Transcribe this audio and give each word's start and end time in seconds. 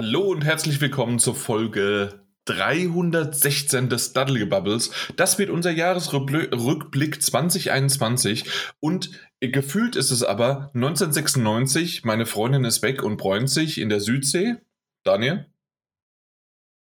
Hallo 0.00 0.30
und 0.30 0.44
herzlich 0.44 0.80
willkommen 0.80 1.18
zur 1.18 1.34
Folge 1.34 2.24
316 2.44 3.88
des 3.88 4.12
Dudley 4.12 4.44
Bubbles. 4.44 4.92
Das 5.16 5.40
wird 5.40 5.50
unser 5.50 5.72
Jahresrückblick 5.72 7.20
2021 7.20 8.44
und 8.78 9.10
gefühlt 9.40 9.96
ist 9.96 10.12
es 10.12 10.22
aber 10.22 10.70
1996. 10.72 12.04
Meine 12.04 12.26
Freundin 12.26 12.64
ist 12.64 12.80
weg 12.82 13.02
und 13.02 13.16
bräunt 13.16 13.50
sich 13.50 13.80
in 13.80 13.88
der 13.88 13.98
Südsee. 13.98 14.58
Daniel? 15.02 15.46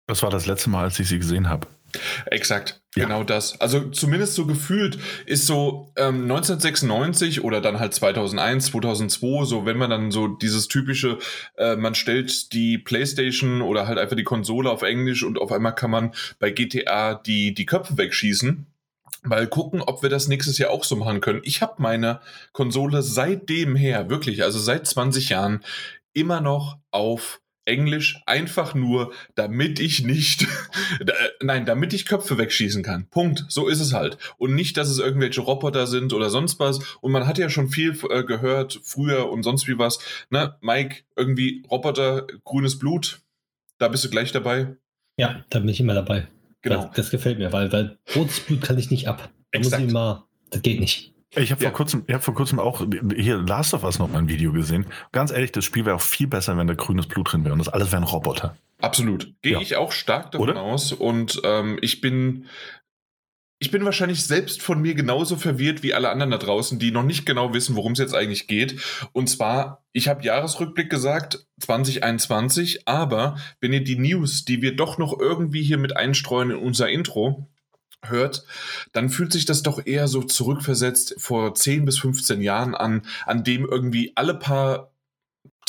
Das 0.07 0.23
war 0.23 0.31
das 0.31 0.47
letzte 0.47 0.71
Mal, 0.71 0.85
als 0.85 1.01
ich 1.01 1.09
sie 1.09 1.19
gesehen 1.19 1.49
habe. 1.49 1.67
Exakt, 2.27 2.81
ja. 2.95 3.05
genau 3.05 3.25
das. 3.25 3.61
Also 3.61 3.91
zumindest 3.91 4.35
so 4.35 4.47
gefühlt 4.47 4.99
ist 5.27 5.47
so 5.47 5.93
ähm, 5.97 6.23
1996 6.23 7.43
oder 7.43 7.61
dann 7.61 7.79
halt 7.79 7.95
2001, 7.95 8.67
2002, 8.67 9.45
so 9.45 9.67
wenn 9.67 9.77
man 9.77 9.91
dann 9.91 10.11
so 10.11 10.29
dieses 10.29 10.69
typische, 10.69 11.19
äh, 11.57 11.77
man 11.77 11.95
stellt 11.95 12.53
die 12.53 12.79
Playstation 12.79 13.63
oder 13.63 13.87
halt 13.87 13.99
einfach 13.99 14.17
die 14.17 14.25
Konsole 14.25 14.71
auf 14.71 14.83
Englisch 14.83 15.23
und 15.25 15.39
auf 15.39 15.53
einmal 15.53 15.75
kann 15.75 15.91
man 15.91 16.15
bei 16.39 16.51
GTA 16.51 17.15
die, 17.15 17.55
die 17.55 17.67
Köpfe 17.67 17.97
wegschießen. 17.97 18.67
Mal 19.23 19.47
gucken, 19.49 19.83
ob 19.83 20.03
wir 20.03 20.09
das 20.09 20.29
nächstes 20.29 20.57
Jahr 20.59 20.71
auch 20.71 20.85
so 20.85 20.97
machen 20.97 21.21
können. 21.21 21.43
Ich 21.45 21.61
habe 21.61 21.75
meine 21.79 22.21
Konsole 22.53 23.03
seitdem 23.03 23.77
her, 23.77 24.09
wirklich, 24.09 24.43
also 24.43 24.59
seit 24.59 24.87
20 24.87 25.29
Jahren, 25.29 25.63
immer 26.13 26.41
noch 26.41 26.79
auf 26.91 27.40
Englisch 27.65 28.21
einfach 28.27 28.75
nur, 28.75 29.13
damit 29.35 29.81
ich 29.81 30.03
nicht, 30.03 30.47
nein, 31.43 31.67
damit 31.67 31.93
ich 31.93 32.07
Köpfe 32.07 32.39
wegschießen 32.39 32.83
kann. 32.83 33.07
Punkt. 33.11 33.45
So 33.49 33.69
ist 33.69 33.81
es 33.81 33.93
halt. 33.93 34.19
Und 34.39 34.55
nicht, 34.55 34.77
dass 34.77 34.89
es 34.89 34.99
irgendwelche 34.99 35.41
Roboter 35.41 35.87
sind 35.87 36.13
oder 36.13 36.31
sonst 36.31 36.59
was. 36.59 36.81
Und 37.01 37.13
man 37.13 37.27
hat 37.27 37.39
ja 37.39 37.49
schon 37.51 37.69
viel 37.69 37.97
äh, 38.11 38.25
gehört 38.25 38.81
früher 38.83 39.31
und 39.31 39.43
sonst 39.43 39.69
wie 39.69 39.79
was. 39.79 39.99
Ne, 40.31 40.57
Mike, 40.61 41.03
irgendwie 41.17 41.63
Roboter, 41.71 42.27
grünes 42.45 42.79
Blut. 42.79 43.21
Da 43.79 43.89
bist 43.89 44.05
du 44.05 44.11
gleich 44.11 44.33
dabei. 44.33 44.77
Ja, 45.17 45.45
da 45.51 45.59
bin 45.59 45.69
ich 45.69 45.81
immer 45.81 45.95
dabei. 45.95 46.29
Genau. 46.63 46.87
Das, 46.87 46.97
das 46.97 47.11
gefällt 47.11 47.39
mir, 47.39 47.53
weil, 47.53 47.73
weil 47.73 47.99
rotes 48.15 48.41
Blut 48.41 48.63
kann 48.63 48.79
ich 48.79 48.91
nicht 48.91 49.09
ab. 49.09 49.31
Da 49.51 49.59
Exakt. 49.59 49.81
muss 49.81 49.87
ich 49.87 49.91
immer, 49.91 50.29
das 50.51 50.63
geht 50.63 50.81
nicht. 50.81 51.15
Ich 51.37 51.53
habe 51.53 51.63
ja. 51.63 51.71
vor 51.71 51.77
kurzem, 51.77 52.03
ich 52.07 52.15
habe 52.15 52.25
vor 52.25 52.35
kurzem 52.35 52.59
auch 52.59 52.85
hier 53.17 53.39
Last 53.39 53.73
of 53.73 53.85
Us 53.85 53.99
noch 53.99 54.11
mal 54.11 54.19
ein 54.19 54.29
Video 54.29 54.53
gesehen. 54.53 54.87
Ganz 55.13 55.31
ehrlich, 55.31 55.53
das 55.53 55.65
Spiel 55.65 55.87
wäre 55.87 55.97
auch 55.97 56.01
viel 56.01 56.27
besser, 56.27 56.57
wenn 56.57 56.67
da 56.67 56.75
grünes 56.75 57.07
Blut 57.07 57.33
drin 57.33 57.45
wäre 57.45 57.53
und 57.53 57.61
das 57.61 57.69
alles 57.69 57.93
wären 57.93 58.03
Roboter. 58.03 58.57
Absolut. 58.81 59.33
Gehe 59.43 59.53
ja. 59.53 59.61
ich 59.61 59.77
auch 59.77 59.93
stark 59.93 60.33
davon 60.33 60.51
Oder? 60.51 60.61
aus. 60.61 60.93
Und 60.93 61.41
ähm, 61.45 61.79
ich 61.83 62.01
bin, 62.01 62.47
ich 63.61 63.71
bin 63.71 63.85
wahrscheinlich 63.85 64.25
selbst 64.25 64.61
von 64.61 64.81
mir 64.81 64.95
genauso 64.95 65.37
verwirrt 65.37 65.85
wie 65.85 65.95
alle 65.95 66.09
anderen 66.09 66.33
da 66.33 66.39
draußen, 66.39 66.81
die 66.81 66.91
noch 66.91 67.05
nicht 67.05 67.27
genau 67.27 67.55
wissen, 67.55 67.77
worum 67.77 67.93
es 67.93 68.01
jetzt 68.01 68.15
eigentlich 68.15 68.49
geht. 68.49 68.81
Und 69.13 69.29
zwar, 69.29 69.85
ich 69.93 70.09
habe 70.09 70.25
Jahresrückblick 70.25 70.91
gesagt, 70.91 71.47
2021, 71.61 72.89
aber 72.89 73.37
wenn 73.61 73.73
ihr 73.73 73.85
die 73.85 73.99
News, 73.99 74.45
die 74.45 74.63
wir 74.63 74.75
doch 74.75 74.99
noch 74.99 75.17
irgendwie 75.17 75.63
hier 75.63 75.79
mit 75.79 75.97
einstreuen 75.97 76.51
in 76.51 76.57
unser 76.57 76.89
Intro, 76.89 77.47
hört, 78.05 78.45
dann 78.93 79.11
fühlt 79.11 79.33
sich 79.33 79.45
das 79.45 79.63
doch 79.63 79.85
eher 79.85 80.09
so 80.09 80.23
zurückversetzt 80.23 81.15
vor 81.19 81.55
10 81.55 81.85
bis 81.85 81.99
15 81.99 82.41
Jahren 82.41 82.75
an, 82.75 83.03
an 83.27 83.45
dem 83.45 83.67
irgendwie 83.67 84.13
alle 84.15 84.35
paar 84.35 84.91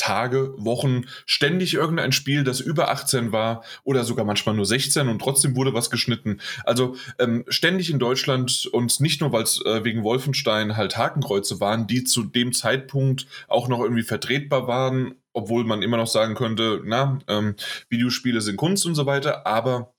Tage, 0.02 0.56
Wochen 0.58 1.04
ständig 1.28 1.76
irgendein 1.76 2.12
Spiel, 2.12 2.44
das 2.44 2.60
über 2.60 2.90
18 2.90 3.32
war 3.32 3.64
oder 3.84 4.04
sogar 4.04 4.26
manchmal 4.26 4.56
nur 4.56 4.66
16 4.66 5.08
und 5.08 5.20
trotzdem 5.20 5.56
wurde 5.56 5.76
was 5.76 5.92
geschnitten. 5.92 6.40
Also 6.64 6.96
ähm, 7.20 7.46
ständig 7.50 7.92
in 7.92 8.00
Deutschland 8.00 8.68
und 8.72 9.00
nicht 9.00 9.22
nur, 9.22 9.32
weil 9.32 9.44
es 9.44 9.64
äh, 9.64 9.84
wegen 9.84 10.04
Wolfenstein 10.04 10.76
halt 10.76 10.98
Hakenkreuze 10.98 11.60
waren, 11.60 11.86
die 11.86 12.04
zu 12.04 12.24
dem 12.24 12.52
Zeitpunkt 12.52 13.28
auch 13.48 13.68
noch 13.68 13.80
irgendwie 13.80 14.02
vertretbar 14.02 14.68
waren, 14.68 15.14
obwohl 15.34 15.66
man 15.66 15.84
immer 15.84 15.98
noch 15.98 16.08
sagen 16.08 16.34
könnte, 16.34 16.82
na, 16.84 17.20
ähm, 17.28 17.56
Videospiele 17.90 18.42
sind 18.42 18.58
Kunst 18.58 18.88
und 18.88 18.96
so 18.96 19.06
weiter, 19.06 19.46
aber 19.46 19.94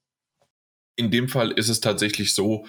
in 1.04 1.10
dem 1.10 1.28
Fall 1.28 1.50
ist 1.50 1.68
es 1.68 1.80
tatsächlich 1.80 2.34
so, 2.34 2.66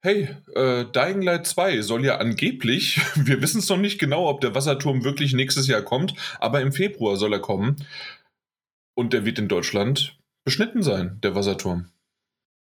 hey, 0.00 0.28
äh, 0.54 0.84
Dying 0.84 1.22
Light 1.22 1.46
2 1.46 1.82
soll 1.82 2.04
ja 2.04 2.18
angeblich, 2.18 3.00
wir 3.14 3.42
wissen 3.42 3.58
es 3.58 3.68
noch 3.68 3.76
nicht 3.76 3.98
genau, 3.98 4.28
ob 4.28 4.40
der 4.40 4.54
Wasserturm 4.54 5.04
wirklich 5.04 5.32
nächstes 5.32 5.66
Jahr 5.66 5.82
kommt, 5.82 6.14
aber 6.38 6.60
im 6.60 6.72
Februar 6.72 7.16
soll 7.16 7.32
er 7.32 7.40
kommen. 7.40 7.76
Und 8.94 9.12
der 9.12 9.24
wird 9.24 9.38
in 9.38 9.48
Deutschland 9.48 10.18
beschnitten 10.44 10.82
sein, 10.82 11.18
der 11.22 11.34
Wasserturm. 11.34 11.86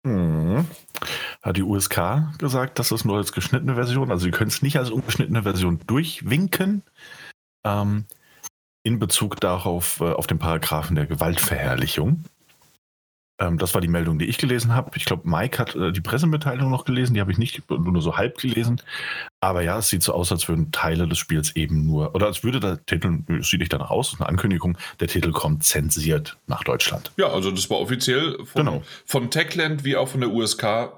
Hm. 0.05 0.67
Hat 1.41 1.57
die 1.57 1.63
USK 1.63 2.37
gesagt, 2.37 2.79
dass 2.79 2.89
das 2.89 3.05
nur 3.05 3.17
als 3.17 3.31
geschnittene 3.31 3.75
Version, 3.75 4.11
also 4.11 4.25
sie 4.25 4.31
können 4.31 4.49
es 4.49 4.61
nicht 4.61 4.77
als 4.77 4.91
ungeschnittene 4.91 5.43
Version 5.43 5.79
durchwinken. 5.87 6.83
Ähm, 7.63 8.05
in 8.83 8.99
Bezug 8.99 9.39
darauf, 9.41 9.99
äh, 9.99 10.11
auf 10.11 10.27
den 10.27 10.39
Paragraphen 10.39 10.95
der 10.95 11.07
Gewaltverherrlichung. 11.07 12.23
Ähm, 13.39 13.57
das 13.57 13.73
war 13.73 13.81
die 13.81 13.87
Meldung, 13.87 14.17
die 14.19 14.25
ich 14.25 14.37
gelesen 14.37 14.73
habe. 14.73 14.91
Ich 14.95 15.05
glaube, 15.05 15.29
Mike 15.29 15.59
hat 15.59 15.75
äh, 15.75 15.91
die 15.91 16.01
Pressemitteilung 16.01 16.71
noch 16.71 16.85
gelesen, 16.85 17.13
die 17.13 17.21
habe 17.21 17.31
ich 17.31 17.37
nicht 17.37 17.61
nur 17.69 18.01
so 18.01 18.17
halb 18.17 18.37
gelesen. 18.37 18.81
Aber 19.41 19.61
ja, 19.61 19.77
es 19.77 19.89
sieht 19.89 20.03
so 20.03 20.13
aus, 20.13 20.31
als 20.31 20.47
würden 20.47 20.71
Teile 20.71 21.07
des 21.07 21.17
Spiels 21.17 21.55
eben 21.55 21.85
nur, 21.85 22.15
oder 22.15 22.25
als 22.25 22.43
würde 22.43 22.59
der 22.59 22.83
Titel, 22.85 23.19
sieht 23.41 23.59
nicht 23.59 23.73
danach 23.73 23.91
aus, 23.91 24.15
eine 24.17 24.27
Ankündigung, 24.27 24.77
der 24.99 25.07
Titel 25.07 25.31
kommt 25.31 25.63
zensiert 25.63 26.37
nach 26.47 26.63
Deutschland. 26.63 27.11
Ja, 27.17 27.27
also 27.29 27.51
das 27.51 27.69
war 27.69 27.79
offiziell 27.79 28.37
von, 28.45 28.65
genau. 28.65 28.83
von 29.05 29.29
Techland 29.29 29.83
wie 29.83 29.95
auch 29.95 30.07
von 30.07 30.21
der 30.21 30.31
USK 30.31 30.91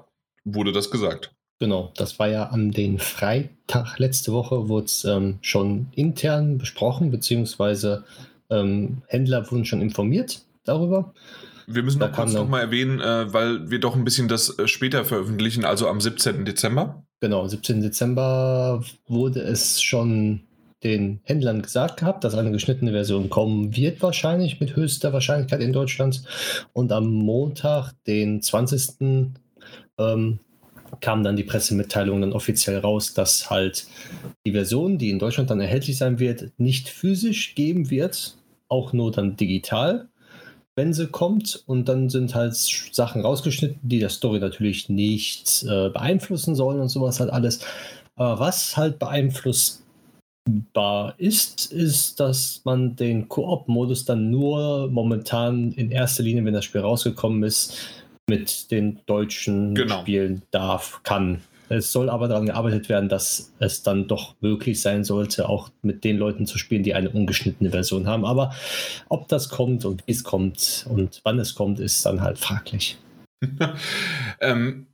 wurde 0.44 0.72
das 0.72 0.90
gesagt. 0.90 1.32
Genau, 1.58 1.92
das 1.94 2.18
war 2.18 2.28
ja 2.28 2.44
an 2.44 2.70
den 2.70 2.98
Freitag 2.98 3.98
letzte 3.98 4.32
Woche, 4.32 4.70
wurde 4.70 4.86
es 4.86 5.04
ähm, 5.04 5.38
schon 5.42 5.88
intern 5.94 6.56
besprochen, 6.56 7.10
beziehungsweise 7.10 8.04
ähm, 8.48 9.02
Händler 9.08 9.50
wurden 9.50 9.66
schon 9.66 9.82
informiert 9.82 10.40
darüber. 10.64 11.12
Wir 11.72 11.82
müssen 11.82 12.00
noch 12.00 12.12
kurz 12.12 12.32
nochmal 12.32 12.62
erwähnen, 12.62 13.00
äh, 13.00 13.32
weil 13.32 13.70
wir 13.70 13.78
doch 13.78 13.94
ein 13.94 14.04
bisschen 14.04 14.28
das 14.28 14.58
äh, 14.58 14.66
später 14.66 15.04
veröffentlichen, 15.04 15.64
also 15.64 15.88
am 15.88 16.00
17. 16.00 16.44
Dezember. 16.44 17.04
Genau, 17.20 17.46
17. 17.46 17.80
Dezember 17.80 18.82
wurde 19.06 19.40
es 19.40 19.80
schon 19.80 20.40
den 20.82 21.20
Händlern 21.24 21.62
gesagt 21.62 21.98
gehabt, 21.98 22.24
dass 22.24 22.34
eine 22.34 22.50
geschnittene 22.50 22.92
Version 22.92 23.28
kommen 23.28 23.76
wird, 23.76 24.02
wahrscheinlich 24.02 24.60
mit 24.60 24.74
höchster 24.76 25.12
Wahrscheinlichkeit 25.12 25.60
in 25.60 25.72
Deutschland. 25.72 26.22
Und 26.72 26.90
am 26.92 27.10
Montag, 27.10 27.92
den 28.06 28.42
20. 28.42 29.28
Ähm, 29.98 30.38
kam 31.00 31.22
dann 31.22 31.36
die 31.36 31.44
Pressemitteilung 31.44 32.20
dann 32.20 32.32
offiziell 32.32 32.78
raus, 32.78 33.14
dass 33.14 33.48
halt 33.48 33.86
die 34.44 34.52
Version, 34.52 34.98
die 34.98 35.10
in 35.10 35.20
Deutschland 35.20 35.50
dann 35.50 35.60
erhältlich 35.60 35.98
sein 35.98 36.18
wird, 36.18 36.50
nicht 36.58 36.88
physisch 36.88 37.54
geben 37.54 37.90
wird, 37.90 38.36
auch 38.68 38.92
nur 38.92 39.12
dann 39.12 39.36
digital 39.36 40.08
wenn 40.80 40.94
sie 40.94 41.08
kommt. 41.08 41.62
Und 41.66 41.88
dann 41.90 42.08
sind 42.08 42.34
halt 42.34 42.54
Sachen 42.54 43.20
rausgeschnitten, 43.20 43.78
die 43.82 43.98
der 43.98 44.08
Story 44.08 44.40
natürlich 44.40 44.88
nicht 44.88 45.62
äh, 45.64 45.90
beeinflussen 45.90 46.54
sollen 46.56 46.80
und 46.80 46.88
sowas 46.88 47.20
halt 47.20 47.30
alles. 47.30 47.60
Aber 48.16 48.40
was 48.40 48.78
halt 48.78 48.98
beeinflussbar 48.98 49.84
ist, 51.18 51.70
ist, 51.70 52.18
dass 52.18 52.62
man 52.64 52.96
den 52.96 53.28
Koop-Modus 53.28 54.06
dann 54.06 54.30
nur 54.30 54.88
momentan 54.90 55.72
in 55.72 55.90
erster 55.90 56.22
Linie, 56.22 56.46
wenn 56.46 56.54
das 56.54 56.64
Spiel 56.64 56.80
rausgekommen 56.80 57.42
ist, 57.42 57.76
mit 58.26 58.70
den 58.70 59.00
Deutschen 59.04 59.74
genau. 59.74 60.00
spielen 60.00 60.40
darf, 60.50 61.02
kann. 61.02 61.42
Es 61.70 61.92
soll 61.92 62.10
aber 62.10 62.26
daran 62.26 62.46
gearbeitet 62.46 62.88
werden, 62.88 63.08
dass 63.08 63.52
es 63.60 63.82
dann 63.84 64.08
doch 64.08 64.34
möglich 64.40 64.80
sein 64.80 65.04
sollte, 65.04 65.48
auch 65.48 65.70
mit 65.82 66.02
den 66.02 66.18
Leuten 66.18 66.44
zu 66.44 66.58
spielen, 66.58 66.82
die 66.82 66.94
eine 66.94 67.10
ungeschnittene 67.10 67.70
Version 67.70 68.08
haben. 68.08 68.24
Aber 68.24 68.52
ob 69.08 69.28
das 69.28 69.48
kommt 69.48 69.84
und 69.84 70.02
wie 70.06 70.12
es 70.12 70.24
kommt 70.24 70.86
und 70.90 71.20
wann 71.22 71.38
es 71.38 71.54
kommt, 71.54 71.78
ist 71.78 72.04
dann 72.04 72.22
halt 72.22 72.38
fraglich. 72.38 72.98
ähm, 74.40 74.86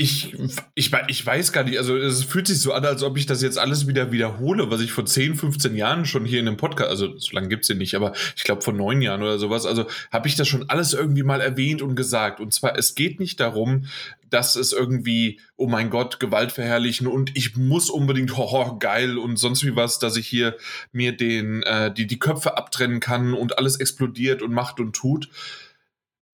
ich, 0.00 0.34
ich, 0.74 0.92
ich 1.08 1.26
weiß 1.26 1.52
gar 1.52 1.64
nicht, 1.64 1.76
also 1.76 1.94
es 1.94 2.24
fühlt 2.24 2.46
sich 2.46 2.58
so 2.58 2.72
an, 2.72 2.86
als 2.86 3.02
ob 3.02 3.18
ich 3.18 3.26
das 3.26 3.42
jetzt 3.42 3.58
alles 3.58 3.86
wieder 3.86 4.10
wiederhole, 4.10 4.70
was 4.70 4.80
ich 4.80 4.92
vor 4.92 5.04
10, 5.04 5.34
15 5.34 5.76
Jahren 5.76 6.06
schon 6.06 6.24
hier 6.24 6.40
in 6.40 6.48
einem 6.48 6.56
Podcast, 6.56 6.88
also 6.88 7.18
so 7.18 7.32
lange 7.32 7.48
gibt 7.48 7.64
es 7.64 7.68
den 7.68 7.76
nicht, 7.76 7.94
aber 7.94 8.14
ich 8.34 8.44
glaube 8.44 8.62
vor 8.62 8.72
neun 8.72 9.02
Jahren 9.02 9.22
oder 9.22 9.38
sowas, 9.38 9.66
also 9.66 9.84
habe 10.10 10.26
ich 10.26 10.36
das 10.36 10.48
schon 10.48 10.70
alles 10.70 10.94
irgendwie 10.94 11.22
mal 11.22 11.42
erwähnt 11.42 11.82
und 11.82 11.96
gesagt. 11.96 12.40
Und 12.40 12.54
zwar, 12.54 12.78
es 12.78 12.94
geht 12.94 13.20
nicht 13.20 13.40
darum, 13.40 13.88
dass 14.30 14.56
es 14.56 14.72
irgendwie, 14.72 15.38
oh 15.56 15.66
mein 15.66 15.90
Gott, 15.90 16.18
Gewalt 16.18 16.52
verherrlichen 16.52 17.06
und 17.06 17.36
ich 17.36 17.56
muss 17.56 17.90
unbedingt 17.90 18.34
Horror 18.38 18.78
geil 18.78 19.18
und 19.18 19.36
sonst 19.36 19.66
wie 19.66 19.76
was, 19.76 19.98
dass 19.98 20.16
ich 20.16 20.26
hier 20.26 20.56
mir 20.92 21.14
den, 21.14 21.62
äh, 21.64 21.92
die, 21.92 22.06
die 22.06 22.18
Köpfe 22.18 22.56
abtrennen 22.56 23.00
kann 23.00 23.34
und 23.34 23.58
alles 23.58 23.78
explodiert 23.78 24.40
und 24.40 24.54
macht 24.54 24.80
und 24.80 24.96
tut. 24.96 25.28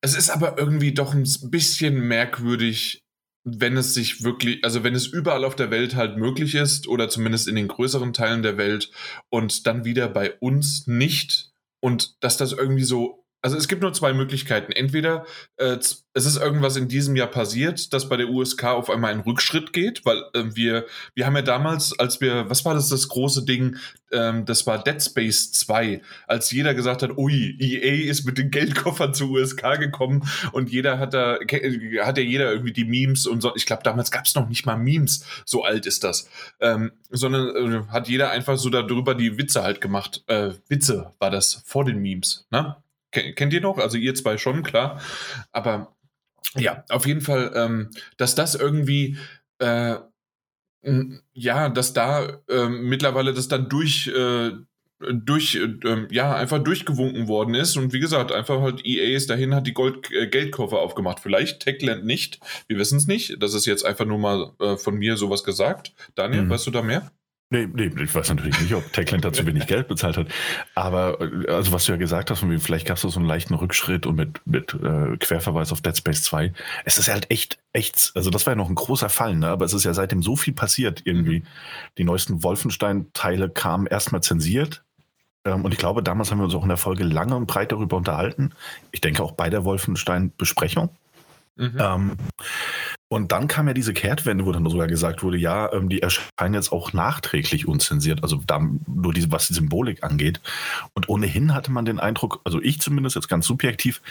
Es 0.02 0.16
ist 0.16 0.30
aber 0.30 0.56
irgendwie 0.56 0.94
doch 0.94 1.14
ein 1.14 1.26
bisschen 1.50 2.06
merkwürdig, 2.06 3.02
wenn 3.48 3.76
es 3.76 3.94
sich 3.94 4.24
wirklich, 4.24 4.64
also 4.64 4.82
wenn 4.82 4.96
es 4.96 5.06
überall 5.06 5.44
auf 5.44 5.54
der 5.54 5.70
Welt 5.70 5.94
halt 5.94 6.16
möglich 6.16 6.56
ist 6.56 6.88
oder 6.88 7.08
zumindest 7.08 7.46
in 7.46 7.54
den 7.54 7.68
größeren 7.68 8.12
Teilen 8.12 8.42
der 8.42 8.58
Welt 8.58 8.90
und 9.28 9.68
dann 9.68 9.84
wieder 9.84 10.08
bei 10.08 10.34
uns 10.40 10.88
nicht 10.88 11.52
und 11.80 12.22
dass 12.24 12.36
das 12.36 12.52
irgendwie 12.52 12.82
so 12.82 13.24
Also 13.46 13.56
es 13.58 13.68
gibt 13.68 13.82
nur 13.82 13.92
zwei 13.92 14.12
Möglichkeiten. 14.12 14.72
Entweder 14.72 15.24
äh, 15.56 15.76
es 15.76 16.26
ist 16.26 16.36
irgendwas 16.36 16.76
in 16.76 16.88
diesem 16.88 17.14
Jahr 17.14 17.28
passiert, 17.28 17.92
dass 17.92 18.08
bei 18.08 18.16
der 18.16 18.28
USK 18.28 18.64
auf 18.64 18.90
einmal 18.90 19.12
ein 19.12 19.20
Rückschritt 19.20 19.72
geht, 19.72 20.04
weil 20.04 20.24
äh, 20.34 20.46
wir, 20.56 20.84
wir 21.14 21.26
haben 21.26 21.36
ja 21.36 21.42
damals, 21.42 21.96
als 21.96 22.20
wir, 22.20 22.50
was 22.50 22.64
war 22.64 22.74
das, 22.74 22.88
das 22.88 23.08
große 23.08 23.44
Ding, 23.44 23.76
ähm, 24.10 24.46
das 24.46 24.66
war 24.66 24.82
Dead 24.82 25.00
Space 25.00 25.52
2, 25.52 26.02
als 26.26 26.50
jeder 26.50 26.74
gesagt 26.74 27.04
hat, 27.04 27.16
ui, 27.16 27.56
EA 27.60 28.10
ist 28.10 28.24
mit 28.24 28.36
den 28.36 28.50
Geldkoffern 28.50 29.14
zur 29.14 29.30
USK 29.30 29.78
gekommen 29.78 30.28
und 30.50 30.68
jeder 30.68 30.98
hat 30.98 31.14
da, 31.14 31.38
hat 31.38 32.18
ja 32.18 32.24
jeder 32.24 32.50
irgendwie 32.50 32.72
die 32.72 32.84
Memes 32.84 33.28
und 33.28 33.42
so, 33.42 33.54
ich 33.54 33.64
glaube 33.64 33.84
damals 33.84 34.10
gab 34.10 34.24
es 34.24 34.34
noch 34.34 34.48
nicht 34.48 34.66
mal 34.66 34.76
Memes, 34.76 35.24
so 35.44 35.62
alt 35.62 35.86
ist 35.86 36.02
das, 36.02 36.28
ähm, 36.58 36.90
sondern 37.10 37.54
äh, 37.54 37.86
hat 37.92 38.08
jeder 38.08 38.30
einfach 38.30 38.56
so 38.56 38.70
darüber 38.70 39.14
die 39.14 39.38
Witze 39.38 39.62
halt 39.62 39.80
gemacht. 39.80 40.24
Äh, 40.26 40.54
Witze 40.66 41.12
war 41.20 41.30
das 41.30 41.62
vor 41.64 41.84
den 41.84 42.02
Memes, 42.02 42.48
ne? 42.50 42.74
Kennt 43.36 43.52
ihr 43.52 43.60
noch? 43.60 43.78
Also 43.78 43.98
ihr 43.98 44.14
zwei 44.14 44.38
schon, 44.38 44.62
klar. 44.62 45.00
Aber 45.52 45.96
ja, 46.54 46.84
auf 46.88 47.06
jeden 47.06 47.20
Fall, 47.20 47.52
ähm, 47.54 47.90
dass 48.16 48.34
das 48.34 48.54
irgendwie, 48.54 49.18
äh, 49.58 49.96
ja, 51.32 51.68
dass 51.68 51.92
da 51.92 52.40
äh, 52.48 52.68
mittlerweile 52.68 53.34
das 53.34 53.48
dann 53.48 53.68
durch, 53.68 54.06
äh, 54.06 54.52
durch, 55.00 55.56
äh, 55.56 56.06
ja, 56.10 56.34
einfach 56.34 56.62
durchgewunken 56.62 57.28
worden 57.28 57.54
ist. 57.54 57.76
Und 57.76 57.92
wie 57.92 58.00
gesagt, 58.00 58.32
einfach 58.32 58.60
halt 58.60 58.86
EA 58.86 59.16
ist 59.16 59.28
dahin, 59.28 59.54
hat 59.54 59.66
die 59.66 59.74
Gold 59.74 60.10
äh, 60.12 60.28
Geldkoffer 60.28 60.78
aufgemacht. 60.78 61.20
Vielleicht 61.20 61.60
Techland 61.60 62.04
nicht, 62.04 62.40
wir 62.68 62.78
wissen 62.78 62.98
es 62.98 63.06
nicht. 63.06 63.42
Das 63.42 63.52
ist 63.52 63.66
jetzt 63.66 63.84
einfach 63.84 64.06
nur 64.06 64.18
mal 64.18 64.52
äh, 64.60 64.76
von 64.76 64.96
mir 64.96 65.16
sowas 65.16 65.44
gesagt. 65.44 65.92
Daniel, 66.14 66.42
mhm. 66.42 66.50
weißt 66.50 66.66
du 66.66 66.70
da 66.70 66.82
mehr? 66.82 67.10
Nee, 67.48 67.68
nee, 67.72 67.92
ich 68.02 68.12
weiß 68.12 68.30
natürlich 68.30 68.60
nicht, 68.60 68.74
ob 68.74 68.92
Techland 68.92 69.24
dazu 69.24 69.46
wenig 69.46 69.66
Geld 69.68 69.86
bezahlt 69.86 70.16
hat. 70.16 70.26
Aber 70.74 71.18
also 71.48 71.70
was 71.70 71.84
du 71.84 71.92
ja 71.92 71.98
gesagt 71.98 72.30
hast, 72.30 72.44
vielleicht 72.58 72.86
gab 72.86 72.96
es 72.96 73.02
so 73.02 73.18
einen 73.18 73.28
leichten 73.28 73.54
Rückschritt 73.54 74.04
und 74.04 74.16
mit, 74.16 74.40
mit 74.46 74.74
äh, 74.74 75.16
Querverweis 75.16 75.70
auf 75.70 75.80
Dead 75.80 75.96
Space 75.96 76.22
2. 76.24 76.52
Es 76.84 76.98
ist 76.98 77.08
halt 77.08 77.30
echt, 77.30 77.58
echt, 77.72 78.10
also 78.16 78.30
das 78.30 78.46
war 78.46 78.54
ja 78.54 78.56
noch 78.56 78.68
ein 78.68 78.74
großer 78.74 79.08
Fall, 79.08 79.36
ne? 79.36 79.46
aber 79.46 79.64
es 79.64 79.74
ist 79.74 79.84
ja 79.84 79.94
seitdem 79.94 80.24
so 80.24 80.34
viel 80.34 80.54
passiert 80.54 81.02
irgendwie. 81.04 81.44
Die 81.98 82.04
neuesten 82.04 82.42
Wolfenstein-Teile 82.42 83.48
kamen 83.48 83.86
erstmal 83.86 84.24
zensiert. 84.24 84.82
Ähm, 85.44 85.64
und 85.64 85.70
ich 85.70 85.78
glaube, 85.78 86.02
damals 86.02 86.32
haben 86.32 86.38
wir 86.38 86.44
uns 86.44 86.54
auch 86.56 86.64
in 86.64 86.68
der 86.68 86.76
Folge 86.76 87.04
lange 87.04 87.36
und 87.36 87.46
breit 87.46 87.70
darüber 87.70 87.96
unterhalten. 87.96 88.54
Ich 88.90 89.00
denke 89.00 89.22
auch 89.22 89.32
bei 89.32 89.50
der 89.50 89.64
Wolfenstein-Besprechung. 89.64 90.90
Mhm. 91.54 91.76
Ähm, 91.78 92.16
und 93.08 93.30
dann 93.30 93.46
kam 93.46 93.68
ja 93.68 93.74
diese 93.74 93.92
Kehrtwende, 93.92 94.46
wo 94.46 94.52
dann 94.52 94.68
sogar 94.68 94.88
gesagt 94.88 95.22
wurde, 95.22 95.38
ja, 95.38 95.72
ähm, 95.72 95.88
die 95.88 96.02
erscheinen 96.02 96.54
jetzt 96.54 96.72
auch 96.72 96.92
nachträglich 96.92 97.68
unzensiert, 97.68 98.24
also 98.24 98.42
da, 98.46 98.58
nur 98.58 99.12
diese, 99.12 99.30
was 99.30 99.46
die 99.46 99.54
Symbolik 99.54 100.02
angeht. 100.02 100.40
Und 100.92 101.08
ohnehin 101.08 101.54
hatte 101.54 101.70
man 101.70 101.84
den 101.84 102.00
Eindruck, 102.00 102.40
also 102.44 102.60
ich 102.60 102.80
zumindest 102.80 103.14
jetzt 103.14 103.28
ganz 103.28 103.46
subjektiv, 103.46 104.02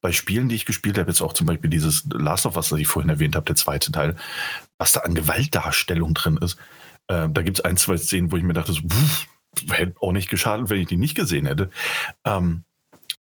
bei 0.00 0.12
Spielen, 0.12 0.48
die 0.48 0.54
ich 0.54 0.66
gespielt 0.66 0.98
habe, 0.98 1.10
jetzt 1.10 1.20
auch 1.20 1.32
zum 1.32 1.48
Beispiel 1.48 1.70
dieses 1.70 2.04
Last 2.12 2.46
of 2.46 2.56
Us, 2.56 2.68
das 2.68 2.78
ich 2.78 2.86
vorhin 2.86 3.10
erwähnt 3.10 3.34
habe, 3.34 3.46
der 3.46 3.56
zweite 3.56 3.90
Teil, 3.90 4.16
was 4.78 4.92
da 4.92 5.00
an 5.00 5.14
Gewaltdarstellung 5.14 6.14
drin 6.14 6.36
ist. 6.36 6.56
Äh, 7.08 7.28
da 7.30 7.42
gibt 7.42 7.58
es 7.58 7.64
ein, 7.64 7.76
zwei 7.76 7.96
Szenen, 7.96 8.30
wo 8.30 8.36
ich 8.36 8.44
mir 8.44 8.52
dachte, 8.52 8.72
so, 8.72 8.82
pff, 8.82 9.26
hätte 9.70 9.96
auch 10.00 10.12
nicht 10.12 10.30
geschadet, 10.30 10.70
wenn 10.70 10.80
ich 10.80 10.88
die 10.88 10.96
nicht 10.96 11.16
gesehen 11.16 11.46
hätte. 11.46 11.70
Ähm, 12.24 12.62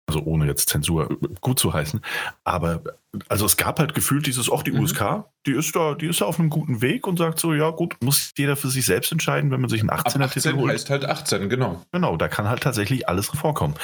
also 0.08 0.24
ohne 0.24 0.46
jetzt 0.46 0.68
Zensur 0.68 1.18
gut 1.40 1.58
zu 1.58 1.74
heißen. 1.74 2.02
Aber 2.44 2.84
also 3.28 3.46
es 3.46 3.58
gab 3.58 3.80
halt 3.80 3.94
gefühlt 3.94 4.26
dieses, 4.26 4.50
auch 4.50 4.64
die 4.64 4.72
mhm. 4.72 4.82
USK, 4.82 5.26
die 5.46 5.52
ist 5.52 5.76
da, 5.76 5.96
die 5.96 6.08
ist 6.08 6.22
da 6.22 6.26
auf 6.26 6.40
einem 6.40 6.50
guten 6.50 6.82
Weg 6.82 7.08
und 7.08 7.18
sagt 7.18 7.40
so, 7.40 7.54
ja 7.54 7.70
gut, 7.70 7.96
muss 8.02 8.32
jeder 8.38 8.56
für 8.56 8.70
sich 8.70 8.86
selbst 8.86 9.12
entscheiden, 9.12 9.52
wenn 9.52 9.60
man 9.60 9.70
sich 9.70 9.82
einen 9.82 9.90
18er 9.90 10.32
Titel 10.32 10.50
18 10.50 10.58
holt. 10.58 10.72
heißt 10.72 10.90
halt 10.90 11.06
18, 11.06 11.50
genau. 11.50 11.82
Genau, 11.92 12.16
da 12.18 12.28
kann 12.28 12.48
halt 12.48 12.64
tatsächlich 12.64 13.10
alles 13.10 13.28
vorkommen. 13.28 13.76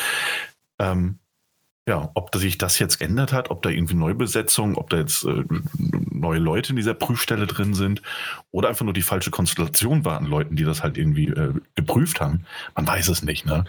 Ähm, 0.80 1.20
ja, 1.88 2.12
ob 2.16 2.36
sich 2.36 2.58
das 2.58 2.80
jetzt 2.80 3.00
geändert 3.00 3.32
hat, 3.32 3.50
ob 3.50 3.62
da 3.62 3.70
irgendwie 3.70 3.94
Neubesetzung, 3.94 4.76
ob 4.76 4.90
da 4.90 4.98
jetzt 4.98 5.24
äh, 5.24 5.46
neue 6.12 6.40
Leute 6.40 6.72
in 6.72 6.76
dieser 6.76 6.94
Prüfstelle 6.94 7.48
drin 7.48 7.74
sind 7.74 8.02
oder 8.52 8.68
einfach 8.68 8.84
nur 8.84 8.94
die 8.94 9.02
falsche 9.02 9.32
Konstellation 9.32 10.04
war 10.04 10.18
an 10.18 10.26
Leuten, 10.26 10.58
die 10.58 10.66
das 10.66 10.84
halt 10.84 10.98
irgendwie 10.98 11.30
äh, 11.30 11.54
geprüft 11.76 12.20
haben, 12.20 12.46
man 12.76 12.86
weiß 12.86 13.08
es 13.08 13.24
nicht. 13.24 13.46
Ne? 13.46 13.64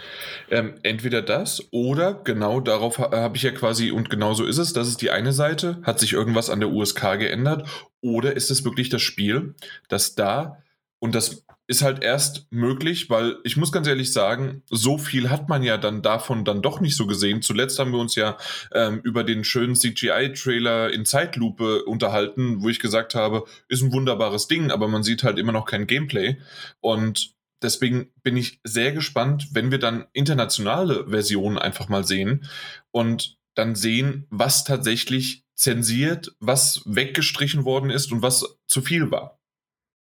Ähm, 0.50 0.74
entweder 0.82 1.22
das 1.22 1.68
oder 1.70 2.12
genau 2.12 2.58
darauf 2.58 2.98
ha 2.98 3.12
habe 3.12 3.36
ich 3.36 3.44
ja 3.44 3.52
quasi, 3.52 3.92
und 3.92 4.10
genau 4.10 4.34
so 4.34 4.44
ist 4.44 4.58
es, 4.58 4.72
das 4.72 4.88
ist 4.88 5.00
die 5.00 5.12
eine 5.12 5.32
Seite, 5.32 5.80
hat 5.84 6.00
sich 6.00 6.12
irgendwas 6.12 6.50
an 6.50 6.58
der 6.58 6.70
USK 6.70 7.20
geändert 7.20 7.68
oder 8.00 8.34
ist 8.34 8.50
es 8.50 8.64
wirklich 8.64 8.88
das 8.88 9.00
Spiel, 9.00 9.54
dass 9.88 10.16
da, 10.16 10.58
und 10.98 11.14
das 11.14 11.44
ist 11.68 11.82
halt 11.82 12.02
erst 12.02 12.50
möglich, 12.50 13.10
weil 13.10 13.36
ich 13.44 13.58
muss 13.58 13.70
ganz 13.72 13.86
ehrlich 13.86 14.10
sagen, 14.12 14.62
so 14.70 14.96
viel 14.96 15.28
hat 15.28 15.50
man 15.50 15.62
ja 15.62 15.76
dann 15.76 16.00
davon 16.00 16.46
dann 16.46 16.62
doch 16.62 16.80
nicht 16.80 16.96
so 16.96 17.06
gesehen. 17.06 17.42
Zuletzt 17.42 17.78
haben 17.78 17.92
wir 17.92 17.98
uns 17.98 18.14
ja 18.14 18.38
ähm, 18.72 19.00
über 19.04 19.22
den 19.22 19.44
schönen 19.44 19.74
CGI-Trailer 19.74 20.90
in 20.90 21.04
Zeitlupe 21.04 21.84
unterhalten, 21.84 22.62
wo 22.62 22.70
ich 22.70 22.80
gesagt 22.80 23.14
habe, 23.14 23.44
ist 23.68 23.82
ein 23.82 23.92
wunderbares 23.92 24.48
Ding, 24.48 24.70
aber 24.70 24.88
man 24.88 25.02
sieht 25.02 25.22
halt 25.22 25.38
immer 25.38 25.52
noch 25.52 25.66
kein 25.66 25.86
Gameplay. 25.86 26.38
Und 26.80 27.34
deswegen 27.60 28.12
bin 28.22 28.38
ich 28.38 28.60
sehr 28.64 28.92
gespannt, 28.92 29.48
wenn 29.52 29.70
wir 29.70 29.78
dann 29.78 30.06
internationale 30.14 31.06
Versionen 31.10 31.58
einfach 31.58 31.90
mal 31.90 32.04
sehen 32.04 32.48
und 32.92 33.36
dann 33.54 33.74
sehen, 33.74 34.26
was 34.30 34.64
tatsächlich 34.64 35.44
zensiert, 35.54 36.34
was 36.40 36.82
weggestrichen 36.86 37.66
worden 37.66 37.90
ist 37.90 38.10
und 38.10 38.22
was 38.22 38.58
zu 38.66 38.80
viel 38.80 39.10
war. 39.10 39.38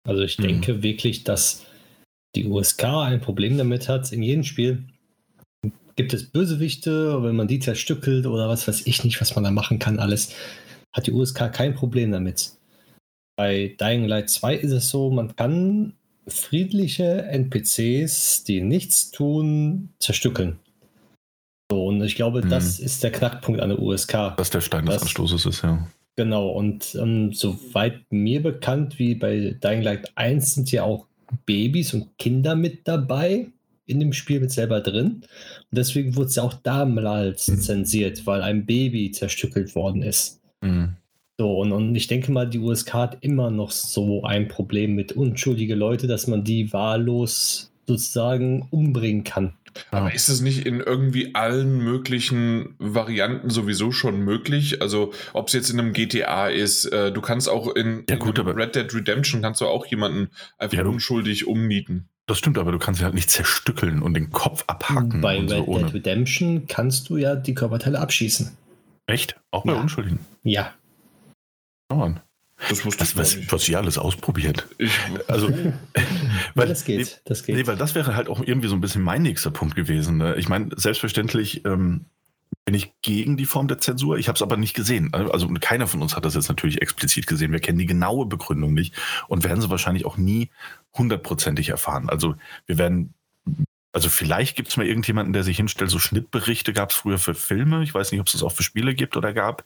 Also 0.08 0.24
ich 0.24 0.38
mhm. 0.38 0.44
denke 0.44 0.84
wirklich, 0.84 1.24
dass 1.24 1.66
die 2.36 2.46
USK 2.46 2.84
ein 2.84 3.22
Problem 3.22 3.58
damit 3.58 3.90
hat. 3.90 4.12
In 4.12 4.24
jedem 4.24 4.44
Spiel 4.44 4.86
gibt 5.96 6.14
es 6.14 6.30
Bösewichte, 6.30 7.22
wenn 7.24 7.36
man 7.36 7.48
die 7.48 7.60
zerstückelt 7.60 8.26
oder 8.26 8.48
was 8.48 8.68
weiß 8.68 8.88
ich 8.88 9.04
nicht, 9.04 9.20
was 9.20 9.36
man 9.36 9.44
da 9.44 9.52
machen 9.52 9.80
kann, 9.80 10.00
alles, 10.00 10.34
hat 10.94 11.08
die 11.08 11.12
USK 11.12 11.52
kein 11.52 11.76
Problem 11.76 12.12
damit. 12.12 12.54
Bei 13.36 13.76
Dying 13.80 14.06
Light 14.06 14.30
2 14.30 14.56
ist 14.56 14.72
es 14.72 14.90
so, 14.90 15.10
man 15.12 15.36
kann 15.36 15.94
friedliche 16.28 17.24
NPCs, 17.24 18.44
die 18.44 18.62
nichts 18.62 19.12
tun, 19.12 19.90
zerstückeln. 20.00 20.60
So, 21.72 21.86
und 21.86 22.02
ich 22.04 22.16
glaube, 22.16 22.44
mhm. 22.44 22.50
das 22.50 22.80
ist 22.80 23.04
der 23.04 23.12
Knackpunkt 23.12 23.62
an 23.62 23.70
der 23.70 23.80
USK. 23.80 24.36
Dass 24.38 24.50
der 24.50 24.62
Stein 24.62 24.86
des 24.86 25.02
Anstoßes 25.02 25.46
ist, 25.46 25.64
ja. 25.64 25.88
Genau, 26.16 26.50
und 26.50 26.96
ähm, 27.00 27.32
soweit 27.32 28.02
mir 28.10 28.44
bekannt, 28.44 29.00
wie 29.00 29.16
bei 29.16 29.56
Dying 29.64 29.82
Light 29.82 30.12
1 30.16 30.56
sind 30.56 30.72
ja 30.72 30.84
auch 30.84 31.08
Babys 31.46 31.94
und 31.94 32.18
Kinder 32.18 32.56
mit 32.56 32.88
dabei 32.88 33.48
in 33.86 34.00
dem 34.00 34.14
Spiel 34.14 34.40
mit 34.40 34.52
selber 34.52 34.82
drin. 34.82 35.08
Und 35.08 35.26
deswegen 35.72 36.16
wurde 36.16 36.28
es 36.28 36.36
ja 36.36 36.44
auch 36.44 36.54
damals 36.54 37.48
mhm. 37.48 37.60
zensiert, 37.60 38.28
weil 38.28 38.42
ein 38.42 38.66
Baby 38.66 39.12
zerstückelt 39.12 39.76
worden 39.76 40.04
ist. 40.04 40.42
Mhm. 40.62 40.96
So, 41.40 41.58
und, 41.60 41.72
und 41.72 41.96
ich 41.96 42.08
denke 42.08 42.32
mal, 42.32 42.50
die 42.50 42.60
USK 42.60 42.94
hat 42.94 43.18
immer 43.22 43.50
noch 43.50 43.72
so 43.72 44.24
ein 44.24 44.48
Problem 44.50 44.96
mit 44.96 45.14
unschuldige 45.14 45.74
Leute, 45.74 46.06
dass 46.06 46.28
man 46.28 46.44
die 46.44 46.72
wahllos 46.74 47.72
sozusagen 47.88 48.68
umbringen 48.72 49.24
kann. 49.24 49.54
Aber 49.92 50.14
ist 50.14 50.30
es 50.30 50.42
nicht 50.42 50.66
in 50.66 50.80
irgendwie 50.80 51.36
allen 51.36 51.80
möglichen 51.80 52.76
Varianten 52.80 53.50
sowieso 53.50 53.92
schon 53.92 54.22
möglich? 54.22 54.82
Also 54.82 55.14
ob 55.34 55.48
es 55.48 55.54
jetzt 55.54 55.70
in 55.70 55.80
einem 55.80 55.94
GTA 55.94 56.48
ist, 56.48 56.86
äh, 56.86 57.12
du 57.12 57.22
kannst 57.22 57.50
auch 57.50 57.76
in, 57.76 58.04
ja, 58.10 58.16
gut, 58.18 58.40
in 58.40 58.48
Red 58.48 58.76
Dead 58.76 58.94
Redemption 58.94 59.42
kannst 59.42 59.62
du 59.62 59.68
auch 59.68 59.86
jemanden 59.86 60.30
einfach 60.58 60.78
ja, 60.78 60.86
unschuldig 60.86 61.48
umnieten. 61.48 62.10
Das 62.28 62.38
stimmt, 62.38 62.58
aber 62.58 62.72
du 62.72 62.78
kannst 62.78 63.00
sie 63.00 63.06
halt 63.06 63.16
nicht 63.16 63.32
zerstückeln 63.32 64.02
und 64.02 64.14
den 64.14 64.30
Kopf 64.30 64.64
abhacken. 64.68 65.22
Bei 65.22 65.40
Red 65.40 65.50
so 65.50 65.78
Dead 65.78 65.94
Redemption 65.94 66.68
kannst 66.68 67.10
du 67.10 67.18
ja 67.18 67.36
die 67.36 67.56
Körperteile 67.56 68.00
abschießen. 68.00 68.56
Echt? 69.08 69.40
Auch 69.50 69.64
bei 69.64 69.74
ja. 69.74 69.80
Unschuldigen? 69.82 70.20
Ja. 70.44 70.74
Oh 71.92 71.96
Mann. 71.96 72.20
Das 72.68 72.86
wusste 72.86 73.00
das, 73.00 73.16
was, 73.16 73.52
was 73.52 73.64
sie 73.64 73.76
alles 73.76 73.98
ausprobiert. 73.98 74.68
Ich, 74.78 74.92
also, 75.28 75.48
weil, 76.56 76.68
das 76.68 76.84
geht, 76.84 77.22
das 77.26 77.44
geht. 77.44 77.56
Nee, 77.56 77.68
weil 77.68 77.78
das 77.78 77.96
wäre 77.96 78.16
halt 78.16 78.28
auch 78.28 78.42
irgendwie 78.42 78.68
so 78.68 78.76
ein 78.76 78.82
bisschen 78.82 79.02
mein 79.02 79.22
nächster 79.22 79.52
Punkt 79.52 79.76
gewesen. 79.76 80.18
Ne? 80.18 80.36
Ich 80.36 80.50
meine, 80.50 80.70
selbstverständlich 80.76 81.64
ähm, 81.66 82.06
bin 82.66 82.76
ich 82.76 82.94
gegen 83.02 83.38
die 83.38 83.46
Form 83.46 83.68
der 83.68 83.80
Zensur. 83.80 84.18
Ich 84.18 84.28
habe 84.28 84.36
es 84.36 84.42
aber 84.42 84.58
nicht 84.58 84.76
gesehen. 84.76 85.14
Also 85.14 85.48
keiner 85.60 85.88
von 85.88 86.02
uns 86.02 86.16
hat 86.16 86.26
das 86.26 86.36
jetzt 86.36 86.50
natürlich 86.50 86.82
explizit 86.82 87.28
gesehen. 87.28 87.52
Wir 87.52 87.60
kennen 87.60 87.80
die 87.80 87.86
genaue 87.86 88.26
Begründung 88.26 88.74
nicht 88.74 88.94
und 89.28 89.44
werden 89.44 89.62
sie 89.62 89.70
wahrscheinlich 89.70 90.06
auch 90.06 90.18
nie 90.18 90.50
hundertprozentig 90.94 91.70
erfahren. 91.70 92.10
Also 92.10 92.36
wir 92.66 92.78
werden 92.78 93.14
also 93.92 94.10
vielleicht 94.10 94.56
gibt 94.56 94.70
es 94.70 94.78
mal 94.78 94.86
irgendjemanden, 94.86 95.34
der 95.34 95.44
sich 95.44 95.58
hinstellt, 95.58 95.90
so 95.90 95.98
Schnittberichte 95.98 96.74
gab 96.74 96.92
es 96.92 96.96
früher 96.96 97.18
für 97.18 97.34
Filme. 97.34 97.82
Ich 97.82 97.94
weiß 97.94 98.12
nicht, 98.12 98.22
ob 98.22 98.28
es 98.28 98.34
das 98.34 98.44
auch 98.44 98.52
für 98.52 98.62
Spiele 98.62 98.94
gibt 98.94 99.18
oder 99.18 99.34
gab. 99.34 99.64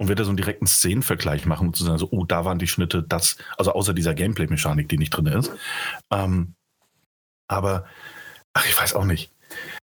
Und 0.00 0.08
wird 0.08 0.20
da 0.20 0.24
so 0.24 0.30
einen 0.30 0.36
direkten 0.36 0.66
Szenenvergleich 0.66 1.44
machen 1.44 1.68
und 1.68 1.76
zu 1.76 1.84
sagen, 1.84 1.98
so, 1.98 2.08
oh, 2.10 2.24
da 2.24 2.44
waren 2.44 2.60
die 2.60 2.68
Schnitte, 2.68 3.02
das, 3.02 3.36
also 3.56 3.72
außer 3.72 3.94
dieser 3.94 4.14
Gameplay-Mechanik, 4.14 4.88
die 4.88 4.96
nicht 4.98 5.10
drin 5.10 5.26
ist. 5.26 5.50
Ähm, 6.12 6.54
aber, 7.48 7.84
ach, 8.52 8.64
ich 8.66 8.80
weiß 8.80 8.94
auch 8.94 9.04
nicht. 9.04 9.32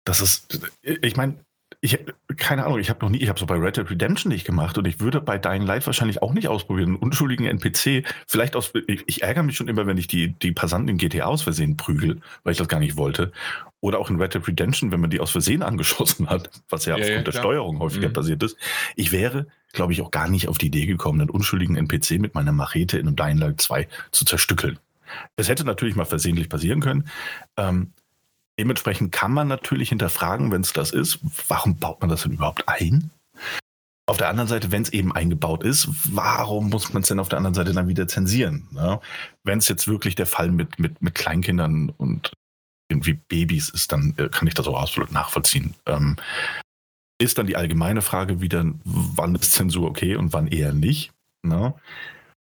Das 0.06 0.20
ist, 0.22 0.60
ich 0.82 1.16
meine, 1.16 1.46
ich, 1.82 1.98
keine 2.36 2.66
Ahnung, 2.66 2.80
ich 2.80 2.90
habe 2.90 3.00
noch 3.06 3.10
nie, 3.10 3.20
ich 3.20 3.30
habe 3.30 3.40
so 3.40 3.46
bei 3.46 3.56
Red 3.56 3.78
Dead 3.78 3.90
Redemption 3.90 4.32
nicht 4.32 4.46
gemacht 4.46 4.78
und 4.78 4.86
ich 4.86 5.00
würde 5.00 5.22
bei 5.22 5.38
Dying 5.38 5.62
Light 5.62 5.86
wahrscheinlich 5.86 6.22
auch 6.22 6.34
nicht 6.34 6.50
ausprobieren. 6.50 6.90
Einen 6.90 6.98
unschuldigen 6.98 7.46
NPC, 7.46 8.06
vielleicht 8.28 8.58
aus, 8.58 8.74
ich, 8.88 9.04
ich, 9.08 9.24
ärgere 9.24 9.44
mich 9.44 9.56
schon 9.56 9.70
immer, 9.70 9.88
wenn 9.88 9.98
ich 9.98 10.08
die, 10.08 10.34
die 10.34 10.52
Passanten 10.52 10.90
in 10.90 10.98
GTA 10.98 11.26
aus 11.26 11.42
Versehen 11.42 11.78
prügel, 11.78 12.20
weil 12.44 12.52
ich 12.52 12.58
das 12.58 12.68
gar 12.68 12.82
nicht 12.82 12.98
wollte. 12.98 13.32
Oder 13.80 14.00
auch 14.00 14.10
in 14.10 14.20
Red 14.20 14.34
Dead 14.34 14.46
Redemption, 14.46 14.92
wenn 14.92 15.00
man 15.00 15.10
die 15.10 15.22
aus 15.22 15.32
Versehen 15.32 15.64
angeschossen 15.64 16.30
hat, 16.30 16.50
was 16.68 16.86
ja, 16.86 16.98
ja 16.98 17.02
aufgrund 17.02 17.28
ja, 17.28 17.32
der 17.32 17.40
Steuerung 17.40 17.80
häufiger 17.80 18.10
mhm. 18.10 18.14
passiert 18.14 18.44
ist. 18.44 18.58
Ich 18.98 19.14
wäre, 19.14 19.48
glaube 19.72 19.94
ich, 19.94 20.02
auch 20.02 20.12
gar 20.12 20.28
nicht 20.28 20.50
auf 20.50 20.58
die 20.58 20.68
Idee 20.68 20.86
gekommen, 20.86 21.22
einen 21.22 21.30
unschuldigen 21.30 21.78
NPC 21.78 22.20
mit 22.20 22.36
meiner 22.36 22.52
Machete 22.52 22.98
in 22.98 23.08
einem 23.08 23.16
Dying 23.16 23.38
Light 23.38 23.62
2 23.62 23.88
zu 24.12 24.26
zerstückeln. 24.26 24.80
Es 25.38 25.48
hätte 25.48 25.64
natürlich 25.64 25.96
mal 25.96 26.06
versehentlich 26.06 26.50
passieren 26.50 26.82
können. 26.82 27.08
Ähm, 27.58 27.94
dementsprechend 28.60 29.14
kann 29.14 29.32
man 29.32 29.48
natürlich 29.48 29.90
hinterfragen, 29.90 30.52
wenn 30.52 30.62
es 30.62 30.74
das 30.74 30.92
ist, 30.92 31.20
warum 31.48 31.78
baut 31.78 32.02
man 32.02 32.10
das 32.10 32.24
denn 32.24 32.34
überhaupt 32.34 32.68
ein? 32.68 33.10
Auf 34.06 34.18
der 34.18 34.28
anderen 34.28 34.50
Seite, 34.50 34.72
wenn 34.72 34.82
es 34.82 34.92
eben 34.92 35.14
eingebaut 35.14 35.64
ist, 35.64 35.88
warum 36.14 36.70
muss 36.70 36.92
man 36.92 37.04
es 37.04 37.08
denn 37.08 37.20
auf 37.20 37.30
der 37.30 37.38
anderen 37.38 37.54
Seite 37.54 37.74
dann 37.74 37.88
wieder 37.88 38.08
zensieren? 38.08 38.68
Ne? 38.72 39.00
Wenn 39.44 39.60
es 39.60 39.70
jetzt 39.70 39.88
wirklich 39.88 40.16
der 40.16 40.26
Fall 40.26 40.52
mit, 40.52 40.78
mit, 40.78 41.02
mit 41.02 41.16
Kleinkindern 41.16 41.92
und 41.92 42.34
irgendwie 42.92 43.14
Babys 43.14 43.70
ist, 43.70 43.92
dann 43.94 44.14
äh, 44.18 44.28
kann 44.28 44.48
ich 44.48 44.56
das 44.56 44.68
auch 44.68 44.82
absolut 44.82 45.12
nachvollziehen. 45.12 45.76
Ähm, 45.86 46.18
ist 47.22 47.38
dann 47.38 47.48
die 47.48 47.56
allgemeine 47.56 48.02
Frage 48.02 48.42
wieder, 48.42 48.66
wann 48.84 49.36
ist 49.36 49.54
Zensur 49.54 49.88
okay 49.88 50.16
und 50.16 50.34
wann 50.34 50.48
eher 50.48 50.74
nicht? 50.74 51.12
Ne? 51.44 51.74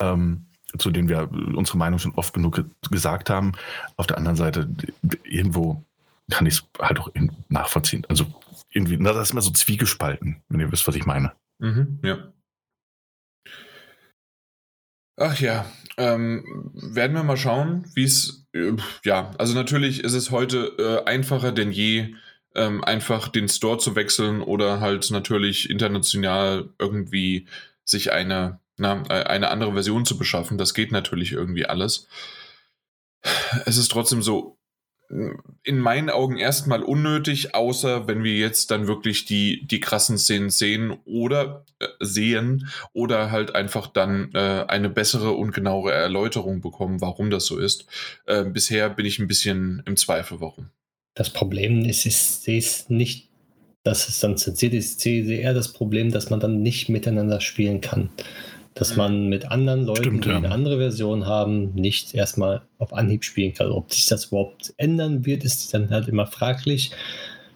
Ähm, 0.01 0.45
zu 0.77 0.91
denen 0.91 1.09
wir 1.09 1.29
unsere 1.31 1.77
Meinung 1.77 1.99
schon 1.99 2.15
oft 2.15 2.33
genug 2.33 2.63
gesagt 2.89 3.29
haben. 3.29 3.51
Auf 3.97 4.07
der 4.07 4.17
anderen 4.17 4.37
Seite, 4.37 4.69
irgendwo 5.23 5.83
kann 6.29 6.45
ich 6.45 6.55
es 6.55 6.63
halt 6.79 6.99
auch 6.99 7.09
nachvollziehen. 7.49 8.05
Also 8.07 8.25
irgendwie, 8.71 8.97
das 8.97 9.17
ist 9.17 9.31
immer 9.31 9.41
so 9.41 9.51
zwiegespalten, 9.51 10.41
wenn 10.49 10.59
ihr 10.59 10.71
wisst, 10.71 10.87
was 10.87 10.95
ich 10.95 11.05
meine. 11.05 11.33
Mhm, 11.59 11.99
ja. 12.03 12.33
Ach 15.17 15.37
ja, 15.39 15.65
ähm, 15.97 16.71
werden 16.73 17.15
wir 17.15 17.23
mal 17.23 17.35
schauen, 17.35 17.85
wie 17.93 18.05
es, 18.05 18.47
äh, 18.53 18.71
ja, 19.03 19.31
also 19.37 19.53
natürlich 19.53 20.03
ist 20.03 20.13
es 20.13 20.31
heute 20.31 20.75
äh, 20.77 21.09
einfacher 21.09 21.51
denn 21.51 21.71
je, 21.71 22.15
ähm, 22.55 22.83
einfach 22.83 23.27
den 23.27 23.49
Store 23.49 23.77
zu 23.77 23.95
wechseln 23.95 24.41
oder 24.41 24.79
halt 24.79 25.11
natürlich 25.11 25.69
international 25.69 26.69
irgendwie 26.79 27.47
sich 27.83 28.13
eine 28.13 28.59
na, 28.79 29.03
äh, 29.09 29.25
eine 29.25 29.49
andere 29.49 29.73
Version 29.73 30.05
zu 30.05 30.17
beschaffen. 30.17 30.57
Das 30.57 30.73
geht 30.73 30.91
natürlich 30.91 31.33
irgendwie 31.33 31.65
alles. 31.65 32.07
Es 33.65 33.77
ist 33.77 33.91
trotzdem 33.91 34.21
so 34.21 34.58
in 35.63 35.79
meinen 35.79 36.09
Augen 36.11 36.37
erstmal 36.37 36.83
unnötig, 36.83 37.55
außer 37.55 38.07
wenn 38.07 38.23
wir 38.23 38.35
jetzt 38.35 38.69
dann 38.69 38.87
wirklich 38.87 39.25
die, 39.25 39.65
die 39.65 39.79
krassen 39.79 40.19
Szenen 40.19 40.51
sehen 40.51 40.97
oder 41.05 41.65
äh, 41.79 41.87
sehen 41.99 42.69
oder 42.93 43.31
halt 43.31 43.55
einfach 43.55 43.87
dann 43.87 44.31
äh, 44.33 44.65
eine 44.67 44.89
bessere 44.89 45.31
und 45.31 45.51
genauere 45.51 45.93
Erläuterung 45.93 46.61
bekommen, 46.61 47.01
warum 47.01 47.31
das 47.31 47.45
so 47.45 47.57
ist. 47.57 47.87
Äh, 48.27 48.45
bisher 48.45 48.89
bin 48.89 49.07
ich 49.07 49.17
ein 49.17 49.27
bisschen 49.27 49.81
im 49.87 49.97
Zweifel, 49.97 50.41
warum. 50.41 50.69
Das 51.15 51.31
Problem 51.31 51.85
ist, 51.85 52.03
sehe 52.43 52.59
es 52.59 52.89
nicht, 52.89 53.29
dass 53.83 54.09
es 54.09 54.19
dann 54.19 54.37
zensiert 54.37 54.73
ist. 54.73 55.03
Eher 55.05 55.55
das 55.55 55.73
Problem, 55.73 56.11
dass 56.11 56.29
man 56.29 56.39
dann 56.39 56.61
nicht 56.61 56.87
miteinander 56.87 57.41
spielen 57.41 57.81
kann 57.81 58.09
dass 58.79 58.95
man 58.95 59.27
mit 59.27 59.51
anderen 59.51 59.83
Leuten, 59.83 60.03
Stimmt, 60.03 60.25
die 60.25 60.29
ja. 60.29 60.37
eine 60.37 60.51
andere 60.51 60.77
Version 60.77 61.25
haben, 61.25 61.73
nicht 61.73 62.15
erstmal 62.15 62.61
auf 62.77 62.93
Anhieb 62.93 63.25
spielen 63.25 63.53
kann. 63.53 63.71
Ob 63.71 63.91
sich 63.91 64.05
das 64.05 64.25
überhaupt 64.25 64.73
ändern 64.77 65.25
wird, 65.25 65.43
ist 65.43 65.73
dann 65.73 65.89
halt 65.89 66.07
immer 66.07 66.25
fraglich. 66.27 66.91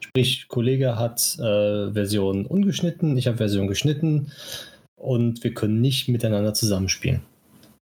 Sprich, 0.02 0.50
Kollege 0.50 1.00
hat 1.00 1.40
äh, 1.40 1.94
Version 1.94 2.46
ungeschnitten, 2.46 3.18
ich 3.18 3.28
habe 3.28 3.38
Version 3.38 3.68
geschnitten 3.68 4.34
und 4.98 5.46
wir 5.46 5.54
können 5.54 5.80
nicht 5.80 6.10
miteinander 6.10 6.54
zusammenspielen. 6.54 7.22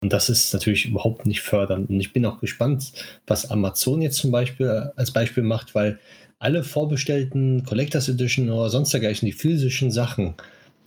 Und 0.01 0.13
das 0.13 0.29
ist 0.29 0.53
natürlich 0.53 0.87
überhaupt 0.87 1.25
nicht 1.25 1.41
fördernd. 1.41 1.91
Und 1.91 2.01
ich 2.01 2.13
bin 2.13 2.27
auch 2.27 2.41
gespannt, 2.41 2.93
was 3.29 3.53
Amazon 3.53 4.03
jetzt 4.03 4.19
zum 4.19 4.33
Beispiel 4.33 4.67
äh, 4.67 4.99
als 4.99 5.13
Beispiel 5.13 5.45
macht, 5.45 5.77
weil 5.77 6.01
alle 6.41 6.65
vorbestellten 6.65 7.63
Collectors 7.63 8.09
Edition 8.09 8.51
oder 8.51 8.69
sonst 8.69 8.93
dergleichen, 8.93 9.27
die 9.27 9.33
physischen 9.33 9.93
Sachen, 9.93 10.35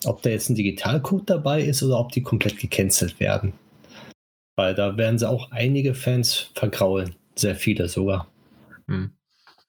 ob 0.05 0.22
da 0.22 0.29
jetzt 0.29 0.50
ein 0.50 0.55
Digitalcode 0.55 1.29
dabei 1.29 1.62
ist 1.62 1.84
oder 1.84 2.00
ob 2.00 2.12
die 2.12 2.24
komplett 2.24 2.58
gecancelt 2.58 3.20
werden. 3.20 3.53
Weil 4.55 4.75
da 4.75 4.98
werden 4.98 5.17
sie 5.17 5.29
auch 5.29 5.51
einige 5.51 5.96
Fans 5.96 6.51
vergraulen. 6.55 7.15
Sehr 7.36 7.55
viele 7.55 7.88
sogar. 7.88 8.27
Hm. 8.88 9.12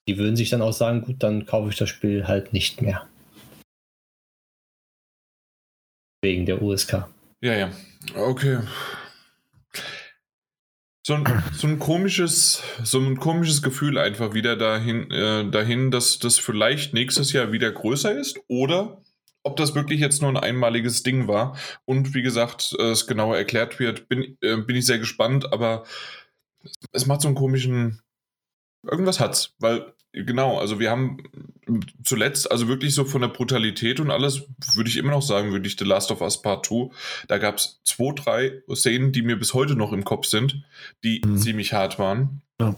Die 0.07 0.17
würden 0.17 0.35
sich 0.35 0.49
dann 0.49 0.61
auch 0.61 0.73
sagen, 0.73 1.01
gut, 1.01 1.23
dann 1.23 1.45
kaufe 1.45 1.69
ich 1.69 1.77
das 1.77 1.89
Spiel 1.89 2.27
halt 2.27 2.51
nicht 2.51 2.81
mehr. 2.81 3.07
Wegen 6.21 6.45
der 6.45 6.61
USK. 6.61 7.07
Ja, 7.41 7.53
ja. 7.55 7.71
Okay. 8.15 8.59
So 11.05 11.15
ein, 11.15 11.43
so 11.51 11.67
ein 11.67 11.79
komisches, 11.79 12.63
so 12.81 12.97
ein 12.99 13.17
komisches 13.17 13.61
Gefühl 13.61 13.97
einfach 13.97 14.33
wieder 14.33 14.55
dahin, 14.55 15.11
äh, 15.11 15.49
dahin, 15.49 15.91
dass 15.91 16.19
das 16.19 16.37
vielleicht 16.37 16.93
nächstes 16.93 17.33
Jahr 17.33 17.51
wieder 17.51 17.71
größer 17.71 18.17
ist 18.17 18.39
oder 18.47 19.02
ob 19.43 19.57
das 19.57 19.75
wirklich 19.75 19.99
jetzt 19.99 20.21
nur 20.21 20.31
ein 20.31 20.37
einmaliges 20.37 21.03
Ding 21.03 21.27
war 21.27 21.57
und 21.85 22.13
wie 22.13 22.21
gesagt, 22.21 22.75
äh, 22.79 22.91
es 22.91 23.07
genauer 23.07 23.37
erklärt 23.37 23.79
wird, 23.79 24.07
bin, 24.07 24.37
äh, 24.41 24.57
bin 24.57 24.75
ich 24.75 24.85
sehr 24.85 24.99
gespannt, 24.99 25.51
aber 25.51 25.83
es 26.91 27.05
macht 27.05 27.21
so 27.21 27.27
einen 27.27 27.35
komischen. 27.35 28.01
Irgendwas 28.85 29.19
hat's, 29.19 29.53
weil 29.59 29.93
genau, 30.13 30.59
also 30.59 30.79
wir 30.79 30.91
haben 30.91 31.17
zuletzt, 32.03 32.51
also 32.51 32.67
wirklich 32.67 32.93
so 32.93 33.05
von 33.05 33.21
der 33.21 33.29
Brutalität 33.29 33.99
und 33.99 34.11
alles, 34.11 34.43
würde 34.73 34.89
ich 34.89 34.97
immer 34.97 35.11
noch 35.11 35.21
sagen, 35.21 35.51
würde 35.51 35.67
ich 35.67 35.77
The 35.77 35.85
Last 35.85 36.11
of 36.11 36.21
Us 36.21 36.41
Part 36.41 36.65
2, 36.65 36.89
da 37.27 37.37
gab 37.37 37.57
es 37.57 37.81
zwei, 37.83 38.13
drei 38.13 38.61
Szenen, 38.75 39.11
die 39.11 39.21
mir 39.21 39.37
bis 39.37 39.53
heute 39.53 39.75
noch 39.75 39.91
im 39.91 40.03
Kopf 40.03 40.27
sind, 40.27 40.63
die 41.03 41.21
mhm. 41.25 41.37
ziemlich 41.37 41.73
hart 41.73 41.99
waren. 41.99 42.41
Ja. 42.59 42.75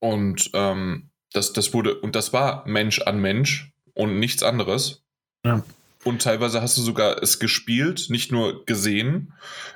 Und 0.00 0.50
ähm, 0.54 1.10
das, 1.32 1.52
das 1.52 1.72
wurde, 1.72 1.94
und 2.00 2.16
das 2.16 2.32
war 2.32 2.66
Mensch 2.66 3.00
an 3.02 3.20
Mensch 3.20 3.70
und 3.94 4.18
nichts 4.18 4.42
anderes. 4.42 5.02
Ja. 5.44 5.62
Und 6.04 6.22
teilweise 6.22 6.62
hast 6.62 6.76
du 6.76 6.82
sogar 6.82 7.22
es 7.22 7.38
gespielt, 7.38 8.06
nicht 8.08 8.30
nur 8.30 8.64
gesehen. 8.66 9.34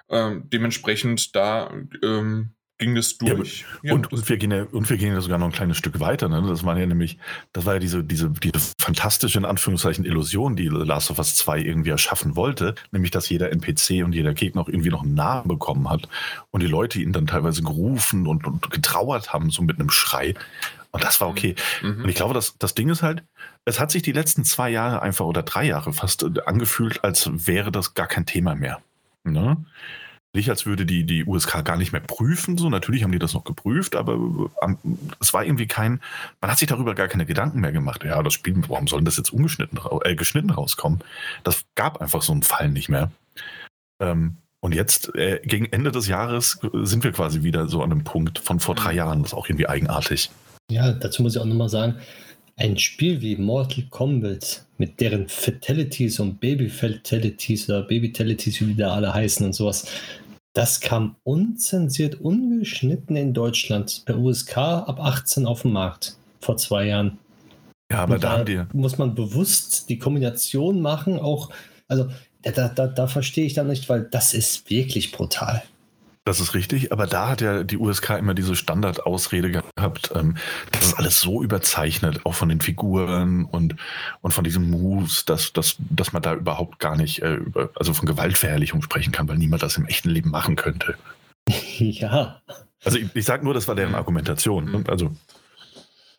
Ähm, 0.09 0.45
dementsprechend 0.51 1.35
da 1.35 1.73
ähm, 2.03 2.55
ging 2.83 2.97
es 2.97 3.17
durch. 3.17 3.65
Ja, 3.83 3.91
ja, 3.91 3.95
und, 3.95 4.13
und, 4.13 4.29
wir 4.29 4.37
gehen 4.37 4.51
ja, 4.51 4.65
und 4.65 4.91
wir 4.91 4.97
gehen 4.97 5.15
ja 5.15 5.21
sogar 5.21 5.39
noch 5.39 5.47
ein 5.47 5.53
kleines 5.53 5.77
Stück 5.77 6.01
weiter. 6.01 6.29
Ne? 6.29 6.43
Das 6.49 6.65
war 6.65 6.79
ja 6.79 6.87
nämlich, 6.87 7.19
das 7.53 7.65
war 7.65 7.75
ja 7.75 7.79
diese, 7.79 8.03
diese, 8.03 8.31
diese 8.31 8.59
fantastische, 8.79 9.39
in 9.39 9.45
Anführungszeichen, 9.45 10.05
Illusion, 10.05 10.57
die 10.57 10.69
Last 10.69 11.11
of 11.11 11.19
Us 11.19 11.37
2 11.37 11.61
irgendwie 11.61 11.91
erschaffen 11.91 12.35
wollte. 12.35 12.75
Nämlich, 12.91 13.11
dass 13.13 13.29
jeder 13.29 13.51
NPC 13.53 14.05
und 14.05 14.15
jeder 14.15 14.35
Gegner 14.35 14.63
auch 14.63 14.69
irgendwie 14.69 14.91
noch 14.91 15.03
einen 15.03 15.15
Namen 15.15 15.49
bekommen 15.49 15.89
hat. 15.89 16.09
Und 16.51 16.63
die 16.63 16.69
Leute 16.69 17.01
ihn 17.01 17.13
dann 17.13 17.27
teilweise 17.27 17.63
gerufen 17.63 18.27
und, 18.27 18.47
und 18.47 18.71
getrauert 18.71 19.33
haben, 19.33 19.51
so 19.51 19.63
mit 19.63 19.79
einem 19.79 19.91
Schrei. 19.91 20.35
Und 20.93 21.03
das 21.03 21.21
war 21.21 21.29
okay. 21.29 21.55
Mhm. 21.83 22.05
Und 22.05 22.09
ich 22.09 22.17
glaube, 22.17 22.35
das, 22.35 22.57
das 22.59 22.75
Ding 22.75 22.91
ist 22.91 23.03
halt, 23.03 23.25
es 23.65 23.81
hat 23.81 23.91
sich 23.91 24.03
die 24.03 24.13
letzten 24.13 24.45
zwei 24.45 24.71
Jahre 24.71 25.03
einfach 25.03 25.25
oder 25.25 25.43
drei 25.43 25.65
Jahre 25.65 25.93
fast 25.93 26.25
angefühlt, 26.47 27.03
als 27.03 27.31
wäre 27.33 27.73
das 27.73 27.95
gar 27.95 28.07
kein 28.07 28.27
Thema 28.27 28.55
mehr. 28.55 28.81
Ne? 29.25 29.57
Nicht, 30.35 30.49
als 30.49 30.65
würde 30.65 30.87
die, 30.87 31.05
die 31.05 31.25
USK 31.25 31.63
gar 31.65 31.77
nicht 31.77 31.93
mehr 31.93 32.01
prüfen, 32.01 32.57
so 32.57 32.71
natürlich 32.71 33.03
haben 33.03 33.13
die 33.13 33.19
das 33.19 33.35
noch 33.35 33.45
geprüft, 33.45 33.97
aber 33.97 34.15
ähm, 34.63 34.79
es 35.21 35.35
war 35.35 35.45
irgendwie 35.45 35.67
kein, 35.67 36.01
man 36.41 36.51
hat 36.51 36.59
sich 36.59 36.69
darüber 36.69 36.95
gar 36.95 37.09
keine 37.09 37.27
Gedanken 37.27 37.61
mehr 37.61 37.73
gemacht. 37.73 38.03
Ja, 38.05 38.23
das 38.23 38.33
Spiel, 38.33 38.57
warum 38.69 38.87
soll 38.87 39.03
das 39.03 39.19
jetzt 39.19 39.33
ungeschnitten, 39.33 39.79
äh, 40.05 40.15
geschnitten 40.15 40.51
rauskommen? 40.51 41.01
Das 41.45 41.65
gab 41.75 42.01
einfach 42.01 42.23
so 42.23 42.33
einen 42.33 42.43
Fall 42.43 42.71
nicht 42.71 42.89
mehr. 42.89 43.11
Ähm, 44.01 44.37
und 44.61 44.75
jetzt, 44.75 45.15
äh, 45.17 45.41
gegen 45.45 45.67
Ende 45.67 45.91
des 45.91 46.07
Jahres, 46.07 46.61
sind 46.73 47.05
wir 47.05 47.13
quasi 47.13 47.43
wieder 47.43 47.69
so 47.69 47.83
an 47.83 47.91
einem 47.91 48.05
Punkt 48.05 48.39
von 48.39 48.61
vor 48.61 48.75
drei 48.75 48.93
mhm. 48.93 48.99
Jahren. 48.99 49.23
Das 49.23 49.33
ist 49.33 49.39
auch 49.39 49.49
irgendwie 49.49 49.69
eigenartig. 49.69 50.31
Ja, 50.71 50.93
dazu 50.93 51.23
muss 51.23 51.37
ich 51.37 51.41
auch 51.41 51.47
nochmal 51.47 51.69
sagen, 51.69 51.97
ein 52.57 52.79
Spiel 52.79 53.21
wie 53.21 53.37
Mortal 53.37 53.85
Kombat 53.91 54.65
mit 54.79 55.01
deren 55.01 55.29
Fatalities 55.29 56.21
und 56.21 56.41
Baby 56.41 56.69
Fatalities 56.69 57.69
oder 57.69 57.83
Baby 57.83 58.09
Fatalities, 58.09 58.61
wie 58.61 58.67
die 58.67 58.77
da 58.77 58.95
alle 58.95 59.13
heißen 59.13 59.45
und 59.45 59.53
sowas, 59.53 59.87
das 60.55 60.81
kam 60.81 61.17
unzensiert, 61.25 62.21
ungeschnitten 62.21 63.17
in 63.17 63.33
Deutschland 63.33 64.03
per 64.05 64.19
USK 64.19 64.59
ab 64.59 65.01
18 65.01 65.47
auf 65.47 65.63
den 65.63 65.73
Markt 65.73 66.17
vor 66.41 66.57
zwei 66.59 66.89
Jahren. 66.89 67.19
Ja, 67.91 68.01
aber 68.01 68.19
da, 68.19 68.45
da 68.45 68.69
muss 68.73 68.99
man 68.99 69.15
bewusst 69.15 69.89
die 69.89 69.99
Kombination 69.99 70.81
machen, 70.81 71.19
auch, 71.19 71.51
also 71.89 72.09
da, 72.43 72.69
da, 72.69 72.87
da 72.87 73.07
verstehe 73.07 73.47
ich 73.47 73.55
dann 73.55 73.69
nicht, 73.69 73.89
weil 73.89 74.03
das 74.11 74.35
ist 74.35 74.69
wirklich 74.69 75.13
brutal. 75.13 75.63
Das 76.25 76.39
ist 76.39 76.55
richtig, 76.55 76.93
aber 76.93 77.09
da 77.09 77.31
hat 77.31 77.41
ja 77.41 77.65
die 77.65 77.77
USK 77.77 78.11
immer 78.11 78.35
diese 78.35 78.55
Standardausrede 78.55 79.51
gehabt, 79.51 80.13
ähm, 80.15 80.37
das 80.71 80.87
ist 80.87 80.95
alles 80.95 81.21
so 81.21 81.43
überzeichnet, 81.43 82.25
auch 82.25 82.35
von 82.35 82.49
den 82.49 82.61
Figuren 82.61 83.45
und, 83.45 83.75
und 84.21 84.31
von 84.33 84.45
diesen 84.45 84.71
Moves, 84.71 85.25
dass, 85.25 85.53
dass, 85.53 85.77
dass 85.79 86.13
man 86.13 86.23
da 86.23 86.35
überhaupt 86.35 86.79
gar 86.79 86.97
nicht 86.97 87.23
äh, 87.23 87.35
über, 87.35 87.71
also 87.75 87.93
von 87.93 88.07
Gewaltverherrlichung 88.07 88.83
sprechen 88.83 89.13
kann, 89.13 89.29
weil 89.29 89.37
niemand 89.37 89.65
das 89.65 89.77
im 89.77 89.87
echten 89.87 90.11
Leben 90.11 90.31
machen 90.31 90.57
könnte. 90.57 90.97
Ja. 91.79 92.41
Also 92.85 92.99
ich, 92.99 93.15
ich 93.15 93.25
sage 93.25 93.45
nur, 93.45 93.55
das 93.55 93.67
war 93.67 93.75
deren 93.75 93.95
Argumentation, 93.95 94.71
ne? 94.71 94.85
also 94.89 95.13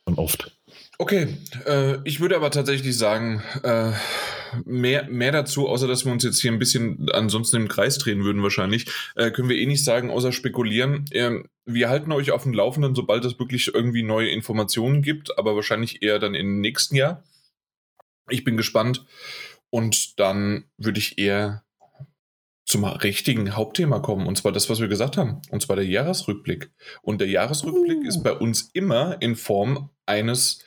und 0.06 0.18
oft. 0.18 0.52
Okay, 1.00 1.38
äh, 1.66 1.98
ich 2.04 2.20
würde 2.20 2.36
aber 2.36 2.52
tatsächlich 2.52 2.96
sagen, 2.96 3.44
äh, 3.64 3.92
mehr, 4.64 5.10
mehr 5.10 5.32
dazu, 5.32 5.68
außer 5.68 5.88
dass 5.88 6.06
wir 6.06 6.12
uns 6.12 6.24
jetzt 6.24 6.40
hier 6.40 6.52
ein 6.52 6.60
bisschen 6.60 7.10
ansonsten 7.12 7.58
im 7.58 7.68
Kreis 7.68 7.98
drehen 7.98 8.24
würden 8.24 8.44
wahrscheinlich, 8.44 8.86
äh, 9.16 9.32
können 9.32 9.50
wir 9.50 9.58
eh 9.58 9.66
nicht 9.66 9.84
sagen, 9.84 10.12
außer 10.12 10.32
spekulieren. 10.32 11.06
Ähm, 11.12 11.48
wir 11.66 11.90
halten 11.90 12.12
euch 12.12 12.32
auf 12.32 12.44
dem 12.44 12.54
Laufenden, 12.54 12.94
sobald 12.94 13.26
es 13.26 13.40
wirklich 13.40 13.74
irgendwie 13.74 14.04
neue 14.04 14.30
Informationen 14.30 15.02
gibt, 15.02 15.38
aber 15.38 15.56
wahrscheinlich 15.56 16.04
eher 16.04 16.20
dann 16.20 16.36
im 16.36 16.62
nächsten 16.62 16.96
Jahr. 16.96 17.24
Ich 18.30 18.44
bin 18.44 18.58
gespannt. 18.58 19.06
Und 19.70 20.20
dann 20.20 20.66
würde 20.78 21.00
ich 21.00 21.18
eher 21.18 21.64
zum 22.66 22.86
richtigen 22.86 23.56
Hauptthema 23.56 24.00
kommen, 24.00 24.28
und 24.28 24.38
zwar 24.38 24.52
das, 24.52 24.70
was 24.70 24.80
wir 24.80 24.88
gesagt 24.88 25.18
haben, 25.18 25.42
und 25.50 25.62
zwar 25.62 25.76
der 25.76 25.86
Jahresrückblick. 25.86 26.72
Und 27.02 27.20
der 27.20 27.28
Jahresrückblick 27.28 28.00
uh. 28.00 28.08
ist 28.08 28.24
bei 28.24 28.34
uns 28.34 28.70
immer 28.74 29.22
in 29.22 29.36
Form 29.36 29.90
eines 30.06 30.64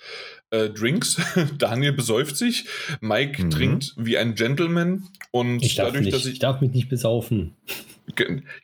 äh, 0.50 0.68
Drinks. 0.70 1.20
Daniel 1.58 1.92
besäuft 1.92 2.36
sich, 2.36 2.66
Mike 3.00 3.44
mhm. 3.44 3.50
trinkt 3.50 3.94
wie 3.96 4.18
ein 4.18 4.34
Gentleman 4.34 5.08
und 5.30 5.62
ich 5.62 5.74
dadurch, 5.74 6.04
nicht, 6.04 6.14
dass 6.14 6.26
ich, 6.26 6.34
ich 6.34 6.38
darf 6.38 6.60
mich 6.60 6.72
nicht 6.72 6.88
besaufen. 6.88 7.56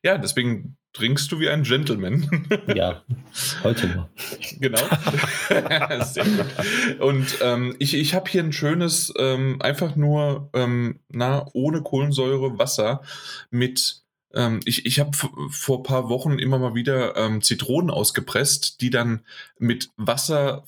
Ja, 0.02 0.18
deswegen 0.18 0.76
trinkst 0.92 1.32
du 1.32 1.40
wie 1.40 1.48
ein 1.48 1.62
Gentleman. 1.62 2.46
ja, 2.74 3.02
heute 3.64 3.86
mal. 3.88 4.10
Genau. 4.60 4.80
Sehr 6.04 6.24
gut. 6.24 7.00
Und 7.00 7.38
ähm, 7.40 7.76
ich, 7.78 7.94
ich 7.94 8.14
habe 8.14 8.30
hier 8.30 8.42
ein 8.42 8.52
schönes, 8.52 9.12
ähm, 9.18 9.60
einfach 9.60 9.96
nur 9.96 10.50
ähm, 10.52 11.00
na, 11.08 11.46
ohne 11.54 11.82
Kohlensäure 11.82 12.58
Wasser 12.58 13.02
mit. 13.50 14.02
Ähm, 14.34 14.60
ich 14.64 14.86
ich 14.86 14.98
habe 15.00 15.10
vor 15.50 15.78
ein 15.78 15.82
paar 15.82 16.08
Wochen 16.08 16.38
immer 16.38 16.58
mal 16.58 16.74
wieder 16.74 17.16
ähm, 17.16 17.42
Zitronen 17.42 17.90
ausgepresst, 17.90 18.80
die 18.80 18.90
dann 18.90 19.22
mit 19.58 19.90
Wasser, 19.96 20.64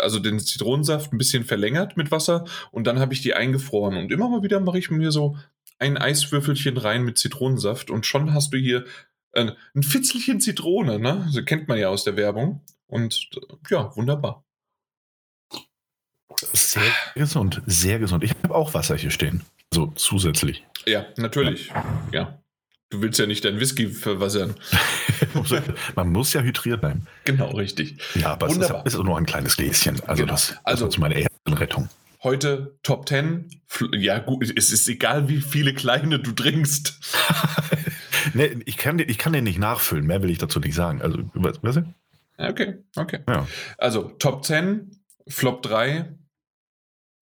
also 0.00 0.18
den 0.18 0.38
Zitronensaft 0.38 1.12
ein 1.12 1.18
bisschen 1.18 1.44
verlängert 1.44 1.96
mit 1.96 2.10
Wasser 2.10 2.46
und 2.70 2.86
dann 2.86 2.98
habe 2.98 3.12
ich 3.12 3.22
die 3.22 3.34
eingefroren. 3.34 3.96
Und 3.96 4.12
immer 4.12 4.28
mal 4.28 4.42
wieder 4.42 4.60
mache 4.60 4.78
ich 4.78 4.90
mir 4.90 5.12
so 5.12 5.36
ein 5.78 5.98
Eiswürfelchen 5.98 6.76
rein 6.76 7.02
mit 7.02 7.18
Zitronensaft 7.18 7.90
und 7.90 8.06
schon 8.06 8.32
hast 8.32 8.54
du 8.54 8.56
hier 8.56 8.84
ein, 9.32 9.52
ein 9.74 9.82
Fitzelchen 9.82 10.40
Zitrone, 10.40 10.98
ne? 10.98 11.26
So 11.30 11.42
kennt 11.42 11.68
man 11.68 11.78
ja 11.78 11.88
aus 11.88 12.04
der 12.04 12.16
Werbung. 12.16 12.60
Und 12.86 13.30
ja, 13.70 13.94
wunderbar. 13.96 14.44
Sehr 16.52 16.82
gesund, 17.14 17.62
sehr 17.66 17.98
gesund. 17.98 18.24
Ich 18.24 18.32
habe 18.42 18.54
auch 18.54 18.74
Wasser 18.74 18.96
hier 18.96 19.10
stehen. 19.10 19.42
So 19.72 19.92
zusätzlich. 19.94 20.64
Ja, 20.86 21.06
natürlich. 21.16 21.68
Ja. 21.68 21.84
ja. 22.12 22.42
Du 22.90 23.00
willst 23.00 23.18
ja 23.18 23.24
nicht 23.24 23.42
dein 23.46 23.58
Whisky 23.58 23.88
verwassern. 23.88 24.54
Man 25.94 26.12
muss 26.12 26.34
ja 26.34 26.42
hydriert 26.42 26.82
bleiben. 26.82 27.06
Genau, 27.24 27.50
richtig. 27.52 27.96
Ja, 28.14 28.32
aber 28.32 28.50
Wunderbar. 28.50 28.82
es 28.84 28.92
ist, 28.92 29.02
nur 29.02 29.16
ein 29.16 29.24
kleines 29.24 29.56
Gläschen. 29.56 29.98
Also 30.06 30.24
genau. 30.24 30.34
das, 30.34 30.56
also, 30.64 30.84
das 30.84 30.96
ist 30.96 31.00
meine 31.00 31.14
erste 31.14 31.30
Rettung. 31.48 31.88
Heute 32.22 32.76
Top 32.82 33.08
10. 33.08 33.48
Ja, 33.92 34.18
gut, 34.18 34.44
es 34.54 34.70
ist 34.72 34.86
egal, 34.88 35.30
wie 35.30 35.40
viele 35.40 35.72
kleine 35.72 36.18
du 36.18 36.32
trinkst. 36.32 37.00
nee, 38.34 38.58
ich, 38.66 38.76
kann, 38.76 38.98
ich 38.98 39.18
kann 39.18 39.32
den 39.32 39.44
nicht 39.44 39.58
nachfüllen, 39.58 40.06
mehr 40.06 40.22
will 40.22 40.30
ich 40.30 40.38
dazu 40.38 40.60
nicht 40.60 40.74
sagen. 40.74 41.02
Also, 41.02 41.18
weißt 41.34 41.76
du? 41.76 41.94
Okay, 42.38 42.78
okay. 42.96 43.20
Ja. 43.28 43.46
Also, 43.78 44.02
Top 44.18 44.44
10, 44.44 44.90
Flop 45.28 45.62
3 45.62 46.14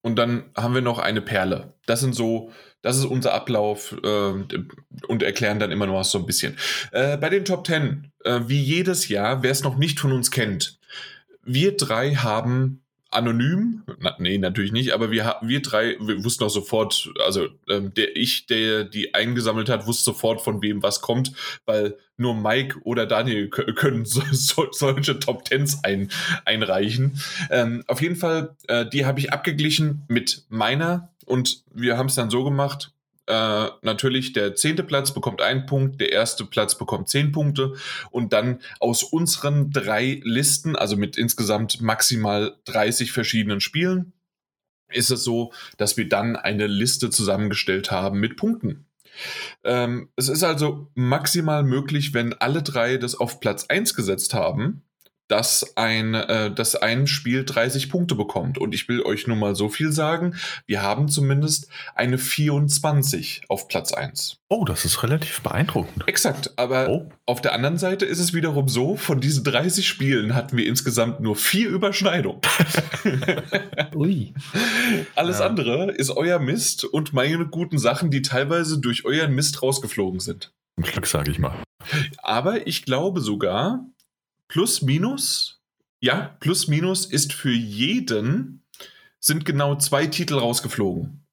und 0.01 0.15
dann 0.15 0.45
haben 0.55 0.73
wir 0.73 0.81
noch 0.81 0.99
eine 0.99 1.21
Perle. 1.21 1.73
Das 1.85 1.99
sind 1.99 2.15
so, 2.15 2.51
das 2.81 2.97
ist 2.97 3.05
unser 3.05 3.33
Ablauf 3.33 3.95
äh, 4.03 4.33
und 5.07 5.23
erklären 5.23 5.59
dann 5.59 5.71
immer 5.71 5.85
nur 5.85 6.03
so 6.03 6.17
ein 6.17 6.25
bisschen. 6.25 6.57
Äh, 6.91 7.17
bei 7.17 7.29
den 7.29 7.45
Top 7.45 7.67
10, 7.67 8.11
äh, 8.23 8.39
wie 8.45 8.61
jedes 8.61 9.07
Jahr, 9.09 9.43
wer 9.43 9.51
es 9.51 9.63
noch 9.63 9.77
nicht 9.77 9.99
von 9.99 10.11
uns 10.11 10.31
kennt, 10.31 10.79
wir 11.43 11.75
drei 11.77 12.15
haben 12.15 12.80
anonym, 13.11 13.83
na, 13.99 14.15
nee, 14.19 14.37
natürlich 14.37 14.71
nicht, 14.71 14.93
aber 14.93 15.11
wir, 15.11 15.35
wir 15.41 15.61
drei, 15.61 15.97
wir 15.99 16.23
wussten 16.23 16.45
auch 16.45 16.49
sofort, 16.49 17.11
also 17.25 17.47
ähm, 17.69 17.93
der 17.93 18.15
ich, 18.15 18.45
der 18.47 18.85
die 18.85 19.13
eingesammelt 19.13 19.69
hat, 19.69 19.85
wusste 19.85 20.05
sofort, 20.05 20.41
von 20.41 20.61
wem 20.61 20.81
was 20.81 21.01
kommt, 21.01 21.33
weil 21.65 21.97
nur 22.17 22.33
Mike 22.33 22.79
oder 22.83 23.05
Daniel 23.05 23.49
können 23.49 24.05
so, 24.05 24.21
so, 24.31 24.67
solche 24.71 25.19
Top 25.19 25.45
Tens 25.45 25.83
ein, 25.83 26.09
einreichen. 26.45 27.19
Ähm, 27.49 27.83
auf 27.87 28.01
jeden 28.01 28.15
Fall, 28.15 28.55
äh, 28.67 28.85
die 28.85 29.05
habe 29.05 29.19
ich 29.19 29.33
abgeglichen 29.33 30.03
mit 30.07 30.45
meiner 30.49 31.09
und 31.25 31.63
wir 31.73 31.97
haben 31.97 32.07
es 32.07 32.15
dann 32.15 32.29
so 32.29 32.43
gemacht, 32.43 32.93
äh, 33.31 33.69
natürlich 33.81 34.33
der 34.33 34.55
zehnte 34.55 34.83
Platz 34.83 35.13
bekommt 35.13 35.41
einen 35.41 35.65
Punkt, 35.65 36.01
der 36.01 36.11
erste 36.11 36.43
Platz 36.43 36.77
bekommt 36.77 37.07
zehn 37.07 37.31
Punkte 37.31 37.75
und 38.09 38.33
dann 38.33 38.59
aus 38.81 39.03
unseren 39.03 39.71
drei 39.71 40.19
Listen, 40.25 40.75
also 40.75 40.97
mit 40.97 41.17
insgesamt 41.17 41.81
maximal 41.81 42.57
30 42.65 43.13
verschiedenen 43.13 43.61
Spielen, 43.61 44.11
ist 44.89 45.11
es 45.11 45.23
so, 45.23 45.53
dass 45.77 45.95
wir 45.95 46.09
dann 46.09 46.35
eine 46.35 46.67
Liste 46.67 47.09
zusammengestellt 47.09 47.89
haben 47.89 48.19
mit 48.19 48.35
Punkten. 48.35 48.85
Ähm, 49.63 50.09
es 50.17 50.27
ist 50.27 50.43
also 50.43 50.91
maximal 50.93 51.63
möglich, 51.63 52.13
wenn 52.13 52.33
alle 52.33 52.61
drei 52.61 52.97
das 52.97 53.15
auf 53.15 53.39
Platz 53.39 53.65
1 53.67 53.93
gesetzt 53.93 54.33
haben, 54.33 54.83
dass 55.31 55.77
ein, 55.77 56.13
äh, 56.13 56.51
dass 56.51 56.75
ein 56.75 57.07
Spiel 57.07 57.45
30 57.45 57.89
Punkte 57.89 58.15
bekommt. 58.15 58.57
Und 58.57 58.75
ich 58.75 58.89
will 58.89 59.01
euch 59.03 59.27
nur 59.27 59.37
mal 59.37 59.55
so 59.55 59.69
viel 59.69 59.93
sagen, 59.93 60.35
wir 60.67 60.81
haben 60.81 61.07
zumindest 61.07 61.69
eine 61.95 62.17
24 62.17 63.43
auf 63.47 63.69
Platz 63.69 63.93
1. 63.93 64.41
Oh, 64.49 64.65
das 64.65 64.83
ist 64.83 65.01
relativ 65.03 65.39
beeindruckend. 65.39 66.05
Exakt, 66.05 66.51
aber 66.57 66.89
oh. 66.89 67.09
auf 67.25 67.39
der 67.39 67.53
anderen 67.53 67.77
Seite 67.77 68.05
ist 68.05 68.19
es 68.19 68.33
wiederum 68.33 68.67
so, 68.67 68.97
von 68.97 69.21
diesen 69.21 69.45
30 69.45 69.87
Spielen 69.87 70.35
hatten 70.35 70.57
wir 70.57 70.67
insgesamt 70.67 71.21
nur 71.21 71.37
vier 71.37 71.69
Überschneidungen. 71.69 72.41
Ui. 73.95 74.33
Alles 75.15 75.39
ja. 75.39 75.45
andere 75.45 75.91
ist 75.91 76.09
euer 76.09 76.39
Mist 76.39 76.83
und 76.83 77.13
meine 77.13 77.47
guten 77.47 77.77
Sachen, 77.77 78.11
die 78.11 78.21
teilweise 78.21 78.79
durch 78.79 79.05
euren 79.05 79.33
Mist 79.33 79.63
rausgeflogen 79.63 80.19
sind. 80.19 80.51
Glück, 80.75 81.07
sage 81.07 81.31
ich 81.31 81.39
mal. 81.39 81.55
Aber 82.21 82.67
ich 82.67 82.83
glaube 82.83 83.21
sogar, 83.21 83.85
plus 84.51 84.81
minus, 84.81 85.61
ja, 86.01 86.35
plus 86.41 86.67
minus 86.67 87.05
ist 87.05 87.31
für 87.31 87.53
jeden, 87.53 88.63
sind 89.19 89.45
genau 89.45 89.75
zwei 89.75 90.07
Titel 90.07 90.37
rausgeflogen. 90.37 91.25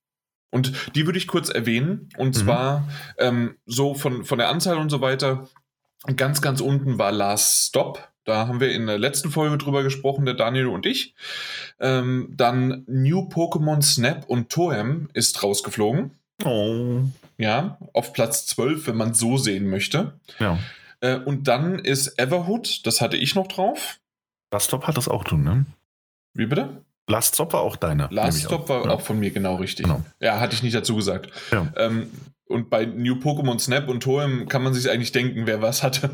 Und 0.50 0.72
die 0.94 1.04
würde 1.04 1.18
ich 1.18 1.26
kurz 1.26 1.48
erwähnen. 1.48 2.08
Und 2.16 2.28
mhm. 2.28 2.40
zwar 2.40 2.88
ähm, 3.18 3.56
so 3.66 3.94
von, 3.94 4.24
von 4.24 4.38
der 4.38 4.48
Anzahl 4.48 4.78
und 4.78 4.88
so 4.88 5.00
weiter. 5.00 5.48
Ganz, 6.16 6.40
ganz 6.40 6.60
unten 6.60 6.96
war 6.98 7.10
Last 7.10 7.66
Stop. 7.66 8.08
Da 8.24 8.46
haben 8.46 8.60
wir 8.60 8.70
in 8.70 8.86
der 8.86 8.98
letzten 8.98 9.30
Folge 9.30 9.58
drüber 9.58 9.82
gesprochen, 9.82 10.24
der 10.24 10.34
Daniel 10.34 10.68
und 10.68 10.86
ich. 10.86 11.14
Ähm, 11.80 12.32
dann 12.36 12.84
New 12.86 13.22
Pokémon 13.28 13.82
Snap 13.82 14.26
und 14.28 14.48
Toem 14.48 15.10
ist 15.12 15.42
rausgeflogen. 15.42 16.12
Oh. 16.44 17.00
Ja, 17.36 17.78
auf 17.94 18.12
Platz 18.12 18.46
12, 18.46 18.86
wenn 18.86 18.96
man 18.96 19.14
so 19.14 19.38
sehen 19.38 19.68
möchte. 19.68 20.12
Ja. 20.38 20.58
Äh, 21.00 21.16
und 21.16 21.48
dann 21.48 21.78
ist 21.78 22.18
Everhood, 22.18 22.86
das 22.86 23.00
hatte 23.00 23.16
ich 23.16 23.34
noch 23.34 23.46
drauf. 23.46 24.00
Laststop 24.52 24.86
hat 24.86 24.96
das 24.96 25.08
auch 25.08 25.24
tun, 25.24 25.44
ne? 25.44 25.66
Wie 26.34 26.46
bitte? 26.46 26.84
Laststop 27.08 27.52
war 27.52 27.60
auch 27.60 27.76
deiner. 27.76 28.08
Laststop 28.10 28.68
war 28.68 28.84
ja. 28.84 28.90
auch 28.90 29.00
von 29.00 29.18
mir, 29.18 29.30
genau 29.30 29.56
richtig. 29.56 29.86
Genau. 29.86 30.04
Ja, 30.20 30.40
hatte 30.40 30.54
ich 30.54 30.62
nicht 30.62 30.74
dazu 30.74 30.94
gesagt. 30.96 31.30
Ja. 31.50 31.72
Ähm, 31.76 32.10
und 32.46 32.70
bei 32.70 32.84
New 32.84 33.16
Pokémon 33.16 33.58
Snap 33.58 33.88
und 33.88 34.02
Toem 34.02 34.48
kann 34.48 34.62
man 34.62 34.74
sich 34.74 34.90
eigentlich 34.90 35.12
denken, 35.12 35.46
wer 35.46 35.62
was 35.62 35.82
hatte. 35.82 36.10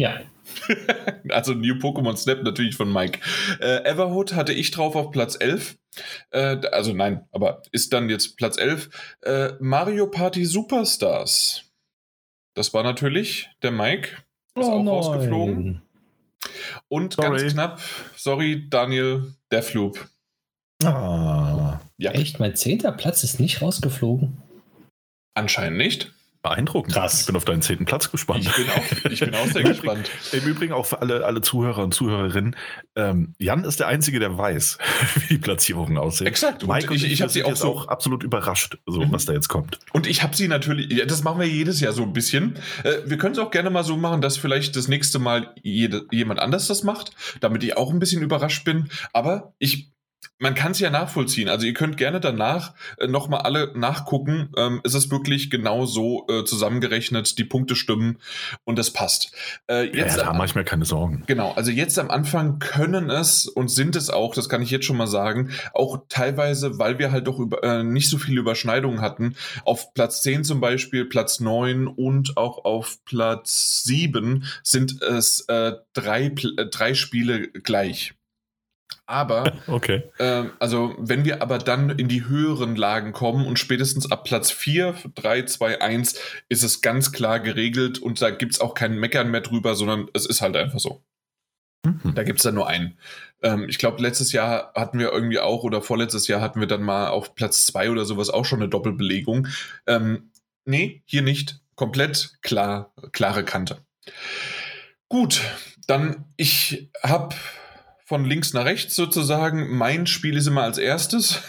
Ja. 0.00 0.20
also 1.30 1.54
New 1.54 1.74
Pokémon 1.74 2.16
Snap 2.16 2.42
natürlich 2.42 2.76
von 2.76 2.92
Mike. 2.92 3.20
Äh, 3.60 3.84
Everhood 3.84 4.34
hatte 4.34 4.52
ich 4.52 4.70
drauf 4.70 4.96
auf 4.96 5.10
Platz 5.10 5.36
11. 5.38 5.76
Äh, 6.30 6.66
also 6.72 6.92
nein, 6.92 7.26
aber 7.30 7.62
ist 7.72 7.92
dann 7.92 8.08
jetzt 8.08 8.36
Platz 8.36 8.58
11. 8.58 8.90
Äh, 9.22 9.52
Mario 9.60 10.06
Party 10.06 10.44
Superstars. 10.44 11.71
Das 12.54 12.74
war 12.74 12.82
natürlich 12.82 13.50
der 13.62 13.70
Mike. 13.70 14.08
Ist 14.54 14.66
oh 14.66 14.72
auch 14.72 14.78
nein. 14.78 14.88
rausgeflogen. 14.88 15.82
Und 16.88 17.14
sorry. 17.14 17.38
ganz 17.38 17.52
knapp, 17.52 17.80
sorry, 18.16 18.68
Daniel, 18.68 19.34
Deathloop. 19.50 20.08
Ah. 20.84 21.80
Ja. 21.96 22.10
Echt? 22.12 22.40
Mein 22.40 22.56
zehnter 22.56 22.92
Platz 22.92 23.22
ist 23.22 23.40
nicht 23.40 23.62
rausgeflogen? 23.62 24.42
Anscheinend 25.34 25.78
nicht. 25.78 26.12
Beeindruckend. 26.42 26.92
Krass. 26.92 27.20
Ich 27.20 27.26
bin 27.26 27.36
auf 27.36 27.44
deinen 27.44 27.62
zehnten 27.62 27.84
Platz 27.84 28.10
gespannt. 28.10 28.44
Ich 28.44 28.56
bin 28.56 28.68
auch, 28.68 29.10
ich 29.12 29.20
bin 29.20 29.34
auch 29.34 29.46
sehr 29.46 29.62
gespannt. 29.62 30.10
Im 30.32 30.44
Übrigen 30.44 30.72
auch 30.72 30.86
für 30.86 31.00
alle, 31.00 31.24
alle 31.24 31.40
Zuhörer 31.40 31.84
und 31.84 31.94
Zuhörerinnen. 31.94 32.56
Ähm, 32.96 33.34
Jan 33.38 33.62
ist 33.62 33.78
der 33.78 33.86
Einzige, 33.86 34.18
der 34.18 34.36
weiß, 34.36 34.78
wie 35.14 35.34
die 35.34 35.38
Platzierungen 35.38 35.98
aussehen. 35.98 36.26
Exakt. 36.26 36.66
Mike 36.66 36.90
und 36.90 36.96
ich, 36.96 37.04
ich, 37.04 37.12
ich 37.12 37.22
habe 37.22 37.30
sie 37.30 37.44
auch, 37.44 37.54
so 37.54 37.68
auch 37.68 37.86
absolut 37.86 38.24
überrascht, 38.24 38.78
so 38.86 39.02
mhm. 39.02 39.12
was 39.12 39.24
da 39.24 39.32
jetzt 39.32 39.48
kommt. 39.48 39.78
Und 39.92 40.08
ich 40.08 40.24
habe 40.24 40.34
sie 40.34 40.48
natürlich, 40.48 40.92
ja, 40.92 41.04
das 41.04 41.22
machen 41.22 41.38
wir 41.38 41.46
jedes 41.46 41.80
Jahr 41.80 41.92
so 41.92 42.02
ein 42.02 42.12
bisschen. 42.12 42.58
Äh, 42.82 42.94
wir 43.06 43.18
können 43.18 43.34
es 43.34 43.38
auch 43.38 43.52
gerne 43.52 43.70
mal 43.70 43.84
so 43.84 43.96
machen, 43.96 44.20
dass 44.20 44.36
vielleicht 44.36 44.74
das 44.74 44.88
nächste 44.88 45.20
Mal 45.20 45.54
jede, 45.62 46.06
jemand 46.10 46.40
anders 46.40 46.66
das 46.66 46.82
macht, 46.82 47.12
damit 47.40 47.62
ich 47.62 47.76
auch 47.76 47.92
ein 47.92 48.00
bisschen 48.00 48.20
überrascht 48.20 48.64
bin. 48.64 48.88
Aber 49.12 49.54
ich 49.60 49.91
man 50.42 50.54
kann 50.54 50.72
es 50.72 50.80
ja 50.80 50.90
nachvollziehen. 50.90 51.48
Also 51.48 51.66
ihr 51.66 51.72
könnt 51.72 51.96
gerne 51.96 52.20
danach 52.20 52.74
äh, 52.98 53.06
nochmal 53.06 53.42
alle 53.42 53.72
nachgucken. 53.76 54.50
Ähm, 54.56 54.80
es 54.84 54.94
ist 54.94 55.10
wirklich 55.10 55.50
genau 55.50 55.86
so 55.86 56.26
äh, 56.28 56.44
zusammengerechnet, 56.44 57.38
die 57.38 57.44
Punkte 57.44 57.76
stimmen 57.76 58.18
und 58.64 58.78
es 58.78 58.92
passt. 58.92 59.32
Äh, 59.68 59.84
jetzt 59.96 60.16
ja, 60.16 60.24
da 60.24 60.32
mache 60.32 60.46
ich 60.46 60.54
mir 60.54 60.64
keine 60.64 60.84
Sorgen. 60.84 61.22
Genau, 61.26 61.52
also 61.52 61.70
jetzt 61.70 61.98
am 61.98 62.10
Anfang 62.10 62.58
können 62.58 63.08
es 63.08 63.46
und 63.46 63.68
sind 63.68 63.94
es 63.94 64.10
auch, 64.10 64.34
das 64.34 64.48
kann 64.48 64.62
ich 64.62 64.70
jetzt 64.70 64.84
schon 64.84 64.96
mal 64.96 65.06
sagen, 65.06 65.50
auch 65.74 66.02
teilweise, 66.08 66.78
weil 66.78 66.98
wir 66.98 67.12
halt 67.12 67.28
doch 67.28 67.38
über, 67.38 67.62
äh, 67.62 67.84
nicht 67.84 68.10
so 68.10 68.18
viele 68.18 68.40
Überschneidungen 68.40 69.00
hatten, 69.00 69.36
auf 69.64 69.94
Platz 69.94 70.22
10 70.22 70.42
zum 70.42 70.60
Beispiel, 70.60 71.04
Platz 71.04 71.38
9 71.38 71.86
und 71.86 72.36
auch 72.36 72.64
auf 72.64 72.98
Platz 73.04 73.82
7 73.84 74.44
sind 74.64 75.02
es 75.02 75.42
äh, 75.48 75.74
drei, 75.92 76.26
äh, 76.26 76.66
drei 76.66 76.94
Spiele 76.94 77.48
gleich. 77.48 78.14
Aber, 79.06 79.52
okay. 79.66 80.04
äh, 80.18 80.44
also 80.58 80.94
wenn 80.98 81.24
wir 81.24 81.42
aber 81.42 81.58
dann 81.58 81.90
in 81.90 82.08
die 82.08 82.26
höheren 82.26 82.76
Lagen 82.76 83.12
kommen 83.12 83.46
und 83.46 83.58
spätestens 83.58 84.10
ab 84.10 84.24
Platz 84.24 84.50
4, 84.50 84.94
3, 85.14 85.42
2, 85.42 85.80
1 85.80 86.14
ist 86.48 86.62
es 86.62 86.80
ganz 86.82 87.12
klar 87.12 87.40
geregelt 87.40 87.98
und 87.98 88.20
da 88.20 88.30
gibt 88.30 88.52
es 88.52 88.60
auch 88.60 88.74
kein 88.74 88.98
Meckern 88.98 89.30
mehr 89.30 89.40
drüber, 89.40 89.74
sondern 89.74 90.08
es 90.14 90.26
ist 90.26 90.40
halt 90.40 90.56
einfach 90.56 90.80
so. 90.80 91.02
Mhm. 91.84 92.14
Da 92.14 92.22
gibt 92.22 92.38
es 92.38 92.44
dann 92.44 92.54
nur 92.54 92.68
einen. 92.68 92.96
Ähm, 93.42 93.68
ich 93.68 93.78
glaube, 93.78 94.02
letztes 94.02 94.32
Jahr 94.32 94.72
hatten 94.74 94.98
wir 94.98 95.10
irgendwie 95.10 95.40
auch 95.40 95.64
oder 95.64 95.82
vorletztes 95.82 96.28
Jahr 96.28 96.40
hatten 96.40 96.60
wir 96.60 96.68
dann 96.68 96.82
mal 96.82 97.08
auf 97.08 97.34
Platz 97.34 97.66
2 97.66 97.90
oder 97.90 98.04
sowas 98.04 98.30
auch 98.30 98.44
schon 98.44 98.60
eine 98.60 98.68
Doppelbelegung. 98.68 99.48
Ähm, 99.86 100.30
nee, 100.64 101.02
hier 101.06 101.22
nicht. 101.22 101.60
Komplett 101.74 102.34
klar, 102.42 102.92
klare 103.12 103.44
Kante. 103.44 103.78
Gut, 105.08 105.42
dann 105.86 106.24
ich 106.36 106.90
habe 107.02 107.34
von 108.12 108.26
links 108.26 108.52
nach 108.52 108.66
rechts 108.66 108.94
sozusagen. 108.94 109.74
Mein 109.74 110.06
Spiel 110.06 110.36
ist 110.36 110.46
immer 110.46 110.64
als 110.64 110.76
erstes. 110.76 111.40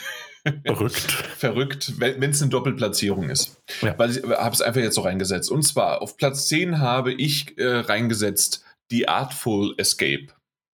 Verrückt. 0.66 1.12
Verrückt, 1.38 2.00
wenn 2.00 2.24
es 2.24 2.42
eine 2.42 2.52
Doppelplatzierung 2.52 3.30
ist. 3.30 3.62
Ja. 3.82 4.00
Weil 4.00 4.12
ich 4.12 4.24
habe 4.24 4.56
es 4.56 4.62
einfach 4.62 4.80
jetzt 4.80 4.96
so 4.96 5.02
reingesetzt. 5.02 5.52
Und 5.52 5.64
zwar 5.64 6.02
auf 6.02 6.16
Platz 6.16 6.48
10 6.48 6.80
habe 6.80 7.12
ich 7.12 7.58
äh, 7.58 7.80
reingesetzt 7.80 8.64
die 8.92 9.10
Artful 9.10 9.76
Escape. 9.78 10.28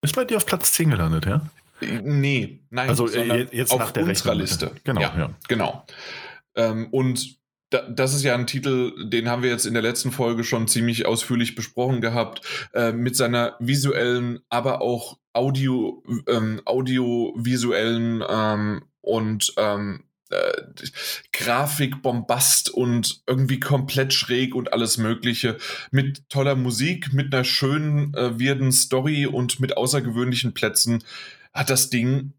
Ist 0.03 0.15
bei 0.15 0.25
dir 0.25 0.37
auf 0.37 0.45
Platz 0.45 0.73
10 0.73 0.91
gelandet, 0.91 1.25
ja? 1.25 1.49
Nee, 1.81 2.59
nein. 2.69 2.89
Also 2.89 3.07
äh, 3.07 3.47
jetzt 3.51 3.71
auf 3.71 3.79
nach 3.79 3.89
der 3.89 4.03
unserer 4.03 4.35
Liste. 4.35 4.69
Genau, 4.83 5.01
ja. 5.01 5.15
ja. 5.17 5.29
Genau. 5.47 5.87
Ähm, 6.53 6.89
und 6.91 7.38
das 7.69 8.13
ist 8.13 8.23
ja 8.23 8.35
ein 8.35 8.47
Titel, 8.47 9.09
den 9.09 9.29
haben 9.29 9.43
wir 9.43 9.49
jetzt 9.49 9.65
in 9.65 9.73
der 9.73 9.83
letzten 9.83 10.11
Folge 10.11 10.43
schon 10.43 10.67
ziemlich 10.67 11.05
ausführlich 11.05 11.55
besprochen 11.55 12.01
gehabt, 12.01 12.41
äh, 12.73 12.91
mit 12.91 13.15
seiner 13.15 13.55
visuellen, 13.59 14.39
aber 14.49 14.81
auch 14.81 15.19
Audio, 15.33 16.03
ähm, 16.27 16.61
audiovisuellen 16.65 18.23
ähm, 18.27 18.83
und 19.01 19.53
ähm, 19.57 20.03
äh, 20.31 20.61
Grafik, 21.31 22.01
Bombast 22.01 22.69
und 22.69 23.21
irgendwie 23.27 23.59
komplett 23.59 24.13
schräg 24.13 24.55
und 24.55 24.73
alles 24.73 24.97
Mögliche. 24.97 25.57
Mit 25.91 26.27
toller 26.29 26.55
Musik, 26.55 27.13
mit 27.13 27.33
einer 27.33 27.43
schönen, 27.43 28.13
äh, 28.15 28.39
wirden 28.39 28.71
Story 28.71 29.27
und 29.27 29.59
mit 29.59 29.77
außergewöhnlichen 29.77 30.53
Plätzen 30.53 31.03
hat 31.53 31.69
das 31.69 31.89
Ding 31.89 32.33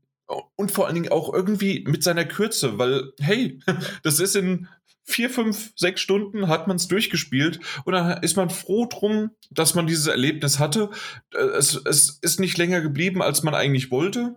und 0.56 0.70
vor 0.70 0.86
allen 0.86 0.94
Dingen 0.94 1.12
auch 1.12 1.32
irgendwie 1.32 1.84
mit 1.88 2.02
seiner 2.02 2.24
Kürze, 2.24 2.78
weil, 2.78 3.12
hey, 3.18 3.58
das 4.02 4.20
ist 4.20 4.36
in 4.36 4.68
vier, 5.04 5.30
fünf, 5.30 5.72
sechs 5.76 6.00
Stunden 6.00 6.48
hat 6.48 6.68
man 6.68 6.76
es 6.76 6.88
durchgespielt 6.88 7.60
und 7.84 7.92
dann 7.92 8.22
ist 8.22 8.36
man 8.36 8.50
froh 8.50 8.86
drum, 8.86 9.30
dass 9.50 9.74
man 9.74 9.86
dieses 9.86 10.06
Erlebnis 10.06 10.58
hatte. 10.58 10.90
Äh, 11.34 11.38
es, 11.38 11.74
es 11.74 12.18
ist 12.20 12.40
nicht 12.40 12.58
länger 12.58 12.80
geblieben, 12.80 13.22
als 13.22 13.42
man 13.42 13.54
eigentlich 13.54 13.90
wollte. 13.90 14.36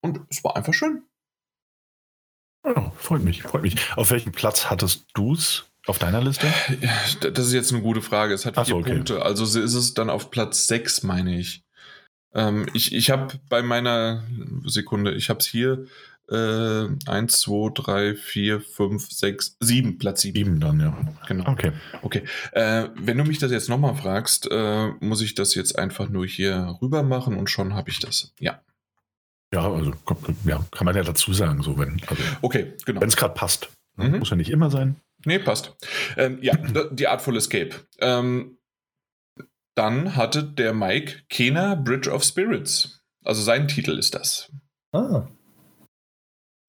Und 0.00 0.20
es 0.30 0.44
war 0.44 0.56
einfach 0.56 0.74
schön. 0.74 1.02
Oh, 2.62 2.90
freut 2.96 3.22
mich, 3.22 3.42
freut 3.42 3.62
mich. 3.62 3.76
Auf 3.96 4.10
welchem 4.10 4.32
Platz 4.32 4.66
hattest 4.70 5.06
du 5.14 5.32
es 5.32 5.64
auf 5.86 5.98
deiner 5.98 6.22
Liste? 6.22 6.52
Das 7.20 7.46
ist 7.46 7.52
jetzt 7.52 7.72
eine 7.72 7.82
gute 7.82 8.02
Frage. 8.02 8.34
Es 8.34 8.44
hat 8.46 8.54
vier 8.54 8.64
so, 8.64 8.76
okay. 8.76 8.94
Punkte. 8.94 9.22
Also 9.22 9.44
ist 9.44 9.74
es 9.74 9.94
dann 9.94 10.10
auf 10.10 10.30
Platz 10.30 10.66
sechs, 10.66 11.02
meine 11.02 11.38
ich. 11.38 11.64
Ähm, 12.34 12.68
ich 12.74 12.92
ich 12.92 13.10
habe 13.10 13.40
bei 13.48 13.62
meiner 13.62 14.24
Sekunde, 14.64 15.14
ich 15.14 15.30
habe 15.30 15.40
es 15.40 15.46
hier 15.46 15.86
äh, 16.30 16.88
1, 17.06 17.40
2, 17.40 17.70
3, 17.74 18.14
4, 18.14 18.60
5, 18.60 19.10
6, 19.10 19.56
7, 19.60 19.98
Platz 19.98 20.22
7. 20.22 20.34
7 20.34 20.60
dann, 20.60 20.80
ja. 20.80 20.96
Genau. 21.26 21.50
Okay. 21.50 21.72
Okay. 22.02 22.22
Äh, 22.52 22.88
wenn 22.94 23.18
du 23.18 23.24
mich 23.24 23.38
das 23.38 23.50
jetzt 23.50 23.68
nochmal 23.68 23.94
fragst, 23.94 24.48
äh, 24.50 24.88
muss 25.00 25.20
ich 25.22 25.34
das 25.34 25.54
jetzt 25.54 25.78
einfach 25.78 26.08
nur 26.08 26.26
hier 26.26 26.76
rüber 26.82 27.02
machen 27.02 27.36
und 27.36 27.50
schon 27.50 27.74
habe 27.74 27.90
ich 27.90 27.98
das. 27.98 28.32
Ja. 28.40 28.60
Ja, 29.52 29.72
also 29.72 29.92
ja, 30.44 30.64
kann 30.70 30.84
man 30.84 30.94
ja 30.94 31.02
dazu 31.02 31.32
sagen, 31.32 31.62
so 31.62 31.78
wenn. 31.78 32.02
Also, 32.06 32.22
okay, 32.42 32.74
genau. 32.84 33.00
Wenn 33.00 33.08
es 33.08 33.16
gerade 33.16 33.32
passt. 33.32 33.70
Ne? 33.96 34.08
Mhm. 34.08 34.18
Muss 34.18 34.30
ja 34.30 34.36
nicht 34.36 34.50
immer 34.50 34.70
sein. 34.70 34.96
Nee, 35.24 35.38
passt. 35.38 35.74
Ähm, 36.16 36.38
ja, 36.42 36.54
die 36.92 37.08
Artful 37.08 37.36
Escape. 37.36 37.70
Ähm, 37.98 38.58
dann 39.74 40.16
hatte 40.16 40.42
der 40.42 40.74
Mike 40.74 41.22
Kena 41.28 41.76
Bridge 41.76 42.10
of 42.10 42.24
Spirits. 42.24 43.00
Also 43.24 43.42
sein 43.42 43.68
Titel 43.68 43.96
ist 43.98 44.14
das. 44.14 44.50
Ah. 44.92 45.28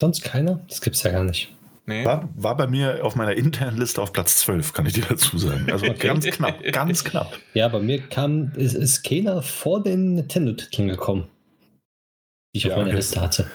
Sonst 0.02 0.24
keiner? 0.24 0.62
Das 0.68 0.82
gibt's 0.82 1.04
ja 1.04 1.12
gar 1.12 1.24
nicht. 1.24 1.50
Nee. 1.86 2.06
War, 2.06 2.30
war 2.36 2.56
bei 2.56 2.68
mir 2.68 3.04
auf 3.04 3.16
meiner 3.16 3.34
internen 3.34 3.78
Liste 3.78 4.02
auf 4.02 4.14
Platz 4.14 4.38
12, 4.42 4.74
kann 4.74 4.86
ich 4.86 4.94
dir 4.94 5.06
dazu 5.10 5.38
sagen. 5.40 5.72
Also 5.72 5.88
okay. 5.88 6.08
ganz 6.08 6.26
knapp, 6.28 6.64
ganz 6.72 7.04
knapp. 7.04 7.38
Ja, 7.56 7.68
bei 7.68 7.80
mir 7.80 8.00
kam, 8.00 8.52
ist, 8.56 8.76
ist 8.76 9.04
keiner 9.04 9.42
vor 9.42 9.82
den 9.82 10.14
Nintendo-Titeln 10.14 10.88
gekommen, 10.88 11.28
die 12.54 12.60
ich 12.60 12.64
ja, 12.66 12.72
auf 12.72 12.78
meiner 12.78 12.90
okay. 12.90 12.98
Liste 12.98 13.20
hatte. 13.20 13.48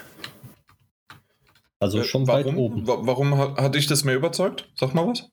Also 1.78 2.00
äh, 2.00 2.04
schon 2.04 2.26
warum, 2.26 2.44
weit 2.44 2.56
oben. 2.56 2.86
Warum 2.86 3.38
hat 3.38 3.74
dich 3.74 3.86
das 3.86 4.02
mehr 4.02 4.16
überzeugt? 4.16 4.68
Sag 4.74 4.94
mal 4.94 5.06
was. 5.06 5.28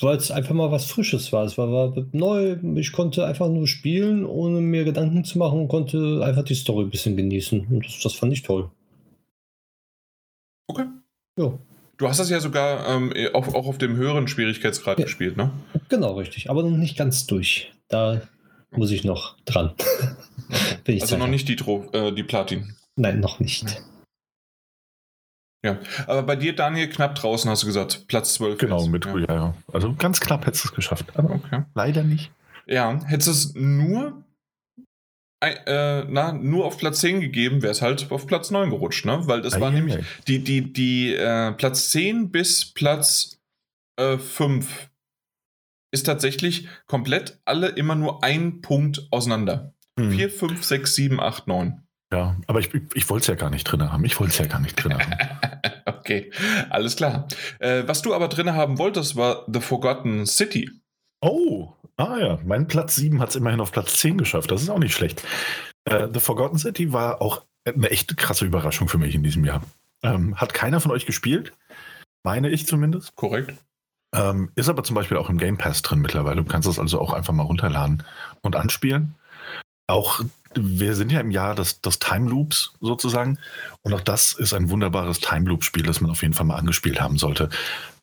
Weil 0.00 0.16
es 0.16 0.30
einfach 0.30 0.54
mal 0.54 0.72
was 0.72 0.86
Frisches 0.86 1.32
war. 1.32 1.44
Es 1.44 1.58
war, 1.58 1.70
war, 1.70 1.94
neu. 2.12 2.56
Ich 2.76 2.92
konnte 2.92 3.26
einfach 3.26 3.48
nur 3.48 3.68
spielen, 3.68 4.24
ohne 4.24 4.60
mir 4.60 4.84
Gedanken 4.84 5.24
zu 5.24 5.38
machen 5.38 5.60
und 5.60 5.68
konnte 5.68 6.22
einfach 6.24 6.44
die 6.44 6.54
Story 6.54 6.84
ein 6.84 6.90
bisschen 6.90 7.16
genießen. 7.16 7.66
Und 7.66 7.84
das, 7.84 8.00
das 8.00 8.14
fand 8.14 8.32
ich 8.32 8.42
toll. 8.42 8.70
Okay. 10.72 10.86
Ja. 11.38 11.58
Du 11.98 12.08
hast 12.08 12.18
das 12.18 12.30
ja 12.30 12.40
sogar 12.40 12.88
ähm, 12.88 13.12
auch, 13.32 13.48
auch 13.48 13.66
auf 13.66 13.78
dem 13.78 13.96
höheren 13.96 14.26
Schwierigkeitsgrad 14.26 14.98
ja. 14.98 15.04
gespielt, 15.04 15.36
ne? 15.36 15.52
Genau, 15.88 16.14
richtig. 16.14 16.50
Aber 16.50 16.62
noch 16.62 16.76
nicht 16.76 16.96
ganz 16.96 17.26
durch. 17.26 17.72
Da 17.88 18.22
muss 18.70 18.90
ich 18.90 19.04
noch 19.04 19.36
dran. 19.44 19.74
also 20.88 21.16
noch 21.16 21.28
nicht 21.28 21.48
die, 21.48 21.56
Tro 21.56 21.88
äh, 21.92 22.12
die 22.12 22.22
Platin. 22.22 22.74
Nein, 22.96 23.20
noch 23.20 23.38
nicht. 23.38 23.82
Ja, 25.64 25.78
aber 26.06 26.24
bei 26.24 26.34
dir, 26.34 26.56
Daniel, 26.56 26.88
knapp 26.88 27.14
draußen 27.14 27.48
hast 27.48 27.62
du 27.62 27.66
gesagt, 27.66 28.08
Platz 28.08 28.34
12. 28.34 28.58
Genau, 28.58 28.80
jetzt. 28.80 28.88
mit, 28.88 29.06
ja. 29.06 29.18
ja. 29.18 29.34
ja. 29.34 29.54
Also 29.72 29.94
ganz 29.94 30.20
knapp 30.20 30.46
hättest 30.46 30.64
du 30.64 30.68
es 30.70 30.74
geschafft. 30.74 31.06
Aber 31.14 31.30
okay. 31.30 31.62
leider 31.74 32.02
nicht. 32.02 32.32
Ja, 32.66 32.98
hättest 33.04 33.28
du 33.28 33.32
es 33.32 33.54
nur 33.54 34.24
äh, 35.42 36.04
na, 36.08 36.32
nur 36.32 36.64
auf 36.64 36.78
Platz 36.78 37.00
10 37.00 37.20
gegeben, 37.20 37.62
wäre 37.62 37.72
es 37.72 37.82
halt 37.82 38.10
auf 38.10 38.26
Platz 38.26 38.50
9 38.50 38.70
gerutscht, 38.70 39.04
ne? 39.04 39.22
Weil 39.26 39.42
das 39.42 39.54
ah, 39.54 39.60
war 39.60 39.70
ja, 39.70 39.76
nämlich 39.76 39.98
die, 40.28 40.42
die, 40.42 40.72
die 40.72 41.14
äh, 41.14 41.52
Platz 41.52 41.90
10 41.90 42.30
bis 42.30 42.72
Platz 42.72 43.40
äh, 43.98 44.18
5 44.18 44.90
ist 45.92 46.06
tatsächlich 46.06 46.68
komplett 46.86 47.40
alle 47.44 47.68
immer 47.68 47.94
nur 47.94 48.24
ein 48.24 48.60
Punkt 48.60 49.06
auseinander. 49.10 49.74
Hm. 49.98 50.12
4, 50.12 50.30
5, 50.30 50.64
6, 50.64 50.94
7, 50.94 51.20
8, 51.20 51.46
9. 51.46 51.82
Ja, 52.12 52.36
aber 52.46 52.60
ich, 52.60 52.72
ich, 52.74 52.82
ich 52.94 53.10
wollte 53.10 53.22
es 53.22 53.26
ja 53.28 53.34
gar 53.34 53.50
nicht 53.50 53.64
drin 53.64 53.90
haben. 53.90 54.04
Ich 54.04 54.20
wollte 54.20 54.32
es 54.32 54.38
ja 54.38 54.46
gar 54.46 54.60
nicht 54.60 54.76
drin 54.76 54.94
haben. 54.94 55.14
okay, 55.86 56.30
alles 56.70 56.96
klar. 56.96 57.26
Äh, 57.58 57.84
was 57.86 58.02
du 58.02 58.14
aber 58.14 58.28
drin 58.28 58.52
haben 58.52 58.78
wolltest, 58.78 59.16
war 59.16 59.46
The 59.52 59.60
Forgotten 59.60 60.26
City. 60.26 60.70
Oh, 61.20 61.74
Ah 61.96 62.16
ja, 62.18 62.38
mein 62.44 62.66
Platz 62.66 62.96
7 62.96 63.20
hat 63.20 63.30
es 63.30 63.36
immerhin 63.36 63.60
auf 63.60 63.72
Platz 63.72 63.98
10 63.98 64.18
geschafft. 64.18 64.50
Das 64.50 64.62
ist 64.62 64.70
auch 64.70 64.78
nicht 64.78 64.94
schlecht. 64.94 65.22
Äh, 65.84 66.08
The 66.12 66.20
Forgotten 66.20 66.58
City 66.58 66.92
war 66.92 67.20
auch 67.20 67.44
eine 67.64 67.90
echt 67.90 68.16
krasse 68.16 68.44
Überraschung 68.44 68.88
für 68.88 68.98
mich 68.98 69.14
in 69.14 69.22
diesem 69.22 69.44
Jahr. 69.44 69.62
Ähm, 70.02 70.36
hat 70.36 70.54
keiner 70.54 70.80
von 70.80 70.90
euch 70.90 71.06
gespielt? 71.06 71.52
Meine 72.24 72.50
ich 72.50 72.66
zumindest. 72.66 73.14
Korrekt. 73.14 73.54
Ähm, 74.14 74.50
ist 74.54 74.68
aber 74.68 74.84
zum 74.84 74.94
Beispiel 74.94 75.16
auch 75.16 75.30
im 75.30 75.38
Game 75.38 75.58
Pass 75.58 75.82
drin 75.82 76.00
mittlerweile. 76.00 76.42
Du 76.42 76.48
kannst 76.48 76.68
das 76.68 76.78
also 76.78 77.00
auch 77.00 77.12
einfach 77.12 77.32
mal 77.32 77.44
runterladen 77.44 78.02
und 78.42 78.56
anspielen. 78.56 79.14
Auch 79.86 80.20
wir 80.54 80.94
sind 80.94 81.10
ja 81.12 81.20
im 81.20 81.30
Jahr 81.30 81.54
des, 81.54 81.80
des 81.80 81.98
Time 81.98 82.28
Loops 82.28 82.74
sozusagen. 82.80 83.38
Und 83.82 83.94
auch 83.94 84.00
das 84.00 84.32
ist 84.32 84.52
ein 84.52 84.70
wunderbares 84.70 85.20
Time 85.20 85.48
Loop-Spiel, 85.48 85.82
das 85.82 86.00
man 86.00 86.10
auf 86.10 86.22
jeden 86.22 86.34
Fall 86.34 86.46
mal 86.46 86.56
angespielt 86.56 87.00
haben 87.00 87.16
sollte. 87.16 87.48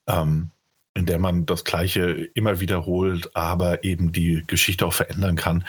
Ähm, 0.08 0.52
in 1.00 1.06
der 1.06 1.18
man 1.18 1.46
das 1.46 1.64
Gleiche 1.64 2.30
immer 2.34 2.60
wiederholt, 2.60 3.34
aber 3.34 3.86
eben 3.86 4.12
die 4.12 4.44
Geschichte 4.46 4.86
auch 4.86 4.94
verändern 4.94 5.38
kann. 5.38 5.64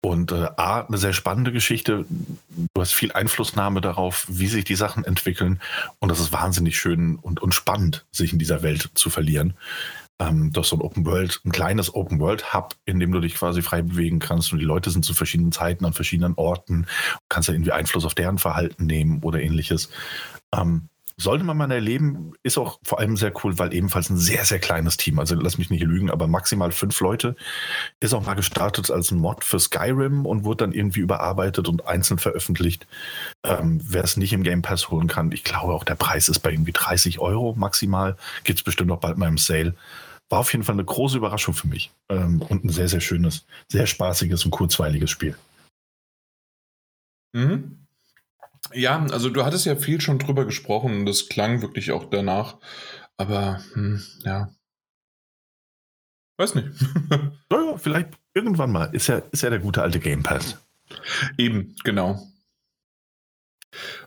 Und 0.00 0.32
äh, 0.32 0.48
A, 0.56 0.80
eine 0.80 0.98
sehr 0.98 1.12
spannende 1.12 1.52
Geschichte. 1.52 2.04
Du 2.08 2.80
hast 2.80 2.92
viel 2.92 3.12
Einflussnahme 3.12 3.80
darauf, 3.80 4.26
wie 4.28 4.48
sich 4.48 4.64
die 4.64 4.74
Sachen 4.74 5.04
entwickeln. 5.04 5.60
Und 6.00 6.10
das 6.10 6.18
ist 6.18 6.32
wahnsinnig 6.32 6.78
schön 6.78 7.14
und, 7.14 7.40
und 7.40 7.54
spannend, 7.54 8.04
sich 8.10 8.32
in 8.32 8.40
dieser 8.40 8.62
Welt 8.62 8.90
zu 8.94 9.08
verlieren. 9.08 9.54
ähm, 10.18 10.52
du 10.52 10.60
hast 10.60 10.70
so 10.70 10.76
ein 10.76 10.82
Open 10.82 11.06
World, 11.06 11.40
ein 11.44 11.52
kleines 11.52 11.94
Open 11.94 12.18
World 12.18 12.52
Hub, 12.52 12.74
in 12.86 12.98
dem 12.98 13.12
du 13.12 13.20
dich 13.20 13.36
quasi 13.36 13.62
frei 13.62 13.82
bewegen 13.82 14.18
kannst 14.18 14.52
und 14.52 14.58
die 14.58 14.64
Leute 14.64 14.90
sind 14.90 15.04
zu 15.04 15.14
verschiedenen 15.14 15.52
Zeiten 15.52 15.84
an 15.84 15.92
verschiedenen 15.92 16.34
Orten, 16.34 16.86
kannst 17.28 17.48
ja 17.48 17.54
irgendwie 17.54 17.72
Einfluss 17.72 18.04
auf 18.04 18.16
deren 18.16 18.38
Verhalten 18.38 18.86
nehmen 18.86 19.22
oder 19.22 19.40
ähnliches. 19.40 19.90
Ähm, 20.52 20.88
sollte 21.18 21.44
man 21.44 21.56
mal 21.56 21.70
erleben, 21.70 22.34
ist 22.42 22.58
auch 22.58 22.78
vor 22.82 22.98
allem 22.98 23.16
sehr 23.16 23.32
cool, 23.42 23.58
weil 23.58 23.72
ebenfalls 23.72 24.10
ein 24.10 24.18
sehr, 24.18 24.44
sehr 24.44 24.58
kleines 24.58 24.98
Team, 24.98 25.18
also 25.18 25.34
lass 25.34 25.56
mich 25.56 25.70
nicht 25.70 25.82
lügen, 25.82 26.10
aber 26.10 26.26
maximal 26.26 26.72
fünf 26.72 27.00
Leute, 27.00 27.36
ist 28.00 28.12
auch 28.12 28.26
mal 28.26 28.34
gestartet 28.34 28.90
als 28.90 29.10
ein 29.10 29.18
Mod 29.18 29.42
für 29.42 29.58
Skyrim 29.58 30.26
und 30.26 30.44
wurde 30.44 30.64
dann 30.64 30.72
irgendwie 30.72 31.00
überarbeitet 31.00 31.68
und 31.68 31.86
einzeln 31.86 32.18
veröffentlicht. 32.18 32.86
Ähm, 33.44 33.80
wer 33.82 34.04
es 34.04 34.18
nicht 34.18 34.34
im 34.34 34.42
Game 34.42 34.60
Pass 34.60 34.90
holen 34.90 35.08
kann, 35.08 35.32
ich 35.32 35.42
glaube 35.42 35.72
auch 35.72 35.84
der 35.84 35.94
Preis 35.94 36.28
ist 36.28 36.40
bei 36.40 36.50
irgendwie 36.50 36.72
30 36.72 37.18
Euro 37.18 37.54
maximal, 37.56 38.16
gibt 38.44 38.58
es 38.58 38.62
bestimmt 38.62 38.90
auch 38.90 39.00
bald 39.00 39.16
mal 39.16 39.28
im 39.28 39.38
Sale. 39.38 39.74
War 40.28 40.40
auf 40.40 40.52
jeden 40.52 40.64
Fall 40.64 40.74
eine 40.74 40.84
große 40.84 41.16
Überraschung 41.16 41.54
für 41.54 41.68
mich 41.68 41.92
ähm, 42.10 42.42
und 42.42 42.64
ein 42.64 42.68
sehr, 42.68 42.88
sehr 42.88 43.00
schönes, 43.00 43.46
sehr 43.68 43.86
spaßiges 43.86 44.44
und 44.44 44.50
kurzweiliges 44.50 45.10
Spiel. 45.10 45.36
Mhm. 47.32 47.85
Ja, 48.72 49.04
also 49.10 49.30
du 49.30 49.44
hattest 49.44 49.66
ja 49.66 49.76
viel 49.76 50.00
schon 50.00 50.18
drüber 50.18 50.44
gesprochen 50.44 51.00
und 51.00 51.06
das 51.06 51.28
klang 51.28 51.62
wirklich 51.62 51.92
auch 51.92 52.10
danach. 52.10 52.56
Aber 53.16 53.60
hm, 53.72 54.02
ja. 54.24 54.50
Weiß 56.38 56.54
nicht. 56.54 56.68
ja, 57.50 57.76
vielleicht 57.76 58.10
irgendwann 58.34 58.72
mal. 58.72 58.86
Ist 58.92 59.06
ja, 59.06 59.22
ist 59.30 59.42
ja 59.42 59.50
der 59.50 59.58
gute 59.58 59.82
alte 59.82 60.00
Game 60.00 60.22
Pass. 60.22 60.58
Eben, 61.38 61.74
genau. 61.82 62.20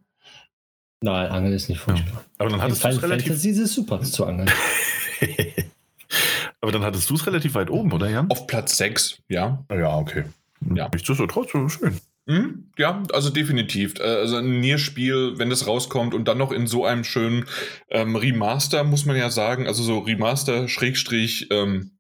Nein, 1.02 1.30
Angeln 1.30 1.54
ist 1.54 1.68
nicht 1.68 1.82
furchtbar. 1.82 2.22
Ja. 2.22 2.32
Aber 2.38 2.50
dann 2.50 2.62
hattest 2.62 2.84
du 2.86 2.88
es 2.88 3.04
relativ. 3.04 3.28
Fantasy 3.28 3.50
ist 3.50 3.74
super 3.74 4.00
zu 4.02 4.26
angeln. 4.26 4.50
Aber 6.62 6.72
dann 6.72 6.84
hattest 6.84 7.10
du 7.10 7.16
es 7.16 7.26
relativ 7.26 7.56
weit 7.56 7.70
oben, 7.70 7.92
oder 7.94 8.10
Jan? 8.10 8.30
Auf 8.30 8.48
Platz 8.48 8.78
6, 8.78 9.20
ja. 9.30 9.66
Ja, 9.72 9.98
okay. 9.98 10.26
Ja. 10.76 10.90
Nichtsdestotrotz, 10.92 11.52
schön. 11.72 12.00
Mhm, 12.26 12.70
ja, 12.78 13.02
also 13.12 13.32
definitiv. 13.32 13.96
Äh, 14.00 14.04
also 14.04 14.38
ein 14.38 14.60
Nier-Spiel, 14.60 15.40
wenn 15.40 15.52
es 15.52 15.66
rauskommt 15.66 16.14
und 16.14 16.28
dann 16.28 16.38
noch 16.38 16.52
in 16.52 16.68
so 16.68 16.86
einem 16.86 17.04
schönen 17.04 17.46
ähm, 17.90 18.16
Remaster, 18.16 18.84
muss 18.84 19.06
man 19.06 19.16
ja 19.16 19.32
sagen, 19.32 19.66
also 19.66 19.82
so 19.82 20.00
Remaster, 20.00 20.68
Schrägstrich, 20.68 21.48
ähm, 21.50 21.92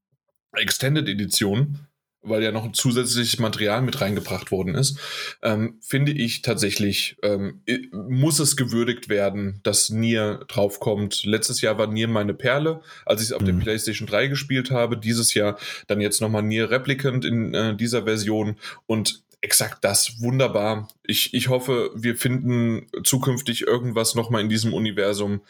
Extended 0.54 1.08
Edition, 1.08 1.80
weil 2.21 2.43
ja 2.43 2.51
noch 2.51 2.65
ein 2.65 2.73
zusätzliches 2.73 3.39
Material 3.39 3.82
mit 3.82 4.01
reingebracht 4.01 4.51
worden 4.51 4.75
ist, 4.75 4.99
ähm, 5.41 5.79
finde 5.82 6.12
ich 6.12 6.41
tatsächlich, 6.41 7.17
ähm, 7.23 7.62
muss 7.91 8.39
es 8.39 8.58
gewürdigt 8.58 9.10
werden, 9.10 9.60
dass 9.63 9.89
Nier 9.89 10.45
draufkommt. 10.47 11.23
Letztes 11.25 11.62
Jahr 11.62 11.77
war 11.77 11.88
Nier 11.88 12.08
meine 12.08 12.34
Perle, 12.34 12.82
als 13.05 13.21
ich 13.21 13.27
es 13.27 13.34
auf 13.34 13.41
mhm. 13.41 13.45
der 13.45 13.53
PlayStation 13.53 14.08
3 14.08 14.27
gespielt 14.27 14.71
habe. 14.71 14.97
Dieses 14.97 15.34
Jahr 15.34 15.58
dann 15.88 16.01
jetzt 16.01 16.21
nochmal 16.21 16.43
Nier 16.43 16.69
Replicant 16.69 17.25
in 17.25 17.53
äh, 17.53 17.75
dieser 17.75 18.03
Version 18.03 18.58
und 18.86 19.23
exakt 19.41 19.84
das. 19.84 20.21
Wunderbar. 20.21 20.89
Ich, 21.03 21.34
ich 21.34 21.47
hoffe, 21.47 21.91
wir 21.95 22.15
finden 22.15 22.88
zukünftig 23.03 23.62
irgendwas 23.62 24.15
nochmal 24.15 24.41
in 24.41 24.49
diesem 24.49 24.73
Universum. 24.73 25.41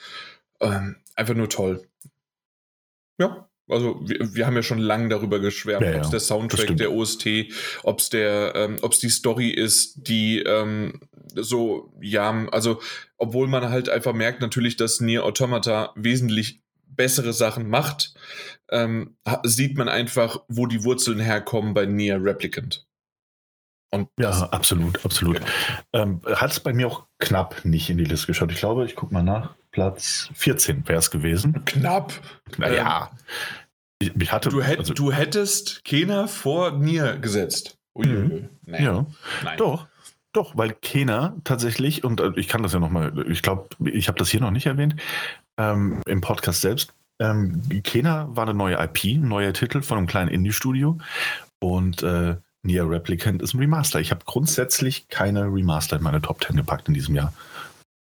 Ähm, 0.60 0.98
einfach 1.16 1.36
nur 1.36 1.50
toll. 1.50 1.88
Ja, 3.18 3.49
also 3.70 4.02
wir, 4.04 4.36
wir 4.36 4.46
haben 4.46 4.56
ja 4.56 4.64
schon 4.64 4.80
lange 4.80 5.10
darüber 5.10 5.40
geschwärmt, 5.40 5.86
ja, 5.86 5.98
ob 5.98 6.04
es 6.04 6.10
der 6.10 6.20
Soundtrack 6.20 6.76
der 6.78 6.92
OST, 6.92 7.28
ob 7.84 8.00
es 8.00 8.10
der, 8.10 8.54
ähm, 8.56 8.78
ob 8.82 8.94
es 8.94 9.00
die 9.00 9.10
Story 9.10 9.50
ist, 9.50 10.08
die 10.08 10.40
ähm, 10.40 11.00
so, 11.36 11.94
ja, 12.02 12.48
also 12.52 12.82
obwohl 13.18 13.48
man 13.48 13.70
halt 13.70 13.90
einfach 13.90 14.14
merkt 14.14 14.42
natürlich, 14.42 14.76
dass 14.76 15.00
Nier 15.00 15.24
Automata 15.26 15.94
wesentlich 15.96 16.62
bessere 16.88 17.34
Sachen 17.34 17.70
macht, 17.70 18.14
ähm, 18.72 19.16
sieht 19.44 19.78
man 19.78 19.88
einfach, 19.88 20.42
wo 20.48 20.66
die 20.66 20.84
Wurzeln 20.84 21.20
herkommen 21.20 21.74
bei 21.74 21.86
Nier 21.86 22.24
Replicant. 22.24 22.86
Und 23.92 24.10
ja, 24.20 24.30
absolut, 24.52 25.04
absolut. 25.04 25.40
Genau. 25.40 25.48
Ähm, 25.94 26.22
Hat 26.26 26.52
es 26.52 26.60
bei 26.60 26.74
mir 26.74 26.88
auch 26.88 27.08
knapp 27.18 27.66
nicht 27.66 27.90
in 27.90 27.98
die 27.98 28.04
Liste 28.04 28.28
geschaut. 28.28 28.52
Ich 28.52 28.60
glaube, 28.60 28.86
ich 28.86 28.96
gucke 28.96 29.14
mal 29.14 29.24
nach. 29.24 29.56
Platz 29.72 30.30
14 30.34 30.88
wäre 30.88 31.00
es 31.00 31.12
gewesen. 31.12 31.64
Knapp. 31.66 32.14
Naja. 32.58 33.12
Ähm, 33.12 33.18
ich, 34.00 34.32
hatte, 34.32 34.50
du, 34.50 34.62
hätt, 34.62 34.80
also, 34.80 34.94
du 34.94 35.12
hättest 35.12 35.84
Kena 35.84 36.28
vor 36.28 36.72
Nier 36.72 37.18
gesetzt. 37.18 37.78
Mhm. 37.96 38.50
Nein. 38.66 38.84
Ja, 38.84 39.06
Nein. 39.44 39.58
doch. 39.58 39.88
Doch, 40.32 40.56
weil 40.56 40.74
Kena 40.74 41.36
tatsächlich, 41.44 42.04
und 42.04 42.20
äh, 42.20 42.32
ich 42.36 42.48
kann 42.48 42.62
das 42.62 42.74
ja 42.74 42.80
nochmal, 42.80 43.26
ich 43.30 43.42
glaube, 43.42 43.68
ich 43.84 44.08
habe 44.08 44.20
das 44.20 44.30
hier 44.30 44.42
noch 44.42 44.52
nicht 44.52 44.68
erwähnt, 44.68 44.96
ähm, 45.58 46.02
im 46.06 46.22
Podcast 46.22 46.62
selbst. 46.62 46.94
Ähm, 47.20 47.64
Kena 47.84 48.28
war 48.36 48.44
eine 48.44 48.54
neue 48.54 48.76
IP, 48.76 49.06
ein 49.06 49.28
neuer 49.28 49.54
Titel 49.54 49.82
von 49.82 49.98
einem 49.98 50.08
kleinen 50.08 50.30
Indie-Studio. 50.30 51.00
Und 51.60 52.04
äh, 52.04 52.36
Nier 52.62 52.90
Replicant 52.90 53.42
ist 53.42 53.54
ein 53.54 53.60
Remaster. 53.60 54.00
Ich 54.00 54.12
habe 54.12 54.22
grundsätzlich 54.26 55.08
keine 55.08 55.46
Remaster 55.46 55.98
in 55.98 56.04
meine 56.04 56.22
Top 56.22 56.44
10 56.44 56.58
gepackt 56.58 56.88
in 56.88 56.94
diesem 56.94 57.16
Jahr. 57.16 57.34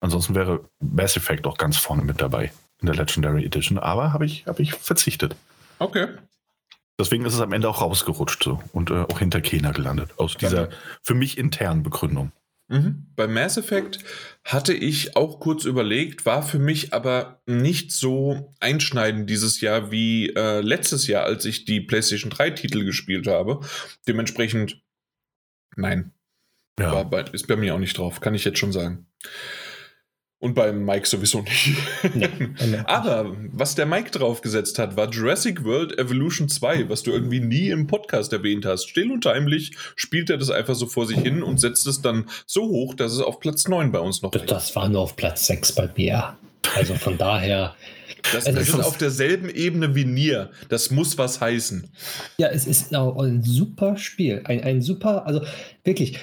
Ansonsten 0.01 0.35
wäre 0.35 0.61
Mass 0.79 1.17
Effect 1.17 1.47
auch 1.47 1.57
ganz 1.57 1.77
vorne 1.77 2.03
mit 2.03 2.21
dabei 2.21 2.51
in 2.81 2.87
der 2.87 2.95
Legendary 2.95 3.45
Edition, 3.45 3.77
aber 3.77 4.13
habe 4.13 4.25
ich, 4.25 4.45
hab 4.45 4.59
ich 4.59 4.73
verzichtet. 4.73 5.35
Okay. 5.79 6.07
Deswegen 6.99 7.25
ist 7.25 7.33
es 7.33 7.41
am 7.41 7.53
Ende 7.53 7.69
auch 7.69 7.81
rausgerutscht 7.81 8.43
so 8.43 8.61
und 8.73 8.91
äh, 8.91 9.05
auch 9.09 9.19
hinter 9.19 9.39
Kena 9.39 9.71
gelandet. 9.71 10.11
Aus 10.17 10.35
dieser 10.35 10.69
für 11.01 11.13
mich 11.13 11.37
internen 11.37 11.81
Begründung. 11.81 12.33
Mhm. 12.67 13.07
Bei 13.15 13.27
Mass 13.27 13.57
Effect 13.57 13.99
hatte 14.43 14.73
ich 14.73 15.15
auch 15.15 15.39
kurz 15.39 15.65
überlegt, 15.65 16.25
war 16.25 16.43
für 16.43 16.59
mich 16.59 16.93
aber 16.93 17.41
nicht 17.47 17.91
so 17.91 18.53
einschneidend 18.59 19.29
dieses 19.29 19.59
Jahr 19.59 19.91
wie 19.91 20.29
äh, 20.35 20.61
letztes 20.61 21.07
Jahr, 21.07 21.23
als 21.23 21.45
ich 21.45 21.65
die 21.65 21.81
PlayStation 21.81 22.29
3 22.29 22.51
Titel 22.51 22.83
gespielt 22.83 23.25
habe. 23.27 23.61
Dementsprechend, 24.07 24.83
nein. 25.75 26.13
Ja. 26.79 27.03
Bei, 27.03 27.23
ist 27.23 27.47
bei 27.47 27.55
mir 27.55 27.75
auch 27.75 27.79
nicht 27.79 27.97
drauf, 27.97 28.21
kann 28.21 28.35
ich 28.35 28.45
jetzt 28.45 28.59
schon 28.59 28.71
sagen. 28.71 29.07
Und 30.41 30.53
beim 30.53 30.85
Mike 30.85 31.05
sowieso 31.05 31.41
nicht. 31.41 31.75
Nee, 32.13 32.29
Aber 32.85 33.35
was 33.51 33.75
der 33.75 33.85
Mike 33.85 34.11
draufgesetzt 34.11 34.79
hat, 34.79 34.95
war 34.95 35.09
Jurassic 35.09 35.65
World 35.65 35.99
Evolution 35.99 36.47
2, 36.47 36.87
was 36.87 37.03
du 37.03 37.11
irgendwie 37.11 37.41
nie 37.41 37.69
im 37.69 37.87
Podcast 37.87 38.31
erwähnt 38.31 38.65
hast. 38.65 38.87
Still 38.87 39.11
und 39.11 39.25
heimlich 39.25 39.71
spielt 39.97 40.29
er 40.29 40.37
das 40.37 40.49
einfach 40.49 40.75
so 40.75 40.85
vor 40.85 41.07
sich 41.07 41.19
hin 41.19 41.43
und 41.43 41.59
setzt 41.59 41.85
es 41.87 42.01
dann 42.01 42.29
so 42.45 42.69
hoch, 42.69 42.93
dass 42.93 43.11
es 43.11 43.19
auf 43.19 43.41
Platz 43.41 43.67
9 43.67 43.91
bei 43.91 43.99
uns 43.99 44.21
noch 44.21 44.33
ist. 44.33 44.49
Das 44.49 44.73
war 44.77 44.87
nur 44.87 45.01
auf 45.01 45.17
Platz 45.17 45.45
6 45.47 45.73
bei 45.73 45.89
mir. 45.97 46.37
Also 46.75 46.95
von 46.95 47.17
daher. 47.17 47.75
Das, 48.31 48.43
das 48.45 48.69
ist 48.69 48.79
auf 48.79 48.97
derselben 48.97 49.49
Ebene 49.49 49.93
wie 49.93 50.05
Nier. 50.05 50.51
Das 50.69 50.89
muss 50.89 51.17
was 51.17 51.41
heißen. 51.41 51.89
Ja, 52.37 52.47
es 52.47 52.65
ist 52.65 52.93
ein 52.95 53.43
super 53.43 53.97
Spiel. 53.97 54.41
Ein, 54.45 54.63
ein 54.63 54.81
super, 54.81 55.25
also 55.25 55.41
wirklich 55.83 56.17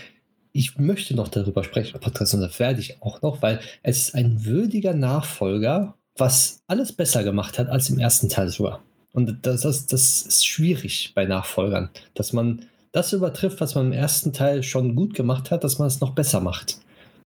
ich 0.57 0.79
möchte 0.79 1.14
noch 1.14 1.29
darüber 1.29 1.62
sprechen, 1.62 2.01
Podcast, 2.01 2.35
und 2.35 2.40
das 2.40 2.59
werde 2.59 2.81
ich 2.81 3.03
auch 3.03 3.23
noch, 3.23 3.42
weil 3.42 3.61
es 3.83 3.99
ist 3.99 4.14
ein 4.14 4.45
würdiger 4.45 4.95
Nachfolger, 4.95 5.95
was 6.16 6.61
alles 6.66 6.92
besser 6.92 7.25
gemacht 7.25 7.59
hat 7.59 7.69
als 7.69 7.90
im 7.90 7.99
ersten 7.99 8.29
Teil 8.29 8.49
sogar. 8.49 8.83
Und 9.12 9.47
das, 9.47 9.62
das, 9.62 9.87
das 9.87 10.23
ist 10.23 10.47
schwierig 10.47 11.12
bei 11.14 11.25
Nachfolgern, 11.25 11.90
dass 12.14 12.33
man 12.33 12.66
das 12.92 13.12
übertrifft, 13.12 13.61
was 13.61 13.75
man 13.75 13.87
im 13.87 13.92
ersten 13.92 14.33
Teil 14.33 14.62
schon 14.62 14.95
gut 14.95 15.14
gemacht 15.14 15.51
hat, 15.51 15.64
dass 15.64 15.79
man 15.79 15.88
es 15.88 16.01
noch 16.01 16.14
besser 16.14 16.40
macht. 16.40 16.79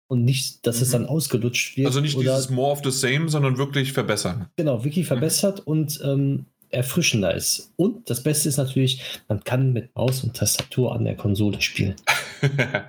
Und 0.08 0.24
nicht, 0.24 0.66
dass 0.66 0.76
mhm. 0.76 0.82
es 0.82 0.90
dann 0.90 1.06
ausgelutscht 1.06 1.76
wird. 1.76 1.86
Also 1.86 2.00
nicht 2.00 2.16
oder, 2.16 2.34
dieses 2.34 2.50
More 2.50 2.72
of 2.72 2.80
the 2.84 2.90
Same, 2.90 3.28
sondern 3.28 3.56
wirklich 3.56 3.92
verbessern. 3.92 4.46
Genau, 4.56 4.84
wirklich 4.84 5.06
verbessert 5.06 5.60
mhm. 5.60 5.64
und 5.64 6.00
ähm, 6.04 6.46
erfrischender 6.70 7.34
ist. 7.34 7.72
Und 7.76 8.10
das 8.10 8.22
Beste 8.22 8.48
ist 8.48 8.56
natürlich, 8.56 9.02
man 9.28 9.44
kann 9.44 9.72
mit 9.72 9.94
Maus 9.94 10.24
und 10.24 10.36
Tastatur 10.36 10.94
an 10.94 11.04
der 11.04 11.16
Konsole 11.16 11.60
spielen. 11.60 11.94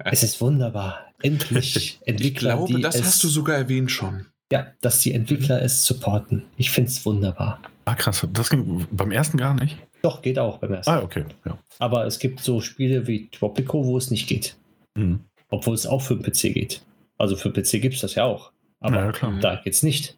es 0.06 0.24
ist 0.24 0.42
wunderbar. 0.42 1.12
Endlich 1.22 2.00
Entwickler. 2.06 2.54
Ich 2.60 2.66
glaube, 2.68 2.82
das 2.82 2.96
es, 2.96 3.04
hast 3.06 3.24
du 3.24 3.28
sogar 3.28 3.56
erwähnt 3.58 3.92
schon. 3.92 4.26
Ja, 4.52 4.68
dass 4.82 5.00
die 5.00 5.14
Entwickler 5.14 5.62
es 5.62 5.86
supporten. 5.86 6.44
Ich 6.58 6.70
finde 6.70 6.90
es 6.90 7.06
wunderbar. 7.06 7.60
Ah, 7.86 7.96
krass. 7.96 8.26
Das 8.34 8.50
ging 8.50 8.86
beim 8.92 9.12
ersten 9.12 9.38
gar 9.38 9.54
nicht. 9.54 9.78
Doch, 10.02 10.22
geht 10.22 10.38
auch 10.38 10.58
beim 10.60 10.74
ersten. 10.74 10.92
Ah, 10.92 11.02
okay. 11.02 11.26
Ja. 11.46 11.58
Aber 11.80 12.06
es 12.06 12.20
gibt 12.20 12.40
so 12.42 12.62
Spiele 12.62 13.08
wie 13.08 13.30
Tropico, 13.30 13.86
wo 13.86 13.98
es 13.98 14.12
nicht 14.12 14.28
geht. 14.28 14.56
Mhm. 14.96 15.22
Obwohl 15.50 15.76
es 15.76 15.86
auch 15.86 16.02
für 16.02 16.16
den 16.16 16.24
PC 16.24 16.54
geht. 16.54 16.82
Also 17.18 17.36
für 17.36 17.52
PC 17.52 17.82
gibt 17.82 17.96
es 17.96 18.02
das 18.02 18.16
ja 18.16 18.26
auch. 18.26 18.52
Aber 18.80 18.98
Ja, 18.98 19.12
klar. 19.12 19.34
da 19.40 19.56
geht's 19.64 19.84
nicht. 19.84 20.18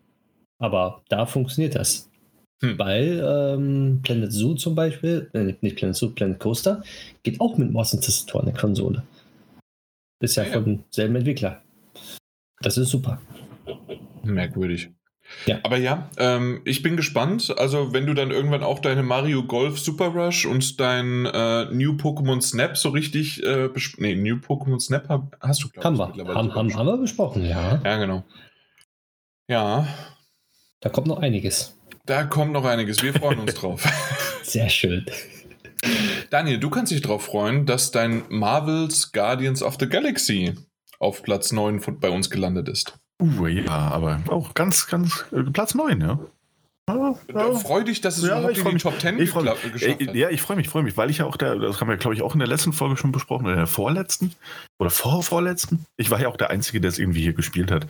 Aber 0.60 1.04
da 1.10 1.26
funktioniert 1.26 1.76
das. 1.76 2.10
Hm. 2.64 2.80
Weil 2.80 3.22
ähm, 3.26 4.00
Planet 4.02 4.32
Zoo 4.32 4.56
zum 4.56 4.76
Beispiel, 4.76 5.30
äh, 5.34 5.54
nicht 5.62 5.76
Planet 5.76 5.96
Zoo, 5.96 6.12
Planet 6.12 6.40
Coaster, 6.40 6.84
geht 7.24 7.42
auch 7.42 7.58
mit 7.58 7.72
Maus 7.72 7.94
und 7.94 8.04
Tastatur 8.04 8.40
an 8.42 8.46
der 8.48 8.56
Konsole. 8.56 9.04
Ist 10.20 10.36
ja, 10.36 10.44
ja. 10.44 10.54
vom 10.54 10.84
selben 10.90 11.16
Entwickler. 11.16 11.62
Das 12.62 12.78
ist 12.78 12.90
super. 12.90 13.22
Merkwürdig. 14.24 14.90
Ja. 15.48 15.60
Aber 15.64 15.78
ja, 15.78 16.10
ähm, 16.18 16.62
ich 16.66 16.84
bin 16.84 16.96
gespannt. 16.98 17.54
Also, 17.58 17.94
wenn 17.94 18.06
du 18.06 18.14
dann 18.14 18.30
irgendwann 18.32 18.64
auch 18.64 18.80
deine 18.80 19.02
Mario 19.04 19.44
Golf 19.44 19.80
Super 19.80 20.08
Rush 20.08 20.46
und 20.46 20.80
dein 20.80 21.26
äh, 21.26 21.66
New 21.66 21.94
Pokémon 21.94 22.42
Snap 22.42 22.78
so 22.78 22.90
richtig. 22.90 23.44
Äh, 23.44 23.70
nee, 23.98 24.16
New 24.16 24.36
Pokémon 24.36 24.80
Snap 24.80 25.10
hab, 25.10 25.36
hast 25.42 25.64
du, 25.64 25.70
glaube 25.70 25.94
ich, 25.94 26.00
wir. 26.00 26.08
mittlerweile 26.08 26.36
Haben, 26.38 26.56
haben, 26.56 26.76
haben 26.76 26.88
wir 26.88 26.98
besprochen, 26.98 27.44
ja. 27.44 27.82
Ja, 27.84 27.98
genau. 27.98 28.24
Ja, 29.48 29.88
Da 30.80 30.90
kommt 30.90 31.08
noch 31.08 31.20
einiges. 31.20 31.78
da 32.06 32.24
kommt 32.24 32.54
noch 32.54 32.66
einiges. 32.66 33.02
Wir 33.02 33.14
freuen 33.14 33.40
uns 33.40 33.54
drauf. 33.56 33.84
Sehr 34.44 34.70
schön. 34.70 35.06
Daniel, 36.30 36.60
du 36.60 36.70
kannst 36.70 36.92
dich 36.92 37.02
drauf 37.02 37.26
freuen, 37.26 37.66
dass 37.66 37.92
dein 37.92 38.24
Marvel's 38.30 39.12
Guardians 39.12 39.62
of 39.64 39.78
the 39.80 39.88
Galaxy 39.88 40.56
auf 41.00 41.24
Platz 41.24 41.52
9 41.52 41.82
von, 41.82 42.00
bei 42.00 42.10
uns 42.10 42.30
gelandet 42.30 42.68
ist. 42.70 42.98
Uh, 43.22 43.48
ja, 43.48 43.72
aber 43.72 44.22
auch 44.28 44.54
ganz, 44.54 44.88
ganz 44.88 45.26
äh, 45.32 45.44
Platz 45.44 45.74
9, 45.76 46.02
ja. 46.02 46.20
Ja, 46.88 47.16
Da 47.34 47.54
Freu 47.56 47.84
dich, 47.84 48.02
dass 48.02 48.18
es 48.18 48.26
Ja, 48.26 48.38
überhaupt 48.40 48.58
in 48.60 48.64
die 48.66 48.74
mich. 48.74 48.84
Top 48.84 49.00
10 49.00 49.16
Ich 49.20 49.34
mich. 49.34 49.44
gekla- 49.44 49.56
geschafft 49.72 50.00
Ey, 50.02 50.06
hat. 50.06 50.16
ja, 50.16 50.30
ich 50.30 50.42
freue 50.42 50.56
mich, 50.58 50.70
freue 50.70 50.84
mich, 50.84 50.96
weil 50.98 51.10
ich 51.10 51.18
ja 51.20 51.26
auch 51.26 51.36
der, 51.36 51.56
das 51.56 51.82
haben 51.82 51.88
wir, 51.90 51.98
glaube 51.98 52.14
ich, 52.16 52.22
auch 52.22 52.34
in 52.34 52.40
der 52.40 52.48
letzten 52.48 52.74
Folge 52.74 52.96
schon 52.98 53.12
besprochen, 53.12 53.46
oder 53.46 53.54
in 53.54 53.60
der 53.60 53.68
vorletzten 53.68 54.34
oder 54.78 54.90
vorvorletzten. 54.92 55.86
Ich 55.98 56.12
war 56.12 56.20
ja 56.22 56.28
auch 56.28 56.38
der 56.38 56.52
Einzige, 56.52 56.82
der 56.82 56.90
es 56.90 57.00
irgendwie 57.00 57.22
hier 57.22 57.34
gespielt 57.34 57.72
hat. 57.72 57.88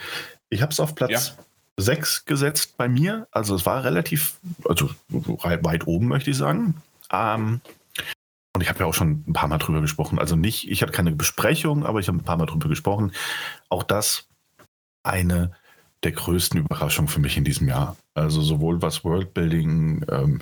Ich 0.50 0.62
habe 0.62 0.72
es 0.72 0.80
auf 0.80 0.96
Platz 0.96 1.12
Ja. 1.38 1.44
6 1.78 2.24
gesetzt 2.26 2.78
bei 2.78 2.88
mir. 2.88 3.28
Also 3.32 3.54
es 3.56 3.66
war 3.66 3.84
relativ, 3.84 4.36
also 4.64 4.90
weit 5.10 5.88
oben, 5.88 6.08
möchte 6.08 6.30
ich 6.32 6.38
sagen. 6.38 6.76
Ähm, 7.12 7.60
und 8.56 8.62
ich 8.62 8.70
habe 8.70 8.80
ja 8.80 8.86
auch 8.86 8.94
schon 8.94 9.24
ein 9.28 9.34
paar 9.34 9.50
Mal 9.50 9.58
drüber 9.58 9.82
gesprochen. 9.82 10.18
Also 10.18 10.36
nicht, 10.36 10.72
ich 10.72 10.82
hatte 10.82 10.94
keine 10.94 11.12
Besprechung, 11.12 11.86
aber 11.86 12.00
ich 12.00 12.08
habe 12.08 12.18
ein 12.18 12.24
paar 12.24 12.38
Mal 12.38 12.46
drüber 12.46 12.70
gesprochen. 12.70 13.12
Auch 13.70 13.84
das 13.84 14.30
eine 15.04 15.52
der 16.04 16.14
größten 16.14 16.62
Überraschungen 16.62 17.10
für 17.10 17.20
mich 17.20 17.36
in 17.38 17.44
diesem 17.44 17.68
Jahr. 17.68 17.98
Also 18.14 18.42
sowohl 18.42 18.82
was 18.82 19.04
Worldbuilding, 19.04 20.06
ähm, 20.10 20.40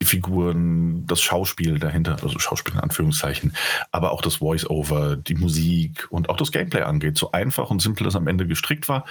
die 0.00 0.06
Figuren, 0.06 1.06
das 1.06 1.20
Schauspiel 1.20 1.78
dahinter, 1.78 2.16
also 2.22 2.38
Schauspiel 2.38 2.74
in 2.74 2.80
Anführungszeichen, 2.80 3.54
aber 3.90 4.12
auch 4.12 4.22
das 4.22 4.36
Voice-Over, 4.36 5.16
die 5.16 5.34
Musik 5.34 6.06
und 6.10 6.30
auch 6.30 6.36
das 6.36 6.52
Gameplay 6.52 6.82
angeht. 6.82 7.18
So 7.18 7.32
einfach 7.32 7.70
und 7.70 7.82
simpel 7.82 8.06
es 8.06 8.16
am 8.16 8.28
Ende 8.28 8.46
gestrickt 8.46 8.88
war. 8.88 9.04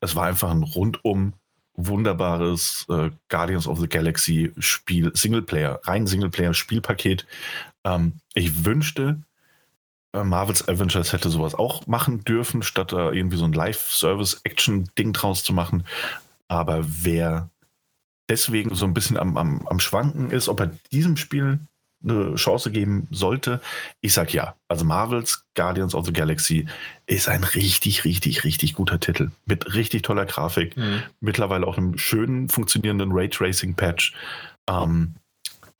Es 0.00 0.16
war 0.16 0.26
einfach 0.26 0.50
ein 0.50 0.62
rundum 0.62 1.34
wunderbares 1.74 2.86
äh, 2.88 3.10
Guardians 3.28 3.66
of 3.66 3.80
the 3.80 3.88
Galaxy 3.88 4.52
Spiel, 4.58 5.10
Singleplayer, 5.14 5.80
rein 5.84 6.06
Singleplayer 6.06 6.54
Spielpaket. 6.54 7.26
Ähm, 7.84 8.14
ich 8.34 8.64
wünschte, 8.64 9.22
äh, 10.12 10.24
Marvel's 10.24 10.66
Avengers 10.68 11.12
hätte 11.12 11.30
sowas 11.30 11.54
auch 11.54 11.86
machen 11.86 12.24
dürfen, 12.24 12.62
statt 12.62 12.92
da 12.92 13.10
irgendwie 13.10 13.36
so 13.36 13.44
ein 13.44 13.52
Live-Service-Action-Ding 13.52 15.12
draus 15.12 15.44
zu 15.44 15.52
machen. 15.52 15.84
Aber 16.48 16.84
wer 16.84 17.50
deswegen 18.28 18.74
so 18.74 18.86
ein 18.86 18.94
bisschen 18.94 19.16
am, 19.16 19.36
am, 19.36 19.66
am 19.66 19.80
Schwanken 19.80 20.30
ist, 20.30 20.48
ob 20.48 20.60
er 20.60 20.70
diesem 20.92 21.16
Spiel 21.16 21.58
eine 22.06 22.34
Chance 22.36 22.70
geben 22.70 23.08
sollte, 23.10 23.60
ich 24.00 24.12
sag 24.12 24.32
ja. 24.32 24.54
Also 24.68 24.84
Marvel's 24.84 25.44
Guardians 25.54 25.94
of 25.94 26.06
the 26.06 26.12
Galaxy 26.12 26.66
ist 27.06 27.28
ein 27.28 27.44
richtig, 27.44 28.04
richtig, 28.04 28.44
richtig 28.44 28.74
guter 28.74 29.00
Titel. 29.00 29.30
Mit 29.46 29.74
richtig 29.74 30.02
toller 30.02 30.26
Grafik, 30.26 30.76
Mhm. 30.76 31.02
mittlerweile 31.20 31.66
auch 31.66 31.78
einem 31.78 31.98
schönen 31.98 32.48
funktionierenden 32.48 33.12
Raytracing-Patch. 33.12 34.14
Ähm, 34.68 35.14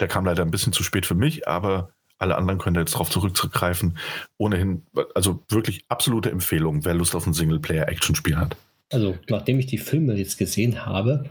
der 0.00 0.08
kam 0.08 0.24
leider 0.24 0.42
ein 0.42 0.50
bisschen 0.50 0.72
zu 0.72 0.82
spät 0.82 1.06
für 1.06 1.14
mich, 1.14 1.46
aber 1.46 1.90
alle 2.18 2.36
anderen 2.36 2.58
können 2.58 2.74
da 2.74 2.80
jetzt 2.80 2.92
drauf 2.92 3.10
zurückgreifen. 3.10 3.98
Ohnehin, 4.38 4.82
also 5.14 5.42
wirklich 5.48 5.84
absolute 5.88 6.30
Empfehlung, 6.30 6.84
wer 6.84 6.94
Lust 6.94 7.14
auf 7.14 7.26
ein 7.26 7.34
Singleplayer-Action-Spiel 7.34 8.36
hat. 8.36 8.56
Also, 8.92 9.18
nachdem 9.28 9.58
ich 9.58 9.66
die 9.66 9.78
Filme 9.78 10.14
jetzt 10.14 10.38
gesehen 10.38 10.86
habe, 10.86 11.24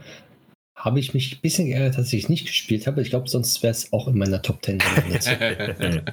habe 0.84 1.00
ich 1.00 1.14
mich 1.14 1.36
ein 1.36 1.40
bisschen 1.40 1.66
geärgert, 1.66 1.96
dass 1.96 2.12
ich 2.12 2.24
es 2.24 2.28
nicht 2.28 2.46
gespielt 2.46 2.86
habe. 2.86 3.00
Ich 3.00 3.08
glaube, 3.08 3.28
sonst 3.28 3.62
wäre 3.62 3.70
es 3.70 3.92
auch 3.92 4.06
in 4.06 4.18
meiner 4.18 4.42
Top 4.42 4.62
10 4.62 4.78
gelandet. 4.78 5.26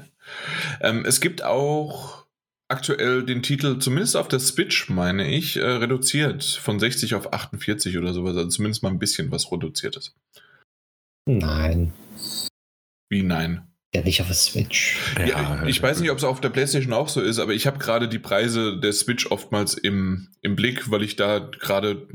ähm, 0.81 1.03
es 1.05 1.19
gibt 1.19 1.43
auch 1.43 2.25
aktuell 2.69 3.25
den 3.25 3.43
Titel, 3.43 3.79
zumindest 3.79 4.15
auf 4.15 4.29
der 4.29 4.39
Switch, 4.39 4.89
meine 4.89 5.27
ich, 5.27 5.57
äh, 5.57 5.61
reduziert 5.61 6.45
von 6.45 6.79
60 6.79 7.15
auf 7.15 7.33
48 7.33 7.97
oder 7.97 8.13
sowas. 8.13 8.37
Also 8.37 8.47
zumindest 8.47 8.81
mal 8.81 8.89
ein 8.89 8.99
bisschen 8.99 9.29
was 9.29 9.51
reduziertes. 9.51 10.15
Nein, 11.27 11.91
Wie 13.09 13.23
nein? 13.23 13.67
ja 13.93 14.01
nicht 14.01 14.21
auf 14.21 14.27
der 14.27 14.35
Switch. 14.35 14.97
Ja, 15.25 15.65
ich 15.65 15.81
weiß 15.81 15.99
nicht, 15.99 16.11
ob 16.11 16.17
es 16.17 16.23
auf 16.23 16.39
der 16.39 16.49
PlayStation 16.49 16.93
auch 16.93 17.09
so 17.09 17.21
ist, 17.21 17.39
aber 17.39 17.53
ich 17.53 17.67
habe 17.67 17.77
gerade 17.77 18.07
die 18.07 18.19
Preise 18.19 18.79
der 18.79 18.93
Switch 18.93 19.27
oftmals 19.27 19.73
im, 19.73 20.29
im 20.41 20.55
Blick, 20.55 20.89
weil 20.89 21.03
ich 21.03 21.17
da 21.17 21.39
gerade. 21.39 22.07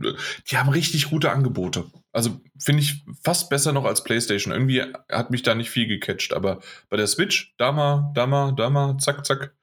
Die 0.51 0.57
haben 0.57 0.71
richtig 0.71 1.11
gute 1.11 1.31
Angebote. 1.31 1.85
Also 2.17 2.41
finde 2.59 2.81
ich 2.83 3.05
fast 3.23 3.51
besser 3.51 3.73
noch 3.73 3.85
als 3.85 4.03
PlayStation. 4.03 4.51
Irgendwie 4.51 4.83
hat 5.13 5.31
mich 5.31 5.43
da 5.43 5.55
nicht 5.55 5.69
viel 5.69 5.87
gecatcht, 5.87 6.33
aber 6.33 6.61
bei 6.89 6.97
der 6.97 7.07
Switch, 7.07 7.55
da 7.59 7.73
mal, 7.73 8.11
da 8.15 8.27
mal, 8.27 8.53
da 8.55 8.71
mal, 8.71 8.97
zack, 8.97 9.27
zack. 9.27 9.55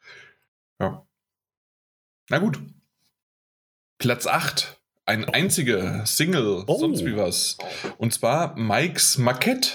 Ja. 0.80 1.04
Na 2.30 2.38
gut. 2.38 2.60
Platz 3.98 4.28
8. 4.28 4.80
Ein 5.06 5.26
einziger 5.26 6.06
Single, 6.06 6.64
Oh. 6.68 6.78
sonst 6.78 7.04
wie 7.04 7.18
was. 7.18 7.58
Und 7.98 8.14
zwar 8.14 8.56
Mikes 8.56 9.18
Maquette. 9.18 9.70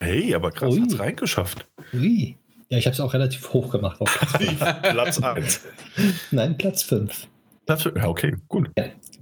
Hey, 0.00 0.36
aber 0.36 0.52
krass, 0.52 0.72
Ui. 0.74 0.80
hat's 0.82 1.00
reingeschafft. 1.00 1.66
Ui. 1.94 2.38
Ja, 2.68 2.78
ich 2.78 2.86
habe 2.86 2.94
es 2.94 3.00
auch 3.00 3.12
relativ 3.12 3.52
hoch 3.52 3.70
gemacht. 3.72 3.98
Platz 4.82 5.20
1. 5.20 5.62
Nein, 6.30 6.56
Platz 6.56 6.84
5. 6.84 7.26
Ja, 7.68 8.08
okay, 8.08 8.34
gut. 8.48 8.70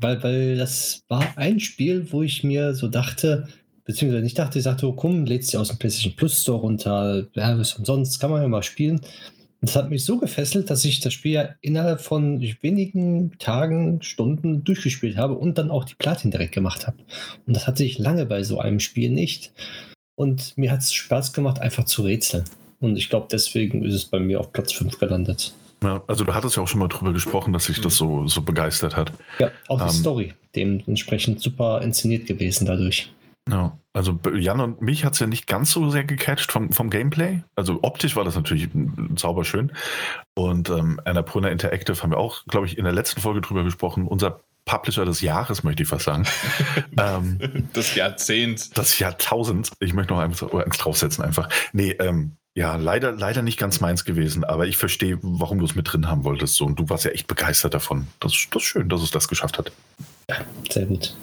Weil, 0.00 0.22
weil 0.22 0.56
das 0.56 1.04
war 1.08 1.36
ein 1.36 1.58
Spiel, 1.58 2.12
wo 2.12 2.22
ich 2.22 2.44
mir 2.44 2.74
so 2.74 2.88
dachte, 2.88 3.48
beziehungsweise 3.84 4.22
nicht 4.22 4.38
dachte, 4.38 4.58
ich 4.58 4.64
sagte, 4.64 4.86
oh, 4.86 4.92
komm, 4.92 5.24
lädst 5.24 5.52
dir 5.52 5.60
aus 5.60 5.68
dem 5.68 5.78
PlayStation 5.78 6.14
Plus 6.14 6.42
Store 6.42 6.60
runter, 6.60 7.26
ja, 7.34 7.60
ist 7.60 7.78
umsonst, 7.78 8.20
kann 8.20 8.30
man 8.30 8.42
ja 8.42 8.48
mal 8.48 8.62
spielen. 8.62 9.00
Das 9.62 9.74
hat 9.74 9.90
mich 9.90 10.04
so 10.04 10.18
gefesselt, 10.18 10.70
dass 10.70 10.84
ich 10.84 11.00
das 11.00 11.14
Spiel 11.14 11.32
ja 11.32 11.48
innerhalb 11.60 12.00
von 12.00 12.40
wenigen 12.60 13.32
Tagen, 13.38 14.02
Stunden 14.02 14.62
durchgespielt 14.64 15.16
habe 15.16 15.34
und 15.34 15.58
dann 15.58 15.70
auch 15.70 15.84
die 15.84 15.94
Platin 15.94 16.30
direkt 16.30 16.52
gemacht 16.52 16.86
habe. 16.86 16.98
Und 17.46 17.56
das 17.56 17.66
hatte 17.66 17.82
ich 17.82 17.98
lange 17.98 18.26
bei 18.26 18.42
so 18.42 18.60
einem 18.60 18.80
Spiel 18.80 19.10
nicht. 19.10 19.52
Und 20.14 20.56
mir 20.56 20.70
hat 20.70 20.80
es 20.80 20.92
Spaß 20.92 21.32
gemacht, 21.32 21.60
einfach 21.60 21.84
zu 21.84 22.02
rätseln. 22.02 22.44
Und 22.80 22.96
ich 22.96 23.08
glaube, 23.08 23.28
deswegen 23.30 23.82
ist 23.82 23.94
es 23.94 24.04
bei 24.04 24.20
mir 24.20 24.40
auf 24.40 24.52
Platz 24.52 24.72
5 24.72 24.98
gelandet. 24.98 25.54
Ja, 25.86 26.02
also 26.08 26.24
du 26.24 26.34
hattest 26.34 26.56
ja 26.56 26.64
auch 26.64 26.68
schon 26.68 26.80
mal 26.80 26.88
drüber 26.88 27.12
gesprochen, 27.12 27.52
dass 27.52 27.66
sich 27.66 27.80
das 27.80 27.96
so, 27.96 28.26
so 28.26 28.42
begeistert 28.42 28.96
hat. 28.96 29.12
Ja, 29.38 29.52
auch 29.68 29.78
die 29.78 29.84
Ähm. 29.84 29.90
Story, 29.90 30.34
dementsprechend 30.56 31.40
super 31.40 31.80
inszeniert 31.80 32.26
gewesen 32.26 32.66
dadurch. 32.66 33.12
Ja, 33.48 33.78
also 33.92 34.18
Jan 34.34 34.60
und 34.60 34.82
mich 34.82 35.04
hat 35.04 35.12
es 35.12 35.20
ja 35.20 35.28
nicht 35.28 35.46
ganz 35.46 35.70
so 35.70 35.88
sehr 35.90 36.02
gecatcht 36.02 36.50
vom, 36.50 36.72
vom 36.72 36.90
Gameplay. 36.90 37.44
Also 37.54 37.78
optisch 37.82 38.16
war 38.16 38.24
das 38.24 38.34
natürlich 38.34 38.68
zauberschön. 39.14 39.70
Und 40.34 40.68
ähm, 40.70 41.00
Annapurna 41.04 41.50
Interactive 41.50 42.02
haben 42.02 42.10
wir 42.10 42.18
auch, 42.18 42.44
glaube 42.46 42.66
ich, 42.66 42.76
in 42.76 42.82
der 42.82 42.92
letzten 42.92 43.20
Folge 43.20 43.40
drüber 43.40 43.62
gesprochen. 43.62 44.08
Unser 44.08 44.40
Publisher 44.64 45.04
des 45.04 45.20
Jahres, 45.20 45.62
möchte 45.62 45.84
ich 45.84 45.88
fast 45.88 46.06
sagen. 46.06 46.26
ähm, 46.98 47.68
Das 47.72 47.94
Jahrzehnt. 47.94 48.76
das 48.76 48.98
Jahrtausend. 48.98 49.70
Ich 49.78 49.94
möchte 49.94 50.12
noch 50.12 50.20
eins, 50.20 50.42
eins 50.42 50.78
draufsetzen 50.78 51.24
einfach. 51.24 51.48
Nee, 51.72 51.92
ähm, 52.00 52.32
ja, 52.56 52.76
leider, 52.76 53.12
leider 53.12 53.42
nicht 53.42 53.58
ganz 53.58 53.80
meins 53.80 54.06
gewesen, 54.06 54.42
aber 54.42 54.66
ich 54.66 54.78
verstehe, 54.78 55.18
warum 55.20 55.58
du 55.58 55.66
es 55.66 55.74
mit 55.74 55.92
drin 55.92 56.08
haben 56.08 56.24
wolltest. 56.24 56.54
So, 56.54 56.64
und 56.64 56.78
du 56.78 56.88
warst 56.88 57.04
ja 57.04 57.10
echt 57.10 57.26
begeistert 57.26 57.74
davon. 57.74 58.06
Das, 58.18 58.32
das 58.50 58.62
ist 58.62 58.68
schön, 58.68 58.88
dass 58.88 59.02
es 59.02 59.10
das 59.10 59.28
geschafft 59.28 59.58
hat. 59.58 59.70
Sehr 60.70 60.86
gut. 60.86 61.14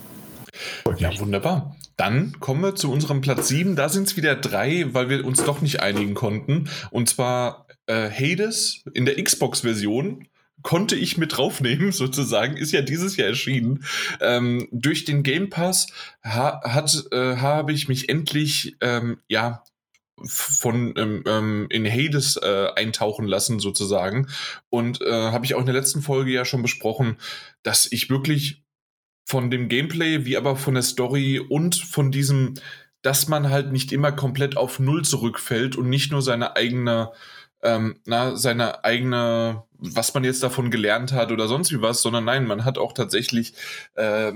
Ja, 1.00 1.18
wunderbar. 1.20 1.76
Dann 1.98 2.40
kommen 2.40 2.62
wir 2.62 2.76
zu 2.76 2.92
unserem 2.92 3.22
Platz 3.22 3.48
7. 3.48 3.76
Da 3.76 3.90
sind 3.90 4.08
es 4.08 4.16
wieder 4.16 4.36
drei, 4.36 4.86
weil 4.94 5.10
wir 5.10 5.26
uns 5.26 5.44
doch 5.44 5.62
nicht 5.62 5.80
einigen 5.80 6.14
konnten. 6.14 6.70
Und 6.92 7.10
zwar 7.10 7.66
äh, 7.88 8.12
Hades 8.12 8.84
in 8.94 9.06
der 9.06 9.22
Xbox-Version 9.22 10.28
konnte 10.62 10.96
ich 10.96 11.18
mit 11.18 11.36
draufnehmen, 11.36 11.92
sozusagen, 11.94 12.58
ist 12.58 12.74
ja 12.74 12.84
dieses 12.84 13.18
Jahr 13.18 13.30
erschienen. 13.30 13.84
Ähm, 14.22 14.68
durch 14.72 15.04
den 15.04 15.24
Game 15.24 15.50
Pass 15.50 15.88
ha 16.24 16.62
hat, 16.64 17.06
äh, 17.12 17.38
habe 17.38 17.74
ich 17.74 17.88
mich 17.88 18.08
endlich, 18.08 18.76
ähm, 18.82 19.18
ja, 19.28 19.64
von 20.22 20.94
ähm, 20.98 21.24
ähm, 21.26 21.68
in 21.70 21.86
Hades 21.86 22.38
äh, 22.38 22.68
eintauchen 22.76 23.28
lassen 23.28 23.60
sozusagen. 23.60 24.28
Und 24.70 25.02
äh, 25.02 25.12
habe 25.12 25.46
ich 25.46 25.56
auch 25.56 25.60
in 25.60 25.66
der 25.66 25.76
letzten 25.76 26.02
Folge 26.02 26.32
ja 26.32 26.46
schon 26.46 26.62
besprochen, 26.62 27.18
dass 27.64 27.92
ich 27.92 28.10
wirklich 28.10 28.64
von 29.26 29.50
dem 29.50 29.70
Gameplay 29.70 30.26
wie 30.26 30.38
aber 30.38 30.56
von 30.56 30.74
der 30.74 30.84
Story 30.84 31.40
und 31.40 31.76
von 31.76 32.12
diesem, 32.12 32.56
dass 33.02 33.28
man 33.28 33.50
halt 33.50 33.72
nicht 33.72 33.92
immer 33.92 34.12
komplett 34.12 34.58
auf 34.58 34.80
Null 34.80 35.04
zurückfällt 35.04 35.76
und 35.76 35.90
nicht 35.90 36.12
nur 36.12 36.22
seine 36.22 36.56
eigene 36.56 37.12
ähm, 37.64 37.96
na, 38.06 38.36
seine 38.36 38.84
eigene, 38.84 39.64
was 39.78 40.14
man 40.14 40.26
jetzt 40.26 40.44
davon 40.44 40.70
gelernt 40.70 41.14
hat 41.14 41.32
oder 41.32 41.48
sonst 41.48 41.72
wie 41.72 41.82
was, 41.82 42.02
sondern 42.02 42.26
nein, 42.26 42.46
man 42.46 42.66
hat 42.66 42.78
auch 42.78 42.92
tatsächlich 42.92 43.54
äh, 43.96 44.34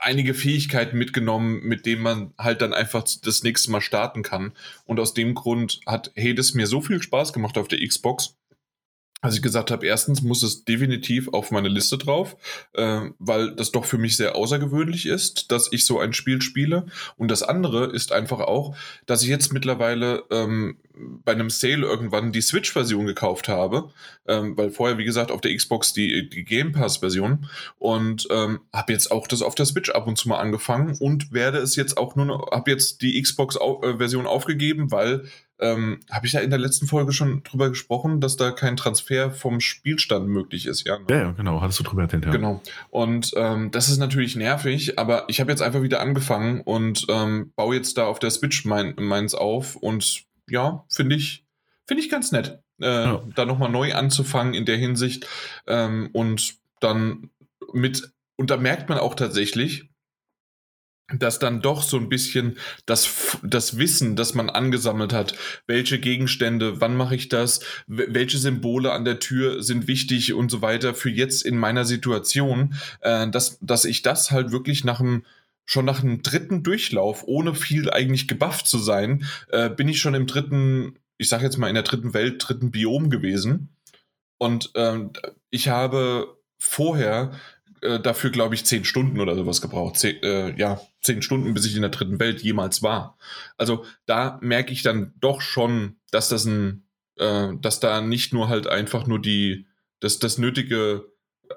einige 0.00 0.34
Fähigkeiten 0.34 0.98
mitgenommen, 0.98 1.60
mit 1.62 1.86
denen 1.86 2.02
man 2.02 2.32
halt 2.38 2.62
dann 2.62 2.72
einfach 2.72 3.02
das 3.02 3.42
nächste 3.42 3.70
Mal 3.70 3.80
starten 3.80 4.22
kann. 4.22 4.52
Und 4.84 5.00
aus 5.00 5.14
dem 5.14 5.34
Grund 5.34 5.80
hat 5.86 6.12
Hades 6.16 6.54
mir 6.54 6.66
so 6.66 6.80
viel 6.80 7.02
Spaß 7.02 7.32
gemacht 7.32 7.58
auf 7.58 7.68
der 7.68 7.86
Xbox 7.86 8.36
als 9.20 9.34
ich 9.34 9.42
gesagt 9.42 9.70
habe, 9.72 9.84
erstens 9.84 10.22
muss 10.22 10.44
es 10.44 10.64
definitiv 10.64 11.28
auf 11.28 11.50
meine 11.50 11.68
Liste 11.68 11.98
drauf, 11.98 12.36
äh, 12.74 13.00
weil 13.18 13.54
das 13.56 13.72
doch 13.72 13.84
für 13.84 13.98
mich 13.98 14.16
sehr 14.16 14.36
außergewöhnlich 14.36 15.06
ist, 15.06 15.50
dass 15.50 15.72
ich 15.72 15.84
so 15.84 15.98
ein 15.98 16.12
Spiel 16.12 16.40
spiele. 16.40 16.86
Und 17.16 17.30
das 17.30 17.42
andere 17.42 17.86
ist 17.86 18.12
einfach 18.12 18.40
auch, 18.40 18.76
dass 19.06 19.22
ich 19.22 19.28
jetzt 19.28 19.52
mittlerweile 19.52 20.22
ähm, 20.30 20.78
bei 21.24 21.32
einem 21.32 21.50
Sale 21.50 21.86
irgendwann 21.86 22.32
die 22.32 22.40
Switch-Version 22.40 23.06
gekauft 23.06 23.48
habe, 23.48 23.90
ähm, 24.26 24.56
weil 24.56 24.70
vorher, 24.70 24.98
wie 24.98 25.04
gesagt, 25.04 25.32
auf 25.32 25.40
der 25.40 25.54
Xbox 25.56 25.92
die, 25.92 26.28
die 26.28 26.44
Game 26.44 26.72
Pass-Version 26.72 27.48
und 27.78 28.28
ähm, 28.30 28.60
habe 28.72 28.92
jetzt 28.92 29.10
auch 29.10 29.26
das 29.26 29.42
auf 29.42 29.54
der 29.54 29.66
Switch 29.66 29.90
ab 29.90 30.06
und 30.06 30.16
zu 30.16 30.28
mal 30.28 30.38
angefangen 30.38 30.96
und 30.98 31.32
werde 31.32 31.58
es 31.58 31.76
jetzt 31.76 31.98
auch 31.98 32.14
nur 32.14 32.48
habe 32.52 32.70
jetzt 32.70 33.02
die 33.02 33.20
Xbox-Version 33.20 34.24
äh, 34.24 34.28
aufgegeben, 34.28 34.90
weil 34.90 35.24
ähm, 35.60 36.00
habe 36.10 36.26
ich 36.26 36.32
ja 36.32 36.40
in 36.40 36.50
der 36.50 36.58
letzten 36.58 36.86
Folge 36.86 37.12
schon 37.12 37.42
drüber 37.42 37.68
gesprochen, 37.68 38.20
dass 38.20 38.36
da 38.36 38.50
kein 38.50 38.76
Transfer 38.76 39.30
vom 39.30 39.60
Spielstand 39.60 40.28
möglich 40.28 40.66
ist, 40.66 40.86
ja? 40.86 40.98
Ne? 40.98 41.04
Ja, 41.10 41.16
ja 41.16 41.30
genau, 41.32 41.60
hattest 41.60 41.80
du 41.80 41.84
drüber 41.84 42.02
erzählt, 42.02 42.24
ja. 42.24 42.30
Genau. 42.30 42.62
Und 42.90 43.32
ähm, 43.36 43.70
das 43.70 43.88
ist 43.88 43.98
natürlich 43.98 44.36
nervig, 44.36 44.98
aber 44.98 45.24
ich 45.28 45.40
habe 45.40 45.50
jetzt 45.50 45.62
einfach 45.62 45.82
wieder 45.82 46.00
angefangen 46.00 46.60
und 46.60 47.06
ähm, 47.08 47.52
baue 47.56 47.76
jetzt 47.76 47.98
da 47.98 48.06
auf 48.06 48.18
der 48.18 48.30
Switch 48.30 48.64
mein, 48.64 48.94
meins 48.96 49.34
auf 49.34 49.76
und 49.76 50.24
ja, 50.48 50.84
finde 50.88 51.16
ich, 51.16 51.44
finde 51.86 52.02
ich 52.02 52.10
ganz 52.10 52.32
nett, 52.32 52.60
äh, 52.80 52.86
ja. 52.86 53.22
da 53.34 53.44
nochmal 53.44 53.70
neu 53.70 53.94
anzufangen 53.94 54.54
in 54.54 54.64
der 54.64 54.76
Hinsicht 54.76 55.26
ähm, 55.66 56.10
und 56.12 56.56
dann 56.80 57.30
mit, 57.72 58.12
und 58.36 58.50
da 58.50 58.56
merkt 58.56 58.88
man 58.88 58.98
auch 58.98 59.14
tatsächlich, 59.14 59.87
dass 61.12 61.38
dann 61.38 61.62
doch 61.62 61.82
so 61.82 61.96
ein 61.96 62.08
bisschen 62.08 62.58
das, 62.84 63.38
das 63.42 63.78
Wissen, 63.78 64.14
das 64.14 64.34
man 64.34 64.50
angesammelt 64.50 65.12
hat, 65.12 65.34
welche 65.66 65.98
Gegenstände, 65.98 66.80
wann 66.80 66.96
mache 66.96 67.14
ich 67.14 67.28
das, 67.28 67.60
welche 67.86 68.36
Symbole 68.36 68.92
an 68.92 69.04
der 69.04 69.18
Tür 69.18 69.62
sind 69.62 69.88
wichtig 69.88 70.34
und 70.34 70.50
so 70.50 70.60
weiter 70.60 70.94
für 70.94 71.10
jetzt 71.10 71.44
in 71.44 71.56
meiner 71.56 71.84
Situation, 71.84 72.74
äh, 73.00 73.28
dass, 73.28 73.58
dass 73.60 73.84
ich 73.86 74.02
das 74.02 74.30
halt 74.30 74.52
wirklich 74.52 74.84
nach 74.84 75.00
einem 75.00 75.24
schon 75.64 75.84
nach 75.84 76.02
einem 76.02 76.22
dritten 76.22 76.62
Durchlauf, 76.62 77.24
ohne 77.26 77.54
viel 77.54 77.90
eigentlich 77.90 78.26
gebufft 78.26 78.66
zu 78.66 78.78
sein, 78.78 79.26
äh, 79.50 79.68
bin 79.68 79.86
ich 79.86 80.00
schon 80.00 80.14
im 80.14 80.26
dritten, 80.26 80.96
ich 81.18 81.28
sag 81.28 81.42
jetzt 81.42 81.58
mal 81.58 81.68
in 81.68 81.74
der 81.74 81.82
dritten 81.82 82.14
Welt, 82.14 82.42
dritten 82.46 82.70
Biom 82.70 83.10
gewesen. 83.10 83.68
Und 84.38 84.70
ähm, 84.76 85.10
ich 85.50 85.68
habe 85.68 86.38
vorher 86.58 87.32
äh, 87.82 88.00
dafür, 88.00 88.30
glaube 88.30 88.54
ich, 88.54 88.64
zehn 88.64 88.84
Stunden 88.84 89.20
oder 89.20 89.34
sowas 89.34 89.60
gebraucht. 89.60 89.98
Zehn, 89.98 90.22
äh, 90.22 90.58
ja, 90.58 90.80
zehn 91.08 91.22
Stunden, 91.22 91.54
bis 91.54 91.66
ich 91.66 91.74
in 91.74 91.82
der 91.82 91.90
dritten 91.90 92.20
Welt 92.20 92.42
jemals 92.42 92.82
war. 92.82 93.16
Also 93.56 93.84
da 94.06 94.38
merke 94.42 94.72
ich 94.72 94.82
dann 94.82 95.14
doch 95.20 95.40
schon, 95.40 95.96
dass 96.10 96.28
das 96.28 96.44
ein, 96.44 96.84
äh, 97.16 97.48
dass 97.60 97.80
da 97.80 98.00
nicht 98.00 98.32
nur 98.32 98.48
halt 98.48 98.66
einfach 98.66 99.06
nur 99.06 99.20
die, 99.20 99.66
das, 100.00 100.18
das 100.18 100.38
nötige 100.38 101.06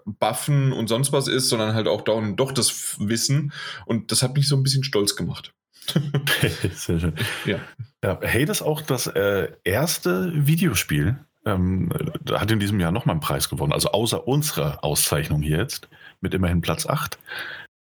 Buffen 0.06 0.72
und 0.72 0.88
sonst 0.88 1.12
was 1.12 1.28
ist, 1.28 1.50
sondern 1.50 1.76
halt 1.76 1.88
auch 1.88 2.02
da 2.02 2.20
doch 2.36 2.52
das 2.52 2.98
Wissen. 3.00 3.52
Und 3.86 4.12
das 4.12 4.24
hat 4.24 4.36
mich 4.36 4.48
so 4.48 4.56
ein 4.56 4.64
bisschen 4.64 4.84
stolz 4.84 5.16
gemacht. 5.16 5.54
Sehr 6.74 7.00
schön. 7.00 7.14
Ja. 7.46 7.60
ja 8.04 8.20
hey, 8.22 8.46
das 8.46 8.62
ist 8.62 8.66
auch 8.66 8.82
das 8.82 9.08
äh, 9.08 9.52
erste 9.64 10.32
Videospiel. 10.34 11.20
Ähm, 11.44 11.90
hat 12.32 12.52
in 12.52 12.60
diesem 12.60 12.80
Jahr 12.80 12.92
nochmal 12.92 13.16
einen 13.16 13.22
Preis 13.22 13.50
gewonnen, 13.50 13.74
also 13.74 13.92
außer 13.92 14.28
unserer 14.28 14.84
Auszeichnung 14.84 15.42
hier 15.42 15.58
jetzt, 15.58 15.90
mit 16.22 16.36
immerhin 16.36 16.62
Platz 16.62 16.86
8. 16.86 17.18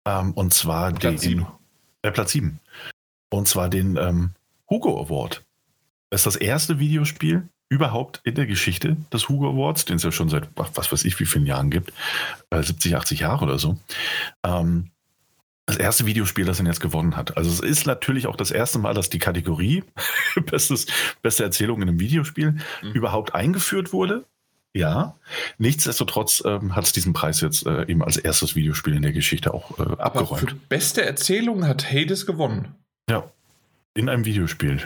Ähm, 0.06 0.32
und 0.32 0.54
zwar 0.54 0.92
Platz 0.92 1.00
den 1.00 1.18
7. 1.18 1.46
Äh, 2.08 2.12
Platz 2.12 2.32
7. 2.32 2.58
Und 3.30 3.48
zwar 3.48 3.68
den 3.68 3.96
ähm, 3.96 4.30
Hugo 4.70 5.00
Award. 5.00 5.44
Das 6.10 6.20
ist 6.20 6.26
das 6.26 6.36
erste 6.36 6.78
Videospiel, 6.78 7.48
überhaupt 7.68 8.20
in 8.24 8.34
der 8.34 8.46
Geschichte 8.46 8.96
des 9.12 9.28
Hugo 9.28 9.50
Awards, 9.50 9.84
den 9.84 9.96
es 9.96 10.02
ja 10.02 10.10
schon 10.10 10.30
seit 10.30 10.48
was 10.56 10.90
weiß 10.90 11.04
ich 11.04 11.20
wie 11.20 11.26
vielen 11.26 11.44
Jahren 11.44 11.70
gibt, 11.70 11.92
70, 12.50 12.92
äh, 12.92 12.94
80 12.94 13.20
Jahre 13.20 13.44
oder 13.44 13.58
so. 13.58 13.76
Ähm, 14.42 14.90
das 15.66 15.76
erste 15.76 16.06
Videospiel, 16.06 16.46
das 16.46 16.60
er 16.60 16.64
jetzt 16.64 16.80
gewonnen 16.80 17.14
hat. 17.14 17.36
Also 17.36 17.50
es 17.50 17.60
ist 17.60 17.86
natürlich 17.86 18.26
auch 18.26 18.36
das 18.36 18.50
erste 18.50 18.78
Mal, 18.78 18.94
dass 18.94 19.10
die 19.10 19.18
Kategorie 19.18 19.84
Bestes, 20.46 20.86
beste 21.20 21.44
Erzählung 21.44 21.82
in 21.82 21.90
einem 21.90 22.00
Videospiel 22.00 22.52
mhm. 22.82 22.92
überhaupt 22.92 23.34
eingeführt 23.34 23.92
wurde. 23.92 24.24
Ja, 24.76 25.16
nichtsdestotrotz 25.56 26.42
ähm, 26.44 26.76
hat 26.76 26.84
es 26.84 26.92
diesen 26.92 27.12
Preis 27.12 27.40
jetzt 27.40 27.66
äh, 27.66 27.86
eben 27.86 28.02
als 28.02 28.16
erstes 28.16 28.54
Videospiel 28.54 28.94
in 28.94 29.02
der 29.02 29.12
Geschichte 29.12 29.54
auch 29.54 29.78
äh, 29.78 29.82
abgeräumt. 29.82 30.30
Aber 30.30 30.36
für 30.36 30.54
beste 30.68 31.04
Erzählung 31.04 31.66
hat 31.66 31.90
Hades 31.90 32.26
gewonnen. 32.26 32.74
Ja, 33.10 33.30
in 33.94 34.08
einem 34.08 34.24
Videospiel. 34.24 34.82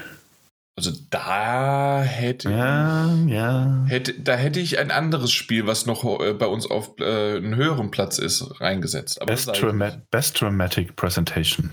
Also 0.75 0.93
da 1.11 2.03
hätte, 2.03 2.51
ja, 2.51 3.15
ja. 3.27 3.85
hätte 3.87 4.15
da 4.15 4.37
hätte 4.37 4.59
ich 4.59 4.79
ein 4.79 4.91
anderes 4.91 5.31
Spiel, 5.31 5.67
was 5.67 5.85
noch 5.85 6.21
äh, 6.21 6.33
bei 6.33 6.47
uns 6.47 6.71
auf 6.71 6.99
äh, 6.99 7.37
einem 7.37 7.57
höheren 7.57 7.91
Platz 7.91 8.19
ist, 8.19 8.59
reingesetzt. 8.59 9.21
Aber 9.21 9.33
Best, 9.33 9.49
Drama 9.61 10.01
Best 10.11 10.41
Dramatic 10.41 10.97
Presentation. 10.97 11.71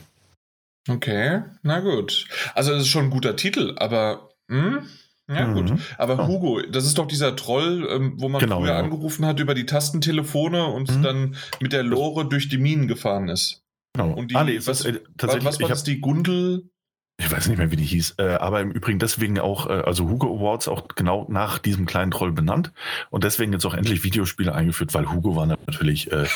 Okay, 0.89 1.43
na 1.61 1.79
gut. 1.79 2.27
Also 2.55 2.71
das 2.71 2.81
ist 2.83 2.89
schon 2.89 3.05
ein 3.05 3.09
guter 3.09 3.37
Titel, 3.37 3.75
aber 3.77 4.31
hm? 4.49 4.85
Ja 5.29 5.47
mhm. 5.47 5.53
gut. 5.53 5.79
Aber 5.97 6.19
oh. 6.19 6.27
Hugo, 6.27 6.61
das 6.61 6.85
ist 6.85 6.97
doch 6.97 7.07
dieser 7.07 7.35
Troll, 7.35 7.87
ähm, 7.89 8.13
wo 8.17 8.29
man 8.29 8.41
genau, 8.41 8.59
früher 8.59 8.71
ja. 8.71 8.79
angerufen 8.79 9.25
hat 9.25 9.39
über 9.39 9.53
die 9.53 9.65
Tastentelefone 9.65 10.65
und 10.65 10.95
mhm. 10.95 11.03
dann 11.03 11.35
mit 11.59 11.73
der 11.73 11.83
Lore 11.83 12.25
durch 12.25 12.49
die 12.49 12.57
Minen 12.57 12.87
gefahren 12.87 13.29
ist. 13.29 13.63
Genau. 13.93 14.13
Und 14.13 14.31
die, 14.31 14.35
ah, 14.35 14.43
nee, 14.43 14.59
was, 14.65 14.85
äh, 14.85 14.99
tatsächlich, 15.17 15.45
was 15.45 15.61
war 15.61 15.69
das, 15.69 15.83
die 15.83 15.99
Gundel? 15.99 16.69
Ich 17.19 17.29
weiß 17.29 17.49
nicht 17.49 17.57
mehr, 17.57 17.69
wie 17.69 17.75
die 17.75 17.85
hieß, 17.85 18.15
äh, 18.17 18.35
aber 18.35 18.61
im 18.61 18.71
Übrigen 18.71 18.97
deswegen 18.97 19.39
auch, 19.39 19.67
äh, 19.67 19.73
also 19.73 20.07
Hugo 20.07 20.37
Awards 20.37 20.69
auch 20.69 20.87
genau 20.87 21.25
nach 21.29 21.59
diesem 21.59 21.85
kleinen 21.85 22.11
Troll 22.11 22.31
benannt 22.31 22.71
und 23.09 23.25
deswegen 23.25 23.51
jetzt 23.51 23.65
auch 23.65 23.73
endlich 23.73 24.05
Videospiele 24.05 24.55
eingeführt, 24.55 24.93
weil 24.93 25.11
Hugo 25.11 25.35
war 25.35 25.45
natürlich 25.45 26.11
äh, 26.13 26.27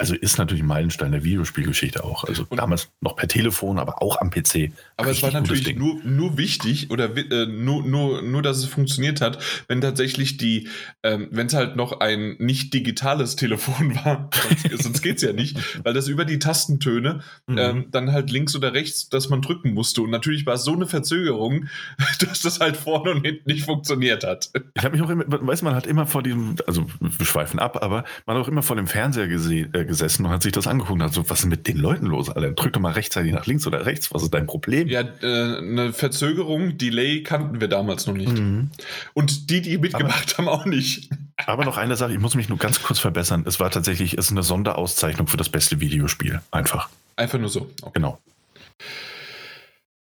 also 0.00 0.14
ist 0.14 0.38
natürlich 0.38 0.62
ein 0.62 0.66
Meilenstein 0.66 1.12
der 1.12 1.24
Videospielgeschichte 1.24 2.02
auch. 2.04 2.24
Also 2.24 2.46
und 2.48 2.56
damals 2.56 2.88
noch 3.02 3.16
per 3.16 3.28
Telefon, 3.28 3.78
aber 3.78 4.02
auch 4.02 4.18
am 4.18 4.30
PC. 4.30 4.72
Aber 4.96 5.10
es 5.10 5.22
war 5.22 5.30
natürlich 5.30 5.76
nur, 5.76 6.00
nur 6.04 6.38
wichtig 6.38 6.90
oder 6.90 7.14
äh, 7.14 7.44
nur, 7.44 7.84
nur, 7.84 8.22
nur, 8.22 8.40
dass 8.40 8.56
es 8.56 8.64
funktioniert 8.64 9.20
hat, 9.20 9.44
wenn 9.68 9.82
tatsächlich 9.82 10.38
die, 10.38 10.68
ähm, 11.02 11.28
wenn 11.30 11.48
es 11.48 11.54
halt 11.54 11.76
noch 11.76 12.00
ein 12.00 12.36
nicht 12.38 12.72
digitales 12.72 13.36
Telefon 13.36 13.94
war, 14.04 14.30
sonst, 14.70 14.82
sonst 14.84 15.02
geht 15.02 15.16
es 15.16 15.22
ja 15.22 15.34
nicht, 15.34 15.58
weil 15.84 15.92
das 15.92 16.08
über 16.08 16.24
die 16.24 16.38
Tastentöne 16.38 17.20
mhm. 17.46 17.58
ähm, 17.58 17.86
dann 17.90 18.10
halt 18.10 18.30
links 18.30 18.56
oder 18.56 18.72
rechts, 18.72 19.10
dass 19.10 19.28
man 19.28 19.42
drücken 19.42 19.74
musste. 19.74 20.00
Und 20.00 20.08
natürlich 20.08 20.46
war 20.46 20.54
es 20.54 20.64
so 20.64 20.72
eine 20.72 20.86
Verzögerung, 20.86 21.66
dass 22.20 22.40
das 22.40 22.58
halt 22.58 22.78
vorne 22.78 23.10
und 23.10 23.26
hinten 23.26 23.50
nicht 23.50 23.66
funktioniert 23.66 24.24
hat. 24.24 24.50
Ich 24.74 24.82
habe 24.82 24.96
mich 24.96 25.04
auch 25.04 25.10
immer, 25.10 25.24
weiß 25.28 25.60
man 25.60 25.74
hat 25.74 25.86
immer 25.86 26.06
vor 26.06 26.22
diesem, 26.22 26.56
also 26.66 26.86
wir 27.00 27.26
schweifen 27.26 27.60
ab, 27.60 27.82
aber 27.82 28.04
man 28.24 28.38
hat 28.38 28.44
auch 28.44 28.48
immer 28.48 28.62
vor 28.62 28.76
dem 28.76 28.86
Fernseher 28.86 29.28
gesehen. 29.28 29.74
Äh, 29.74 29.89
gesessen 29.90 30.24
und 30.24 30.32
hat 30.32 30.42
sich 30.42 30.52
das 30.52 30.66
angeguckt 30.66 31.00
und 31.00 31.02
hat 31.02 31.12
so, 31.12 31.28
was 31.28 31.40
ist 31.40 31.46
mit 31.46 31.66
den 31.66 31.76
Leuten 31.76 32.06
los, 32.06 32.30
Alter? 32.30 32.52
Drück 32.52 32.72
doch 32.72 32.80
mal 32.80 32.92
rechtzeitig 32.92 33.32
nach 33.32 33.46
links 33.46 33.66
oder 33.66 33.84
rechts, 33.84 34.14
was 34.14 34.22
ist 34.22 34.32
dein 34.32 34.46
Problem? 34.46 34.88
Ja, 34.88 35.00
äh, 35.00 35.58
eine 35.58 35.92
Verzögerung, 35.92 36.78
Delay 36.78 37.22
kannten 37.22 37.60
wir 37.60 37.68
damals 37.68 38.06
noch 38.06 38.14
nicht. 38.14 38.32
Mhm. 38.32 38.70
Und 39.12 39.50
die, 39.50 39.60
die 39.60 39.76
mitgemacht 39.78 40.38
aber, 40.38 40.52
haben, 40.52 40.60
auch 40.60 40.64
nicht. 40.64 41.10
Aber 41.36 41.64
noch 41.64 41.76
eine 41.76 41.96
Sache, 41.96 42.12
ich 42.12 42.20
muss 42.20 42.34
mich 42.34 42.48
nur 42.48 42.58
ganz 42.58 42.82
kurz 42.82 43.00
verbessern. 43.00 43.44
Es 43.46 43.60
war 43.60 43.70
tatsächlich, 43.70 44.16
es 44.16 44.26
ist 44.26 44.30
eine 44.30 44.42
Sonderauszeichnung 44.42 45.26
für 45.26 45.36
das 45.36 45.48
beste 45.48 45.80
Videospiel. 45.80 46.40
Einfach. 46.50 46.88
Einfach 47.16 47.38
nur 47.38 47.48
so. 47.48 47.70
Okay. 47.82 47.90
Genau. 47.94 48.18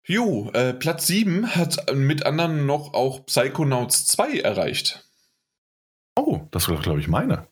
Jo, 0.06 0.50
äh, 0.54 0.74
Platz 0.74 1.08
7 1.08 1.56
hat 1.56 1.94
mit 1.94 2.26
anderen 2.26 2.66
noch 2.66 2.94
auch 2.94 3.26
Psychonauts 3.26 4.06
2 4.08 4.40
erreicht. 4.40 5.06
Oh, 6.16 6.48
das 6.52 6.70
war, 6.70 6.80
glaube 6.80 7.00
ich, 7.00 7.08
meine. 7.08 7.48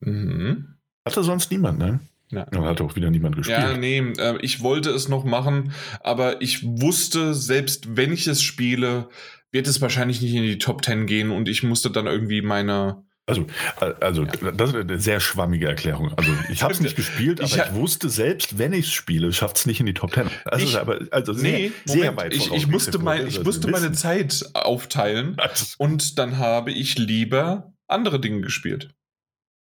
Mhm. 0.00 0.73
Hatte 1.04 1.22
sonst 1.22 1.50
niemand, 1.50 1.78
ne? 1.78 2.00
Ja. 2.30 2.46
Dann 2.50 2.64
hat 2.64 2.80
auch 2.80 2.96
wieder 2.96 3.10
niemand 3.10 3.36
gespielt. 3.36 3.58
Ja, 3.58 3.76
nee, 3.76 3.98
äh, 3.98 4.38
ich 4.40 4.62
wollte 4.62 4.90
es 4.90 5.08
noch 5.08 5.24
machen, 5.24 5.72
aber 6.00 6.42
ich 6.42 6.64
wusste, 6.64 7.34
selbst 7.34 7.96
wenn 7.96 8.12
ich 8.12 8.26
es 8.26 8.42
spiele, 8.42 9.08
wird 9.52 9.68
es 9.68 9.80
wahrscheinlich 9.80 10.20
nicht 10.20 10.34
in 10.34 10.42
die 10.42 10.58
Top 10.58 10.84
10 10.84 11.06
gehen 11.06 11.30
und 11.30 11.48
ich 11.48 11.62
musste 11.62 11.90
dann 11.90 12.06
irgendwie 12.06 12.42
meine. 12.42 13.04
Also, 13.26 13.46
äh, 13.80 13.92
also 14.00 14.24
ja. 14.24 14.50
das 14.50 14.70
ist 14.70 14.76
eine 14.76 14.98
sehr 14.98 15.20
schwammige 15.20 15.68
Erklärung. 15.68 16.12
Also 16.16 16.32
ich 16.50 16.62
habe 16.62 16.72
es 16.72 16.80
nicht 16.80 16.96
gespielt, 16.96 17.40
aber 17.40 17.48
ich, 17.48 17.56
ich, 17.56 17.74
wusste 17.74 18.08
selbst, 18.08 18.58
wenn 18.58 18.72
ich 18.72 18.86
es 18.86 18.92
spiele, 18.92 19.32
schafft 19.32 19.58
es 19.58 19.66
nicht 19.66 19.80
in 19.80 19.86
die 19.86 19.94
Top 19.94 20.12
10. 20.12 20.28
Also, 20.44 20.64
ich, 20.64 20.76
aber, 20.76 21.00
also 21.10 21.32
sehr, 21.32 21.58
nee, 21.58 21.72
sehr 21.84 22.16
weit 22.16 22.34
Ich, 22.34 22.52
ich 22.52 22.66
musste, 22.66 22.98
mein, 22.98 23.28
ich 23.28 23.44
musste 23.44 23.70
meine 23.70 23.92
Zeit 23.92 24.44
aufteilen 24.54 25.34
also. 25.38 25.66
und 25.78 26.18
dann 26.18 26.38
habe 26.38 26.72
ich 26.72 26.98
lieber 26.98 27.72
andere 27.86 28.18
Dinge 28.20 28.40
gespielt. 28.40 28.94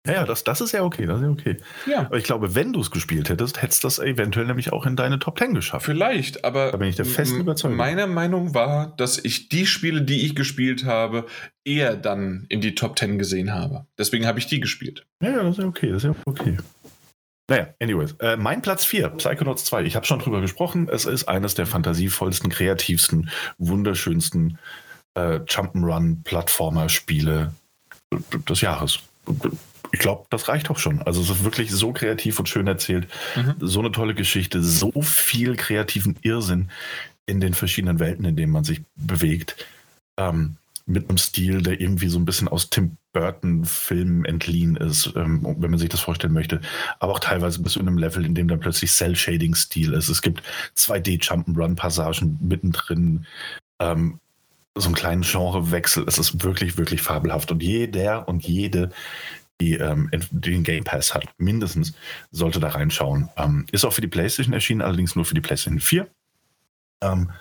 Ja, 0.05 0.13
ja, 0.13 0.25
das, 0.25 0.43
das 0.43 0.61
ist 0.61 0.71
ja 0.71 0.83
okay, 0.83 1.05
das 1.05 1.17
ist 1.17 1.23
ja 1.23 1.29
okay. 1.29 1.57
Ja. 1.85 1.99
Aber 2.01 2.17
ich 2.17 2.23
glaube, 2.23 2.55
wenn 2.55 2.73
du 2.73 2.81
es 2.81 2.91
gespielt 2.91 3.29
hättest, 3.29 3.61
hättest 3.61 3.83
du 3.83 3.87
das 3.87 3.99
eventuell 3.99 4.45
nämlich 4.45 4.71
auch 4.71 4.85
in 4.85 4.95
deine 4.95 5.19
Top 5.19 5.39
10 5.39 5.53
geschafft. 5.53 5.85
Vielleicht, 5.85 6.45
aber 6.45 6.71
Da 6.71 6.77
bin 6.77 6.89
ich 6.89 6.95
der 6.95 7.05
festen 7.05 7.39
Überzeugung. 7.39 7.77
Meine 7.77 8.07
Meinung 8.07 8.53
war, 8.53 8.93
dass 8.97 9.17
ich 9.17 9.49
die 9.49 9.65
Spiele, 9.65 10.03
die 10.03 10.25
ich 10.25 10.35
gespielt 10.35 10.85
habe, 10.85 11.25
eher 11.63 11.95
dann 11.95 12.45
in 12.49 12.61
die 12.61 12.75
Top 12.75 12.99
10 12.99 13.17
gesehen 13.17 13.53
habe. 13.53 13.85
Deswegen 13.97 14.27
habe 14.27 14.39
ich 14.39 14.47
die 14.47 14.59
gespielt. 14.59 15.05
Ja, 15.21 15.29
ja, 15.29 15.43
das 15.43 15.57
ist 15.57 15.59
ja 15.59 15.65
okay, 15.65 15.89
das 15.89 16.03
ist 16.03 16.09
ja 16.09 16.15
okay. 16.25 16.57
Naja, 17.47 17.67
anyways. 17.79 18.13
Äh, 18.19 18.37
mein 18.37 18.61
Platz 18.61 18.85
4, 18.85 19.09
Psychonauts 19.09 19.65
2. 19.65 19.83
Ich 19.83 19.95
habe 19.95 20.05
schon 20.05 20.19
drüber 20.19 20.41
gesprochen. 20.41 20.89
Es 20.91 21.05
ist 21.05 21.27
eines 21.27 21.53
der 21.53 21.67
fantasievollsten, 21.67 22.49
kreativsten, 22.49 23.29
wunderschönsten 23.59 24.57
äh, 25.13 25.39
Jump'n'Run-Plattformer-Spiele 25.47 27.53
des 28.49 28.61
Jahres. 28.61 28.99
Ich 29.91 29.99
glaube, 29.99 30.25
das 30.29 30.47
reicht 30.47 30.69
auch 30.69 30.79
schon. 30.79 31.01
Also 31.01 31.21
es 31.21 31.29
ist 31.29 31.43
wirklich 31.43 31.71
so 31.71 31.93
kreativ 31.93 32.39
und 32.39 32.49
schön 32.49 32.67
erzählt. 32.67 33.07
Mhm. 33.35 33.55
So 33.59 33.79
eine 33.79 33.91
tolle 33.91 34.15
Geschichte, 34.15 34.61
so 34.61 34.91
viel 35.01 35.55
kreativen 35.55 36.17
Irrsinn 36.21 36.69
in 37.25 37.39
den 37.39 37.53
verschiedenen 37.53 37.99
Welten, 37.99 38.25
in 38.25 38.35
denen 38.35 38.51
man 38.51 38.63
sich 38.63 38.81
bewegt. 38.95 39.55
Ähm, 40.17 40.57
mit 40.85 41.09
einem 41.09 41.17
Stil, 41.17 41.61
der 41.61 41.81
irgendwie 41.81 42.09
so 42.09 42.19
ein 42.19 42.25
bisschen 42.25 42.47
aus 42.47 42.69
Tim 42.69 42.97
Burton-Filmen 43.15 44.25
entliehen 44.25 44.75
ist, 44.75 45.13
ähm, 45.15 45.41
wenn 45.57 45.71
man 45.71 45.79
sich 45.79 45.89
das 45.89 46.01
vorstellen 46.01 46.33
möchte. 46.33 46.61
Aber 46.99 47.13
auch 47.13 47.19
teilweise 47.19 47.61
bis 47.61 47.73
zu 47.73 47.79
einem 47.79 47.97
Level, 47.97 48.25
in 48.25 48.35
dem 48.35 48.47
dann 48.47 48.59
plötzlich 48.59 48.91
Cell-Shading-Stil 48.91 49.93
ist. 49.93 50.09
Es 50.09 50.21
gibt 50.21 50.43
2D-Jump'n'Run-Passagen 50.77 52.37
mittendrin. 52.41 53.25
Ähm, 53.79 54.19
so 54.75 54.87
einen 54.87 54.95
kleinen 54.95 55.21
Genrewechsel. 55.21 56.03
Es 56.07 56.17
ist 56.17 56.43
wirklich, 56.43 56.77
wirklich 56.77 57.01
fabelhaft. 57.01 57.51
Und 57.51 57.63
jeder 57.63 58.27
und 58.27 58.45
jede, 58.45 58.91
die 59.61 59.75
ähm, 59.75 60.09
den 60.31 60.63
Game 60.63 60.83
Pass 60.83 61.13
hat, 61.13 61.25
mindestens, 61.37 61.93
sollte 62.31 62.59
da 62.59 62.69
reinschauen. 62.69 63.29
Ähm, 63.37 63.65
ist 63.71 63.85
auch 63.85 63.93
für 63.93 64.01
die 64.01 64.07
PlayStation 64.07 64.53
erschienen, 64.53 64.81
allerdings 64.81 65.15
nur 65.15 65.25
für 65.25 65.35
die 65.35 65.41
PlayStation 65.41 65.79
4. 65.79 66.07
Ähm, 67.01 67.31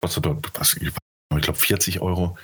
kostet 0.00 0.24
dort, 0.24 0.50
was, 0.58 0.76
ich 0.76 0.92
glaube, 1.42 1.58
40 1.58 2.00
Euro. 2.00 2.36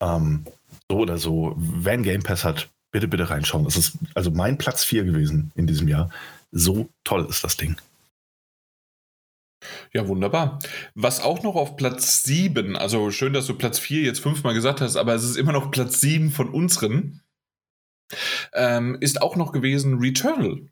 Ähm, 0.00 0.44
so 0.88 0.98
oder 0.98 1.18
so, 1.18 1.54
wer 1.56 1.94
einen 1.94 2.02
Game 2.02 2.22
Pass 2.22 2.44
hat, 2.44 2.68
bitte, 2.92 3.08
bitte 3.08 3.30
reinschauen. 3.30 3.64
Das 3.64 3.76
ist 3.76 3.98
also 4.14 4.30
mein 4.30 4.58
Platz 4.58 4.84
4 4.84 5.04
gewesen 5.04 5.50
in 5.54 5.66
diesem 5.66 5.88
Jahr. 5.88 6.10
So 6.50 6.88
toll 7.04 7.26
ist 7.28 7.42
das 7.42 7.56
Ding. 7.56 7.76
Ja, 9.92 10.08
wunderbar. 10.08 10.58
Was 10.94 11.20
auch 11.20 11.42
noch 11.42 11.54
auf 11.54 11.76
Platz 11.76 12.24
7, 12.24 12.76
also 12.76 13.10
schön, 13.10 13.32
dass 13.32 13.46
du 13.46 13.54
Platz 13.54 13.78
4 13.78 14.02
jetzt 14.02 14.20
fünfmal 14.20 14.54
gesagt 14.54 14.80
hast, 14.80 14.96
aber 14.96 15.14
es 15.14 15.24
ist 15.24 15.36
immer 15.36 15.52
noch 15.52 15.70
Platz 15.70 16.00
7 16.00 16.30
von 16.30 16.48
unseren, 16.48 17.20
ähm, 18.52 18.96
ist 19.00 19.22
auch 19.22 19.36
noch 19.36 19.52
gewesen 19.52 19.98
Returnal. 19.98 20.66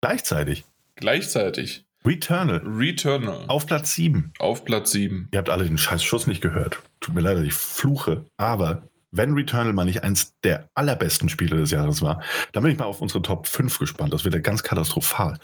Gleichzeitig. 0.00 0.64
Gleichzeitig. 0.96 1.84
Returnal 2.04 2.60
Returnal. 2.64 3.44
auf 3.46 3.66
Platz 3.66 3.94
7. 3.94 4.32
Auf 4.38 4.64
Platz 4.64 4.90
7. 4.90 5.28
Ihr 5.32 5.38
habt 5.38 5.50
alle 5.50 5.64
den 5.64 5.78
scheiß 5.78 6.02
Schuss 6.02 6.26
nicht 6.26 6.40
gehört. 6.40 6.82
Tut 7.00 7.14
mir 7.14 7.20
leid, 7.20 7.38
ich 7.38 7.54
fluche. 7.54 8.24
Aber 8.36 8.82
wenn 9.12 9.34
Returnal 9.34 9.72
mal 9.72 9.84
nicht 9.84 10.02
eins 10.02 10.34
der 10.42 10.68
allerbesten 10.74 11.28
Spiele 11.28 11.56
des 11.56 11.70
Jahres 11.70 12.02
war, 12.02 12.22
dann 12.52 12.62
bin 12.62 12.72
ich 12.72 12.78
mal 12.78 12.86
auf 12.86 13.00
unsere 13.00 13.22
Top 13.22 13.46
5 13.46 13.78
gespannt. 13.78 14.12
Das 14.12 14.24
wird 14.24 14.34
ja 14.34 14.40
ganz 14.40 14.62
katastrophal. 14.62 15.38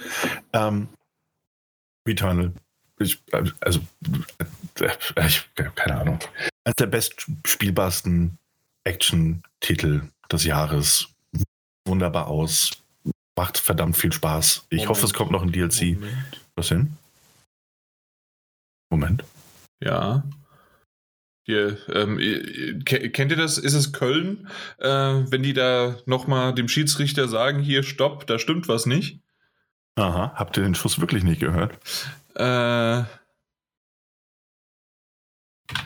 Ähm, 0.52 0.88
Returnal, 2.06 2.52
ich, 2.98 3.22
also, 3.60 3.80
äh, 4.80 5.26
ich, 5.26 5.48
keine 5.54 6.00
Ahnung. 6.00 6.18
Eines 6.64 6.76
der 6.78 6.86
bestspielbarsten 6.86 8.38
Action-Titel 8.84 10.08
des 10.30 10.44
Jahres. 10.44 11.08
Wunderbar 11.86 12.26
aus. 12.28 12.70
Macht 13.36 13.58
verdammt 13.58 13.96
viel 13.96 14.12
Spaß. 14.12 14.66
Ich 14.70 14.78
Moment. 14.78 14.88
hoffe, 14.90 15.06
es 15.06 15.14
kommt 15.14 15.30
noch 15.30 15.42
ein 15.42 15.52
DLC. 15.52 15.94
Moment. 15.94 16.44
Was 16.56 16.68
denn? 16.68 16.96
Moment. 18.90 19.24
Ja. 19.80 20.24
Hier, 21.44 21.78
ähm, 21.94 22.18
ihr- 22.18 22.78
kennt 22.84 23.30
ihr 23.30 23.36
das? 23.36 23.56
Ist 23.56 23.72
es 23.74 23.92
Köln, 23.92 24.48
äh, 24.78 24.88
wenn 24.88 25.42
die 25.42 25.54
da 25.54 25.96
nochmal 26.04 26.54
dem 26.54 26.68
Schiedsrichter 26.68 27.26
sagen, 27.28 27.60
hier, 27.60 27.82
stopp, 27.84 28.26
da 28.26 28.38
stimmt 28.38 28.68
was 28.68 28.84
nicht? 28.86 29.20
Aha, 29.96 30.32
habt 30.34 30.56
ihr 30.56 30.62
den 30.62 30.74
Schuss 30.74 31.00
wirklich 31.00 31.24
nicht 31.24 31.40
gehört? 31.40 31.74
Äh. 32.34 33.04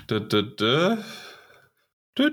Da, 0.07 0.20
da, 0.20 0.43
da. 0.43 0.99
Ich, 2.18 2.26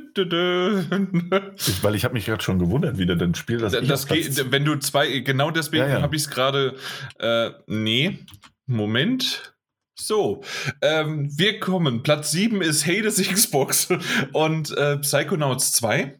weil 1.83 1.95
ich 1.95 2.03
habe 2.03 2.13
mich 2.13 2.25
gerade 2.25 2.43
schon 2.43 2.59
gewundert, 2.59 2.97
wie 2.97 3.05
der 3.05 3.15
denn 3.15 3.33
spielt. 3.35 3.61
Das, 3.61 3.71
das 3.71 4.07
geht, 4.07 4.51
wenn 4.51 4.65
du 4.65 4.75
zwei, 4.77 5.19
genau 5.19 5.51
deswegen 5.51 5.83
Ja, 5.83 5.89
ja. 5.89 6.01
habe 6.01 6.15
ich 6.15 6.23
es 6.23 6.29
gerade. 6.29 6.75
Äh, 7.17 7.51
nee, 7.67 8.19
Moment. 8.65 9.53
So, 9.97 10.43
ähm, 10.81 11.29
wir 11.37 11.59
kommen. 11.59 12.03
Platz 12.03 12.31
7 12.31 12.61
ist 12.61 12.85
Hades 12.87 13.17
Xbox 13.33 13.89
und 14.33 14.75
äh, 14.77 14.97
Psychonauts 14.97 15.71
2. 15.73 16.19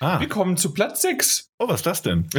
ah, 0.00 0.20
Wir 0.20 0.28
kommen 0.28 0.56
zu 0.56 0.72
Platz 0.72 1.02
6. 1.02 1.50
oh, 1.58 1.68
was 1.68 1.80
ist 1.80 1.86
das 1.86 2.02
denn? 2.02 2.28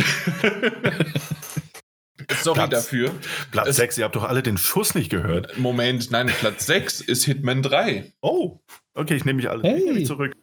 Sorry 2.42 2.56
Platz- 2.56 2.70
dafür. 2.72 3.12
Platz 3.52 3.68
Es- 3.70 3.76
6, 3.78 3.98
ihr 3.98 4.06
habt 4.06 4.16
doch 4.16 4.24
alle 4.24 4.44
den 4.44 4.58
Schuss 4.58 4.96
nicht 4.96 5.10
gehört. 5.10 5.58
Moment, 5.58 6.12
nein, 6.12 6.28
Platz 6.28 6.66
6 6.66 7.02
ist 7.02 7.26
Hitman 7.26 7.62
3. 7.62 8.12
Oh, 8.22 8.60
okay, 8.94 9.16
ich 9.16 9.26
nehme 9.26 9.38
mich 9.38 9.50
alle 9.50 9.64
Hey. 9.64 9.92
mich 9.94 10.06
zurück. 10.08 10.36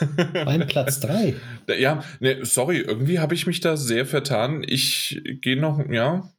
Mein 0.44 0.66
Platz 0.66 1.00
3. 1.00 1.34
Ja, 1.78 2.04
ne, 2.20 2.44
sorry, 2.44 2.78
irgendwie 2.78 3.18
habe 3.18 3.34
ich 3.34 3.46
mich 3.46 3.60
da 3.60 3.76
sehr 3.76 4.06
vertan. 4.06 4.62
Ich 4.66 5.20
gehe 5.40 5.56
noch, 5.60 5.80
ja. 5.90 6.30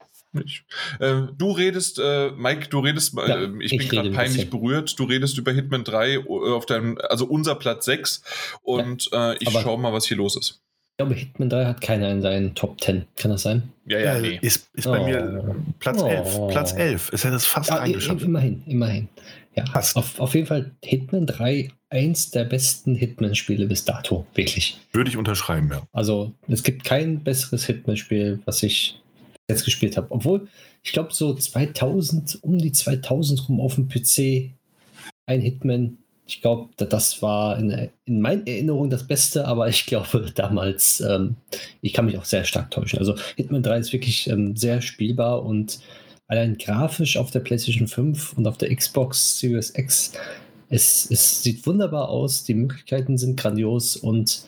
Ich, 0.44 0.66
äh, 1.00 1.22
du 1.38 1.52
redest, 1.52 1.98
äh, 1.98 2.30
Mike, 2.32 2.68
du 2.68 2.80
redest, 2.80 3.18
äh, 3.18 3.30
Ja, 3.30 3.42
ich, 3.62 3.72
ich 3.72 3.78
bin 3.78 3.88
gerade 3.88 4.12
peinlich 4.12 4.50
berührt. 4.50 5.00
Du 5.00 5.06
redest 5.06 5.38
über 5.38 5.54
Hitman 5.54 5.86
3 5.86 6.16
äh, 6.16 6.24
auf 6.28 6.66
deinem, 6.66 6.98
also 7.10 7.26
unser 7.26 7.56
Platz 7.56 7.86
6. 7.86 8.22
Und 8.62 9.08
äh, 9.14 9.38
ich 9.40 9.50
schaue 9.50 9.80
mal, 9.80 9.94
was 9.94 10.06
hier 10.06 10.18
los 10.18 10.36
ist. 10.36 10.62
Ich 10.96 10.98
glaube, 10.98 11.14
Hitman 11.16 11.50
3 11.50 11.66
hat 11.66 11.82
keiner 11.82 12.10
in 12.10 12.22
seinen 12.22 12.56
Top 12.56 12.80
10. 12.80 13.04
Kann 13.18 13.32
das 13.32 13.42
sein? 13.42 13.64
Ja, 13.86 14.00
ja, 14.00 14.18
nee. 14.18 14.40
Ist, 14.42 14.70
ist 14.76 14.86
bei 14.86 14.98
Oh. 15.02 15.06
mir 15.06 15.56
Platz 15.80 16.02
Oh. 16.02 16.08
11. 16.08 16.48
Platz 16.52 16.72
11. 16.72 17.10
Es 17.12 17.26
hätte 17.26 17.36
es 17.36 17.46
fast 17.46 17.70
Ja, 17.70 17.76
reingeschafft. 17.76 18.22
immerhin, 18.22 18.64
immerhin. 18.66 19.10
Ja, 19.58 19.66
Fast. 19.66 19.98
auf, 19.98 20.18
auf 20.22 20.34
jeden 20.36 20.48
Fall 20.48 20.72
Hitman 20.82 21.26
3, 21.26 21.68
eins 21.90 22.32
der 22.32 22.46
besten 22.46 22.96
Hitman-Spiele 22.96 23.66
bis 23.68 23.84
dato. 23.84 24.26
Wirklich. 24.36 24.78
Würde 24.94 25.10
ich 25.10 25.18
unterschreiben, 25.18 25.70
ja. 25.70 25.82
Also, 25.92 26.34
es 26.48 26.64
gibt 26.64 26.86
kein 26.86 27.22
besseres 27.26 27.66
Hitman-Spiel, 27.66 28.40
was 28.46 28.64
ich 28.64 28.98
jetzt 29.50 29.66
gespielt 29.66 29.98
habe. 29.98 30.08
Obwohl, 30.12 30.48
ich 30.82 30.94
glaube, 30.94 31.14
so 31.14 31.34
2000, 31.34 32.40
um 32.42 32.58
die 32.58 32.72
2000 32.72 33.50
rum 33.50 33.60
auf 33.60 33.76
dem 33.76 33.90
PC 33.90 34.52
ein 35.26 35.42
Hitman. 35.42 35.98
Ich 36.28 36.42
glaube, 36.42 36.70
das 36.78 37.22
war 37.22 37.58
in, 37.60 37.90
in 38.06 38.20
meinen 38.20 38.48
Erinnerungen 38.48 38.90
das 38.90 39.06
Beste, 39.06 39.46
aber 39.46 39.68
ich 39.68 39.86
glaube 39.86 40.32
damals, 40.36 41.02
ähm, 41.02 41.36
ich 41.82 41.94
kann 41.94 42.06
mich 42.06 42.18
auch 42.18 42.26
sehr 42.26 42.44
stark 42.44 42.72
täuschen. 42.72 43.00
Also 43.00 43.16
Hitman 43.36 43.64
3 43.64 43.78
ist 43.78 43.94
wirklich 43.94 44.28
ähm, 44.28 44.56
sehr 44.56 44.82
spielbar 44.82 45.44
und 45.44 45.80
allein 46.28 46.58
grafisch 46.58 47.18
auf 47.18 47.32
der 47.32 47.42
PlayStation 47.42 47.88
5 47.88 48.34
und 48.34 48.48
auf 48.48 48.58
der 48.58 48.76
Xbox 48.76 49.40
Series 49.40 49.74
X, 49.76 50.14
es, 50.70 51.10
es 51.12 51.44
sieht 51.44 51.66
wunderbar 51.68 52.10
aus, 52.10 52.44
die 52.44 52.56
Möglichkeiten 52.56 53.18
sind 53.18 53.40
grandios 53.40 53.96
und 53.96 54.46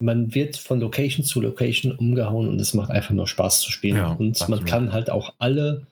man 0.00 0.34
wird 0.34 0.56
von 0.56 0.80
Location 0.80 1.24
zu 1.24 1.40
Location 1.40 1.92
umgehauen 1.92 2.48
und 2.48 2.60
es 2.60 2.72
macht 2.72 2.90
einfach 2.90 3.10
nur 3.10 3.26
Spaß 3.26 3.60
zu 3.60 3.72
spielen. 3.72 3.96
Ja, 3.96 4.12
und 4.12 4.40
absolut. 4.40 4.60
man 4.60 4.68
kann 4.68 4.92
halt 4.92 5.10
auch 5.10 5.34
alle 5.38 5.86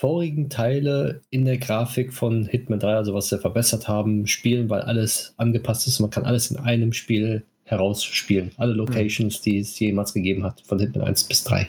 vorigen 0.00 0.48
Teile 0.48 1.22
in 1.30 1.44
der 1.44 1.58
Grafik 1.58 2.12
von 2.14 2.44
Hitman 2.46 2.78
3, 2.78 2.94
also 2.94 3.14
was 3.14 3.28
sie 3.28 3.38
verbessert 3.38 3.88
haben, 3.88 4.26
spielen, 4.26 4.70
weil 4.70 4.82
alles 4.82 5.34
angepasst 5.38 5.86
ist. 5.88 5.98
Man 5.98 6.10
kann 6.10 6.24
alles 6.24 6.50
in 6.50 6.56
einem 6.56 6.92
Spiel 6.92 7.44
herausspielen. 7.64 8.52
Alle 8.56 8.72
Locations, 8.74 9.40
die 9.40 9.58
es 9.58 9.78
jemals 9.78 10.14
gegeben 10.14 10.44
hat, 10.44 10.60
von 10.62 10.78
Hitman 10.78 11.06
1 11.08 11.24
bis 11.24 11.44
3. 11.44 11.68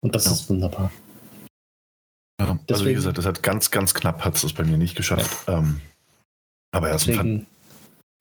Und 0.00 0.14
das 0.14 0.26
Ja. 0.26 0.32
ist 0.32 0.48
wunderbar. 0.50 0.92
ja. 2.40 2.46
Also 2.46 2.54
wie 2.54 2.58
Deswegen- 2.68 2.94
gesagt, 2.96 3.18
das 3.18 3.26
hat 3.26 3.42
ganz, 3.42 3.70
ganz 3.70 3.94
knapp 3.94 4.24
hat 4.24 4.42
es 4.42 4.52
bei 4.52 4.64
mir 4.64 4.76
nicht 4.76 4.96
geschafft. 4.96 5.48
Ähm, 5.48 5.80
aber 6.72 6.90
er 6.90 6.98
Fan. 6.98 7.14
Deswegen, 7.14 7.46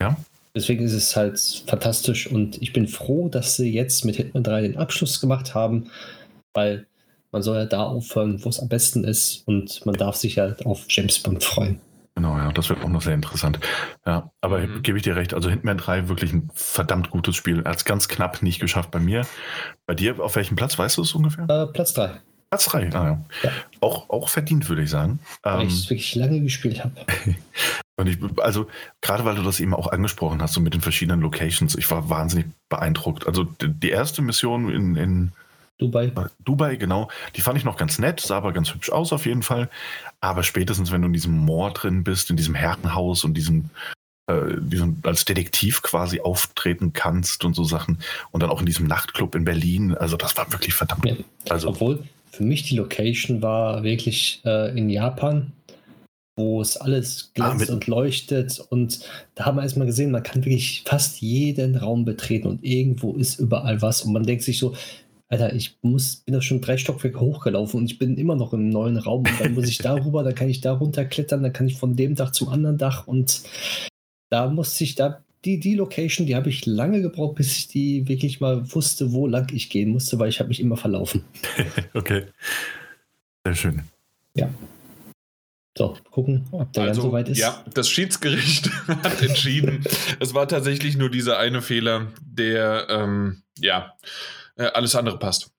Ja? 0.01 0.17
deswegen 0.55 0.85
ist 0.85 0.93
es 0.93 1.15
halt 1.15 1.63
fantastisch 1.67 2.27
und 2.27 2.61
ich 2.61 2.71
bin 2.73 2.87
froh, 2.87 3.27
dass 3.27 3.57
sie 3.57 3.69
jetzt 3.73 4.05
mit 4.05 4.15
Hitman 4.15 4.43
3 4.43 4.61
den 4.61 4.77
Abschluss 4.77 5.19
gemacht 5.19 5.53
haben, 5.53 5.89
weil 6.55 6.85
man 7.33 7.41
soll 7.41 7.57
ja 7.57 7.65
da 7.65 7.83
aufhören, 7.83 8.43
wo 8.45 8.49
es 8.49 8.59
am 8.59 8.69
besten 8.69 9.03
ist 9.03 9.45
und 9.47 9.85
man 9.85 9.95
darf 9.95 10.15
sich 10.15 10.37
halt 10.39 10.65
auf 10.65 10.85
James 10.87 11.19
Bond 11.19 11.43
freuen. 11.43 11.81
Genau, 12.15 12.37
ja, 12.37 12.51
das 12.51 12.69
wird 12.69 12.83
auch 12.83 12.89
noch 12.89 13.01
sehr 13.01 13.15
interessant. 13.15 13.59
Ja, 14.05 14.29
aber 14.39 14.59
Mhm. 14.59 14.83
gebe 14.83 14.97
ich 14.99 15.03
dir 15.03 15.15
recht. 15.15 15.33
Also 15.33 15.49
Hitman 15.49 15.79
3 15.79 16.07
wirklich 16.09 16.31
ein 16.31 16.47
verdammt 16.53 17.09
gutes 17.09 17.35
Spiel. 17.35 17.61
Er 17.63 17.71
hat 17.71 17.77
es 17.77 17.85
ganz 17.85 18.07
knapp 18.07 18.43
nicht 18.43 18.59
geschafft 18.61 18.91
bei 18.91 18.99
mir. 18.99 19.25
Bei 19.87 19.95
dir, 19.95 20.19
auf 20.19 20.35
welchem 20.35 20.55
Platz, 20.55 20.77
weißt 20.77 20.97
du 20.97 21.01
es 21.01 21.13
ungefähr? 21.15 21.49
Äh, 21.49 21.65
Platz 21.73 21.93
3, 21.93 22.11
Platz 22.51 22.65
3, 22.65 22.91
ah, 22.93 23.03
ja. 23.05 23.25
Ja. 23.41 23.51
Auch, 23.81 24.11
auch 24.11 24.29
verdient, 24.29 24.69
würde 24.69 24.83
ich 24.83 24.91
sagen. 24.91 25.19
weil 25.41 25.61
Ähm, 25.61 25.67
ich 25.67 25.73
es 25.73 25.89
wirklich 25.89 26.13
lange 26.13 26.39
gespielt 26.41 26.83
habe. 26.83 26.93
und 27.97 28.07
ich, 28.07 28.19
also, 28.37 28.67
gerade 29.01 29.25
weil 29.25 29.33
du 29.35 29.41
das 29.41 29.59
eben 29.59 29.73
auch 29.73 29.87
angesprochen 29.91 30.39
hast, 30.39 30.53
so 30.53 30.61
mit 30.61 30.75
den 30.75 30.81
verschiedenen 30.81 31.19
Locations, 31.21 31.75
ich 31.75 31.89
war 31.89 32.11
wahnsinnig 32.11 32.45
beeindruckt. 32.69 33.25
Also 33.25 33.45
die 33.59 33.89
erste 33.89 34.21
Mission 34.21 34.69
in, 34.71 34.95
in 34.95 35.31
Dubai. 35.77 36.11
Dubai, 36.43 36.75
genau. 36.75 37.09
Die 37.35 37.41
fand 37.41 37.57
ich 37.57 37.65
noch 37.65 37.77
ganz 37.77 37.99
nett, 37.99 38.19
sah 38.19 38.37
aber 38.37 38.53
ganz 38.53 38.73
hübsch 38.73 38.91
aus 38.91 39.11
auf 39.11 39.25
jeden 39.25 39.43
Fall. 39.43 39.69
Aber 40.21 40.43
spätestens, 40.43 40.91
wenn 40.91 41.01
du 41.01 41.07
in 41.07 41.13
diesem 41.13 41.33
Moor 41.33 41.71
drin 41.71 42.03
bist, 42.03 42.29
in 42.29 42.37
diesem 42.37 42.55
Herrenhaus 42.55 43.23
und 43.23 43.33
diesem, 43.33 43.69
äh, 44.27 44.55
diesem 44.59 44.97
als 45.03 45.25
Detektiv 45.25 45.81
quasi 45.81 46.21
auftreten 46.21 46.93
kannst 46.93 47.43
und 47.43 47.55
so 47.55 47.63
Sachen 47.63 47.97
und 48.31 48.43
dann 48.43 48.49
auch 48.49 48.59
in 48.59 48.65
diesem 48.65 48.87
Nachtclub 48.87 49.35
in 49.35 49.45
Berlin, 49.45 49.95
also 49.95 50.15
das 50.15 50.37
war 50.37 50.51
wirklich 50.51 50.73
verdammt. 50.75 51.05
Ja. 51.05 51.15
Also, 51.49 51.69
Obwohl 51.69 52.03
für 52.31 52.43
mich 52.43 52.63
die 52.63 52.77
Location 52.77 53.41
war 53.41 53.83
wirklich 53.83 54.41
äh, 54.45 54.77
in 54.77 54.89
Japan, 54.89 55.51
wo 56.35 56.61
es 56.61 56.77
alles 56.77 57.31
glänzt 57.35 57.69
ah, 57.69 57.73
und 57.73 57.85
leuchtet. 57.85 58.59
Und 58.69 59.01
da 59.35 59.45
haben 59.45 59.57
wir 59.57 59.63
erstmal 59.63 59.85
gesehen, 59.85 60.09
man 60.11 60.23
kann 60.23 60.43
wirklich 60.43 60.83
fast 60.85 61.21
jeden 61.21 61.75
Raum 61.75 62.05
betreten 62.05 62.47
und 62.47 62.63
irgendwo 62.63 63.13
ist 63.13 63.39
überall 63.39 63.81
was. 63.81 64.01
Und 64.01 64.13
man 64.13 64.23
denkt 64.23 64.43
sich 64.43 64.57
so, 64.57 64.75
Alter, 65.33 65.55
ich 65.55 65.77
muss, 65.81 66.17
bin 66.17 66.33
da 66.33 66.41
schon 66.41 66.61
drei 66.61 66.77
Stockwerke 66.77 67.19
hochgelaufen 67.19 67.79
und 67.79 67.91
ich 67.91 67.97
bin 67.97 68.17
immer 68.17 68.35
noch 68.35 68.53
im 68.53 68.69
neuen 68.69 68.97
Raum. 68.97 69.23
Und 69.25 69.39
dann 69.39 69.55
muss 69.55 69.67
ich 69.67 69.77
darüber, 69.79 70.21
dann 70.21 70.35
kann 70.35 70.47
ich 70.47 70.61
da 70.61 70.73
runterklettern, 70.73 71.41
dann 71.41 71.51
kann 71.51 71.67
ich 71.67 71.77
von 71.77 71.95
dem 71.95 72.13
Dach 72.13 72.31
zum 72.31 72.49
anderen 72.49 72.77
Dach. 72.77 73.07
Und 73.07 73.41
da 74.29 74.47
musste 74.47 74.83
ich, 74.83 74.93
da 74.93 75.23
die, 75.43 75.59
die 75.59 75.73
Location, 75.73 76.27
die 76.27 76.35
habe 76.35 76.49
ich 76.49 76.67
lange 76.67 77.01
gebraucht, 77.01 77.35
bis 77.35 77.57
ich 77.57 77.67
die 77.67 78.07
wirklich 78.07 78.41
mal 78.41 78.71
wusste, 78.75 79.11
wo 79.11 79.25
lang 79.25 79.51
ich 79.53 79.71
gehen 79.71 79.89
musste, 79.89 80.19
weil 80.19 80.29
ich 80.29 80.39
habe 80.39 80.49
mich 80.49 80.59
immer 80.59 80.77
verlaufen. 80.77 81.23
okay. 81.95 82.25
Sehr 83.43 83.55
schön. 83.55 83.83
Ja. 84.35 84.49
So, 85.75 85.97
gucken, 86.11 86.45
ob 86.51 86.71
der 86.73 86.83
also, 86.83 87.01
soweit 87.01 87.29
ist. 87.29 87.39
Ja, 87.39 87.63
das 87.73 87.89
Schiedsgericht 87.89 88.69
hat 88.87 89.19
entschieden. 89.23 89.83
es 90.19 90.35
war 90.35 90.47
tatsächlich 90.47 90.95
nur 90.95 91.09
dieser 91.09 91.39
eine 91.39 91.63
Fehler, 91.63 92.11
der, 92.21 92.85
ähm, 92.89 93.41
ja, 93.57 93.95
äh, 94.55 94.65
alles 94.65 94.95
andere 94.95 95.19
passt. 95.19 95.51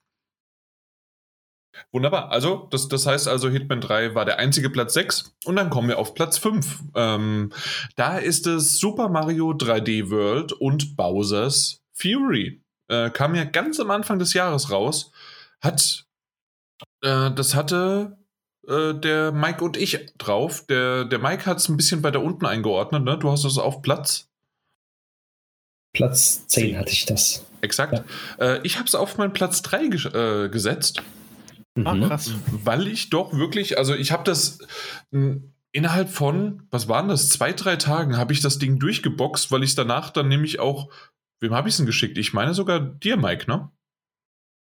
Wunderbar. 1.93 2.31
Also, 2.31 2.69
das, 2.71 2.89
das 2.89 3.07
heißt 3.07 3.29
also, 3.29 3.49
Hitman 3.49 3.81
3 3.81 4.15
war 4.15 4.25
der 4.25 4.39
einzige 4.39 4.71
Platz 4.71 4.95
6 4.95 5.35
und 5.45 5.57
dann 5.57 5.71
kommen 5.71 5.89
wir 5.89 5.99
auf 5.99 6.15
Platz 6.15 6.39
5. 6.39 6.83
Ähm, 6.95 7.53
da 7.97 8.19
ist 8.19 8.47
es 8.47 8.79
Super 8.79 9.09
Mario 9.09 9.51
3D 9.51 10.11
World 10.11 10.53
und 10.53 10.97
Bowser's 10.97 11.83
Fury. 11.93 12.63
Äh, 12.89 13.11
kam 13.11 13.35
ja 13.35 13.45
ganz 13.45 13.81
am 13.81 13.91
Anfang 13.91 14.19
des 14.19 14.35
Jahres 14.35 14.71
raus. 14.71 15.11
Hat, 15.61 16.07
äh, 17.03 17.31
das 17.33 17.55
hatte 17.55 18.19
äh, 18.69 18.95
der 18.95 19.33
Mike 19.33 19.65
und 19.65 19.77
ich 19.77 20.13
drauf. 20.19 20.67
Der, 20.67 21.05
der 21.05 21.19
Mike 21.19 21.47
hat 21.47 21.59
es 21.59 21.69
ein 21.69 21.77
bisschen 21.77 22.03
weiter 22.03 22.23
unten 22.23 22.47
eingeordnet, 22.47 23.03
ne? 23.05 23.19
Du 23.19 23.31
hast 23.31 23.45
es 23.45 23.59
auf 23.59 23.83
Platz. 23.83 24.29
Platz 25.93 26.47
10 26.49 26.77
hatte 26.79 26.91
ich 26.91 27.07
das. 27.07 27.45
Exakt. 27.65 28.05
Ja. 28.39 28.45
Äh, 28.55 28.61
ich 28.63 28.77
habe 28.77 28.87
es 28.87 28.95
auf 28.95 29.17
meinen 29.17 29.33
Platz 29.33 29.63
3 29.63 29.89
ges 29.89 30.05
äh, 30.05 30.49
gesetzt. 30.51 31.03
Ach, 31.83 31.95
mhm. 31.95 32.05
krass. 32.09 32.33
Weil 32.65 32.87
ich 32.87 33.11
doch 33.11 33.33
wirklich, 33.33 33.79
also 33.79 33.95
ich 33.95 34.13
habe 34.13 34.23
das 34.23 34.59
hm, 35.11 35.55
innerhalb 35.73 36.09
von, 36.09 36.63
was 36.71 36.89
waren 36.89 37.09
das, 37.09 37.31
zwei, 37.31 37.53
drei 37.53 37.77
Tagen 37.77 38.17
habe 38.17 38.33
ich 38.33 38.41
das 38.41 38.59
Ding 38.59 38.79
durchgeboxt, 38.79 39.51
weil 39.51 39.65
ich 39.65 39.75
danach 39.75 40.11
dann 40.11 40.29
nämlich 40.29 40.61
auch, 40.61 40.89
wem 41.41 41.55
habe 41.55 41.69
ich 41.69 41.73
es 41.73 41.79
denn 41.79 41.87
geschickt? 41.87 42.17
Ich 42.19 42.33
meine 42.33 42.55
sogar 42.55 42.79
dir, 42.79 43.17
Mike, 43.17 43.51
ne? 43.51 43.71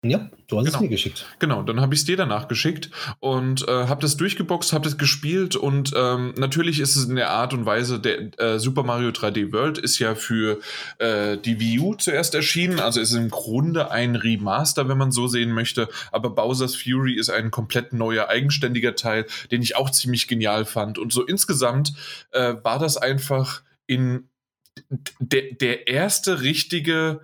Ja, 0.07 0.29
du 0.47 0.57
hast 0.57 0.65
genau. 0.65 0.77
es 0.77 0.81
mir 0.81 0.89
geschickt. 0.89 1.25
Genau, 1.39 1.63
dann 1.63 1.81
habe 1.81 1.95
ich 1.95 2.01
es 2.01 2.05
dir 2.05 2.15
danach 2.15 2.47
geschickt 2.47 2.91
und 3.19 3.67
äh, 3.67 3.87
habe 3.87 4.01
das 4.01 4.17
durchgeboxt, 4.17 4.71
habe 4.71 4.83
das 4.83 4.99
gespielt 4.99 5.55
und 5.55 5.93
ähm, 5.95 6.35
natürlich 6.37 6.79
ist 6.79 6.95
es 6.95 7.05
in 7.05 7.15
der 7.15 7.31
Art 7.31 7.53
und 7.53 7.65
Weise, 7.65 7.99
der 7.99 8.39
äh, 8.39 8.59
Super 8.59 8.83
Mario 8.83 9.09
3D 9.09 9.51
World 9.51 9.79
ist 9.79 9.97
ja 9.97 10.13
für 10.13 10.59
äh, 10.99 11.37
die 11.37 11.59
Wii 11.59 11.79
U 11.79 11.95
zuerst 11.95 12.35
erschienen, 12.35 12.79
also 12.79 12.99
ist 12.99 13.13
im 13.13 13.29
Grunde 13.29 13.89
ein 13.89 14.15
Remaster, 14.15 14.87
wenn 14.87 14.99
man 14.99 15.11
so 15.11 15.27
sehen 15.27 15.51
möchte, 15.51 15.89
aber 16.11 16.29
Bowser's 16.29 16.75
Fury 16.75 17.15
ist 17.15 17.31
ein 17.31 17.49
komplett 17.49 17.91
neuer, 17.91 18.29
eigenständiger 18.29 18.95
Teil, 18.95 19.25
den 19.49 19.63
ich 19.63 19.75
auch 19.75 19.89
ziemlich 19.89 20.27
genial 20.27 20.65
fand 20.65 20.99
und 20.99 21.13
so 21.13 21.23
insgesamt 21.23 21.93
äh, 22.31 22.53
war 22.61 22.77
das 22.77 22.97
einfach 22.97 23.63
in 23.87 24.29
der, 25.19 25.53
der 25.53 25.87
erste 25.87 26.41
richtige 26.41 27.21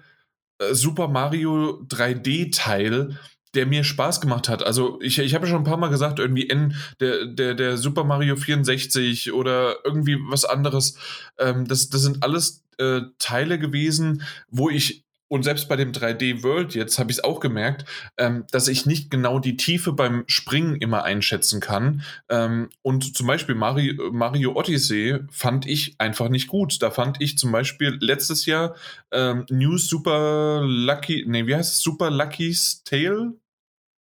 Super 0.71 1.07
Mario 1.07 1.83
3D-Teil, 1.87 3.17
der 3.53 3.65
mir 3.65 3.83
Spaß 3.83 4.21
gemacht 4.21 4.47
hat. 4.49 4.63
Also 4.63 4.99
ich, 5.01 5.19
ich 5.19 5.33
habe 5.33 5.45
ja 5.45 5.51
schon 5.51 5.61
ein 5.61 5.65
paar 5.65 5.77
Mal 5.77 5.89
gesagt, 5.89 6.19
irgendwie 6.19 6.49
N, 6.49 6.75
der, 6.99 7.25
der, 7.25 7.53
der 7.53 7.77
Super 7.77 8.03
Mario 8.03 8.35
64 8.35 9.33
oder 9.33 9.75
irgendwie 9.83 10.17
was 10.29 10.45
anderes. 10.45 10.97
Ähm, 11.37 11.67
das, 11.67 11.89
das 11.89 12.01
sind 12.01 12.23
alles 12.23 12.63
äh, 12.77 13.01
Teile 13.19 13.59
gewesen, 13.59 14.23
wo 14.49 14.69
ich 14.69 15.03
und 15.31 15.43
selbst 15.43 15.69
bei 15.69 15.77
dem 15.77 15.93
3D 15.93 16.43
World 16.43 16.75
jetzt 16.75 16.99
habe 16.99 17.09
ich 17.09 17.19
es 17.19 17.23
auch 17.23 17.39
gemerkt, 17.39 17.85
ähm, 18.17 18.43
dass 18.51 18.67
ich 18.67 18.85
nicht 18.85 19.09
genau 19.09 19.39
die 19.39 19.55
Tiefe 19.55 19.93
beim 19.93 20.25
Springen 20.27 20.75
immer 20.75 21.05
einschätzen 21.05 21.61
kann. 21.61 22.03
Ähm, 22.27 22.69
und 22.81 23.15
zum 23.15 23.27
Beispiel 23.27 23.55
Mario, 23.55 24.11
Mario 24.11 24.51
Odyssey 24.57 25.19
fand 25.31 25.65
ich 25.65 25.95
einfach 25.99 26.27
nicht 26.27 26.47
gut. 26.47 26.81
Da 26.81 26.91
fand 26.91 27.21
ich 27.21 27.37
zum 27.37 27.53
Beispiel 27.53 27.97
letztes 28.01 28.45
Jahr 28.45 28.75
ähm, 29.11 29.45
New 29.49 29.77
Super 29.77 30.63
Lucky, 30.65 31.23
nee, 31.25 31.47
wie 31.47 31.55
heißt 31.55 31.75
es? 31.75 31.81
Super 31.81 32.11
Lucky's 32.11 32.83
Tale? 32.83 33.33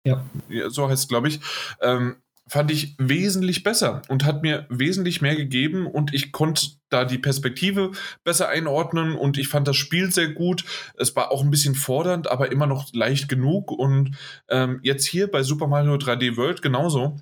Ja. 0.07 0.25
ja 0.49 0.71
so 0.71 0.89
heißt 0.89 1.03
es, 1.03 1.09
glaube 1.09 1.27
ich. 1.27 1.41
Ähm, 1.81 2.19
fand 2.49 2.71
ich 2.71 2.95
wesentlich 2.99 3.63
besser 3.63 4.03
und 4.09 4.25
hat 4.25 4.43
mir 4.43 4.67
wesentlich 4.69 5.21
mehr 5.21 5.35
gegeben 5.35 5.87
und 5.87 6.15
ich 6.15 6.33
konnte 6.33 6.67
da 6.89 7.05
die 7.05 7.19
Perspektive 7.19 7.91
besser 8.23 8.49
einordnen 8.49 9.17
und 9.17 9.37
ich 9.37 9.49
fand 9.49 9.67
das 9.67 9.77
Spiel 9.77 10.13
sehr 10.13 10.29
gut. 10.29 10.65
Es 10.97 11.17
war 11.17 11.33
auch 11.33 11.43
ein 11.43 11.51
bisschen 11.51 11.75
fordernd, 11.75 12.31
aber 12.31 12.53
immer 12.53 12.67
noch 12.67 12.93
leicht 12.93 13.29
genug 13.29 13.73
und 13.73 14.17
ähm, 14.49 14.79
jetzt 14.83 15.07
hier 15.07 15.31
bei 15.31 15.43
Super 15.43 15.67
Mario 15.67 15.95
3D 15.95 16.37
World 16.37 16.63
genauso. 16.63 17.17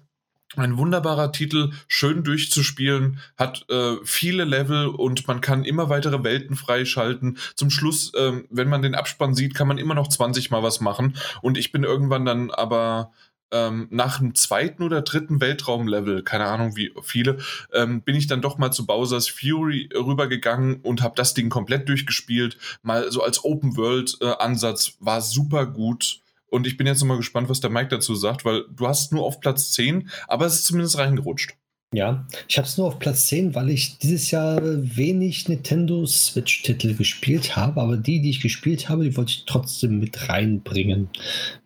Ein 0.56 0.76
wunderbarer 0.76 1.32
Titel, 1.32 1.72
schön 1.88 2.22
durchzuspielen, 2.22 3.18
hat 3.36 3.64
äh, 3.70 3.96
viele 4.04 4.44
Level 4.44 4.86
und 4.86 5.26
man 5.26 5.40
kann 5.40 5.64
immer 5.64 5.88
weitere 5.88 6.22
Welten 6.22 6.54
freischalten. 6.54 7.38
Zum 7.56 7.70
Schluss, 7.70 8.14
äh, 8.14 8.42
wenn 8.50 8.68
man 8.68 8.82
den 8.82 8.94
Abspann 8.94 9.34
sieht, 9.34 9.54
kann 9.54 9.66
man 9.66 9.78
immer 9.78 9.94
noch 9.94 10.06
20 10.06 10.50
Mal 10.50 10.62
was 10.62 10.80
machen. 10.80 11.16
Und 11.42 11.58
ich 11.58 11.72
bin 11.72 11.82
irgendwann 11.82 12.24
dann 12.24 12.50
aber 12.52 13.10
ähm, 13.54 13.86
nach 13.90 14.18
dem 14.18 14.34
zweiten 14.34 14.82
oder 14.82 15.00
dritten 15.02 15.40
Weltraumlevel, 15.40 16.22
keine 16.24 16.46
Ahnung 16.46 16.76
wie 16.76 16.92
viele, 17.02 17.38
ähm, 17.72 18.02
bin 18.02 18.16
ich 18.16 18.26
dann 18.26 18.42
doch 18.42 18.58
mal 18.58 18.72
zu 18.72 18.84
Bowser's 18.84 19.28
Fury 19.28 19.88
rübergegangen 19.94 20.80
und 20.82 21.02
habe 21.02 21.14
das 21.16 21.32
Ding 21.34 21.48
komplett 21.48 21.88
durchgespielt. 21.88 22.58
Mal 22.82 23.10
so 23.12 23.22
als 23.22 23.44
Open-World-Ansatz 23.44 24.88
äh, 24.88 24.92
war 24.98 25.20
super 25.20 25.66
gut. 25.66 26.20
Und 26.50 26.66
ich 26.66 26.76
bin 26.76 26.86
jetzt 26.86 27.00
nochmal 27.00 27.16
gespannt, 27.16 27.48
was 27.48 27.60
der 27.60 27.70
Mike 27.70 27.88
dazu 27.88 28.14
sagt, 28.14 28.44
weil 28.44 28.64
du 28.70 28.86
hast 28.86 29.12
nur 29.12 29.24
auf 29.24 29.40
Platz 29.40 29.72
10, 29.72 30.10
aber 30.28 30.46
es 30.46 30.54
ist 30.54 30.66
zumindest 30.66 30.98
reingerutscht. 30.98 31.56
Ja, 31.94 32.26
ich 32.48 32.58
habe 32.58 32.66
es 32.66 32.76
nur 32.76 32.88
auf 32.88 32.98
Platz 32.98 33.28
10, 33.28 33.54
weil 33.54 33.70
ich 33.70 33.98
dieses 33.98 34.32
Jahr 34.32 34.60
wenig 34.62 35.48
Nintendo 35.48 36.04
Switch-Titel 36.04 36.96
gespielt 36.96 37.54
habe, 37.54 37.80
aber 37.80 37.96
die, 37.96 38.20
die 38.20 38.30
ich 38.30 38.40
gespielt 38.40 38.88
habe, 38.88 39.04
die 39.04 39.16
wollte 39.16 39.30
ich 39.30 39.44
trotzdem 39.46 40.00
mit 40.00 40.28
reinbringen. 40.28 41.08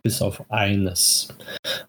Bis 0.03 0.21
auf 0.21 0.51
eines. 0.51 1.29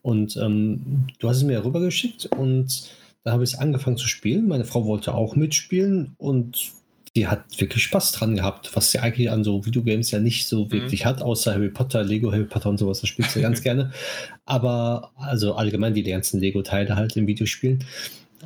Und 0.02 0.38
ähm, 0.38 1.08
du 1.20 1.28
hast 1.28 1.38
es 1.38 1.44
mir 1.44 1.66
rübergeschickt 1.66 2.28
und 2.28 2.90
da 3.26 3.34
habe 3.34 3.44
ich 3.44 3.54
es 3.54 3.60
angefangen 3.60 3.98
zu 3.98 4.08
spielen. 4.08 4.48
Meine 4.48 4.64
Frau 4.64 4.86
wollte 4.86 5.14
auch 5.14 5.36
mitspielen 5.36 6.16
und 6.18 6.72
die 7.16 7.28
hat 7.28 7.60
wirklich 7.60 7.84
Spaß 7.84 8.14
dran 8.14 8.36
gehabt, 8.36 8.74
was 8.74 8.92
sie 8.92 9.00
eigentlich 9.00 9.30
an 9.30 9.44
so 9.44 9.66
Videogames 9.66 10.12
ja 10.12 10.20
nicht 10.20 10.48
so 10.48 10.66
mhm. 10.66 10.72
wirklich 10.72 11.04
mhm. 11.04 11.10
hat, 11.10 11.22
außer 11.22 11.54
Harry 11.54 11.70
Potter, 11.70 12.04
Lego 12.06 12.32
Harry 12.32 12.46
Potter 12.46 12.70
und 12.70 12.78
sowas, 12.78 13.02
das 13.02 13.10
spielt 13.10 13.30
sie 13.32 13.42
ganz 13.42 13.62
gerne. 13.64 13.92
Aber 14.46 15.12
also 15.18 15.56
allgemein 15.56 15.94
die 15.94 16.04
ganzen 16.04 16.40
Lego-Teile 16.40 16.96
halt 16.96 17.18
in 17.18 17.28
Videospielen. 17.28 17.84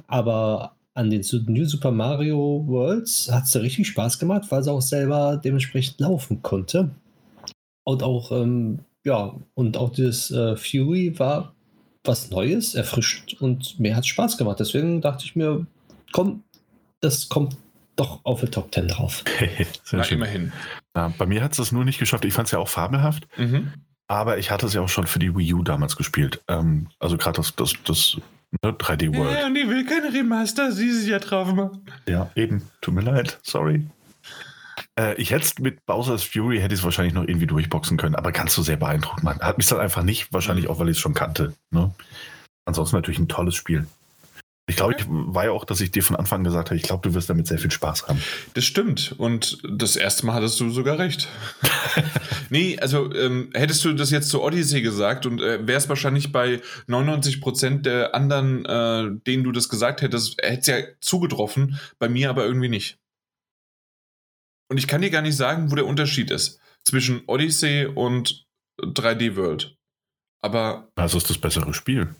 Aber 0.07 0.75
an 0.93 1.09
den 1.09 1.23
New 1.47 1.65
Super 1.65 1.91
Mario 1.91 2.63
Worlds 2.67 3.31
hat 3.31 3.45
es 3.45 3.55
richtig 3.55 3.87
Spaß 3.87 4.19
gemacht, 4.19 4.43
weil 4.49 4.63
sie 4.63 4.71
auch 4.71 4.81
selber 4.81 5.37
dementsprechend 5.43 5.99
laufen 5.99 6.41
konnte. 6.41 6.91
Und 7.83 8.03
auch, 8.03 8.31
ähm, 8.31 8.79
ja, 9.03 9.35
und 9.55 9.77
auch 9.77 9.91
das 9.91 10.31
äh, 10.31 10.55
Fury 10.55 11.17
war 11.17 11.53
was 12.03 12.29
Neues, 12.29 12.75
erfrischt 12.75 13.37
und 13.39 13.79
mir 13.79 13.95
hat 13.95 14.05
Spaß 14.05 14.37
gemacht. 14.37 14.59
Deswegen 14.59 15.01
dachte 15.01 15.25
ich 15.25 15.35
mir, 15.35 15.65
komm, 16.11 16.43
das 16.99 17.29
kommt 17.29 17.55
doch 17.95 18.19
auf 18.23 18.41
die 18.41 18.47
Top 18.47 18.73
10 18.73 18.89
drauf. 18.89 19.23
Na, 19.91 20.03
immerhin. 20.03 20.51
Ja, 20.95 21.13
bei 21.17 21.25
mir 21.25 21.43
hat 21.43 21.51
es 21.51 21.57
das 21.57 21.71
nur 21.71 21.85
nicht 21.85 21.99
geschafft. 21.99 22.25
Ich 22.25 22.33
fand 22.33 22.47
es 22.47 22.51
ja 22.51 22.59
auch 22.59 22.67
fabelhaft. 22.67 23.27
Mhm. 23.37 23.73
Aber 24.07 24.37
ich 24.37 24.51
hatte 24.51 24.65
es 24.65 24.73
ja 24.73 24.81
auch 24.81 24.89
schon 24.89 25.07
für 25.07 25.19
die 25.19 25.35
Wii 25.35 25.53
U 25.53 25.63
damals 25.63 25.95
gespielt. 25.95 26.41
Ähm, 26.47 26.89
also 26.99 27.17
gerade 27.17 27.37
das, 27.37 27.55
das, 27.55 27.73
das 27.85 28.17
Ne, 28.61 28.71
3D 28.71 29.15
World. 29.15 29.39
Ja, 29.39 29.45
und 29.47 29.55
die 29.55 29.67
will 29.67 29.85
keine 29.85 30.13
Remaster, 30.13 30.71
sie 30.71 30.87
ist 30.87 31.07
ja 31.07 31.19
drauf 31.19 31.51
machen. 31.53 31.85
Ja, 32.07 32.29
eben. 32.35 32.61
Tut 32.81 32.93
mir 32.93 33.01
leid. 33.01 33.39
Sorry. 33.41 33.87
Äh, 34.99 35.15
ich 35.15 35.31
hätte 35.31 35.43
es 35.43 35.59
mit 35.59 35.85
Bowser's 35.85 36.23
Fury 36.23 36.59
hätte 36.59 36.73
ich 36.73 36.81
es 36.81 36.83
wahrscheinlich 36.83 37.13
noch 37.13 37.23
irgendwie 37.23 37.47
durchboxen 37.47 37.97
können, 37.97 38.15
aber 38.15 38.31
ganz 38.31 38.53
so 38.53 38.61
sehr 38.61 38.77
beeindruckt. 38.77 39.23
Man 39.23 39.39
hat 39.39 39.57
mich 39.57 39.67
dann 39.67 39.79
einfach 39.79 40.03
nicht, 40.03 40.31
wahrscheinlich 40.31 40.69
auch, 40.69 40.79
weil 40.79 40.89
ich 40.89 40.97
es 40.97 41.01
schon 41.01 41.13
kannte. 41.13 41.53
Ne? 41.71 41.93
Ansonsten 42.65 42.95
natürlich 42.95 43.19
ein 43.19 43.27
tolles 43.27 43.55
Spiel. 43.55 43.87
Ich 44.65 44.77
glaube, 44.77 44.95
ich 44.97 45.05
war 45.09 45.45
ja 45.45 45.51
auch, 45.51 45.65
dass 45.65 45.81
ich 45.81 45.91
dir 45.91 46.03
von 46.03 46.15
Anfang 46.15 46.45
gesagt 46.45 46.69
habe, 46.69 46.77
ich 46.77 46.83
glaube, 46.83 47.07
du 47.07 47.13
wirst 47.13 47.29
damit 47.29 47.47
sehr 47.47 47.59
viel 47.59 47.71
Spaß 47.71 48.07
haben. 48.07 48.21
Das 48.53 48.63
stimmt. 48.63 49.13
Und 49.17 49.57
das 49.69 49.97
erste 49.97 50.25
Mal 50.25 50.35
hattest 50.35 50.57
du 50.61 50.69
sogar 50.69 50.99
recht. 50.99 51.27
nee, 52.49 52.79
also 52.79 53.13
ähm, 53.13 53.49
hättest 53.53 53.83
du 53.83 53.91
das 53.91 54.09
jetzt 54.09 54.29
zu 54.29 54.41
Odyssey 54.41 54.81
gesagt 54.81 55.25
und 55.25 55.41
äh, 55.41 55.67
wärst 55.67 55.89
wahrscheinlich 55.89 56.31
bei 56.31 56.61
99% 56.87 57.81
der 57.81 58.15
anderen, 58.15 58.63
äh, 58.63 59.19
denen 59.27 59.43
du 59.43 59.51
das 59.51 59.67
gesagt 59.67 60.01
hättest, 60.01 60.41
hättest 60.41 60.67
ja 60.69 60.77
zugetroffen, 61.01 61.77
bei 61.99 62.07
mir 62.07 62.29
aber 62.29 62.45
irgendwie 62.45 62.69
nicht. 62.69 62.99
Und 64.69 64.77
ich 64.77 64.87
kann 64.87 65.01
dir 65.01 65.09
gar 65.09 65.21
nicht 65.21 65.35
sagen, 65.35 65.71
wo 65.71 65.75
der 65.75 65.85
Unterschied 65.85 66.31
ist 66.31 66.61
zwischen 66.85 67.23
Odyssey 67.27 67.85
und 67.85 68.47
3D 68.79 69.35
World. 69.35 69.75
Aber. 70.41 70.89
Also 70.95 71.17
ist 71.17 71.29
das 71.29 71.37
bessere 71.37 71.73
Spiel. 71.73 72.15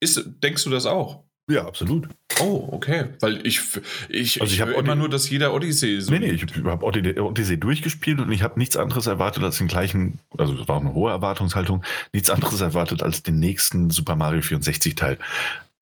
Ist, 0.00 0.22
denkst 0.42 0.64
du 0.64 0.70
das 0.70 0.84
auch? 0.84 1.24
Ja, 1.50 1.66
absolut. 1.66 2.08
Oh, 2.40 2.68
okay. 2.72 3.06
Weil 3.20 3.46
ich, 3.46 3.60
ich, 4.08 4.40
also 4.40 4.50
ich, 4.50 4.54
ich 4.54 4.60
habe 4.60 4.72
immer 4.72 4.94
nur, 4.94 5.10
dass 5.10 5.28
jeder 5.28 5.52
Odyssey 5.52 6.00
so. 6.00 6.10
Nee, 6.10 6.20
nee, 6.20 6.30
ich 6.30 6.42
habe 6.64 6.84
Odyssey 6.84 7.60
durchgespielt 7.60 8.18
und 8.18 8.32
ich 8.32 8.42
habe 8.42 8.58
nichts 8.58 8.76
anderes 8.76 9.06
erwartet 9.06 9.42
als 9.44 9.58
den 9.58 9.68
gleichen, 9.68 10.18
also 10.38 10.54
das 10.54 10.66
war 10.66 10.76
auch 10.76 10.80
eine 10.80 10.94
hohe 10.94 11.10
Erwartungshaltung, 11.10 11.84
nichts 12.12 12.30
anderes 12.30 12.60
erwartet 12.60 13.02
als 13.02 13.22
den 13.22 13.38
nächsten 13.38 13.90
Super 13.90 14.16
Mario 14.16 14.40
64 14.40 14.94
Teil. 14.94 15.18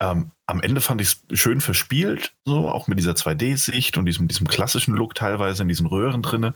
Ähm, 0.01 0.33
am 0.47 0.61
Ende 0.61 0.81
fand 0.81 1.01
ich 1.01 1.17
es 1.31 1.41
schön 1.41 1.61
verspielt, 1.61 2.33
so 2.45 2.69
auch 2.69 2.89
mit 2.89 2.99
dieser 2.99 3.13
2D-Sicht 3.13 3.97
und 3.97 4.07
diesem, 4.07 4.27
diesem 4.27 4.49
klassischen 4.49 4.95
Look 4.95 5.15
teilweise 5.15 5.63
in 5.63 5.69
diesen 5.69 5.87
Röhren 5.87 6.23
drinne. 6.23 6.55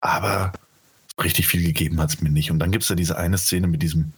Aber 0.00 0.52
richtig 1.22 1.46
viel 1.46 1.62
gegeben 1.62 2.00
hat 2.00 2.08
es 2.08 2.22
mir 2.22 2.30
nicht. 2.30 2.50
Und 2.50 2.58
dann 2.60 2.72
gibt 2.72 2.82
es 2.84 2.88
ja 2.88 2.96
diese 2.96 3.18
eine 3.18 3.36
Szene 3.36 3.66
mit 3.66 3.82
diesem 3.82 4.14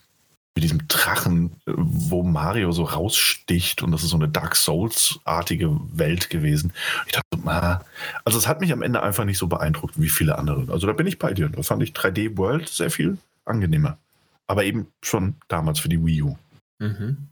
mit 0.55 0.63
diesem 0.63 0.87
Drachen, 0.87 1.53
wo 1.67 2.23
Mario 2.23 2.71
so 2.71 2.85
raussticht 2.85 3.83
und 3.83 3.91
das 3.91 4.05
ist 4.05 4.11
so 4.11 4.17
eine 4.17 4.29
Dark 4.29 4.55
Souls-artige 4.55 5.81
Welt 5.93 6.31
gewesen. 6.31 6.73
Ich 7.07 7.13
dachte, 7.13 7.27
ah, 7.47 7.85
also 8.25 8.39
es 8.39 8.47
hat 8.47 8.61
mich 8.61 8.73
am 8.73 8.83
Ende 8.83 9.03
einfach 9.03 9.25
nicht 9.25 9.39
so 9.39 9.49
beeindruckt 9.49 10.01
wie 10.01 10.09
viele 10.09 10.39
andere. 10.39 10.73
Also 10.73 10.87
da 10.87 10.93
bin 10.93 11.09
ich 11.09 11.19
bei 11.19 11.35
dir. 11.35 11.49
Da 11.49 11.63
fand 11.63 11.83
ich 11.83 11.91
3D 11.91 12.37
World 12.39 12.69
sehr 12.69 12.91
viel 12.91 13.19
angenehmer. 13.45 13.99
Aber 14.47 14.65
eben 14.65 14.87
schon 15.03 15.35
damals 15.49 15.81
für 15.81 15.89
die 15.89 16.05
Wii 16.05 16.23
U. 16.23 16.39
Mhm. 16.79 17.29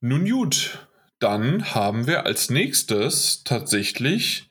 Nun 0.00 0.28
gut, 0.28 0.88
dann 1.20 1.74
haben 1.74 2.06
wir 2.06 2.26
als 2.26 2.50
nächstes 2.50 3.44
tatsächlich 3.44 4.50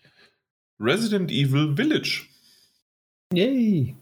Resident 0.79 1.31
Evil 1.31 1.75
Village. 1.75 2.23
Yay! 3.33 3.95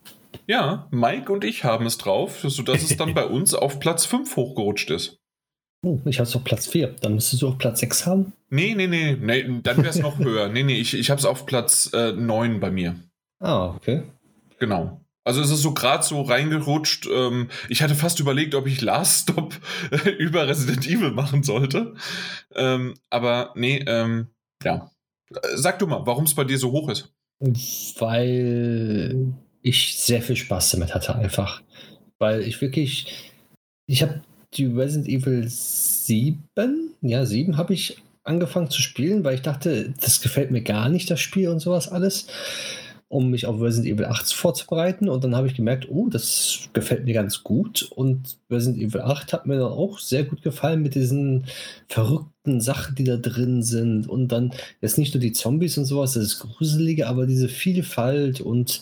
Ja, 0.47 0.87
Mike 0.91 1.31
und 1.31 1.43
ich 1.43 1.63
haben 1.63 1.85
es 1.85 1.97
drauf, 1.97 2.41
sodass 2.45 2.83
es 2.83 2.97
dann 2.97 3.13
bei 3.15 3.25
uns 3.25 3.53
auf 3.53 3.79
Platz 3.79 4.05
5 4.05 4.35
hochgerutscht 4.35 4.91
ist. 4.91 5.19
Oh, 5.85 5.99
ich 6.05 6.19
habe 6.19 6.27
es 6.27 6.35
auf 6.35 6.43
Platz 6.43 6.67
4. 6.67 6.95
Dann 7.01 7.15
müsstest 7.15 7.41
du 7.41 7.49
auf 7.49 7.57
Platz 7.57 7.81
6 7.81 8.05
haben? 8.05 8.33
Nee, 8.49 8.73
nee, 8.73 8.87
nee. 8.87 9.17
nee 9.19 9.59
dann 9.61 9.77
wäre 9.77 9.89
es 9.89 9.99
noch 9.99 10.17
höher. 10.19 10.47
Nee, 10.47 10.63
nee, 10.63 10.79
ich, 10.79 10.93
ich 10.93 11.09
habe 11.09 11.19
es 11.19 11.25
auf 11.25 11.45
Platz 11.45 11.91
äh, 11.93 12.13
9 12.13 12.59
bei 12.59 12.71
mir. 12.71 12.95
Ah, 13.39 13.73
okay. 13.75 14.03
Genau. 14.59 15.01
Also 15.25 15.41
es 15.41 15.49
ist 15.49 15.61
so 15.61 15.73
gerade 15.73 16.03
so 16.03 16.21
reingerutscht. 16.21 17.07
Ähm, 17.11 17.49
ich 17.69 17.81
hatte 17.81 17.95
fast 17.95 18.19
überlegt, 18.19 18.55
ob 18.55 18.67
ich 18.67 18.81
Last 18.81 19.29
Stop 19.29 19.55
über 20.17 20.47
Resident 20.47 20.87
Evil 20.87 21.11
machen 21.11 21.43
sollte. 21.43 21.95
Ähm, 22.55 22.95
aber 23.09 23.51
nee, 23.55 23.83
ähm, 23.85 24.27
ja. 24.63 24.89
Sag 25.55 25.79
du 25.79 25.87
mal, 25.87 26.05
warum 26.05 26.25
es 26.25 26.35
bei 26.35 26.43
dir 26.43 26.57
so 26.57 26.71
hoch 26.71 26.89
ist. 26.89 27.13
Weil 27.39 29.33
ich 29.63 29.97
sehr 29.97 30.21
viel 30.21 30.35
Spaß 30.35 30.71
damit 30.71 30.93
hatte, 30.93 31.15
einfach. 31.15 31.63
Weil 32.19 32.41
ich 32.41 32.61
wirklich, 32.61 33.31
ich 33.87 34.03
habe 34.03 34.21
die 34.53 34.65
Resident 34.65 35.07
Evil 35.07 35.45
7, 35.47 36.91
ja, 37.01 37.25
7 37.25 37.57
habe 37.57 37.73
ich 37.73 37.97
angefangen 38.23 38.69
zu 38.69 38.81
spielen, 38.81 39.23
weil 39.23 39.35
ich 39.35 39.41
dachte, 39.41 39.93
das 39.99 40.21
gefällt 40.21 40.51
mir 40.51 40.61
gar 40.61 40.89
nicht, 40.89 41.09
das 41.09 41.19
Spiel 41.19 41.49
und 41.49 41.59
sowas 41.59 41.89
alles, 41.89 42.27
um 43.07 43.29
mich 43.29 43.45
auf 43.45 43.61
Resident 43.61 43.93
Evil 43.93 44.05
8 44.05 44.33
vorzubereiten. 44.33 45.07
Und 45.07 45.23
dann 45.23 45.35
habe 45.35 45.47
ich 45.47 45.55
gemerkt, 45.55 45.87
oh, 45.89 46.09
das 46.09 46.69
gefällt 46.73 47.05
mir 47.05 47.13
ganz 47.13 47.43
gut. 47.43 47.83
Und 47.95 48.37
Resident 48.49 48.81
Evil 48.81 49.01
8 49.01 49.33
hat 49.33 49.45
mir 49.45 49.59
dann 49.59 49.71
auch 49.71 49.99
sehr 49.99 50.23
gut 50.23 50.41
gefallen 50.41 50.81
mit 50.81 50.95
diesen 50.95 51.45
verrückten 51.87 52.59
Sachen, 52.59 52.95
die 52.95 53.03
da 53.03 53.17
drin 53.17 53.61
sind. 53.61 54.09
Und 54.09 54.29
dann 54.29 54.51
jetzt 54.81 54.97
nicht 54.97 55.13
nur 55.13 55.21
die 55.21 55.33
Zombies 55.33 55.77
und 55.77 55.85
sowas, 55.85 56.13
das 56.13 56.23
ist 56.23 56.39
gruselige, 56.39 57.07
aber 57.07 57.27
diese 57.27 57.49
Vielfalt 57.49 58.41
und 58.41 58.81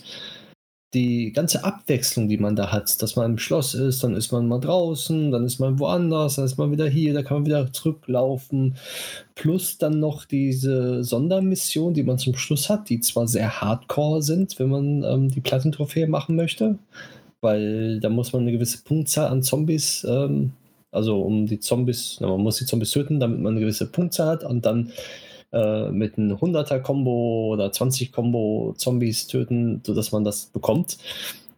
die 0.93 1.31
ganze 1.31 1.63
Abwechslung, 1.63 2.27
die 2.27 2.37
man 2.37 2.55
da 2.55 2.71
hat, 2.71 3.01
dass 3.01 3.15
man 3.15 3.31
im 3.31 3.37
Schloss 3.37 3.73
ist, 3.73 4.03
dann 4.03 4.15
ist 4.15 4.31
man 4.31 4.47
mal 4.47 4.59
draußen, 4.59 5.31
dann 5.31 5.45
ist 5.45 5.59
man 5.59 5.79
woanders, 5.79 6.35
dann 6.35 6.45
ist 6.45 6.57
man 6.57 6.71
wieder 6.71 6.87
hier, 6.87 7.13
da 7.13 7.23
kann 7.23 7.37
man 7.37 7.45
wieder 7.45 7.71
zurücklaufen. 7.71 8.75
Plus 9.35 9.77
dann 9.77 9.99
noch 9.99 10.25
diese 10.25 11.03
Sondermission, 11.03 11.93
die 11.93 12.03
man 12.03 12.17
zum 12.17 12.35
Schluss 12.35 12.69
hat, 12.69 12.89
die 12.89 12.99
zwar 12.99 13.27
sehr 13.27 13.61
hardcore 13.61 14.21
sind, 14.21 14.59
wenn 14.59 14.69
man 14.69 15.03
ähm, 15.03 15.29
die 15.29 15.41
Plattentrophäe 15.41 16.07
machen 16.07 16.35
möchte, 16.35 16.77
weil 17.39 18.01
da 18.01 18.09
muss 18.09 18.33
man 18.33 18.41
eine 18.41 18.51
gewisse 18.51 18.83
Punktzahl 18.83 19.27
an 19.27 19.43
Zombies, 19.43 20.05
ähm, 20.07 20.51
also 20.91 21.21
um 21.21 21.47
die 21.47 21.59
Zombies, 21.59 22.17
na, 22.19 22.27
man 22.27 22.41
muss 22.41 22.57
die 22.57 22.65
Zombies 22.65 22.91
töten, 22.91 23.21
damit 23.21 23.39
man 23.39 23.53
eine 23.53 23.61
gewisse 23.61 23.85
Punktzahl 23.85 24.27
hat 24.27 24.43
und 24.43 24.65
dann 24.65 24.91
äh, 25.51 25.89
mit 25.89 26.17
einem 26.17 26.37
100er-Kombo 26.37 27.49
oder 27.53 27.67
20-Kombo 27.67 28.73
Zombies 28.77 29.27
töten, 29.27 29.81
sodass 29.85 30.11
man 30.11 30.23
das 30.23 30.47
bekommt. 30.47 30.97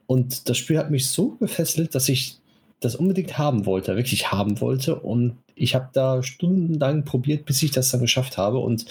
Und 0.07 0.49
das 0.49 0.57
Spiel 0.57 0.77
hat 0.77 0.91
mich 0.91 1.07
so 1.07 1.31
gefesselt, 1.39 1.95
dass 1.95 2.09
ich 2.09 2.37
das 2.79 2.95
unbedingt 2.95 3.37
haben 3.37 3.65
wollte, 3.65 3.95
wirklich 3.95 4.31
haben 4.31 4.59
wollte. 4.61 4.95
Und 4.95 5.37
ich 5.55 5.75
habe 5.75 5.89
da 5.93 6.23
stundenlang 6.23 7.05
probiert, 7.05 7.45
bis 7.45 7.63
ich 7.63 7.71
das 7.71 7.91
dann 7.91 8.01
geschafft 8.01 8.37
habe. 8.37 8.59
Und 8.59 8.85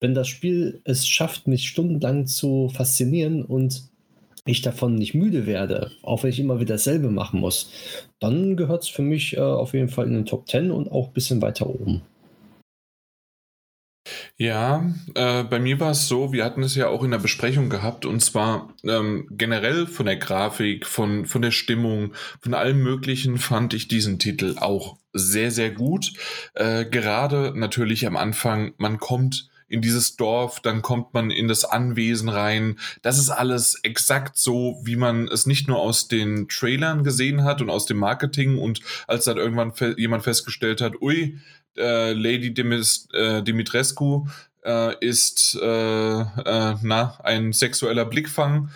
wenn 0.00 0.14
das 0.14 0.28
Spiel 0.28 0.80
es 0.84 1.06
schafft, 1.06 1.46
mich 1.46 1.68
stundenlang 1.68 2.26
zu 2.26 2.68
faszinieren 2.68 3.44
und 3.44 3.84
ich 4.46 4.62
davon 4.62 4.94
nicht 4.94 5.14
müde 5.14 5.46
werde, 5.46 5.90
auch 6.02 6.22
wenn 6.22 6.30
ich 6.30 6.40
immer 6.40 6.60
wieder 6.60 6.74
dasselbe 6.74 7.10
machen 7.10 7.40
muss, 7.40 7.70
dann 8.18 8.56
gehört 8.56 8.82
es 8.82 8.88
für 8.88 9.02
mich 9.02 9.36
äh, 9.36 9.40
auf 9.40 9.74
jeden 9.74 9.88
Fall 9.88 10.06
in 10.06 10.14
den 10.14 10.26
Top 10.26 10.48
10 10.48 10.70
und 10.70 10.90
auch 10.90 11.08
ein 11.08 11.12
bisschen 11.12 11.42
weiter 11.42 11.68
oben. 11.68 12.02
Ja, 14.40 14.90
äh, 15.16 15.44
bei 15.44 15.58
mir 15.58 15.80
war 15.80 15.90
es 15.90 16.08
so, 16.08 16.32
wir 16.32 16.46
hatten 16.46 16.62
es 16.62 16.74
ja 16.74 16.88
auch 16.88 17.04
in 17.04 17.10
der 17.10 17.18
Besprechung 17.18 17.68
gehabt, 17.68 18.06
und 18.06 18.20
zwar 18.20 18.72
ähm, 18.84 19.26
generell 19.30 19.86
von 19.86 20.06
der 20.06 20.16
Grafik, 20.16 20.86
von, 20.86 21.26
von 21.26 21.42
der 21.42 21.50
Stimmung, 21.50 22.14
von 22.40 22.54
allem 22.54 22.82
Möglichen 22.82 23.36
fand 23.36 23.74
ich 23.74 23.86
diesen 23.86 24.18
Titel 24.18 24.56
auch 24.58 24.96
sehr, 25.12 25.50
sehr 25.50 25.70
gut. 25.70 26.14
Äh, 26.54 26.86
gerade 26.86 27.52
natürlich 27.54 28.06
am 28.06 28.16
Anfang, 28.16 28.72
man 28.78 28.98
kommt 28.98 29.50
in 29.68 29.82
dieses 29.82 30.16
Dorf, 30.16 30.60
dann 30.60 30.80
kommt 30.80 31.12
man 31.12 31.30
in 31.30 31.46
das 31.46 31.66
Anwesen 31.66 32.30
rein. 32.30 32.78
Das 33.02 33.18
ist 33.18 33.28
alles 33.28 33.78
exakt 33.82 34.38
so, 34.38 34.80
wie 34.84 34.96
man 34.96 35.28
es 35.28 35.44
nicht 35.46 35.68
nur 35.68 35.78
aus 35.78 36.08
den 36.08 36.48
Trailern 36.48 37.04
gesehen 37.04 37.44
hat 37.44 37.60
und 37.60 37.68
aus 37.68 37.84
dem 37.84 37.98
Marketing 37.98 38.56
und 38.56 38.80
als 39.06 39.26
dann 39.26 39.36
irgendwann 39.36 39.72
fe 39.72 39.94
jemand 39.98 40.24
festgestellt 40.24 40.80
hat, 40.80 41.00
ui, 41.02 41.38
äh, 41.76 42.12
Lady 42.12 42.52
Dimis, 42.52 43.08
äh, 43.12 43.42
Dimitrescu 43.42 44.26
äh, 44.64 44.94
ist 45.00 45.58
äh, 45.60 46.20
äh, 46.20 46.76
na, 46.82 47.18
ein 47.22 47.52
sexueller 47.52 48.04
Blickfang. 48.04 48.70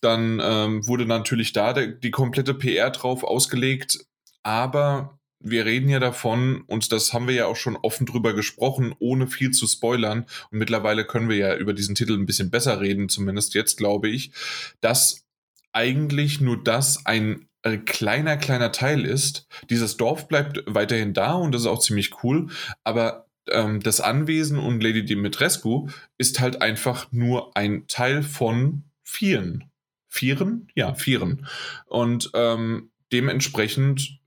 Dann 0.00 0.40
ähm, 0.42 0.86
wurde 0.86 1.06
natürlich 1.06 1.52
da 1.52 1.72
der, 1.72 1.88
die 1.88 2.10
komplette 2.10 2.54
PR 2.54 2.90
drauf 2.90 3.24
ausgelegt. 3.24 4.06
Aber 4.42 5.18
wir 5.40 5.64
reden 5.64 5.88
ja 5.88 5.98
davon, 5.98 6.62
und 6.66 6.92
das 6.92 7.12
haben 7.12 7.28
wir 7.28 7.34
ja 7.34 7.46
auch 7.46 7.56
schon 7.56 7.76
offen 7.76 8.06
drüber 8.06 8.34
gesprochen, 8.34 8.94
ohne 8.98 9.26
viel 9.26 9.50
zu 9.50 9.66
spoilern. 9.66 10.26
Und 10.50 10.58
mittlerweile 10.58 11.04
können 11.04 11.28
wir 11.28 11.36
ja 11.36 11.56
über 11.56 11.72
diesen 11.72 11.94
Titel 11.94 12.14
ein 12.14 12.26
bisschen 12.26 12.50
besser 12.50 12.80
reden, 12.80 13.08
zumindest 13.08 13.54
jetzt 13.54 13.76
glaube 13.76 14.08
ich, 14.08 14.32
dass 14.80 15.24
eigentlich 15.72 16.40
nur 16.40 16.62
das 16.62 17.04
ein 17.04 17.48
ein 17.72 17.84
kleiner, 17.84 18.36
kleiner 18.36 18.72
Teil 18.72 19.04
ist. 19.04 19.48
Dieses 19.70 19.96
Dorf 19.96 20.28
bleibt 20.28 20.62
weiterhin 20.66 21.14
da 21.14 21.34
und 21.34 21.52
das 21.52 21.62
ist 21.62 21.66
auch 21.66 21.80
ziemlich 21.80 22.22
cool, 22.22 22.48
aber 22.84 23.26
ähm, 23.48 23.80
das 23.80 24.00
Anwesen 24.00 24.58
und 24.58 24.82
Lady 24.82 25.04
Dimitrescu 25.04 25.88
ist 26.18 26.40
halt 26.40 26.62
einfach 26.62 27.10
nur 27.12 27.56
ein 27.56 27.86
Teil 27.86 28.22
von 28.22 28.84
vieren. 29.02 29.70
Vieren? 30.08 30.68
Ja, 30.74 30.94
vieren. 30.94 31.46
Und 31.86 32.30
ähm, 32.34 32.90
dementsprechend, 33.12 34.20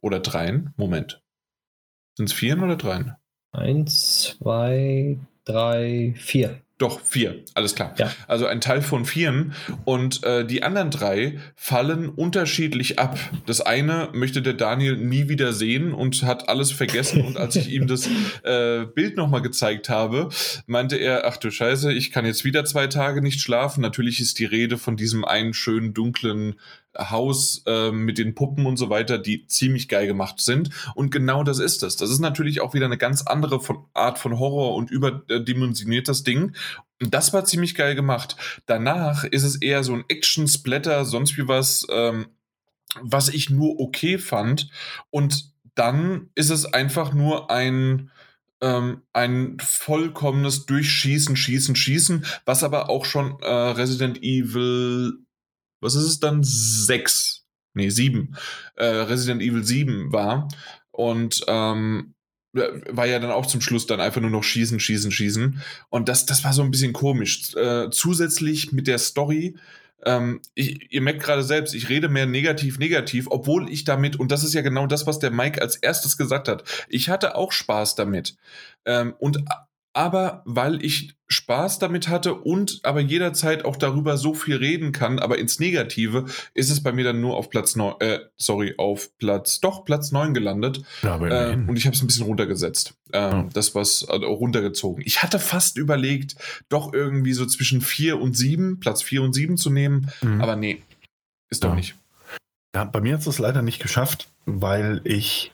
oder 0.00 0.20
dreien, 0.20 0.72
Moment. 0.76 1.22
Sind 2.14 2.30
es 2.30 2.32
vieren 2.32 2.62
oder 2.62 2.76
dreien? 2.76 3.14
Eins, 3.52 4.36
zwei, 4.38 5.18
drei, 5.44 6.14
vier. 6.16 6.62
Doch, 6.78 7.00
vier, 7.00 7.42
alles 7.54 7.74
klar. 7.74 7.94
Ja. 7.96 8.12
Also 8.28 8.44
ein 8.44 8.60
Teil 8.60 8.82
von 8.82 9.06
vieren. 9.06 9.54
Und 9.86 10.22
äh, 10.24 10.44
die 10.44 10.62
anderen 10.62 10.90
drei 10.90 11.38
fallen 11.54 12.10
unterschiedlich 12.10 12.98
ab. 12.98 13.18
Das 13.46 13.62
eine 13.62 14.10
möchte 14.12 14.42
der 14.42 14.52
Daniel 14.52 14.98
nie 14.98 15.30
wieder 15.30 15.54
sehen 15.54 15.94
und 15.94 16.22
hat 16.24 16.50
alles 16.50 16.72
vergessen. 16.72 17.22
Und 17.22 17.38
als 17.38 17.56
ich 17.56 17.70
ihm 17.70 17.86
das 17.86 18.06
äh, 18.42 18.84
Bild 18.84 19.16
nochmal 19.16 19.40
gezeigt 19.40 19.88
habe, 19.88 20.28
meinte 20.66 20.96
er, 20.96 21.26
ach 21.26 21.38
du 21.38 21.50
Scheiße, 21.50 21.94
ich 21.94 22.10
kann 22.10 22.26
jetzt 22.26 22.44
wieder 22.44 22.66
zwei 22.66 22.88
Tage 22.88 23.22
nicht 23.22 23.40
schlafen. 23.40 23.80
Natürlich 23.80 24.20
ist 24.20 24.38
die 24.38 24.44
Rede 24.44 24.76
von 24.76 24.98
diesem 24.98 25.24
einen 25.24 25.54
schönen, 25.54 25.94
dunklen 25.94 26.56
Haus 26.98 27.62
äh, 27.66 27.90
mit 27.90 28.18
den 28.18 28.34
Puppen 28.34 28.66
und 28.66 28.76
so 28.76 28.90
weiter, 28.90 29.18
die 29.18 29.46
ziemlich 29.46 29.88
geil 29.88 30.06
gemacht 30.06 30.40
sind. 30.40 30.70
Und 30.94 31.10
genau 31.10 31.42
das 31.42 31.58
ist 31.58 31.82
es. 31.82 31.96
Das 31.96 32.10
ist 32.10 32.20
natürlich 32.20 32.60
auch 32.60 32.74
wieder 32.74 32.86
eine 32.86 32.98
ganz 32.98 33.22
andere 33.22 33.60
von, 33.60 33.84
Art 33.94 34.18
von 34.18 34.38
Horror 34.38 34.74
und 34.74 34.90
überdimensioniertes 34.90 36.24
Ding. 36.24 36.54
Und 37.00 37.12
das 37.12 37.32
war 37.32 37.44
ziemlich 37.44 37.74
geil 37.74 37.94
gemacht. 37.94 38.36
Danach 38.66 39.24
ist 39.24 39.42
es 39.42 39.56
eher 39.56 39.84
so 39.84 39.94
ein 39.94 40.04
Action-Splatter, 40.08 41.04
sonst 41.04 41.36
wie 41.36 41.48
was, 41.48 41.86
ähm, 41.90 42.26
was 43.00 43.28
ich 43.28 43.50
nur 43.50 43.80
okay 43.80 44.18
fand. 44.18 44.70
Und 45.10 45.52
dann 45.74 46.30
ist 46.34 46.50
es 46.50 46.64
einfach 46.64 47.12
nur 47.12 47.50
ein, 47.50 48.10
ähm, 48.62 49.02
ein 49.12 49.58
vollkommenes 49.60 50.64
Durchschießen, 50.66 51.36
Schießen, 51.36 51.76
Schießen, 51.76 52.24
was 52.46 52.64
aber 52.64 52.88
auch 52.88 53.04
schon 53.04 53.38
äh, 53.40 53.46
Resident 53.46 54.22
Evil 54.22 55.25
was 55.86 55.94
ist 55.94 56.04
es 56.04 56.20
dann? 56.20 56.42
Sechs, 56.42 57.44
nee, 57.74 57.88
sieben, 57.88 58.36
äh, 58.74 58.84
Resident 58.84 59.40
Evil 59.40 59.64
7 59.64 60.12
war. 60.12 60.48
Und 60.90 61.44
ähm, 61.46 62.14
war 62.52 63.06
ja 63.06 63.18
dann 63.18 63.30
auch 63.30 63.46
zum 63.46 63.60
Schluss 63.60 63.86
dann 63.86 64.00
einfach 64.00 64.20
nur 64.20 64.30
noch 64.30 64.42
schießen, 64.42 64.80
schießen, 64.80 65.10
schießen. 65.10 65.62
Und 65.90 66.08
das, 66.08 66.26
das 66.26 66.42
war 66.44 66.52
so 66.52 66.62
ein 66.62 66.70
bisschen 66.70 66.92
komisch. 66.92 67.54
Äh, 67.54 67.90
zusätzlich 67.90 68.72
mit 68.72 68.86
der 68.86 68.98
Story, 68.98 69.56
ähm, 70.04 70.40
ich, 70.54 70.92
ihr 70.92 71.02
merkt 71.02 71.22
gerade 71.22 71.42
selbst, 71.42 71.74
ich 71.74 71.88
rede 71.88 72.08
mehr 72.08 72.26
negativ, 72.26 72.78
negativ, 72.78 73.26
obwohl 73.30 73.70
ich 73.70 73.84
damit, 73.84 74.18
und 74.18 74.30
das 74.32 74.44
ist 74.44 74.54
ja 74.54 74.62
genau 74.62 74.86
das, 74.86 75.06
was 75.06 75.18
der 75.18 75.30
Mike 75.30 75.60
als 75.60 75.76
erstes 75.76 76.16
gesagt 76.16 76.48
hat, 76.48 76.64
ich 76.88 77.08
hatte 77.08 77.34
auch 77.34 77.52
Spaß 77.52 77.94
damit. 77.94 78.36
Ähm, 78.84 79.14
und 79.18 79.44
aber 79.96 80.42
weil 80.44 80.84
ich 80.84 81.16
Spaß 81.28 81.78
damit 81.78 82.08
hatte 82.08 82.34
und 82.34 82.80
aber 82.82 83.00
jederzeit 83.00 83.64
auch 83.64 83.76
darüber 83.76 84.18
so 84.18 84.34
viel 84.34 84.56
reden 84.56 84.92
kann, 84.92 85.18
aber 85.18 85.38
ins 85.38 85.58
Negative, 85.58 86.26
ist 86.52 86.70
es 86.70 86.82
bei 86.82 86.92
mir 86.92 87.02
dann 87.02 87.22
nur 87.22 87.34
auf 87.34 87.48
Platz 87.48 87.76
9, 87.76 87.94
äh, 88.00 88.20
sorry, 88.36 88.74
auf 88.76 89.16
Platz, 89.16 89.58
doch, 89.60 89.86
Platz 89.86 90.12
9 90.12 90.34
gelandet. 90.34 90.82
Ja, 91.02 91.18
äh, 91.24 91.54
und 91.54 91.76
ich 91.76 91.86
habe 91.86 91.96
es 91.96 92.02
ein 92.02 92.06
bisschen 92.06 92.26
runtergesetzt. 92.26 92.94
Äh, 93.12 93.18
ja. 93.18 93.48
Das 93.54 93.74
was 93.74 94.06
also 94.06 94.26
runtergezogen. 94.26 95.02
Ich 95.06 95.22
hatte 95.22 95.38
fast 95.38 95.78
überlegt, 95.78 96.36
doch 96.68 96.92
irgendwie 96.92 97.32
so 97.32 97.46
zwischen 97.46 97.80
4 97.80 98.20
und 98.20 98.36
7, 98.36 98.80
Platz 98.80 99.02
4 99.02 99.22
und 99.22 99.32
7 99.32 99.56
zu 99.56 99.70
nehmen, 99.70 100.12
mhm. 100.20 100.42
aber 100.42 100.56
nee, 100.56 100.82
ist 101.48 101.64
doch 101.64 101.74
nicht. 101.74 101.96
Ja, 102.74 102.84
bei 102.84 103.00
mir 103.00 103.14
hat 103.14 103.26
es 103.26 103.38
leider 103.38 103.62
nicht 103.62 103.80
geschafft, 103.80 104.28
weil 104.44 105.00
ich 105.04 105.52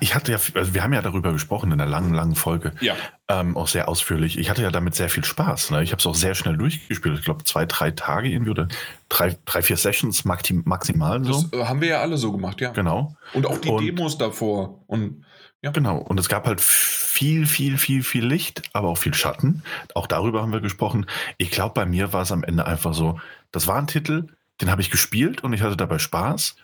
ich 0.00 0.14
hatte 0.14 0.32
ja, 0.32 0.38
also 0.54 0.74
wir 0.74 0.82
haben 0.82 0.92
ja 0.92 1.02
darüber 1.02 1.32
gesprochen 1.32 1.72
in 1.72 1.78
der 1.78 1.86
langen, 1.86 2.14
langen 2.14 2.34
Folge. 2.34 2.72
Ja. 2.80 2.94
Ähm, 3.28 3.56
auch 3.56 3.68
sehr 3.68 3.88
ausführlich. 3.88 4.38
Ich 4.38 4.50
hatte 4.50 4.62
ja 4.62 4.70
damit 4.70 4.94
sehr 4.94 5.08
viel 5.08 5.24
Spaß. 5.24 5.70
Ne? 5.70 5.82
Ich 5.82 5.92
habe 5.92 6.00
es 6.00 6.06
auch 6.06 6.14
sehr 6.14 6.34
schnell 6.34 6.56
durchgespielt. 6.56 7.18
Ich 7.18 7.24
glaube, 7.24 7.44
zwei, 7.44 7.66
drei 7.66 7.90
Tage 7.90 8.28
irgendwie 8.28 8.50
oder 8.50 8.68
drei, 9.08 9.36
drei 9.44 9.62
vier 9.62 9.76
Sessions 9.76 10.24
maximal 10.24 11.24
so. 11.24 11.42
Das 11.42 11.52
äh, 11.52 11.64
haben 11.64 11.80
wir 11.80 11.88
ja 11.88 12.00
alle 12.00 12.16
so 12.16 12.32
gemacht, 12.32 12.60
ja. 12.60 12.70
Genau. 12.70 13.16
Und 13.34 13.46
auch 13.46 13.58
die 13.58 13.68
und, 13.68 13.84
Demos 13.84 14.18
davor. 14.18 14.82
Und, 14.86 15.24
ja. 15.62 15.70
Genau. 15.70 15.98
Und 15.98 16.18
es 16.20 16.28
gab 16.28 16.46
halt 16.46 16.60
viel, 16.60 17.46
viel, 17.46 17.76
viel, 17.76 18.02
viel 18.02 18.24
Licht, 18.24 18.62
aber 18.72 18.88
auch 18.88 18.98
viel 18.98 19.14
Schatten. 19.14 19.62
Auch 19.94 20.06
darüber 20.06 20.42
haben 20.42 20.52
wir 20.52 20.60
gesprochen. 20.60 21.06
Ich 21.38 21.50
glaube, 21.50 21.74
bei 21.74 21.86
mir 21.86 22.12
war 22.12 22.22
es 22.22 22.32
am 22.32 22.44
Ende 22.44 22.66
einfach 22.66 22.94
so, 22.94 23.20
das 23.52 23.66
war 23.66 23.76
ein 23.76 23.86
Titel, 23.86 24.28
den 24.60 24.70
habe 24.70 24.82
ich 24.82 24.90
gespielt 24.90 25.42
und 25.42 25.52
ich 25.52 25.62
hatte 25.62 25.76
dabei 25.76 25.98
Spaß. 25.98 26.56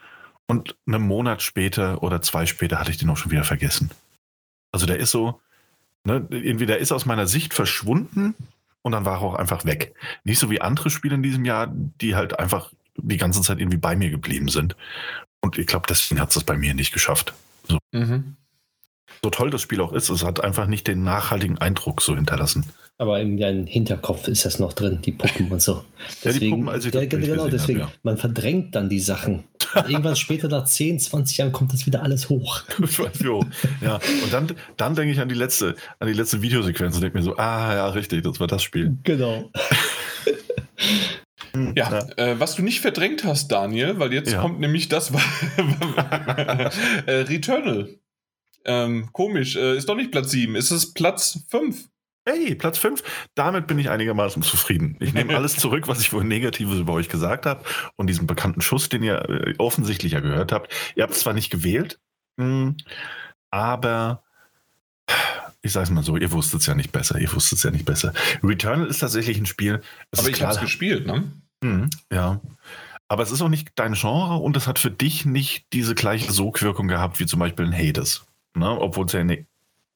Und 0.47 0.77
einen 0.87 1.03
Monat 1.03 1.43
später 1.43 2.03
oder 2.03 2.23
zwei 2.23 2.47
später 2.47 2.79
hatte 2.79 2.91
ich 2.91 2.99
den 2.99 3.11
auch 3.11 3.17
schon 3.17 3.33
wieder 3.33 3.45
vergessen. 3.45 3.91
Also 4.71 4.87
der 4.87 4.99
ist 4.99 5.11
so, 5.11 5.41
ne, 6.05 6.27
irgendwie, 6.31 6.67
der 6.67 6.79
ist 6.79 6.93
aus 6.93 7.07
meiner 7.07 7.27
Sicht 7.27 7.55
verschwunden 7.55 8.35
und 8.83 8.93
dann 8.93 9.05
war 9.05 9.15
er 9.15 9.23
auch 9.23 9.35
einfach 9.35 9.65
weg. 9.65 9.95
Nicht 10.23 10.39
so 10.39 10.51
wie 10.51 10.61
andere 10.61 10.91
Spiele 10.91 11.17
in 11.17 11.23
diesem 11.23 11.45
Jahr, 11.45 11.67
die 12.01 12.15
halt 12.15 12.39
einfach 12.39 12.71
die 12.97 13.17
ganze 13.17 13.43
Zeit 13.43 13.59
irgendwie 13.59 13.79
bei 13.79 13.97
mir 13.97 14.11
geblieben 14.11 14.49
sind. 14.49 14.77
Und 15.41 15.59
ich 15.59 15.67
glaube, 15.67 15.87
deswegen 15.89 16.21
hat 16.21 16.29
es 16.29 16.35
das 16.35 16.45
bei 16.45 16.57
mir 16.57 16.75
nicht 16.75 16.93
geschafft. 16.93 17.35
So. 17.65 17.79
Mhm. 17.93 18.37
so 19.23 19.31
toll 19.31 19.51
das 19.51 19.61
Spiel 19.61 19.81
auch 19.81 19.93
ist, 19.93 20.09
es 20.09 20.23
hat 20.23 20.43
einfach 20.43 20.69
nicht 20.69 20.87
den 20.87 21.03
nachhaltigen 21.03 21.59
Eindruck 21.59 22.01
so 22.01 22.15
hinterlassen. 22.15 22.73
Aber 22.99 23.21
in 23.21 23.37
deinem 23.37 23.67
Hinterkopf 23.67 24.27
ist 24.27 24.47
das 24.47 24.59
noch 24.59 24.73
drin, 24.73 25.01
die 25.05 25.13
Puppen 25.13 25.51
und 25.51 25.61
so. 25.61 25.85
Deswegen, 26.25 26.25
ja, 26.25 26.41
die 26.41 26.51
Puppen, 26.51 26.69
als 26.71 26.85
ich 26.87 26.95
ja, 26.95 27.05
genau, 27.05 27.49
deswegen, 27.49 27.83
habe, 27.83 27.93
ja. 27.93 27.99
man 28.03 28.17
verdrängt 28.17 28.75
dann 28.75 28.89
die 28.89 29.01
Sachen. 29.01 29.45
Irgendwann 29.75 30.17
später, 30.17 30.49
nach 30.49 30.65
10, 30.65 31.01
20 31.01 31.37
Jahren, 31.37 31.53
kommt 31.53 31.75
das 31.75 31.85
wieder 31.85 32.03
alles 32.03 32.31
hoch. 32.31 32.63
ja, 33.83 33.97
und 33.97 34.33
dann, 34.33 34.53
dann 34.79 34.95
denke 34.95 35.13
ich 35.13 35.21
an 35.21 35.29
die 35.29 35.35
letzte, 35.35 35.77
an 35.99 36.09
die 36.09 36.15
letzte 36.15 36.41
Videosequenz 36.41 36.95
und 36.95 37.03
denke 37.03 37.19
mir 37.19 37.25
so, 37.25 37.37
ah 37.37 37.75
ja, 37.75 37.89
richtig, 37.91 38.23
das 38.23 38.41
war 38.41 38.47
das 38.47 38.63
Spiel. 38.63 38.97
Genau. 39.05 39.51
Ja, 41.75 41.91
ja. 41.91 42.09
Äh, 42.19 42.39
was 42.39 42.55
du 42.55 42.63
nicht 42.63 42.81
verdrängt 42.81 43.25
hast, 43.25 43.49
Daniel, 43.49 43.99
weil 43.99 44.13
jetzt 44.13 44.31
ja. 44.31 44.43
kommt 44.43 44.61
nämlich 44.61 44.91
das 44.91 45.11
äh, 47.07 47.11
Returnal. 47.11 47.89
Ähm, 48.67 49.09
komisch, 49.13 49.57
äh, 49.57 49.75
ist 49.75 49.89
doch 49.89 49.95
nicht 49.95 50.11
Platz 50.11 50.33
7, 50.33 50.55
ist 50.55 50.71
es 50.71 50.93
Platz 50.93 51.41
5. 51.49 51.89
Hey, 52.29 52.57
Platz 52.57 52.79
5. 52.79 53.03
Damit 53.37 53.69
bin 53.69 53.79
ich 53.79 53.89
einigermaßen 53.89 54.43
zufrieden. 54.43 54.97
Ich 54.99 55.15
nehme 55.15 55.37
alles 55.37 55.57
zurück, 55.57 55.87
was 55.87 56.01
ich 56.01 56.11
vorhin 56.11 56.29
Negatives 56.29 56.79
über 56.79 56.93
euch 56.93 57.09
gesagt 57.09 57.47
habe 57.47 57.63
und 57.95 58.09
diesen 58.09 58.27
bekannten 58.27 58.61
Schuss, 58.61 58.89
den 58.89 59.05
ihr 59.05 59.29
äh, 59.29 59.55
offensichtlich 59.59 60.13
ja 60.13 60.21
gehört 60.21 60.51
habt. 60.51 60.73
Ihr 60.97 61.05
habt 61.05 61.13
es 61.13 61.21
zwar 61.21 61.35
nicht 61.35 61.51
gewählt, 61.51 62.01
hm, 62.39 62.77
aber 63.51 64.25
ich 65.63 65.73
sage 65.73 65.85
es 65.85 65.91
mal 65.91 66.03
so, 66.03 66.17
ihr 66.17 66.33
wusstet 66.33 66.61
es 66.61 66.67
ja 66.67 66.75
nicht 66.75 66.91
besser. 66.91 67.19
Ihr 67.19 67.33
wusstet 67.33 67.59
es 67.59 67.65
ja 67.65 67.71
nicht 67.71 67.85
besser. 67.85 68.13
Returnal 68.43 68.89
ist 68.89 68.99
tatsächlich 68.99 69.39
ein 69.39 69.47
Spiel. 69.47 69.81
aber 70.17 70.29
ich 70.29 70.43
habe 70.43 70.53
es 70.53 70.61
gespielt, 70.61 71.07
ne? 71.07 71.33
Mhm, 71.63 71.91
ja. 72.13 72.41
Aber 73.09 73.23
es 73.23 73.31
ist 73.31 73.41
auch 73.41 73.49
nicht 73.49 73.71
dein 73.77 73.95
Genre 73.95 74.37
und 74.37 74.57
es 74.57 74.67
hat 74.67 74.81
für 74.81 74.91
dich 74.91 75.25
nicht 75.27 75.67
diese 75.73 75.95
gleiche 75.95 76.33
Sogwirkung 76.33 76.89
gehabt 76.89 77.21
wie 77.21 77.27
zum 77.27 77.39
Beispiel 77.39 77.67
ein 77.67 77.73
Hades. 77.73 78.27
Ne? 78.55 78.69
Obwohl 78.69 79.07
es 79.07 79.13
ja 79.13 79.21
eine 79.21 79.47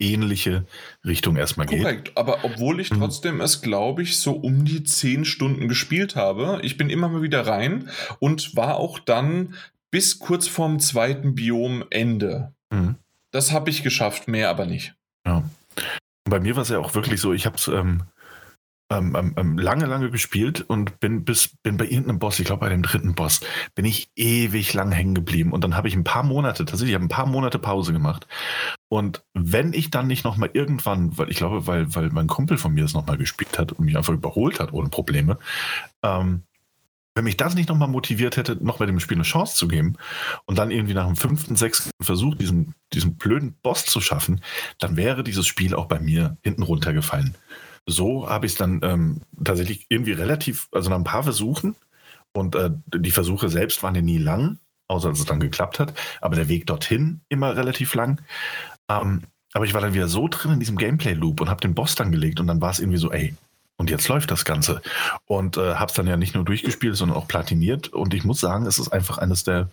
ähnliche 0.01 0.65
Richtung 1.05 1.37
erstmal 1.37 1.67
geht. 1.67 1.83
Korrekt, 1.83 2.17
aber 2.17 2.45
obwohl 2.45 2.81
ich 2.81 2.91
mhm. 2.91 2.99
trotzdem 2.99 3.41
es, 3.41 3.63
glaube 3.63 4.03
ich, 4.03 4.19
so 4.19 4.33
um 4.33 4.65
die 4.65 4.83
zehn 4.83 5.25
Stunden 5.25 5.69
gespielt 5.69 6.17
habe, 6.17 6.61
ich 6.63 6.77
bin 6.77 6.91
immer 6.91 7.09
mal 7.09 7.23
wieder 7.23 7.47
rein 7.47 7.89
und 8.19 8.57
war 8.57 8.77
auch 8.77 8.99
dann 8.99 9.55
bis 9.91 10.19
kurz 10.19 10.49
vorm 10.49 10.81
zweiten 10.81 11.35
Biomende. 11.35 12.55
Mhm. 12.71 12.97
Das 13.31 13.53
habe 13.53 13.71
ich 13.71 13.83
geschafft, 13.83 14.29
mehr 14.29 14.49
aber 14.51 14.67
nicht. 14.67 14.95
Ja. 15.27 15.45
Bei 16.25 16.41
mir 16.41 16.57
war 16.57 16.63
es 16.63 16.69
ja 16.69 16.79
auch 16.79 16.95
wirklich 16.95 17.21
so, 17.21 17.33
ich 17.33 17.47
habe 17.47 17.57
es 17.57 17.69
ähm, 17.69 18.03
ähm, 18.91 19.15
ähm, 19.17 19.35
ähm, 19.37 19.59
lange, 19.59 19.87
lange 19.87 20.11
gespielt 20.11 20.63
und 20.63 20.99
bin 20.99 21.25
bis 21.25 21.57
bin 21.63 21.77
bei 21.77 21.85
irgendeinem 21.85 22.19
Boss, 22.19 22.41
ich 22.41 22.47
glaube 22.47 22.61
bei 22.61 22.69
dem 22.69 22.83
dritten 22.83 23.15
Boss, 23.15 23.41
bin 23.75 23.85
ich 23.85 24.11
ewig 24.17 24.75
lang 24.75 24.91
hängen 24.91 25.15
geblieben 25.15 25.53
und 25.53 25.63
dann 25.63 25.77
habe 25.77 25.87
ich 25.89 25.95
ein 25.95 26.05
paar 26.05 26.25
Monate, 26.25 26.65
tatsächlich 26.65 26.97
ein 26.97 27.09
paar 27.09 27.27
Monate 27.27 27.59
Pause 27.59 27.93
gemacht. 27.93 28.27
Und 28.89 29.23
wenn 29.33 29.73
ich 29.73 29.91
dann 29.91 30.09
nicht 30.09 30.25
nochmal 30.25 30.51
irgendwann, 30.53 31.17
weil 31.17 31.31
ich 31.31 31.37
glaube, 31.37 31.69
weil, 31.69 31.95
weil 31.95 32.11
mein 32.11 32.27
Kumpel 32.27 32.59
von 32.59 32.75
mir 32.75 32.85
es 32.85 32.95
nochmal 32.95 33.17
gespielt 33.17 33.59
hat 33.59 33.73
und 33.73 33.85
mich 33.85 33.97
einfach 33.97 34.13
überholt 34.13 34.59
hat 34.59 34.73
ohne 34.73 34.89
Probleme, 34.89 35.39
ähm, 36.03 36.43
wenn 37.15 37.25
mich 37.25 37.37
das 37.37 37.55
nicht 37.55 37.69
nochmal 37.69 37.89
motiviert 37.89 38.37
hätte, 38.37 38.57
noch 38.65 38.79
bei 38.79 38.87
dem 38.87 38.99
Spiel 38.99 39.17
eine 39.17 39.25
Chance 39.25 39.57
zu 39.57 39.69
geben 39.69 39.95
und 40.47 40.59
dann 40.59 40.71
irgendwie 40.71 40.95
nach 40.95 41.07
dem 41.07 41.17
fünften, 41.17 41.55
sechsten 41.55 41.91
Versuch 42.01 42.35
diesen, 42.35 42.75
diesen 42.93 43.17
blöden 43.17 43.55
Boss 43.63 43.85
zu 43.87 44.01
schaffen, 44.01 44.41
dann 44.79 44.97
wäre 44.97 45.23
dieses 45.23 45.47
Spiel 45.47 45.75
auch 45.75 45.87
bei 45.87 46.01
mir 46.01 46.39
hinten 46.43 46.63
runtergefallen 46.63 47.37
so 47.91 48.29
habe 48.29 48.47
ich 48.47 48.53
es 48.53 48.59
dann 48.59 48.81
ähm, 48.83 49.21
tatsächlich 49.45 49.87
irgendwie 49.89 50.13
relativ, 50.13 50.69
also 50.73 50.91
nach 50.91 50.97
ein 50.97 51.05
paar 51.05 51.23
Versuchen 51.23 51.77
und 52.33 52.55
äh, 52.55 52.71
die 52.95 53.11
Versuche 53.11 53.49
selbst 53.49 53.83
waren 53.83 53.95
ja 53.95 54.03
nie 54.03 54.19
lang, 54.19 54.59
außer 54.89 55.09
als 55.09 55.21
es 55.21 55.27
dann 55.27 55.41
geklappt 55.41 55.79
hat, 55.79 55.95
aber 56.21 56.37
der 56.37 56.49
Weg 56.49 56.67
dorthin 56.67 57.21
immer 57.29 57.57
relativ 57.57 57.95
lang. 57.95 58.21
Ähm, 58.89 59.23
aber 59.53 59.65
ich 59.65 59.75
war 59.75 59.81
dann 59.81 59.95
wieder 59.95 60.09
so 60.09 60.29
drin 60.29 60.53
in 60.53 60.61
diesem 60.61 60.77
Gameplay-Loop 60.77 61.41
und 61.41 61.49
habe 61.49 61.61
den 61.61 61.75
Boss 61.75 61.95
dann 61.95 62.13
gelegt 62.13 62.41
und 62.41 62.47
dann 62.47 62.61
war 62.61 62.71
es 62.71 62.79
irgendwie 62.79 62.99
so, 62.99 63.11
ey, 63.11 63.35
und 63.81 63.89
jetzt 63.89 64.09
läuft 64.09 64.31
das 64.31 64.45
Ganze. 64.45 64.83
Und 65.25 65.57
äh, 65.57 65.77
habe 65.77 65.89
es 65.89 65.95
dann 65.95 66.07
ja 66.07 66.19
nicht 66.19 66.35
nur 66.35 66.45
durchgespielt, 66.45 66.97
sondern 66.97 67.17
auch 67.17 67.27
platiniert. 67.27 67.89
Und 67.89 68.13
ich 68.13 68.25
muss 68.25 68.39
sagen, 68.39 68.67
es 68.67 68.79
ist 68.79 68.91
einfach 68.91 69.17
eines 69.17 69.43
der, 69.43 69.71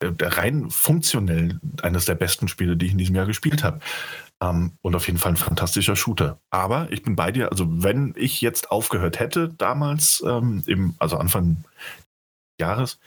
der 0.00 0.38
rein 0.38 0.70
funktionell 0.70 1.58
eines 1.82 2.04
der 2.04 2.14
besten 2.14 2.46
Spiele, 2.46 2.76
die 2.76 2.86
ich 2.86 2.92
in 2.92 2.98
diesem 2.98 3.16
Jahr 3.16 3.26
gespielt 3.26 3.64
habe. 3.64 3.80
Ähm, 4.42 4.72
und 4.82 4.96
auf 4.96 5.06
jeden 5.06 5.18
Fall 5.18 5.32
ein 5.32 5.36
fantastischer 5.36 5.94
Shooter. 5.94 6.38
Aber 6.50 6.90
ich 6.90 7.02
bin 7.02 7.14
bei 7.14 7.30
dir, 7.30 7.50
also 7.50 7.66
wenn 7.68 8.12
ich 8.16 8.40
jetzt 8.40 8.70
aufgehört 8.72 9.20
hätte 9.20 9.48
damals, 9.48 10.22
ähm, 10.26 10.64
im, 10.66 10.94
also 10.98 11.16
Anfang 11.16 11.64
Jahres, 12.58 12.98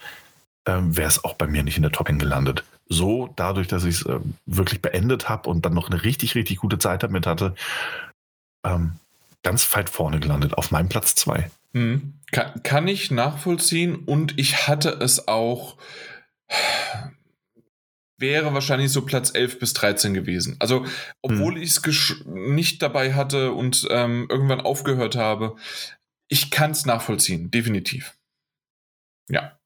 ähm, 0.66 0.96
wäre 0.96 1.08
es 1.08 1.22
auch 1.22 1.34
bei 1.34 1.46
mir 1.46 1.62
nicht 1.62 1.76
in 1.76 1.82
der 1.82 1.92
Top 1.92 2.08
10 2.08 2.18
gelandet. 2.18 2.64
So, 2.88 3.32
dadurch, 3.36 3.68
dass 3.68 3.84
ich 3.84 3.96
es 3.96 4.06
äh, 4.06 4.18
wirklich 4.46 4.80
beendet 4.80 5.28
habe 5.28 5.50
und 5.50 5.66
dann 5.66 5.74
noch 5.74 5.90
eine 5.90 6.02
richtig, 6.02 6.34
richtig 6.34 6.56
gute 6.58 6.78
Zeit 6.78 7.02
damit 7.02 7.26
hatte, 7.26 7.54
ähm, 8.64 8.92
ganz 9.42 9.72
weit 9.76 9.90
vorne 9.90 10.20
gelandet, 10.20 10.54
auf 10.54 10.70
meinem 10.70 10.88
Platz 10.88 11.14
2. 11.16 11.50
Mhm. 11.72 12.14
Kann, 12.32 12.62
kann 12.62 12.88
ich 12.88 13.10
nachvollziehen 13.10 13.96
und 13.96 14.38
ich 14.38 14.66
hatte 14.68 14.88
es 14.88 15.28
auch 15.28 15.76
wäre 18.18 18.54
wahrscheinlich 18.54 18.92
so 18.92 19.04
Platz 19.04 19.34
11 19.34 19.58
bis 19.58 19.74
13 19.74 20.14
gewesen. 20.14 20.56
Also, 20.58 20.86
obwohl 21.22 21.54
hm. 21.54 21.62
ich 21.62 21.76
es 21.76 22.24
nicht 22.24 22.82
dabei 22.82 23.14
hatte 23.14 23.52
und 23.52 23.86
ähm, 23.90 24.26
irgendwann 24.30 24.60
aufgehört 24.60 25.16
habe, 25.16 25.56
ich 26.28 26.50
kann 26.50 26.70
es 26.70 26.86
nachvollziehen, 26.86 27.50
definitiv. 27.50 28.16
Ja. 29.28 29.58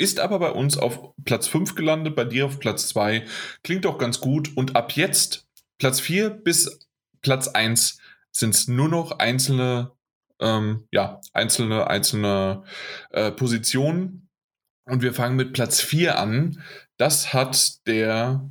Ist 0.00 0.20
aber 0.20 0.38
bei 0.38 0.50
uns 0.50 0.78
auf 0.78 1.12
Platz 1.24 1.48
5 1.48 1.74
gelandet, 1.74 2.14
bei 2.14 2.24
dir 2.24 2.46
auf 2.46 2.60
Platz 2.60 2.88
2. 2.88 3.26
Klingt 3.64 3.84
auch 3.84 3.98
ganz 3.98 4.20
gut. 4.20 4.56
Und 4.56 4.76
ab 4.76 4.92
jetzt, 4.92 5.48
Platz 5.78 5.98
4 5.98 6.30
bis 6.30 6.88
Platz 7.20 7.48
1, 7.48 7.98
sind 8.30 8.54
es 8.54 8.68
nur 8.68 8.88
noch 8.88 9.18
einzelne, 9.18 9.90
ähm, 10.38 10.86
ja, 10.92 11.20
einzelne, 11.32 11.88
einzelne 11.88 12.62
äh, 13.10 13.32
Positionen. 13.32 14.28
Und 14.84 15.02
wir 15.02 15.12
fangen 15.12 15.34
mit 15.34 15.52
Platz 15.52 15.80
4 15.80 16.16
an. 16.16 16.62
Das 16.98 17.32
hat 17.32 17.86
der 17.86 18.50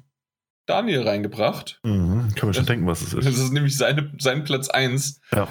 Daniel 0.65 1.07
reingebracht. 1.07 1.79
Mhm, 1.83 2.33
kann 2.35 2.47
man 2.47 2.53
schon 2.53 2.65
denken, 2.65 2.87
was 2.87 3.01
es 3.01 3.13
ist. 3.13 3.25
Das 3.25 3.37
ist 3.37 3.51
nämlich 3.51 3.77
seine, 3.77 4.11
sein 4.19 4.43
Platz 4.43 4.69
1. 4.69 5.21
Ja. 5.33 5.47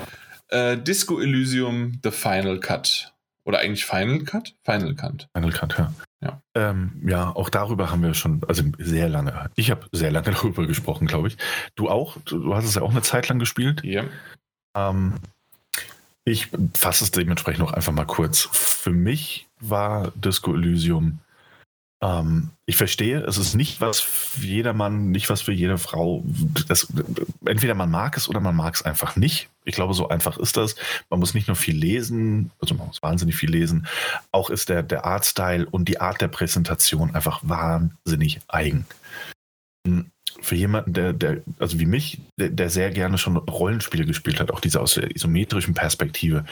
Äh, 0.49 0.79
Disco 0.79 1.21
Elysium 1.21 2.01
The 2.03 2.11
Final 2.11 2.59
Cut. 2.61 3.13
Oder 3.45 3.61
eigentlich 3.61 3.85
Final 3.85 4.25
Cut? 4.25 4.55
Final 4.65 4.95
Cut. 4.95 5.29
Final 5.35 5.53
Cut, 5.53 5.79
ja. 5.79 5.93
Ja. 6.21 6.43
Ähm, 6.55 7.03
ja, 7.07 7.31
auch 7.31 7.51
darüber 7.51 7.91
haben 7.91 8.03
wir 8.03 8.15
schon, 8.15 8.43
also 8.49 8.65
sehr 8.79 9.09
lange. 9.09 9.51
Ich 9.55 9.71
habe 9.71 9.87
sehr 9.93 10.11
lange 10.11 10.31
darüber 10.33 10.67
gesprochen, 10.67 11.07
glaube 11.07 11.29
ich. 11.29 11.37
Du 11.77 11.89
auch? 11.89 12.17
Du 12.25 12.55
hast 12.55 12.65
es 12.65 12.75
ja 12.75 12.83
auch 12.83 12.91
eine 12.91 13.03
Zeit 13.03 13.29
lang 13.29 13.39
gespielt. 13.39 13.83
Ja. 13.85 14.05
Ähm, 14.75 15.15
ich 16.25 16.49
fasse 16.75 17.05
es 17.05 17.13
dementsprechend 17.13 17.61
noch 17.61 17.73
einfach 17.73 17.93
mal 17.93 18.07
kurz. 18.07 18.49
Für 18.51 18.91
mich 18.91 19.47
war 19.61 20.11
Disco 20.17 20.55
Elysium 20.55 21.21
ähm, 22.03 22.51
ich 22.67 22.77
verstehe, 22.77 23.21
es 23.21 23.39
ist 23.39 23.55
nicht 23.55 23.81
was 23.81 24.01
für 24.01 24.47
jedermann, 24.47 25.11
nicht 25.11 25.31
was 25.31 25.41
für 25.41 25.53
jede 25.53 25.79
Frau. 25.79 26.23
Das, 26.69 26.93
entweder 27.45 27.75
man 27.75 27.91
mag 27.91 28.17
es 28.17 28.29
oder 28.29 28.41
man 28.41 28.55
mag 28.55 28.75
es 28.75 28.83
einfach 28.83 29.17
nicht. 29.17 29.49
Ich 29.65 29.75
glaube, 29.75 29.95
so 29.95 30.09
einfach 30.09 30.37
ist 30.39 30.57
das. 30.57 30.77
Man 31.09 31.21
muss 31.21 31.35
nicht 31.35 31.47
nur 31.47 31.57
viel 31.57 31.77
lesen, 31.77 32.51
also 32.61 32.75
man 32.75 32.89
muss 32.89 33.03
wahnsinnig 33.03 33.37
viel 33.37 33.51
lesen. 33.51 33.87
Auch 34.31 34.51
ist 34.51 34.69
der, 34.69 34.83
der 34.83 35.05
Artstyle 35.05 35.67
und 35.67 35.89
die 35.89 36.01
Art 36.01 36.21
der 36.21 36.29
Präsentation 36.29 37.15
einfach 37.15 37.41
wahnsinnig 37.43 38.41
eigen. 38.49 38.87
Für 40.41 40.55
jemanden, 40.55 40.93
der, 40.93 41.13
der, 41.13 41.43
also 41.59 41.81
wie 41.81 41.87
mich, 41.87 42.21
der, 42.39 42.51
der, 42.51 42.69
sehr 42.69 42.91
gerne 42.91 43.17
schon 43.17 43.37
Rollenspiele 43.37 44.05
gespielt 44.05 44.39
hat, 44.39 44.51
auch 44.51 44.61
diese 44.61 44.81
aus 44.81 44.95
der 44.95 45.15
isometrischen 45.15 45.75
Perspektive 45.75 46.45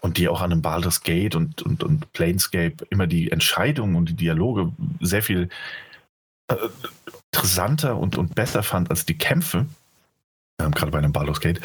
und 0.00 0.16
die 0.16 0.28
auch 0.28 0.42
an 0.42 0.52
einem 0.52 0.62
Baldur's 0.62 1.02
Gate 1.02 1.34
und, 1.34 1.62
und, 1.62 1.82
und 1.82 2.12
Planescape 2.12 2.76
immer 2.90 3.06
die 3.06 3.32
Entscheidungen 3.32 3.96
und 3.96 4.10
die 4.10 4.14
Dialoge 4.14 4.70
sehr 5.00 5.22
viel 5.22 5.48
äh, 6.48 6.56
interessanter 7.32 7.96
und, 7.96 8.16
und 8.16 8.34
besser 8.34 8.62
fand 8.62 8.90
als 8.90 9.06
die 9.06 9.18
Kämpfe, 9.18 9.66
ähm, 10.60 10.70
gerade 10.70 10.92
bei 10.92 10.98
einem 10.98 11.12
Baldur's 11.12 11.40
Gate, 11.40 11.60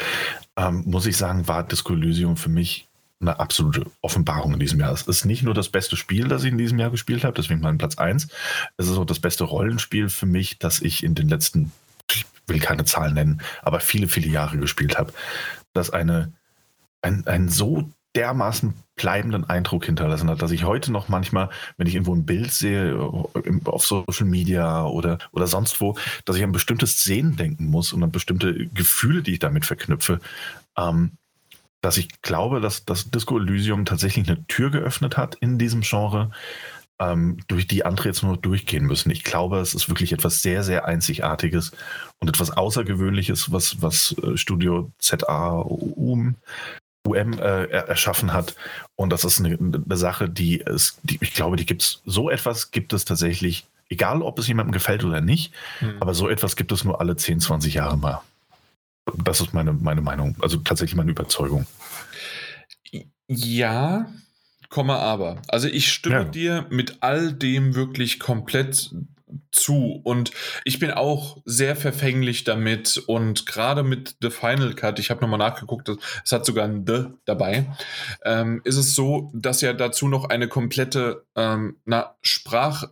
ähm, 0.56 0.82
muss 0.86 1.06
ich 1.06 1.16
sagen, 1.16 1.46
war 1.46 1.62
Disco 1.62 1.92
Elysium 1.92 2.36
für 2.36 2.48
mich 2.48 2.87
eine 3.20 3.40
absolute 3.40 3.86
Offenbarung 4.00 4.54
in 4.54 4.60
diesem 4.60 4.80
Jahr. 4.80 4.92
Es 4.92 5.02
ist 5.02 5.24
nicht 5.24 5.42
nur 5.42 5.54
das 5.54 5.68
beste 5.68 5.96
Spiel, 5.96 6.28
das 6.28 6.44
ich 6.44 6.52
in 6.52 6.58
diesem 6.58 6.78
Jahr 6.78 6.90
gespielt 6.90 7.24
habe, 7.24 7.34
deswegen 7.34 7.60
mein 7.60 7.78
Platz 7.78 7.98
1. 7.98 8.28
Es 8.76 8.88
ist 8.88 8.96
auch 8.96 9.04
das 9.04 9.20
beste 9.20 9.44
Rollenspiel 9.44 10.08
für 10.08 10.26
mich, 10.26 10.58
das 10.58 10.80
ich 10.80 11.02
in 11.02 11.14
den 11.14 11.28
letzten, 11.28 11.72
ich 12.12 12.26
will 12.46 12.60
keine 12.60 12.84
Zahlen 12.84 13.14
nennen, 13.14 13.40
aber 13.62 13.80
viele, 13.80 14.08
viele 14.08 14.28
Jahre 14.28 14.58
gespielt 14.58 14.98
habe. 14.98 15.12
Das 15.72 15.90
eine, 15.90 16.32
ein, 17.02 17.26
ein 17.26 17.48
so 17.48 17.90
dermaßen 18.14 18.74
bleibenden 18.96 19.48
Eindruck 19.48 19.84
hinterlassen 19.84 20.30
hat, 20.30 20.42
dass 20.42 20.50
ich 20.50 20.64
heute 20.64 20.90
noch 20.90 21.08
manchmal, 21.08 21.50
wenn 21.76 21.86
ich 21.86 21.94
irgendwo 21.94 22.14
ein 22.14 22.26
Bild 22.26 22.52
sehe, 22.52 22.98
auf 23.64 23.86
Social 23.86 24.26
Media 24.26 24.84
oder, 24.84 25.18
oder 25.32 25.46
sonst 25.46 25.80
wo, 25.80 25.96
dass 26.24 26.36
ich 26.36 26.42
an 26.42 26.52
bestimmtes 26.52 26.92
Szenen 26.92 27.36
denken 27.36 27.66
muss 27.66 27.92
und 27.92 28.02
an 28.02 28.10
bestimmte 28.10 28.66
Gefühle, 28.68 29.22
die 29.22 29.34
ich 29.34 29.38
damit 29.38 29.66
verknüpfe. 29.66 30.20
Ähm, 30.76 31.12
dass 31.80 31.96
ich 31.96 32.22
glaube, 32.22 32.60
dass 32.60 32.84
das 32.84 33.10
Disco 33.10 33.38
Elysium 33.38 33.84
tatsächlich 33.84 34.28
eine 34.28 34.46
Tür 34.46 34.70
geöffnet 34.70 35.16
hat 35.16 35.36
in 35.36 35.58
diesem 35.58 35.82
Genre, 35.82 36.30
ähm, 37.00 37.38
durch 37.46 37.66
die 37.66 37.84
andere 37.84 38.08
jetzt 38.08 38.22
nur 38.22 38.36
durchgehen 38.36 38.84
müssen. 38.84 39.10
Ich 39.10 39.24
glaube, 39.24 39.58
es 39.60 39.74
ist 39.74 39.88
wirklich 39.88 40.12
etwas 40.12 40.42
sehr, 40.42 40.64
sehr 40.64 40.86
Einzigartiges 40.86 41.72
und 42.18 42.28
etwas 42.28 42.50
Außergewöhnliches, 42.50 43.52
was, 43.52 43.80
was 43.80 44.16
äh, 44.22 44.36
Studio 44.36 44.90
ZA 44.98 45.60
UM, 45.60 46.34
UM 47.06 47.32
äh, 47.34 47.66
erschaffen 47.66 48.32
hat. 48.32 48.56
Und 48.96 49.10
das 49.10 49.24
ist 49.24 49.38
eine, 49.38 49.56
eine 49.56 49.96
Sache, 49.96 50.28
die, 50.28 50.60
es, 50.60 50.98
die 51.02 51.18
ich 51.20 51.34
glaube, 51.34 51.56
die 51.56 51.66
gibt 51.66 51.82
es, 51.82 52.02
so 52.04 52.30
etwas 52.30 52.72
gibt 52.72 52.92
es 52.92 53.04
tatsächlich, 53.04 53.66
egal 53.88 54.22
ob 54.22 54.38
es 54.38 54.48
jemandem 54.48 54.72
gefällt 54.72 55.04
oder 55.04 55.20
nicht, 55.20 55.52
mhm. 55.80 55.96
aber 56.00 56.14
so 56.14 56.28
etwas 56.28 56.56
gibt 56.56 56.72
es 56.72 56.82
nur 56.82 57.00
alle 57.00 57.16
10, 57.16 57.40
20 57.40 57.74
Jahre 57.74 57.96
mal. 57.96 58.22
Das 59.16 59.40
ist 59.40 59.54
meine, 59.54 59.72
meine 59.72 60.00
Meinung, 60.00 60.36
also 60.40 60.58
tatsächlich 60.58 60.96
meine 60.96 61.10
Überzeugung. 61.10 61.66
Ja, 63.28 64.06
Komma 64.68 64.96
aber. 64.98 65.40
Also 65.48 65.66
ich 65.66 65.90
stimme 65.90 66.16
ja. 66.16 66.24
dir 66.24 66.66
mit 66.70 66.98
all 67.00 67.32
dem 67.32 67.74
wirklich 67.74 68.20
komplett 68.20 68.90
zu 69.52 70.00
und 70.04 70.30
ich 70.64 70.78
bin 70.78 70.90
auch 70.90 71.38
sehr 71.44 71.76
verfänglich 71.76 72.44
damit 72.44 72.96
und 73.06 73.46
gerade 73.46 73.82
mit 73.82 74.16
The 74.20 74.30
Final 74.30 74.74
Cut, 74.74 74.98
ich 74.98 75.10
habe 75.10 75.20
nochmal 75.20 75.38
nachgeguckt, 75.38 75.90
es 76.24 76.32
hat 76.32 76.46
sogar 76.46 76.64
ein 76.64 76.84
The 76.86 77.06
dabei, 77.24 77.66
ähm, 78.24 78.60
ist 78.64 78.76
es 78.76 78.94
so, 78.94 79.30
dass 79.34 79.60
ja 79.60 79.72
dazu 79.72 80.08
noch 80.08 80.26
eine 80.26 80.48
komplette 80.48 81.26
ähm, 81.34 81.76
na, 81.84 82.16
Sprach 82.22 82.84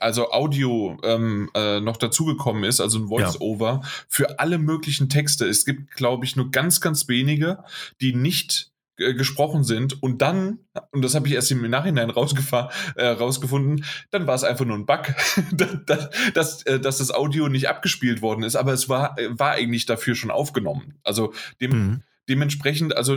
also 0.00 0.30
Audio 0.30 0.98
ähm, 1.02 1.50
äh, 1.54 1.80
noch 1.80 1.96
dazugekommen 1.96 2.64
ist, 2.64 2.80
also 2.80 2.98
ein 2.98 3.08
Voice-Over 3.08 3.80
ja. 3.82 3.88
für 4.08 4.38
alle 4.38 4.58
möglichen 4.58 5.08
Texte. 5.08 5.46
Es 5.46 5.64
gibt, 5.64 5.92
glaube 5.92 6.24
ich, 6.24 6.36
nur 6.36 6.50
ganz, 6.50 6.80
ganz 6.80 7.08
wenige, 7.08 7.64
die 8.00 8.14
nicht 8.14 8.70
äh, 8.98 9.14
gesprochen 9.14 9.64
sind 9.64 10.02
und 10.02 10.22
dann, 10.22 10.58
und 10.90 11.02
das 11.02 11.14
habe 11.14 11.28
ich 11.28 11.34
erst 11.34 11.50
im 11.50 11.68
Nachhinein 11.68 12.10
rausgefahren, 12.10 12.70
äh, 12.96 13.06
rausgefunden, 13.06 13.84
dann 14.10 14.26
war 14.26 14.34
es 14.34 14.44
einfach 14.44 14.64
nur 14.64 14.76
ein 14.76 14.86
Bug, 14.86 15.14
dass, 15.86 16.10
dass, 16.34 16.62
äh, 16.64 16.80
dass 16.80 16.98
das 16.98 17.12
Audio 17.12 17.48
nicht 17.48 17.68
abgespielt 17.68 18.22
worden 18.22 18.42
ist, 18.42 18.56
aber 18.56 18.72
es 18.72 18.88
war, 18.88 19.18
äh, 19.18 19.28
war 19.30 19.52
eigentlich 19.52 19.86
dafür 19.86 20.14
schon 20.14 20.30
aufgenommen. 20.30 20.98
Also 21.04 21.32
dem, 21.60 21.70
mhm 21.70 22.02
dementsprechend, 22.28 22.96
also 22.96 23.16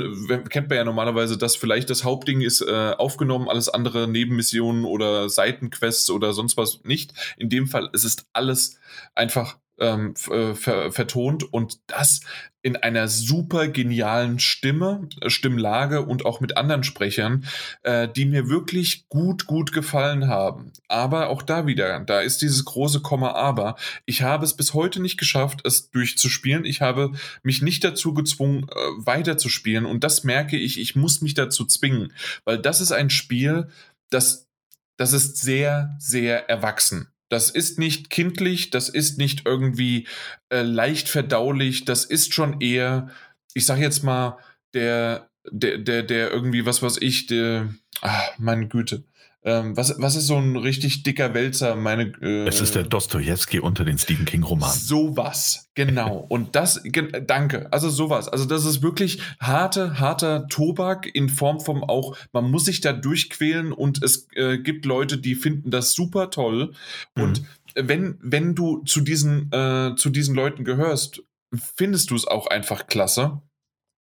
kennt 0.49 0.70
man 0.70 0.78
ja 0.78 0.84
normalerweise, 0.84 1.38
dass 1.38 1.55
vielleicht 1.55 1.89
das 1.89 2.03
Hauptding 2.03 2.41
ist 2.41 2.62
äh, 2.62 2.93
aufgenommen, 2.97 3.49
alles 3.49 3.70
andere 3.70 4.07
Nebenmissionen 4.07 4.86
oder 4.86 5.30
Seitenquests 5.30 6.09
oder 6.09 6.34
sonst 6.34 6.57
was 6.57 6.82
nicht. 6.84 7.14
In 7.38 7.49
dem 7.49 7.68
Fall 7.68 7.89
ist 7.93 8.03
es 8.03 8.26
alles 8.34 8.80
einfach 9.16 9.57
ähm, 9.80 10.14
äh, 10.30 10.53
ver 10.53 10.91
vertont 10.91 11.51
und 11.51 11.80
das 11.88 12.22
in 12.64 12.76
einer 12.76 13.07
super 13.07 13.68
genialen 13.68 14.39
Stimme, 14.39 15.07
äh, 15.22 15.30
Stimmlage 15.30 16.01
und 16.01 16.26
auch 16.26 16.39
mit 16.39 16.57
anderen 16.57 16.84
Sprechern, 16.84 17.45
äh, 17.84 18.07
die 18.07 18.26
mir 18.26 18.49
wirklich 18.49 19.07
gut, 19.09 19.47
gut 19.47 19.72
gefallen 19.72 20.28
haben. 20.28 20.72
Aber 20.88 21.30
auch 21.30 21.41
da 21.41 21.66
wieder, 21.66 21.99
da 22.01 22.22
ist 22.22 22.41
dieses 22.41 22.66
große 22.66 23.01
Komma 23.01 23.32
aber. 23.32 23.76
Ich 24.05 24.22
habe 24.22 24.45
es 24.45 24.55
bis 24.55 24.74
heute 24.74 25.01
nicht 25.01 25.18
geschafft, 25.18 25.62
es 25.66 25.89
durchzuspielen. 25.89 26.66
Ich 26.66 26.82
habe 26.82 27.12
mich 27.43 27.62
nicht 27.62 27.84
dazu 27.84 28.14
gezwungen, 28.14 28.68
äh, 28.70 28.76
weiterzuspielen 28.97 29.86
und 29.86 30.03
das 30.03 30.24
merke 30.24 30.57
ich, 30.57 30.80
ich 30.80 30.95
muss 30.95 31.22
mich 31.22 31.34
dazu 31.34 31.66
zwingen, 31.66 32.14
weil 32.45 32.57
das 32.57 32.82
ist 32.82 32.91
ein 32.91 33.09
Spiel, 33.09 33.70
das, 34.09 34.47
das 34.97 35.14
ist 35.14 35.38
sehr, 35.38 35.95
sehr 35.99 36.49
erwachsen. 36.49 37.11
Das 37.32 37.49
ist 37.49 37.79
nicht 37.79 38.09
kindlich, 38.09 38.71
das 38.71 38.89
ist 38.89 39.17
nicht 39.17 39.45
irgendwie 39.45 40.05
äh, 40.49 40.63
leicht 40.63 41.07
verdaulich, 41.07 41.86
das 41.86 42.03
ist 42.03 42.34
schon 42.34 42.59
eher, 42.59 43.09
ich 43.53 43.65
sag 43.65 43.79
jetzt 43.79 44.03
mal, 44.03 44.38
der, 44.73 45.29
der, 45.49 45.77
der, 45.77 46.03
der 46.03 46.29
irgendwie, 46.29 46.65
was 46.65 46.84
weiß 46.84 46.97
ich, 46.99 47.27
der, 47.27 47.73
ach, 48.01 48.38
meine 48.38 48.67
Güte, 48.67 49.05
ähm, 49.43 49.75
was, 49.75 49.95
was 49.97 50.15
ist 50.15 50.27
so 50.27 50.37
ein 50.37 50.55
richtig 50.55 51.01
dicker 51.01 51.33
Wälzer? 51.33 51.75
Meine, 51.75 52.13
äh, 52.21 52.47
es 52.47 52.61
ist 52.61 52.75
der 52.75 52.83
Dostoevsky 52.83 53.59
unter 53.59 53.83
den 53.83 53.97
Stephen 53.97 54.25
King-Romanen. 54.25 54.77
Sowas, 54.77 55.69
genau. 55.73 56.17
Und 56.29 56.55
das, 56.55 56.81
danke. 57.25 57.71
Also 57.73 57.89
sowas. 57.89 58.27
Also 58.27 58.45
das 58.45 58.65
ist 58.65 58.83
wirklich 58.83 59.19
harte, 59.39 59.99
harter 59.99 60.47
Tobak 60.47 61.09
in 61.11 61.27
Form 61.27 61.59
von 61.59 61.83
auch, 61.83 62.15
man 62.33 62.51
muss 62.51 62.65
sich 62.65 62.81
da 62.81 62.93
durchquälen 62.93 63.71
und 63.73 64.03
es 64.03 64.27
äh, 64.35 64.59
gibt 64.59 64.85
Leute, 64.85 65.17
die 65.17 65.33
finden 65.33 65.71
das 65.71 65.93
super 65.93 66.29
toll. 66.29 66.73
Mhm. 67.15 67.23
Und 67.23 67.43
wenn, 67.73 68.19
wenn 68.21 68.53
du 68.53 68.83
zu 68.83 69.01
diesen, 69.01 69.51
äh, 69.51 69.95
zu 69.95 70.11
diesen 70.11 70.35
Leuten 70.35 70.63
gehörst, 70.65 71.23
findest 71.75 72.11
du 72.11 72.15
es 72.15 72.27
auch 72.27 72.47
einfach 72.47 72.85
klasse. 72.85 73.41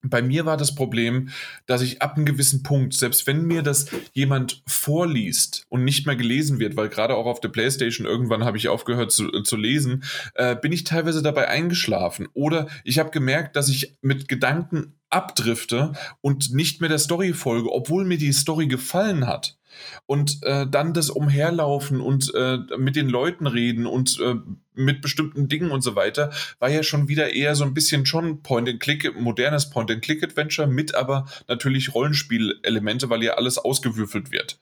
Bei 0.04 0.22
mir 0.22 0.46
war 0.46 0.58
das 0.58 0.74
Problem, 0.74 1.30
dass 1.68 1.82
ich 1.82 2.02
ab 2.02 2.16
einem 2.16 2.26
gewissen 2.26 2.64
Punkt, 2.64 2.94
selbst 2.94 3.28
wenn 3.28 3.46
mir 3.46 3.62
das 3.62 3.88
jemand 4.14 4.64
vorliest 4.68 5.66
und 5.70 5.84
nicht 5.84 6.08
mehr 6.08 6.16
gelesen 6.16 6.60
wird, 6.60 6.76
weil 6.76 6.90
gerade 6.90 7.16
auch 7.16 7.28
auf 7.28 7.40
der 7.40 7.50
Playstation 7.50 8.08
irgendwann 8.08 8.44
habe 8.44 8.58
ich 8.58 8.68
aufgehört 8.68 9.12
zu, 9.12 9.30
zu 9.42 9.56
lesen, 9.56 10.04
äh, 10.34 10.56
bin 10.56 10.72
ich 10.72 10.86
teilweise 10.86 11.22
dabei 11.22 11.48
eingeschlafen. 11.48 12.28
Oder 12.34 12.68
ich 12.84 12.98
habe 12.98 13.12
gemerkt, 13.12 13.56
dass 13.56 13.70
ich 13.70 13.98
mit 14.02 14.28
Gedanken 14.28 14.96
abdrifte 15.12 15.94
und 16.22 16.54
nicht 16.54 16.82
mehr 16.82 16.90
der 16.90 16.98
Story 17.00 17.34
folge, 17.34 17.72
obwohl 17.72 18.06
mir 18.06 18.18
die 18.18 18.32
Story 18.34 18.68
gefallen 18.68 19.28
hat. 19.28 19.58
Und 20.06 20.44
äh, 20.44 20.68
dann 20.68 20.94
das 20.94 21.10
Umherlaufen 21.10 22.02
und 22.02 22.34
äh, 22.34 22.60
mit 22.78 22.96
den 22.96 23.10
Leuten 23.10 23.48
reden 23.48 23.86
und 23.86 24.20
äh, 24.20 24.36
mit 24.74 25.02
bestimmten 25.02 25.48
Dingen 25.48 25.72
und 25.72 25.82
so 25.82 25.96
weiter, 25.96 26.32
war 26.60 26.70
ja 26.70 26.84
schon 26.84 27.08
wieder 27.08 27.34
eher 27.34 27.56
so 27.56 27.64
ein 27.64 27.74
bisschen 27.74 28.06
schon 28.06 28.42
Point-and-Click, 28.42 29.20
modernes 29.20 29.70
Point-and-Click-Adventure 29.70 30.68
mit 30.68 30.96
aber 30.96 31.26
natürlich 31.48 31.94
Rollenspielelemente, 31.94 33.10
weil 33.10 33.24
ja 33.24 33.34
alles 33.34 33.58
ausgewürfelt 33.58 34.32
wird. 34.32 34.60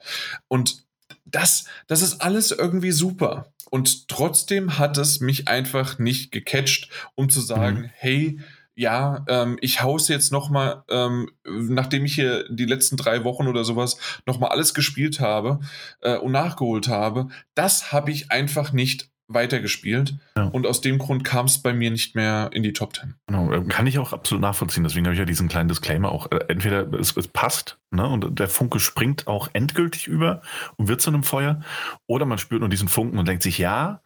Und 0.47 0.83
das, 1.25 1.65
das 1.87 2.01
ist 2.01 2.21
alles 2.21 2.51
irgendwie 2.51 2.91
super. 2.91 3.51
Und 3.69 4.07
trotzdem 4.07 4.79
hat 4.79 4.97
es 4.97 5.19
mich 5.19 5.47
einfach 5.47 5.99
nicht 5.99 6.31
gecatcht, 6.31 6.89
um 7.15 7.29
zu 7.29 7.39
sagen, 7.39 7.81
mhm. 7.81 7.89
hey, 7.93 8.39
ja, 8.79 9.25
ähm, 9.27 9.57
ich 9.59 9.83
hau's 9.83 10.07
jetzt 10.07 10.31
nochmal, 10.31 10.83
ähm, 10.89 11.29
nachdem 11.45 12.05
ich 12.05 12.15
hier 12.15 12.45
die 12.49 12.63
letzten 12.63 12.95
drei 12.95 13.25
Wochen 13.25 13.47
oder 13.47 13.65
sowas 13.65 13.97
nochmal 14.25 14.51
alles 14.51 14.73
gespielt 14.73 15.19
habe 15.19 15.59
äh, 15.99 16.15
und 16.15 16.31
nachgeholt 16.31 16.87
habe, 16.87 17.27
das 17.55 17.91
habe 17.91 18.09
ich 18.09 18.31
einfach 18.31 18.71
nicht 18.71 19.09
weitergespielt. 19.27 20.15
Ja. 20.37 20.45
Und 20.45 20.65
aus 20.65 20.79
dem 20.79 20.97
Grund 20.97 21.25
kam 21.25 21.47
es 21.47 21.61
bei 21.61 21.73
mir 21.73 21.91
nicht 21.91 22.15
mehr 22.15 22.51
in 22.53 22.63
die 22.63 22.71
Top 22.71 22.93
Ten. 22.93 23.15
Genau, 23.27 23.51
äh, 23.51 23.61
kann 23.65 23.85
ich 23.85 23.99
auch 23.99 24.13
absolut 24.13 24.41
nachvollziehen. 24.41 24.85
Deswegen 24.85 25.05
habe 25.05 25.13
ich 25.13 25.19
ja 25.19 25.25
diesen 25.25 25.49
kleinen 25.49 25.67
Disclaimer 25.67 26.09
auch. 26.09 26.31
Äh, 26.31 26.45
entweder 26.47 26.91
es, 26.93 27.17
es 27.17 27.27
passt 27.27 27.79
ne, 27.91 28.07
und 28.07 28.39
der 28.39 28.47
Funke 28.47 28.79
springt 28.79 29.27
auch 29.27 29.49
endgültig 29.51 30.07
über 30.07 30.41
und 30.77 30.87
wird 30.87 31.01
zu 31.01 31.09
einem 31.09 31.23
Feuer, 31.23 31.59
oder 32.07 32.25
man 32.25 32.37
spürt 32.37 32.61
nur 32.61 32.69
diesen 32.69 32.87
Funken 32.87 33.19
und 33.19 33.27
denkt 33.27 33.43
sich, 33.43 33.57
ja, 33.57 34.01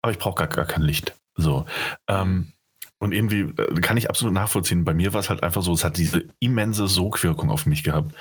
aber 0.00 0.12
ich 0.12 0.18
brauche 0.18 0.36
gar, 0.36 0.48
gar 0.48 0.64
kein 0.64 0.82
Licht. 0.82 1.14
So. 1.36 1.66
Ähm, 2.08 2.54
und 3.02 3.12
irgendwie 3.12 3.52
äh, 3.60 3.80
kann 3.80 3.96
ich 3.96 4.08
absolut 4.08 4.32
nachvollziehen. 4.32 4.84
Bei 4.84 4.94
mir 4.94 5.12
war 5.12 5.18
es 5.18 5.28
halt 5.28 5.42
einfach 5.42 5.60
so, 5.62 5.72
es 5.72 5.82
hat 5.82 5.96
diese 5.96 6.22
immense 6.38 6.86
Sogwirkung 6.86 7.50
auf 7.50 7.66
mich 7.66 7.82
gehabt, 7.82 8.14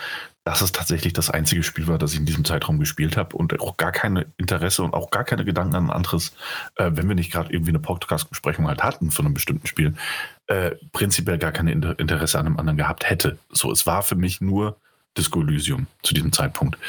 dass 0.43 0.61
es 0.61 0.71
tatsächlich 0.71 1.13
das 1.13 1.29
einzige 1.29 1.61
Spiel 1.61 1.85
war, 1.85 1.99
das 1.99 2.13
ich 2.13 2.19
in 2.19 2.25
diesem 2.25 2.45
Zeitraum 2.45 2.79
gespielt 2.79 3.15
habe 3.15 3.37
und 3.37 3.59
auch 3.59 3.77
gar 3.77 3.91
kein 3.91 4.25
Interesse 4.37 4.81
und 4.81 4.95
auch 4.95 5.11
gar 5.11 5.23
keine 5.23 5.45
Gedanken 5.45 5.75
an 5.75 5.85
ein 5.85 5.89
anderes, 5.91 6.33
äh, 6.77 6.89
wenn 6.95 7.07
wir 7.07 7.13
nicht 7.13 7.31
gerade 7.31 7.53
irgendwie 7.53 7.69
eine 7.69 7.79
Podcast-Besprechung 7.79 8.67
halt 8.67 8.81
hatten 8.81 9.11
von 9.11 9.27
einem 9.27 9.35
bestimmten 9.35 9.67
Spiel, 9.67 9.93
äh, 10.47 10.71
prinzipiell 10.93 11.37
gar 11.37 11.51
kein 11.51 11.67
Interesse 11.67 12.39
an 12.39 12.47
einem 12.47 12.57
anderen 12.57 12.77
gehabt 12.77 13.07
hätte. 13.07 13.37
So, 13.51 13.71
es 13.71 13.85
war 13.85 14.01
für 14.01 14.15
mich 14.15 14.41
nur 14.41 14.77
Disco 15.15 15.41
Elysium 15.41 15.85
zu 16.01 16.15
diesem 16.15 16.31
Zeitpunkt. 16.31 16.79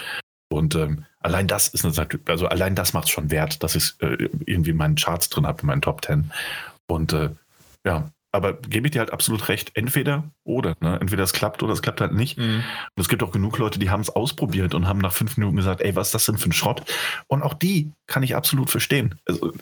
Und 0.51 0.77
ähm, 0.77 1.05
allein 1.21 1.47
das 1.47 1.69
ist 1.69 1.85
eine 1.85 2.09
also 2.27 2.47
allein 2.47 2.75
das 2.75 2.95
macht 2.95 3.05
es 3.05 3.11
schon 3.11 3.31
wert, 3.31 3.63
dass 3.63 3.75
ich 3.75 3.93
äh, 3.99 4.31
irgendwie 4.47 4.71
in 4.71 4.79
meinen 4.79 4.97
Charts 4.97 5.29
drin 5.29 5.47
habe, 5.47 5.61
in 5.61 5.67
meinen 5.67 5.83
Top 5.83 6.01
Ten. 6.01 6.31
Und 6.87 7.13
äh, 7.13 7.31
ja, 7.87 8.11
aber 8.33 8.55
gebe 8.55 8.87
ich 8.87 8.93
dir 8.93 9.01
halt 9.01 9.13
absolut 9.13 9.49
recht. 9.49 9.73
Entweder 9.75 10.25
oder. 10.45 10.75
Ne? 10.81 10.99
Entweder 11.01 11.23
es 11.23 11.35
klappt 11.35 11.63
oder 11.63 11.75
es 11.75 11.83
klappt 11.83 12.01
halt 12.01 12.15
nicht. 12.15 12.39
Mhm. 12.39 12.65
Und 12.95 13.01
es 13.01 13.09
gibt 13.09 13.23
auch 13.23 13.31
genug 13.31 13.59
Leute, 13.59 13.79
die 13.79 13.91
haben 13.91 14.01
es 14.01 14.09
ausprobiert 14.09 14.75
und 14.75 14.89
haben 14.89 15.01
nach 15.01 15.13
fünf 15.13 15.37
Minuten 15.37 15.57
gesagt, 15.57 15.83
ey, 15.83 15.95
was 15.95 16.09
ist 16.09 16.15
das 16.15 16.25
denn 16.27 16.39
für 16.39 16.49
ein 16.49 16.53
Schrott? 16.53 16.83
Und 17.27 17.43
auch 17.43 17.55
die 17.55 17.93
kann 18.07 18.23
ich 18.23 18.35
absolut 18.35 18.71
verstehen. 18.71 19.17
Also, 19.27 19.53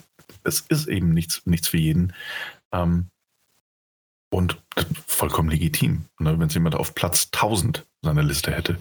es 0.43 0.61
ist 0.61 0.87
eben 0.87 1.09
nichts, 1.09 1.45
nichts 1.45 1.67
für 1.67 1.77
jeden. 1.77 2.13
Ähm, 2.71 3.07
und 4.33 4.61
vollkommen 5.05 5.49
legitim, 5.49 6.05
ne? 6.19 6.39
wenn 6.39 6.47
es 6.47 6.53
jemand 6.53 6.75
auf 6.75 6.95
Platz 6.95 7.29
1000 7.33 7.85
seiner 8.01 8.23
Liste 8.23 8.51
hätte. 8.55 8.77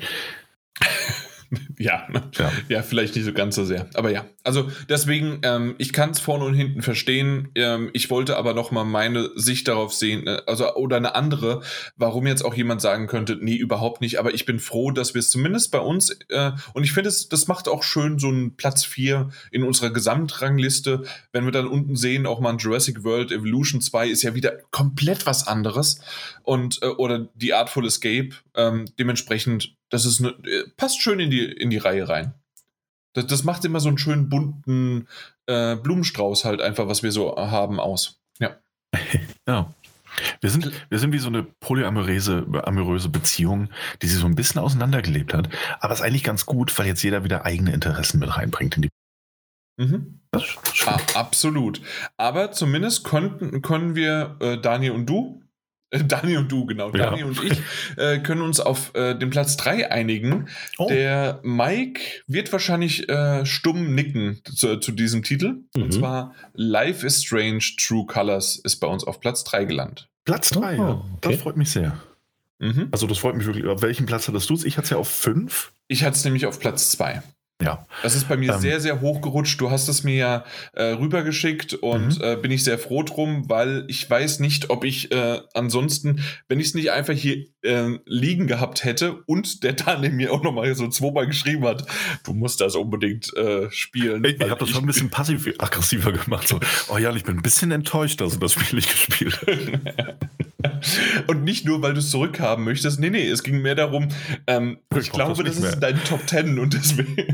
ja, 1.79 2.07
ja, 2.39 2.53
ja, 2.69 2.83
vielleicht 2.83 3.17
nicht 3.17 3.25
so 3.25 3.33
ganz 3.33 3.57
so 3.57 3.65
sehr. 3.65 3.89
Aber 3.95 4.11
ja, 4.11 4.27
also 4.45 4.71
deswegen, 4.89 5.41
ähm, 5.43 5.75
ich 5.79 5.93
kann 5.93 6.11
es 6.11 6.21
vorne 6.21 6.45
und 6.45 6.55
hinten 6.55 6.83
verstehen. 6.83 7.49
Ähm, 7.57 7.91
ich 7.93 8.09
wollte 8.09 8.37
aber 8.37 8.55
noch 8.55 8.71
mal 8.71 8.85
meine 8.85 9.31
Sicht 9.35 9.67
darauf 9.67 9.93
sehen, 9.93 10.27
äh, 10.27 10.43
also 10.47 10.75
oder 10.75 10.97
eine 10.97 11.15
andere, 11.17 11.63
warum 11.97 12.27
jetzt 12.27 12.45
auch 12.45 12.55
jemand 12.55 12.81
sagen 12.81 13.09
könnte, 13.09 13.37
nee, 13.41 13.57
überhaupt 13.57 14.01
nicht. 14.01 14.21
Aber 14.21 14.33
ich 14.33 14.47
bin 14.47 14.61
froh, 14.61 14.93
dass 14.93 15.15
wir 15.15 15.19
es 15.19 15.31
zumindest 15.31 15.73
bei 15.73 15.81
uns 15.81 16.17
äh, 16.29 16.53
und 16.73 16.85
ich 16.85 16.93
finde, 16.93 17.11
das 17.11 17.49
macht 17.49 17.67
auch 17.67 17.83
schön 17.83 18.19
so 18.19 18.29
einen 18.29 18.57
Platz 18.57 18.85
4 18.85 19.31
in 19.51 19.65
unserer 19.65 19.91
Gesamtrangliste. 19.91 21.03
Wenn 21.33 21.45
wir 21.45 21.53
dann 21.53 21.67
unten 21.67 21.97
sehen, 21.97 22.27
auch 22.27 22.39
mal 22.39 22.51
ein 22.51 22.59
Jurassic 22.59 23.03
World 23.03 23.33
Evolution 23.33 23.81
2 23.81 24.09
ist 24.09 24.23
ja 24.23 24.35
wieder 24.35 24.53
komplett 24.71 25.27
was 25.27 25.49
anderes 25.49 26.01
und 26.45 26.81
äh, 26.83 26.87
oder 26.87 27.29
die 27.35 27.55
Artful 27.55 27.87
Escape. 27.87 28.31
Ähm, 28.55 28.87
dementsprechend 28.99 29.75
das 29.91 30.05
ist 30.05 30.20
eine, 30.20 30.30
äh, 30.30 30.68
passt 30.76 31.03
schön 31.03 31.20
in 31.20 31.30
die, 31.30 31.45
in 31.45 31.70
die 31.70 31.78
Reihe 31.78 32.09
rein. 32.09 32.34
Das, 33.12 33.26
das 33.26 33.45
macht 33.45 33.64
immer 33.64 33.80
so 33.80 33.88
einen 33.88 33.99
schönen 33.99 34.28
bunten 34.28 35.09
äh, 35.47 35.76
Blumenstrauß 35.76 36.45
halt 36.45 36.61
einfach, 36.61 36.86
was 36.88 37.03
wir 37.03 37.12
so 37.12 37.36
haben, 37.36 37.80
aus. 37.80 38.20
Ja. 38.38 38.57
ja. 39.47 39.74
Wir 40.41 40.51
sind, 40.51 40.70
wir 40.88 40.99
sind 40.99 41.12
wie 41.12 41.18
so 41.18 41.28
eine 41.28 41.45
polyamoröse 41.45 42.45
amoröse 42.64 43.09
Beziehung, 43.09 43.70
die 44.03 44.07
sich 44.09 44.18
so 44.18 44.26
ein 44.26 44.34
bisschen 44.34 44.61
auseinandergelebt 44.61 45.32
hat. 45.34 45.49
Aber 45.78 45.93
es 45.93 46.01
ist 46.01 46.05
eigentlich 46.05 46.24
ganz 46.24 46.47
gut, 46.47 46.76
weil 46.78 46.86
jetzt 46.86 47.03
jeder 47.03 47.24
wieder 47.24 47.45
eigene 47.45 47.72
Interessen 47.72 48.18
mit 48.18 48.36
reinbringt 48.36 48.76
in 48.76 48.82
die. 48.82 48.88
Mhm. 49.78 50.20
Ah, 50.32 50.99
absolut. 51.14 51.80
Aber 52.16 52.53
zumindest 52.53 53.05
konnten, 53.05 53.62
können 53.62 53.95
wir, 53.95 54.36
äh, 54.41 54.59
Daniel 54.59 54.93
und 54.93 55.07
du, 55.07 55.43
Dani 56.09 56.36
und 56.36 56.51
du, 56.51 56.66
genau. 56.66 56.91
Ja. 56.93 57.11
Dani 57.11 57.24
und 57.24 57.43
ich 57.43 57.61
äh, 57.97 58.18
können 58.20 58.43
uns 58.43 58.61
auf 58.61 58.95
äh, 58.95 59.14
den 59.14 59.30
Platz 59.30 59.57
3 59.57 59.91
einigen. 59.91 60.49
Oh. 60.78 60.86
Der 60.88 61.41
Mike 61.43 62.01
wird 62.26 62.53
wahrscheinlich 62.53 63.09
äh, 63.09 63.45
stumm 63.45 63.95
nicken 63.95 64.41
zu, 64.45 64.76
zu 64.78 64.93
diesem 64.93 65.22
Titel. 65.22 65.62
Mhm. 65.74 65.82
Und 65.82 65.93
zwar 65.93 66.34
Life 66.55 67.07
is 67.07 67.24
Strange 67.24 67.64
True 67.76 68.07
Colors 68.07 68.57
ist 68.57 68.76
bei 68.76 68.86
uns 68.86 69.05
auf 69.05 69.20
Platz 69.20 69.43
3 69.45 69.64
gelandet. 69.64 70.09
Platz 70.24 70.51
3, 70.51 70.78
oh. 70.78 71.03
Okay. 71.16 71.32
Das 71.32 71.43
freut 71.43 71.57
mich 71.57 71.70
sehr. 71.70 72.01
Mhm. 72.61 72.88
Also 72.93 73.07
das 73.07 73.18
freut 73.18 73.34
mich 73.36 73.47
wirklich. 73.47 73.66
Auf 73.66 73.82
welchem 73.82 74.07
Platz 74.07 74.28
hattest 74.28 74.49
du 74.49 74.55
es? 74.55 74.64
Ich 74.64 74.76
hatte 74.76 74.84
es 74.84 74.91
ja 74.91 74.97
auf 74.97 75.09
5. 75.09 75.72
Ich 75.88 76.05
hatte 76.05 76.16
es 76.16 76.24
nämlich 76.24 76.47
auf 76.47 76.61
Platz 76.61 76.91
2. 76.93 77.22
Ja. 77.61 77.87
Das 78.03 78.15
ist 78.15 78.29
bei 78.29 78.37
mir 78.37 78.55
ähm, 78.55 78.61
sehr, 78.61 78.81
sehr 78.81 79.01
hoch 79.01 79.21
gerutscht. 79.21 79.61
Du 79.61 79.71
hast 79.71 79.89
es 79.89 80.03
mir 80.03 80.17
ja 80.17 80.45
äh, 80.73 80.85
rübergeschickt 80.93 81.75
und 81.75 82.19
mhm. 82.19 82.25
äh, 82.25 82.37
bin 82.37 82.51
ich 82.51 82.65
sehr 82.65 82.79
froh 82.79 83.03
drum, 83.03 83.49
weil 83.49 83.85
ich 83.89 84.09
weiß 84.09 84.41
nicht, 84.41 84.71
ob 84.71 84.85
ich 84.85 85.13
äh, 85.13 85.41
ansonsten, 85.55 86.25
wenn 86.49 86.61
ich 86.61 86.69
es 86.69 86.75
nicht 86.75 86.91
einfach 86.91 87.15
hier 87.15 87.47
äh, 87.63 87.99
liegen 88.05 88.47
gehabt 88.47 88.85
hätte 88.85 89.23
und 89.27 89.63
der 89.63 89.75
Daniel 89.75 90.13
mir 90.13 90.33
auch 90.33 90.43
nochmal 90.43 90.75
so 90.75 90.89
zweimal 90.89 91.27
geschrieben 91.27 91.65
hat, 91.65 91.87
du 92.25 92.33
musst 92.33 92.61
das 92.61 92.75
unbedingt 92.75 93.37
äh, 93.37 93.71
spielen. 93.71 94.25
Ich, 94.25 94.41
ich 94.41 94.51
habe 94.51 94.61
das 94.61 94.71
schon 94.71 94.85
ein 94.85 94.87
bisschen 94.87 95.11
passiv-aggressiver 95.11 96.13
gemacht. 96.13 96.49
So, 96.49 96.61
oh 96.89 96.99
ja, 96.99 97.15
ich 97.15 97.25
bin 97.25 97.37
ein 97.37 97.43
bisschen 97.43 97.71
enttäuscht, 97.71 98.21
dass 98.21 98.35
du 98.35 98.39
das 98.39 98.53
Spiel 98.53 98.77
nicht 98.77 98.91
gespielt 98.91 99.41
hast. 99.47 100.21
und 101.27 101.45
nicht 101.45 101.65
nur, 101.65 101.83
weil 101.83 101.95
du 101.95 102.01
es 102.01 102.11
zurückhaben 102.11 102.65
möchtest. 102.65 103.01
Nee, 103.01 103.11
nee, 103.11 103.29
es 103.29 103.43
ging 103.43 103.63
mehr 103.63 103.75
darum, 103.75 104.09
ähm, 104.47 104.79
ich, 104.93 104.99
ich 104.99 105.13
glaube, 105.13 105.43
das, 105.45 105.61
das 105.61 105.75
ist 105.75 105.81
dein 105.81 106.03
Top 106.05 106.27
Ten 106.27 106.59
und 106.59 106.75
deswegen. 106.75 107.17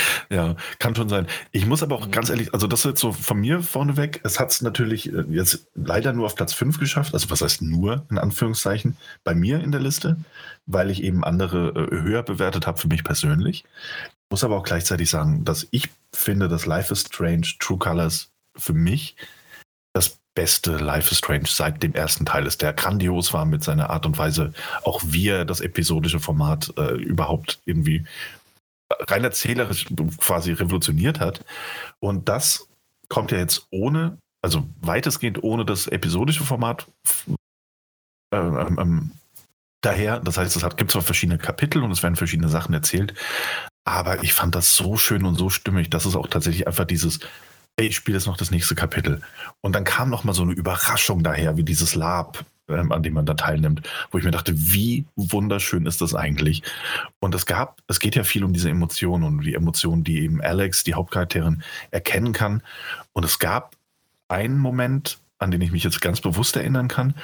Ja, 0.30 0.56
kann 0.78 0.94
schon 0.94 1.08
sein. 1.08 1.26
Ich 1.52 1.64
muss 1.66 1.82
aber 1.82 1.94
auch 1.96 2.10
ganz 2.10 2.28
ehrlich, 2.28 2.52
also 2.52 2.66
das 2.66 2.80
ist 2.80 2.84
jetzt 2.86 3.00
so 3.00 3.12
von 3.12 3.38
mir 3.40 3.62
vorneweg, 3.62 4.20
es 4.24 4.38
hat 4.38 4.50
es 4.50 4.60
natürlich 4.60 5.12
äh, 5.12 5.24
jetzt 5.30 5.68
leider 5.74 6.12
nur 6.12 6.26
auf 6.26 6.34
Platz 6.34 6.52
5 6.52 6.78
geschafft, 6.78 7.14
also 7.14 7.30
was 7.30 7.40
heißt 7.40 7.62
nur, 7.62 8.06
in 8.10 8.18
Anführungszeichen, 8.18 8.96
bei 9.24 9.34
mir 9.34 9.60
in 9.60 9.72
der 9.72 9.80
Liste, 9.80 10.18
weil 10.66 10.90
ich 10.90 11.02
eben 11.02 11.24
andere 11.24 11.68
äh, 11.68 12.02
höher 12.02 12.22
bewertet 12.22 12.66
habe 12.66 12.78
für 12.78 12.88
mich 12.88 13.04
persönlich. 13.04 13.64
Ich 13.64 14.30
muss 14.30 14.44
aber 14.44 14.56
auch 14.56 14.64
gleichzeitig 14.64 15.08
sagen, 15.08 15.44
dass 15.44 15.66
ich 15.70 15.88
finde, 16.14 16.48
dass 16.48 16.66
Life 16.66 16.92
is 16.92 17.00
Strange 17.00 17.46
True 17.58 17.78
Colors 17.78 18.30
für 18.56 18.74
mich 18.74 19.16
das 19.94 20.18
beste 20.34 20.76
Life 20.76 21.10
is 21.10 21.18
Strange 21.18 21.46
seit 21.48 21.82
dem 21.82 21.94
ersten 21.94 22.24
Teil 22.24 22.46
ist, 22.46 22.62
der 22.62 22.72
grandios 22.72 23.32
war 23.32 23.44
mit 23.44 23.64
seiner 23.64 23.90
Art 23.90 24.06
und 24.06 24.18
Weise, 24.18 24.52
auch 24.84 25.00
wie 25.04 25.28
er 25.28 25.44
das 25.44 25.60
episodische 25.60 26.20
Format 26.20 26.72
äh, 26.76 26.94
überhaupt 26.94 27.60
irgendwie 27.64 28.04
rein 28.90 29.24
erzählerisch 29.24 29.86
quasi 30.18 30.52
revolutioniert 30.52 31.20
hat. 31.20 31.44
Und 32.00 32.28
das 32.28 32.68
kommt 33.08 33.32
ja 33.32 33.38
jetzt 33.38 33.66
ohne, 33.70 34.18
also 34.42 34.66
weitestgehend 34.80 35.42
ohne 35.42 35.64
das 35.64 35.86
episodische 35.86 36.44
Format 36.44 36.86
äh, 38.32 38.36
ähm, 38.36 38.78
ähm, 38.78 39.10
daher. 39.82 40.20
Das 40.20 40.38
heißt, 40.38 40.56
es 40.56 40.76
gibt 40.76 40.90
zwar 40.90 41.02
verschiedene 41.02 41.38
Kapitel 41.38 41.82
und 41.82 41.90
es 41.90 42.02
werden 42.02 42.16
verschiedene 42.16 42.48
Sachen 42.48 42.74
erzählt, 42.74 43.14
aber 43.84 44.22
ich 44.22 44.34
fand 44.34 44.54
das 44.54 44.74
so 44.74 44.96
schön 44.96 45.24
und 45.24 45.36
so 45.36 45.50
stimmig, 45.50 45.90
dass 45.90 46.04
es 46.04 46.16
auch 46.16 46.26
tatsächlich 46.26 46.66
einfach 46.66 46.84
dieses 46.84 47.20
ey, 47.78 47.86
ich 47.86 47.96
spiele 47.96 48.18
jetzt 48.18 48.26
noch 48.26 48.36
das 48.36 48.50
nächste 48.50 48.74
Kapitel. 48.74 49.22
Und 49.60 49.74
dann 49.74 49.84
kam 49.84 50.10
noch 50.10 50.24
mal 50.24 50.34
so 50.34 50.42
eine 50.42 50.52
Überraschung 50.52 51.22
daher, 51.22 51.56
wie 51.56 51.62
dieses 51.62 51.94
Lab, 51.94 52.38
ähm, 52.38 52.57
an 52.68 53.02
dem 53.02 53.14
man 53.14 53.26
da 53.26 53.34
teilnimmt, 53.34 53.88
wo 54.10 54.18
ich 54.18 54.24
mir 54.24 54.30
dachte, 54.30 54.52
wie 54.54 55.04
wunderschön 55.16 55.86
ist 55.86 56.00
das 56.00 56.14
eigentlich? 56.14 56.62
Und 57.20 57.34
es 57.34 57.46
gab, 57.46 57.80
es 57.86 58.00
geht 58.00 58.14
ja 58.14 58.24
viel 58.24 58.44
um 58.44 58.52
diese 58.52 58.70
Emotionen 58.70 59.24
und 59.24 59.44
die 59.44 59.54
Emotionen, 59.54 60.04
die 60.04 60.20
eben 60.20 60.40
Alex, 60.40 60.84
die 60.84 60.94
Hauptcharakterin, 60.94 61.62
erkennen 61.90 62.32
kann. 62.32 62.62
Und 63.12 63.24
es 63.24 63.38
gab 63.38 63.76
einen 64.28 64.58
Moment, 64.58 65.18
an 65.38 65.50
den 65.50 65.60
ich 65.60 65.70
mich 65.70 65.84
jetzt 65.84 66.00
ganz 66.00 66.20
bewusst 66.20 66.56
erinnern 66.56 66.88
kann. 66.88 67.14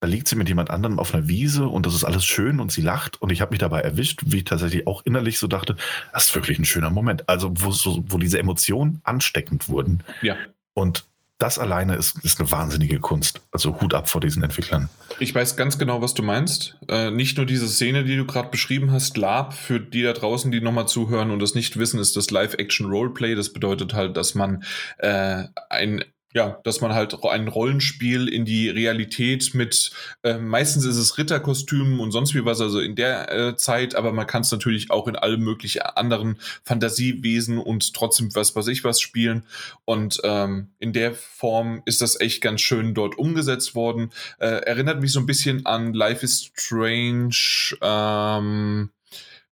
Da 0.00 0.08
liegt 0.08 0.28
sie 0.28 0.36
mit 0.36 0.48
jemand 0.48 0.70
anderem 0.70 0.98
auf 0.98 1.14
einer 1.14 1.28
Wiese 1.28 1.68
und 1.68 1.86
das 1.86 1.94
ist 1.94 2.04
alles 2.04 2.24
schön 2.24 2.60
und 2.60 2.72
sie 2.72 2.82
lacht 2.82 3.22
und 3.22 3.30
ich 3.30 3.40
habe 3.40 3.52
mich 3.52 3.60
dabei 3.60 3.80
erwischt, 3.80 4.22
wie 4.26 4.38
ich 4.38 4.44
tatsächlich 4.44 4.86
auch 4.86 5.02
innerlich 5.04 5.38
so 5.38 5.46
dachte, 5.46 5.76
das 6.12 6.28
ist 6.28 6.34
wirklich 6.34 6.58
ein 6.58 6.64
schöner 6.64 6.90
Moment. 6.90 7.28
Also 7.28 7.52
wo, 7.54 7.70
so, 7.70 8.04
wo 8.08 8.18
diese 8.18 8.38
Emotionen 8.38 9.00
ansteckend 9.04 9.68
wurden. 9.68 10.02
Ja. 10.20 10.36
Und 10.74 11.04
das 11.40 11.58
alleine 11.58 11.96
ist, 11.96 12.22
ist 12.22 12.38
eine 12.38 12.50
wahnsinnige 12.52 13.00
Kunst. 13.00 13.40
Also 13.50 13.80
Hut 13.80 13.94
ab 13.94 14.08
vor 14.08 14.20
diesen 14.20 14.42
Entwicklern. 14.42 14.88
Ich 15.18 15.34
weiß 15.34 15.56
ganz 15.56 15.78
genau, 15.78 16.02
was 16.02 16.14
du 16.14 16.22
meinst. 16.22 16.76
Äh, 16.88 17.10
nicht 17.10 17.36
nur 17.38 17.46
diese 17.46 17.68
Szene, 17.68 18.04
die 18.04 18.16
du 18.16 18.26
gerade 18.26 18.50
beschrieben 18.50 18.92
hast, 18.92 19.16
Lab, 19.16 19.54
für 19.54 19.80
die 19.80 20.02
da 20.02 20.12
draußen, 20.12 20.50
die 20.50 20.60
nochmal 20.60 20.86
zuhören 20.86 21.30
und 21.30 21.40
das 21.40 21.54
nicht 21.54 21.78
wissen, 21.78 21.98
ist 21.98 22.16
das 22.16 22.30
Live-Action-Roleplay. 22.30 23.34
Das 23.34 23.52
bedeutet 23.52 23.94
halt, 23.94 24.16
dass 24.16 24.34
man 24.34 24.62
äh, 24.98 25.44
ein 25.70 26.04
ja, 26.32 26.60
dass 26.62 26.80
man 26.80 26.94
halt 26.94 27.16
ein 27.24 27.48
Rollenspiel 27.48 28.28
in 28.28 28.44
die 28.44 28.68
Realität 28.68 29.52
mit, 29.54 29.90
äh, 30.22 30.38
meistens 30.38 30.84
ist 30.84 30.96
es 30.96 31.18
Ritterkostümen 31.18 31.98
und 31.98 32.12
sonst 32.12 32.34
wie 32.34 32.44
was, 32.44 32.60
also 32.60 32.78
in 32.78 32.94
der 32.94 33.32
äh, 33.32 33.56
Zeit, 33.56 33.96
aber 33.96 34.12
man 34.12 34.28
kann 34.28 34.42
es 34.42 34.52
natürlich 34.52 34.92
auch 34.92 35.08
in 35.08 35.16
allen 35.16 35.40
möglichen 35.40 35.82
anderen 35.82 36.38
Fantasiewesen 36.62 37.58
und 37.58 37.94
trotzdem 37.94 38.34
was 38.34 38.54
weiß 38.54 38.68
ich 38.68 38.84
was 38.84 39.00
spielen. 39.00 39.44
Und 39.84 40.20
ähm, 40.22 40.68
in 40.78 40.92
der 40.92 41.14
Form 41.14 41.82
ist 41.84 42.00
das 42.00 42.20
echt 42.20 42.42
ganz 42.42 42.60
schön 42.60 42.94
dort 42.94 43.18
umgesetzt 43.18 43.74
worden. 43.74 44.10
Äh, 44.38 44.46
erinnert 44.46 45.00
mich 45.00 45.12
so 45.12 45.18
ein 45.18 45.26
bisschen 45.26 45.66
an 45.66 45.94
Life 45.94 46.24
is 46.24 46.52
Strange, 46.54 47.76
ähm, 47.82 48.90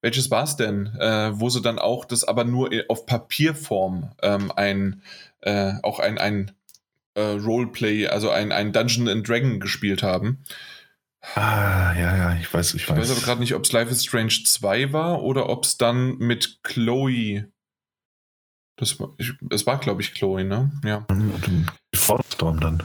welches 0.01 0.31
war 0.31 0.45
es 0.45 0.55
denn? 0.55 0.87
Äh, 1.01 1.33
wo 1.41 1.51
sie 1.51 1.61
dann 1.61 1.81
auch 1.81 2.05
das 2.05 2.23
aber 2.23 2.45
nur 2.45 2.71
auf 2.87 3.05
Papierform 3.05 4.13
ähm, 4.23 4.53
ein, 4.55 5.03
äh, 5.41 5.73
auch 5.83 5.99
ein, 5.99 6.19
ein 6.19 6.53
äh, 7.15 7.21
Roleplay, 7.21 8.07
also 8.07 8.31
ein, 8.31 8.53
ein 8.53 8.73
Dungeon 8.73 9.09
and 9.09 9.29
Dragon 9.29 9.61
gespielt 9.61 10.03
haben. 10.03 10.45
Ah, 11.35 11.93
ja, 11.95 12.17
ja, 12.17 12.35
ich 12.37 12.53
weiß, 12.53 12.75
ich 12.75 12.89
weiß. 12.89 12.97
Ich 12.97 13.03
weiß 13.03 13.11
aber 13.11 13.21
gerade 13.21 13.41
nicht, 13.41 13.55
ob 13.55 13.65
es 13.65 13.73
Life 13.73 13.91
is 13.91 14.05
Strange 14.05 14.45
2 14.45 14.93
war 14.93 15.23
oder 15.23 15.49
ob 15.49 15.65
es 15.65 15.77
dann 15.77 16.17
mit 16.19 16.61
Chloe. 16.63 17.51
Das 18.77 19.01
war, 19.01 19.15
ich, 19.19 19.33
es 19.51 19.67
war, 19.67 19.79
glaube 19.79 20.01
ich, 20.01 20.15
Chloe, 20.15 20.45
ne? 20.45 20.71
Ja. 20.85 21.07
Before 21.91 22.23
the 22.23 22.35
Storm 22.35 22.61
dann. 22.61 22.83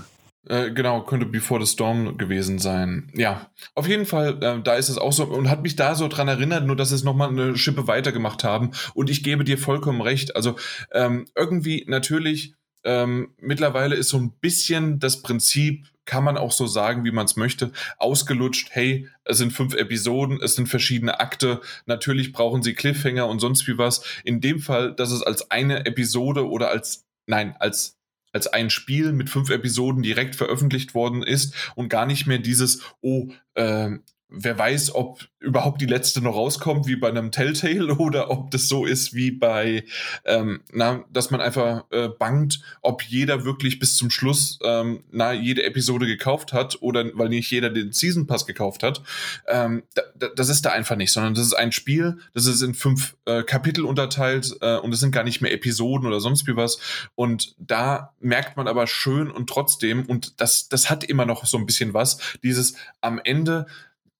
Äh, 0.47 0.71
genau, 0.71 1.03
könnte 1.03 1.25
Before 1.25 1.63
the 1.63 1.71
Storm 1.71 2.17
gewesen 2.17 2.59
sein. 2.59 3.11
Ja, 3.15 3.51
auf 3.75 3.87
jeden 3.87 4.05
Fall, 4.05 4.43
äh, 4.43 4.61
da 4.61 4.75
ist 4.75 4.89
es 4.89 4.97
auch 4.97 5.13
so 5.13 5.25
und 5.25 5.49
hat 5.49 5.63
mich 5.63 5.75
da 5.75 5.95
so 5.95 6.07
dran 6.09 6.27
erinnert, 6.27 6.65
nur 6.65 6.75
dass 6.75 6.91
es 6.91 7.03
nochmal 7.03 7.29
eine 7.29 7.55
Schippe 7.55 7.87
weitergemacht 7.87 8.43
haben. 8.43 8.71
Und 8.93 9.09
ich 9.09 9.23
gebe 9.23 9.45
dir 9.45 9.57
vollkommen 9.57 10.01
recht. 10.01 10.35
Also 10.35 10.57
ähm, 10.91 11.27
irgendwie 11.35 11.85
natürlich 11.87 12.55
ähm, 12.84 13.31
mittlerweile 13.39 13.95
ist 13.95 14.10
so 14.10 14.18
ein 14.18 14.31
bisschen 14.39 14.99
das 14.99 15.22
Prinzip, 15.22 15.85
kann 16.05 16.23
man 16.23 16.38
auch 16.38 16.51
so 16.51 16.68
sagen, 16.68 17.05
wie 17.05 17.11
man 17.11 17.26
es 17.26 17.38
möchte, 17.38 17.72
ausgelutscht. 17.97 18.69
Hey, 18.72 19.07
es 19.23 19.38
sind 19.38 19.53
fünf 19.53 19.73
Episoden, 19.73 20.39
es 20.41 20.55
sind 20.55 20.68
verschiedene 20.68 21.19
Akte. 21.19 21.61
Natürlich 21.85 22.34
brauchen 22.34 22.61
sie 22.61 22.73
Cliffhanger 22.73 23.27
und 23.27 23.39
sonst 23.39 23.68
wie 23.68 23.77
was. 23.77 24.03
In 24.23 24.41
dem 24.41 24.60
Fall, 24.60 24.93
dass 24.93 25.11
es 25.11 25.23
als 25.23 25.49
eine 25.49 25.85
Episode 25.85 26.49
oder 26.49 26.69
als, 26.69 27.05
nein, 27.26 27.55
als 27.60 27.97
als 28.34 28.47
ein 28.47 28.72
Spiel 28.72 29.14
mit 29.14 29.30
fünf 29.30 29.51
Episoden 29.51 30.01
direkt 30.01 30.35
veröffentlicht 30.35 30.95
worden 30.95 31.22
ist 31.22 31.53
und 31.76 31.88
gar 31.88 32.07
nicht 32.07 32.26
mehr 32.26 32.39
dieses, 32.39 32.81
oh, 33.01 33.30
äh, 33.53 33.91
wer 34.34 34.57
weiß, 34.57 34.95
ob 34.95 35.27
überhaupt 35.39 35.81
die 35.81 35.85
letzte 35.85 36.22
noch 36.22 36.35
rauskommt, 36.35 36.88
wie 36.88 36.95
bei 36.95 37.10
einem 37.10 37.31
Telltale, 37.31 37.95
oder 37.97 38.31
ob 38.31 38.49
das 38.51 38.68
so 38.68 38.85
ist 38.85 39.14
wie 39.14 39.31
bei, 39.31 39.85
ähm, 40.26 40.61
na, 40.72 41.05
dass 41.11 41.31
man 41.31 41.41
einfach 41.41 41.84
äh, 41.91 42.07
bangt, 42.07 42.61
ob 42.81 43.03
jeder 43.03 43.45
wirklich 43.45 43.80
bis 43.80 43.95
zum 43.95 44.10
Schluss 44.10 44.60
ähm, 44.64 45.03
na, 45.11 45.34
jede 45.34 45.64
Episode 45.64 46.07
gekauft 46.07 46.53
hat 46.53 46.81
oder 46.81 47.05
weil 47.14 47.30
nicht 47.30 47.51
jeder 47.51 47.69
den 47.69 47.91
Season 47.91 48.26
Pass 48.26 48.45
gekauft 48.45 48.84
hat. 48.84 49.03
Ähm, 49.47 49.84
da, 49.93 50.27
das 50.35 50.49
ist 50.49 50.65
da 50.65 50.72
einfach 50.72 50.95
nicht, 50.95 51.11
sondern 51.11 51.35
das 51.35 51.45
ist 51.45 51.53
ein 51.53 51.72
Spiel, 51.72 52.18
das 52.34 52.45
ist 52.45 52.61
in 52.61 52.73
fünf 52.73 53.15
äh, 53.26 53.43
Kapitel 53.43 53.85
unterteilt 53.85 54.55
äh, 54.61 54.77
und 54.77 54.93
es 54.93 54.99
sind 54.99 55.11
gar 55.11 55.23
nicht 55.23 55.41
mehr 55.41 55.53
Episoden 55.53 56.07
oder 56.07 56.19
sonst 56.19 56.47
wie 56.47 56.55
was. 56.55 56.80
Und 57.15 57.55
da 57.60 58.14
merkt 58.19 58.57
man 58.57 58.68
aber 58.68 58.88
schön 58.88 59.30
und 59.30 59.49
trotzdem, 59.49 60.05
und 60.05 60.41
das, 60.41 60.69
das 60.69 60.89
hat 60.89 61.03
immer 61.03 61.26
noch 61.26 61.45
so 61.45 61.57
ein 61.57 61.65
bisschen 61.65 61.93
was, 61.93 62.18
dieses 62.41 62.76
am 63.01 63.19
Ende 63.23 63.68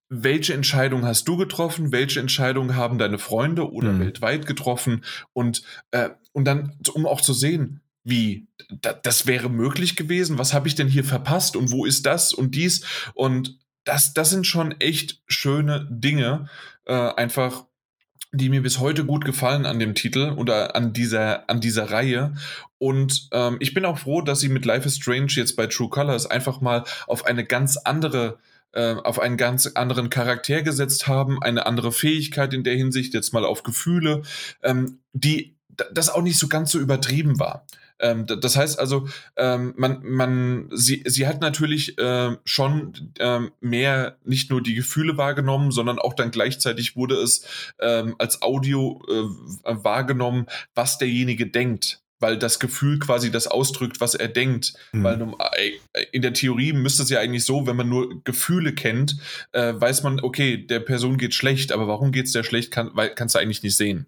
welche 0.10 0.54
Entscheidung 0.54 1.06
hast 1.06 1.28
du 1.28 1.38
getroffen, 1.38 1.92
welche 1.92 2.20
Entscheidung 2.20 2.76
haben 2.76 2.98
deine 2.98 3.18
Freunde 3.18 3.72
oder 3.72 3.94
mhm. 3.94 4.00
weltweit 4.00 4.46
getroffen? 4.46 5.04
Und, 5.34 5.64
äh, 5.92 6.10
und 6.32 6.46
dann, 6.46 6.78
um 6.94 7.06
auch 7.06 7.22
zu 7.22 7.34
sehen, 7.34 7.82
wie, 8.04 8.48
da, 8.82 8.94
das 8.94 9.28
wäre 9.28 9.50
möglich 9.50 9.96
gewesen, 9.96 10.38
was 10.38 10.54
habe 10.54 10.68
ich 10.68 10.76
denn 10.76 10.88
hier 10.88 11.04
verpasst? 11.04 11.56
Und 11.56 11.72
wo 11.72 11.86
ist 11.86 12.06
das 12.06 12.34
und 12.34 12.56
dies? 12.56 12.86
Und 13.14 13.58
das, 13.86 14.14
das 14.14 14.30
sind 14.30 14.46
schon 14.46 14.72
echt 14.80 15.22
schöne 15.28 15.88
Dinge, 15.90 16.50
äh, 16.86 16.94
einfach, 16.94 17.66
die 18.32 18.50
mir 18.50 18.62
bis 18.62 18.80
heute 18.80 19.06
gut 19.06 19.26
gefallen 19.26 19.66
an 19.66 19.80
dem 19.80 19.94
Titel 19.94 20.34
oder 20.38 20.76
an 20.76 20.92
dieser, 20.92 21.50
an 21.50 21.62
dieser 21.62 21.92
Reihe. 21.92 22.34
Und 22.78 23.30
ähm, 23.32 23.58
ich 23.60 23.74
bin 23.74 23.86
auch 23.86 24.00
froh, 24.00 24.22
dass 24.22 24.40
sie 24.40 24.50
mit 24.50 24.66
Life 24.66 24.88
is 24.88 24.98
Strange 24.98 25.28
jetzt 25.30 25.56
bei 25.56 25.68
True 25.68 25.90
Colors 25.90 26.26
einfach 26.26 26.60
mal 26.60 26.84
auf 27.08 27.26
eine 27.26 27.46
ganz 27.46 27.78
andere 27.78 28.40
äh, 28.74 28.96
auf 28.96 29.20
einen 29.20 29.38
ganz 29.38 29.68
anderen 29.68 30.10
Charakter 30.10 30.62
gesetzt 30.62 31.08
haben, 31.08 31.42
eine 31.42 31.66
andere 31.66 31.92
Fähigkeit 31.92 32.54
in 32.54 32.64
der 32.64 32.76
Hinsicht, 32.76 33.14
jetzt 33.14 33.34
mal 33.34 33.46
auf 33.46 33.64
Gefühle, 33.64 34.24
ähm, 34.62 35.00
die 35.14 35.56
das 35.92 36.10
auch 36.10 36.22
nicht 36.22 36.38
so 36.38 36.48
ganz 36.48 36.72
so 36.72 36.80
übertrieben 36.80 37.40
war. 37.40 37.66
Ähm, 38.00 38.26
das 38.26 38.56
heißt 38.58 38.80
also, 38.80 39.08
ähm, 39.38 39.74
man, 39.78 40.04
man, 40.04 40.70
sie, 40.74 41.04
sie 41.06 41.28
hat 41.28 41.42
natürlich 41.42 41.98
äh, 41.98 42.36
schon 42.44 43.14
ähm, 43.20 43.52
mehr 43.62 44.18
nicht 44.24 44.50
nur 44.50 44.62
die 44.62 44.76
Gefühle 44.76 45.18
wahrgenommen, 45.18 45.72
sondern 45.72 46.00
auch 46.00 46.14
dann 46.14 46.32
gleichzeitig 46.32 46.96
wurde 46.96 47.16
es 47.16 47.46
ähm, 47.80 48.16
als 48.20 48.42
Audio 48.42 49.02
äh, 49.08 49.84
wahrgenommen, 49.84 50.48
was 50.76 50.98
derjenige 50.98 51.48
denkt 51.48 52.03
weil 52.24 52.40
das 52.40 52.60
Gefühl 52.60 52.98
quasi 53.00 53.30
das 53.30 53.48
ausdrückt, 53.48 54.02
was 54.02 54.16
er 54.16 54.30
denkt. 54.30 54.74
Mhm. 54.94 55.04
Weil 55.04 55.22
äh, 55.92 56.06
in 56.12 56.22
der 56.22 56.34
Theorie 56.34 56.74
müsste 56.74 57.04
es 57.04 57.10
ja 57.10 57.20
eigentlich 57.20 57.46
so, 57.46 57.68
wenn 57.68 57.76
man 57.76 57.90
nur 57.90 58.24
Gefühle 58.24 58.74
kennt, 58.74 59.18
äh, 59.52 59.74
weiß 59.76 60.02
man, 60.04 60.22
okay, 60.22 60.58
der 60.58 60.80
Person 60.80 61.18
geht 61.18 61.36
schlecht, 61.36 61.72
aber 61.72 61.88
warum 61.88 62.12
geht 62.12 62.26
es 62.26 62.32
der 62.32 62.44
schlecht, 62.44 62.72
kann, 62.72 62.92
weil, 62.94 63.10
kannst 63.10 63.36
du 63.36 63.40
eigentlich 63.40 63.62
nicht 63.62 63.78
sehen. 63.78 64.08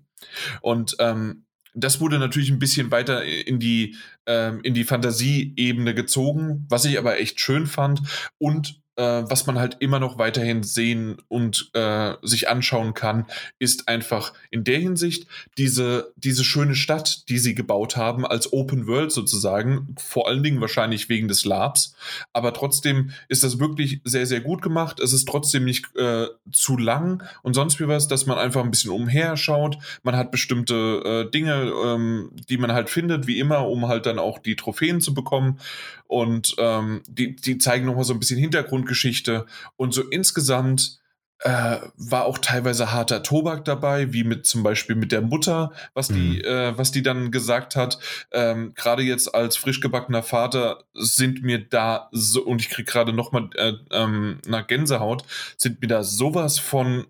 Und 0.61 0.95
ähm, 0.99 1.43
das 1.73 1.99
wurde 1.99 2.17
natürlich 2.19 2.49
ein 2.49 2.59
bisschen 2.59 2.89
weiter 2.89 3.23
in 3.25 3.59
die, 3.59 3.97
ähm, 4.25 4.61
in 4.63 4.73
die 4.73 4.85
Fantasieebene 4.85 5.93
gezogen, 5.93 6.65
was 6.69 6.85
ich 6.85 6.97
aber 6.97 7.19
echt 7.19 7.41
schön 7.41 7.67
fand. 7.67 8.01
Und 8.37 8.81
äh, 8.95 9.03
was 9.03 9.45
man 9.45 9.59
halt 9.59 9.77
immer 9.79 9.99
noch 9.99 10.17
weiterhin 10.17 10.63
sehen 10.63 11.17
und 11.27 11.69
äh, 11.73 12.13
sich 12.21 12.49
anschauen 12.49 12.93
kann, 12.93 13.25
ist 13.59 13.87
einfach 13.87 14.33
in 14.51 14.63
der 14.63 14.79
Hinsicht 14.79 15.27
diese, 15.57 16.13
diese 16.15 16.43
schöne 16.43 16.75
Stadt, 16.75 17.29
die 17.29 17.37
sie 17.37 17.55
gebaut 17.55 17.97
haben, 17.97 18.25
als 18.25 18.53
Open 18.53 18.87
World 18.87 19.11
sozusagen, 19.11 19.95
vor 19.97 20.27
allen 20.27 20.43
Dingen 20.43 20.61
wahrscheinlich 20.61 21.09
wegen 21.09 21.27
des 21.27 21.45
Labs. 21.45 21.95
Aber 22.33 22.53
trotzdem 22.53 23.11
ist 23.27 23.43
das 23.43 23.59
wirklich 23.59 24.01
sehr, 24.03 24.25
sehr 24.25 24.41
gut 24.41 24.61
gemacht. 24.61 24.99
Es 24.99 25.13
ist 25.13 25.27
trotzdem 25.27 25.65
nicht 25.65 25.95
äh, 25.95 26.27
zu 26.51 26.77
lang 26.77 27.23
und 27.43 27.53
sonst 27.53 27.79
wie 27.79 27.87
was, 27.87 28.07
dass 28.07 28.25
man 28.25 28.37
einfach 28.37 28.63
ein 28.63 28.71
bisschen 28.71 28.91
umherschaut. 28.91 29.77
Man 30.03 30.15
hat 30.15 30.31
bestimmte 30.31 31.25
äh, 31.25 31.31
Dinge, 31.31 31.71
ähm, 31.83 32.31
die 32.49 32.57
man 32.57 32.71
halt 32.71 32.89
findet, 32.89 33.27
wie 33.27 33.39
immer, 33.39 33.67
um 33.67 33.87
halt 33.87 34.05
dann 34.05 34.19
auch 34.19 34.39
die 34.39 34.55
Trophäen 34.55 35.01
zu 35.01 35.13
bekommen. 35.13 35.59
Und 36.07 36.55
ähm, 36.57 37.01
die, 37.07 37.35
die 37.35 37.57
zeigen 37.57 37.85
nochmal 37.85 38.03
so 38.03 38.13
ein 38.13 38.19
bisschen 38.19 38.39
Hintergrundgeschichte. 38.39 39.45
Und 39.75 39.93
so 39.93 40.01
insgesamt 40.03 40.99
äh, 41.39 41.79
war 41.97 42.25
auch 42.25 42.37
teilweise 42.37 42.91
harter 42.91 43.21
Tobak 43.21 43.65
dabei, 43.65 44.13
wie 44.13 44.23
mit 44.23 44.45
zum 44.45 44.63
Beispiel 44.63 44.95
mit 44.95 45.11
der 45.11 45.21
Mutter, 45.21 45.73
was 45.93 46.09
mhm. 46.09 46.15
die, 46.15 46.43
äh, 46.43 46.77
was 46.77 46.91
die 46.91 47.03
dann 47.03 47.31
gesagt 47.31 47.75
hat. 47.75 47.99
Ähm, 48.31 48.73
gerade 48.73 49.03
jetzt 49.03 49.33
als 49.35 49.57
frisch 49.57 49.81
gebackener 49.81 50.23
Vater 50.23 50.85
sind 50.93 51.43
mir 51.43 51.59
da 51.59 52.09
so, 52.11 52.43
und 52.43 52.61
ich 52.61 52.69
kriege 52.69 52.89
gerade 52.89 53.13
nochmal 53.13 53.49
äh, 53.55 53.73
ähm, 53.91 54.39
eine 54.47 54.63
Gänsehaut, 54.65 55.23
sind 55.57 55.81
mir 55.81 55.87
da 55.87 56.03
sowas 56.03 56.57
von, 56.57 57.05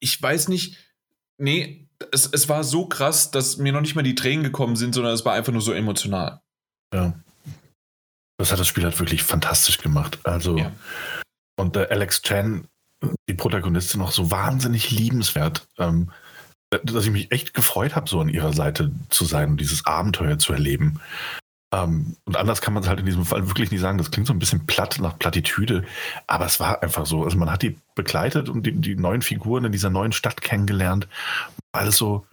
ich 0.00 0.20
weiß 0.20 0.48
nicht, 0.48 0.78
nee, 1.36 1.88
es, 2.12 2.26
es 2.32 2.48
war 2.48 2.64
so 2.64 2.86
krass, 2.86 3.30
dass 3.30 3.58
mir 3.58 3.72
noch 3.72 3.82
nicht 3.82 3.94
mal 3.94 4.02
die 4.02 4.14
Tränen 4.14 4.44
gekommen 4.44 4.76
sind, 4.76 4.94
sondern 4.94 5.12
es 5.12 5.24
war 5.24 5.34
einfach 5.34 5.52
nur 5.52 5.62
so 5.62 5.72
emotional. 5.72 6.40
Ja. 6.94 7.14
Das 8.40 8.52
hat 8.52 8.58
das 8.58 8.68
Spiel 8.68 8.84
halt 8.84 8.98
wirklich 8.98 9.22
fantastisch 9.22 9.76
gemacht. 9.76 10.18
Also, 10.24 10.56
ja. 10.56 10.72
und 11.56 11.76
äh, 11.76 11.86
Alex 11.90 12.22
Chan, 12.22 12.66
die 13.28 13.34
Protagonistin, 13.34 14.00
noch 14.00 14.12
so 14.12 14.30
wahnsinnig 14.30 14.90
liebenswert, 14.90 15.68
ähm, 15.76 16.10
dass 16.70 17.04
ich 17.04 17.10
mich 17.10 17.32
echt 17.32 17.52
gefreut 17.52 17.94
habe, 17.94 18.08
so 18.08 18.18
an 18.18 18.30
ihrer 18.30 18.54
Seite 18.54 18.92
zu 19.10 19.26
sein 19.26 19.50
und 19.50 19.60
dieses 19.60 19.84
Abenteuer 19.84 20.38
zu 20.38 20.54
erleben. 20.54 21.00
Ähm, 21.70 22.16
und 22.24 22.38
anders 22.38 22.62
kann 22.62 22.72
man 22.72 22.82
es 22.82 22.88
halt 22.88 23.00
in 23.00 23.04
diesem 23.04 23.26
Fall 23.26 23.46
wirklich 23.46 23.70
nicht 23.70 23.82
sagen. 23.82 23.98
Das 23.98 24.10
klingt 24.10 24.26
so 24.26 24.32
ein 24.32 24.38
bisschen 24.38 24.64
platt 24.64 24.96
nach 25.02 25.18
Plattitüde, 25.18 25.84
aber 26.26 26.46
es 26.46 26.60
war 26.60 26.82
einfach 26.82 27.04
so. 27.04 27.24
Also 27.24 27.36
man 27.36 27.50
hat 27.50 27.60
die 27.60 27.76
begleitet 27.94 28.48
und 28.48 28.64
die, 28.64 28.72
die 28.72 28.96
neuen 28.96 29.20
Figuren 29.20 29.66
in 29.66 29.72
dieser 29.72 29.90
neuen 29.90 30.12
Stadt 30.12 30.40
kennengelernt. 30.40 31.08
Alles 31.72 31.98
so, 31.98 32.24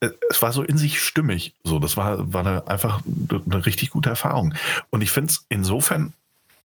es 0.00 0.42
war 0.42 0.52
so 0.52 0.62
in 0.62 0.78
sich 0.78 1.00
stimmig. 1.00 1.54
So, 1.64 1.78
das 1.78 1.96
war, 1.96 2.32
war 2.32 2.46
eine, 2.46 2.66
einfach 2.66 3.02
eine 3.46 3.66
richtig 3.66 3.90
gute 3.90 4.10
Erfahrung. 4.10 4.54
Und 4.90 5.02
ich 5.02 5.10
finde 5.10 5.30
es 5.30 5.44
insofern 5.48 6.12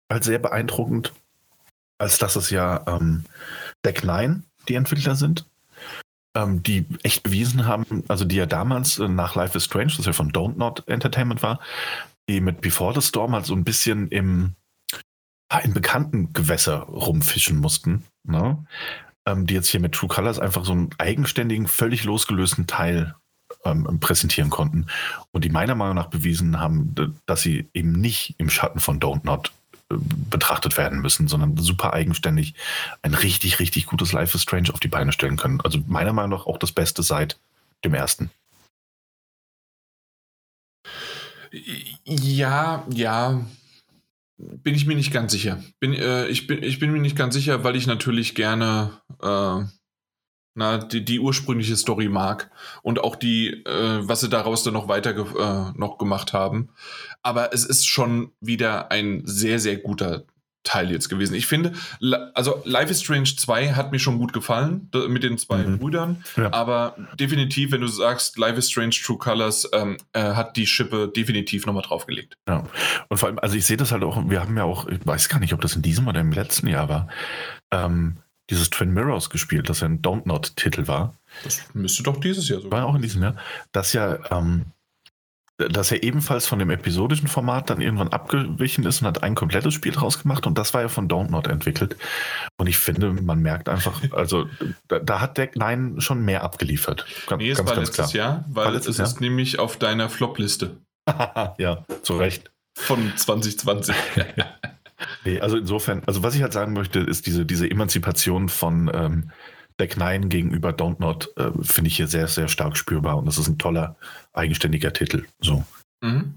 halt 0.09 0.23
sehr 0.23 0.39
beeindruckend, 0.39 1.13
als 1.97 2.17
dass 2.17 2.35
es 2.35 2.49
ja 2.49 2.83
ähm, 2.87 3.25
Deck 3.85 4.03
9 4.03 4.43
die 4.67 4.75
Entwickler 4.75 5.15
sind, 5.15 5.45
ähm, 6.35 6.63
die 6.63 6.85
echt 7.03 7.23
bewiesen 7.23 7.65
haben, 7.65 8.03
also 8.07 8.25
die 8.25 8.35
ja 8.35 8.45
damals 8.45 8.99
äh, 8.99 9.07
nach 9.07 9.35
Life 9.35 9.57
is 9.57 9.65
Strange, 9.65 9.93
das 9.97 10.05
ja 10.05 10.13
von 10.13 10.31
Don't 10.31 10.57
Not 10.57 10.87
Entertainment 10.87 11.43
war, 11.43 11.59
die 12.29 12.41
mit 12.41 12.61
Before 12.61 12.93
the 12.93 13.05
Storm 13.05 13.33
halt 13.33 13.45
so 13.45 13.55
ein 13.55 13.63
bisschen 13.63 14.09
im, 14.09 14.53
in 15.63 15.73
bekannten 15.73 16.33
Gewässer 16.33 16.79
rumfischen 16.79 17.57
mussten, 17.57 18.03
ne? 18.23 18.65
Ähm, 19.27 19.45
die 19.45 19.53
jetzt 19.53 19.67
hier 19.67 19.81
mit 19.81 19.93
True 19.93 20.09
Colors 20.09 20.39
einfach 20.39 20.65
so 20.65 20.71
einen 20.71 20.89
eigenständigen, 20.97 21.67
völlig 21.67 22.05
losgelösten 22.05 22.65
Teil 22.65 23.13
ähm, 23.65 23.99
präsentieren 23.99 24.49
konnten 24.49 24.87
und 25.31 25.43
die 25.43 25.49
meiner 25.49 25.75
Meinung 25.75 25.95
nach 25.95 26.07
bewiesen 26.07 26.59
haben, 26.59 26.95
dass 27.25 27.41
sie 27.41 27.67
eben 27.73 27.91
nicht 27.91 28.35
im 28.37 28.49
Schatten 28.49 28.79
von 28.79 28.99
Don't 28.99 29.25
Not 29.25 29.51
äh, 29.91 29.95
betrachtet 30.29 30.77
werden 30.77 31.01
müssen, 31.01 31.27
sondern 31.27 31.57
super 31.57 31.93
eigenständig 31.93 32.55
ein 33.01 33.13
richtig, 33.13 33.59
richtig 33.59 33.85
gutes 33.85 34.13
Life 34.13 34.35
is 34.35 34.43
Strange 34.43 34.73
auf 34.73 34.79
die 34.79 34.87
Beine 34.87 35.11
stellen 35.11 35.37
können. 35.37 35.61
Also 35.61 35.79
meiner 35.87 36.13
Meinung 36.13 36.39
nach 36.39 36.47
auch 36.47 36.57
das 36.57 36.71
Beste 36.71 37.03
seit 37.03 37.37
dem 37.83 37.93
ersten. 37.93 38.31
Ja, 42.05 42.85
ja, 42.89 43.41
bin 44.37 44.75
ich 44.75 44.85
mir 44.85 44.95
nicht 44.95 45.11
ganz 45.11 45.31
sicher. 45.31 45.63
Bin, 45.79 45.93
äh, 45.93 46.27
ich, 46.27 46.47
bin, 46.47 46.61
ich 46.63 46.79
bin 46.79 46.91
mir 46.91 46.99
nicht 46.99 47.15
ganz 47.15 47.33
sicher, 47.33 47.63
weil 47.63 47.75
ich 47.75 47.87
natürlich 47.87 48.35
gerne 48.35 49.01
äh, 49.21 49.63
na, 50.57 50.79
die, 50.79 51.05
die 51.05 51.19
ursprüngliche 51.19 51.77
Story 51.77 52.09
mag 52.09 52.49
und 52.81 52.99
auch 52.99 53.15
die, 53.15 53.63
äh, 53.65 53.99
was 54.07 54.21
sie 54.21 54.29
daraus 54.29 54.63
dann 54.63 54.73
noch 54.73 54.87
weiter 54.87 55.13
ge 55.13 55.25
äh, 55.37 55.71
noch 55.75 55.99
gemacht 55.99 56.33
haben. 56.33 56.69
Aber 57.21 57.53
es 57.53 57.63
ist 57.63 57.87
schon 57.87 58.31
wieder 58.41 58.91
ein 58.91 59.21
sehr, 59.25 59.59
sehr 59.59 59.77
guter 59.77 60.25
Teil 60.67 60.91
jetzt 60.91 61.07
gewesen. 61.07 61.33
Ich 61.33 61.47
finde, 61.47 61.73
also 62.33 62.61
Life 62.65 62.91
is 62.91 63.01
Strange 63.01 63.35
2 63.37 63.73
hat 63.73 63.91
mir 63.91 63.99
schon 63.99 64.17
gut 64.17 64.33
gefallen 64.33 64.89
mit 65.07 65.23
den 65.23 65.37
zwei 65.37 65.59
mhm. 65.59 65.79
Brüdern, 65.79 66.23
ja. 66.35 66.51
aber 66.53 66.97
definitiv, 67.19 67.71
wenn 67.71 67.81
du 67.81 67.87
sagst, 67.87 68.37
Life 68.37 68.57
is 68.57 68.69
Strange 68.69 68.95
True 69.01 69.17
Colors, 69.17 69.69
ähm, 69.73 69.97
äh, 70.13 70.33
hat 70.33 70.57
die 70.57 70.67
Schippe 70.67 71.07
definitiv 71.07 71.65
nochmal 71.65 71.83
draufgelegt. 71.83 72.37
Ja, 72.47 72.67
und 73.07 73.17
vor 73.17 73.29
allem, 73.29 73.39
also 73.39 73.55
ich 73.55 73.65
sehe 73.65 73.77
das 73.77 73.91
halt 73.91 74.03
auch, 74.03 74.21
wir 74.29 74.41
haben 74.41 74.57
ja 74.57 74.63
auch, 74.63 74.87
ich 74.87 74.99
weiß 75.05 75.29
gar 75.29 75.39
nicht, 75.39 75.53
ob 75.53 75.61
das 75.61 75.75
in 75.75 75.81
diesem 75.81 76.07
oder 76.07 76.19
im 76.19 76.31
letzten 76.33 76.67
Jahr 76.67 76.89
war, 76.89 77.07
ähm, 77.71 78.17
dieses 78.49 78.69
Twin 78.69 78.93
Mirrors 78.93 79.29
gespielt, 79.29 79.69
das 79.69 79.81
ja 79.81 79.87
ein 79.87 80.01
Don't 80.01 80.25
Not-Titel 80.25 80.87
war. 80.87 81.13
Das 81.43 81.61
müsste 81.73 82.03
doch 82.03 82.19
dieses 82.19 82.47
Jahr 82.49 82.61
so. 82.61 82.71
War 82.71 82.85
auch 82.85 82.95
in 82.95 83.01
diesem 83.01 83.21
Jahr. 83.21 83.35
Das 83.71 83.93
ja 83.93 84.19
ähm, 84.31 84.65
dass 85.57 85.91
er 85.91 86.03
ebenfalls 86.03 86.45
von 86.45 86.59
dem 86.59 86.69
episodischen 86.69 87.27
Format 87.27 87.69
dann 87.69 87.81
irgendwann 87.81 88.09
abgewichen 88.09 88.85
ist 88.85 89.01
und 89.01 89.07
hat 89.07 89.23
ein 89.23 89.33
komplettes 89.33 89.73
Spiel 89.73 89.91
draus 89.91 90.21
gemacht 90.21 90.45
und 90.45 90.57
das 90.57 90.73
war 90.73 90.81
ja 90.81 90.87
von 90.87 91.07
Don't 91.07 91.31
Not 91.31 91.47
entwickelt. 91.47 91.97
Und 92.57 92.67
ich 92.67 92.77
finde, 92.77 93.11
man 93.11 93.41
merkt 93.41 93.67
einfach, 93.67 94.01
also 94.11 94.47
da, 94.87 94.99
da 94.99 95.19
hat 95.19 95.37
Deck 95.37 95.55
9 95.55 95.99
schon 95.99 96.23
mehr 96.23 96.43
abgeliefert. 96.43 97.05
Ganz, 97.27 97.41
nee, 97.41 97.49
es 97.49 97.57
ganz, 97.57 97.69
war 97.69 97.75
ganz 97.75 97.87
letztes 97.87 98.11
klar. 98.11 98.25
Jahr, 98.25 98.45
weil 98.49 98.75
es 98.75 98.85
ist 98.85 98.99
Jahr? 98.99 99.13
nämlich 99.19 99.57
auf 99.57 99.77
deiner 99.77 100.09
Flop-Liste. 100.09 100.77
ja, 101.57 101.85
zu 102.03 102.17
Recht. 102.17 102.51
Von 102.77 103.11
2020. 103.15 103.95
nee, 105.25 105.39
also 105.39 105.57
insofern, 105.57 106.03
also 106.05 106.21
was 106.21 106.35
ich 106.35 106.43
halt 106.43 106.53
sagen 106.53 106.73
möchte, 106.73 106.99
ist 106.99 107.25
diese, 107.25 107.45
diese 107.45 107.69
Emanzipation 107.69 108.49
von 108.49 108.91
ähm, 108.93 109.31
Deck 109.79 109.97
9 109.97 110.29
gegenüber 110.29 110.69
Don't 110.69 110.99
Not 110.99 111.31
äh, 111.37 111.51
finde 111.61 111.89
ich 111.89 111.97
hier 111.97 112.07
sehr, 112.07 112.27
sehr 112.27 112.47
stark 112.47 112.77
spürbar 112.77 113.17
und 113.17 113.25
das 113.25 113.37
ist 113.37 113.47
ein 113.47 113.57
toller, 113.57 113.95
eigenständiger 114.33 114.93
Titel. 114.93 115.25
So. 115.39 115.63
Mhm. 116.01 116.33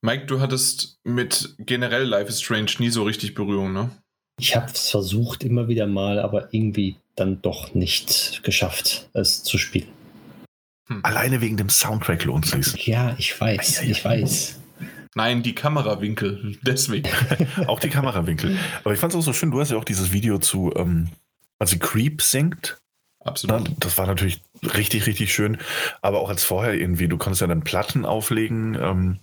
Mike, 0.00 0.26
du 0.26 0.40
hattest 0.40 0.98
mit 1.04 1.54
generell 1.58 2.04
Life 2.04 2.28
is 2.28 2.40
Strange 2.42 2.72
nie 2.78 2.90
so 2.90 3.04
richtig 3.04 3.34
Berührung, 3.34 3.72
ne? 3.72 3.90
Ich 4.38 4.54
habe 4.54 4.66
es 4.66 4.90
versucht 4.90 5.44
immer 5.44 5.68
wieder 5.68 5.86
mal, 5.86 6.18
aber 6.18 6.52
irgendwie 6.52 6.96
dann 7.14 7.40
doch 7.40 7.74
nicht 7.74 8.42
geschafft, 8.42 9.08
es 9.12 9.44
zu 9.44 9.58
spielen. 9.58 9.88
Hm. 10.88 11.00
Alleine 11.04 11.40
wegen 11.40 11.56
dem 11.56 11.70
Soundtrack 11.70 12.24
lohnt 12.24 12.52
es 12.52 12.72
sich. 12.72 12.86
Ja, 12.86 13.14
ich 13.18 13.40
weiß, 13.40 13.82
ich 13.82 14.04
weiß. 14.04 14.60
Nein, 15.14 15.42
die 15.42 15.54
Kamerawinkel, 15.54 16.58
deswegen. 16.62 17.08
auch 17.66 17.80
die 17.80 17.88
Kamerawinkel. 17.88 18.58
Aber 18.82 18.92
ich 18.92 19.00
fand 19.00 19.12
es 19.12 19.18
auch 19.18 19.22
so 19.22 19.32
schön, 19.32 19.50
du 19.52 19.60
hast 19.60 19.70
ja 19.70 19.78
auch 19.78 19.84
dieses 19.84 20.12
Video 20.12 20.38
zu 20.38 20.72
ähm, 20.76 21.08
also 21.64 21.78
Creep 21.78 22.20
singt. 22.20 22.78
Absolut. 23.24 23.70
Das 23.80 23.96
war 23.96 24.06
natürlich 24.06 24.42
richtig, 24.62 25.06
richtig 25.06 25.32
schön. 25.32 25.56
Aber 26.02 26.20
auch 26.20 26.28
als 26.28 26.44
vorher 26.44 26.74
irgendwie, 26.74 27.08
du 27.08 27.16
konntest 27.16 27.40
ja 27.40 27.46
dann 27.46 27.64
Platten 27.64 28.04
auflegen 28.04 28.74
ähm, 28.74 29.18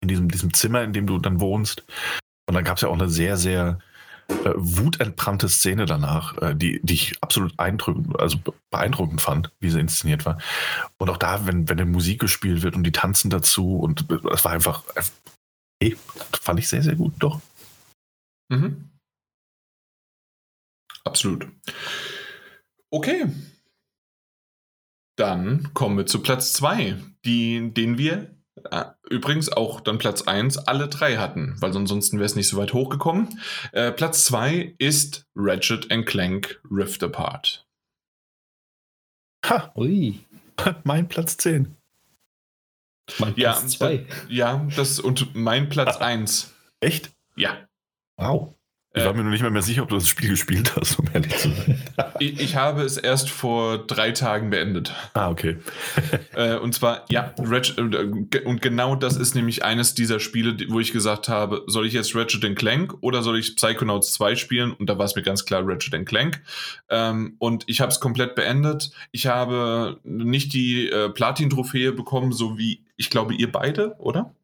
in 0.00 0.08
diesem, 0.08 0.30
diesem 0.30 0.54
Zimmer, 0.54 0.82
in 0.82 0.94
dem 0.94 1.06
du 1.06 1.18
dann 1.18 1.40
wohnst. 1.40 1.84
Und 2.48 2.54
dann 2.54 2.64
gab 2.64 2.76
es 2.76 2.82
ja 2.82 2.88
auch 2.88 2.94
eine 2.94 3.10
sehr, 3.10 3.36
sehr 3.36 3.80
äh, 4.28 4.52
wutentbrannte 4.56 5.48
Szene 5.50 5.84
danach, 5.84 6.38
äh, 6.40 6.54
die, 6.54 6.80
die 6.82 6.94
ich 6.94 7.22
absolut 7.22 7.52
also 7.58 8.38
beeindruckend 8.70 9.20
fand, 9.20 9.52
wie 9.60 9.68
sie 9.68 9.80
inszeniert 9.80 10.24
war. 10.24 10.38
Und 10.96 11.10
auch 11.10 11.18
da, 11.18 11.46
wenn, 11.46 11.68
wenn 11.68 11.76
die 11.76 11.84
Musik 11.84 12.20
gespielt 12.20 12.62
wird 12.62 12.76
und 12.76 12.84
die 12.84 12.92
tanzen 12.92 13.28
dazu 13.28 13.78
und 13.78 14.06
das 14.08 14.44
war 14.46 14.52
einfach, 14.52 14.84
äh, 15.80 15.94
fand 16.40 16.60
ich 16.60 16.68
sehr, 16.68 16.82
sehr 16.82 16.96
gut, 16.96 17.12
doch. 17.18 17.40
Mhm. 18.48 18.87
Absolut. 21.08 21.48
Okay. 22.90 23.24
Dann 25.16 25.72
kommen 25.72 25.96
wir 25.96 26.04
zu 26.04 26.20
Platz 26.22 26.52
2, 26.52 26.96
den 27.24 27.96
wir 27.96 28.36
äh, 28.70 28.84
übrigens 29.08 29.50
auch 29.50 29.80
dann 29.80 29.96
Platz 29.96 30.20
1 30.22 30.58
alle 30.58 30.88
drei 30.88 31.16
hatten, 31.16 31.56
weil 31.60 31.74
ansonsten 31.74 32.18
wäre 32.18 32.26
es 32.26 32.36
nicht 32.36 32.48
so 32.48 32.58
weit 32.58 32.74
hochgekommen. 32.74 33.40
Äh, 33.72 33.90
Platz 33.92 34.24
2 34.24 34.74
ist 34.76 35.26
Ratchet 35.34 35.88
Clank 36.04 36.60
Rift 36.70 37.02
Apart. 37.02 37.66
Ha! 39.46 39.72
Ui. 39.76 40.20
mein 40.84 41.08
Platz 41.08 41.38
10. 41.38 41.74
Mein 43.18 43.34
Platz 43.34 43.78
2. 43.78 44.06
Ja, 44.28 44.56
ja, 44.56 44.68
das 44.76 45.00
und 45.00 45.34
mein 45.34 45.70
Platz 45.70 45.96
1. 45.96 46.52
Echt? 46.80 47.12
Ja. 47.34 47.66
Wow. 48.18 48.57
Ich 48.98 49.04
war 49.04 49.14
mir 49.14 49.24
noch 49.24 49.30
nicht 49.30 49.42
mal 49.42 49.50
mehr 49.50 49.62
sicher, 49.62 49.82
ob 49.82 49.88
du 49.88 49.96
das 49.96 50.08
Spiel 50.08 50.30
gespielt 50.30 50.76
hast, 50.76 50.98
um 50.98 51.06
ehrlich 51.12 51.36
zu 51.36 51.50
sein. 51.50 51.82
ich, 52.18 52.40
ich, 52.40 52.56
habe 52.56 52.82
es 52.82 52.96
erst 52.96 53.30
vor 53.30 53.78
drei 53.78 54.12
Tagen 54.12 54.50
beendet. 54.50 54.92
Ah, 55.14 55.30
okay. 55.30 55.56
Äh, 56.34 56.56
und 56.56 56.72
zwar, 56.72 57.04
ja, 57.10 57.34
Ratchet, 57.38 57.78
äh, 57.78 58.44
und 58.44 58.62
genau 58.62 58.94
das 58.94 59.16
ist 59.16 59.34
nämlich 59.34 59.64
eines 59.64 59.94
dieser 59.94 60.20
Spiele, 60.20 60.56
wo 60.68 60.78
ich 60.78 60.92
gesagt 60.92 61.28
habe, 61.28 61.64
soll 61.66 61.86
ich 61.86 61.94
jetzt 61.94 62.14
Ratchet 62.14 62.56
Clank 62.56 62.94
oder 63.00 63.22
soll 63.22 63.38
ich 63.38 63.56
Psychonauts 63.56 64.12
2 64.12 64.36
spielen? 64.36 64.72
Und 64.72 64.88
da 64.88 64.98
war 64.98 65.06
es 65.06 65.16
mir 65.16 65.22
ganz 65.22 65.44
klar 65.44 65.62
Ratchet 65.64 66.06
Clank. 66.06 66.40
Ähm, 66.90 67.34
und 67.38 67.64
ich 67.66 67.80
habe 67.80 67.90
es 67.90 67.98
komplett 67.98 68.36
beendet. 68.36 68.92
Ich 69.10 69.26
habe 69.26 69.98
nicht 70.04 70.52
die 70.52 70.88
äh, 70.88 71.08
Platin-Trophäe 71.08 71.92
bekommen, 71.92 72.32
so 72.32 72.56
wie 72.56 72.82
ich 72.96 73.10
glaube 73.10 73.34
ihr 73.34 73.50
beide, 73.50 73.94
oder? 73.98 74.34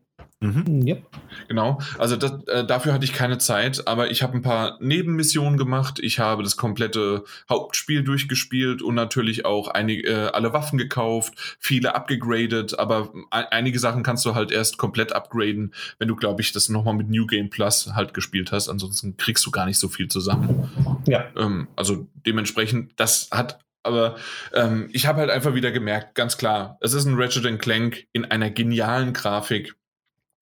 Mhm. 0.45 0.87
Yep. 0.87 1.07
Genau, 1.49 1.81
also 1.99 2.17
das, 2.17 2.33
äh, 2.49 2.65
dafür 2.67 2.93
hatte 2.93 3.05
ich 3.05 3.13
keine 3.13 3.39
Zeit, 3.39 3.87
aber 3.89 4.11
ich 4.11 4.23
habe 4.23 4.35
ein 4.35 4.43
paar 4.43 4.77
Nebenmissionen 4.81 5.59
gemacht. 5.59 5.99
Ich 6.01 6.19
habe 6.19 6.43
das 6.43 6.57
komplette 6.57 7.25
Hauptspiel 7.49 8.03
durchgespielt 8.03 8.83
und 8.83 8.95
natürlich 8.95 9.45
auch 9.45 9.69
einige, 9.69 10.09
äh, 10.09 10.27
alle 10.29 10.53
Waffen 10.53 10.79
gekauft, 10.79 11.57
viele 11.59 11.95
abgegradet, 11.95 12.79
aber 12.79 13.13
einige 13.31 13.79
Sachen 13.79 14.03
kannst 14.03 14.25
du 14.27 14.35
halt 14.35 14.53
erst 14.53 14.77
komplett 14.77 15.13
upgraden, 15.13 15.73
wenn 15.99 16.09
du, 16.09 16.17
glaube 16.17 16.43
ich, 16.43 16.53
das 16.53 16.69
nochmal 16.69 16.95
mit 16.95 17.09
New 17.09 17.27
Game 17.27 17.49
Plus 17.49 17.95
halt 17.95 18.13
gespielt 18.13 18.53
hast. 18.53 18.69
Ansonsten 18.69 19.17
kriegst 19.17 19.47
du 19.47 19.51
gar 19.51 19.67
nicht 19.67 19.79
so 19.79 19.89
viel 19.89 20.09
zusammen. 20.09 20.71
Ja. 21.07 21.25
Ähm, 21.37 21.69
also 21.77 22.07
dementsprechend, 22.27 22.93
das 22.97 23.29
hat 23.31 23.61
aber 23.87 24.17
ähm, 24.55 24.89
ich 24.93 25.07
habe 25.07 25.21
halt 25.21 25.31
einfach 25.31 25.55
wieder 25.55 25.71
gemerkt, 25.71 26.15
ganz 26.15 26.39
klar, 26.39 26.79
es 26.81 26.95
ist 26.95 27.05
ein 27.05 27.21
Ratchet 27.21 27.61
Clank 27.61 28.07
in 28.15 28.25
einer 28.25 28.51
genialen 28.51 29.13
Grafik 29.13 29.77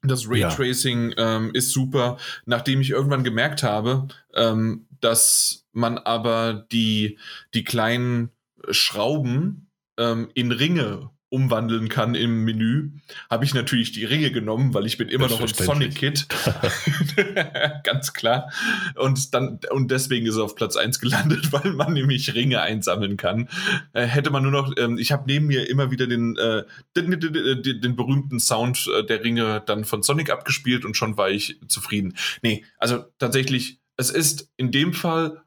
das 0.02 0.28
Raytracing 0.28 1.12
ja. 1.16 1.36
ähm, 1.36 1.50
ist 1.54 1.70
super. 1.70 2.18
Nachdem 2.44 2.80
ich 2.80 2.90
irgendwann 2.90 3.24
gemerkt 3.24 3.62
habe, 3.62 4.08
ähm, 4.34 4.86
dass 5.00 5.66
man 5.72 5.98
aber 5.98 6.66
die, 6.72 7.18
die 7.54 7.64
kleinen 7.64 8.30
Schrauben 8.70 9.70
ähm, 9.98 10.30
in 10.34 10.52
Ringe 10.52 11.10
umwandeln 11.32 11.88
kann 11.88 12.14
im 12.14 12.44
Menü, 12.44 12.90
habe 13.30 13.46
ich 13.46 13.54
natürlich 13.54 13.90
die 13.90 14.04
Ringe 14.04 14.30
genommen, 14.30 14.74
weil 14.74 14.84
ich 14.84 14.98
bin 14.98 15.08
immer 15.08 15.28
noch 15.28 15.40
ein 15.40 15.48
Sonic 15.48 15.94
Kid. 15.94 16.26
Ganz 17.84 18.12
klar. 18.12 18.52
Und 18.96 19.32
dann, 19.32 19.58
und 19.70 19.90
deswegen 19.90 20.26
ist 20.26 20.36
er 20.36 20.44
auf 20.44 20.54
Platz 20.54 20.76
1 20.76 21.00
gelandet, 21.00 21.50
weil 21.52 21.72
man 21.72 21.94
nämlich 21.94 22.34
Ringe 22.34 22.60
einsammeln 22.60 23.16
kann. 23.16 23.48
Äh, 23.94 24.04
hätte 24.04 24.30
man 24.30 24.42
nur 24.42 24.52
noch, 24.52 24.76
ähm, 24.76 24.98
ich 24.98 25.10
habe 25.10 25.24
neben 25.26 25.46
mir 25.46 25.70
immer 25.70 25.90
wieder 25.90 26.06
den, 26.06 26.36
äh, 26.36 26.64
den, 26.94 27.18
den, 27.18 27.62
den, 27.62 27.80
den, 27.80 27.96
berühmten 27.96 28.38
Sound 28.38 28.90
äh, 28.94 29.02
der 29.02 29.24
Ringe 29.24 29.62
dann 29.64 29.86
von 29.86 30.02
Sonic 30.02 30.28
abgespielt 30.28 30.84
und 30.84 30.98
schon 30.98 31.16
war 31.16 31.30
ich 31.30 31.58
zufrieden. 31.66 32.14
Nee, 32.42 32.66
also 32.76 33.04
tatsächlich, 33.18 33.80
es 33.96 34.10
ist 34.10 34.52
in 34.58 34.70
dem 34.70 34.92
Fall 34.92 35.42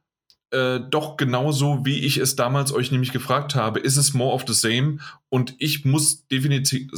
äh, 0.55 0.79
doch 0.89 1.17
genauso, 1.17 1.85
wie 1.85 1.99
ich 1.99 2.17
es 2.17 2.35
damals 2.35 2.71
euch 2.71 2.91
nämlich 2.91 3.11
gefragt 3.11 3.55
habe, 3.55 3.79
ist 3.79 3.97
es 3.97 4.13
more 4.13 4.33
of 4.33 4.45
the 4.47 4.53
same? 4.53 4.99
Und 5.29 5.55
ich 5.57 5.83
muss 5.83 6.27
definitiv, 6.27 6.89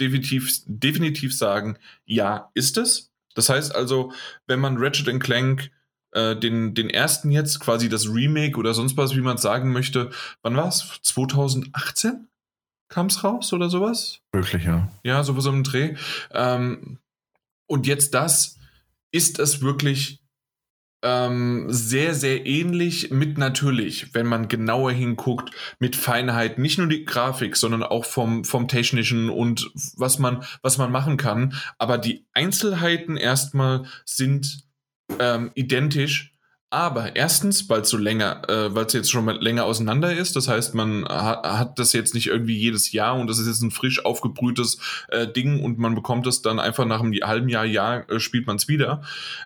definitiv, 0.00 0.50
definitiv 0.66 1.36
sagen, 1.36 1.76
ja, 2.06 2.50
ist 2.54 2.78
es. 2.78 3.12
Das 3.34 3.48
heißt 3.48 3.74
also, 3.74 4.12
wenn 4.46 4.60
man 4.60 4.78
Ratchet 4.78 5.20
Clank 5.20 5.70
äh, 6.12 6.34
den, 6.36 6.74
den 6.74 6.90
ersten 6.90 7.30
jetzt, 7.30 7.60
quasi 7.60 7.88
das 7.88 8.08
Remake 8.08 8.58
oder 8.58 8.74
sonst 8.74 8.96
was, 8.96 9.14
wie 9.14 9.20
man 9.20 9.36
es 9.36 9.42
sagen 9.42 9.72
möchte, 9.72 10.10
wann 10.42 10.56
war 10.56 10.68
es? 10.68 10.98
2018? 11.02 12.28
kam 12.92 13.06
es 13.06 13.24
raus 13.24 13.52
oder 13.54 13.70
sowas. 13.70 14.20
Möglich, 14.34 14.64
ja. 14.64 14.88
Ja, 15.02 15.24
sowas 15.24 15.46
im 15.46 15.64
Dreh. 15.64 15.96
Ähm, 16.30 16.98
und 17.66 17.86
jetzt 17.86 18.12
das, 18.12 18.58
ist 19.12 19.38
es 19.38 19.62
wirklich 19.62 20.21
ähm, 21.02 21.66
sehr, 21.68 22.14
sehr 22.14 22.46
ähnlich 22.46 23.10
mit 23.10 23.38
natürlich, 23.38 24.14
wenn 24.14 24.26
man 24.26 24.48
genauer 24.48 24.92
hinguckt, 24.92 25.50
mit 25.78 25.96
Feinheit, 25.96 26.58
nicht 26.58 26.78
nur 26.78 26.86
die 26.86 27.04
Grafik, 27.04 27.56
sondern 27.56 27.82
auch 27.82 28.04
vom, 28.04 28.44
vom 28.44 28.68
Technischen 28.68 29.28
und 29.28 29.70
was 29.96 30.18
man, 30.18 30.44
was 30.62 30.78
man 30.78 30.92
machen 30.92 31.16
kann. 31.16 31.54
Aber 31.78 31.98
die 31.98 32.26
Einzelheiten 32.32 33.16
erstmal 33.16 33.84
sind 34.04 34.64
ähm, 35.18 35.50
identisch 35.54 36.31
aber 36.72 37.16
erstens, 37.16 37.68
weil 37.68 37.82
es 37.82 37.90
so 37.90 37.98
länger, 37.98 38.48
äh, 38.48 38.74
weil 38.74 38.86
es 38.86 38.94
jetzt 38.94 39.10
schon 39.10 39.26
mal 39.26 39.36
länger 39.36 39.66
auseinander 39.66 40.16
ist. 40.16 40.36
Das 40.36 40.48
heißt, 40.48 40.74
man 40.74 41.04
hat, 41.04 41.44
hat 41.44 41.78
das 41.78 41.92
jetzt 41.92 42.14
nicht 42.14 42.28
irgendwie 42.28 42.56
jedes 42.56 42.92
Jahr 42.92 43.14
und 43.14 43.26
das 43.26 43.38
ist 43.38 43.46
jetzt 43.46 43.60
ein 43.60 43.70
frisch 43.70 44.02
aufgebrühtes 44.06 44.78
äh, 45.08 45.28
Ding 45.30 45.62
und 45.62 45.78
man 45.78 45.94
bekommt 45.94 46.26
es 46.26 46.40
dann 46.40 46.58
einfach 46.58 46.86
nach 46.86 47.00
einem 47.00 47.12
halben 47.22 47.50
Jahr, 47.50 47.66
Jahr 47.66 48.08
äh, 48.10 48.18
spielt 48.18 48.46
man 48.46 48.56
es 48.56 48.68
wieder. 48.68 49.02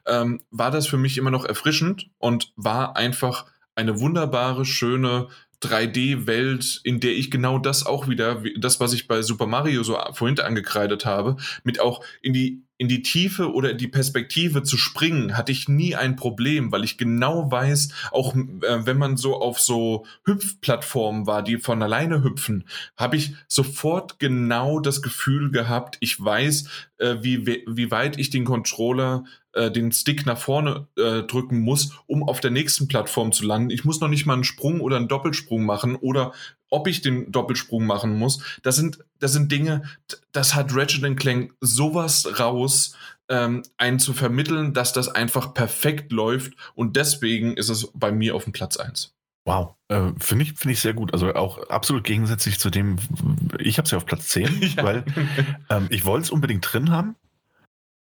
Ähm, 0.06 0.42
war 0.52 0.70
das 0.70 0.86
für 0.86 0.98
mich 0.98 1.18
immer 1.18 1.32
noch 1.32 1.44
erfrischend 1.44 2.08
und 2.18 2.52
war 2.54 2.96
einfach 2.96 3.46
eine 3.74 3.98
wunderbare, 3.98 4.64
schöne 4.64 5.26
3D-Welt, 5.62 6.80
in 6.84 7.00
der 7.00 7.12
ich 7.12 7.32
genau 7.32 7.58
das 7.58 7.86
auch 7.86 8.08
wieder, 8.08 8.42
das, 8.56 8.78
was 8.78 8.92
ich 8.92 9.08
bei 9.08 9.22
Super 9.22 9.46
Mario 9.46 9.82
so 9.82 9.98
vorhin 10.12 10.38
angekreidet 10.38 11.04
habe, 11.04 11.36
mit 11.64 11.80
auch 11.80 12.04
in 12.22 12.32
die 12.32 12.65
in 12.78 12.88
die 12.88 13.02
Tiefe 13.02 13.52
oder 13.52 13.72
die 13.72 13.88
Perspektive 13.88 14.62
zu 14.62 14.76
springen, 14.76 15.36
hatte 15.36 15.52
ich 15.52 15.68
nie 15.68 15.94
ein 15.94 16.16
Problem, 16.16 16.72
weil 16.72 16.84
ich 16.84 16.98
genau 16.98 17.50
weiß, 17.50 17.88
auch 18.12 18.34
äh, 18.34 18.86
wenn 18.86 18.98
man 18.98 19.16
so 19.16 19.40
auf 19.40 19.60
so 19.60 20.04
Hüpfplattformen 20.24 21.26
war, 21.26 21.42
die 21.42 21.58
von 21.58 21.82
alleine 21.82 22.22
hüpfen, 22.22 22.64
habe 22.96 23.16
ich 23.16 23.34
sofort 23.48 24.18
genau 24.18 24.80
das 24.80 25.00
Gefühl 25.00 25.50
gehabt, 25.50 25.96
ich 26.00 26.22
weiß, 26.22 26.68
äh, 26.98 27.16
wie, 27.20 27.46
wie 27.46 27.90
weit 27.90 28.18
ich 28.18 28.30
den 28.30 28.44
Controller 28.44 29.24
äh, 29.56 29.70
den 29.70 29.90
Stick 29.90 30.26
nach 30.26 30.38
vorne 30.38 30.86
äh, 30.96 31.22
drücken 31.22 31.60
muss, 31.60 31.92
um 32.06 32.22
auf 32.22 32.40
der 32.40 32.50
nächsten 32.50 32.88
Plattform 32.88 33.32
zu 33.32 33.44
landen. 33.44 33.70
Ich 33.70 33.84
muss 33.84 34.00
noch 34.00 34.08
nicht 34.08 34.26
mal 34.26 34.34
einen 34.34 34.44
Sprung 34.44 34.80
oder 34.80 34.96
einen 34.96 35.08
Doppelsprung 35.08 35.64
machen 35.64 35.96
oder 35.96 36.32
ob 36.68 36.86
ich 36.88 37.00
den 37.00 37.32
Doppelsprung 37.32 37.86
machen 37.86 38.18
muss. 38.18 38.42
Das 38.62 38.76
sind, 38.76 38.98
das 39.18 39.32
sind 39.32 39.50
Dinge, 39.50 39.82
das 40.32 40.54
hat 40.54 40.74
Ratchet 40.74 41.18
Clank 41.18 41.54
sowas 41.60 42.38
raus, 42.38 42.96
ähm, 43.28 43.62
einen 43.78 43.98
zu 43.98 44.12
vermitteln, 44.12 44.74
dass 44.74 44.92
das 44.92 45.08
einfach 45.08 45.54
perfekt 45.54 46.12
läuft 46.12 46.52
und 46.74 46.96
deswegen 46.96 47.56
ist 47.56 47.70
es 47.70 47.90
bei 47.94 48.12
mir 48.12 48.34
auf 48.34 48.44
dem 48.44 48.52
Platz 48.52 48.76
1. 48.76 49.15
Wow, 49.46 49.76
äh, 49.88 50.10
finde 50.18 50.44
ich, 50.44 50.54
find 50.54 50.72
ich 50.72 50.80
sehr 50.80 50.92
gut. 50.92 51.14
Also 51.14 51.32
auch 51.34 51.68
absolut 51.68 52.02
gegensätzlich 52.02 52.58
zu 52.58 52.68
dem, 52.68 52.98
ich 53.60 53.78
habe 53.78 53.86
es 53.86 53.92
ja 53.92 53.98
auf 53.98 54.04
Platz 54.04 54.28
10, 54.28 54.60
ja. 54.76 54.82
weil 54.82 55.04
ähm, 55.70 55.86
ich 55.90 56.04
wollte 56.04 56.24
es 56.24 56.30
unbedingt 56.30 56.70
drin 56.70 56.90
haben. 56.90 57.14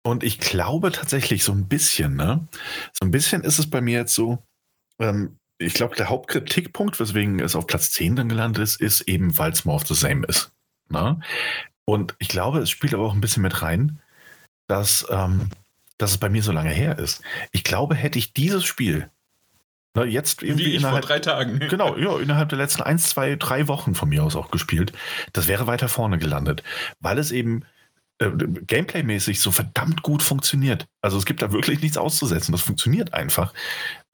Und 0.03 0.25
ich 0.25 0.39
glaube 0.39 0.93
tatsächlich 0.93 1.45
so 1.45 1.53
ein 1.53 1.69
bisschen, 1.69 2.17
ne? 2.17 2.47
So 2.93 3.05
ein 3.05 3.11
bisschen 3.11 3.43
ist 3.43 3.59
es 3.59 3.69
bei 3.69 3.81
mir 3.81 3.99
jetzt 3.99 4.15
so, 4.15 4.43
ähm, 4.99 5.37
ich 5.59 5.75
glaube, 5.75 5.97
der 5.97 6.09
Hauptkritikpunkt, 6.09 6.99
weswegen 6.99 7.41
es 7.41 7.55
auf 7.55 7.67
Platz 7.67 7.91
10 7.91 8.17
dann 8.17 8.29
gelandet 8.29 8.63
ist, 8.63 8.81
ist 8.81 9.03
eben, 9.03 9.37
weil 9.37 9.53
es 9.53 9.65
more 9.65 9.77
of 9.77 9.87
the 9.87 9.95
same 9.95 10.27
ist. 10.27 10.53
Ne? 10.89 11.21
Und 11.85 12.15
ich 12.19 12.29
glaube, 12.29 12.61
es 12.61 12.71
spielt 12.71 12.95
aber 12.95 13.05
auch 13.05 13.15
ein 13.15 13.21
bisschen 13.21 13.43
mit 13.43 13.61
rein, 13.61 14.01
dass, 14.69 15.07
ähm, 15.11 15.51
dass 15.99 16.13
es 16.13 16.19
bei 16.19 16.31
mir 16.31 16.43
so 16.43 16.53
lange 16.53 16.71
her 16.71 16.99
ist. 16.99 17.21
Ich 17.53 17.65
glaube, 17.65 17.95
hätte 17.95 18.19
ich 18.19 18.33
dieses 18.33 18.65
Spiel 18.65 19.11
ne, 19.97 20.05
jetzt 20.05 20.43
irgendwie 20.43 20.67
Wie 20.67 20.75
innerhalb, 20.77 21.05
vor 21.05 21.09
drei 21.09 21.19
Tagen. 21.19 21.59
Genau, 21.69 21.97
ja, 21.97 22.19
innerhalb 22.19 22.49
der 22.49 22.59
letzten 22.59 22.83
ein, 22.83 22.99
zwei, 22.99 23.37
drei 23.37 23.67
Wochen 23.69 23.95
von 23.95 24.09
mir 24.09 24.23
aus 24.23 24.37
auch 24.37 24.51
gespielt, 24.51 24.93
das 25.33 25.49
wäre 25.49 25.67
weiter 25.67 25.89
vorne 25.89 26.19
gelandet, 26.19 26.63
weil 27.01 27.19
es 27.19 27.33
eben 27.33 27.65
äh, 28.19 28.31
Gameplay-mäßig 28.31 29.41
so 29.41 29.51
verdammt 29.51 30.03
gut 30.03 30.23
funktioniert. 30.23 30.87
Also 31.03 31.19
es 31.19 31.27
gibt 31.27 31.43
da 31.43 31.53
wirklich 31.53 31.83
nichts 31.83 31.99
auszusetzen. 31.99 32.53
Das 32.53 32.63
funktioniert 32.63 33.13
einfach. 33.13 33.53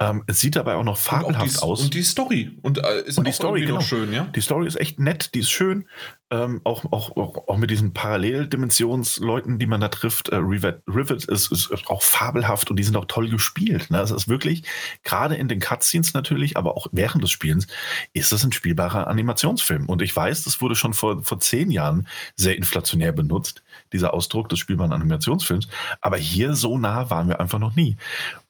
Ähm, 0.00 0.24
es 0.26 0.40
sieht 0.40 0.56
dabei 0.56 0.74
auch 0.74 0.84
noch 0.84 0.98
fabelhaft 0.98 1.56
und 1.56 1.62
aus. 1.62 1.82
Und 1.82 1.94
die 1.94 2.02
Story. 2.02 2.58
Und, 2.62 2.78
äh, 2.78 3.02
ist 3.02 3.18
und 3.18 3.26
die 3.26 3.32
Story 3.32 3.60
genau. 3.60 3.80
schön, 3.80 4.12
ja? 4.12 4.24
Die 4.34 4.40
Story 4.40 4.66
ist 4.66 4.80
echt 4.80 4.98
nett, 4.98 5.34
die 5.34 5.40
ist 5.40 5.50
schön. 5.50 5.86
Ähm, 6.30 6.60
auch, 6.64 6.84
auch, 6.90 7.16
auch, 7.16 7.46
auch, 7.46 7.56
mit 7.58 7.70
diesen 7.70 7.92
Paralleldimensionsleuten, 7.92 9.58
die 9.58 9.66
man 9.66 9.80
da 9.80 9.88
trifft. 9.88 10.30
Äh, 10.30 10.36
Rivet, 10.36 10.82
Rivet 10.88 11.24
ist, 11.24 11.52
ist, 11.52 11.70
auch 11.86 12.02
fabelhaft 12.02 12.70
und 12.70 12.76
die 12.76 12.82
sind 12.82 12.96
auch 12.96 13.04
toll 13.04 13.28
gespielt. 13.28 13.90
Ne? 13.90 13.98
Also 13.98 14.16
es 14.16 14.22
ist 14.22 14.28
wirklich, 14.28 14.64
gerade 15.04 15.36
in 15.36 15.46
den 15.46 15.60
Cutscenes 15.60 16.14
natürlich, 16.14 16.56
aber 16.56 16.76
auch 16.76 16.88
während 16.90 17.22
des 17.22 17.30
Spielens, 17.30 17.66
ist 18.14 18.32
es 18.32 18.44
ein 18.44 18.52
spielbarer 18.52 19.06
Animationsfilm. 19.06 19.86
Und 19.86 20.02
ich 20.02 20.16
weiß, 20.16 20.42
das 20.44 20.60
wurde 20.60 20.74
schon 20.74 20.94
vor, 20.94 21.22
vor 21.22 21.38
zehn 21.38 21.70
Jahren 21.70 22.08
sehr 22.34 22.56
inflationär 22.56 23.12
benutzt, 23.12 23.62
dieser 23.92 24.14
Ausdruck 24.14 24.48
des 24.48 24.58
spielbaren 24.58 24.92
Animationsfilms. 24.92 25.68
Aber 26.00 26.16
hier 26.16 26.54
so 26.54 26.78
nah 26.78 27.10
waren 27.10 27.28
wir 27.28 27.40
einfach 27.40 27.58
noch 27.58 27.76
nie. 27.76 27.96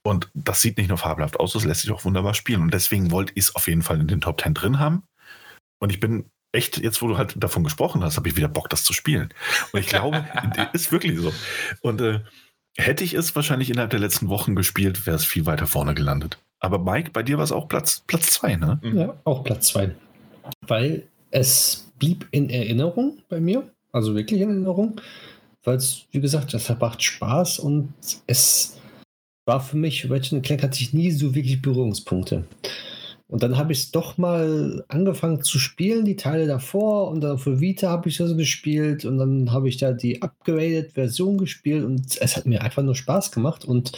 Und 0.03 0.31
das 0.35 0.61
sieht 0.61 0.79
nicht 0.79 0.89
nur 0.89 0.99
fabelhaft 0.99 1.39
aus, 1.39 1.53
das 1.53 1.65
lässt 1.65 1.83
sich 1.83 1.91
auch 1.91 2.05
wunderbar 2.05 2.35
spielen. 2.35 2.63
Und 2.63 2.75
deswegen 2.75 3.11
wollte 3.11 3.33
ich 3.35 3.45
es 3.45 3.57
auf 3.57 3.69
jeden 3.69 3.83
Fall 3.83 4.01
in 4.01 4.09
den 4.09 4.21
Top 4.21 4.41
10 4.41 4.55
drin 4.55 4.79
haben. 4.79 5.03
Und 5.79 5.91
ich 5.91 6.01
bin 6.01 6.27
echt, 6.53 6.79
jetzt 6.79 7.03
wo 7.03 7.09
du 7.09 7.19
halt 7.19 7.35
davon 7.37 7.65
gesprochen 7.65 8.03
hast, 8.03 8.17
habe 8.17 8.29
ich 8.29 8.37
wieder 8.37 8.49
Bock, 8.49 8.69
das 8.69 8.85
zu 8.85 8.93
spielen. 8.93 9.33
Und 9.73 9.81
ich 9.81 9.87
glaube, 9.87 10.25
ist 10.73 10.93
wirklich 10.93 11.19
so. 11.19 11.33
Und 11.81 12.01
äh, 12.01 12.21
hätte 12.77 13.05
ich 13.05 13.15
es 13.15 13.35
wahrscheinlich 13.35 13.71
innerhalb 13.71 13.91
der 13.91 14.01
letzten 14.01 14.29
Wochen 14.29 14.55
gespielt, 14.55 15.07
wäre 15.07 15.17
es 15.17 15.25
viel 15.25 15.47
weiter 15.47 15.67
vorne 15.67 15.95
gelandet. 15.95 16.39
Aber 16.61 16.79
Mike, 16.79 17.11
bei 17.13 17.23
dir 17.23 17.39
war 17.39 17.45
es 17.45 17.53
auch 17.53 17.69
Platz, 17.69 18.05
Platz 18.07 18.35
zwei, 18.35 18.57
ne? 18.57 18.79
Mhm. 18.83 18.99
Ja, 18.99 19.21
auch 19.25 19.43
Platz 19.43 19.69
zwei. 19.69 19.95
Weil 20.61 21.09
es 21.31 21.91
blieb 21.99 22.29
in 22.31 22.51
Erinnerung 22.51 23.19
bei 23.29 23.41
mir, 23.41 23.69
also 23.91 24.15
wirklich 24.15 24.41
in 24.41 24.51
Erinnerung, 24.51 25.01
weil 25.65 25.77
es, 25.77 26.07
wie 26.11 26.21
gesagt, 26.21 26.55
das 26.55 26.69
macht 26.79 27.03
Spaß 27.03 27.59
und 27.59 27.93
es 28.27 28.79
war 29.47 29.61
für 29.61 29.77
mich, 29.77 30.11
Ratchet 30.11 30.43
Clank 30.43 30.63
hatte 30.63 30.81
ich 30.81 30.93
nie 30.93 31.11
so 31.11 31.35
wirklich 31.35 31.63
Berührungspunkte. 31.63 32.45
Und 33.33 33.43
dann 33.43 33.57
habe 33.57 33.73
ich 33.73 33.79
es 33.79 33.91
doch 33.91 34.19
mal 34.19 34.85
angefangen 34.89 35.43
zu 35.43 35.59
spielen, 35.59 36.05
die 36.05 36.17
Teile 36.17 36.47
davor. 36.47 37.09
Und 37.09 37.23
dann 37.23 37.39
für 37.39 37.61
Vita 37.61 37.89
habe 37.89 38.11
ich 38.11 38.19
das 38.19 38.37
gespielt. 38.37 39.07
Und 39.07 39.17
dann 39.17 39.53
habe 39.53 39.71
ich 39.71 39.79
da 39.79 39.93
die 39.93 40.21
upgraded 40.21 40.93
Version 40.93 41.39
gespielt. 41.39 41.83
Und 41.83 42.21
es 42.21 42.37
hat 42.37 42.45
mir 42.45 42.61
einfach 42.61 42.83
nur 42.83 42.95
Spaß 42.95 43.33
gemacht. 43.33 43.65
Und 43.65 43.93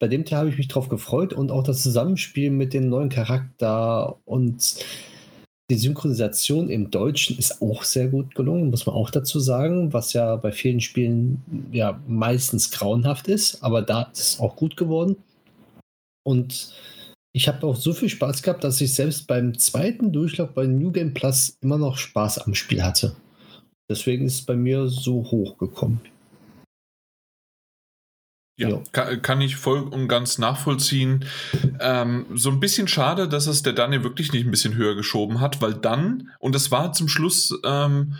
bei 0.00 0.08
dem 0.08 0.24
Teil 0.24 0.40
habe 0.40 0.48
ich 0.48 0.58
mich 0.58 0.66
drauf 0.66 0.88
gefreut. 0.88 1.32
Und 1.32 1.52
auch 1.52 1.62
das 1.62 1.84
Zusammenspiel 1.84 2.50
mit 2.50 2.74
dem 2.74 2.88
neuen 2.88 3.10
Charakter 3.10 4.18
und 4.24 4.74
die 5.70 5.76
Synchronisation 5.76 6.68
im 6.68 6.90
Deutschen 6.90 7.38
ist 7.38 7.62
auch 7.62 7.84
sehr 7.84 8.08
gut 8.08 8.34
gelungen, 8.34 8.70
muss 8.70 8.86
man 8.86 8.94
auch 8.94 9.10
dazu 9.10 9.40
sagen, 9.40 9.92
was 9.92 10.12
ja 10.12 10.36
bei 10.36 10.52
vielen 10.52 10.80
Spielen 10.80 11.42
ja 11.72 12.00
meistens 12.06 12.70
grauenhaft 12.70 13.28
ist, 13.28 13.62
aber 13.62 13.82
da 13.82 14.02
ist 14.12 14.20
es 14.20 14.40
auch 14.40 14.56
gut 14.56 14.76
geworden. 14.76 15.16
Und 16.24 16.74
ich 17.34 17.48
habe 17.48 17.66
auch 17.66 17.76
so 17.76 17.94
viel 17.94 18.10
Spaß 18.10 18.42
gehabt, 18.42 18.64
dass 18.64 18.80
ich 18.80 18.92
selbst 18.94 19.26
beim 19.26 19.58
zweiten 19.58 20.12
Durchlauf 20.12 20.50
bei 20.50 20.66
New 20.66 20.92
Game 20.92 21.14
Plus 21.14 21.56
immer 21.62 21.78
noch 21.78 21.96
Spaß 21.96 22.40
am 22.40 22.54
Spiel 22.54 22.82
hatte. 22.82 23.16
Deswegen 23.90 24.26
ist 24.26 24.34
es 24.34 24.42
bei 24.42 24.56
mir 24.56 24.88
so 24.88 25.24
hoch 25.30 25.56
gekommen. 25.56 26.00
Ja, 28.62 28.68
ja. 28.70 28.82
Kann, 28.92 29.22
kann, 29.22 29.40
ich 29.40 29.56
voll 29.56 29.82
und 29.82 30.08
ganz 30.08 30.38
nachvollziehen. 30.38 31.24
Ähm, 31.80 32.26
so 32.34 32.50
ein 32.50 32.60
bisschen 32.60 32.88
schade, 32.88 33.28
dass 33.28 33.46
es 33.46 33.62
der 33.62 33.72
Daniel 33.72 34.04
wirklich 34.04 34.32
nicht 34.32 34.46
ein 34.46 34.50
bisschen 34.50 34.74
höher 34.74 34.94
geschoben 34.94 35.40
hat, 35.40 35.60
weil 35.60 35.74
dann, 35.74 36.30
und 36.38 36.54
das 36.54 36.70
war 36.70 36.92
zum 36.92 37.08
Schluss, 37.08 37.58
ähm, 37.64 38.16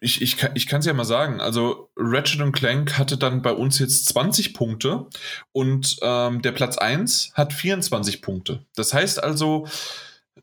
ich, 0.00 0.20
ich, 0.20 0.36
ich 0.54 0.66
kann 0.66 0.80
es 0.80 0.86
ja 0.86 0.92
mal 0.92 1.04
sagen, 1.04 1.40
also 1.40 1.90
Ratchet 1.96 2.52
Clank 2.52 2.98
hatte 2.98 3.16
dann 3.16 3.40
bei 3.40 3.52
uns 3.52 3.78
jetzt 3.78 4.06
20 4.06 4.52
Punkte 4.52 5.06
und 5.52 5.96
ähm, 6.02 6.42
der 6.42 6.52
Platz 6.52 6.76
1 6.76 7.32
hat 7.34 7.54
24 7.54 8.20
Punkte. 8.20 8.64
Das 8.76 8.92
heißt 8.92 9.22
also, 9.22 9.66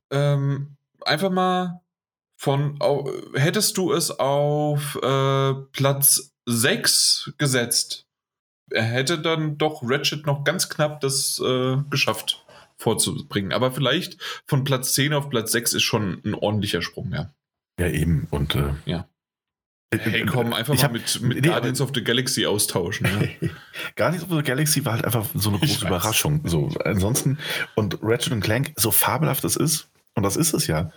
ähm, 0.10 0.78
einfach 1.02 1.30
mal 1.30 1.82
von, 2.38 2.80
hättest 3.36 3.78
du 3.78 3.94
es 3.94 4.10
auf 4.10 4.96
äh, 5.04 5.54
Platz 5.74 6.34
6 6.48 7.34
gesetzt, 7.38 8.08
er 8.72 8.84
hätte 8.84 9.20
dann 9.20 9.58
doch 9.58 9.82
Ratchet 9.84 10.26
noch 10.26 10.44
ganz 10.44 10.70
knapp 10.70 11.02
das 11.02 11.42
äh, 11.44 11.78
geschafft 11.90 12.46
vorzubringen. 12.78 13.52
Aber 13.52 13.72
vielleicht 13.72 14.18
von 14.46 14.64
Platz 14.64 14.94
10 14.94 15.14
auf 15.14 15.30
Platz 15.30 15.52
6 15.52 15.74
ist 15.74 15.84
schon 15.84 16.22
ein 16.26 16.34
ordentlicher 16.34 16.82
Sprung, 16.82 17.12
ja. 17.14 17.34
Ja, 17.80 17.88
eben. 17.88 18.28
Und 18.30 18.56
äh, 18.56 18.74
ja. 18.86 19.08
Hey, 19.94 20.26
komm, 20.26 20.54
einfach 20.54 20.74
ich 20.74 20.82
mal 20.84 20.92
mit, 20.92 21.22
mit 21.22 21.42
nee, 21.42 21.50
Guardians 21.50 21.82
of 21.82 21.92
the 21.94 22.04
Galaxy 22.04 22.46
austauschen. 22.46 23.08
Ja. 23.42 23.50
Guardians 23.96 24.24
of 24.24 24.38
the 24.38 24.44
Galaxy 24.44 24.86
war 24.86 24.94
halt 24.94 25.06
einfach 25.06 25.26
so 25.34 25.50
eine 25.50 25.60
große 25.60 25.86
Überraschung. 25.86 26.42
So, 26.46 26.70
ansonsten, 26.86 27.38
und 27.76 28.00
Ratchet 28.02 28.42
Clank, 28.42 28.74
so 28.78 28.92
fabelhaft 28.92 29.44
es 29.44 29.56
ist, 29.56 29.90
und 30.16 30.24
das 30.24 30.38
ist 30.38 30.54
es 30.54 30.68
ja, 30.68 30.92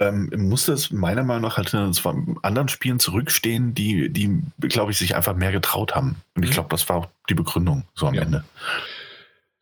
ähm, 0.00 0.30
musste 0.36 0.72
es 0.72 0.90
meiner 0.90 1.22
Meinung 1.22 1.42
nach 1.42 1.58
halt 1.58 1.68
zu 1.68 2.38
anderen 2.42 2.68
Spielen 2.68 2.98
zurückstehen, 2.98 3.74
die, 3.74 4.08
die 4.08 4.40
glaube 4.60 4.92
ich, 4.92 4.98
sich 4.98 5.14
einfach 5.14 5.36
mehr 5.36 5.52
getraut 5.52 5.94
haben. 5.94 6.16
Und 6.34 6.42
ich 6.42 6.50
mhm. 6.50 6.54
glaube, 6.54 6.68
das 6.70 6.88
war 6.88 6.96
auch 6.96 7.08
die 7.28 7.34
Begründung 7.34 7.84
so 7.94 8.06
am 8.06 8.14
ja. 8.14 8.22
Ende. 8.22 8.44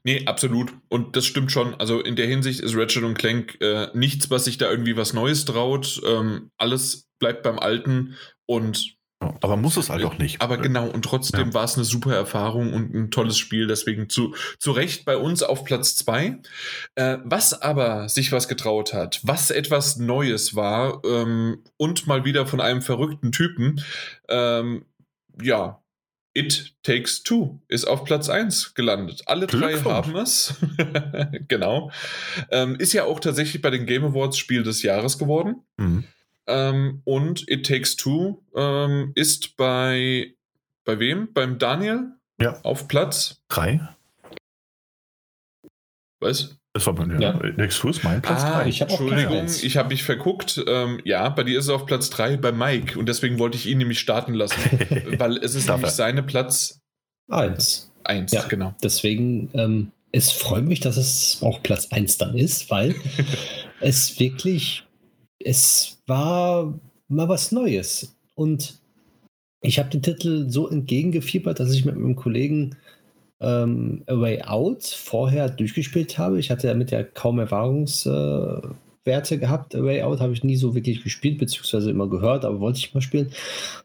Nee, 0.05 0.25
absolut. 0.27 0.73
Und 0.89 1.17
das 1.17 1.27
stimmt 1.27 1.53
schon. 1.53 1.75
Also 1.75 2.01
in 2.01 2.17
der 2.17 2.29
Hinsicht 2.29 2.61
ist 2.61 2.77
Ratchet 2.77 3.19
Clank 3.19 3.61
äh, 3.61 3.89
nichts, 3.95 4.31
was 4.31 4.45
sich 4.45 4.57
da 4.57 4.71
irgendwie 4.71 4.97
was 4.97 5.13
Neues 5.13 5.45
traut. 5.45 6.01
Ähm, 6.07 6.51
alles 6.57 7.09
bleibt 7.19 7.43
beim 7.43 7.59
Alten 7.59 8.17
und 8.47 8.97
aber 9.21 9.57
muss 9.57 9.77
es 9.77 9.91
halt 9.91 10.05
auch 10.05 10.19
nicht. 10.19 10.41
Aber 10.41 10.59
genau, 10.59 10.87
und 10.87 11.05
trotzdem 11.05 11.49
ja. 11.49 11.55
war 11.55 11.65
es 11.65 11.75
eine 11.75 11.85
super 11.85 12.15
Erfahrung 12.15 12.73
und 12.73 12.95
ein 12.95 13.11
tolles 13.11 13.37
Spiel, 13.37 13.67
deswegen 13.67 14.09
zu, 14.09 14.35
zu 14.59 14.71
Recht 14.71 15.05
bei 15.05 15.17
uns 15.17 15.43
auf 15.43 15.65
Platz 15.65 15.97
2. 15.97 16.39
Äh, 16.95 17.19
was 17.25 17.61
aber 17.61 18.09
sich 18.09 18.31
was 18.31 18.49
getraut 18.49 18.95
hat, 18.95 19.21
was 19.25 19.51
etwas 19.51 19.97
Neues 19.97 20.55
war 20.55 21.03
ähm, 21.05 21.65
und 21.77 22.07
mal 22.07 22.25
wieder 22.25 22.47
von 22.47 22.61
einem 22.61 22.83
verrückten 22.83 23.33
Typen, 23.33 23.85
ähm, 24.29 24.85
ja, 25.41 25.83
It 26.35 26.77
Takes 26.85 27.25
Two 27.25 27.59
ist 27.67 27.87
auf 27.87 28.05
Platz 28.05 28.29
1 28.29 28.75
gelandet. 28.75 29.23
Alle 29.27 29.49
drei 29.49 29.75
haben 29.81 30.15
es. 30.17 30.55
genau. 31.49 31.91
Ähm, 32.53 32.77
ist 32.77 32.93
ja 32.93 33.05
auch 33.05 33.19
tatsächlich 33.19 33.61
bei 33.61 33.71
den 33.71 33.87
Game 33.87 34.05
Awards 34.05 34.39
Spiel 34.39 34.63
des 34.63 34.83
Jahres 34.83 35.19
geworden. 35.19 35.65
Mhm. 35.79 36.05
Ähm, 36.49 37.03
und 37.05 37.49
It 37.49 37.67
Takes 37.67 37.97
Two 37.97 38.43
ähm, 38.57 39.13
ist 39.15 39.57
bei, 39.57 40.35
bei 40.85 40.99
wem? 40.99 41.33
Beim 41.33 41.59
Daniel? 41.59 42.13
Ja. 42.41 42.61
Auf 42.63 42.89
Platz 42.89 43.43
3. 43.49 43.81
Was? 46.21 46.57
Das 46.73 46.87
war 46.87 46.95
bei 46.95 47.05
ja. 47.19 47.39
It 47.45 47.59
Takes 47.59 47.79
Two 47.79 47.91
ist 47.91 48.03
mein 48.03 48.23
Platz 48.23 48.43
3. 48.43 48.49
Ah, 48.49 48.67
ich 48.67 48.81
Entschuldigung, 48.81 49.47
ich 49.47 49.77
habe 49.77 49.91
mich 49.91 50.03
verguckt. 50.03 50.63
Ähm, 50.67 51.01
ja, 51.05 51.29
bei 51.29 51.45
dir 51.45 51.59
ist 51.59 51.67
es 51.67 51.71
auf 51.71 51.87
Platz 51.87 52.09
3 52.11 52.39
bei 52.39 52.53
Mike 52.53 52.99
und 52.99 53.09
deswegen 53.09 53.39
wollte 53.39 53.57
ich 53.57 53.67
ihn 53.67 53.79
nämlich 53.79 54.01
starten 54.01 54.33
lassen, 54.35 54.57
weil 55.19 55.37
es 55.37 55.55
ist 55.55 55.69
nämlich 55.69 55.91
seine 55.91 56.23
Platz 56.23 56.81
1. 57.29 57.93
1, 58.05 58.33
ja, 58.33 58.43
genau. 58.45 58.75
Deswegen, 58.83 59.51
ähm, 59.53 59.93
es 60.13 60.33
freut 60.33 60.65
mich, 60.65 60.81
dass 60.81 60.97
es 60.97 61.41
auch 61.43 61.63
Platz 61.63 61.89
1 61.91 62.17
dann 62.17 62.37
ist, 62.39 62.71
weil 62.71 62.95
es 63.81 64.19
wirklich 64.19 64.88
es 65.39 65.99
war 66.07 66.75
mal 67.09 67.29
was 67.29 67.53
Neues. 67.53 68.15
Und 68.35 68.79
ich 69.61 69.79
habe 69.79 69.91
den 69.91 70.03
Titel 70.03 70.49
so 70.49 70.69
entgegengefiebert, 70.69 71.59
dass 71.59 71.73
ich 71.73 71.85
mit 71.85 71.97
meinem 71.97 72.17
Kollegen 72.17 72.77
ähm, 73.41 74.03
A 74.07 74.21
Way 74.21 74.43
Out 74.43 74.85
vorher 74.85 75.49
durchgespielt 75.49 76.19
habe. 76.19 76.39
Ich 76.39 76.51
hatte 76.51 76.67
damit 76.67 76.91
ja 76.91 77.03
kaum 77.03 77.39
Erfahrungswerte 77.39 79.39
gehabt. 79.39 79.75
A 79.75 79.83
Way 79.83 80.03
Out 80.03 80.21
habe 80.21 80.33
ich 80.33 80.45
nie 80.45 80.57
so 80.57 80.75
wirklich 80.75 81.03
gespielt, 81.03 81.39
beziehungsweise 81.39 81.91
immer 81.91 82.09
gehört, 82.09 82.45
aber 82.45 82.61
wollte 82.61 82.79
ich 82.79 82.95
mal 82.95 83.01
spielen. 83.01 83.33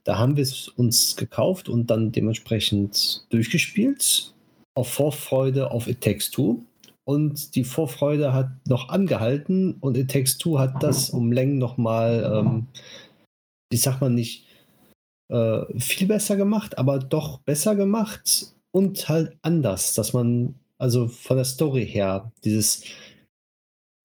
Da 0.04 0.18
haben 0.18 0.36
wir 0.36 0.44
es 0.44 0.68
uns 0.68 1.16
gekauft 1.16 1.70
und 1.70 1.90
dann 1.90 2.12
dementsprechend 2.12 3.26
durchgespielt. 3.30 4.34
Auf 4.76 4.90
Vorfreude 4.90 5.70
auf 5.70 5.88
It 5.88 6.02
Takes 6.02 6.32
Two 6.32 6.64
und 7.06 7.56
die 7.56 7.64
Vorfreude 7.64 8.34
hat 8.34 8.50
noch 8.68 8.90
angehalten 8.90 9.76
und 9.80 9.98
in 9.98 10.08
Text 10.08 10.42
2 10.42 10.60
hat 10.60 10.84
das 10.84 11.10
um 11.10 11.32
Längen 11.32 11.58
nochmal, 11.58 12.32
ähm, 12.34 12.68
ich 13.72 13.82
sag 13.82 14.00
mal 14.00 14.10
nicht 14.10 14.48
äh, 15.30 15.62
viel 15.80 16.08
besser 16.08 16.36
gemacht, 16.36 16.78
aber 16.78 17.00
doch 17.00 17.40
besser 17.40 17.76
gemacht 17.76 18.54
und 18.72 19.10
halt 19.10 19.38
anders, 19.42 19.94
dass 19.94 20.14
man 20.14 20.56
also 20.78 21.08
von 21.08 21.38
der 21.38 21.46
Story 21.46 21.86
her 21.86 22.32
dieses 22.44 22.84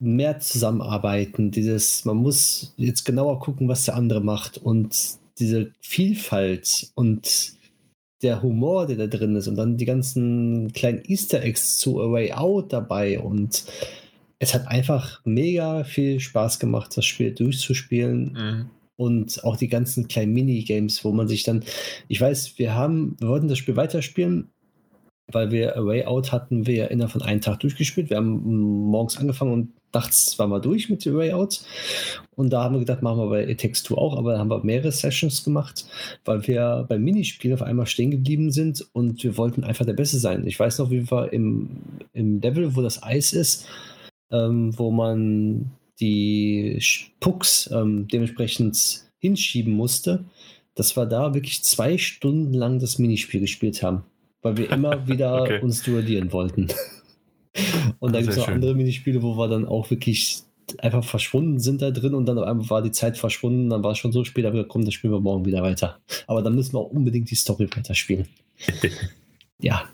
mehr 0.01 0.39
zusammenarbeiten, 0.39 1.51
dieses, 1.51 2.05
man 2.05 2.19
muss 2.19 2.73
jetzt 2.77 3.05
genauer 3.05 3.41
gucken, 3.41 3.69
was 3.69 3.85
der 3.85 3.97
andere 3.97 4.21
macht 4.21 4.59
und 4.59 5.19
diese 5.39 5.73
Vielfalt 5.81 6.91
und 6.95 7.58
der 8.23 8.43
Humor, 8.43 8.87
der 8.87 8.97
da 8.97 9.07
drin 9.07 9.37
ist 9.37 9.49
und 9.49 9.57
dann 9.57 9.77
die 9.77 9.85
ganzen 9.85 10.73
kleinen 10.73 11.03
Easter 11.05 11.43
Eggs 11.43 11.79
zu 11.79 12.01
A 12.03 12.11
Way 12.11 12.33
Out 12.33 12.73
dabei 12.73 13.21
und 13.21 13.65
es 14.39 14.55
hat 14.55 14.69
einfach 14.69 15.21
mega 15.25 15.85
viel 15.85 16.21
Spaß 16.21 16.59
gemacht, 16.59 16.97
das 16.97 17.05
Spiel 17.05 17.33
durchzuspielen. 17.33 18.33
Mhm. 18.33 18.71
Und 18.97 19.45
auch 19.45 19.57
die 19.57 19.69
ganzen 19.69 20.09
kleinen 20.09 20.33
Minigames, 20.33 21.05
wo 21.05 21.13
man 21.13 21.29
sich 21.29 21.45
dann, 21.45 21.63
ich 22.09 22.21
weiß, 22.21 22.59
wir 22.59 22.75
haben, 22.75 23.17
wir 23.21 23.29
wollten 23.29 23.47
das 23.47 23.59
Spiel 23.59 23.77
weiterspielen, 23.77 24.51
weil 25.31 25.51
wir 25.51 25.77
A 25.77 25.85
Way 25.85 26.07
Out 26.07 26.33
hatten 26.33 26.67
wir 26.67 26.91
innerhalb 26.91 27.13
von 27.13 27.23
einem 27.23 27.41
Tag 27.41 27.61
durchgespielt. 27.61 28.11
Wir 28.11 28.17
haben 28.17 28.87
morgens 28.91 29.19
angefangen 29.19 29.53
und 29.53 29.73
nachts 29.93 30.27
zweimal 30.27 30.61
durch 30.61 30.89
mit 30.89 31.07
A 31.07 31.15
Way 31.15 31.33
Out. 31.33 31.61
Und 32.35 32.51
da 32.51 32.65
haben 32.65 32.75
wir 32.75 32.81
gedacht, 32.81 33.03
machen 33.03 33.19
wir 33.19 33.29
bei 33.29 33.49
It 33.49 33.61
Takes 33.61 33.91
auch, 33.93 34.17
aber 34.17 34.33
da 34.33 34.39
haben 34.39 34.51
wir 34.51 34.65
mehrere 34.65 34.93
Sessions 34.93 35.45
gemacht, 35.45 35.87
weil 36.25 36.47
wir 36.47 36.87
beim 36.89 37.03
Minispiel 37.03 37.53
auf 37.53 37.63
einmal 37.63 37.87
stehen 37.87 38.11
geblieben 38.11 38.51
sind 38.51 38.87
und 38.93 39.23
wir 39.23 39.37
wollten 39.37 39.65
einfach 39.65 39.87
der 39.87 39.95
Beste 39.95 40.19
sein. 40.19 40.47
Ich 40.47 40.59
weiß 40.59 40.79
noch, 40.79 40.91
wie 40.91 41.11
wir 41.11 41.33
im, 41.33 41.69
im 42.13 42.41
Level, 42.41 42.75
wo 42.75 42.83
das 42.83 43.03
Eis 43.03 43.33
ist, 43.33 43.67
ähm, 44.31 44.79
wo 44.79 44.91
man 44.91 45.71
die 46.01 46.81
Pucks 47.21 47.69
ähm, 47.73 48.07
dementsprechend 48.09 49.05
hinschieben 49.19 49.75
musste, 49.75 50.25
dass 50.75 50.97
wir 50.97 51.07
da 51.07 51.35
wirklich 51.35 51.65
zwei 51.65 51.99
Stunden 51.99 52.55
lang 52.55 52.79
das 52.79 52.99
Minispiel 52.99 53.41
gespielt 53.41 53.83
haben 53.83 54.05
weil 54.43 54.57
wir 54.57 54.71
immer 54.71 55.07
wieder 55.09 55.43
okay. 55.43 55.61
uns 55.61 55.83
duellieren 55.83 56.33
wollten. 56.33 56.69
Und 57.99 58.15
da 58.15 58.21
gibt 58.21 58.33
es 58.33 58.39
noch 58.39 58.49
andere 58.49 58.75
Minispiele, 58.75 59.23
wo 59.23 59.37
wir 59.37 59.49
dann 59.49 59.67
auch 59.67 59.91
wirklich 59.91 60.43
einfach 60.79 61.05
verschwunden 61.05 61.59
sind 61.59 61.81
da 61.81 61.91
drin 61.91 62.15
und 62.15 62.27
dann 62.27 62.39
einmal 62.39 62.69
war 62.69 62.83
die 62.83 62.91
Zeit 62.91 63.17
verschwunden, 63.17 63.71
dann 63.71 63.83
war 63.83 63.93
es 63.93 63.99
schon 63.99 64.13
so 64.13 64.23
spät, 64.25 64.45
aber 64.45 64.65
komm, 64.65 64.85
das 64.85 64.93
spielen 64.93 65.15
wir 65.15 65.21
morgen 65.21 65.47
wieder 65.47 65.63
weiter. 65.63 65.99
Aber 66.27 66.43
dann 66.43 66.55
müssen 66.55 66.75
wir 66.75 66.81
auch 66.81 66.91
unbedingt 66.91 67.31
die 67.31 67.37
Story 67.37 67.69
weiterspielen. 67.75 68.29
ja. 69.61 69.85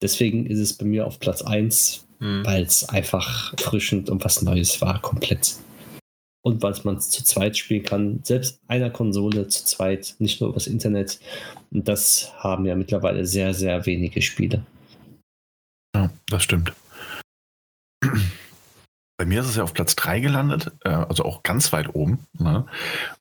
Deswegen 0.00 0.46
ist 0.46 0.58
es 0.58 0.72
bei 0.72 0.86
mir 0.86 1.06
auf 1.06 1.20
Platz 1.20 1.42
1, 1.42 2.06
mhm. 2.20 2.44
weil 2.44 2.62
es 2.62 2.88
einfach 2.88 3.52
erfrischend 3.52 4.08
und 4.08 4.24
was 4.24 4.42
Neues 4.42 4.80
war, 4.80 5.00
komplett 5.02 5.56
und 6.42 6.62
weil 6.62 6.74
man 6.84 6.96
es 6.96 7.10
zu 7.10 7.24
zweit 7.24 7.56
spielen 7.56 7.84
kann, 7.84 8.20
selbst 8.24 8.60
einer 8.68 8.90
Konsole 8.90 9.48
zu 9.48 9.64
zweit, 9.64 10.16
nicht 10.18 10.40
nur 10.40 10.50
übers 10.50 10.66
Internet. 10.66 11.20
Und 11.70 11.88
das 11.88 12.32
haben 12.38 12.66
ja 12.66 12.74
mittlerweile 12.74 13.26
sehr, 13.26 13.54
sehr 13.54 13.86
wenige 13.86 14.20
Spiele. 14.20 14.64
Ja, 15.94 16.10
das 16.28 16.42
stimmt. 16.42 16.72
Bei 19.18 19.26
mir 19.26 19.40
ist 19.40 19.48
es 19.48 19.56
ja 19.56 19.62
auf 19.62 19.72
Platz 19.72 19.94
3 19.94 20.18
gelandet, 20.18 20.72
äh, 20.84 20.88
also 20.88 21.24
auch 21.24 21.44
ganz 21.44 21.72
weit 21.72 21.94
oben. 21.94 22.26
Ne? 22.38 22.66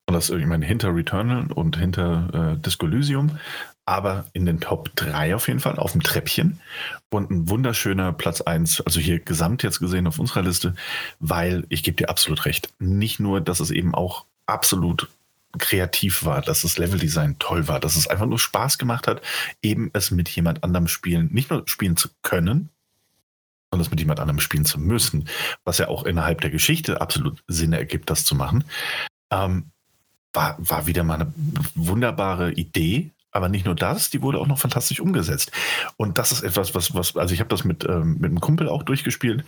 Und 0.08 0.16
das, 0.16 0.32
ich 0.32 0.46
meine, 0.48 0.66
hinter 0.66 0.96
Returnal 0.96 1.52
und 1.52 1.78
hinter 1.78 2.56
äh, 2.56 2.60
Disco 2.60 2.88
Elysium 2.88 3.38
aber 3.92 4.26
in 4.32 4.46
den 4.46 4.62
Top 4.62 4.96
3 4.96 5.36
auf 5.36 5.50
jeden 5.50 5.60
Fall, 5.60 5.78
auf 5.78 5.92
dem 5.92 6.02
Treppchen. 6.02 6.62
Und 7.10 7.30
ein 7.30 7.50
wunderschöner 7.50 8.14
Platz 8.14 8.40
1, 8.40 8.80
also 8.86 9.02
hier 9.02 9.20
gesamt 9.20 9.64
jetzt 9.64 9.80
gesehen 9.80 10.08
auf 10.08 10.18
unserer 10.18 10.44
Liste, 10.44 10.76
weil 11.20 11.66
ich 11.68 11.84
gebe 11.84 11.98
dir 11.98 12.10
absolut 12.10 12.46
recht. 12.46 12.74
Nicht 12.80 13.20
nur, 13.20 13.42
dass 13.42 13.60
es 13.60 13.70
eben 13.70 13.94
auch 13.94 14.24
absolut 14.46 15.10
kreativ 15.60 16.24
war, 16.24 16.42
dass 16.42 16.62
das 16.62 16.78
Leveldesign 16.78 17.36
toll 17.38 17.68
war, 17.68 17.82
dass 17.82 17.98
es 17.98 18.08
einfach 18.08 18.28
nur 18.28 18.40
Spaß 18.40 18.78
gemacht 18.78 19.08
hat, 19.08 19.22
eben 19.62 19.90
es 19.92 20.10
mit 20.10 20.30
jemand 20.30 20.64
anderem 20.64 20.88
spielen, 20.88 21.28
nicht 21.34 21.50
nur 21.50 21.64
spielen 21.66 21.98
zu 21.98 22.08
können, 22.22 22.70
sondern 23.72 23.86
es 23.86 23.92
mit 23.92 24.00
jemand 24.00 24.22
anderem 24.22 24.40
spielen 24.40 24.64
zu 24.64 24.80
müssen, 24.80 25.28
was 25.66 25.80
ja 25.80 25.90
auch 25.90 26.06
innerhalb 26.06 26.40
der 26.40 26.50
Geschichte 26.50 27.02
absolut 27.02 27.44
Sinn 27.50 27.74
ergibt, 27.74 28.10
das 28.10 28.24
zu 28.24 28.36
machen. 28.36 28.64
Ähm, 29.32 29.66
war, 30.32 30.56
war 30.60 30.88
wieder 30.88 31.04
mal 31.04 31.16
eine 31.16 31.34
wunderbare 31.76 32.54
Idee, 32.54 33.12
aber 33.32 33.50
nicht 33.50 33.66
nur 33.66 33.76
das, 33.76 34.10
die 34.10 34.22
wurde 34.22 34.40
auch 34.40 34.48
noch 34.48 34.60
fantastisch 34.60 35.00
umgesetzt. 35.00 35.52
Und 35.98 36.18
das 36.18 36.32
ist 36.32 36.44
etwas, 36.44 36.76
was, 36.76 36.94
was 36.94 37.16
also 37.16 37.34
ich 37.34 37.40
habe 37.40 37.50
das 37.50 37.64
mit, 37.64 37.84
ähm, 37.86 38.16
mit 38.16 38.26
einem 38.26 38.42
Kumpel 38.42 38.70
auch 38.70 38.84
durchgespielt 38.84 39.44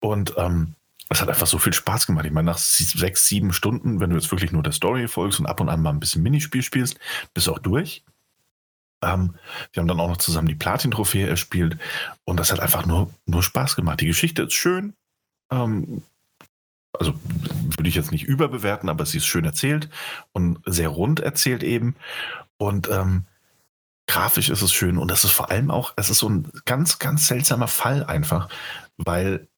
und 0.00 0.34
ähm, 0.36 0.74
es 1.10 1.20
hat 1.20 1.28
einfach 1.28 1.46
so 1.46 1.58
viel 1.58 1.72
Spaß 1.72 2.06
gemacht. 2.06 2.24
Ich 2.26 2.32
meine, 2.32 2.46
nach 2.46 2.58
sechs, 2.58 3.28
sieben 3.28 3.52
Stunden, 3.52 4.00
wenn 4.00 4.10
du 4.10 4.16
jetzt 4.16 4.30
wirklich 4.30 4.52
nur 4.52 4.62
der 4.62 4.72
Story 4.72 5.06
folgst 5.06 5.38
und 5.38 5.46
ab 5.46 5.60
und 5.60 5.68
an 5.68 5.82
mal 5.82 5.90
ein 5.90 6.00
bisschen 6.00 6.22
Minispiel 6.22 6.62
spielst, 6.62 6.98
bist 7.34 7.46
du 7.46 7.52
auch 7.52 7.58
durch. 7.58 8.02
Ähm, 9.02 9.34
wir 9.72 9.80
haben 9.80 9.88
dann 9.88 10.00
auch 10.00 10.08
noch 10.08 10.16
zusammen 10.16 10.48
die 10.48 10.54
Platin-Trophäe 10.54 11.28
erspielt 11.28 11.78
und 12.24 12.38
das 12.38 12.52
hat 12.52 12.60
einfach 12.60 12.86
nur, 12.86 13.12
nur 13.26 13.42
Spaß 13.42 13.76
gemacht. 13.76 14.00
Die 14.00 14.06
Geschichte 14.06 14.44
ist 14.44 14.54
schön. 14.54 14.94
Ähm, 15.50 16.02
also 16.98 17.14
würde 17.76 17.88
ich 17.88 17.96
jetzt 17.96 18.12
nicht 18.12 18.24
überbewerten, 18.24 18.88
aber 18.88 19.04
sie 19.04 19.18
ist 19.18 19.26
schön 19.26 19.44
erzählt 19.44 19.88
und 20.32 20.60
sehr 20.64 20.88
rund 20.88 21.20
erzählt 21.20 21.62
eben. 21.62 21.96
Und 22.58 22.88
ähm, 22.88 23.24
grafisch 24.06 24.50
ist 24.50 24.62
es 24.62 24.72
schön 24.72 24.98
und 24.98 25.10
das 25.10 25.24
ist 25.24 25.32
vor 25.32 25.50
allem 25.50 25.70
auch, 25.70 25.94
es 25.96 26.10
ist 26.10 26.18
so 26.18 26.28
ein 26.28 26.50
ganz, 26.64 26.98
ganz 26.98 27.26
seltsamer 27.26 27.68
Fall 27.68 28.04
einfach, 28.04 28.48
weil 28.96 29.48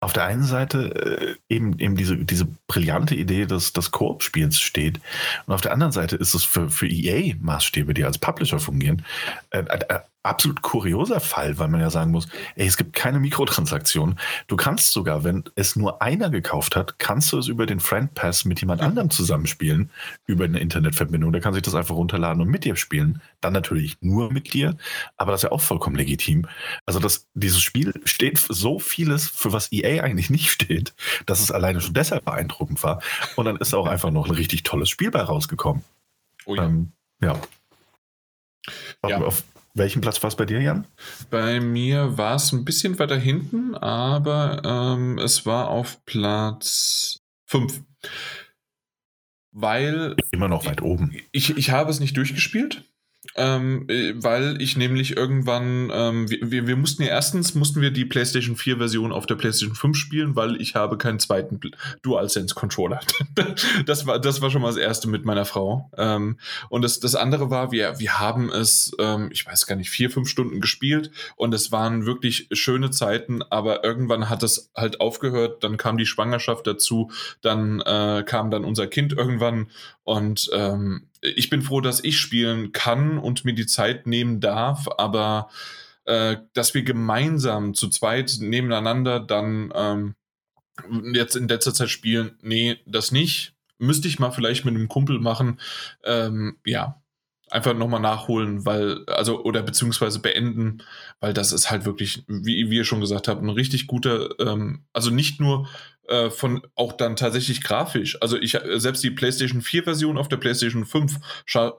auf 0.00 0.12
der 0.12 0.24
einen 0.24 0.44
Seite 0.44 1.38
äh, 1.48 1.54
eben, 1.54 1.78
eben 1.78 1.96
diese, 1.96 2.16
diese 2.16 2.46
brillante 2.66 3.14
Idee 3.14 3.46
des, 3.46 3.72
des 3.72 3.90
Koop-Spiels 3.90 4.60
steht 4.60 5.00
und 5.46 5.54
auf 5.54 5.60
der 5.60 5.72
anderen 5.72 5.92
Seite 5.92 6.16
ist 6.16 6.34
es 6.34 6.44
für, 6.44 6.70
für 6.70 6.86
EA-Maßstäbe, 6.86 7.94
die 7.94 8.04
als 8.04 8.18
Publisher 8.18 8.60
fungieren, 8.60 9.04
äh, 9.50 9.60
äh, 9.60 10.00
absolut 10.24 10.62
kurioser 10.62 11.20
Fall, 11.20 11.58
weil 11.58 11.68
man 11.68 11.80
ja 11.80 11.90
sagen 11.90 12.10
muss, 12.10 12.28
ey, 12.56 12.66
es 12.66 12.76
gibt 12.76 12.94
keine 12.94 13.20
Mikrotransaktionen. 13.20 14.18
Du 14.46 14.56
kannst 14.56 14.92
sogar, 14.92 15.22
wenn 15.22 15.44
es 15.54 15.76
nur 15.76 16.02
einer 16.02 16.30
gekauft 16.30 16.76
hat, 16.76 16.98
kannst 16.98 17.32
du 17.32 17.38
es 17.38 17.46
über 17.46 17.66
den 17.66 17.78
Friend 17.78 18.12
Pass 18.14 18.44
mit 18.44 18.60
jemand 18.60 18.80
anderem 18.80 19.10
zusammenspielen, 19.10 19.90
über 20.26 20.44
eine 20.44 20.60
Internetverbindung. 20.60 21.32
Der 21.32 21.42
kann 21.42 21.52
sich 21.52 21.62
das 21.62 21.74
einfach 21.74 21.94
runterladen 21.94 22.40
und 22.40 22.48
mit 22.48 22.64
dir 22.64 22.76
spielen. 22.76 23.20
Dann 23.40 23.52
natürlich 23.52 23.98
nur 24.00 24.32
mit 24.32 24.54
dir, 24.54 24.76
aber 25.16 25.32
das 25.32 25.40
ist 25.40 25.44
ja 25.44 25.52
auch 25.52 25.60
vollkommen 25.60 25.96
legitim. 25.96 26.46
Also 26.86 27.00
das, 27.00 27.26
dieses 27.34 27.60
Spiel 27.60 27.92
steht 28.04 28.38
für 28.38 28.54
so 28.54 28.78
vieles, 28.78 29.28
für 29.28 29.52
was 29.52 29.70
EA 29.72 30.02
eigentlich 30.02 30.30
nicht 30.30 30.50
steht, 30.50 30.94
dass 31.26 31.40
es 31.40 31.52
alleine 31.52 31.82
schon 31.82 31.94
deshalb 31.94 32.24
beeindruckend 32.24 32.82
war. 32.82 33.02
Und 33.36 33.44
dann 33.44 33.56
ist 33.56 33.74
auch 33.74 33.86
einfach 33.86 34.10
noch 34.10 34.26
ein 34.26 34.34
richtig 34.34 34.62
tolles 34.62 34.88
Spiel 34.88 35.10
bei 35.10 35.20
rausgekommen. 35.20 35.84
Oh 36.46 36.54
ja. 36.54 36.64
Ähm, 36.64 36.92
ja. 37.20 37.38
ja. 39.06 39.20
Auf, 39.20 39.44
welchen 39.74 40.00
Platz 40.00 40.22
war 40.22 40.28
es 40.28 40.36
bei 40.36 40.46
dir, 40.46 40.60
Jan? 40.60 40.86
Bei 41.30 41.60
mir 41.60 42.16
war 42.16 42.36
es 42.36 42.52
ein 42.52 42.64
bisschen 42.64 42.98
weiter 42.98 43.16
hinten, 43.16 43.74
aber 43.74 44.62
ähm, 44.64 45.18
es 45.18 45.44
war 45.46 45.68
auf 45.68 46.04
Platz 46.04 47.20
5. 47.46 47.82
Weil. 49.52 50.16
Immer 50.32 50.48
noch 50.48 50.66
weit 50.66 50.82
oben. 50.82 51.16
Ich, 51.32 51.56
ich 51.56 51.70
habe 51.70 51.90
es 51.90 52.00
nicht 52.00 52.16
durchgespielt. 52.16 52.84
Ähm, 53.36 53.86
äh, 53.88 54.14
weil 54.16 54.60
ich 54.62 54.76
nämlich 54.76 55.16
irgendwann, 55.16 55.90
ähm, 55.92 56.30
wir, 56.30 56.66
wir 56.66 56.76
mussten 56.76 57.02
ja 57.02 57.08
erstens, 57.08 57.54
mussten 57.54 57.80
wir 57.80 57.90
die 57.90 58.04
PlayStation 58.04 58.56
4 58.56 58.78
Version 58.78 59.12
auf 59.12 59.26
der 59.26 59.34
PlayStation 59.34 59.74
5 59.74 59.96
spielen, 59.96 60.36
weil 60.36 60.60
ich 60.60 60.76
habe 60.76 60.96
keinen 60.98 61.18
zweiten 61.18 61.60
DualSense 62.02 62.54
Controller. 62.54 63.00
das 63.86 64.06
war, 64.06 64.20
das 64.20 64.40
war 64.40 64.50
schon 64.50 64.62
mal 64.62 64.68
das 64.68 64.76
erste 64.76 65.08
mit 65.08 65.24
meiner 65.24 65.44
Frau. 65.44 65.90
Ähm, 65.96 66.38
und 66.68 66.82
das, 66.82 67.00
das 67.00 67.16
andere 67.16 67.50
war, 67.50 67.72
wir, 67.72 67.98
wir 67.98 68.20
haben 68.20 68.52
es, 68.52 68.92
ähm, 69.00 69.30
ich 69.32 69.44
weiß 69.44 69.66
gar 69.66 69.76
nicht, 69.76 69.90
vier, 69.90 70.10
fünf 70.10 70.28
Stunden 70.28 70.60
gespielt 70.60 71.10
und 71.34 71.52
es 71.54 71.72
waren 71.72 72.06
wirklich 72.06 72.48
schöne 72.52 72.90
Zeiten, 72.90 73.42
aber 73.42 73.82
irgendwann 73.82 74.28
hat 74.30 74.42
es 74.44 74.70
halt 74.76 75.00
aufgehört, 75.00 75.64
dann 75.64 75.76
kam 75.76 75.98
die 75.98 76.06
Schwangerschaft 76.06 76.66
dazu, 76.66 77.10
dann 77.42 77.80
äh, 77.80 78.22
kam 78.24 78.50
dann 78.50 78.64
unser 78.64 78.86
Kind 78.86 79.12
irgendwann 79.12 79.66
und 80.04 80.50
ähm, 80.52 81.08
ich 81.20 81.50
bin 81.50 81.62
froh, 81.62 81.80
dass 81.80 82.04
ich 82.04 82.18
spielen 82.18 82.72
kann 82.72 83.18
und 83.18 83.44
mir 83.44 83.54
die 83.54 83.66
Zeit 83.66 84.06
nehmen 84.06 84.40
darf, 84.40 84.86
aber 84.98 85.48
äh, 86.04 86.36
dass 86.52 86.74
wir 86.74 86.82
gemeinsam 86.82 87.74
zu 87.74 87.88
zweit 87.88 88.36
nebeneinander 88.40 89.20
dann 89.20 89.72
ähm, 89.74 90.14
jetzt 91.14 91.36
in 91.36 91.48
letzter 91.48 91.72
Zeit 91.72 91.90
spielen, 91.90 92.32
nee, 92.42 92.78
das 92.86 93.12
nicht. 93.12 93.54
Müsste 93.78 94.08
ich 94.08 94.18
mal 94.18 94.30
vielleicht 94.30 94.64
mit 94.64 94.74
einem 94.74 94.88
Kumpel 94.88 95.18
machen. 95.18 95.58
Ähm, 96.04 96.58
ja, 96.64 97.02
einfach 97.50 97.74
nochmal 97.74 98.00
nachholen, 98.00 98.64
weil, 98.64 99.04
also, 99.06 99.42
oder 99.44 99.62
beziehungsweise 99.62 100.20
beenden, 100.20 100.82
weil 101.20 101.32
das 101.32 101.52
ist 101.52 101.70
halt 101.70 101.84
wirklich, 101.84 102.24
wie, 102.26 102.70
wie 102.70 102.76
ihr 102.76 102.84
schon 102.84 103.00
gesagt 103.00 103.28
habt, 103.28 103.42
ein 103.42 103.48
richtig 103.48 103.86
guter, 103.86 104.38
ähm, 104.40 104.84
also 104.92 105.10
nicht 105.10 105.40
nur 105.40 105.68
äh, 106.08 106.30
von 106.30 106.66
auch 106.74 106.92
dann 106.92 107.16
tatsächlich 107.16 107.62
grafisch. 107.62 108.20
Also 108.20 108.36
ich 108.36 108.58
selbst 108.76 109.02
die 109.02 109.10
PlayStation 109.10 109.62
4 109.62 109.84
Version 109.84 110.18
auf 110.18 110.28
der 110.28 110.36
PlayStation 110.36 110.86
5 110.86 111.16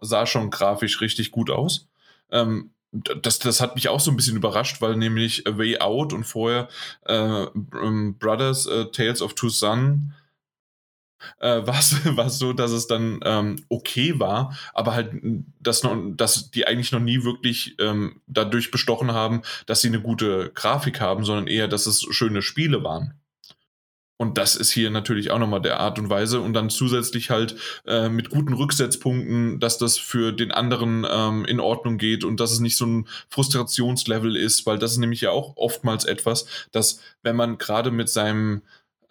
sah 0.02 0.26
schon 0.26 0.50
grafisch 0.50 1.02
richtig 1.02 1.32
gut 1.32 1.50
aus. 1.50 1.88
Ähm, 2.32 2.72
das, 2.92 3.40
das 3.40 3.62
hat 3.62 3.76
mich 3.76 3.90
auch 3.90 4.00
so 4.00 4.12
ein 4.12 4.16
bisschen 4.16 4.38
überrascht, 4.38 4.82
weil 4.82 4.96
nämlich 4.96 5.46
A 5.48 5.58
Way 5.58 5.80
Out 5.80 6.14
und 6.14 6.24
vorher 6.24 6.70
äh, 7.06 7.46
Brothers 7.54 8.68
äh, 8.68 8.86
Tales 8.86 9.22
of 9.22 9.34
Two 9.34 9.50
Sun 9.50 10.14
äh, 11.40 11.62
war 11.68 12.26
es 12.26 12.40
so, 12.40 12.54
dass 12.54 12.72
es 12.72 12.88
dann 12.88 13.20
ähm, 13.24 13.64
okay 13.70 14.20
war, 14.20 14.58
aber 14.74 14.94
halt, 14.94 15.12
dass, 15.60 15.84
noch, 15.84 15.96
dass 16.16 16.52
die 16.52 16.68
eigentlich 16.68 16.92
noch 16.92 17.00
nie 17.00 17.24
wirklich 17.24 17.76
ähm, 17.80 18.22
dadurch 18.28 18.72
bestochen 18.72 19.12
haben, 19.12 19.42
dass 19.66 19.82
sie 19.82 19.90
eine 19.90 20.02
gute 20.02 20.52
Grafik 20.54 21.02
haben, 21.02 21.26
sondern 21.26 21.48
eher, 21.48 21.68
dass 21.68 21.88
es 21.88 22.06
schöne 22.12 22.42
Spiele 22.42 22.84
waren. 22.84 23.14
Und 24.18 24.38
das 24.38 24.56
ist 24.56 24.72
hier 24.72 24.92
natürlich 24.92 25.32
auch 25.32 25.40
nochmal 25.40 25.62
der 25.62 25.80
Art 25.80 26.00
und 26.00 26.10
Weise. 26.10 26.40
Und 26.40 26.54
dann 26.54 26.70
zusätzlich 26.70 27.30
halt 27.30 27.56
äh, 27.86 28.08
mit 28.08 28.30
guten 28.30 28.54
Rücksetzpunkten, 28.54 29.60
dass 29.60 29.78
das 29.78 29.98
für 29.98 30.32
den 30.32 30.52
anderen 30.52 31.06
ähm, 31.10 31.46
in 31.46 31.60
Ordnung 31.60 31.98
geht 31.98 32.24
und 32.24 32.40
dass 32.40 32.52
es 32.52 32.60
nicht 32.60 32.78
so 32.78 32.86
ein 32.86 33.08
Frustrationslevel 33.30 34.38
ist, 34.38 34.66
weil 34.66 34.80
das 34.80 34.94
ist 34.94 34.98
nämlich 35.00 35.22
ja 35.22 35.32
auch 35.32 35.58
oftmals 35.58 36.06
etwas, 36.06 36.46
dass 36.72 37.02
wenn 37.24 37.36
man 37.36 37.58
gerade 37.58 37.92
mit 37.92 38.10
seinem 38.10 38.62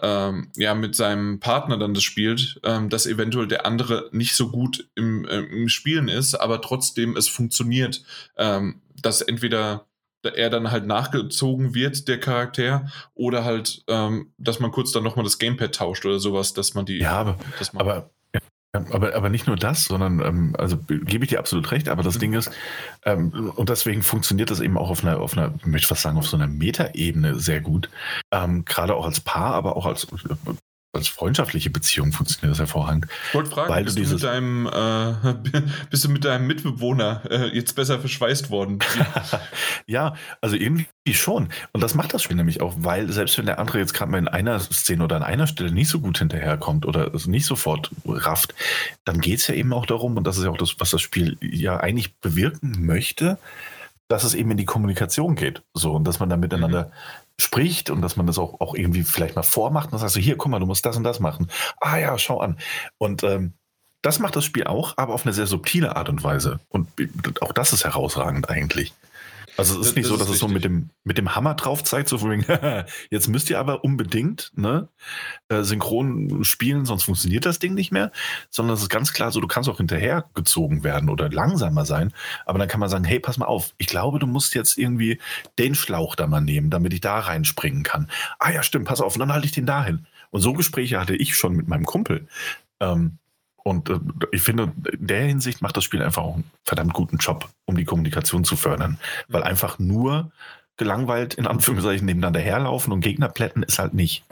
ähm, 0.03 0.51
ja, 0.57 0.75
mit 0.75 0.97
seinem 0.97 1.39
Partner 1.39 1.79
dann 1.79 1.95
das 1.95 2.03
spielt, 2.03 2.61
ähm, 2.65 2.89
dass 2.89 3.07
eventuell 3.07 3.47
der 3.47 3.65
andere 3.65 4.09
nicht 4.13 4.35
so 4.35 4.51
gut 4.51 4.89
im, 4.97 5.25
äh, 5.25 5.39
im 5.39 5.69
Spielen 5.69 6.09
ist, 6.09 6.35
aber 6.35 6.61
trotzdem 6.61 7.17
es 7.17 7.29
funktioniert, 7.29 8.03
ähm, 8.37 8.81
dass 9.01 9.23
entweder 9.23 9.87
er 10.31 10.51
dann 10.51 10.71
halt 10.71 10.87
nachgezogen 10.87 11.75
wird, 11.75 12.09
der 12.09 12.21
Charakter, 12.21 12.87
oder 13.15 13.45
halt, 13.45 13.85
ähm, 13.89 14.33
dass 14.39 14.61
man 14.61 14.71
kurz 14.71 14.93
dann 14.93 15.05
nochmal 15.05 15.25
das 15.25 15.39
Gamepad 15.39 15.75
tauscht 15.75 16.05
oder 16.05 16.19
sowas, 16.19 16.55
dass 16.55 16.75
man 16.75 16.87
die. 16.87 16.99
Ja, 16.99 17.13
aber, 17.13 17.37
aber 17.75 18.11
aber, 18.75 19.15
aber 19.15 19.29
nicht 19.29 19.47
nur 19.47 19.57
das, 19.57 19.85
sondern, 19.85 20.21
ähm, 20.21 20.57
also 20.59 20.77
gebe 20.79 21.25
ich 21.25 21.31
dir 21.31 21.39
absolut 21.39 21.71
recht, 21.71 21.89
aber 21.89 22.03
das 22.03 22.17
mhm. 22.17 22.21
Ding 22.21 22.33
ist, 22.33 22.51
ähm, 23.05 23.53
und 23.55 23.69
deswegen 23.69 24.03
funktioniert 24.03 24.51
das 24.51 24.61
eben 24.61 24.77
auch 24.77 24.91
auf 24.91 25.05
einer, 25.05 25.21
auf 25.21 25.37
einer, 25.37 25.55
ich 25.59 25.67
möchte 25.67 25.89
fast 25.89 26.03
sagen, 26.03 26.19
auf 26.19 26.27
so 26.27 26.37
einer 26.37 26.49
Metaebene 26.49 27.39
sehr 27.39 27.61
gut. 27.61 27.89
Ähm, 28.33 28.65
Gerade 28.65 28.97
auch 28.97 29.07
als 29.07 29.21
Paar, 29.21 29.55
aber 29.55 29.77
auch 29.77 29.87
als 29.87 30.07
als 30.95 31.09
freundschaftliche 31.09 31.71
Beziehung 31.71 32.13
funktioniert 32.13 32.53
das 32.53 32.59
hervorragend. 32.59 33.07
Ich 33.29 33.35
wollte 33.35 33.51
fragen, 33.51 33.69
weil 33.71 33.85
bist, 33.85 33.97
du, 33.97 34.01
dieses 34.03 34.21
du 34.21 34.27
mit 34.27 34.35
deinem, 34.35 34.67
äh, 34.67 35.63
bist 35.91 36.05
du 36.05 36.09
mit 36.09 36.25
deinem 36.25 36.47
Mitbewohner 36.47 37.23
äh, 37.31 37.57
jetzt 37.57 37.75
besser 37.75 37.99
verschweißt 37.99 38.51
worden? 38.51 38.79
ja, 39.87 40.15
also 40.41 40.57
irgendwie 40.57 40.87
schon. 41.13 41.49
Und 41.73 41.83
das 41.83 41.95
macht 41.95 42.15
das 42.15 42.23
Spiel 42.23 42.37
nämlich 42.37 42.61
auch, 42.61 42.75
weil 42.79 43.11
selbst 43.11 43.37
wenn 43.39 43.47
der 43.47 43.59
andere 43.59 43.79
jetzt 43.79 43.95
gerade 43.95 44.11
mal 44.11 44.19
in 44.19 44.29
einer 44.29 44.59
Szene 44.61 45.05
oder 45.05 45.17
an 45.17 45.23
einer 45.23 45.47
Stelle 45.47 45.73
nicht 45.73 45.89
so 45.89 46.01
gut 46.01 46.19
hinterherkommt 46.19 46.87
oder 46.87 47.13
es 47.15 47.27
nicht 47.27 47.47
sofort 47.47 47.91
rafft, 48.07 48.55
dann 49.05 49.21
geht 49.21 49.41
es 49.41 49.47
ja 49.49 49.55
eben 49.55 49.73
auch 49.73 49.87
darum, 49.87 50.17
und 50.17 50.27
das 50.27 50.39
ist 50.39 50.45
ja 50.45 50.51
auch 50.51 50.59
das, 50.59 50.77
was 50.79 50.91
das 50.91 51.03
Spiel 51.03 51.37
ja 51.41 51.79
eigentlich 51.79 52.17
bewirken 52.17 52.87
möchte, 52.87 53.39
dass 54.09 54.25
es 54.25 54.35
eben 54.35 54.51
in 54.51 54.57
die 54.59 54.65
Kommunikation 54.65 55.35
geht. 55.35 55.63
So, 55.73 55.93
und 55.93 56.05
dass 56.05 56.21
man 56.21 56.29
dann 56.29 56.41
miteinander 56.41 56.85
mhm 56.85 57.24
spricht 57.41 57.91
und 57.91 58.01
dass 58.01 58.17
man 58.17 58.27
das 58.27 58.39
auch, 58.39 58.61
auch 58.61 58.75
irgendwie 58.75 59.03
vielleicht 59.03 59.37
mal 59.37 59.43
vormacht 59.43 59.87
und 59.87 59.93
dann 59.93 60.01
sagst 60.01 60.17
hier, 60.17 60.37
guck 60.37 60.51
mal, 60.51 60.61
du 60.61 60.67
musst 60.67 60.87
das 60.87 60.97
und 60.97 61.05
das 61.05 61.21
machen. 61.21 61.49
Ah 61.81 61.99
ja, 61.99 62.17
schau 62.19 62.41
an. 62.41 62.59
Und 62.99 63.25
ähm, 63.25 63.55
das 64.03 64.19
macht 64.19 64.37
das 64.37 64.45
Spiel 64.45 64.65
auch, 64.65 64.95
aber 64.99 65.15
auf 65.15 65.25
eine 65.25 65.33
sehr 65.33 65.47
subtile 65.47 65.97
Art 65.97 66.09
und 66.09 66.23
Weise. 66.23 66.61
Und 66.69 66.89
auch 67.41 67.53
das 67.53 67.73
ist 67.73 67.85
herausragend 67.85 68.51
eigentlich. 68.51 68.93
Also 69.57 69.81
es 69.81 69.89
ist 69.89 69.97
nicht 69.97 70.07
das 70.07 70.13
so, 70.13 70.17
dass 70.17 70.29
es 70.29 70.39
so 70.39 70.49
mit 70.49 70.65
dem, 70.65 70.91
mit 71.05 71.17
dem 71.17 71.35
Hammer 71.35 71.55
drauf 71.55 71.85
zeigt, 71.85 72.09
so 72.09 72.19
von 72.19 72.45
jetzt 73.11 73.29
müsst 73.29 73.51
ihr 73.51 73.59
aber 73.59 73.85
unbedingt 73.85 74.53
ne, 74.57 74.89
äh, 75.49 75.63
synchron 75.63 76.45
spielen, 76.45 76.85
sonst 76.85 77.05
funktioniert 77.05 77.47
das 77.47 77.59
Ding 77.61 77.75
nicht 77.75 77.93
mehr, 77.93 78.11
sondern 78.51 78.75
es 78.75 78.83
ist 78.83 78.89
ganz 78.89 79.13
klar 79.13 79.31
so, 79.31 79.41
du 79.41 79.47
kannst 79.47 79.69
auch 79.69 79.77
hinterhergezogen 79.77 80.83
werden 80.83 81.09
oder 81.09 81.31
langsamer 81.31 81.85
sein, 81.85 82.13
aber 82.47 82.59
dann 82.59 82.69
kann 82.69 82.81
man 82.81 82.89
sagen, 82.89 83.05
hey, 83.05 83.21
pass 83.21 83.39
mal 83.39 83.47
auf, 83.47 83.75
ich 83.79 83.87
glaube, 83.87 84.19
du 84.19 84.27
musst 84.27 84.55
jetzt 84.55 84.77
irgendwie 84.77 85.21
den 85.59 85.75
Schlauch 85.75 86.17
da 86.17 86.27
mal 86.27 86.41
nehmen, 86.41 86.71
damit 86.71 86.93
ich 86.93 87.01
da 87.01 87.19
reinspringen 87.19 87.85
kann. 87.85 88.11
Ah 88.39 88.51
ja, 88.51 88.63
stimmt, 88.63 88.87
pass 88.87 89.01
auf, 89.01 89.15
und 89.15 89.21
dann 89.21 89.33
halte 89.33 89.47
ich 89.47 89.53
den 89.53 89.67
dahin. 89.67 90.07
Und 90.31 90.41
so 90.41 90.53
Gespräche 90.53 90.99
hatte 90.99 91.15
ich 91.15 91.37
schon 91.37 91.55
mit 91.55 91.69
meinem 91.69 91.85
Kumpel. 91.85 92.27
Ähm, 92.81 93.19
und 93.65 93.89
äh, 93.89 93.99
ich 94.31 94.43
finde, 94.43 94.73
in 94.93 95.07
der 95.07 95.23
Hinsicht 95.23 95.63
macht 95.63 95.77
das 95.77 95.85
Spiel 95.85 96.03
einfach 96.03 96.23
auch 96.23 96.35
einen 96.35 96.51
verdammt 96.63 96.93
guten 96.93 97.17
Job, 97.17 97.49
um 97.65 97.77
die 97.77 97.85
Kommunikation 97.85 98.45
zu 98.45 98.57
fördern. 98.57 98.99
Weil 99.27 99.43
einfach 99.43 99.79
nur 99.79 100.31
gelangweilt 100.77 101.35
in 101.35 101.47
Anführungszeichen 101.47 102.07
nebeneinander 102.07 102.41
herlaufen 102.41 102.93
und 102.93 103.01
Gegner 103.01 103.29
plätten 103.29 103.63
ist 103.63 103.79
halt 103.79 103.95
nicht. 103.95 104.25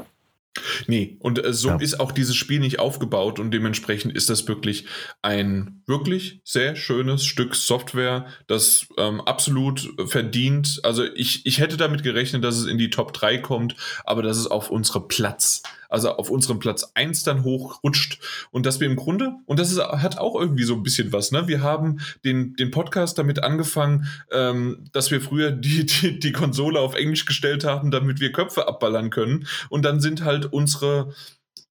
Nee, 0.86 1.16
und 1.20 1.42
äh, 1.42 1.54
so 1.54 1.68
ja. 1.68 1.76
ist 1.76 1.98
auch 1.98 2.12
dieses 2.12 2.36
Spiel 2.36 2.60
nicht 2.60 2.78
aufgebaut 2.78 3.38
und 3.38 3.52
dementsprechend 3.52 4.14
ist 4.14 4.28
das 4.28 4.46
wirklich 4.48 4.84
ein 5.22 5.82
wirklich 5.86 6.40
sehr 6.44 6.76
schönes 6.76 7.24
Stück 7.24 7.54
Software, 7.54 8.26
das 8.48 8.86
ähm, 8.98 9.22
absolut 9.22 9.94
verdient. 10.06 10.80
Also 10.82 11.04
ich, 11.14 11.46
ich 11.46 11.59
hätte 11.59 11.78
damit 11.78 12.02
gerechnet, 12.02 12.44
dass 12.44 12.59
es 12.59 12.66
in 12.66 12.76
die 12.76 12.90
Top 12.90 13.14
3 13.14 13.38
kommt, 13.38 13.76
aber 14.04 14.22
das 14.22 14.36
ist 14.36 14.48
auf 14.48 14.70
unsere 14.70 15.09
Platz 15.09 15.62
also 15.93 16.16
auf 16.16 16.31
unserem 16.31 16.59
Platz 16.59 16.93
1 16.94 17.23
dann 17.23 17.44
hochrutscht 17.44 18.19
und 18.51 18.64
dass 18.66 18.81
wir 18.81 18.86
im 18.86 18.97
Grunde, 18.97 19.35
und 19.47 19.59
das 19.59 19.70
ist, 19.70 19.78
hat 19.78 20.19
auch 20.19 20.35
irgendwie 20.35 20.64
so 20.64 20.74
ein 20.74 20.82
bisschen 20.82 21.12
was, 21.12 21.32
ne? 21.32 21.48
Wir 21.48 21.60
haben 21.60 22.01
den, 22.24 22.55
den 22.56 22.70
Podcast 22.70 23.19
damit 23.19 23.43
angefangen, 23.44 24.06
ähm, 24.31 24.85
dass 24.93 25.10
wir 25.10 25.20
früher 25.20 25.51
die, 25.52 25.85
die, 25.85 26.19
die 26.19 26.32
Konsole 26.32 26.81
auf 26.81 26.94
Englisch 26.94 27.27
gestellt 27.27 27.64
haben, 27.64 27.90
damit 27.90 28.20
wir 28.20 28.32
Köpfe 28.32 28.66
abballern 28.66 29.10
können. 29.10 29.47
Und 29.69 29.85
dann 29.85 30.01
sind 30.01 30.24
halt 30.24 30.47
unsere, 30.47 31.12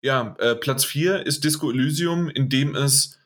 ja, 0.02 0.36
äh, 0.40 0.56
Platz 0.56 0.86
4 0.86 1.26
ist 1.26 1.44
Disco 1.44 1.72
Elysium, 1.72 2.30
in 2.30 2.50
dem 2.50 2.76
es 2.76 3.18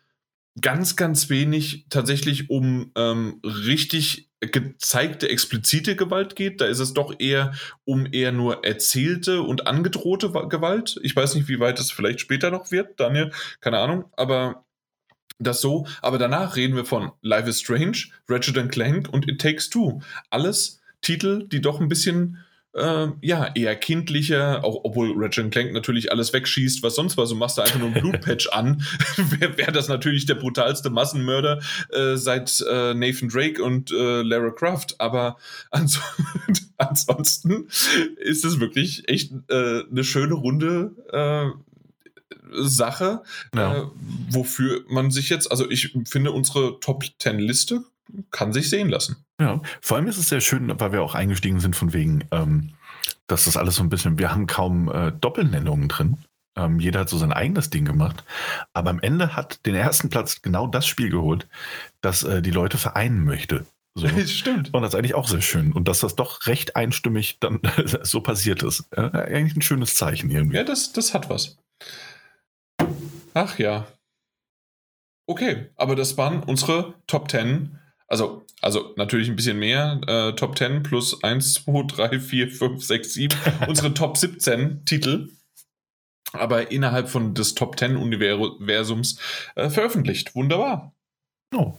ganz, 0.61 0.95
ganz 0.95 1.29
wenig 1.29 1.85
tatsächlich 1.89 2.49
um 2.49 2.91
ähm, 2.95 3.41
richtig 3.43 4.29
gezeigte, 4.39 5.29
explizite 5.29 5.95
Gewalt 5.95 6.35
geht. 6.35 6.61
Da 6.61 6.65
ist 6.65 6.79
es 6.79 6.93
doch 6.93 7.15
eher 7.19 7.53
um 7.83 8.07
eher 8.11 8.31
nur 8.31 8.63
erzählte 8.63 9.41
und 9.41 9.67
angedrohte 9.67 10.29
Gewalt. 10.49 10.99
Ich 11.03 11.15
weiß 11.15 11.35
nicht, 11.35 11.47
wie 11.47 11.59
weit 11.59 11.79
es 11.79 11.91
vielleicht 11.91 12.19
später 12.21 12.51
noch 12.51 12.71
wird, 12.71 12.99
Daniel, 12.99 13.31
keine 13.59 13.79
Ahnung, 13.79 14.05
aber 14.15 14.65
Das 15.37 15.59
so, 15.59 15.85
aber 16.01 16.17
danach 16.17 16.55
reden 16.55 16.75
wir 16.75 16.85
von 16.85 17.11
Life 17.21 17.49
is 17.49 17.59
Strange, 17.59 18.05
Ratchet 18.29 18.71
Clank 18.71 19.09
und 19.11 19.27
It 19.29 19.41
Takes 19.41 19.69
Two. 19.69 20.01
Alles 20.29 20.81
Titel, 21.01 21.47
die 21.49 21.59
doch 21.59 21.81
ein 21.81 21.89
bisschen 21.89 22.44
äh, 22.75 23.07
ja, 23.21 23.49
eher 23.55 23.75
kindlicher, 23.75 24.63
auch 24.63 24.81
obwohl 24.83 25.13
Ratchet 25.15 25.51
Clank 25.51 25.73
natürlich 25.73 26.11
alles 26.11 26.33
wegschießt, 26.33 26.83
was 26.83 26.95
sonst 26.95 27.17
was, 27.17 27.31
und 27.31 27.39
machst 27.39 27.57
da 27.57 27.63
einfach 27.63 27.79
nur 27.79 27.89
ein 27.89 27.93
Blutpatch 28.01 28.49
an, 28.49 28.83
wäre 29.17 29.57
wär 29.57 29.71
das 29.71 29.87
natürlich 29.87 30.25
der 30.25 30.35
brutalste 30.35 30.89
Massenmörder 30.89 31.61
äh, 31.91 32.15
seit 32.15 32.61
äh, 32.69 32.93
Nathan 32.93 33.29
Drake 33.29 33.63
und 33.63 33.91
äh, 33.91 34.21
Lara 34.21 34.51
Croft. 34.51 34.99
Aber 34.99 35.37
ans 35.71 35.99
ansonsten 36.77 37.67
ist 38.17 38.43
es 38.43 38.59
wirklich 38.59 39.07
echt 39.07 39.31
äh, 39.49 39.83
eine 39.89 40.03
schöne 40.03 40.33
runde 40.33 40.91
äh, 41.11 41.49
Sache, 42.51 43.23
ja. 43.55 43.89
wofür 44.29 44.83
man 44.87 45.11
sich 45.11 45.29
jetzt, 45.29 45.49
also 45.49 45.69
ich 45.69 45.95
finde 46.05 46.31
unsere 46.31 46.79
Top 46.79 47.03
10 47.19 47.39
Liste 47.39 47.83
kann 48.31 48.53
sich 48.53 48.69
sehen 48.69 48.89
lassen. 48.89 49.24
Ja, 49.39 49.61
vor 49.81 49.97
allem 49.97 50.07
ist 50.07 50.17
es 50.17 50.29
sehr 50.29 50.41
schön, 50.41 50.79
weil 50.79 50.91
wir 50.93 51.03
auch 51.03 51.15
eingestiegen 51.15 51.59
sind 51.59 51.75
von 51.75 51.93
wegen, 51.93 52.23
ähm, 52.31 52.71
dass 53.27 53.45
das 53.45 53.57
alles 53.57 53.75
so 53.75 53.83
ein 53.83 53.89
bisschen, 53.89 54.17
wir 54.17 54.31
haben 54.31 54.47
kaum 54.47 54.89
äh, 54.89 55.11
Doppelnennungen 55.11 55.89
drin. 55.89 56.17
Ähm, 56.57 56.79
jeder 56.79 57.01
hat 57.01 57.09
so 57.09 57.17
sein 57.17 57.33
eigenes 57.33 57.69
Ding 57.69 57.83
gemacht. 57.83 58.23
Aber 58.73 58.91
am 58.91 59.01
Ende 59.01 59.35
hat 59.35 59.65
den 59.65 59.75
ersten 59.75 60.09
Platz 60.09 60.41
genau 60.41 60.67
das 60.67 60.87
Spiel 60.87 61.09
geholt, 61.09 61.47
das 61.99 62.23
äh, 62.23 62.41
die 62.41 62.51
Leute 62.51 62.77
vereinen 62.77 63.25
möchte. 63.25 63.65
So. 63.93 64.07
Stimmt. 64.25 64.73
Und 64.73 64.81
das 64.81 64.93
ist 64.93 64.97
eigentlich 64.97 65.15
auch 65.15 65.27
sehr 65.27 65.41
schön. 65.41 65.73
Und 65.73 65.89
dass 65.89 65.99
das 65.99 66.15
doch 66.15 66.47
recht 66.47 66.77
einstimmig 66.77 67.39
dann 67.41 67.59
so 68.03 68.21
passiert 68.21 68.63
ist. 68.63 68.85
Äh, 68.91 69.01
eigentlich 69.01 69.57
ein 69.57 69.61
schönes 69.61 69.95
Zeichen 69.95 70.29
irgendwie. 70.29 70.55
Ja, 70.55 70.63
das, 70.63 70.93
das 70.93 71.13
hat 71.13 71.29
was. 71.29 71.57
Ach 73.33 73.59
ja. 73.59 73.85
Okay, 75.27 75.71
aber 75.75 75.97
das 75.97 76.17
waren 76.17 76.41
unsere 76.43 76.93
Top 77.07 77.29
10 77.29 77.79
also, 78.07 78.44
also 78.61 78.93
natürlich 78.95 79.29
ein 79.29 79.35
bisschen 79.35 79.59
mehr. 79.59 80.01
Äh, 80.07 80.33
Top 80.33 80.57
10 80.57 80.83
plus 80.83 81.23
1, 81.23 81.65
2, 81.65 81.83
3, 81.87 82.19
4, 82.19 82.51
5, 82.51 82.83
6, 82.83 83.13
7. 83.13 83.37
Unsere 83.67 83.93
Top 83.93 84.17
17 84.17 84.85
Titel. 84.85 85.29
Aber 86.33 86.71
innerhalb 86.71 87.09
von 87.09 87.33
des 87.33 87.55
Top 87.55 87.77
10 87.77 87.95
Universums 87.95 89.19
äh, 89.55 89.69
veröffentlicht. 89.69 90.35
Wunderbar. 90.35 90.93
Oh. 91.53 91.77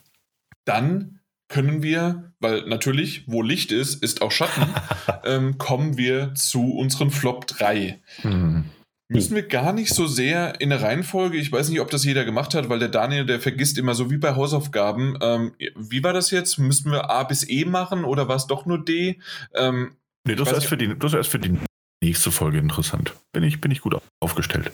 Dann 0.65 1.21
können 1.49 1.83
wir, 1.83 2.33
weil 2.41 2.63
natürlich, 2.67 3.25
wo 3.29 3.43
Licht 3.43 3.71
ist, 3.73 4.03
ist 4.03 4.23
auch 4.23 4.33
Schatten, 4.33 4.75
ähm, 5.25 5.59
kommen 5.59 5.97
wir 5.97 6.35
zu 6.35 6.73
unseren 6.75 7.11
Flop 7.11 7.47
3. 7.47 8.01
Hm. 8.23 8.65
Müssen 9.09 9.37
wir 9.37 9.47
gar 9.47 9.73
nicht 9.73 9.95
so 9.95 10.07
sehr 10.07 10.61
in 10.61 10.71
der 10.71 10.83
Reihenfolge, 10.83 11.39
ich 11.39 11.53
weiß 11.53 11.69
nicht, 11.69 11.81
ob 11.81 11.91
das 11.91 12.05
jeder 12.05 12.25
gemacht 12.25 12.55
hat, 12.55 12.69
weil 12.69 12.81
der 12.81 12.89
Daniel, 12.89 13.25
der 13.25 13.41
vergisst 13.41 13.79
immer 13.79 13.95
so 13.95 14.11
wie 14.11 14.17
bei 14.17 14.35
Hausaufgaben. 14.35 15.17
Ähm, 15.23 15.55
wie 15.77 16.03
war 16.03 16.13
das 16.13 16.33
jetzt? 16.33 16.59
Müssten 16.59 16.91
wir 16.91 17.09
A 17.09 17.23
bis 17.23 17.49
E 17.49 17.65
machen 17.65 18.05
oder 18.05 18.27
war 18.27 18.35
es 18.35 18.49
doch 18.49 18.67
nur 18.67 18.85
D? 18.85 19.21
Ähm, 19.55 19.97
nee, 20.27 20.35
das 20.35 20.49
ist, 20.49 20.55
erst 20.55 20.67
für 20.67 20.77
die, 20.77 20.99
das 20.99 21.15
ist 21.15 21.29
für 21.29 21.39
die 21.39 21.57
nächste 22.03 22.33
Folge 22.33 22.59
interessant. 22.59 23.15
Bin 23.33 23.45
ich, 23.45 23.61
bin 23.61 23.71
ich 23.71 23.81
gut 23.81 23.97
aufgestellt. 24.21 24.73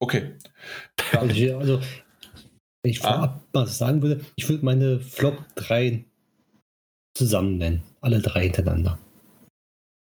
Okay. 0.00 0.32
Also, 1.12 1.58
also 1.58 1.80
wenn 2.82 2.90
ich 2.90 3.00
vorab 3.00 3.42
ah. 3.42 3.48
was 3.52 3.76
sagen 3.76 4.00
würde, 4.00 4.24
ich 4.36 4.48
würde 4.48 4.64
meine 4.64 5.00
Flop 5.00 5.44
3 5.56 6.04
zusammen 7.14 7.58
nennen. 7.58 7.82
Alle 8.00 8.20
drei 8.20 8.44
hintereinander. 8.44 8.98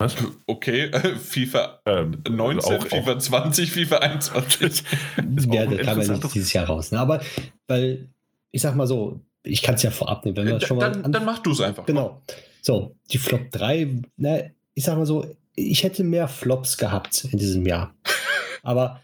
Was? 0.06 0.16
Okay, 0.46 0.92
FIFA 1.20 1.80
ähm, 1.86 2.22
19, 2.30 2.74
auch, 2.74 2.88
FIFA 2.88 3.20
20, 3.20 3.72
FIFA 3.72 3.98
21. 3.98 4.84
ja, 5.52 5.66
da 5.66 5.84
kam 5.84 6.02
ja 6.02 6.08
nicht 6.14 6.34
dieses 6.34 6.54
Jahr 6.54 6.68
raus. 6.68 6.92
Ne? 6.92 7.00
Aber 7.00 7.22
weil, 7.68 8.10
ich 8.52 8.62
sag 8.62 8.76
mal 8.76 8.88
so, 8.88 9.20
ich 9.44 9.62
kann 9.62 9.76
es 9.76 9.84
ja 9.84 9.92
vorab 9.92 10.24
nehmen. 10.26 10.38
Wenn 10.38 10.48
wir 10.48 10.56
äh, 10.58 10.66
schon 10.66 10.80
dann, 10.80 11.02
mal 11.02 11.12
dann 11.12 11.26
mach 11.26 11.40
du 11.40 11.52
es 11.52 11.62
einfach. 11.62 11.86
Genau. 11.86 12.22
So, 12.62 12.96
die 13.12 13.18
Flop 13.18 13.52
3, 13.52 14.02
ne, 14.18 14.54
ich 14.74 14.84
sag 14.84 14.98
mal 14.98 15.06
so, 15.06 15.26
ich 15.56 15.84
hätte 15.84 16.04
mehr 16.04 16.28
Flops 16.28 16.78
gehabt 16.78 17.26
in 17.32 17.40
diesem 17.40 17.66
Jahr. 17.66 17.94
Aber 18.64 19.02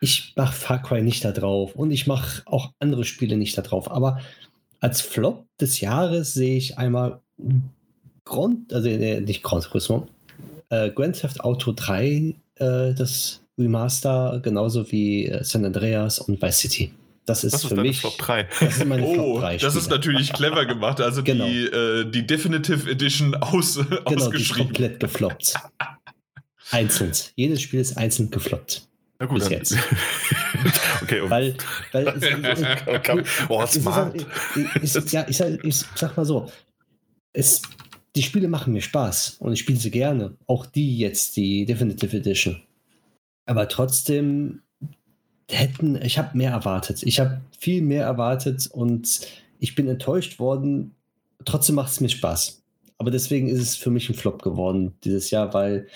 ich 0.00 0.32
mache 0.36 0.54
Far 0.54 0.82
Cry 0.82 1.02
nicht 1.02 1.24
da 1.24 1.32
drauf 1.32 1.74
und 1.74 1.90
ich 1.90 2.06
mache 2.06 2.42
auch 2.46 2.72
andere 2.78 3.04
Spiele 3.04 3.36
nicht 3.36 3.58
da 3.58 3.62
drauf. 3.62 3.90
Aber 3.90 4.20
als 4.80 5.00
Flop 5.00 5.44
des 5.60 5.80
Jahres 5.80 6.34
sehe 6.34 6.56
ich 6.56 6.78
einmal 6.78 7.20
Grund, 8.24 8.72
also 8.72 8.88
äh, 8.88 9.20
nicht 9.20 9.42
Grand 9.42 9.64
Turismo, 9.64 10.06
äh, 10.70 10.90
Grand 10.90 11.20
Theft 11.20 11.40
Auto 11.40 11.72
3, 11.74 12.34
äh, 12.56 12.94
das 12.94 13.40
Remaster, 13.58 14.40
genauso 14.42 14.90
wie 14.90 15.26
äh, 15.26 15.42
San 15.44 15.64
Andreas 15.64 16.18
und 16.18 16.40
Vice 16.40 16.58
City. 16.58 16.92
Das 17.26 17.44
ist, 17.44 17.52
das 17.52 17.64
ist 17.64 17.68
für 17.68 17.76
mich 17.76 18.00
Flop 18.00 18.16
3. 18.16 18.48
Das 18.60 18.76
ist 18.78 18.86
meine 18.86 19.04
oh, 19.04 19.14
Flop 19.14 19.40
3 19.40 19.58
das 19.58 19.76
ist 19.76 19.90
natürlich 19.90 20.32
clever 20.32 20.64
gemacht. 20.64 21.00
Also 21.00 21.22
genau. 21.22 21.46
die, 21.46 21.64
äh, 21.64 22.10
die 22.10 22.26
Definitive 22.26 22.90
Edition 22.90 23.34
aus, 23.34 23.74
genau, 23.76 24.00
ausgeschrieben. 24.04 24.32
Die 24.32 24.42
ist 24.42 24.54
komplett 24.54 25.00
gefloppt. 25.00 25.54
einzeln. 26.70 27.12
Jedes 27.34 27.60
Spiel 27.60 27.80
ist 27.80 27.98
einzeln 27.98 28.30
gefloppt. 28.30 28.88
Na 29.18 29.26
gut, 29.26 29.40
bis 29.40 29.48
jetzt. 29.48 29.74
okay, 31.02 31.20
um. 31.20 31.28
Weil, 31.28 31.54
weil 31.92 32.08
es, 32.08 32.62
okay. 32.86 33.22
oh, 33.48 33.66
smart. 33.66 34.24
Ist, 34.80 35.12
ja, 35.12 35.26
ich, 35.28 35.40
ich 35.40 35.84
sag 35.96 36.16
mal 36.16 36.24
so, 36.24 36.50
es 37.32 37.60
die 38.16 38.22
Spiele 38.22 38.48
machen 38.48 38.72
mir 38.72 38.80
Spaß 38.80 39.36
und 39.40 39.52
ich 39.52 39.60
spiele 39.60 39.78
sie 39.78 39.90
gerne. 39.90 40.34
Auch 40.46 40.66
die 40.66 40.98
jetzt, 40.98 41.36
die 41.36 41.64
Definitive 41.64 42.16
Edition. 42.16 42.60
Aber 43.46 43.68
trotzdem 43.68 44.62
hätten, 45.50 46.00
ich 46.02 46.18
habe 46.18 46.36
mehr 46.36 46.50
erwartet. 46.50 47.02
Ich 47.02 47.20
habe 47.20 47.40
viel 47.58 47.82
mehr 47.82 48.04
erwartet 48.04 48.68
und 48.70 49.20
ich 49.58 49.74
bin 49.74 49.88
enttäuscht 49.88 50.38
worden. 50.38 50.94
Trotzdem 51.44 51.76
macht 51.76 51.92
es 51.92 52.00
mir 52.00 52.08
Spaß. 52.08 52.62
Aber 52.98 53.10
deswegen 53.10 53.48
ist 53.48 53.60
es 53.60 53.76
für 53.76 53.90
mich 53.90 54.08
ein 54.08 54.14
Flop 54.14 54.42
geworden 54.42 54.94
dieses 55.04 55.30
Jahr, 55.30 55.54
weil 55.54 55.86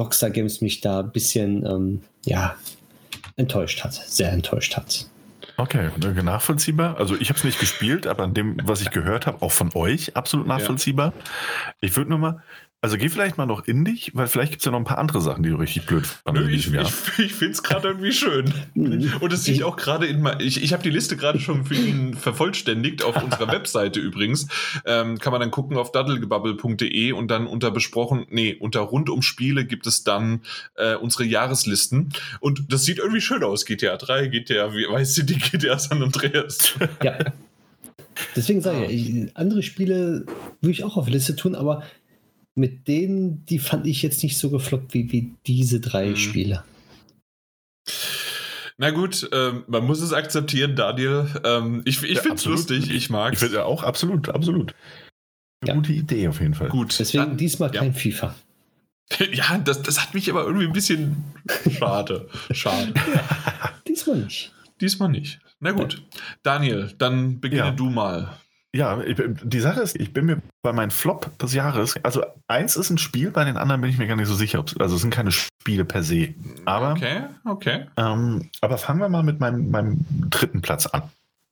Rockstar 0.00 0.30
Games 0.30 0.60
mich 0.60 0.80
da 0.80 1.00
ein 1.00 1.12
bisschen, 1.12 1.64
ähm, 1.64 2.02
ja, 2.24 2.56
enttäuscht 3.36 3.82
hat. 3.84 3.94
Sehr 3.94 4.32
enttäuscht 4.32 4.76
hat. 4.76 5.06
Okay, 5.58 5.90
nachvollziehbar. 6.22 6.98
Also 6.98 7.16
ich 7.18 7.30
habe 7.30 7.38
es 7.38 7.44
nicht 7.44 7.58
gespielt, 7.58 8.06
aber 8.06 8.24
an 8.24 8.34
dem, 8.34 8.58
was 8.64 8.82
ich 8.82 8.90
gehört 8.90 9.26
habe, 9.26 9.40
auch 9.42 9.52
von 9.52 9.70
euch, 9.74 10.14
absolut 10.14 10.46
nachvollziehbar. 10.46 11.14
Ja. 11.16 11.24
Ich 11.80 11.96
würde 11.96 12.10
nur 12.10 12.18
mal, 12.18 12.42
also 12.82 12.98
geh 12.98 13.08
vielleicht 13.08 13.38
mal 13.38 13.46
noch 13.46 13.66
in 13.66 13.84
dich, 13.84 14.12
weil 14.14 14.26
vielleicht 14.26 14.52
gibt 14.52 14.60
es 14.60 14.66
ja 14.66 14.70
noch 14.70 14.78
ein 14.78 14.84
paar 14.84 14.98
andere 14.98 15.20
Sachen, 15.20 15.42
die 15.42 15.48
du 15.48 15.56
richtig 15.56 15.86
blöd 15.86 16.06
fandest. 16.06 16.50
Ich, 16.50 16.72
ich, 16.72 17.18
ich 17.18 17.34
finde 17.34 17.52
es 17.52 17.62
gerade 17.62 17.88
irgendwie 17.88 18.12
schön. 18.12 18.52
Und 18.74 19.32
es 19.32 19.44
sieht 19.44 19.62
auch 19.62 19.76
gerade 19.76 20.06
in 20.06 20.20
mal. 20.20 20.40
Ich, 20.40 20.62
ich 20.62 20.72
habe 20.72 20.82
die 20.82 20.90
Liste 20.90 21.16
gerade 21.16 21.40
schon 21.40 21.64
für 21.64 21.74
ihn 21.74 22.14
vervollständigt 22.14 23.02
auf 23.02 23.20
unserer 23.20 23.48
Webseite 23.52 23.98
übrigens. 23.98 24.46
Ähm, 24.84 25.18
kann 25.18 25.32
man 25.32 25.40
dann 25.40 25.50
gucken 25.50 25.76
auf 25.78 25.90
daddelgebubble.de 25.90 27.12
und 27.12 27.28
dann 27.28 27.46
unter 27.46 27.70
besprochen, 27.70 28.26
nee, 28.28 28.54
unter 28.54 28.80
rund 28.80 29.08
um 29.08 29.22
Spiele 29.22 29.64
gibt 29.64 29.86
es 29.86 30.04
dann 30.04 30.42
äh, 30.76 30.94
unsere 30.94 31.24
Jahreslisten. 31.24 32.12
Und 32.40 32.72
das 32.72 32.84
sieht 32.84 32.98
irgendwie 32.98 33.22
schön 33.22 33.42
aus. 33.42 33.64
GTA 33.64 33.96
3, 33.96 34.28
GTA, 34.28 34.74
wie 34.74 34.86
weißt 34.88 35.18
du, 35.18 35.22
die 35.24 35.38
GTA 35.38 35.78
San 35.78 36.02
Andreas. 36.02 36.74
Ja. 37.02 37.18
Deswegen 38.34 38.60
sage 38.60 38.86
ich, 38.86 39.36
andere 39.36 39.62
Spiele 39.62 40.24
würde 40.60 40.72
ich 40.72 40.84
auch 40.84 40.96
auf 40.96 41.08
Liste 41.08 41.36
tun, 41.36 41.54
aber 41.54 41.82
mit 42.56 42.88
denen, 42.88 43.44
die 43.46 43.58
fand 43.58 43.86
ich 43.86 44.02
jetzt 44.02 44.22
nicht 44.22 44.38
so 44.38 44.50
gefloppt 44.50 44.94
wie, 44.94 45.12
wie 45.12 45.34
diese 45.46 45.78
drei 45.78 46.10
mhm. 46.10 46.16
Spiele. 46.16 46.64
Na 48.78 48.90
gut, 48.90 49.28
ähm, 49.32 49.64
man 49.68 49.84
muss 49.84 50.00
es 50.00 50.12
akzeptieren, 50.12 50.74
Daniel. 50.76 51.28
Ähm, 51.44 51.82
ich 51.84 52.02
ich 52.02 52.16
ja, 52.16 52.22
finde 52.22 52.36
es 52.36 52.44
lustig, 52.44 52.90
ich 52.90 53.08
mag 53.10 53.34
es. 53.34 53.42
Ich 53.42 53.48
finde 53.48 53.64
auch 53.64 53.82
absolut, 53.82 54.28
absolut. 54.28 54.74
Eine 55.60 55.68
ja. 55.68 55.74
gute 55.74 55.92
Idee 55.92 56.28
auf 56.28 56.40
jeden 56.40 56.54
Fall. 56.54 56.68
Gut. 56.68 56.98
Deswegen 56.98 57.24
dann, 57.24 57.36
diesmal 57.36 57.70
kein 57.70 57.92
ja. 57.92 57.98
FIFA. 57.98 58.34
Ja, 59.32 59.56
das, 59.58 59.82
das 59.82 60.02
hat 60.02 60.14
mich 60.14 60.28
aber 60.28 60.44
irgendwie 60.44 60.66
ein 60.66 60.72
bisschen 60.72 61.22
schade. 61.78 62.28
Schade. 62.50 62.92
diesmal 63.86 64.16
nicht. 64.16 64.52
Diesmal 64.80 65.10
nicht. 65.10 65.38
Na 65.60 65.70
gut. 65.70 66.02
Daniel, 66.42 66.92
dann 66.98 67.38
beginne 67.40 67.72
du 67.72 67.88
mal. 67.88 68.36
Ja, 68.76 69.02
die 69.06 69.60
Sache 69.60 69.80
ist, 69.80 69.98
ich 69.98 70.12
bin 70.12 70.26
mir 70.26 70.42
bei 70.62 70.72
meinem 70.72 70.90
Flop 70.90 71.36
des 71.38 71.54
Jahres, 71.54 71.96
also 72.02 72.22
eins 72.46 72.76
ist 72.76 72.90
ein 72.90 72.98
Spiel, 72.98 73.30
bei 73.30 73.44
den 73.44 73.56
anderen 73.56 73.80
bin 73.80 73.88
ich 73.88 73.96
mir 73.96 74.06
gar 74.06 74.16
nicht 74.16 74.28
so 74.28 74.34
sicher, 74.34 74.62
also 74.78 74.96
es 74.96 75.00
sind 75.00 75.14
keine 75.14 75.32
Spiele 75.32 75.86
per 75.86 76.02
se. 76.02 76.34
Aber, 76.66 76.92
okay, 76.92 77.22
okay. 77.46 77.86
Ähm, 77.96 78.50
aber 78.60 78.76
fangen 78.76 79.00
wir 79.00 79.08
mal 79.08 79.22
mit 79.22 79.40
meinem, 79.40 79.70
meinem 79.70 80.04
dritten 80.28 80.60
Platz 80.60 80.84
an. 80.86 81.04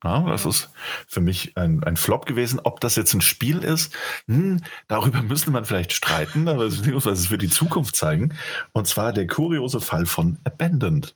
Ja, 0.04 0.20
das 0.28 0.44
ist 0.44 0.68
für 1.08 1.22
mich 1.22 1.56
ein, 1.56 1.82
ein 1.82 1.96
Flop 1.96 2.26
gewesen. 2.26 2.60
Ob 2.62 2.80
das 2.80 2.94
jetzt 2.94 3.14
ein 3.14 3.22
Spiel 3.22 3.64
ist, 3.64 3.96
hm, 4.28 4.60
darüber 4.86 5.22
müsste 5.22 5.50
man 5.50 5.64
vielleicht 5.64 5.94
streiten, 5.94 6.46
aber 6.48 6.68
beziehungsweise 6.68 7.22
es 7.22 7.30
wird 7.30 7.40
die 7.40 7.48
Zukunft 7.48 7.96
zeigen. 7.96 8.34
Und 8.72 8.86
zwar 8.86 9.14
der 9.14 9.26
kuriose 9.26 9.80
Fall 9.80 10.04
von 10.04 10.36
Abandoned. 10.44 11.14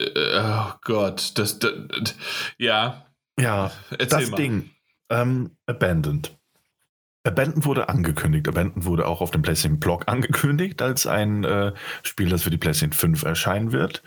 Äh, 0.00 0.38
oh 0.38 0.72
Gott, 0.84 1.32
das, 1.34 1.58
das, 1.58 1.72
das 1.88 2.14
ja, 2.56 3.04
ja, 3.38 3.70
Erzähl 3.90 4.06
das 4.06 4.30
mal. 4.30 4.36
Ding, 4.36 4.70
ähm, 5.10 5.50
Abandoned. 5.66 6.36
Abandoned 7.22 7.66
wurde 7.66 7.88
angekündigt. 7.88 8.48
Abandoned 8.48 8.86
wurde 8.86 9.06
auch 9.06 9.20
auf 9.20 9.30
dem 9.30 9.42
PlayStation 9.42 9.78
Blog 9.78 10.04
angekündigt 10.06 10.80
als 10.80 11.06
ein 11.06 11.44
äh, 11.44 11.72
Spiel, 12.02 12.30
das 12.30 12.42
für 12.42 12.50
die 12.50 12.56
PlayStation 12.56 12.92
5 12.92 13.22
erscheinen 13.24 13.72
wird. 13.72 14.02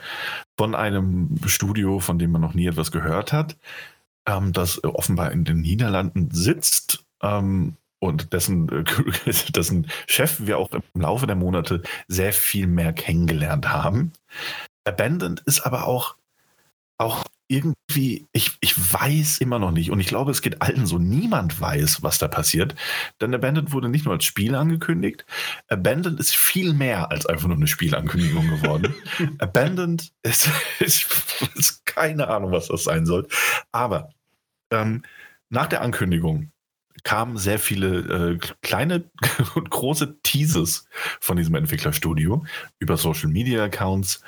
von 0.58 0.76
einem 0.76 1.36
Studio, 1.46 2.00
von 2.00 2.20
dem 2.20 2.32
man 2.32 2.42
noch 2.42 2.54
nie 2.54 2.68
etwas 2.68 2.92
gehört 2.92 3.34
hat, 3.34 3.58
ähm, 4.28 4.54
das 4.54 4.84
offenbar 4.84 5.32
in 5.32 5.46
den 5.46 5.62
Niederlanden 5.62 6.30
sitzt 6.32 7.06
ähm, 7.22 7.78
und 8.00 8.34
dessen, 8.34 8.70
äh, 8.70 8.84
dessen 9.56 9.88
Chef 10.08 10.46
wir 10.46 10.58
auch 10.58 10.72
im 10.72 10.82
Laufe 11.02 11.28
der 11.28 11.36
Monate 11.36 11.82
sehr 12.08 12.34
viel 12.34 12.68
mehr 12.68 12.94
kennengelernt 12.94 13.70
haben. 13.70 14.12
Abandoned 14.86 15.42
ist 15.42 15.62
aber 15.62 15.88
auch, 15.88 16.16
auch 16.98 17.24
irgendwie, 17.48 18.28
ich, 18.32 18.58
ich 18.62 18.94
weiß 18.94 19.40
immer 19.40 19.60
noch 19.60 19.72
nicht, 19.72 19.92
und 19.92 20.00
ich 20.00 20.08
glaube, 20.08 20.32
es 20.32 20.42
geht 20.42 20.62
allen 20.62 20.86
so, 20.86 20.98
niemand 20.98 21.60
weiß, 21.60 22.02
was 22.02 22.18
da 22.18 22.28
passiert. 22.28 22.76
Denn 23.22 23.34
Abandoned 23.34 23.72
wurde 23.72 23.90
nicht 23.90 24.06
nur 24.06 24.14
als 24.14 24.26
Spiel 24.26 24.56
angekündigt, 24.56 25.26
Abandoned 25.68 26.20
ist 26.20 26.36
viel 26.36 26.74
mehr 26.74 27.12
als 27.12 27.26
einfach 27.26 27.48
nur 27.48 27.58
eine 27.58 27.68
Spielankündigung 27.68 28.48
geworden. 28.50 28.96
Abandoned 29.40 30.12
ist, 30.24 30.50
ist, 30.80 31.08
ist, 31.56 31.86
keine 31.86 32.28
Ahnung, 32.28 32.52
was 32.52 32.68
das 32.68 32.86
sein 32.86 33.06
soll. 33.06 33.28
Aber 33.72 34.10
ähm, 34.72 35.04
nach 35.50 35.68
der 35.68 35.82
Ankündigung 35.82 36.52
kamen 37.04 37.38
sehr 37.38 37.60
viele 37.60 38.34
äh, 38.34 38.38
kleine 38.62 39.10
und 39.56 39.70
große 39.70 40.22
Teases 40.24 40.88
von 41.20 41.38
diesem 41.38 41.56
Entwicklerstudio 41.56 42.46
über 42.80 42.98
Social 42.98 43.30
Media 43.30 43.66
Accounts. 43.66 44.22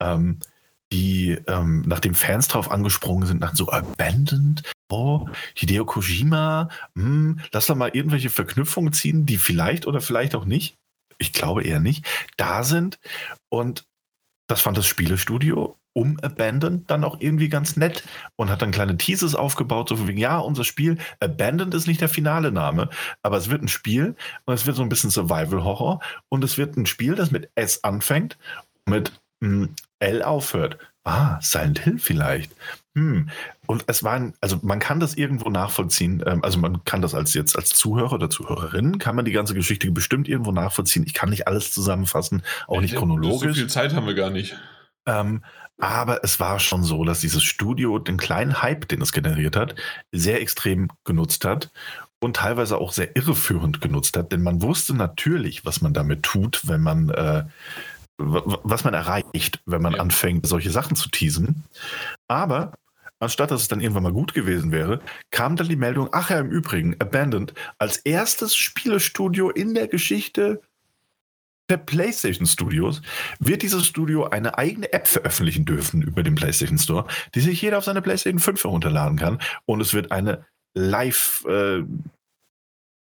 Ähm, 0.00 0.40
die, 0.92 1.38
ähm, 1.46 1.82
nachdem 1.86 2.14
Fans 2.14 2.48
drauf 2.48 2.70
angesprungen 2.70 3.26
sind, 3.26 3.40
nach 3.40 3.54
so 3.54 3.70
Abandoned, 3.70 4.62
oh, 4.88 5.28
Hideo 5.54 5.84
Kojima, 5.84 6.68
hm, 6.94 7.40
lass 7.52 7.66
doch 7.66 7.74
mal 7.74 7.90
irgendwelche 7.92 8.30
Verknüpfungen 8.30 8.92
ziehen, 8.92 9.26
die 9.26 9.38
vielleicht 9.38 9.86
oder 9.86 10.00
vielleicht 10.00 10.34
auch 10.34 10.44
nicht, 10.44 10.76
ich 11.18 11.32
glaube 11.32 11.64
eher 11.64 11.80
nicht, 11.80 12.06
da 12.36 12.62
sind. 12.62 12.98
Und 13.48 13.84
das 14.48 14.60
fand 14.60 14.78
das 14.78 14.86
Spielestudio 14.86 15.76
um 15.96 16.20
Abandoned 16.20 16.90
dann 16.90 17.04
auch 17.04 17.20
irgendwie 17.20 17.48
ganz 17.48 17.76
nett 17.76 18.04
und 18.36 18.50
hat 18.50 18.60
dann 18.60 18.70
kleine 18.70 18.98
Teases 18.98 19.34
aufgebaut, 19.34 19.88
so 19.88 20.06
wie, 20.06 20.20
ja, 20.20 20.38
unser 20.38 20.62
Spiel, 20.62 20.98
Abandoned 21.20 21.72
ist 21.72 21.86
nicht 21.86 22.02
der 22.02 22.10
finale 22.10 22.52
Name, 22.52 22.90
aber 23.22 23.38
es 23.38 23.48
wird 23.48 23.62
ein 23.62 23.68
Spiel 23.68 24.14
und 24.44 24.52
es 24.52 24.66
wird 24.66 24.76
so 24.76 24.82
ein 24.82 24.90
bisschen 24.90 25.08
Survival-Horror 25.08 26.00
und 26.28 26.44
es 26.44 26.58
wird 26.58 26.76
ein 26.76 26.84
Spiel, 26.84 27.14
das 27.14 27.30
mit 27.30 27.50
S 27.54 27.82
anfängt, 27.82 28.36
mit 28.84 29.10
hm, 29.40 29.74
L 29.98 30.22
aufhört. 30.22 30.78
Ah, 31.04 31.38
Silent 31.40 31.78
Hill 31.78 31.98
vielleicht. 31.98 32.52
Hm. 32.96 33.30
Und 33.66 33.84
es 33.86 34.02
war, 34.02 34.32
also 34.40 34.58
man 34.62 34.80
kann 34.80 35.00
das 35.00 35.14
irgendwo 35.14 35.50
nachvollziehen. 35.50 36.22
Ähm, 36.26 36.42
also 36.42 36.58
man 36.58 36.84
kann 36.84 37.02
das 37.02 37.14
als 37.14 37.34
jetzt 37.34 37.56
als 37.56 37.70
Zuhörer 37.70 38.14
oder 38.14 38.30
Zuhörerin, 38.30 38.98
kann 38.98 39.14
man 39.14 39.24
die 39.24 39.32
ganze 39.32 39.54
Geschichte 39.54 39.90
bestimmt 39.90 40.28
irgendwo 40.28 40.50
nachvollziehen. 40.50 41.04
Ich 41.06 41.14
kann 41.14 41.30
nicht 41.30 41.46
alles 41.46 41.72
zusammenfassen, 41.72 42.42
auch 42.66 42.80
nicht 42.80 42.96
chronologisch. 42.96 43.54
So 43.54 43.60
viel 43.60 43.68
Zeit 43.68 43.94
haben 43.94 44.06
wir 44.06 44.14
gar 44.14 44.30
nicht. 44.30 44.56
Ähm, 45.06 45.42
aber 45.78 46.24
es 46.24 46.40
war 46.40 46.58
schon 46.58 46.82
so, 46.82 47.04
dass 47.04 47.20
dieses 47.20 47.44
Studio 47.44 47.98
den 47.98 48.16
kleinen 48.16 48.62
Hype, 48.62 48.88
den 48.88 49.02
es 49.02 49.12
generiert 49.12 49.56
hat, 49.56 49.74
sehr 50.10 50.40
extrem 50.40 50.88
genutzt 51.04 51.44
hat 51.44 51.70
und 52.18 52.36
teilweise 52.36 52.78
auch 52.78 52.92
sehr 52.92 53.14
irreführend 53.14 53.80
genutzt 53.80 54.16
hat. 54.16 54.32
Denn 54.32 54.42
man 54.42 54.62
wusste 54.62 54.94
natürlich, 54.94 55.64
was 55.66 55.82
man 55.82 55.92
damit 55.92 56.22
tut, 56.22 56.62
wenn 56.66 56.80
man 56.80 57.10
äh, 57.10 57.44
was 58.18 58.84
man 58.84 58.94
erreicht, 58.94 59.60
wenn 59.66 59.82
man 59.82 59.94
ja. 59.94 60.00
anfängt, 60.00 60.46
solche 60.46 60.70
Sachen 60.70 60.96
zu 60.96 61.08
teasen. 61.08 61.64
Aber 62.28 62.72
anstatt 63.18 63.50
dass 63.50 63.62
es 63.62 63.68
dann 63.68 63.80
irgendwann 63.80 64.02
mal 64.02 64.12
gut 64.12 64.34
gewesen 64.34 64.72
wäre, 64.72 65.00
kam 65.30 65.56
dann 65.56 65.68
die 65.68 65.76
Meldung, 65.76 66.08
ach 66.12 66.30
ja, 66.30 66.38
im 66.38 66.50
Übrigen, 66.50 66.96
Abandoned, 67.00 67.54
als 67.78 67.98
erstes 67.98 68.56
Spielestudio 68.56 69.50
in 69.50 69.74
der 69.74 69.88
Geschichte 69.88 70.60
der 71.68 71.78
PlayStation 71.78 72.46
Studios 72.46 73.02
wird 73.40 73.62
dieses 73.62 73.86
Studio 73.86 74.24
eine 74.26 74.56
eigene 74.56 74.92
App 74.92 75.08
veröffentlichen 75.08 75.64
dürfen 75.64 76.02
über 76.02 76.22
den 76.22 76.36
PlayStation 76.36 76.78
Store, 76.78 77.06
die 77.34 77.40
sich 77.40 77.60
jeder 77.60 77.78
auf 77.78 77.84
seine 77.84 78.02
PlayStation 78.02 78.38
5 78.38 78.62
herunterladen 78.62 79.18
kann. 79.18 79.40
Und 79.64 79.80
es 79.80 79.92
wird 79.92 80.12
eine 80.12 80.46
Live- 80.74 81.44
äh, 81.48 81.82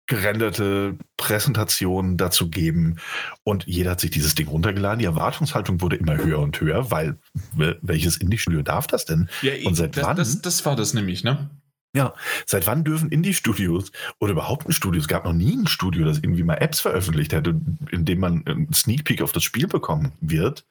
gerenderte 0.08 0.96
Präsentationen 1.16 2.16
dazu 2.16 2.50
geben. 2.50 2.96
Und 3.44 3.64
jeder 3.66 3.92
hat 3.92 4.00
sich 4.00 4.10
dieses 4.10 4.34
Ding 4.34 4.48
runtergeladen. 4.48 4.98
Die 4.98 5.04
Erwartungshaltung 5.04 5.80
wurde 5.80 5.96
immer 5.96 6.16
höher 6.16 6.40
und 6.40 6.60
höher, 6.60 6.90
weil 6.90 7.18
welches 7.54 8.16
Indie-Studio 8.16 8.62
darf 8.62 8.88
das 8.88 9.04
denn? 9.04 9.28
Ja, 9.42 9.52
und 9.64 9.76
seit 9.76 9.96
das, 9.96 10.04
wann? 10.04 10.16
Das, 10.16 10.42
das 10.42 10.66
war 10.66 10.74
das 10.74 10.94
nämlich, 10.94 11.22
ne? 11.22 11.50
Ja, 11.94 12.14
seit 12.46 12.66
wann 12.66 12.84
dürfen 12.84 13.10
Indie-Studios 13.10 13.92
oder 14.18 14.32
überhaupt 14.32 14.66
ein 14.66 14.72
Studio, 14.72 15.00
es 15.00 15.08
gab 15.08 15.24
noch 15.24 15.32
nie 15.32 15.56
ein 15.56 15.66
Studio, 15.66 16.04
das 16.04 16.18
irgendwie 16.18 16.42
mal 16.42 16.56
Apps 16.56 16.80
veröffentlicht 16.80 17.32
hätte, 17.32 17.60
in 17.90 18.04
dem 18.04 18.20
man 18.20 18.46
einen 18.46 18.72
Sneak 18.72 19.04
Peek 19.04 19.22
auf 19.22 19.32
das 19.32 19.42
Spiel 19.42 19.66
bekommen 19.66 20.12
wird, 20.20 20.66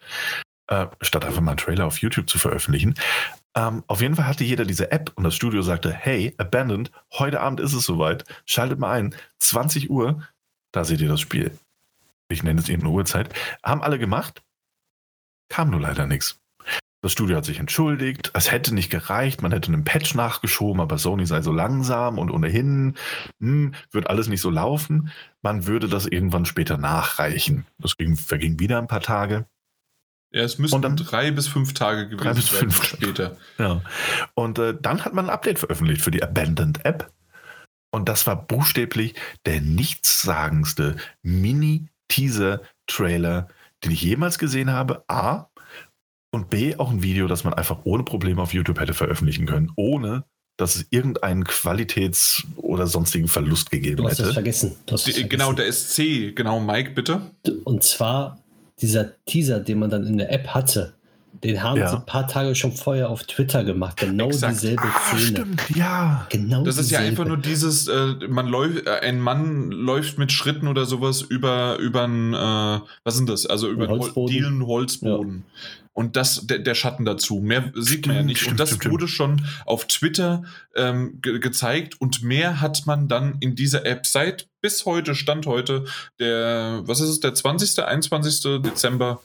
äh, 0.68 0.88
statt 1.02 1.26
einfach 1.26 1.42
mal 1.42 1.52
einen 1.52 1.58
Trailer 1.58 1.86
auf 1.86 2.00
YouTube 2.00 2.30
zu 2.30 2.38
veröffentlichen. 2.38 2.96
Ähm, 3.58 3.84
auf 3.88 4.02
jeden 4.02 4.16
Fall 4.16 4.28
hatte 4.28 4.44
jeder 4.44 4.66
diese 4.66 4.92
App 4.92 5.12
und 5.16 5.24
das 5.24 5.34
Studio 5.34 5.64
sagte, 5.64 5.92
hey, 5.92 6.36
Abandoned, 6.38 6.92
heute 7.14 7.42
Abend 7.42 7.60
ist 7.60 7.74
es 7.74 7.86
soweit, 7.86 8.24
schaltet 8.46 8.78
mal 8.78 8.92
ein, 8.92 9.16
20 9.40 9.90
Uhr, 9.90 10.22
da 10.72 10.86
seht 10.86 11.02
ihr 11.02 11.08
das 11.10 11.22
Spiel. 11.22 11.58
Ich 12.30 12.44
nenne 12.44 12.62
es 12.62 12.70
eben 12.70 12.84
eine 12.84 12.92
Uhrzeit. 12.92 13.34
Haben 13.64 13.82
alle 13.82 13.98
gemacht, 13.98 14.44
kam 15.50 15.72
nur 15.72 15.82
leider 15.82 16.06
nichts. 16.06 16.40
Das 17.02 17.14
Studio 17.14 17.38
hat 17.38 17.46
sich 17.46 17.58
entschuldigt, 17.58 18.30
es 18.36 18.52
hätte 18.52 18.76
nicht 18.76 18.92
gereicht, 18.92 19.42
man 19.42 19.52
hätte 19.52 19.72
einen 19.72 19.84
Patch 19.84 20.14
nachgeschoben, 20.14 20.80
aber 20.80 21.00
Sony 21.00 21.26
sei 21.26 21.42
so 21.42 21.52
langsam 21.52 22.20
und 22.20 22.30
ohnehin 22.30 22.96
hm, 23.40 23.74
wird 23.92 24.08
alles 24.08 24.28
nicht 24.28 24.42
so 24.42 24.52
laufen. 24.52 25.10
Man 25.42 25.66
würde 25.66 25.88
das 25.88 26.06
irgendwann 26.06 26.46
später 26.46 26.78
nachreichen. 26.78 27.66
Das 27.80 27.98
ging, 27.98 28.18
verging 28.18 28.60
wieder 28.60 28.78
ein 28.78 28.88
paar 28.88 29.02
Tage. 29.02 29.48
Ja, 30.32 30.44
es 30.44 30.58
müssten 30.58 30.82
dann, 30.82 30.98
drei 30.98 31.32
bis 31.32 31.48
fünf 31.48 31.74
Tage 31.74 32.10
gewesen 32.10 32.36
bis 32.36 32.50
sein 32.50 32.60
fünf. 32.60 32.84
später. 32.84 33.38
Ja. 33.58 33.82
Und 34.34 34.60
äh, 34.60 34.76
dann 34.80 35.06
hat 35.06 35.14
man 35.14 35.26
ein 35.26 35.32
Update 35.32 35.60
veröffentlicht 35.60 36.02
für 36.02 36.12
die 36.12 36.22
Abandoned 36.22 36.84
App. 36.86 37.12
Und 37.92 38.10
das 38.10 38.28
war 38.28 38.46
buchstäblich 38.46 39.16
der 39.46 39.62
nichtssagendste 39.62 40.98
Mini-Teaser-Trailer, 41.22 43.48
den 43.84 43.92
ich 43.92 44.02
jemals 44.02 44.38
gesehen 44.38 44.72
habe. 44.72 45.06
A. 45.08 45.46
Und 46.32 46.50
B. 46.50 46.76
Auch 46.76 46.92
ein 46.92 47.02
Video, 47.02 47.28
das 47.28 47.46
man 47.46 47.54
einfach 47.54 47.80
ohne 47.86 48.04
Probleme 48.04 48.42
auf 48.42 48.54
YouTube 48.54 48.82
hätte 48.82 48.94
veröffentlichen 48.94 49.46
können, 49.46 49.72
ohne 49.78 50.26
dass 50.58 50.76
es 50.76 50.88
irgendeinen 50.90 51.46
Qualitäts- 51.46 52.44
oder 52.58 52.88
sonstigen 52.88 53.28
Verlust 53.28 53.72
gegeben 53.72 53.98
du 53.98 54.06
hast 54.06 54.14
hätte. 54.14 54.24
Das 54.24 54.34
vergessen. 54.34 54.76
Du 54.86 54.94
hast 54.94 55.08
das 55.08 55.14
vergessen. 55.14 55.30
Genau, 55.30 55.54
der 55.54 55.72
SC. 55.72 56.36
Genau, 56.36 56.60
Mike, 56.60 56.92
bitte. 56.92 57.22
Und 57.64 57.84
zwar 57.84 58.40
dieser 58.82 59.24
Teaser, 59.26 59.60
den 59.60 59.80
man 59.80 59.90
dann 59.90 60.06
in 60.06 60.18
der 60.18 60.32
App 60.32 60.48
hatte, 60.50 60.94
den 61.44 61.62
haben 61.62 61.80
ja. 61.80 61.90
sie 61.90 61.98
ein 61.98 62.06
paar 62.06 62.28
Tage 62.28 62.56
schon 62.56 62.72
vorher 62.72 63.10
auf 63.10 63.24
Twitter 63.24 63.64
gemacht. 63.64 63.98
Genau 63.98 64.28
Exakt. 64.28 64.56
dieselbe 64.56 64.84
ah, 64.84 65.00
Szene. 65.08 65.22
Stimmt, 65.22 65.70
ja. 65.76 66.26
Genau 66.30 66.64
das 66.64 66.78
ist 66.78 66.90
ja 66.90 67.00
einfach 67.00 67.26
nur 67.26 67.38
dieses, 67.38 67.88
äh, 67.88 68.16
man 68.28 68.48
läuft, 68.48 68.88
äh, 68.88 69.00
ein 69.02 69.20
Mann 69.20 69.70
läuft 69.70 70.18
mit 70.18 70.32
Schritten 70.32 70.68
oder 70.68 70.86
sowas 70.86 71.22
über, 71.22 71.78
über 71.78 72.06
ein, 72.06 72.34
äh, 72.34 72.80
was 73.04 73.16
sind 73.16 73.30
das? 73.30 73.46
Also 73.46 73.70
über 73.70 73.88
einen 73.88 74.00
Holzboden. 74.00 74.34
Dielen 74.34 74.66
Holzboden. 74.66 75.44
Ja. 75.46 75.87
Und 75.98 76.16
das, 76.16 76.46
der, 76.46 76.60
der, 76.60 76.76
Schatten 76.76 77.06
dazu. 77.06 77.40
Mehr 77.40 77.72
sieht 77.74 78.06
man 78.06 78.18
ja 78.18 78.22
nicht. 78.22 78.38
Stimmt, 78.38 78.52
und 78.52 78.60
das 78.60 78.70
stimmt, 78.70 78.92
wurde 78.92 79.08
schon 79.08 79.44
auf 79.66 79.88
Twitter 79.88 80.44
ähm, 80.76 81.18
ge 81.24 81.40
gezeigt 81.40 82.00
und 82.00 82.22
mehr 82.22 82.62
hat 82.62 82.86
man 82.86 83.08
dann 83.08 83.38
in 83.40 83.56
dieser 83.56 83.84
App 83.84 84.06
seit 84.06 84.48
bis 84.62 84.86
heute, 84.86 85.16
Stand 85.16 85.48
heute, 85.48 85.86
der, 86.20 86.82
was 86.84 87.00
ist 87.00 87.10
es, 87.10 87.20
der 87.20 87.34
20., 87.34 87.84
21. 87.84 88.62
Dezember, 88.62 89.24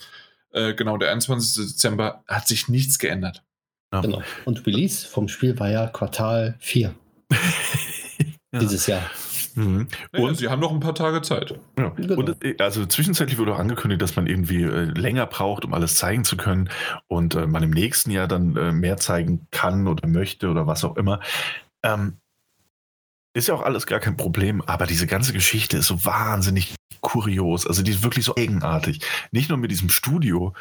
äh, 0.52 0.72
genau, 0.72 0.96
der 0.96 1.10
21. 1.10 1.72
Dezember, 1.72 2.24
hat 2.26 2.48
sich 2.48 2.68
nichts 2.68 2.98
geändert. 2.98 3.42
Ja. 3.92 4.00
Genau. 4.00 4.22
Und 4.46 4.66
Release 4.66 5.06
vom 5.06 5.28
Spiel 5.28 5.58
war 5.60 5.68
ja 5.68 5.88
Quartal 5.88 6.56
4. 6.60 6.94
ja. 8.50 8.58
Dieses 8.60 8.86
Jahr. 8.86 9.10
Mhm. 9.54 9.88
Naja, 10.12 10.26
und 10.26 10.36
sie 10.36 10.48
haben 10.48 10.60
noch 10.60 10.72
ein 10.72 10.80
paar 10.80 10.94
Tage 10.94 11.22
Zeit. 11.22 11.58
Ja. 11.78 11.88
Genau. 11.90 12.14
Und 12.14 12.44
äh, 12.44 12.56
also 12.58 12.86
zwischenzeitlich 12.86 13.38
wurde 13.38 13.54
auch 13.54 13.58
angekündigt, 13.58 14.00
dass 14.02 14.16
man 14.16 14.26
irgendwie 14.26 14.62
äh, 14.62 14.84
länger 14.84 15.26
braucht, 15.26 15.64
um 15.64 15.74
alles 15.74 15.96
zeigen 15.96 16.24
zu 16.24 16.36
können 16.36 16.70
und 17.08 17.34
äh, 17.34 17.46
man 17.46 17.62
im 17.62 17.70
nächsten 17.70 18.10
Jahr 18.10 18.28
dann 18.28 18.56
äh, 18.56 18.72
mehr 18.72 18.96
zeigen 18.96 19.46
kann 19.50 19.86
oder 19.86 20.08
möchte 20.08 20.48
oder 20.48 20.66
was 20.66 20.84
auch 20.84 20.96
immer. 20.96 21.20
Ähm, 21.82 22.18
ist 23.34 23.48
ja 23.48 23.54
auch 23.54 23.62
alles 23.62 23.86
gar 23.86 24.00
kein 24.00 24.16
Problem, 24.16 24.60
aber 24.62 24.86
diese 24.86 25.06
ganze 25.06 25.32
Geschichte 25.32 25.78
ist 25.78 25.86
so 25.86 26.04
wahnsinnig 26.04 26.74
kurios. 27.00 27.66
Also 27.66 27.82
die 27.82 27.92
ist 27.92 28.02
wirklich 28.02 28.24
so 28.24 28.36
eigenartig. 28.36 29.00
Nicht 29.30 29.48
nur 29.48 29.58
mit 29.58 29.70
diesem 29.70 29.88
Studio 29.88 30.54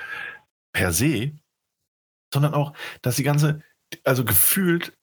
per 0.74 0.94
se, 0.94 1.34
sondern 2.34 2.54
auch, 2.54 2.74
dass 3.02 3.18
die 3.18 3.24
ganze, 3.24 3.62
also 4.04 4.24
gefühlt 4.24 4.94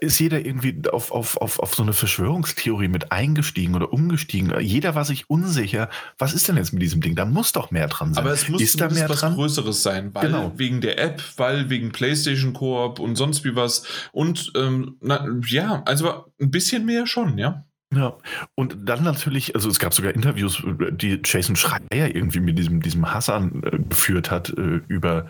ist 0.00 0.20
jeder 0.20 0.44
irgendwie 0.44 0.80
auf, 0.90 1.10
auf, 1.10 1.36
auf, 1.38 1.58
auf 1.58 1.74
so 1.74 1.82
eine 1.82 1.92
Verschwörungstheorie 1.92 2.86
mit 2.86 3.10
eingestiegen 3.10 3.74
oder 3.74 3.92
umgestiegen. 3.92 4.52
Jeder 4.60 4.94
war 4.94 5.04
sich 5.04 5.28
unsicher, 5.28 5.90
was 6.18 6.34
ist 6.34 6.48
denn 6.48 6.56
jetzt 6.56 6.72
mit 6.72 6.82
diesem 6.82 7.00
Ding? 7.00 7.16
Da 7.16 7.24
muss 7.24 7.52
doch 7.52 7.72
mehr 7.72 7.88
dran 7.88 8.14
sein. 8.14 8.24
Aber 8.24 8.32
es 8.32 8.48
muss 8.48 8.62
ist 8.62 8.80
da 8.80 8.88
mehr 8.88 9.08
was 9.08 9.20
dran? 9.20 9.34
Größeres 9.34 9.82
sein, 9.82 10.14
weil 10.14 10.28
genau. 10.28 10.52
wegen 10.56 10.80
der 10.80 11.00
App, 11.00 11.20
weil 11.36 11.68
wegen 11.68 11.90
PlayStation 11.90 12.52
Koop 12.52 13.00
und 13.00 13.16
sonst 13.16 13.44
wie 13.44 13.56
was. 13.56 13.84
Und 14.12 14.52
ähm, 14.56 14.96
na, 15.00 15.26
ja, 15.46 15.82
also 15.84 16.26
ein 16.40 16.50
bisschen 16.50 16.84
mehr 16.84 17.06
schon, 17.08 17.36
ja. 17.38 17.64
Ja, 17.94 18.16
und 18.54 18.76
dann 18.84 19.02
natürlich, 19.02 19.54
also 19.54 19.68
es 19.68 19.78
gab 19.78 19.92
sogar 19.92 20.14
Interviews, 20.14 20.62
die 20.92 21.20
Jason 21.22 21.56
Schreier 21.56 22.14
irgendwie 22.14 22.40
mit 22.40 22.58
diesem, 22.58 22.80
diesem 22.80 23.12
Hassan 23.12 23.62
äh, 23.64 23.78
geführt 23.78 24.30
hat 24.30 24.48
äh, 24.50 24.80
über 24.88 25.26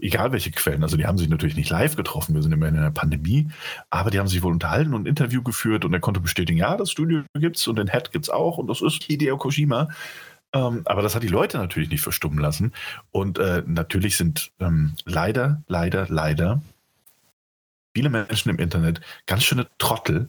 egal 0.00 0.32
welche 0.32 0.50
Quellen, 0.50 0.82
also 0.82 0.96
die 0.96 1.06
haben 1.06 1.18
sich 1.18 1.28
natürlich 1.28 1.56
nicht 1.56 1.70
live 1.70 1.96
getroffen, 1.96 2.34
wir 2.34 2.42
sind 2.42 2.52
immer 2.52 2.68
in 2.68 2.76
einer 2.76 2.90
Pandemie, 2.90 3.48
aber 3.90 4.10
die 4.10 4.18
haben 4.18 4.28
sich 4.28 4.42
wohl 4.42 4.52
unterhalten 4.52 4.94
und 4.94 5.02
ein 5.02 5.06
Interview 5.06 5.42
geführt 5.42 5.84
und 5.84 5.92
er 5.92 6.00
konnte 6.00 6.20
bestätigen, 6.20 6.58
ja, 6.58 6.76
das 6.76 6.90
Studio 6.90 7.22
gibt's 7.34 7.66
und 7.66 7.76
den 7.76 7.90
Head 7.90 8.12
gibt's 8.12 8.30
auch 8.30 8.58
und 8.58 8.68
das 8.68 8.80
ist 8.80 9.02
Hideo 9.02 9.36
Kojima. 9.36 9.88
Ähm, 10.54 10.82
aber 10.84 11.02
das 11.02 11.14
hat 11.14 11.22
die 11.22 11.28
Leute 11.28 11.58
natürlich 11.58 11.88
nicht 11.88 12.02
verstummen 12.02 12.38
lassen. 12.38 12.72
Und 13.10 13.38
äh, 13.38 13.62
natürlich 13.66 14.16
sind 14.16 14.52
ähm, 14.60 14.94
leider, 15.04 15.62
leider, 15.66 16.06
leider 16.08 16.60
viele 17.94 18.10
Menschen 18.10 18.50
im 18.50 18.58
Internet 18.58 19.00
ganz 19.26 19.44
schöne 19.44 19.66
Trottel 19.78 20.28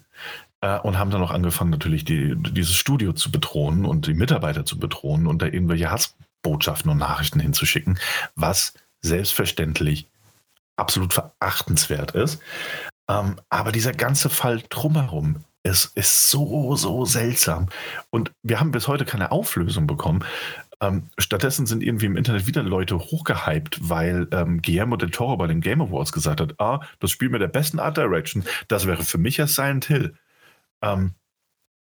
äh, 0.62 0.80
und 0.80 0.98
haben 0.98 1.12
dann 1.12 1.22
auch 1.22 1.32
angefangen, 1.32 1.72
natürlich 1.72 2.06
die, 2.06 2.36
dieses 2.38 2.76
Studio 2.76 3.14
zu 3.14 3.32
bedrohen 3.32 3.86
und 3.86 4.08
die 4.08 4.14
Mitarbeiter 4.14 4.66
zu 4.66 4.80
bedrohen 4.80 5.28
und 5.28 5.42
da 5.42 5.46
irgendwelche 5.46 5.92
Hassbotschaften 5.92 6.90
und 6.90 6.98
Nachrichten 6.98 7.40
hinzuschicken, 7.40 8.00
was 8.36 8.74
selbstverständlich 9.04 10.08
absolut 10.76 11.14
verachtenswert 11.14 12.12
ist. 12.12 12.42
Ähm, 13.08 13.36
aber 13.50 13.72
dieser 13.72 13.92
ganze 13.92 14.30
Fall 14.30 14.64
drumherum 14.70 15.44
ist, 15.64 15.96
ist 15.98 16.30
so, 16.30 16.76
so 16.76 17.06
seltsam. 17.06 17.70
Und 18.10 18.32
wir 18.42 18.60
haben 18.60 18.72
bis 18.72 18.88
heute 18.88 19.06
keine 19.06 19.32
Auflösung 19.32 19.88
bekommen. 19.88 20.24
Ähm, 20.82 21.10
stattdessen 21.18 21.66
sind 21.66 21.84
irgendwie 21.84 22.08
im 22.08 22.18
Internet 22.18 22.48
wieder 22.48 22.64
Leute 22.64 22.98
hochgehypt, 22.98 23.78
weil 23.90 24.28
ähm, 24.32 24.62
Guillermo 24.62 24.98
del 24.98 25.12
Toro 25.12 25.38
bei 25.38 25.48
den 25.48 25.62
Game 25.62 25.82
Awards 25.82 26.12
gesagt 26.12 26.42
hat, 26.42 26.60
ah, 26.60 26.82
das 27.00 27.12
Spiel 27.12 27.30
mit 27.30 27.42
der 27.42 27.48
besten 27.48 27.80
Art 27.80 27.96
Direction, 27.98 28.44
das 28.68 28.86
wäre 28.88 29.04
für 29.04 29.18
mich 29.18 29.38
ja 29.38 29.48
Silent 29.48 29.86
Hill. 29.86 30.16
Ähm, 30.82 31.14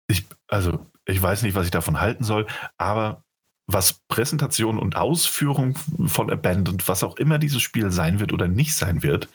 ich, 0.07 0.25
also, 0.47 0.85
ich 1.05 1.21
weiß 1.21 1.43
nicht, 1.43 1.55
was 1.55 1.65
ich 1.65 1.71
davon 1.71 1.99
halten 1.99 2.23
soll, 2.23 2.47
aber 2.77 3.23
was 3.67 4.01
Präsentation 4.09 4.77
und 4.77 4.95
Ausführung 4.95 5.75
von 6.05 6.29
Abandoned, 6.29 6.87
was 6.87 7.03
auch 7.03 7.17
immer 7.17 7.39
dieses 7.39 7.61
Spiel 7.61 7.91
sein 7.91 8.19
wird 8.19 8.33
oder 8.33 8.47
nicht 8.47 8.75
sein 8.75 9.03
wird, 9.03 9.29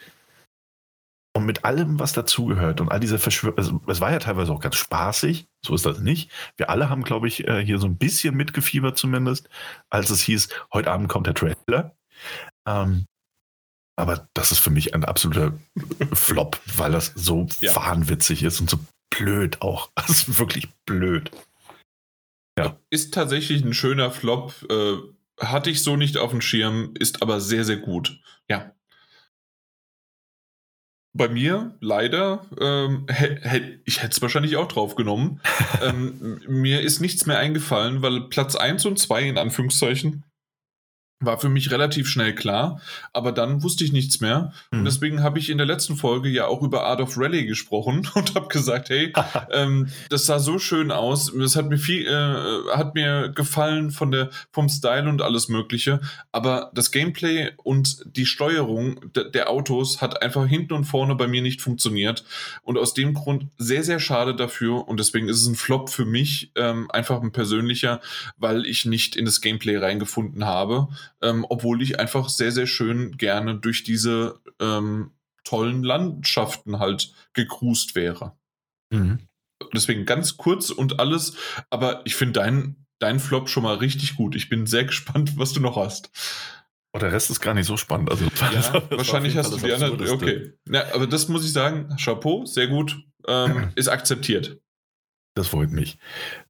und 1.39 1.47
mit 1.47 1.65
allem, 1.65 2.01
was 2.01 2.13
dazugehört 2.13 2.81
und 2.81 2.91
all 2.91 2.99
diese 2.99 3.19
Verschwörungen, 3.19 3.59
also, 3.59 3.81
es 3.87 4.01
war 4.01 4.11
ja 4.11 4.19
teilweise 4.19 4.53
auch 4.53 4.61
ganz 4.61 4.75
spaßig, 4.75 5.47
so 5.65 5.75
ist 5.75 5.87
das 5.87 6.01
nicht. 6.01 6.33
Wir 6.57 6.69
alle 6.69 6.91
haben, 6.91 7.05
glaube 7.05 7.29
ich, 7.29 7.47
äh, 7.47 7.65
hier 7.65 7.79
so 7.79 7.87
ein 7.87 7.97
bisschen 7.97 8.35
mitgefiebert 8.35 8.99
zumindest, 8.99 9.49
als 9.89 10.11
es 10.11 10.21
hieß, 10.23 10.49
heute 10.73 10.91
Abend 10.91 11.09
kommt 11.09 11.29
der 11.29 11.35
Trailer. 11.35 11.95
Ähm, 12.67 13.07
aber 13.97 14.29
das 14.35 14.53
ist 14.53 14.59
für 14.59 14.71
mich 14.71 14.95
ein 14.95 15.05
absoluter 15.05 15.53
Flop, 16.13 16.61
weil 16.77 16.93
das 16.93 17.13
so 17.15 17.47
ja. 17.61 17.75
wahnwitzig 17.77 18.43
ist 18.43 18.61
und 18.61 18.69
so 18.69 18.79
blöd 19.11 19.63
auch. 19.63 19.91
Also 19.95 20.39
wirklich 20.39 20.69
blöd. 20.87 21.31
Ja. 22.59 22.81
Ist 22.91 23.15
tatsächlich 23.15 23.65
ein 23.65 23.75
schöner 23.75 24.11
Flop. 24.11 24.55
Äh, 24.71 24.97
hatte 25.41 25.71
ich 25.71 25.83
so 25.83 25.97
nicht 25.97 26.17
auf 26.17 26.31
dem 26.31 26.41
Schirm, 26.41 26.95
ist 26.99 27.23
aber 27.23 27.41
sehr, 27.41 27.65
sehr 27.65 27.77
gut. 27.77 28.21
Ja. 28.49 28.73
Bei 31.13 31.29
mir 31.29 31.77
leider, 31.81 32.47
ähm, 32.61 33.07
ich 33.85 34.03
hätte 34.03 34.13
es 34.13 34.23
wahrscheinlich 34.23 34.57
auch 34.57 34.69
drauf 34.69 34.95
genommen. 34.95 35.41
ähm, 35.83 36.41
mir 36.47 36.81
ist 36.81 37.01
nichts 37.01 37.27
mehr 37.27 37.39
eingefallen, 37.39 38.03
weil 38.03 38.29
Platz 38.29 38.57
1 38.57 38.85
und 38.87 38.99
2 38.99 39.23
in 39.23 39.39
Anführungszeichen 39.39 40.25
war 41.21 41.39
für 41.39 41.49
mich 41.49 41.71
relativ 41.71 42.09
schnell 42.09 42.35
klar, 42.35 42.81
aber 43.13 43.33
dann 43.33 43.63
wusste 43.63 43.85
ich 43.85 43.93
nichts 43.93 44.21
mehr. 44.21 44.53
Mhm. 44.71 44.81
Und 44.81 44.85
deswegen 44.85 45.23
habe 45.23 45.39
ich 45.39 45.51
in 45.51 45.59
der 45.59 45.67
letzten 45.67 45.97
Folge 45.97 46.29
ja 46.29 46.47
auch 46.47 46.63
über 46.63 46.85
Art 46.85 47.01
of 47.01 47.19
Rally 47.19 47.47
gesprochen 47.47 48.09
und 48.15 48.35
habe 48.35 48.49
gesagt, 48.49 48.91
hey, 48.91 49.13
ähm, 49.51 49.89
das 50.11 50.27
sah 50.27 50.39
so 50.39 50.59
schön 50.59 50.93
aus, 50.93 51.33
das 51.37 51.57
hat 51.57 51.69
mir 51.69 51.79
viel, 51.79 52.07
äh, 52.07 52.77
hat 52.77 52.95
mir 52.95 53.31
gefallen 53.31 53.91
von 53.91 54.13
der, 54.13 54.31
vom 54.53 54.69
Style 54.69 55.09
und 55.09 55.23
alles 55.23 55.49
Mögliche, 55.49 56.01
aber 56.31 56.71
das 56.75 56.91
Gameplay 56.91 57.51
und 57.57 58.05
die 58.17 58.27
Steuerung 58.27 59.01
der 59.15 59.51
Autos 59.51 60.01
hat 60.01 60.23
einfach 60.23 60.47
hinten 60.47 60.75
und 60.75 60.85
vorne 60.85 61.15
bei 61.15 61.27
mir 61.27 61.43
nicht 61.43 61.63
funktioniert. 61.63 62.25
Und 62.63 62.79
aus 62.79 62.95
dem 62.95 63.15
Grund 63.15 63.47
sehr, 63.59 63.83
sehr 63.83 64.01
schade 64.01 64.35
dafür. 64.35 64.87
Und 64.89 65.01
deswegen 65.01 65.29
ist 65.29 65.41
es 65.41 65.47
ein 65.47 65.55
Flop 65.55 65.91
für 65.91 66.05
mich, 66.05 66.53
ähm, 66.55 66.91
einfach 66.91 67.23
ein 67.23 67.33
persönlicher, 67.33 68.01
weil 68.37 68.67
ich 68.67 68.85
nicht 68.85 69.17
in 69.17 69.25
das 69.25 69.41
Gameplay 69.41 69.77
reingefunden 69.77 70.45
habe 70.45 70.89
ähm, 71.23 71.47
obwohl 71.49 71.83
ich 71.83 71.99
einfach 71.99 72.29
sehr, 72.29 72.53
sehr 72.53 72.67
schön 72.67 73.17
gerne 73.17 73.57
durch 73.57 73.85
diese 73.85 74.41
ähm, 74.61 75.13
tollen 75.45 75.83
Landschaften 75.83 76.79
halt 76.79 77.13
gekrust 77.33 77.95
wäre. 77.95 78.37
Mhm. 78.91 79.19
Deswegen 79.75 80.05
ganz 80.05 80.37
kurz 80.37 80.71
und 80.71 81.01
alles, 81.01 81.35
aber 81.71 82.03
ich 82.05 82.15
finde 82.15 82.41
dein, 82.41 82.87
dein 82.99 83.19
Flop 83.19 83.49
schon 83.49 83.63
mal 83.63 83.77
richtig 83.77 84.17
gut. 84.17 84.37
Ich 84.37 84.49
bin 84.49 84.67
sehr 84.67 84.85
gespannt, 84.87 85.39
was 85.39 85.53
du 85.53 85.61
noch 85.61 85.77
hast. 85.77 86.11
Oh, 86.93 86.99
der 86.99 87.13
Rest 87.13 87.31
ist 87.31 87.41
gar 87.41 87.55
nicht 87.55 87.67
so 87.67 87.77
spannend. 87.77 88.11
Also, 88.11 88.25
ja, 88.53 88.83
wahrscheinlich 88.91 89.37
hast 89.37 89.53
du 89.53 89.57
die 89.59 89.73
anderen. 89.73 90.09
Okay. 90.09 90.53
Ja, 90.69 90.95
aber 90.95 91.07
das 91.07 91.29
muss 91.29 91.45
ich 91.45 91.53
sagen, 91.53 91.95
Chapeau, 92.03 92.47
sehr 92.47 92.69
gut, 92.69 92.99
ähm, 93.27 93.73
ist 93.77 93.89
akzeptiert. 93.89 94.59
Das 95.39 95.47
freut 95.47 95.71
mich. 95.71 95.99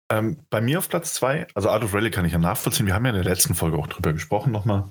Ähm, 0.08 0.38
bei 0.48 0.62
mir 0.62 0.78
auf 0.78 0.88
Platz 0.88 1.12
2, 1.12 1.48
also 1.52 1.68
Art 1.68 1.84
of 1.84 1.92
Rally 1.92 2.10
kann 2.10 2.24
ich 2.24 2.32
ja 2.32 2.38
nachvollziehen. 2.38 2.86
Wir 2.86 2.94
haben 2.94 3.04
ja 3.04 3.10
in 3.10 3.16
der 3.16 3.24
letzten 3.24 3.54
Folge 3.54 3.76
auch 3.76 3.86
drüber 3.86 4.14
gesprochen 4.14 4.50
nochmal. 4.50 4.88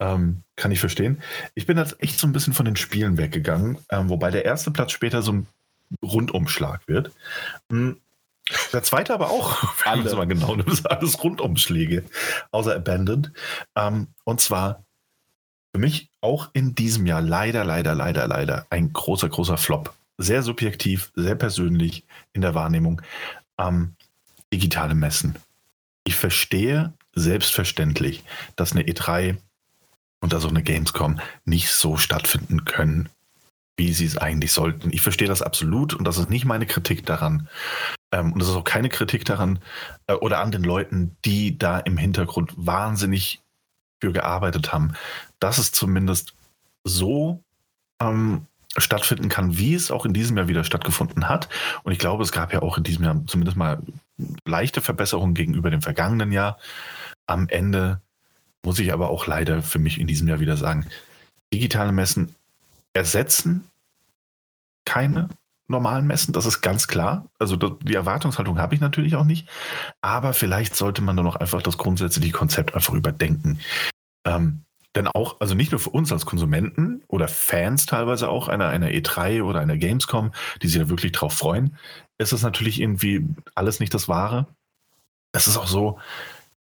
Ähm, 0.00 0.44
kann 0.56 0.70
ich 0.70 0.80
verstehen. 0.80 1.20
Ich 1.54 1.66
bin 1.66 1.76
jetzt 1.76 2.02
echt 2.02 2.18
so 2.18 2.26
ein 2.26 2.32
bisschen 2.32 2.54
von 2.54 2.64
den 2.64 2.76
Spielen 2.76 3.18
weggegangen, 3.18 3.76
ähm, 3.90 4.08
wobei 4.08 4.30
der 4.30 4.46
erste 4.46 4.70
Platz 4.70 4.92
später 4.92 5.20
so 5.20 5.32
ein 5.32 5.46
Rundumschlag 6.02 6.88
wird. 6.88 7.10
Hm, 7.70 8.00
der 8.72 8.82
zweite 8.82 9.12
aber 9.12 9.28
auch, 9.28 9.62
wenn 9.84 10.04
man 10.04 10.16
mal 10.16 10.26
genau 10.26 10.56
nimmt, 10.56 10.90
alles 10.90 11.22
Rundumschläge, 11.22 12.04
außer 12.50 12.76
Abandoned. 12.76 13.30
Ähm, 13.76 14.06
und 14.24 14.40
zwar 14.40 14.86
für 15.74 15.80
mich 15.80 16.08
auch 16.22 16.48
in 16.54 16.74
diesem 16.74 17.04
Jahr 17.04 17.20
leider, 17.20 17.62
leider, 17.62 17.94
leider, 17.94 18.26
leider 18.26 18.66
ein 18.70 18.90
großer, 18.90 19.28
großer 19.28 19.58
Flop. 19.58 19.92
Sehr 20.16 20.42
subjektiv, 20.42 21.12
sehr 21.14 21.34
persönlich 21.34 22.04
in 22.38 22.42
der 22.42 22.54
Wahrnehmung. 22.54 23.02
Ähm, 23.58 23.96
digitale 24.52 24.94
Messen. 24.94 25.34
Ich 26.04 26.14
verstehe 26.14 26.92
selbstverständlich, 27.14 28.22
dass 28.54 28.72
eine 28.72 28.82
E3 28.82 29.36
und 30.20 30.32
dass 30.32 30.44
auch 30.44 30.50
eine 30.50 30.62
Gamescom 30.62 31.20
nicht 31.44 31.70
so 31.70 31.96
stattfinden 31.96 32.64
können, 32.64 33.08
wie 33.76 33.92
sie 33.92 34.06
es 34.06 34.16
eigentlich 34.16 34.52
sollten. 34.52 34.92
Ich 34.92 35.02
verstehe 35.02 35.28
das 35.28 35.42
absolut 35.42 35.94
und 35.94 36.04
das 36.04 36.16
ist 36.16 36.30
nicht 36.30 36.44
meine 36.44 36.66
Kritik 36.66 37.04
daran. 37.04 37.48
Ähm, 38.12 38.32
und 38.32 38.40
das 38.40 38.48
ist 38.48 38.54
auch 38.54 38.64
keine 38.64 38.88
Kritik 38.88 39.24
daran 39.24 39.58
äh, 40.06 40.14
oder 40.14 40.38
an 40.38 40.52
den 40.52 40.62
Leuten, 40.62 41.16
die 41.24 41.58
da 41.58 41.78
im 41.80 41.98
Hintergrund 41.98 42.52
wahnsinnig 42.56 43.40
für 44.00 44.12
gearbeitet 44.12 44.72
haben, 44.72 44.94
dass 45.40 45.58
es 45.58 45.72
zumindest 45.72 46.34
so 46.84 47.42
ähm, 48.00 48.46
stattfinden 48.80 49.28
kann, 49.28 49.58
wie 49.58 49.74
es 49.74 49.90
auch 49.90 50.04
in 50.04 50.12
diesem 50.12 50.36
Jahr 50.36 50.48
wieder 50.48 50.64
stattgefunden 50.64 51.28
hat. 51.28 51.48
Und 51.82 51.92
ich 51.92 51.98
glaube, 51.98 52.22
es 52.22 52.32
gab 52.32 52.52
ja 52.52 52.62
auch 52.62 52.78
in 52.78 52.84
diesem 52.84 53.04
Jahr 53.04 53.22
zumindest 53.26 53.56
mal 53.56 53.80
leichte 54.44 54.80
Verbesserungen 54.80 55.34
gegenüber 55.34 55.70
dem 55.70 55.82
vergangenen 55.82 56.32
Jahr. 56.32 56.58
Am 57.26 57.48
Ende 57.48 58.00
muss 58.64 58.78
ich 58.78 58.92
aber 58.92 59.10
auch 59.10 59.26
leider 59.26 59.62
für 59.62 59.78
mich 59.78 59.98
in 60.00 60.06
diesem 60.06 60.28
Jahr 60.28 60.40
wieder 60.40 60.56
sagen, 60.56 60.86
digitale 61.52 61.92
Messen 61.92 62.34
ersetzen 62.92 63.64
keine 64.84 65.28
normalen 65.68 66.06
Messen, 66.06 66.32
das 66.32 66.46
ist 66.46 66.62
ganz 66.62 66.88
klar. 66.88 67.26
Also 67.38 67.56
die 67.56 67.94
Erwartungshaltung 67.94 68.58
habe 68.58 68.74
ich 68.74 68.80
natürlich 68.80 69.16
auch 69.16 69.24
nicht, 69.24 69.46
aber 70.00 70.32
vielleicht 70.32 70.74
sollte 70.74 71.02
man 71.02 71.16
dann 71.16 71.26
auch 71.26 71.36
einfach 71.36 71.62
das 71.62 71.76
grundsätzliche 71.76 72.32
Konzept 72.32 72.74
einfach 72.74 72.94
überdenken. 72.94 73.60
Ähm, 74.24 74.62
denn 74.96 75.06
auch, 75.06 75.40
also 75.40 75.54
nicht 75.54 75.70
nur 75.72 75.80
für 75.80 75.90
uns 75.90 76.12
als 76.12 76.26
Konsumenten 76.26 77.02
oder 77.08 77.28
Fans 77.28 77.86
teilweise 77.86 78.28
auch 78.28 78.48
einer, 78.48 78.68
einer 78.68 78.88
E3 78.88 79.42
oder 79.42 79.60
einer 79.60 79.76
Gamescom, 79.76 80.32
die 80.62 80.68
sich 80.68 80.78
ja 80.78 80.88
wirklich 80.88 81.12
drauf 81.12 81.34
freuen, 81.34 81.76
ist 82.18 82.32
es 82.32 82.42
natürlich 82.42 82.80
irgendwie 82.80 83.26
alles 83.54 83.80
nicht 83.80 83.94
das 83.94 84.08
Wahre. 84.08 84.46
Es 85.32 85.46
ist 85.46 85.56
auch 85.56 85.66
so, 85.66 85.98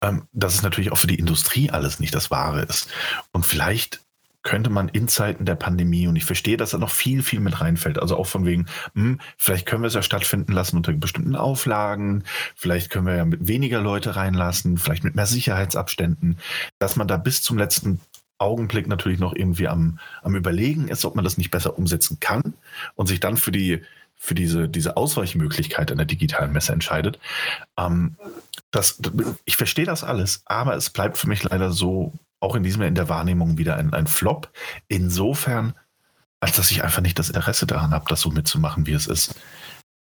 ähm, 0.02 0.28
dass 0.32 0.56
es 0.56 0.64
natürlich 0.64 0.91
auch 0.91 0.98
für 0.98 1.08
die 1.08 1.20
Industrie 1.20 1.70
alles 1.70 2.00
nicht 2.00 2.16
das 2.16 2.32
Wahre 2.32 2.62
ist. 2.62 2.90
Und 3.32 3.45
vielleicht 3.45 4.02
könnte 4.44 4.70
man 4.70 4.90
in 4.90 5.08
Zeiten 5.08 5.45
der 5.45 5.56
Pandemie, 5.56 6.08
und 6.08 6.18
ich 6.18 6.26
verstehe, 6.26 6.58
dass 6.58 6.72
da 6.72 6.78
noch 6.78 6.90
viel, 6.90 7.24
viel 7.24 7.40
mit 7.40 7.62
reinfällt, 7.62 7.98
also 7.98 8.18
auch 8.18 8.28
von 8.28 8.45
wegen, 8.45 8.66
hm, 8.94 9.20
vielleicht 9.38 9.66
können 9.66 9.84
wir 9.84 9.88
es 9.88 9.94
ja 9.94 10.04
stattfinden 10.04 10.52
lassen 10.52 10.76
unter 10.76 10.91
bestimmten 10.91 11.36
Auflagen, 11.36 12.26
vielleicht 12.56 12.90
können 12.90 13.08
wir 13.08 13.16
ja 13.16 13.26
mit 13.26 13.48
weniger 13.48 13.82
Leute 13.82 14.18
reinlassen, 14.18 14.78
vielleicht 14.78 15.06
mit 15.06 15.16
mehr 15.16 15.26
Sicherheitsabständen, 15.26 16.38
dass 16.78 16.98
man 16.98 17.08
da 17.08 17.16
bis 17.18 17.41
zum 17.41 17.58
letzten 17.58 18.02
Augenblick 18.38 18.88
natürlich 18.88 19.19
noch 19.19 19.35
irgendwie 19.35 19.68
am, 19.68 19.99
am 20.22 20.35
Überlegen 20.35 20.88
ist, 20.88 21.05
ob 21.05 21.15
man 21.15 21.23
das 21.23 21.38
nicht 21.38 21.51
besser 21.51 21.77
umsetzen 21.77 22.19
kann 22.19 22.53
und 22.95 23.07
sich 23.07 23.19
dann 23.19 23.38
für 23.38 23.51
die 23.51 23.81
für 24.15 24.35
diese, 24.35 24.69
diese 24.69 24.95
Ausweichmöglichkeit 24.95 25.91
in 25.91 25.97
der 25.97 26.05
digitalen 26.05 26.53
Messe 26.53 26.72
entscheidet. 26.72 27.19
Ähm, 27.77 28.15
das, 28.72 29.01
ich 29.43 29.57
verstehe 29.57 29.85
das 29.85 30.05
alles, 30.05 30.43
aber 30.45 30.76
es 30.76 30.89
bleibt 30.91 31.18
für 31.18 31.27
mich 31.27 31.43
leider 31.43 31.72
so, 31.72 32.14
auch 32.39 32.55
in 32.55 32.64
diesem 32.64 32.81
Jahr 32.81 32.88
in 32.88 32.95
der 32.95 33.10
Wahrnehmung 33.10 33.57
wieder 33.57 33.76
ein, 33.76 33.93
ein 33.93 34.07
Flop. 34.07 34.49
Insofern, 34.88 35.73
als 36.39 36.55
dass 36.55 36.72
ich 36.72 36.84
einfach 36.84 37.01
nicht 37.01 37.19
das 37.19 37.31
Interesse 37.31 37.68
daran 37.68 37.91
habe, 37.91 38.05
das 38.07 38.22
so 38.22 38.30
mitzumachen, 38.30 38.85
wie 38.88 38.93
es 38.93 39.07
ist. 39.07 39.35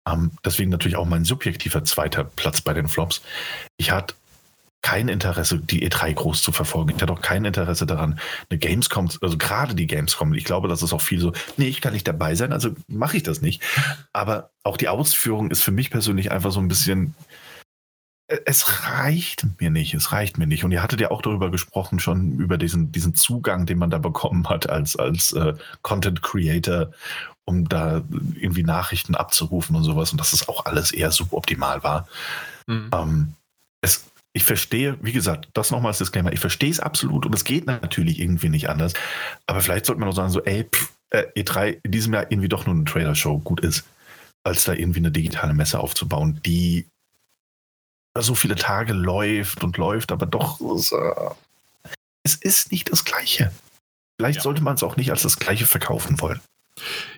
Ähm, 0.08 0.32
deswegen 0.46 0.70
natürlich 0.70 0.98
auch 0.98 1.08
mein 1.08 1.26
subjektiver 1.26 1.84
zweiter 1.84 2.24
Platz 2.24 2.62
bei 2.62 2.74
den 2.74 2.88
Flops. 2.88 3.24
Ich 3.78 3.90
hatte 3.90 4.14
kein 4.82 5.10
Interesse, 5.10 5.60
die 5.60 5.88
E3 5.88 6.14
groß 6.14 6.42
zu 6.42 6.52
verfolgen. 6.52 6.94
Ich 6.96 7.02
hatte 7.02 7.14
auch 7.14 7.22
kein 7.22 7.46
Interesse 7.46 7.86
daran, 7.86 8.20
eine 8.50 8.58
Gamescom, 8.58 9.10
also 9.22 9.38
gerade 9.38 9.76
die 9.76 9.88
Gamescom. 9.88 10.34
Ich 10.34 10.44
glaube, 10.44 10.68
das 10.68 10.82
ist 10.82 10.94
auch 10.94 11.02
viel 11.02 11.20
so, 11.20 11.34
nee, 11.58 11.68
ich 11.68 11.82
kann 11.82 11.94
nicht 11.94 12.08
dabei 12.08 12.36
sein, 12.36 12.52
also 12.52 12.72
mache 12.88 13.18
ich 13.18 13.24
das 13.24 13.42
nicht. 13.42 13.62
Aber 14.12 14.50
auch 14.64 14.78
die 14.78 14.88
Ausführung 14.88 15.52
ist 15.52 15.62
für 15.62 15.72
mich 15.72 15.92
persönlich 15.92 16.32
einfach 16.32 16.52
so 16.52 16.60
ein 16.60 16.68
bisschen, 16.68 17.14
äh, 18.28 18.40
es 18.46 18.88
reicht 18.88 19.46
mir 19.60 19.70
nicht, 19.70 19.94
es 19.94 20.12
reicht 20.12 20.38
mir 20.40 20.48
nicht. 20.48 20.64
Und 20.64 20.72
ihr 20.72 20.82
hattet 20.82 21.00
ja 21.00 21.12
auch 21.12 21.22
darüber 21.22 21.52
gesprochen, 21.52 22.00
schon 22.00 22.40
über 22.40 22.58
diesen, 22.58 22.92
diesen 22.92 23.14
Zugang, 23.14 23.68
den 23.68 23.78
man 23.78 23.92
da 23.92 24.00
bekommen 24.00 24.50
hat 24.50 24.70
als, 24.70 24.96
als 24.96 25.34
äh, 25.34 25.54
Content 25.84 26.24
Creator, 26.24 26.92
um 27.46 27.70
da 27.70 28.02
irgendwie 28.36 28.64
Nachrichten 28.64 29.14
abzurufen 29.14 29.76
und 29.76 29.84
sowas. 29.84 30.12
Und 30.12 30.20
dass 30.20 30.34
es 30.34 30.50
auch 30.50 30.66
alles 30.66 30.92
eher 30.92 31.12
suboptimal 31.12 31.84
war. 31.84 32.08
Mhm. 32.66 32.90
Ähm, 32.94 33.34
es, 33.82 34.11
ich 34.34 34.44
verstehe, 34.44 34.98
wie 35.02 35.12
gesagt, 35.12 35.50
das 35.54 35.72
nochmal 35.72 35.90
als 35.90 35.98
Disclaimer, 35.98 36.32
ich 36.32 36.40
verstehe 36.40 36.72
es 36.72 36.80
absolut 36.80 37.26
und 37.26 37.36
es 37.36 37.44
geht 37.44 37.66
natürlich 37.68 38.20
irgendwie 38.20 38.50
nicht 38.50 38.70
anders. 38.70 38.94
Aber 39.46 39.62
vielleicht 39.62 39.86
sollte 39.86 40.00
man 40.00 40.10
auch 40.10 40.16
sagen, 40.16 40.32
so, 40.32 40.44
ey, 40.44 40.64
pff, 40.64 40.94
äh, 41.10 41.26
E3 41.36 41.80
in 41.84 41.92
diesem 41.92 42.14
Jahr 42.14 42.32
irgendwie 42.32 42.50
doch 42.50 42.66
nur 42.66 42.76
eine 42.76 42.86
Trailer-Show 42.86 43.40
gut 43.40 43.60
ist, 43.62 43.84
als 44.44 44.64
da 44.64 44.74
irgendwie 44.74 45.00
eine 45.00 45.12
digitale 45.12 45.54
Messe 45.54 45.80
aufzubauen, 45.80 46.40
die 46.46 46.88
so 48.18 48.36
viele 48.36 48.56
Tage 48.56 48.94
läuft 48.94 49.64
und 49.64 49.78
läuft, 49.78 50.12
aber 50.12 50.26
doch, 50.26 50.60
es 52.24 52.36
ist 52.36 52.72
nicht 52.72 52.92
das 52.92 53.06
Gleiche. 53.06 53.52
Vielleicht 54.18 54.38
ja. 54.38 54.44
sollte 54.44 54.62
man 54.62 54.76
es 54.76 54.84
auch 54.84 54.98
nicht 54.98 55.12
als 55.12 55.24
das 55.24 55.38
Gleiche 55.38 55.66
verkaufen 55.66 56.20
wollen. 56.20 56.42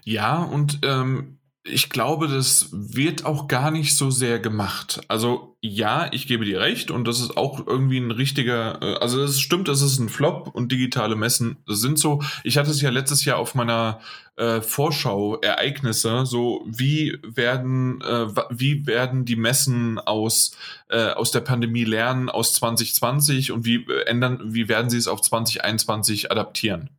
Ja, 0.04 0.38
und 0.38 0.80
ähm, 0.84 1.38
ich 1.66 1.90
glaube, 1.90 2.28
das 2.28 2.70
wird 2.72 3.24
auch 3.26 3.48
gar 3.48 3.72
nicht 3.72 3.96
so 3.96 4.12
sehr 4.12 4.40
gemacht. 4.40 5.02
Also 5.08 5.56
ja, 5.62 6.10
ich 6.12 6.28
gebe 6.28 6.44
dir 6.44 6.60
recht 6.60 6.92
und 6.92 7.08
das 7.08 7.22
ist 7.22 7.38
auch 7.38 7.66
irgendwie 7.66 8.00
ein 8.00 8.12
richtiger, 8.12 8.82
äh, 8.82 8.96
also 8.98 9.24
es 9.24 9.40
stimmt, 9.40 9.70
es 9.70 9.82
ist 9.82 9.98
ein 9.98 10.10
Flop 10.10 10.50
und 10.54 10.74
digitale 10.74 11.16
Messen 11.16 11.58
sind 11.66 11.98
so. 11.98 12.22
Ich 12.44 12.58
hatte 12.58 12.70
es 12.70 12.82
ja 12.82 12.90
letztes 12.90 13.24
Jahr 13.24 13.38
auf 13.38 13.56
meiner 13.56 14.02
äh, 14.36 14.60
Vorschau 14.60 15.40
Ereignisse, 15.40 16.26
so 16.26 16.66
wie 16.68 17.18
werden, 17.24 18.02
äh, 18.02 18.28
wie 18.50 18.86
werden 18.86 19.24
die 19.24 19.38
Messen 19.38 20.00
aus, 20.00 20.58
äh, 20.90 21.12
aus 21.12 21.32
der 21.32 21.42
Pandemie 21.42 21.86
lernen 21.86 22.30
aus 22.30 22.54
2020 22.56 23.54
und 23.54 23.66
wie 23.66 23.86
ändern, 24.06 24.42
wie 24.54 24.68
werden 24.68 24.90
sie 24.90 24.98
es 24.98 25.08
auf 25.08 25.22
2021 25.22 26.30
adaptieren? 26.30 26.90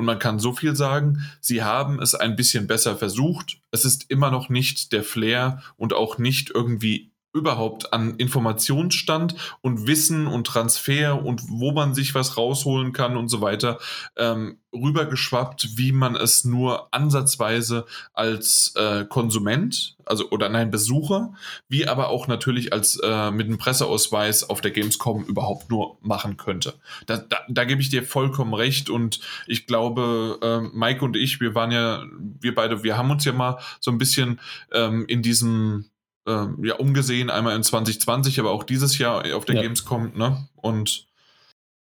Und 0.00 0.06
man 0.06 0.18
kann 0.18 0.38
so 0.38 0.54
viel 0.54 0.74
sagen, 0.74 1.28
sie 1.42 1.62
haben 1.62 2.00
es 2.00 2.14
ein 2.14 2.34
bisschen 2.34 2.66
besser 2.66 2.96
versucht. 2.96 3.60
Es 3.70 3.84
ist 3.84 4.10
immer 4.10 4.30
noch 4.30 4.48
nicht 4.48 4.92
der 4.94 5.04
Flair 5.04 5.62
und 5.76 5.92
auch 5.92 6.16
nicht 6.16 6.48
irgendwie 6.48 7.12
überhaupt 7.34 7.92
an 7.92 8.14
Informationsstand 8.16 9.34
und 9.60 9.86
Wissen 9.86 10.26
und 10.26 10.46
Transfer 10.46 11.22
und 11.22 11.42
wo 11.50 11.72
man 11.72 11.94
sich 11.94 12.14
was 12.14 12.38
rausholen 12.38 12.94
kann 12.94 13.18
und 13.18 13.28
so 13.28 13.42
weiter 13.42 13.78
ähm, 14.16 14.56
rübergeschwappt, 14.72 15.76
wie 15.76 15.92
man 15.92 16.16
es 16.16 16.46
nur 16.46 16.94
ansatzweise 16.94 17.84
als 18.14 18.72
äh, 18.76 19.04
Konsument, 19.04 19.98
also 20.10 20.28
oder 20.30 20.48
nein, 20.48 20.70
Besucher, 20.70 21.32
wie 21.68 21.86
aber 21.86 22.08
auch 22.08 22.26
natürlich 22.26 22.72
als 22.72 22.98
äh, 23.02 23.30
mit 23.30 23.46
einem 23.46 23.58
Presseausweis 23.58 24.48
auf 24.48 24.60
der 24.60 24.72
Gamescom 24.72 25.24
überhaupt 25.24 25.70
nur 25.70 25.96
machen 26.02 26.36
könnte. 26.36 26.74
Da, 27.06 27.16
da, 27.16 27.38
da 27.48 27.64
gebe 27.64 27.80
ich 27.80 27.88
dir 27.88 28.02
vollkommen 28.02 28.52
recht 28.52 28.90
und 28.90 29.20
ich 29.46 29.66
glaube, 29.66 30.38
äh, 30.42 30.76
Mike 30.76 31.04
und 31.04 31.16
ich, 31.16 31.40
wir 31.40 31.54
waren 31.54 31.70
ja, 31.70 32.04
wir 32.40 32.54
beide, 32.54 32.82
wir 32.82 32.98
haben 32.98 33.10
uns 33.10 33.24
ja 33.24 33.32
mal 33.32 33.58
so 33.78 33.90
ein 33.90 33.98
bisschen 33.98 34.40
ähm, 34.72 35.06
in 35.06 35.22
diesem 35.22 35.86
ähm, 36.26 36.58
ja, 36.62 36.74
umgesehen, 36.74 37.30
einmal 37.30 37.56
in 37.56 37.62
2020, 37.62 38.40
aber 38.40 38.50
auch 38.50 38.64
dieses 38.64 38.98
Jahr 38.98 39.24
auf 39.34 39.44
der 39.44 39.56
ja. 39.56 39.62
Gamescom, 39.62 40.12
ne? 40.16 40.48
Und 40.56 41.06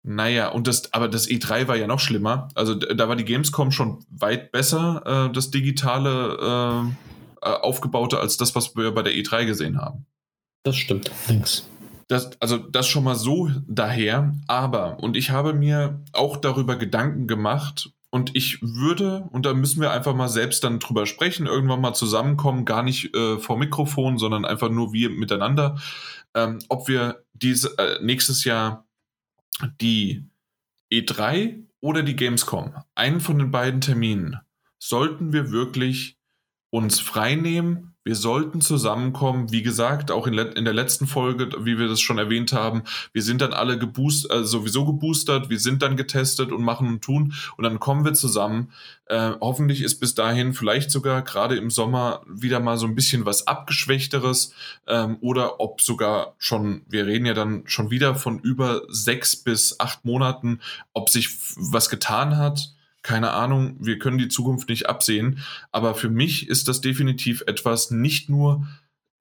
naja, 0.05 0.49
und 0.49 0.67
das, 0.67 0.93
aber 0.93 1.09
das 1.09 1.29
E3 1.29 1.69
war 1.69 1.77
ja 1.77 1.87
noch 1.87 2.01
schlimmer. 2.01 2.49
Also 2.55 2.75
da 2.75 3.09
war 3.09 3.15
die 3.15 3.25
Gamescom 3.25 3.71
schon 3.71 4.05
weit 4.11 4.51
besser, 4.51 5.29
äh, 5.29 5.33
das 5.33 5.51
digitale 5.51 6.89
äh, 6.89 7.22
äh, 7.43 7.49
aufgebaute, 7.49 8.19
als 8.19 8.37
das, 8.37 8.55
was 8.55 8.77
wir 8.77 8.93
bei 8.93 9.03
der 9.03 9.13
E3 9.13 9.47
gesehen 9.47 9.79
haben. 9.79 10.07
Das 10.65 10.77
stimmt, 10.77 11.11
links. 11.29 11.67
Das, 12.09 12.31
also 12.41 12.59
das 12.59 12.87
schon 12.87 13.05
mal 13.05 13.15
so 13.15 13.51
daher, 13.67 14.35
aber, 14.47 14.99
und 15.01 15.17
ich 15.17 15.31
habe 15.31 15.55
mir 15.55 16.03
auch 16.13 16.37
darüber 16.37 16.77
Gedanken 16.77 17.27
gemacht, 17.27 17.93
und 18.15 18.37
ich 18.37 18.61
würde, 18.61 19.27
und 19.33 19.47
da 19.47 19.55
müssen 19.55 19.81
wir 19.81 19.91
einfach 19.91 20.15
mal 20.15 20.29
selbst 20.29 20.65
dann 20.65 20.81
drüber 20.81 21.07
sprechen, 21.07 21.47
irgendwann 21.47 21.81
mal 21.81 21.95
zusammenkommen, 21.95 22.67
gar 22.67 22.83
nicht 22.83 23.17
äh, 23.17 23.39
vor 23.39 23.57
Mikrofon, 23.57 24.19
sondern 24.19 24.45
einfach 24.45 24.69
nur 24.69 24.93
wir 24.93 25.09
miteinander, 25.09 25.81
ähm, 26.35 26.59
ob 26.69 26.89
wir 26.89 27.25
diese, 27.33 27.79
äh, 27.79 28.05
nächstes 28.05 28.45
Jahr 28.45 28.87
die 29.81 30.27
E3 30.93 31.65
oder 31.81 32.03
die 32.03 32.15
Gamescom, 32.15 32.75
einen 32.95 33.21
von 33.23 33.39
den 33.39 33.51
beiden 33.51 33.81
Terminen, 33.81 34.39
sollten 34.79 35.33
wir 35.33 35.51
wirklich 35.51 36.19
uns 36.73 36.99
freinehmen 36.99 37.93
wir 38.05 38.17
sollten 38.17 38.61
zusammenkommen. 38.61 39.53
Wie 39.53 39.63
gesagt, 39.63 40.11
auch 40.11 40.27
in, 40.27 40.35
in, 40.35 40.65
der 40.65 40.75
letzten 40.75 41.07
Folge, 41.07 41.51
wie 41.61 41.79
wir 41.79 41.87
das 41.87 42.01
schon 42.01 42.19
erwähnt 42.19 42.53
haben, 42.53 42.83
wir 43.13 43.23
sind 43.23 43.41
dann 43.41 43.53
alle 43.53 43.79
geboost, 43.79 44.29
äh, 44.31 44.45
sowieso 44.45 44.85
geboostert, 44.85 45.51
wir 45.51 45.61
sind 45.61 45.83
dann 45.83 45.97
getestet 45.97 46.51
und 46.51 46.65
machen 46.65 46.89
und 46.89 47.03
tun. 47.03 47.35
Und 47.57 47.63
dann 47.63 47.79
kommen 47.79 48.05
wir 48.05 48.15
zusammen. 48.15 48.73
Äh, 49.07 49.33
hoffentlich 49.41 49.83
ist 49.83 50.01
bis 50.01 50.17
dahin 50.17 50.53
vielleicht 50.53 50.91
sogar 50.91 51.23
gerade 51.23 51.57
im 51.57 51.71
Sommer 51.71 52.23
wieder 52.27 52.59
mal 52.59 52.77
so 52.77 52.87
ein 52.87 52.97
bisschen 52.97 53.25
was 53.25 53.47
abgeschwächteres. 53.47 54.53
Ähm, 54.89 55.19
oder 55.21 55.61
ob 55.61 55.81
sogar 55.81 56.35
schon, 56.39 56.83
wir 56.89 57.07
reden 57.07 57.27
ja 57.27 57.35
dann 57.35 57.63
schon 57.67 57.91
wieder 57.91 58.17
von 58.17 58.41
über 58.41 58.83
sechs 58.89 59.37
bis 59.37 59.79
acht 59.79 60.05
Monaten, 60.05 60.61
ob 60.93 61.09
sich 61.09 61.29
was 61.57 61.89
getan 61.89 62.37
hat 62.37 62.75
keine 63.03 63.33
Ahnung, 63.33 63.77
wir 63.81 63.99
können 63.99 64.19
die 64.19 64.29
Zukunft 64.29 64.69
nicht 64.69 64.89
absehen. 64.89 65.41
Aber 65.71 65.95
für 65.95 66.09
mich 66.11 66.49
ist 66.49 66.69
das 66.69 66.81
definitiv 66.81 67.43
etwas 67.47 67.91
nicht 67.91 68.29
nur, 68.29 68.67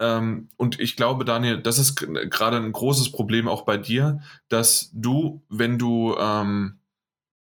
ähm, 0.01 0.49
und 0.57 0.79
ich 0.79 0.95
glaube, 0.95 1.25
Daniel, 1.25 1.61
das 1.61 1.77
ist 1.77 1.95
gerade 1.95 2.57
ein 2.57 2.71
großes 2.71 3.11
Problem 3.11 3.47
auch 3.47 3.63
bei 3.63 3.77
dir, 3.77 4.21
dass 4.49 4.89
du, 4.93 5.43
wenn 5.47 5.77
du 5.77 6.15
ähm, 6.19 6.79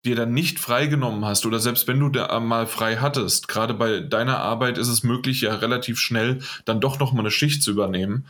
dir 0.05 0.17
dann 0.17 0.33
nicht 0.33 0.59
freigenommen 0.59 1.25
hast 1.25 1.47
oder 1.47 1.61
selbst 1.61 1.87
wenn 1.87 2.01
du 2.01 2.09
da 2.09 2.41
mal 2.41 2.67
frei 2.67 2.97
hattest, 2.97 3.49
gerade 3.49 3.75
bei 3.75 4.01
deiner 4.01 4.39
Arbeit 4.39 4.79
ist 4.79 4.89
es 4.89 5.05
möglich, 5.05 5.43
ja 5.43 5.55
relativ 5.55 5.99
schnell 5.99 6.41
dann 6.65 6.81
doch 6.81 6.99
noch 6.99 7.13
mal 7.13 7.21
eine 7.21 7.31
Schicht 7.31 7.63
zu 7.63 7.71
übernehmen. 7.71 8.27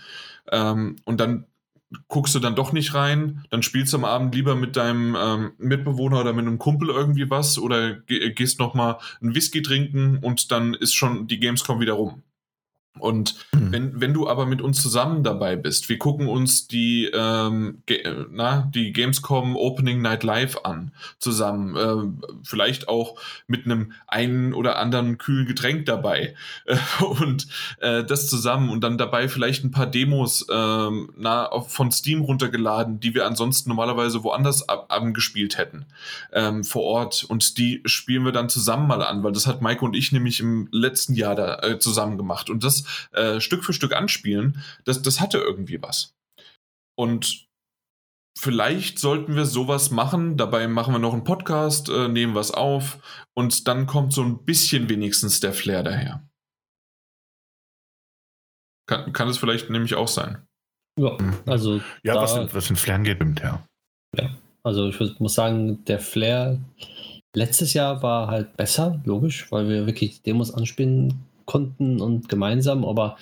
Ähm, 0.51 0.97
und 1.05 1.21
dann 1.21 1.47
guckst 2.09 2.35
du 2.35 2.39
dann 2.39 2.55
doch 2.55 2.73
nicht 2.73 2.95
rein, 2.95 3.45
dann 3.51 3.63
spielst 3.63 3.93
du 3.93 3.97
am 3.97 4.05
Abend 4.05 4.35
lieber 4.35 4.55
mit 4.55 4.77
deinem 4.77 5.17
ähm, 5.19 5.53
Mitbewohner 5.59 6.21
oder 6.21 6.33
mit 6.33 6.47
einem 6.47 6.59
Kumpel 6.59 6.89
irgendwie 6.89 7.31
was 7.31 7.59
oder 7.59 7.95
gehst 7.95 8.61
noch 8.61 8.75
mal 8.75 8.99
einen 9.21 9.35
Whisky 9.35 9.63
trinken 9.63 10.19
und 10.19 10.53
dann 10.53 10.75
ist 10.75 10.95
schon 10.95 11.27
die 11.27 11.41
Gamescom 11.41 11.81
wieder 11.81 11.95
rum. 11.95 12.23
Und 13.01 13.37
mhm. 13.53 13.73
wenn, 13.73 14.01
wenn 14.01 14.15
du 14.15 14.29
aber 14.29 14.47
mit 14.47 14.63
uns 14.63 14.81
zusammen 14.81 15.23
dabei 15.23 15.57
bist, 15.57 15.89
wir 15.89 15.99
gucken 15.99 16.29
uns 16.29 16.69
die, 16.69 17.11
ähm, 17.13 17.83
na, 18.31 18.71
die 18.75 18.93
Gamescom 18.93 19.57
Opening 19.57 20.03
Night 20.03 20.23
Live 20.23 20.59
an, 20.65 20.93
zusammen, 21.19 21.77
äh, 21.77 22.37
vielleicht 22.45 22.89
auch 22.89 23.19
mit 23.47 23.65
einem 23.65 23.93
einen 24.07 24.53
oder 24.53 24.79
anderen 24.79 25.19
kühlen 25.19 25.47
Getränk 25.47 25.87
dabei. 25.87 26.35
Äh, 26.67 26.77
und 27.05 27.47
äh, 27.81 28.05
das 28.05 28.29
zusammen 28.29 28.71
und 28.71 28.83
dann 28.83 28.99
dabei 28.99 29.29
vielleicht 29.29 29.65
ein 29.65 29.71
paar 29.71 29.87
Demos 29.87 30.43
äh, 30.49 30.91
na, 31.17 31.51
von 31.67 31.91
Steam 31.91 32.21
runtergeladen, 32.23 33.01
die 33.01 33.15
wir 33.15 33.27
ansonsten 33.27 33.71
normalerweise 33.71 34.23
woanders 34.23 34.69
ab 34.69 34.87
angespielt 34.89 35.59
hätten 35.59 35.87
ähm, 36.33 36.65
vor 36.65 36.83
Ort. 36.83 37.25
Und 37.25 37.59
die 37.59 37.83
spielen 37.85 38.25
wir 38.25 38.33
dann 38.33 38.49
zusammen 38.49 38.87
mal 38.87 39.03
an, 39.03 39.23
weil 39.23 39.33
das 39.33 39.47
hat 39.47 39.63
Maike 39.63 39.85
und 39.85 39.95
ich 39.95 40.13
nämlich 40.13 40.41
im 40.41 40.69
letzten 40.71 41.15
Jahr 41.15 41.35
da 41.35 41.59
äh, 41.61 41.79
zusammen 41.79 42.17
gemacht. 42.17 42.51
Und 42.51 42.65
das 42.65 42.85
äh, 43.13 43.41
Stück 43.41 43.65
für 43.65 43.73
Stück 43.73 43.95
anspielen, 43.95 44.63
das, 44.85 45.03
das 45.03 45.21
hatte 45.21 45.39
irgendwie 45.39 45.83
was. 45.83 46.15
Und 46.99 47.49
vielleicht 48.39 48.99
sollten 48.99 49.37
wir 49.37 49.45
sowas 49.45 49.91
machen. 49.91 50.37
Dabei 50.37 50.69
machen 50.69 50.95
wir 50.95 50.99
noch 50.99 51.13
einen 51.13 51.25
Podcast, 51.25 51.89
äh, 51.89 52.09
nehmen 52.09 52.35
was 52.35 52.51
auf 52.51 52.99
und 53.35 53.69
dann 53.69 53.87
kommt 53.87 54.13
so 54.13 54.23
ein 54.23 54.45
bisschen 54.45 54.89
wenigstens 54.89 55.41
der 55.41 55.53
Flair 55.53 55.83
daher. 55.83 56.29
Kann, 58.87 59.13
kann 59.13 59.29
es 59.29 59.39
vielleicht 59.39 59.71
nämlich 59.71 59.95
auch 59.95 60.09
sein. 60.09 60.47
Ja, 60.99 61.17
also. 61.47 61.81
Ja, 62.03 62.15
da, 62.15 62.23
was, 62.23 62.37
in, 62.37 62.53
was 62.53 62.71
in 62.71 62.77
Flair 62.77 62.99
geht, 62.99 63.21
ja. 63.41 63.65
Ja, 64.17 64.31
also 64.65 64.89
ich 64.89 65.21
muss 65.21 65.35
sagen, 65.35 65.85
der 65.85 66.01
Flair 66.01 66.59
letztes 67.35 67.75
Jahr 67.75 68.03
war 68.03 68.27
halt 68.27 68.57
besser, 68.57 69.01
logisch, 69.05 69.51
weil 69.53 69.69
wir 69.69 69.87
wirklich 69.87 70.23
Demos 70.23 70.53
anspielen 70.53 71.25
konnten 71.51 72.01
und 72.01 72.29
gemeinsam, 72.29 72.85
aber 72.85 73.17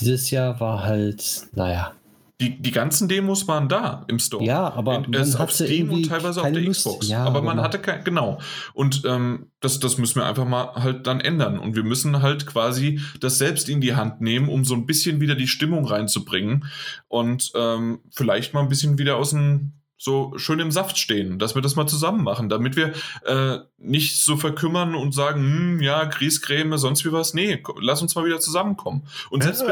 dieses 0.00 0.30
Jahr 0.30 0.58
war 0.58 0.82
halt, 0.82 1.48
naja, 1.54 1.92
Die, 2.40 2.56
die 2.58 2.70
ganzen 2.70 3.06
Demos 3.06 3.46
waren 3.48 3.68
da 3.68 4.04
im 4.08 4.18
Store. 4.18 4.42
Ja, 4.42 4.72
aber 4.72 5.04
In, 5.04 5.10
man 5.10 5.36
auf 5.36 5.52
Steam 5.52 5.90
und 5.90 6.08
teilweise 6.08 6.40
auf 6.40 6.50
der 6.50 6.62
Lust. 6.62 6.86
Xbox. 6.86 7.08
Ja, 7.08 7.22
aber 7.24 7.42
man 7.42 7.60
hatte 7.60 7.78
kein, 7.78 8.02
genau. 8.02 8.38
Und 8.72 9.02
ähm, 9.04 9.50
das, 9.60 9.78
das 9.78 9.98
müssen 9.98 10.16
wir 10.16 10.24
einfach 10.26 10.46
mal 10.46 10.72
halt 10.74 11.06
dann 11.06 11.20
ändern. 11.20 11.58
Und 11.58 11.76
wir 11.76 11.84
müssen 11.84 12.22
halt 12.22 12.46
quasi 12.46 12.98
das 13.20 13.36
selbst 13.36 13.68
in 13.68 13.82
die 13.82 13.94
Hand 13.94 14.22
nehmen, 14.22 14.48
um 14.48 14.64
so 14.64 14.74
ein 14.74 14.86
bisschen 14.86 15.20
wieder 15.20 15.34
die 15.34 15.48
Stimmung 15.48 15.84
reinzubringen 15.84 16.64
und 17.08 17.52
ähm, 17.54 18.00
vielleicht 18.10 18.54
mal 18.54 18.62
ein 18.62 18.70
bisschen 18.70 18.96
wieder 18.96 19.16
aus 19.16 19.30
dem 19.30 19.72
so 20.02 20.32
schön 20.38 20.60
im 20.60 20.70
Saft 20.70 20.96
stehen, 20.96 21.38
dass 21.38 21.54
wir 21.54 21.60
das 21.60 21.76
mal 21.76 21.86
zusammen 21.86 22.24
machen, 22.24 22.48
damit 22.48 22.74
wir 22.74 22.94
äh, 23.26 23.58
nicht 23.76 24.18
so 24.18 24.38
verkümmern 24.38 24.94
und 24.94 25.12
sagen, 25.12 25.42
hm, 25.42 25.82
ja, 25.82 26.04
Grießcreme, 26.04 26.78
sonst 26.78 27.04
wie 27.04 27.12
was. 27.12 27.34
Nee, 27.34 27.62
lass 27.78 28.00
uns 28.00 28.14
mal 28.14 28.24
wieder 28.24 28.40
zusammenkommen. 28.40 29.02
Und 29.28 29.42
selbst 29.42 29.60
ja, 29.60 29.68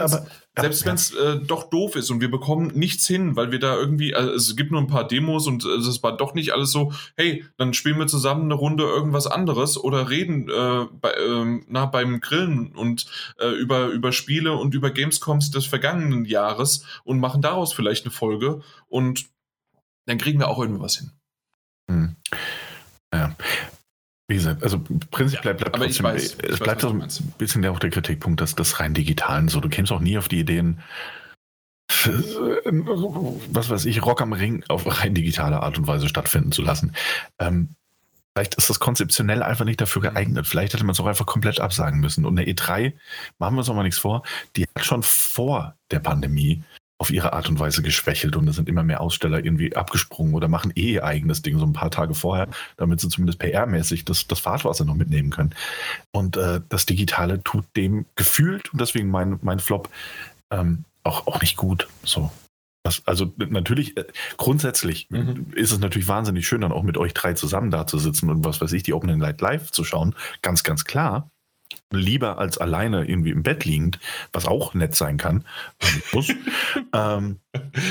wenn 0.54 0.94
es 0.94 1.14
ja. 1.14 1.32
äh, 1.32 1.40
doch 1.40 1.70
doof 1.70 1.96
ist 1.96 2.10
und 2.10 2.20
wir 2.20 2.30
bekommen 2.30 2.72
nichts 2.74 3.06
hin, 3.06 3.36
weil 3.36 3.52
wir 3.52 3.58
da 3.58 3.74
irgendwie, 3.74 4.14
also 4.14 4.34
es 4.34 4.54
gibt 4.54 4.70
nur 4.70 4.82
ein 4.82 4.86
paar 4.86 5.08
Demos 5.08 5.46
und 5.46 5.64
äh, 5.64 5.68
es 5.68 6.02
war 6.02 6.14
doch 6.14 6.34
nicht 6.34 6.52
alles 6.52 6.72
so, 6.72 6.92
hey, 7.16 7.46
dann 7.56 7.72
spielen 7.72 7.98
wir 7.98 8.06
zusammen 8.06 8.44
eine 8.44 8.54
Runde 8.54 8.84
irgendwas 8.84 9.26
anderes 9.26 9.78
oder 9.78 10.10
reden 10.10 10.50
äh, 10.50 10.84
bei, 11.00 11.10
äh, 11.10 11.60
na, 11.68 11.86
beim 11.86 12.20
Grillen 12.20 12.72
und 12.76 13.06
äh, 13.40 13.48
über, 13.48 13.86
über 13.86 14.12
Spiele 14.12 14.52
und 14.52 14.74
über 14.74 14.90
Gamescoms 14.90 15.50
des 15.52 15.64
vergangenen 15.64 16.26
Jahres 16.26 16.84
und 17.04 17.18
machen 17.18 17.40
daraus 17.40 17.72
vielleicht 17.72 18.04
eine 18.04 18.12
Folge 18.12 18.60
und 18.88 19.26
dann 20.08 20.18
kriegen 20.18 20.38
wir 20.38 20.48
auch 20.48 20.58
irgendwie 20.58 20.82
was 20.82 20.96
hin. 20.96 21.10
Hm. 21.90 22.16
Ja. 23.12 23.34
Wie 24.30 24.34
gesagt, 24.34 24.62
also 24.62 24.80
prinzipiell 25.10 25.54
bleibt 25.54 25.74
aber 25.74 25.86
trotzdem, 25.86 26.04
weiß, 26.04 26.36
es 26.42 26.58
bleibt 26.58 26.84
auch 26.84 26.92
ein 26.92 27.08
bisschen 27.38 27.64
auch 27.66 27.78
der 27.78 27.90
Kritikpunkt, 27.90 28.40
dass 28.42 28.54
das 28.54 28.78
rein 28.78 28.92
digitalen 28.92 29.48
so, 29.48 29.60
du 29.60 29.70
kämst 29.70 29.90
auch 29.90 30.00
nie 30.00 30.18
auf 30.18 30.28
die 30.28 30.40
Ideen, 30.40 30.82
was 31.88 33.70
weiß 33.70 33.86
ich, 33.86 34.04
Rock 34.04 34.20
am 34.20 34.34
Ring 34.34 34.62
auf 34.68 34.86
rein 34.86 35.14
digitale 35.14 35.62
Art 35.62 35.78
und 35.78 35.86
Weise 35.86 36.08
stattfinden 36.08 36.52
zu 36.52 36.60
lassen. 36.60 36.94
Ähm, 37.38 37.70
vielleicht 38.34 38.56
ist 38.56 38.68
das 38.68 38.78
konzeptionell 38.78 39.42
einfach 39.42 39.64
nicht 39.64 39.80
dafür 39.80 40.02
geeignet. 40.02 40.46
Vielleicht 40.46 40.74
hätte 40.74 40.84
man 40.84 40.92
es 40.92 41.00
auch 41.00 41.06
einfach 41.06 41.24
komplett 41.24 41.60
absagen 41.60 42.00
müssen. 42.00 42.26
Und 42.26 42.38
eine 42.38 42.46
E3, 42.46 42.92
machen 43.38 43.54
wir 43.54 43.60
uns 43.60 43.70
auch 43.70 43.74
mal 43.74 43.82
nichts 43.82 43.98
vor, 43.98 44.22
die 44.56 44.64
hat 44.64 44.84
schon 44.84 45.02
vor 45.02 45.74
der 45.90 46.00
Pandemie 46.00 46.62
auf 46.98 47.10
ihre 47.10 47.32
Art 47.32 47.48
und 47.48 47.60
Weise 47.60 47.80
geschwächelt 47.80 48.34
und 48.34 48.48
es 48.48 48.56
sind 48.56 48.68
immer 48.68 48.82
mehr 48.82 49.00
Aussteller 49.00 49.42
irgendwie 49.44 49.74
abgesprungen 49.74 50.34
oder 50.34 50.48
machen 50.48 50.72
eh 50.74 50.94
ihr 50.94 51.04
eigenes 51.04 51.42
Ding 51.42 51.58
so 51.58 51.64
ein 51.64 51.72
paar 51.72 51.92
Tage 51.92 52.14
vorher, 52.14 52.48
damit 52.76 53.00
sie 53.00 53.08
zumindest 53.08 53.40
PR-mäßig 53.40 54.04
das, 54.04 54.26
das 54.26 54.40
Fahrtwasser 54.40 54.84
noch 54.84 54.96
mitnehmen 54.96 55.30
können. 55.30 55.54
Und 56.12 56.36
äh, 56.36 56.60
das 56.68 56.86
Digitale 56.86 57.42
tut 57.44 57.64
dem 57.76 58.06
gefühlt, 58.16 58.72
und 58.72 58.80
deswegen 58.80 59.08
mein, 59.08 59.38
mein 59.42 59.60
Flop, 59.60 59.88
ähm, 60.50 60.84
auch, 61.04 61.28
auch 61.28 61.40
nicht 61.40 61.56
gut. 61.56 61.88
So. 62.02 62.32
Das, 62.82 63.02
also 63.06 63.32
natürlich, 63.36 63.96
äh, 63.96 64.04
grundsätzlich 64.36 65.06
mhm. 65.10 65.52
ist 65.54 65.70
es 65.70 65.78
natürlich 65.78 66.08
wahnsinnig 66.08 66.48
schön, 66.48 66.62
dann 66.62 66.72
auch 66.72 66.82
mit 66.82 66.96
euch 66.96 67.14
drei 67.14 67.34
zusammen 67.34 67.70
da 67.70 67.86
zu 67.86 67.98
sitzen 67.98 68.28
und 68.28 68.44
was 68.44 68.60
weiß 68.60 68.72
ich, 68.72 68.82
die 68.82 68.92
Opening 68.92 69.20
Light 69.20 69.40
live 69.40 69.70
zu 69.70 69.84
schauen. 69.84 70.16
Ganz, 70.42 70.64
ganz 70.64 70.84
klar 70.84 71.30
lieber 71.90 72.38
als 72.38 72.58
alleine 72.58 73.04
irgendwie 73.08 73.30
im 73.30 73.42
Bett 73.42 73.64
liegend, 73.64 73.98
was 74.32 74.46
auch 74.46 74.74
nett 74.74 74.94
sein 74.94 75.16
kann. 75.16 75.44
Muss. 76.12 76.28
ähm, 76.92 77.40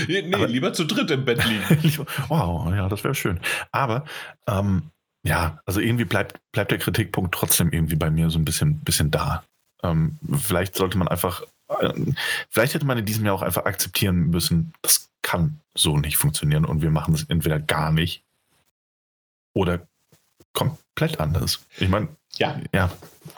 nee, 0.08 0.34
aber, 0.34 0.48
lieber 0.48 0.74
zu 0.74 0.86
dritt 0.86 1.12
im 1.12 1.26
Bett 1.26 1.44
liegen. 1.46 2.06
wow, 2.28 2.72
ja, 2.74 2.90
das 2.90 3.04
wäre 3.04 3.16
schön. 3.16 3.40
Aber 3.72 4.06
ähm, 4.48 4.84
ja, 5.24 5.60
also 5.66 5.80
irgendwie 5.80 6.06
bleibt, 6.06 6.40
bleibt 6.52 6.72
der 6.72 6.78
Kritikpunkt 6.78 7.34
trotzdem 7.34 7.72
irgendwie 7.72 7.96
bei 7.96 8.10
mir 8.10 8.30
so 8.30 8.40
ein 8.40 8.46
bisschen, 8.46 8.80
bisschen 8.82 9.12
da. 9.12 9.44
Ähm, 9.84 10.18
vielleicht 10.38 10.76
sollte 10.76 10.98
man 10.98 11.08
einfach, 11.08 11.44
äh, 11.80 11.94
vielleicht 12.50 12.74
hätte 12.74 12.86
man 12.86 12.98
in 12.98 13.06
diesem 13.06 13.26
Jahr 13.26 13.36
auch 13.36 13.42
einfach 13.42 13.66
akzeptieren 13.66 14.30
müssen, 14.30 14.74
das 14.82 15.10
kann 15.22 15.60
so 15.76 15.98
nicht 15.98 16.18
funktionieren 16.18 16.66
und 16.66 16.82
wir 16.82 16.92
machen 16.92 17.14
es 17.14 17.26
entweder 17.26 17.60
gar 17.60 17.92
nicht 17.92 18.24
oder 19.54 19.86
komplett 20.54 21.20
anders. 21.20 21.66
Ich 21.78 21.90
meine, 21.90 22.08
ja. 22.38 22.60
Ja. 22.74 22.92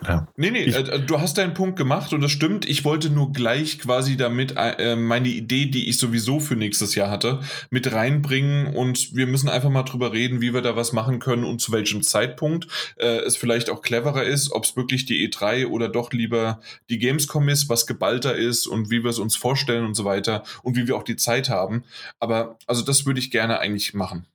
Ja. 0.07 0.27
Nee, 0.38 0.51
nee, 0.51 0.63
ich, 0.63 0.76
äh, 0.76 0.99
du 0.99 1.19
hast 1.19 1.38
deinen 1.38 1.53
Punkt 1.53 1.77
gemacht 1.77 2.13
und 2.13 2.21
das 2.21 2.31
stimmt. 2.31 2.67
Ich 2.67 2.85
wollte 2.85 3.09
nur 3.09 3.34
gleich 3.34 3.80
quasi 3.80 4.15
damit 4.15 4.53
äh, 4.55 4.95
meine 4.95 5.27
Idee, 5.27 5.65
die 5.65 5.89
ich 5.89 5.97
sowieso 5.97 6.39
für 6.39 6.55
nächstes 6.55 6.95
Jahr 6.95 7.09
hatte, 7.09 7.41
mit 7.69 7.91
reinbringen 7.91 8.76
und 8.76 9.15
wir 9.15 9.27
müssen 9.27 9.49
einfach 9.49 9.69
mal 9.69 9.84
drüber 9.84 10.13
reden, 10.13 10.41
wie 10.41 10.53
wir 10.53 10.61
da 10.61 10.76
was 10.76 10.93
machen 10.93 11.19
können 11.19 11.43
und 11.43 11.59
zu 11.59 11.71
welchem 11.71 12.01
Zeitpunkt 12.01 12.67
äh, 12.97 13.19
es 13.19 13.35
vielleicht 13.35 13.69
auch 13.69 13.81
cleverer 13.81 14.23
ist, 14.23 14.51
ob 14.51 14.63
es 14.63 14.76
wirklich 14.76 15.05
die 15.05 15.30
E3 15.30 15.67
oder 15.67 15.89
doch 15.89 16.11
lieber 16.13 16.61
die 16.89 16.97
Gamescom 16.97 17.49
ist, 17.49 17.67
was 17.69 17.85
geballter 17.85 18.35
ist 18.35 18.67
und 18.67 18.89
wie 18.89 19.03
wir 19.03 19.09
es 19.09 19.19
uns 19.19 19.35
vorstellen 19.35 19.85
und 19.85 19.95
so 19.95 20.05
weiter 20.05 20.43
und 20.63 20.77
wie 20.77 20.88
wir 20.88 20.95
auch 20.95 21.03
die 21.03 21.17
Zeit 21.17 21.49
haben. 21.49 21.84
Aber 22.19 22.57
also 22.67 22.84
das 22.84 23.05
würde 23.05 23.19
ich 23.19 23.31
gerne 23.31 23.59
eigentlich 23.59 23.93
machen. 23.93 24.26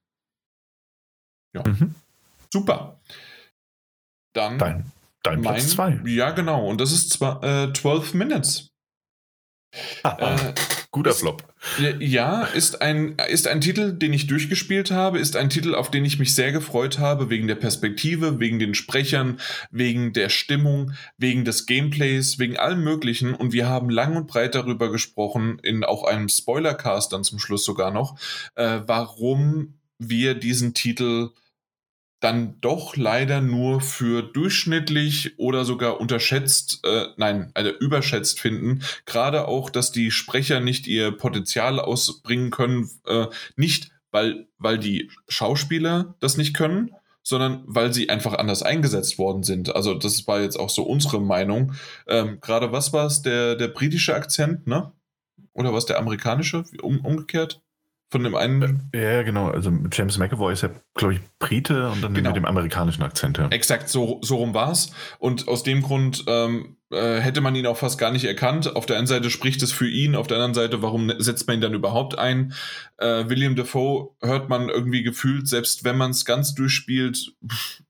Ja. 1.54 1.62
Mhm. 1.66 1.94
Super. 2.52 2.98
Dann 4.34 4.58
dein, 4.58 4.92
dein 5.24 5.40
mein, 5.40 5.54
Platz 5.54 5.70
2. 5.70 6.02
Ja, 6.06 6.30
genau. 6.30 6.68
Und 6.68 6.80
das 6.80 6.92
ist 6.92 7.10
zwar 7.10 7.42
äh, 7.42 7.72
12 7.72 8.14
Minutes. 8.14 8.70
äh, 10.04 10.52
Guter 10.92 11.10
ist, 11.10 11.20
Flop. 11.20 11.42
Ja, 11.98 12.44
ist 12.44 12.80
ein, 12.80 13.16
ist 13.28 13.48
ein 13.48 13.60
Titel, 13.60 13.92
den 13.92 14.12
ich 14.12 14.28
durchgespielt 14.28 14.92
habe, 14.92 15.18
ist 15.18 15.34
ein 15.34 15.50
Titel, 15.50 15.74
auf 15.74 15.90
den 15.90 16.04
ich 16.04 16.20
mich 16.20 16.36
sehr 16.36 16.52
gefreut 16.52 17.00
habe, 17.00 17.30
wegen 17.30 17.48
der 17.48 17.56
Perspektive, 17.56 18.38
wegen 18.38 18.60
den 18.60 18.74
Sprechern, 18.74 19.40
wegen 19.72 20.12
der 20.12 20.28
Stimmung, 20.28 20.92
wegen 21.18 21.44
des 21.44 21.66
Gameplays, 21.66 22.38
wegen 22.38 22.56
allem 22.56 22.84
Möglichen. 22.84 23.34
Und 23.34 23.52
wir 23.52 23.68
haben 23.68 23.90
lang 23.90 24.16
und 24.16 24.28
breit 24.28 24.54
darüber 24.54 24.92
gesprochen, 24.92 25.58
in 25.64 25.82
auch 25.82 26.04
einem 26.04 26.28
Spoilercast 26.28 27.12
dann 27.12 27.24
zum 27.24 27.40
Schluss 27.40 27.64
sogar 27.64 27.90
noch, 27.90 28.16
äh, 28.54 28.80
warum 28.86 29.74
wir 29.98 30.34
diesen 30.34 30.74
Titel 30.74 31.30
dann 32.24 32.58
doch 32.62 32.96
leider 32.96 33.42
nur 33.42 33.82
für 33.82 34.22
durchschnittlich 34.22 35.38
oder 35.38 35.66
sogar 35.66 36.00
unterschätzt, 36.00 36.80
äh, 36.82 37.08
nein, 37.18 37.50
also 37.52 37.70
überschätzt 37.70 38.40
finden. 38.40 38.82
Gerade 39.04 39.46
auch, 39.46 39.68
dass 39.68 39.92
die 39.92 40.10
Sprecher 40.10 40.60
nicht 40.60 40.86
ihr 40.86 41.12
Potenzial 41.12 41.78
ausbringen 41.78 42.50
können, 42.50 42.88
äh, 43.06 43.26
nicht 43.56 43.90
weil, 44.10 44.48
weil 44.56 44.78
die 44.78 45.10
Schauspieler 45.28 46.14
das 46.20 46.38
nicht 46.38 46.54
können, 46.54 46.92
sondern 47.22 47.62
weil 47.66 47.92
sie 47.92 48.08
einfach 48.08 48.34
anders 48.34 48.62
eingesetzt 48.62 49.18
worden 49.18 49.42
sind. 49.42 49.74
Also 49.74 49.92
das 49.92 50.26
war 50.26 50.40
jetzt 50.40 50.58
auch 50.58 50.70
so 50.70 50.84
unsere 50.84 51.20
Meinung. 51.20 51.74
Ähm, 52.06 52.38
Gerade 52.40 52.72
was 52.72 52.92
war 52.94 53.06
es, 53.06 53.20
der, 53.20 53.54
der 53.56 53.68
britische 53.68 54.14
Akzent, 54.14 54.66
ne? 54.66 54.92
Oder 55.52 55.74
was 55.74 55.86
der 55.86 55.98
amerikanische, 55.98 56.64
um, 56.80 57.00
umgekehrt? 57.04 57.60
Von 58.10 58.22
dem 58.22 58.36
einen. 58.36 58.90
Ja, 58.94 59.22
genau. 59.22 59.48
Also 59.48 59.72
James 59.90 60.18
McAvoy 60.18 60.52
ist 60.52 60.62
ja, 60.62 60.70
glaube 60.94 61.14
ich, 61.14 61.20
Brite 61.38 61.88
und 61.88 62.02
dann 62.02 62.14
genau. 62.14 62.30
mit 62.30 62.36
dem 62.36 62.44
amerikanischen 62.44 63.02
Akzent. 63.02 63.38
Ja. 63.38 63.48
Exakt, 63.48 63.88
so, 63.88 64.20
so 64.22 64.36
rum 64.36 64.54
war 64.54 64.70
es. 64.70 64.92
Und 65.18 65.48
aus 65.48 65.64
dem 65.64 65.82
Grund 65.82 66.24
ähm, 66.28 66.76
äh, 66.92 67.18
hätte 67.18 67.40
man 67.40 67.56
ihn 67.56 67.66
auch 67.66 67.76
fast 67.76 67.98
gar 67.98 68.12
nicht 68.12 68.24
erkannt. 68.24 68.76
Auf 68.76 68.86
der 68.86 68.98
einen 68.98 69.06
Seite 69.06 69.30
spricht 69.30 69.62
es 69.62 69.72
für 69.72 69.88
ihn, 69.88 70.14
auf 70.14 70.26
der 70.26 70.36
anderen 70.36 70.54
Seite, 70.54 70.80
warum 70.80 71.12
setzt 71.18 71.48
man 71.48 71.56
ihn 71.56 71.60
dann 71.60 71.74
überhaupt 71.74 72.16
ein? 72.16 72.54
Äh, 72.98 73.28
William 73.28 73.56
Defoe 73.56 74.10
hört 74.20 74.48
man 74.48 74.68
irgendwie 74.68 75.02
gefühlt, 75.02 75.48
selbst 75.48 75.82
wenn 75.82 75.96
man 75.96 76.12
es 76.12 76.24
ganz 76.24 76.54
durchspielt, 76.54 77.34
pff, 77.46 77.82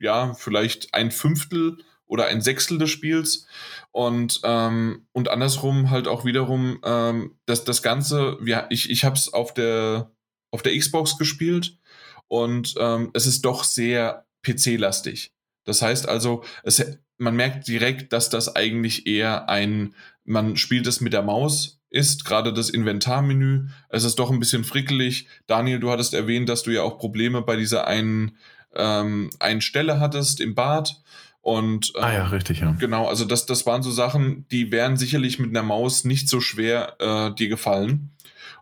ja, 0.00 0.34
vielleicht 0.34 0.92
ein 0.94 1.12
Fünftel 1.12 1.78
oder 2.06 2.26
ein 2.26 2.40
Sechstel 2.40 2.78
des 2.78 2.90
Spiels. 2.90 3.46
Und, 3.92 4.40
ähm, 4.44 5.06
und 5.12 5.28
andersrum 5.28 5.90
halt 5.90 6.08
auch 6.08 6.24
wiederum, 6.24 6.80
ähm, 6.82 7.36
dass 7.44 7.64
das 7.64 7.82
Ganze, 7.82 8.38
ja, 8.44 8.66
ich, 8.70 8.90
ich 8.90 9.04
habe 9.04 9.16
es 9.16 9.32
auf 9.32 9.52
der, 9.52 10.10
auf 10.50 10.62
der 10.62 10.76
Xbox 10.76 11.18
gespielt 11.18 11.78
und 12.26 12.74
ähm, 12.78 13.10
es 13.12 13.26
ist 13.26 13.42
doch 13.44 13.64
sehr 13.64 14.26
PC-lastig. 14.42 15.32
Das 15.64 15.82
heißt 15.82 16.08
also, 16.08 16.42
es, 16.62 16.98
man 17.18 17.36
merkt 17.36 17.68
direkt, 17.68 18.12
dass 18.12 18.30
das 18.30 18.56
eigentlich 18.56 19.06
eher 19.06 19.48
ein, 19.48 19.94
man 20.24 20.56
spielt 20.56 20.86
es 20.86 21.00
mit 21.00 21.12
der 21.12 21.22
Maus 21.22 21.80
ist, 21.90 22.24
gerade 22.24 22.52
das 22.52 22.70
Inventarmenü. 22.70 23.68
Es 23.90 24.04
ist 24.04 24.18
doch 24.18 24.30
ein 24.30 24.40
bisschen 24.40 24.64
frickelig. 24.64 25.28
Daniel, 25.46 25.78
du 25.78 25.90
hattest 25.90 26.14
erwähnt, 26.14 26.48
dass 26.48 26.62
du 26.62 26.70
ja 26.70 26.82
auch 26.82 26.98
Probleme 26.98 27.42
bei 27.42 27.56
dieser 27.56 27.86
einen, 27.86 28.38
ähm, 28.74 29.30
einen 29.38 29.60
Stelle 29.60 30.00
hattest 30.00 30.40
im 30.40 30.54
Bad. 30.54 31.02
Und 31.42 31.92
ähm, 31.96 32.04
ah 32.04 32.12
ja, 32.12 32.26
richtig, 32.28 32.60
ja. 32.60 32.70
Genau, 32.78 33.08
also 33.08 33.24
das, 33.24 33.46
das 33.46 33.66
waren 33.66 33.82
so 33.82 33.90
Sachen, 33.90 34.46
die 34.50 34.70
wären 34.70 34.96
sicherlich 34.96 35.40
mit 35.40 35.50
einer 35.50 35.64
Maus 35.64 36.04
nicht 36.04 36.28
so 36.28 36.40
schwer 36.40 36.96
äh, 37.00 37.34
dir 37.34 37.48
gefallen. 37.48 38.12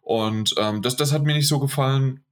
Und 0.00 0.54
ähm, 0.58 0.80
das, 0.82 0.96
das 0.96 1.12
hat 1.12 1.22
mir 1.22 1.34
nicht 1.34 1.46
so 1.46 1.60
gefallen. 1.60 2.24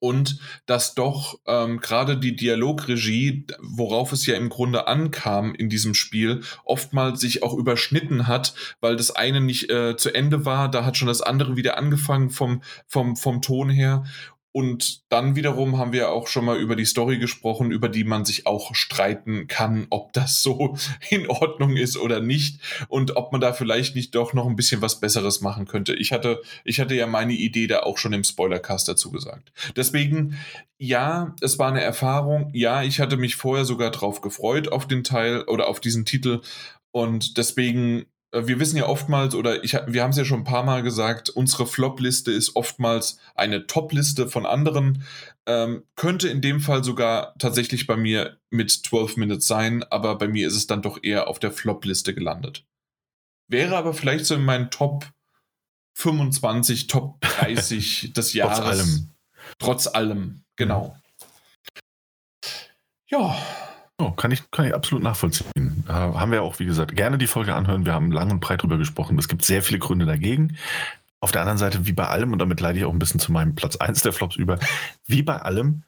Und 0.00 0.38
dass 0.64 0.94
doch 0.94 1.38
ähm, 1.46 1.78
gerade 1.78 2.16
die 2.16 2.34
Dialogregie, 2.34 3.46
worauf 3.60 4.12
es 4.12 4.24
ja 4.24 4.34
im 4.34 4.48
Grunde 4.48 4.88
ankam 4.88 5.54
in 5.54 5.68
diesem 5.68 5.92
Spiel, 5.92 6.40
oftmals 6.64 7.20
sich 7.20 7.42
auch 7.42 7.52
überschnitten 7.52 8.26
hat, 8.26 8.54
weil 8.80 8.96
das 8.96 9.10
eine 9.10 9.42
nicht 9.42 9.70
äh, 9.70 9.98
zu 9.98 10.12
Ende 10.14 10.46
war, 10.46 10.70
da 10.70 10.86
hat 10.86 10.96
schon 10.96 11.08
das 11.08 11.20
andere 11.20 11.54
wieder 11.54 11.76
angefangen 11.76 12.30
vom, 12.30 12.62
vom, 12.86 13.14
vom 13.14 13.42
Ton 13.42 13.68
her. 13.68 14.04
Und 14.52 15.10
dann 15.12 15.36
wiederum 15.36 15.78
haben 15.78 15.92
wir 15.92 16.10
auch 16.10 16.26
schon 16.26 16.44
mal 16.44 16.58
über 16.58 16.74
die 16.74 16.84
Story 16.84 17.18
gesprochen, 17.18 17.70
über 17.70 17.88
die 17.88 18.02
man 18.02 18.24
sich 18.24 18.46
auch 18.46 18.74
streiten 18.74 19.46
kann, 19.46 19.86
ob 19.90 20.12
das 20.12 20.42
so 20.42 20.76
in 21.10 21.28
Ordnung 21.28 21.76
ist 21.76 21.96
oder 21.96 22.20
nicht 22.20 22.60
und 22.88 23.16
ob 23.16 23.30
man 23.30 23.40
da 23.40 23.52
vielleicht 23.52 23.94
nicht 23.94 24.14
doch 24.16 24.32
noch 24.32 24.46
ein 24.46 24.56
bisschen 24.56 24.82
was 24.82 24.98
Besseres 24.98 25.40
machen 25.40 25.66
könnte. 25.66 25.94
Ich 25.94 26.10
hatte, 26.10 26.42
ich 26.64 26.80
hatte 26.80 26.96
ja 26.96 27.06
meine 27.06 27.34
Idee 27.34 27.68
da 27.68 27.80
auch 27.80 27.96
schon 27.96 28.12
im 28.12 28.24
Spoilercast 28.24 28.88
dazu 28.88 29.12
gesagt. 29.12 29.52
Deswegen, 29.76 30.36
ja, 30.78 31.36
es 31.40 31.60
war 31.60 31.68
eine 31.68 31.82
Erfahrung. 31.82 32.50
Ja, 32.52 32.82
ich 32.82 32.98
hatte 32.98 33.16
mich 33.16 33.36
vorher 33.36 33.64
sogar 33.64 33.92
drauf 33.92 34.20
gefreut 34.20 34.72
auf 34.72 34.88
den 34.88 35.04
Teil 35.04 35.42
oder 35.42 35.68
auf 35.68 35.78
diesen 35.78 36.04
Titel 36.04 36.40
und 36.90 37.38
deswegen 37.38 38.06
wir 38.32 38.60
wissen 38.60 38.76
ja 38.76 38.86
oftmals, 38.86 39.34
oder 39.34 39.64
ich, 39.64 39.72
wir 39.72 40.02
haben 40.02 40.10
es 40.10 40.16
ja 40.16 40.24
schon 40.24 40.40
ein 40.40 40.44
paar 40.44 40.62
Mal 40.62 40.82
gesagt, 40.82 41.30
unsere 41.30 41.66
Flop-Liste 41.66 42.30
ist 42.30 42.54
oftmals 42.54 43.18
eine 43.34 43.66
Top-Liste 43.66 44.28
von 44.28 44.46
anderen. 44.46 45.04
Ähm, 45.46 45.84
könnte 45.96 46.28
in 46.28 46.40
dem 46.40 46.60
Fall 46.60 46.84
sogar 46.84 47.34
tatsächlich 47.38 47.86
bei 47.86 47.96
mir 47.96 48.38
mit 48.50 48.70
12 48.70 49.16
Minutes 49.16 49.46
sein, 49.46 49.82
aber 49.84 50.16
bei 50.16 50.28
mir 50.28 50.46
ist 50.46 50.56
es 50.56 50.66
dann 50.66 50.82
doch 50.82 51.02
eher 51.02 51.26
auf 51.26 51.38
der 51.40 51.50
Flop-Liste 51.50 52.14
gelandet. 52.14 52.64
Wäre 53.48 53.76
aber 53.76 53.94
vielleicht 53.94 54.26
so 54.26 54.36
in 54.36 54.44
meinen 54.44 54.70
Top 54.70 55.10
25, 55.94 56.86
Top 56.86 57.20
30 57.40 58.12
des 58.12 58.32
Jahres. 58.32 58.58
Trotz 58.58 58.66
allem. 58.68 59.10
Trotz 59.58 59.86
allem, 59.88 60.42
genau. 60.56 60.96
Ja, 63.08 63.36
Oh, 64.00 64.12
kann, 64.12 64.30
ich, 64.30 64.50
kann 64.50 64.64
ich 64.64 64.74
absolut 64.74 65.04
nachvollziehen. 65.04 65.84
Äh, 65.86 65.92
haben 65.92 66.32
wir 66.32 66.42
auch, 66.42 66.58
wie 66.58 66.64
gesagt, 66.64 66.96
gerne 66.96 67.18
die 67.18 67.26
Folge 67.26 67.54
anhören. 67.54 67.84
Wir 67.84 67.92
haben 67.92 68.10
lang 68.10 68.30
und 68.30 68.40
breit 68.40 68.60
darüber 68.60 68.78
gesprochen. 68.78 69.18
Es 69.18 69.28
gibt 69.28 69.44
sehr 69.44 69.62
viele 69.62 69.78
Gründe 69.78 70.06
dagegen. 70.06 70.56
Auf 71.20 71.32
der 71.32 71.42
anderen 71.42 71.58
Seite, 71.58 71.86
wie 71.86 71.92
bei 71.92 72.06
allem, 72.06 72.32
und 72.32 72.38
damit 72.38 72.60
leite 72.60 72.78
ich 72.78 72.86
auch 72.86 72.92
ein 72.92 72.98
bisschen 72.98 73.20
zu 73.20 73.30
meinem 73.30 73.54
Platz 73.54 73.76
1 73.76 74.00
der 74.00 74.14
Flops 74.14 74.36
über, 74.36 74.58
wie 75.06 75.22
bei 75.22 75.36
allem, 75.36 75.82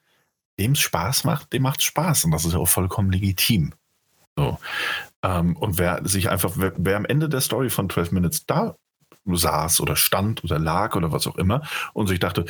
dem 0.58 0.72
es 0.72 0.80
Spaß 0.80 1.24
macht, 1.24 1.54
dem 1.54 1.62
macht 1.62 1.80
es 1.80 1.86
Spaß. 1.86 2.26
Und 2.26 2.32
das 2.32 2.44
ist 2.44 2.52
ja 2.52 2.58
auch 2.58 2.68
vollkommen 2.68 3.10
legitim. 3.10 3.72
So. 4.36 4.58
Ähm, 5.22 5.56
und 5.56 5.78
wer 5.78 6.06
sich 6.06 6.28
einfach, 6.28 6.52
wer, 6.56 6.74
wer 6.76 6.98
am 6.98 7.06
Ende 7.06 7.30
der 7.30 7.40
Story 7.40 7.70
von 7.70 7.88
12 7.88 8.12
Minutes 8.12 8.44
da 8.44 8.76
saß 9.24 9.80
oder 9.80 9.96
stand 9.96 10.44
oder 10.44 10.58
lag 10.58 10.96
oder 10.96 11.12
was 11.12 11.26
auch 11.26 11.36
immer 11.36 11.62
und 11.94 12.08
sich 12.08 12.18
dachte, 12.18 12.44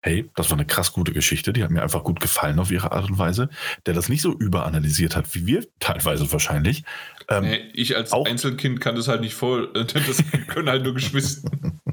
hey, 0.00 0.30
das 0.36 0.50
war 0.50 0.56
eine 0.56 0.66
krass 0.66 0.92
gute 0.92 1.12
Geschichte, 1.12 1.52
die 1.52 1.62
hat 1.62 1.70
mir 1.70 1.82
einfach 1.82 2.04
gut 2.04 2.20
gefallen 2.20 2.58
auf 2.58 2.70
ihre 2.70 2.92
Art 2.92 3.10
und 3.10 3.18
Weise, 3.18 3.48
der 3.86 3.94
das 3.94 4.08
nicht 4.08 4.22
so 4.22 4.32
überanalysiert 4.32 5.16
hat, 5.16 5.34
wie 5.34 5.46
wir 5.46 5.66
teilweise 5.80 6.30
wahrscheinlich. 6.32 6.84
Ähm, 7.28 7.44
nee, 7.44 7.70
ich 7.74 7.96
als 7.96 8.12
Einzelkind 8.12 8.80
kann 8.80 8.96
das 8.96 9.08
halt 9.08 9.20
nicht 9.20 9.34
voll, 9.34 9.72
das 9.72 10.22
können 10.48 10.68
halt 10.68 10.84
nur 10.84 10.94
Geschwister. 10.94 11.50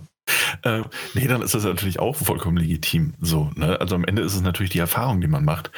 äh, 0.64 0.82
nee, 1.14 1.28
dann 1.28 1.42
ist 1.42 1.56
das 1.56 1.64
natürlich 1.64 2.00
auch 2.00 2.16
vollkommen 2.16 2.58
legitim. 2.58 3.14
So, 3.20 3.52
ne? 3.56 3.80
Also 3.80 3.96
am 3.96 4.06
Ende 4.06 4.22
ist 4.22 4.36
es 4.36 4.42
natürlich 4.42 4.72
die 4.72 4.80
Erfahrung, 4.80 5.22
die 5.22 5.28
man 5.28 5.44
macht. 5.44 5.72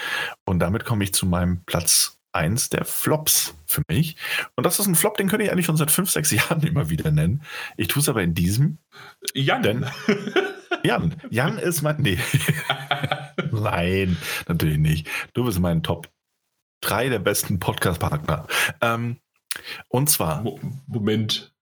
Und 0.45 0.59
damit 0.59 0.85
komme 0.85 1.03
ich 1.03 1.13
zu 1.13 1.25
meinem 1.25 1.63
Platz 1.65 2.17
1 2.33 2.69
der 2.69 2.85
Flops 2.85 3.55
für 3.65 3.81
mich. 3.87 4.15
Und 4.55 4.65
das 4.65 4.79
ist 4.79 4.87
ein 4.87 4.95
Flop, 4.95 5.17
den 5.17 5.27
könnte 5.27 5.45
ich 5.45 5.51
eigentlich 5.51 5.65
schon 5.65 5.77
seit 5.77 5.91
5, 5.91 6.11
6 6.11 6.31
Jahren 6.31 6.61
immer 6.63 6.89
wieder 6.89 7.11
nennen. 7.11 7.43
Ich 7.77 7.87
tue 7.87 8.01
es 8.01 8.09
aber 8.09 8.21
in 8.21 8.33
diesem. 8.33 8.77
Jan. 9.33 9.63
Denn 9.63 9.85
Jan. 10.83 11.15
Jan 11.29 11.57
ist 11.57 11.81
mein. 11.81 11.97
Nee. 12.01 12.19
Nein, 13.51 14.17
natürlich 14.47 14.77
nicht. 14.77 15.07
Du 15.33 15.45
bist 15.45 15.59
mein 15.59 15.83
Top 15.83 16.09
3 16.81 17.09
der 17.09 17.19
besten 17.19 17.59
Podcast-Partner. 17.59 18.47
Ähm, 18.81 19.17
und 19.89 20.09
zwar. 20.09 20.43
Moment. 20.87 21.53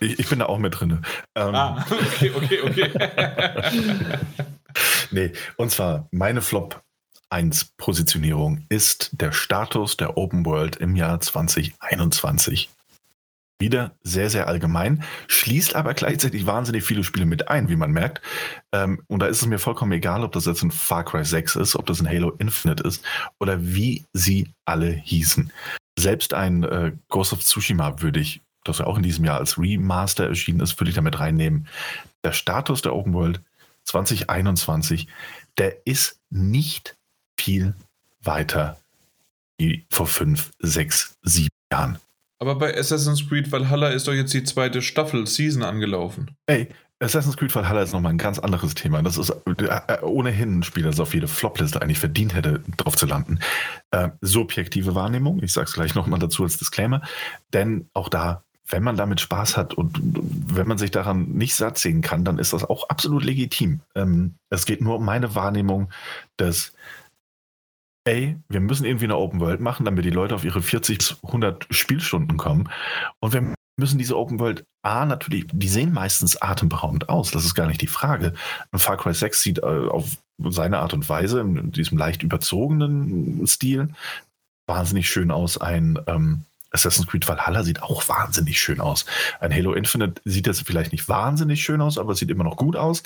Ich, 0.00 0.18
ich, 0.18 0.28
bin 0.28 0.40
da 0.40 0.46
auch 0.46 0.58
mit 0.58 0.80
drin. 0.80 1.04
Ähm, 1.34 1.54
ah, 1.54 1.86
okay, 1.90 2.32
okay, 2.34 2.60
okay. 2.62 2.90
nee, 5.10 5.32
und 5.56 5.70
zwar 5.70 6.08
meine 6.10 6.42
Flop 6.42 6.82
1 7.30 7.76
Positionierung 7.76 8.64
ist 8.68 9.10
der 9.12 9.32
Status 9.32 9.96
der 9.96 10.16
Open 10.16 10.44
World 10.44 10.76
im 10.76 10.96
Jahr 10.96 11.20
2021 11.20 12.70
wieder 13.58 13.96
sehr, 14.02 14.28
sehr 14.30 14.48
allgemein, 14.48 15.02
schließt 15.28 15.76
aber 15.76 15.94
gleichzeitig 15.94 16.46
wahnsinnig 16.46 16.84
viele 16.84 17.04
Spiele 17.04 17.26
mit 17.26 17.48
ein, 17.48 17.68
wie 17.68 17.76
man 17.76 17.90
merkt. 17.90 18.20
Ähm, 18.72 19.02
und 19.06 19.20
da 19.20 19.26
ist 19.26 19.40
es 19.42 19.46
mir 19.46 19.58
vollkommen 19.58 19.92
egal, 19.92 20.22
ob 20.24 20.32
das 20.32 20.46
jetzt 20.46 20.62
ein 20.62 20.70
Far 20.70 21.04
Cry 21.04 21.24
6 21.24 21.56
ist, 21.56 21.76
ob 21.76 21.86
das 21.86 22.00
ein 22.00 22.08
Halo 22.08 22.30
Infinite 22.38 22.82
ist 22.82 23.04
oder 23.40 23.58
wie 23.60 24.04
sie 24.12 24.52
alle 24.66 24.90
hießen. 24.90 25.52
Selbst 25.98 26.34
ein 26.34 26.64
äh, 26.64 26.92
Ghost 27.08 27.32
of 27.32 27.42
Tsushima 27.42 28.02
würde 28.02 28.20
ich, 28.20 28.42
das 28.64 28.78
ja 28.78 28.86
auch 28.86 28.96
in 28.96 29.02
diesem 29.02 29.24
Jahr 29.24 29.38
als 29.38 29.58
Remaster 29.58 30.26
erschienen 30.26 30.60
ist, 30.60 30.78
würde 30.78 30.90
ich 30.90 30.96
damit 30.96 31.18
reinnehmen. 31.18 31.68
Der 32.24 32.32
Status 32.32 32.82
der 32.82 32.94
Open 32.94 33.14
World 33.14 33.40
2021, 33.84 35.08
der 35.56 35.86
ist 35.86 36.20
nicht 36.28 36.96
viel 37.38 37.74
weiter 38.20 38.78
wie 39.58 39.86
vor 39.90 40.06
fünf, 40.06 40.52
sechs, 40.58 41.16
sieben 41.22 41.48
Jahren. 41.72 41.98
Aber 42.38 42.56
bei 42.56 42.76
Assassin's 42.76 43.28
Creed 43.28 43.50
Valhalla 43.50 43.88
ist 43.88 44.08
doch 44.08 44.12
jetzt 44.12 44.34
die 44.34 44.44
zweite 44.44 44.82
Staffel, 44.82 45.26
Season 45.26 45.62
angelaufen. 45.62 46.36
Ey, 46.46 46.68
Assassin's 46.98 47.36
Creed 47.36 47.54
Valhalla 47.54 47.82
ist 47.82 47.92
nochmal 47.92 48.12
ein 48.12 48.18
ganz 48.18 48.38
anderes 48.38 48.74
Thema. 48.74 49.02
Das 49.02 49.18
ist 49.18 49.30
äh, 49.30 50.02
ohnehin 50.02 50.58
ein 50.58 50.62
Spiel, 50.62 50.82
das 50.82 51.00
auf 51.00 51.14
jede 51.14 51.28
Flopliste 51.28 51.80
eigentlich 51.82 51.98
verdient 51.98 52.34
hätte, 52.34 52.62
drauf 52.76 52.96
zu 52.96 53.06
landen. 53.06 53.40
Äh, 53.90 54.10
subjektive 54.20 54.94
Wahrnehmung, 54.94 55.42
ich 55.42 55.52
sag's 55.52 55.74
gleich 55.74 55.94
nochmal 55.94 56.18
dazu 56.18 56.42
als 56.42 56.56
Disclaimer, 56.56 57.02
denn 57.52 57.88
auch 57.92 58.08
da, 58.08 58.44
wenn 58.68 58.82
man 58.82 58.96
damit 58.96 59.20
Spaß 59.20 59.56
hat 59.56 59.74
und 59.74 60.00
wenn 60.02 60.66
man 60.66 60.78
sich 60.78 60.90
daran 60.90 61.28
nicht 61.32 61.54
satt 61.54 61.78
sehen 61.78 62.00
kann, 62.00 62.24
dann 62.24 62.38
ist 62.38 62.52
das 62.52 62.64
auch 62.64 62.88
absolut 62.88 63.24
legitim. 63.24 63.80
Ähm, 63.94 64.34
es 64.50 64.64
geht 64.64 64.80
nur 64.80 64.96
um 64.96 65.04
meine 65.04 65.34
Wahrnehmung 65.34 65.90
des 66.38 66.72
ey, 68.06 68.36
wir 68.48 68.60
müssen 68.60 68.84
irgendwie 68.84 69.04
eine 69.04 69.16
Open 69.16 69.40
World 69.40 69.60
machen, 69.60 69.84
damit 69.84 70.04
die 70.04 70.10
Leute 70.10 70.34
auf 70.34 70.44
ihre 70.44 70.62
40 70.62 70.98
bis 70.98 71.16
100 71.24 71.66
Spielstunden 71.70 72.36
kommen. 72.36 72.70
Und 73.20 73.32
wir 73.32 73.54
müssen 73.78 73.98
diese 73.98 74.16
Open 74.16 74.38
World, 74.38 74.64
A, 74.82 75.04
natürlich, 75.04 75.46
die 75.52 75.68
sehen 75.68 75.92
meistens 75.92 76.40
atemberaubend 76.40 77.08
aus, 77.08 77.30
das 77.30 77.44
ist 77.44 77.54
gar 77.54 77.66
nicht 77.66 77.82
die 77.82 77.88
Frage. 77.88 78.32
Ein 78.70 78.78
Far 78.78 78.96
Cry 78.96 79.12
6 79.12 79.42
sieht 79.42 79.58
äh, 79.58 79.62
auf 79.62 80.16
seine 80.38 80.78
Art 80.78 80.94
und 80.94 81.08
Weise, 81.08 81.40
in 81.40 81.72
diesem 81.72 81.98
leicht 81.98 82.22
überzogenen 82.22 83.44
Stil, 83.46 83.88
wahnsinnig 84.66 85.10
schön 85.10 85.30
aus. 85.30 85.58
Ein 85.58 85.98
ähm, 86.06 86.44
Assassin's 86.70 87.08
Creed 87.08 87.26
Valhalla 87.26 87.64
sieht 87.64 87.82
auch 87.82 88.08
wahnsinnig 88.08 88.60
schön 88.60 88.80
aus. 88.80 89.06
Ein 89.40 89.52
Halo 89.52 89.72
Infinite 89.72 90.20
sieht 90.24 90.46
jetzt 90.46 90.66
vielleicht 90.66 90.92
nicht 90.92 91.08
wahnsinnig 91.08 91.62
schön 91.62 91.80
aus, 91.80 91.98
aber 91.98 92.12
es 92.12 92.18
sieht 92.18 92.30
immer 92.30 92.44
noch 92.44 92.56
gut 92.56 92.76
aus. 92.76 93.02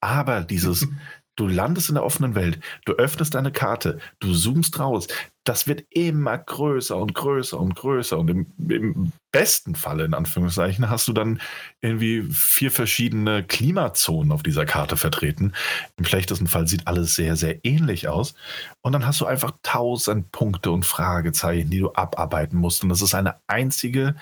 Aber 0.00 0.42
dieses 0.42 0.88
Du 1.36 1.48
landest 1.48 1.88
in 1.88 1.94
der 1.94 2.04
offenen 2.04 2.34
Welt, 2.34 2.60
du 2.84 2.92
öffnest 2.92 3.34
deine 3.34 3.52
Karte, 3.52 3.98
du 4.20 4.34
zoomst 4.34 4.78
raus. 4.78 5.08
Das 5.44 5.66
wird 5.66 5.84
immer 5.90 6.36
größer 6.36 6.96
und 6.96 7.14
größer 7.14 7.58
und 7.58 7.74
größer. 7.74 8.18
Und 8.18 8.28
im, 8.28 8.46
im 8.68 9.12
besten 9.32 9.74
Falle, 9.74 10.04
in 10.04 10.12
Anführungszeichen, 10.12 10.90
hast 10.90 11.08
du 11.08 11.14
dann 11.14 11.40
irgendwie 11.80 12.22
vier 12.30 12.70
verschiedene 12.70 13.42
Klimazonen 13.42 14.30
auf 14.30 14.42
dieser 14.42 14.66
Karte 14.66 14.96
vertreten. 14.98 15.54
Im 15.96 16.04
schlechtesten 16.04 16.46
Fall 16.46 16.68
sieht 16.68 16.86
alles 16.86 17.14
sehr, 17.14 17.34
sehr 17.36 17.64
ähnlich 17.64 18.08
aus. 18.08 18.34
Und 18.82 18.92
dann 18.92 19.06
hast 19.06 19.20
du 19.20 19.26
einfach 19.26 19.52
tausend 19.62 20.30
Punkte 20.32 20.70
und 20.70 20.84
Fragezeichen, 20.84 21.70
die 21.70 21.80
du 21.80 21.92
abarbeiten 21.94 22.58
musst. 22.58 22.82
Und 22.82 22.90
das 22.90 23.00
ist 23.00 23.14
eine 23.14 23.36
einzige 23.46 24.16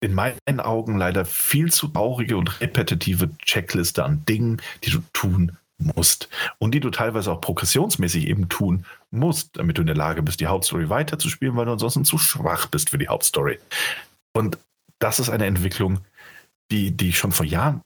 in 0.00 0.12
meinen 0.12 0.60
Augen 0.60 0.98
leider 0.98 1.24
viel 1.24 1.72
zu 1.72 1.88
traurige 1.88 2.36
und 2.36 2.60
repetitive 2.60 3.30
Checkliste 3.38 4.04
an 4.04 4.24
Dingen, 4.26 4.60
die 4.84 4.90
du 4.90 4.98
tun 5.12 5.56
musst 5.78 6.28
und 6.58 6.74
die 6.74 6.80
du 6.80 6.90
teilweise 6.90 7.32
auch 7.32 7.40
progressionsmäßig 7.40 8.28
eben 8.28 8.48
tun 8.48 8.86
musst, 9.10 9.56
damit 9.58 9.78
du 9.78 9.82
in 9.82 9.86
der 9.86 9.96
Lage 9.96 10.22
bist, 10.22 10.40
die 10.40 10.46
Hauptstory 10.46 10.88
weiterzuspielen, 10.88 11.56
weil 11.56 11.66
du 11.66 11.72
ansonsten 11.72 12.04
zu 12.04 12.18
schwach 12.18 12.66
bist 12.66 12.90
für 12.90 12.98
die 12.98 13.08
Hauptstory. 13.08 13.58
Und 14.32 14.58
das 14.98 15.20
ist 15.20 15.28
eine 15.28 15.46
Entwicklung, 15.46 16.00
die, 16.70 16.90
die 16.90 17.10
ich 17.10 17.18
schon 17.18 17.32
vor 17.32 17.46
Jahren 17.46 17.82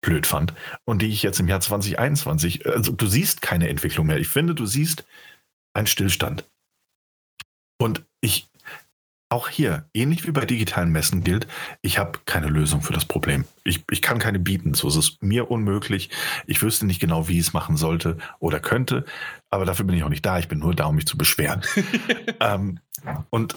blöd 0.00 0.26
fand 0.26 0.54
und 0.84 1.02
die 1.02 1.08
ich 1.08 1.22
jetzt 1.22 1.40
im 1.40 1.48
Jahr 1.48 1.60
2021, 1.60 2.66
also 2.66 2.92
du 2.92 3.06
siehst 3.06 3.42
keine 3.42 3.68
Entwicklung 3.68 4.06
mehr. 4.06 4.18
Ich 4.18 4.28
finde, 4.28 4.54
du 4.54 4.66
siehst 4.66 5.04
einen 5.74 5.86
Stillstand. 5.86 6.44
Und 7.80 8.04
ich 8.20 8.47
auch 9.30 9.48
hier, 9.48 9.88
ähnlich 9.92 10.26
wie 10.26 10.30
bei 10.30 10.46
digitalen 10.46 10.90
Messen 10.90 11.22
gilt, 11.22 11.46
ich 11.82 11.98
habe 11.98 12.18
keine 12.24 12.48
Lösung 12.48 12.80
für 12.80 12.94
das 12.94 13.04
Problem. 13.04 13.44
Ich, 13.64 13.84
ich 13.90 14.00
kann 14.00 14.18
keine 14.18 14.38
bieten. 14.38 14.74
So 14.74 14.88
ist 14.88 14.96
es 14.96 15.18
mir 15.20 15.50
unmöglich. 15.50 16.10
Ich 16.46 16.62
wüsste 16.62 16.86
nicht 16.86 17.00
genau, 17.00 17.28
wie 17.28 17.34
ich 17.34 17.46
es 17.48 17.52
machen 17.52 17.76
sollte 17.76 18.16
oder 18.38 18.58
könnte. 18.58 19.04
Aber 19.50 19.66
dafür 19.66 19.84
bin 19.84 19.96
ich 19.96 20.04
auch 20.04 20.08
nicht 20.08 20.24
da. 20.24 20.38
Ich 20.38 20.48
bin 20.48 20.60
nur 20.60 20.74
da, 20.74 20.86
um 20.86 20.96
mich 20.96 21.06
zu 21.06 21.18
beschweren. 21.18 21.62
ähm, 22.40 22.80
und 23.30 23.56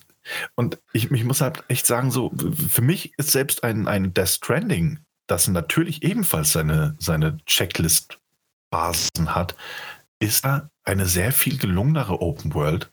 und 0.56 0.80
ich, 0.93 1.10
ich 1.10 1.23
muss 1.23 1.41
halt 1.41 1.64
echt 1.68 1.88
sagen, 1.88 2.11
so, 2.11 2.31
für 2.69 2.81
mich 2.81 3.14
ist 3.18 3.31
selbst 3.31 3.64
ein, 3.64 3.88
ein 3.88 4.14
Death 4.14 4.30
Stranding, 4.30 4.99
das 5.27 5.48
natürlich 5.48 6.03
ebenfalls 6.03 6.52
seine, 6.52 6.95
seine 6.99 7.38
Checklist-Basen 7.45 9.34
hat, 9.34 9.56
ist 10.19 10.45
da 10.45 10.69
eine 10.84 11.06
sehr 11.06 11.31
viel 11.31 11.57
gelungenere 11.57 12.22
Open 12.22 12.53
World, 12.53 12.91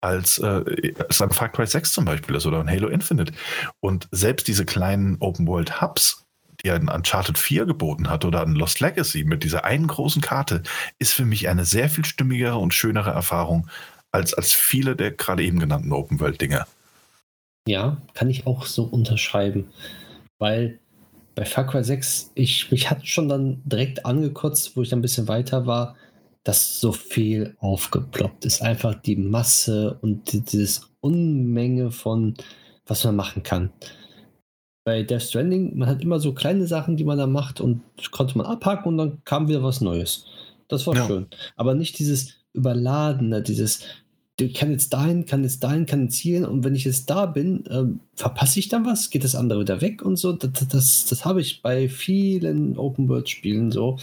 als 0.00 0.38
äh, 0.38 0.92
es 1.08 1.20
ein 1.20 1.30
Far 1.30 1.48
Cry 1.48 1.66
6 1.66 1.92
zum 1.92 2.04
Beispiel 2.04 2.36
ist 2.36 2.46
oder 2.46 2.60
ein 2.60 2.70
Halo 2.70 2.88
Infinite. 2.88 3.32
Und 3.80 4.08
selbst 4.10 4.48
diese 4.48 4.64
kleinen 4.64 5.16
Open 5.20 5.46
World 5.46 5.80
Hubs, 5.80 6.24
die 6.62 6.70
ein 6.70 6.88
Uncharted 6.88 7.38
4 7.38 7.66
geboten 7.66 8.08
hat 8.08 8.24
oder 8.24 8.42
ein 8.42 8.54
Lost 8.54 8.80
Legacy 8.80 9.24
mit 9.24 9.44
dieser 9.44 9.64
einen 9.64 9.86
großen 9.86 10.22
Karte, 10.22 10.62
ist 10.98 11.12
für 11.12 11.24
mich 11.24 11.48
eine 11.48 11.64
sehr 11.64 11.88
viel 11.88 12.04
stimmigere 12.04 12.56
und 12.56 12.74
schönere 12.74 13.10
Erfahrung 13.10 13.68
als, 14.10 14.34
als 14.34 14.52
viele 14.52 14.96
der 14.96 15.12
gerade 15.12 15.42
eben 15.42 15.58
genannten 15.58 15.92
Open-World-Dinge. 15.92 16.66
Ja, 17.66 17.98
kann 18.14 18.30
ich 18.30 18.46
auch 18.46 18.64
so 18.66 18.84
unterschreiben. 18.84 19.68
Weil 20.38 20.78
bei 21.34 21.44
Far 21.44 21.66
Cry 21.66 21.84
6, 21.84 22.32
ich, 22.34 22.70
mich 22.70 22.90
hat 22.90 23.06
schon 23.06 23.28
dann 23.28 23.62
direkt 23.64 24.06
angekotzt, 24.06 24.76
wo 24.76 24.82
ich 24.82 24.88
dann 24.88 25.00
ein 25.00 25.02
bisschen 25.02 25.28
weiter 25.28 25.66
war, 25.66 25.94
dass 26.48 26.80
so 26.80 26.92
viel 26.92 27.54
aufgeploppt 27.58 28.46
ist. 28.46 28.62
Einfach 28.62 28.94
die 28.94 29.16
Masse 29.16 29.98
und 30.00 30.50
dieses 30.50 30.88
Unmenge 31.00 31.90
von, 31.90 32.36
was 32.86 33.04
man 33.04 33.16
machen 33.16 33.42
kann. 33.42 33.68
Bei 34.82 35.02
Death 35.02 35.24
Stranding, 35.24 35.76
man 35.76 35.90
hat 35.90 36.00
immer 36.00 36.20
so 36.20 36.32
kleine 36.32 36.66
Sachen, 36.66 36.96
die 36.96 37.04
man 37.04 37.18
da 37.18 37.26
macht 37.26 37.60
und 37.60 37.82
konnte 38.12 38.38
man 38.38 38.46
abhaken 38.46 38.88
und 38.88 38.96
dann 38.96 39.18
kam 39.26 39.46
wieder 39.48 39.62
was 39.62 39.82
Neues. 39.82 40.24
Das 40.68 40.86
war 40.86 40.96
ja. 40.96 41.06
schön. 41.06 41.26
Aber 41.56 41.74
nicht 41.74 41.98
dieses 41.98 42.36
Überladene, 42.54 43.42
dieses, 43.42 43.82
du 44.38 44.50
kann 44.50 44.70
jetzt 44.70 44.94
dahin, 44.94 45.26
kann 45.26 45.42
jetzt 45.42 45.62
dahin, 45.62 45.84
kann 45.84 46.04
jetzt 46.04 46.16
hier 46.16 46.50
und 46.50 46.64
wenn 46.64 46.74
ich 46.74 46.84
jetzt 46.86 47.10
da 47.10 47.26
bin, 47.26 47.64
ähm, 47.68 48.00
verpasse 48.14 48.58
ich 48.58 48.68
dann 48.68 48.86
was? 48.86 49.10
Geht 49.10 49.24
das 49.24 49.34
andere 49.34 49.60
wieder 49.60 49.82
weg 49.82 50.00
und 50.00 50.16
so? 50.16 50.32
Das, 50.32 50.66
das, 50.66 51.04
das 51.04 51.24
habe 51.26 51.42
ich 51.42 51.60
bei 51.60 51.90
vielen 51.90 52.78
Open-World-Spielen 52.78 53.70
so, 53.70 53.98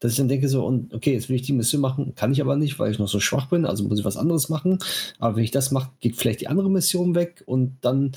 dass 0.00 0.12
ich 0.12 0.18
dann 0.18 0.28
denke 0.28 0.48
so, 0.48 0.64
und 0.64 0.94
okay, 0.94 1.12
jetzt 1.12 1.28
will 1.28 1.36
ich 1.36 1.42
die 1.42 1.52
Mission 1.52 1.80
machen, 1.80 2.14
kann 2.14 2.32
ich 2.32 2.40
aber 2.40 2.56
nicht, 2.56 2.78
weil 2.78 2.90
ich 2.90 2.98
noch 2.98 3.08
so 3.08 3.20
schwach 3.20 3.46
bin, 3.46 3.66
also 3.66 3.84
muss 3.84 3.98
ich 3.98 4.04
was 4.04 4.16
anderes 4.16 4.48
machen. 4.48 4.78
Aber 5.18 5.36
wenn 5.36 5.44
ich 5.44 5.50
das 5.50 5.70
mache, 5.70 5.90
geht 6.00 6.16
vielleicht 6.16 6.40
die 6.40 6.48
andere 6.48 6.70
Mission 6.70 7.14
weg 7.14 7.42
und 7.46 7.78
dann 7.80 8.12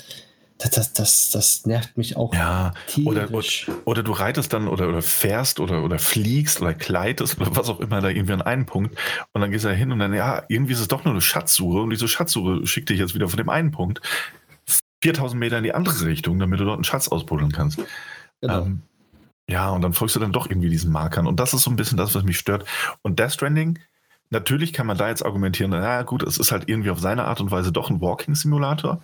das, 0.70 0.92
das, 0.92 1.30
das, 1.30 1.66
nervt 1.66 1.96
mich 1.96 2.16
auch. 2.16 2.32
Ja, 2.32 2.72
oder, 3.04 3.28
oder, 3.32 3.44
oder, 3.84 4.02
du 4.04 4.12
reitest 4.12 4.52
dann 4.52 4.68
oder, 4.68 4.88
oder 4.88 5.02
fährst 5.02 5.58
oder, 5.58 5.82
oder 5.82 5.98
fliegst 5.98 6.60
oder 6.60 6.72
kleidest 6.72 7.40
oder 7.40 7.56
was 7.56 7.68
auch 7.68 7.80
immer 7.80 8.00
da 8.00 8.08
irgendwie 8.08 8.34
an 8.34 8.42
einen 8.42 8.66
Punkt 8.66 8.96
und 9.32 9.40
dann 9.40 9.50
gehst 9.50 9.64
du 9.64 9.68
da 9.68 9.74
hin 9.74 9.90
und 9.90 9.98
dann, 9.98 10.14
ja, 10.14 10.44
irgendwie 10.48 10.72
ist 10.72 10.80
es 10.80 10.86
doch 10.88 11.04
nur 11.04 11.14
eine 11.14 11.20
Schatzsuche 11.20 11.80
und 11.80 11.90
diese 11.90 12.06
Schatzsuche 12.06 12.64
schickt 12.66 12.90
dich 12.90 13.00
jetzt 13.00 13.14
wieder 13.14 13.28
von 13.28 13.38
dem 13.38 13.48
einen 13.48 13.72
Punkt 13.72 14.00
4000 15.02 15.40
Meter 15.40 15.58
in 15.58 15.64
die 15.64 15.74
andere 15.74 16.06
Richtung, 16.06 16.38
damit 16.38 16.60
du 16.60 16.64
dort 16.64 16.76
einen 16.76 16.84
Schatz 16.84 17.08
ausbuddeln 17.08 17.50
kannst. 17.50 17.80
Genau. 18.40 18.62
Ähm, 18.62 18.82
ja, 19.48 19.70
und 19.70 19.82
dann 19.82 19.92
folgst 19.92 20.16
du 20.16 20.20
dann 20.20 20.32
doch 20.32 20.48
irgendwie 20.48 20.70
diesen 20.70 20.92
Markern 20.92 21.26
und 21.26 21.40
das 21.40 21.54
ist 21.54 21.62
so 21.62 21.70
ein 21.70 21.76
bisschen 21.76 21.98
das, 21.98 22.14
was 22.14 22.22
mich 22.24 22.38
stört. 22.38 22.64
Und 23.02 23.18
Death 23.18 23.32
Stranding, 23.32 23.78
natürlich 24.30 24.72
kann 24.72 24.86
man 24.86 24.96
da 24.96 25.08
jetzt 25.08 25.24
argumentieren, 25.24 25.70
na 25.72 26.02
gut, 26.02 26.22
es 26.22 26.38
ist 26.38 26.52
halt 26.52 26.68
irgendwie 26.68 26.90
auf 26.90 27.00
seine 27.00 27.24
Art 27.24 27.40
und 27.40 27.50
Weise 27.50 27.72
doch 27.72 27.90
ein 27.90 28.00
Walking-Simulator 28.00 29.02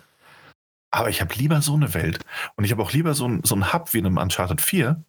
aber 0.91 1.09
ich 1.09 1.21
habe 1.21 1.35
lieber 1.35 1.61
so 1.61 1.75
eine 1.75 1.93
Welt. 1.93 2.19
Und 2.55 2.63
ich 2.63 2.71
habe 2.71 2.81
auch 2.81 2.91
lieber 2.91 3.13
so 3.13 3.27
ein, 3.27 3.41
so 3.43 3.55
ein 3.55 3.73
Hub 3.73 3.93
wie 3.93 3.99
in 3.99 4.05
einem 4.05 4.17
Uncharted 4.17 4.61
4, 4.61 5.03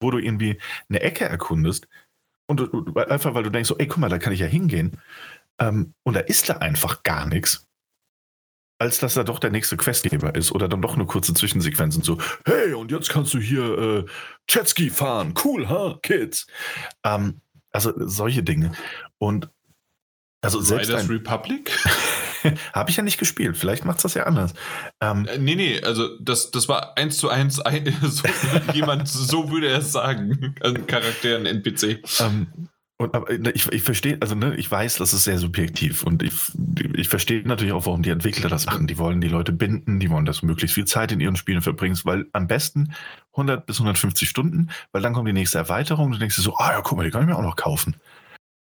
wo 0.00 0.10
du 0.10 0.18
irgendwie 0.18 0.58
eine 0.88 1.00
Ecke 1.00 1.24
erkundest 1.24 1.88
und 2.46 2.60
du, 2.60 2.94
einfach, 2.94 3.34
weil 3.34 3.42
du 3.42 3.50
denkst, 3.50 3.68
so, 3.68 3.76
ey, 3.78 3.86
guck 3.86 3.98
mal, 3.98 4.08
da 4.08 4.18
kann 4.18 4.32
ich 4.32 4.40
ja 4.40 4.46
hingehen. 4.46 5.00
Ähm, 5.58 5.94
und 6.02 6.14
da 6.14 6.20
ist 6.20 6.48
da 6.48 6.54
einfach 6.58 7.02
gar 7.02 7.26
nichts. 7.26 7.67
Als 8.78 9.00
dass 9.00 9.14
da 9.14 9.24
doch 9.24 9.40
der 9.40 9.50
nächste 9.50 9.76
Questgeber 9.76 10.34
ist 10.34 10.52
oder 10.52 10.68
dann 10.68 10.82
doch 10.82 10.94
eine 10.94 11.06
kurze 11.06 11.34
Zwischensequenz 11.34 11.96
und 11.96 12.04
so, 12.04 12.18
hey, 12.44 12.74
und 12.74 12.92
jetzt 12.92 13.08
kannst 13.08 13.34
du 13.34 13.38
hier 13.38 13.78
äh, 13.78 14.04
Jetski 14.48 14.90
fahren. 14.90 15.34
Cool, 15.42 15.68
huh, 15.68 15.96
Kids? 16.00 16.46
Ähm, 17.04 17.40
also 17.72 17.92
solche 17.96 18.42
Dinge. 18.42 18.72
Und 19.18 19.50
also 20.40 20.60
selbst 20.60 20.88
Riders 20.88 21.02
ein, 21.02 21.10
Republic? 21.10 21.76
Habe 22.72 22.90
ich 22.90 22.96
ja 22.96 23.02
nicht 23.02 23.18
gespielt. 23.18 23.56
Vielleicht 23.56 23.84
macht 23.84 23.96
es 23.96 24.02
das 24.04 24.14
ja 24.14 24.24
anders. 24.24 24.54
Ähm, 25.00 25.26
äh, 25.26 25.38
nee, 25.38 25.56
nee, 25.56 25.80
also 25.82 26.16
das, 26.20 26.52
das 26.52 26.68
war 26.68 26.96
eins 26.96 27.18
zu 27.18 27.28
eins, 27.28 27.58
ein, 27.58 27.92
so 28.02 28.28
jemand, 28.72 29.08
so 29.08 29.50
würde 29.50 29.68
er 29.68 29.78
es 29.78 29.90
sagen, 29.90 30.54
ein 30.60 30.86
Charakter, 30.86 31.36
ein 31.36 31.46
NPC. 31.46 32.04
Ähm, 32.20 32.46
und, 33.00 33.14
aber 33.14 33.32
ne, 33.38 33.52
ich, 33.52 33.70
ich 33.70 33.82
verstehe, 33.82 34.18
also 34.20 34.34
ne, 34.34 34.56
ich 34.56 34.68
weiß, 34.68 34.96
das 34.96 35.14
ist 35.14 35.22
sehr 35.22 35.38
subjektiv 35.38 36.02
und 36.02 36.20
ich, 36.24 36.34
ich 36.94 37.08
verstehe 37.08 37.46
natürlich 37.46 37.72
auch, 37.72 37.86
warum 37.86 38.02
die 38.02 38.10
Entwickler 38.10 38.48
das 38.48 38.66
machen. 38.66 38.88
Die 38.88 38.98
wollen 38.98 39.20
die 39.20 39.28
Leute 39.28 39.52
binden, 39.52 40.00
die 40.00 40.10
wollen, 40.10 40.24
dass 40.24 40.40
du 40.40 40.46
möglichst 40.46 40.74
viel 40.74 40.84
Zeit 40.84 41.12
in 41.12 41.20
ihren 41.20 41.36
Spielen 41.36 41.62
verbringst, 41.62 42.04
weil 42.04 42.26
am 42.32 42.48
besten 42.48 42.92
100 43.34 43.66
bis 43.66 43.76
150 43.76 44.28
Stunden, 44.28 44.70
weil 44.90 45.00
dann 45.00 45.12
kommt 45.12 45.28
die 45.28 45.32
nächste 45.32 45.58
Erweiterung 45.58 46.06
und 46.06 46.12
du 46.12 46.18
denkst 46.18 46.34
dir 46.34 46.42
so, 46.42 46.56
ah 46.56 46.72
ja, 46.72 46.80
guck 46.80 46.98
mal, 46.98 47.04
die 47.04 47.12
kann 47.12 47.22
ich 47.22 47.28
mir 47.28 47.36
auch 47.36 47.42
noch 47.42 47.54
kaufen. 47.54 47.94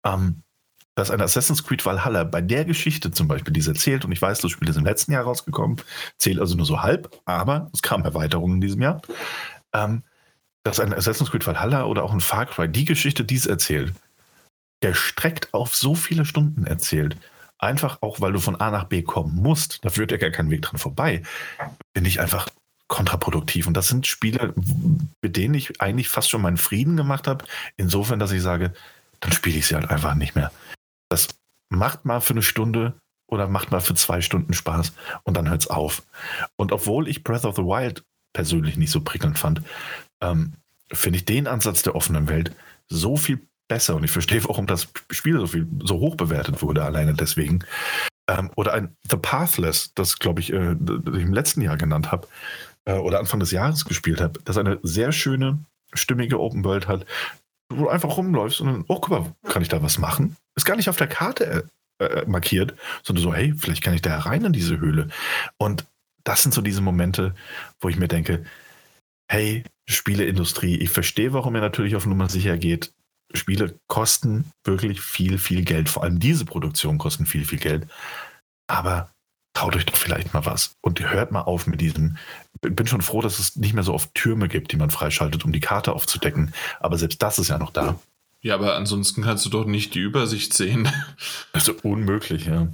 Ähm, 0.06 0.44
dass 0.96 1.12
ein 1.12 1.22
Assassin's 1.22 1.64
Creed 1.64 1.86
Valhalla 1.86 2.26
bei 2.26 2.42
der 2.42 2.66
Geschichte 2.66 3.12
zum 3.12 3.30
Beispiel, 3.30 3.54
die 3.54 3.62
es 3.62 3.68
erzählt, 3.68 4.04
und 4.04 4.12
ich 4.12 4.22
weiß, 4.22 4.40
das 4.40 4.52
Spiel 4.52 4.68
ist 4.68 4.78
im 4.78 4.86
letzten 4.86 5.14
Jahr 5.14 5.24
rausgekommen, 5.24 5.78
zählt 6.18 6.40
also 6.40 6.58
nur 6.58 6.66
so 6.66 6.82
halb, 6.82 7.22
aber 7.24 7.70
es 7.74 7.82
kam 7.82 8.04
Erweiterungen 8.04 8.56
in 8.56 8.62
diesem 8.62 8.82
Jahr, 8.82 9.02
ähm, 9.74 10.04
dass 10.64 10.82
ein 10.82 10.94
Assassin's 10.94 11.32
Creed 11.32 11.48
Valhalla 11.48 11.86
oder 11.86 12.04
auch 12.04 12.12
ein 12.12 12.20
Far 12.20 12.48
Cry 12.48 12.68
die 12.68 12.86
Geschichte, 12.86 13.24
die 13.24 13.36
es 13.36 13.46
erzählt, 13.46 13.94
gestreckt 14.92 15.54
auf 15.54 15.76
so 15.76 15.96
viele 15.96 16.26
Stunden 16.26 16.66
erzählt, 16.66 17.18
einfach 17.58 18.02
auch, 18.02 18.22
weil 18.22 18.34
du 18.34 18.40
von 18.40 18.60
A 18.60 18.72
nach 18.72 18.86
B 18.86 19.02
kommen 19.02 19.36
musst, 19.36 19.84
da 19.84 19.90
führt 19.90 20.12
ja 20.12 20.18
gar 20.18 20.32
kein 20.32 20.50
Weg 20.50 20.62
dran 20.62 20.78
vorbei, 20.78 21.24
bin 21.94 22.06
ich 22.06 22.20
einfach 22.20 22.50
kontraproduktiv. 22.88 23.68
Und 23.68 23.76
das 23.76 23.88
sind 23.88 24.08
Spiele, 24.08 24.54
mit 25.22 25.36
denen 25.38 25.56
ich 25.56 25.82
eigentlich 25.82 26.10
fast 26.10 26.30
schon 26.30 26.42
meinen 26.42 26.58
Frieden 26.58 26.98
gemacht 26.98 27.28
habe, 27.28 27.46
insofern, 27.78 28.20
dass 28.20 28.32
ich 28.32 28.42
sage, 28.42 28.74
dann 29.20 29.32
spiele 29.32 29.58
ich 29.58 29.68
sie 29.68 29.76
halt 29.76 29.90
einfach 29.90 30.16
nicht 30.16 30.36
mehr. 30.36 30.52
Das 31.10 31.30
macht 31.70 32.06
mal 32.06 32.22
für 32.22 32.34
eine 32.34 32.44
Stunde 32.44 32.94
oder 33.28 33.48
macht 33.48 33.72
mal 33.72 33.82
für 33.82 33.96
zwei 33.96 34.22
Stunden 34.22 34.54
Spaß 34.54 34.94
und 35.24 35.36
dann 35.36 35.50
hört 35.50 35.62
es 35.62 35.68
auf. 35.68 36.04
Und 36.58 36.72
obwohl 36.72 37.08
ich 37.08 37.24
Breath 37.24 37.46
of 37.46 37.56
the 37.56 37.64
Wild 37.64 38.04
persönlich 38.34 38.78
nicht 38.78 38.92
so 38.92 39.02
prickelnd 39.02 39.40
fand, 39.40 39.62
ähm, 40.22 40.54
finde 40.92 41.18
ich 41.18 41.26
den 41.26 41.48
Ansatz 41.48 41.82
der 41.82 41.96
offenen 41.96 42.28
Welt 42.28 42.56
so 42.88 43.18
viel 43.18 43.48
besser 43.68 43.96
und 43.96 44.04
ich 44.04 44.12
verstehe, 44.12 44.44
warum 44.46 44.68
das 44.68 44.88
Spiel 45.10 45.40
so 45.40 45.48
viel 45.48 45.68
so 45.84 46.00
hoch 46.00 46.16
bewertet 46.16 46.62
wurde, 46.62 46.84
alleine 46.84 47.14
deswegen. 47.14 47.60
Ähm, 48.28 48.50
oder 48.56 48.74
ein 48.74 48.96
The 49.10 49.18
Pathless, 49.18 49.94
das 49.94 50.20
glaube 50.20 50.42
ich, 50.42 50.52
äh, 50.52 50.74
ich 50.74 51.24
im 51.24 51.34
letzten 51.34 51.62
Jahr 51.62 51.78
genannt 51.78 52.12
habe 52.12 52.28
äh, 52.86 52.94
oder 52.94 53.20
Anfang 53.20 53.40
des 53.40 53.52
Jahres 53.52 53.86
gespielt 53.86 54.22
habe, 54.22 54.40
das 54.46 54.58
eine 54.58 54.80
sehr 54.84 55.12
schöne, 55.12 55.60
stimmige 55.94 56.40
Open 56.40 56.64
World 56.64 56.88
hat, 56.88 57.06
wo 57.70 57.84
du 57.84 57.90
einfach 57.90 58.18
rumläufst 58.18 58.62
und 58.62 58.68
dann, 58.68 58.86
oh, 58.88 59.00
guck 59.00 59.10
mal, 59.10 59.36
kann 59.48 59.62
ich 59.62 59.70
da 59.70 59.82
was 59.82 59.98
machen? 59.98 60.38
Ist 60.56 60.66
gar 60.66 60.76
nicht 60.76 60.90
auf 60.90 60.98
der 60.98 61.08
Karte 61.08 61.70
äh, 62.00 62.06
äh, 62.06 62.26
markiert, 62.28 62.76
sondern 63.04 63.24
so, 63.24 63.34
hey, 63.34 63.54
vielleicht 63.58 63.84
kann 63.84 63.94
ich 63.94 64.02
da 64.02 64.20
rein 64.20 64.46
in 64.46 64.54
diese 64.54 64.80
Höhle. 64.80 65.08
Und 65.58 65.86
das 66.24 66.44
sind 66.44 66.54
so 66.54 66.62
diese 66.62 66.82
Momente, 66.82 67.36
wo 67.80 67.90
ich 67.90 67.98
mir 67.98 68.08
denke, 68.08 68.44
hey, 69.28 69.64
Spieleindustrie, 69.88 70.78
ich 70.78 70.90
verstehe, 70.90 71.34
warum 71.34 71.56
ihr 71.56 71.62
natürlich 71.62 71.96
auf 71.96 72.06
Nummer 72.06 72.28
sicher 72.30 72.58
geht. 72.58 72.92
Spiele 73.36 73.80
kosten 73.88 74.52
wirklich 74.64 75.02
viel, 75.02 75.38
viel 75.38 75.64
Geld. 75.64 75.90
Vor 75.90 76.04
allem 76.04 76.20
diese 76.20 76.46
Produktionen 76.46 76.98
kosten 76.98 77.26
viel, 77.26 77.46
viel 77.46 77.60
Geld. 77.60 77.88
Aber 78.68 79.10
traut 79.54 79.76
euch 79.76 79.86
doch 79.86 79.96
vielleicht 79.96 80.34
mal 80.34 80.46
was. 80.46 80.76
Und 80.82 81.00
hört 81.00 81.32
mal 81.32 81.42
auf 81.42 81.68
mit 81.68 81.82
diesem. 81.82 82.18
Bin 82.62 82.88
schon 82.88 83.02
froh, 83.02 83.22
dass 83.22 83.40
es 83.40 83.56
nicht 83.56 83.74
mehr 83.74 83.84
so 83.84 83.94
oft 83.94 84.14
Türme 84.14 84.48
gibt, 84.48 84.72
die 84.72 84.78
man 84.78 84.90
freischaltet, 84.90 85.46
um 85.46 85.52
die 85.52 85.60
Karte 85.60 85.94
aufzudecken. 85.94 86.54
Aber 86.80 86.98
selbst 86.98 87.22
das 87.22 87.40
ist 87.40 87.50
ja 87.50 87.58
noch 87.58 87.72
da. 87.72 88.00
Ja, 88.42 88.54
aber 88.54 88.76
ansonsten 88.76 89.24
kannst 89.24 89.46
du 89.46 89.50
doch 89.50 89.66
nicht 89.66 89.96
die 89.96 90.02
Übersicht 90.02 90.54
sehen. 90.54 90.88
Also 91.54 91.74
unmöglich, 91.84 92.46
ja. 92.46 92.68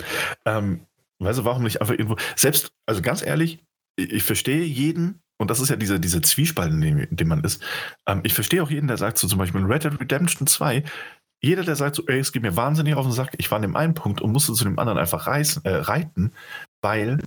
Ähm, 0.43 0.81
weißt 1.19 1.39
du, 1.39 1.45
warum 1.45 1.63
nicht 1.63 1.81
einfach 1.81 1.93
irgendwo. 1.93 2.17
Selbst, 2.35 2.71
also 2.88 3.01
ganz 3.01 3.23
ehrlich, 3.23 3.59
ich, 3.95 4.11
ich 4.11 4.23
verstehe 4.23 4.63
jeden, 4.63 5.21
und 5.41 5.49
das 5.49 5.59
ist 5.59 5.69
ja 5.69 5.76
diese, 5.76 5.99
diese 5.99 6.22
Zwiespalt, 6.22 6.72
in 6.72 7.07
dem, 7.09 7.27
man 7.27 7.43
ist. 7.43 7.63
Ähm, 8.05 8.22
ich 8.23 8.34
verstehe 8.34 8.61
auch 8.61 8.69
jeden, 8.69 8.88
der 8.88 8.97
sagt 8.97 9.18
so 9.18 9.27
zum 9.27 9.39
Beispiel 9.39 9.61
in 9.61 9.68
Red 9.68 9.84
Dead 9.84 9.99
Redemption 9.99 10.45
2, 10.45 10.84
jeder, 11.43 11.63
der 11.63 11.76
sagt 11.76 11.95
so, 11.95 12.05
ey, 12.05 12.19
es 12.19 12.31
geht 12.31 12.43
mir 12.43 12.55
wahnsinnig 12.55 12.93
auf 12.93 13.05
den 13.05 13.11
Sack, 13.11 13.34
ich 13.38 13.49
war 13.49 13.55
an 13.55 13.63
dem 13.63 13.76
einen 13.76 13.95
Punkt 13.95 14.22
und 14.22 14.31
musste 14.31 14.53
zu 14.53 14.63
dem 14.63 14.77
anderen 14.77 14.99
einfach 14.99 15.26
reisen, 15.26 15.65
äh, 15.65 15.72
reiten, 15.72 16.31
weil 16.81 17.18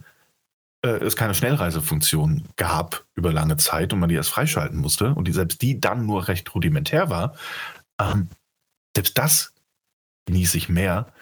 äh, 0.84 0.90
es 1.04 1.16
keine 1.16 1.34
Schnellreisefunktion 1.34 2.44
gab 2.54 3.04
über 3.16 3.32
lange 3.32 3.56
Zeit 3.56 3.92
und 3.92 3.98
man 3.98 4.08
die 4.08 4.14
erst 4.14 4.30
freischalten 4.30 4.78
musste 4.78 5.14
und 5.14 5.26
die, 5.26 5.32
selbst 5.32 5.60
die 5.60 5.80
dann 5.80 6.06
nur 6.06 6.28
recht 6.28 6.54
rudimentär 6.54 7.10
war, 7.10 7.34
ähm, 8.00 8.28
selbst 8.94 9.18
das 9.18 9.52
genieße 10.26 10.56
ich 10.56 10.68
mehr, 10.68 11.12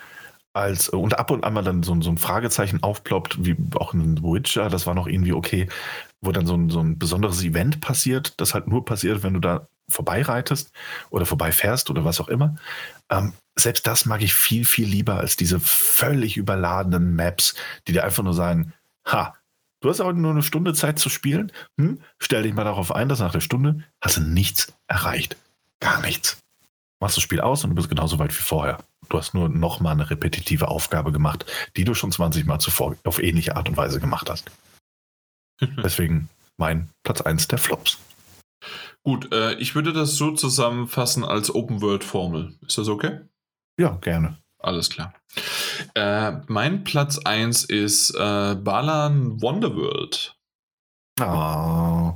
als 0.53 0.91
und 0.91 1.19
ab 1.19 1.31
und 1.31 1.45
an 1.45 1.55
mal 1.55 1.65
dann 1.65 1.83
so, 1.83 1.99
so, 2.03 2.11
ein 2.11 2.19
Fragezeichen 2.19 2.83
aufploppt, 2.83 3.45
wie 3.45 3.57
auch 3.77 3.95
in 3.95 4.23
Witcher, 4.23 4.69
das 4.69 4.87
war 4.87 4.95
noch 4.95 5.07
irgendwie 5.07 5.33
okay, 5.33 5.69
wo 6.23 6.33
dann 6.33 6.47
so 6.47 6.55
ein, 6.55 6.71
so 6.71 6.81
ein 6.81 6.99
besonderes 6.99 7.43
Event 7.43 7.81
passiert, 7.81 8.41
das 8.41 8.55
halt 8.55 8.69
nur 8.69 8.85
passiert, 8.85 9.23
wenn 9.23 9.35
du 9.35 9.41
da 9.41 9.69
vorbeireitest 9.89 10.73
oder 11.11 11.27
vorbeifährst 11.27 11.91
oder 11.91 12.05
was 12.05 12.21
auch 12.21 12.29
immer. 12.29 12.57
Ähm, 13.11 13.35
selbst 13.57 13.87
das 13.87 14.07
mag 14.07 14.23
ich 14.23 14.33
viel, 14.33 14.65
viel 14.65 14.89
lieber 14.89 15.19
als 15.19 15.37
diese 15.37 15.61
völlig 15.61 16.37
überladenen 16.37 17.15
Maps, 17.15 17.55
die 17.87 17.93
dir 17.93 18.05
einfach 18.05 18.23
nur 18.23 18.35
sagen, 18.35 18.73
ha, 19.07 19.35
du 19.81 19.91
hast 19.91 20.01
aber 20.01 20.15
nur 20.15 20.31
eine 20.31 20.43
Stunde 20.43 20.73
Zeit 20.73 20.99
zu 20.99 21.11
spielen, 21.11 21.53
hm? 21.79 22.01
stell 22.19 22.45
dich 22.45 22.55
mal 22.55 22.65
darauf 22.65 22.95
ein, 22.95 23.09
dass 23.09 23.19
nach 23.19 23.33
der 23.33 23.41
Stunde 23.41 23.83
hast 24.01 24.17
du 24.17 24.23
nichts 24.23 24.73
erreicht. 24.87 25.37
Gar 25.81 26.01
nichts 26.01 26.43
machst 27.03 27.17
das 27.17 27.25
Spiel 27.25 27.41
aus 27.41 27.65
und 27.65 27.71
du 27.71 27.77
bist 27.77 27.91
genauso 27.91 28.19
weit 28.19 28.31
wie 28.31 28.43
vorher. 28.43 28.79
Du 29.11 29.19
hast 29.19 29.35
nur 29.35 29.49
nochmal 29.51 29.93
eine 29.93 30.09
repetitive 30.09 30.69
Aufgabe 30.69 31.13
gemacht, 31.13 31.45
die 31.77 31.85
du 31.85 31.93
schon 31.93 32.13
20 32.13 32.47
Mal 32.47 32.61
zuvor 32.61 32.97
auf 33.05 33.23
ähnliche 33.23 33.57
Art 33.57 33.69
und 33.69 33.77
Weise 33.77 34.01
gemacht 34.01 34.31
hast. 34.31 34.51
Deswegen 35.83 36.29
mein 36.57 36.91
Platz 37.03 37.21
1 37.21 37.49
der 37.49 37.59
Flops. 37.59 37.99
Gut, 39.05 39.33
äh, 39.33 39.55
ich 39.55 39.75
würde 39.75 39.93
das 39.93 40.17
so 40.17 40.33
zusammenfassen 40.33 41.25
als 41.25 41.53
Open-World-Formel. 41.55 42.55
Ist 42.67 42.79
das 42.79 42.89
okay? 42.89 43.21
Ja, 43.79 43.99
gerne. 44.01 44.39
Alles 44.59 44.91
klar. 44.91 45.13
Äh, 45.95 46.33
mein 46.47 46.85
Platz 46.85 47.19
1 47.19 47.65
ist 47.65 48.11
äh, 48.11 48.55
Balan 48.55 49.43
Wonderworld. 49.43 50.37
Oh. 51.21 52.15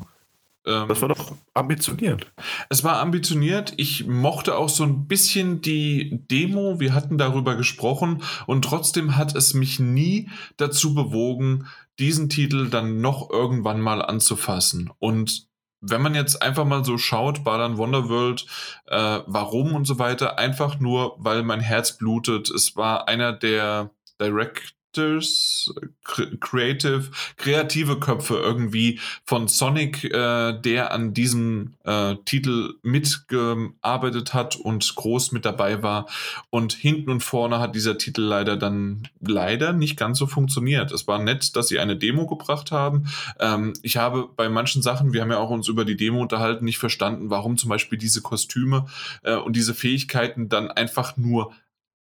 Das 0.68 1.00
war 1.00 1.08
doch 1.08 1.36
ambitioniert. 1.54 2.32
Es 2.68 2.82
war 2.82 2.98
ambitioniert. 2.98 3.74
Ich 3.76 4.08
mochte 4.08 4.56
auch 4.56 4.68
so 4.68 4.82
ein 4.82 5.06
bisschen 5.06 5.60
die 5.60 6.24
Demo. 6.28 6.80
Wir 6.80 6.92
hatten 6.92 7.18
darüber 7.18 7.54
gesprochen 7.54 8.24
und 8.46 8.64
trotzdem 8.64 9.16
hat 9.16 9.36
es 9.36 9.54
mich 9.54 9.78
nie 9.78 10.28
dazu 10.56 10.92
bewogen, 10.92 11.68
diesen 11.98 12.28
Titel 12.28 12.68
dann 12.68 13.01
noch 13.01 13.31
irgendwann 13.31 13.81
mal 13.81 14.02
anzufassen. 14.02 14.90
Und 14.98 15.48
wenn 15.81 16.02
man 16.02 16.14
jetzt 16.14 16.43
einfach 16.43 16.64
mal 16.64 16.85
so 16.85 16.98
schaut, 16.98 17.44
Balan 17.44 17.78
Wonderworld, 17.78 18.47
äh, 18.86 19.20
warum 19.27 19.74
und 19.74 19.86
so 19.86 19.98
weiter, 19.98 20.39
einfach 20.39 20.81
nur, 20.81 21.16
weil 21.18 21.43
mein 21.43 21.60
Herz 21.60 21.97
blutet. 21.97 22.51
Es 22.51 22.77
war 22.77 23.09
einer 23.09 23.32
der 23.32 23.90
Direct 24.20 24.76
Directors, 24.97 25.74
Creative, 26.40 27.10
kreative 27.36 27.98
Köpfe 27.98 28.36
irgendwie 28.36 29.01
von 29.24 29.48
Sonic, 29.48 30.05
äh, 30.05 30.59
der 30.60 30.93
an 30.93 31.14
diesem 31.14 31.74
äh, 31.85 32.16
Titel 32.24 32.74
mitgearbeitet 32.82 34.35
hat 34.35 34.56
und 34.56 34.94
groß 34.94 35.32
mit 35.32 35.44
dabei 35.44 35.82
war. 35.82 36.06
Und 36.51 36.73
hinten 36.73 37.10
und 37.10 37.23
vorne 37.23 37.59
hat 37.59 37.74
dieser 37.74 37.98
Titel 37.98 38.23
leider 38.23 38.56
dann 38.56 39.09
leider 39.20 39.73
nicht 39.73 39.97
ganz 39.97 40.18
so 40.18 40.27
funktioniert. 40.27 40.93
Es 40.93 41.06
war 41.06 41.18
nett, 41.18 41.56
dass 41.56 41.68
sie 41.68 41.78
eine 41.78 41.97
Demo 41.97 42.27
gebracht 42.27 42.70
haben. 42.70 43.06
Ähm, 43.39 43.74
ich 43.82 43.97
habe 43.97 44.28
bei 44.36 44.48
manchen 44.48 44.82
Sachen, 44.82 45.12
wir 45.12 45.23
haben 45.23 45.31
ja 45.31 45.39
auch 45.39 45.51
uns 45.51 45.68
über 45.68 45.85
die 45.85 45.97
Demo 45.97 46.20
unterhalten, 46.20 46.64
nicht 46.64 46.78
verstanden, 46.78 47.31
warum 47.31 47.56
zum 47.56 47.68
Beispiel 47.68 47.98
diese 47.98 48.23
Kostüme 48.23 48.86
äh, 49.23 49.35
und 49.35 49.56
diese 49.56 49.74
Fähigkeiten 49.74 50.48
dann 50.48 50.70
einfach 50.70 51.16
nur 51.16 51.52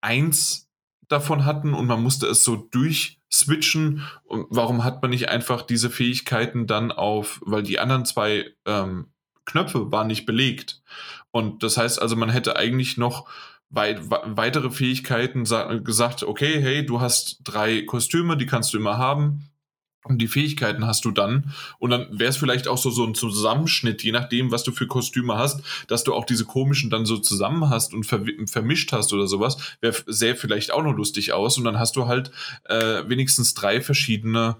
eins 0.01 0.65
davon 1.09 1.45
hatten 1.45 1.75
und 1.75 1.87
man 1.87 2.03
musste 2.03 2.27
es 2.27 2.45
so 2.45 2.57
durchswitchen. 2.57 4.03
Und 4.25 4.47
warum 4.51 4.85
hat 4.85 5.03
man 5.03 5.11
nicht 5.11 5.29
einfach 5.29 5.63
diese 5.63 5.91
Fähigkeiten 5.91 6.67
dann 6.67 6.93
auf, 6.93 7.41
weil 7.45 7.63
die 7.63 7.79
anderen 7.79 8.05
zwei 8.05 8.51
ähm, 8.67 9.09
Knöpfe 9.45 9.93
waren 9.93 10.07
nicht 10.07 10.27
belegt. 10.27 10.83
Und 11.31 11.63
das 11.63 11.77
heißt 11.77 12.01
also, 12.01 12.17
man 12.17 12.31
hätte 12.31 12.57
eigentlich 12.57 12.97
noch 12.97 13.29
weit, 13.69 13.99
weitere 14.09 14.71
Fähigkeiten 14.71 15.45
gesagt, 15.85 16.23
okay, 16.23 16.61
hey, 16.61 16.87
du 16.87 17.01
hast 17.01 17.41
drei 17.45 17.83
Kostüme, 17.83 18.37
die 18.37 18.47
kannst 18.47 18.73
du 18.73 18.79
immer 18.79 18.99
haben 18.99 19.51
und 20.05 20.19
die 20.19 20.29
Fähigkeiten 20.29 20.87
hast 20.87 21.05
du 21.05 21.11
dann. 21.11 21.53
Und 21.79 21.91
dann 21.91 22.07
wäre 22.11 22.31
es 22.31 22.37
vielleicht 22.37 22.69
auch 22.69 22.79
so, 22.79 22.91
so 22.91 23.05
ein 23.05 23.15
Zusammenschnitt, 23.15 24.05
je 24.05 24.13
nachdem, 24.13 24.53
was 24.53 24.63
du 24.63 24.71
für 24.71 24.87
Kostüme 24.87 25.37
hast, 25.37 25.63
dass 25.89 26.05
du 26.05 26.15
auch 26.15 26.27
diese 26.27 26.45
komischen 26.45 26.91
dann 26.91 27.07
so 27.07 27.17
zusammen 27.17 27.71
hast 27.71 27.95
und 27.95 28.05
ver 28.05 28.21
vermischt 28.47 28.93
hast 28.93 29.13
oder 29.13 29.27
sowas. 29.27 29.57
Wäre 29.81 29.97
sähe 30.07 30.37
vielleicht 30.37 30.73
auch 30.73 30.83
noch 30.83 30.95
lustig 30.95 31.33
aus. 31.33 31.57
Und 31.59 31.65
dann 31.65 31.79
hast 31.79 31.97
du 31.97 32.07
halt 32.07 32.31
äh, 32.65 33.03
wenigstens 33.09 33.55
drei 33.55 33.81
verschiedene 33.81 34.57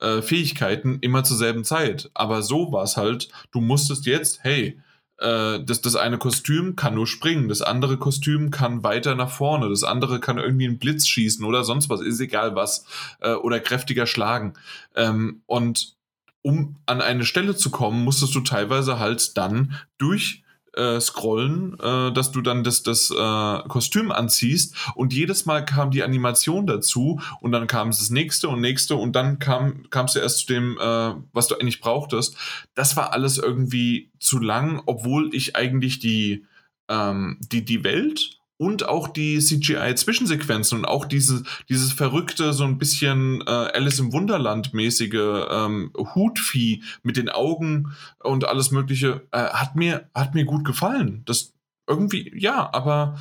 äh, 0.00 0.22
Fähigkeiten 0.22 0.98
immer 1.00 1.24
zur 1.24 1.36
selben 1.36 1.64
Zeit. 1.64 2.10
Aber 2.14 2.42
so 2.42 2.72
war 2.72 2.84
es 2.84 2.96
halt, 2.96 3.28
du 3.52 3.60
musstest 3.60 4.06
jetzt, 4.06 4.44
hey, 4.44 4.80
äh, 5.18 5.60
das, 5.64 5.80
das 5.80 5.96
eine 5.96 6.18
Kostüm 6.18 6.76
kann 6.76 6.94
nur 6.94 7.06
springen, 7.06 7.48
das 7.48 7.62
andere 7.62 7.96
Kostüm 7.96 8.50
kann 8.50 8.82
weiter 8.82 9.14
nach 9.14 9.30
vorne, 9.30 9.68
das 9.68 9.84
andere 9.84 10.20
kann 10.20 10.38
irgendwie 10.38 10.66
einen 10.66 10.78
Blitz 10.78 11.06
schießen 11.06 11.44
oder 11.44 11.64
sonst 11.64 11.88
was, 11.88 12.00
ist 12.00 12.20
egal 12.20 12.54
was, 12.54 12.86
äh, 13.20 13.34
oder 13.34 13.60
kräftiger 13.60 14.06
schlagen. 14.06 14.54
Ähm, 14.94 15.42
und 15.46 15.96
um 16.42 16.76
an 16.86 17.00
eine 17.00 17.24
Stelle 17.24 17.56
zu 17.56 17.70
kommen, 17.70 18.04
musstest 18.04 18.34
du 18.34 18.40
teilweise 18.40 18.98
halt 18.98 19.36
dann 19.36 19.76
durch 19.98 20.44
äh, 20.76 21.00
scrollen, 21.00 21.78
äh, 21.80 22.12
dass 22.12 22.32
du 22.32 22.40
dann 22.40 22.64
das, 22.64 22.82
das 22.82 23.10
äh, 23.10 23.68
Kostüm 23.68 24.12
anziehst 24.12 24.74
und 24.94 25.12
jedes 25.12 25.46
Mal 25.46 25.64
kam 25.64 25.90
die 25.90 26.02
Animation 26.02 26.66
dazu 26.66 27.20
und 27.40 27.52
dann 27.52 27.66
kam 27.66 27.88
es 27.88 27.98
das 27.98 28.10
nächste 28.10 28.48
und 28.48 28.60
nächste 28.60 28.96
und 28.96 29.14
dann 29.14 29.38
kam 29.38 29.88
kamst 29.90 30.16
du 30.16 30.20
erst 30.20 30.40
zu 30.40 30.46
dem, 30.46 30.78
äh, 30.78 31.14
was 31.32 31.48
du 31.48 31.54
eigentlich 31.56 31.80
brauchtest. 31.80 32.36
Das 32.74 32.96
war 32.96 33.12
alles 33.12 33.38
irgendwie 33.38 34.10
zu 34.18 34.38
lang, 34.38 34.82
obwohl 34.86 35.34
ich 35.34 35.56
eigentlich 35.56 35.98
die, 35.98 36.44
ähm, 36.88 37.38
die, 37.40 37.64
die 37.64 37.84
Welt 37.84 38.38
und 38.58 38.88
auch 38.88 39.08
die 39.08 39.38
CGI-Zwischensequenzen 39.38 40.78
und 40.78 40.84
auch 40.84 41.04
diese, 41.04 41.42
dieses 41.68 41.92
verrückte, 41.92 42.52
so 42.52 42.64
ein 42.64 42.78
bisschen 42.78 43.42
äh, 43.46 43.50
Alice 43.50 43.98
im 43.98 44.12
Wunderland-mäßige 44.12 45.46
ähm, 45.50 45.92
Hutvieh 45.96 46.82
mit 47.02 47.16
den 47.16 47.28
Augen 47.28 47.94
und 48.22 48.46
alles 48.46 48.70
Mögliche, 48.70 49.26
äh, 49.32 49.38
hat, 49.38 49.76
mir, 49.76 50.08
hat 50.14 50.34
mir 50.34 50.44
gut 50.44 50.64
gefallen. 50.64 51.22
Das 51.26 51.52
irgendwie, 51.86 52.32
ja, 52.36 52.70
aber 52.72 53.18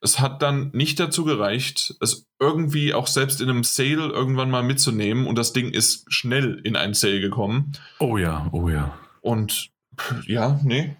es 0.00 0.20
hat 0.20 0.42
dann 0.42 0.70
nicht 0.72 1.00
dazu 1.00 1.24
gereicht, 1.24 1.96
es 2.00 2.26
irgendwie 2.38 2.92
auch 2.92 3.06
selbst 3.06 3.40
in 3.40 3.48
einem 3.48 3.64
Sale 3.64 4.08
irgendwann 4.08 4.50
mal 4.50 4.62
mitzunehmen 4.62 5.26
und 5.26 5.36
das 5.36 5.52
Ding 5.52 5.70
ist 5.72 6.04
schnell 6.12 6.60
in 6.64 6.76
ein 6.76 6.92
Sale 6.92 7.20
gekommen. 7.20 7.72
Oh 7.98 8.18
ja, 8.18 8.48
oh 8.52 8.68
ja. 8.68 8.98
Und 9.22 9.70
ja, 10.26 10.60
nee. 10.62 10.96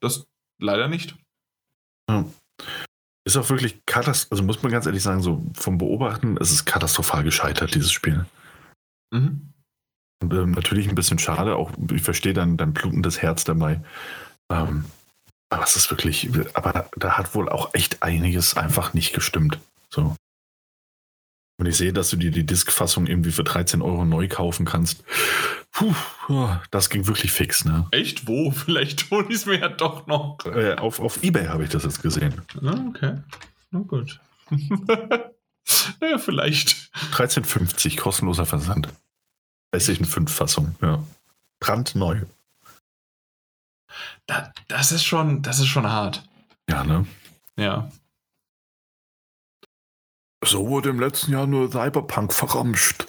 Das 0.00 0.26
leider 0.58 0.88
nicht. 0.88 1.14
Ja. 2.08 2.24
Ist 3.24 3.36
auch 3.36 3.48
wirklich 3.50 3.84
katastrophal, 3.86 4.36
also 4.36 4.42
muss 4.44 4.62
man 4.62 4.72
ganz 4.72 4.86
ehrlich 4.86 5.02
sagen, 5.02 5.22
so 5.22 5.44
vom 5.54 5.78
Beobachten, 5.78 6.36
es 6.40 6.50
ist 6.50 6.64
katastrophal 6.64 7.22
gescheitert, 7.22 7.74
dieses 7.74 7.92
Spiel. 7.92 8.26
Mhm. 9.12 9.52
Und, 10.22 10.32
ähm, 10.32 10.50
natürlich 10.52 10.88
ein 10.88 10.94
bisschen 10.94 11.18
schade, 11.18 11.56
auch 11.56 11.70
ich 11.92 12.02
verstehe 12.02 12.32
dann 12.32 12.56
dein 12.56 12.72
blutendes 12.72 13.22
Herz 13.22 13.44
dabei. 13.44 13.80
Ähm, 14.50 14.84
aber 15.50 15.64
es 15.64 15.76
ist 15.76 15.90
wirklich, 15.90 16.30
aber 16.54 16.88
da 16.96 17.18
hat 17.18 17.34
wohl 17.34 17.48
auch 17.48 17.74
echt 17.74 18.02
einiges 18.02 18.56
einfach 18.56 18.94
nicht 18.94 19.12
gestimmt. 19.12 19.60
So. 19.90 20.16
Und 21.62 21.68
ich 21.68 21.76
sehe, 21.76 21.92
dass 21.92 22.10
du 22.10 22.16
dir 22.16 22.32
die 22.32 22.44
Disk-Fassung 22.44 23.06
irgendwie 23.06 23.30
für 23.30 23.44
13 23.44 23.82
Euro 23.82 24.04
neu 24.04 24.26
kaufen 24.26 24.66
kannst. 24.66 25.04
Puh, 25.70 25.94
das 26.72 26.90
ging 26.90 27.06
wirklich 27.06 27.30
fix, 27.30 27.64
ne? 27.64 27.86
Echt? 27.92 28.26
Wo? 28.26 28.50
Vielleicht 28.50 29.08
tun 29.08 29.26
ich 29.28 29.36
es 29.36 29.46
mir 29.46 29.60
ja 29.60 29.68
doch 29.68 30.08
noch. 30.08 30.44
Äh, 30.44 30.74
auf, 30.74 30.98
auf 30.98 31.22
Ebay 31.22 31.46
habe 31.46 31.62
ich 31.62 31.70
das 31.70 31.84
jetzt 31.84 32.02
gesehen. 32.02 32.42
Okay. 32.56 33.18
Na 33.70 33.78
gut. 33.78 34.18
naja, 36.00 36.18
vielleicht. 36.18 36.90
13,50 37.12 37.96
kostenloser 37.96 38.44
Versand. 38.44 38.88
PlayStation 39.70 40.04
5 40.04 40.34
Fassung, 40.34 40.74
ja. 40.82 41.00
Brandneu. 41.60 42.22
Da, 44.26 44.52
das 44.66 44.90
ist 44.90 45.04
schon, 45.04 45.42
das 45.42 45.60
ist 45.60 45.68
schon 45.68 45.88
hart. 45.88 46.28
Ja, 46.68 46.82
ne? 46.82 47.06
Ja. 47.56 47.88
So 50.44 50.68
wurde 50.68 50.90
im 50.90 50.98
letzten 51.00 51.32
Jahr 51.32 51.46
nur 51.46 51.70
Cyberpunk 51.70 52.32
verramscht. 52.32 53.06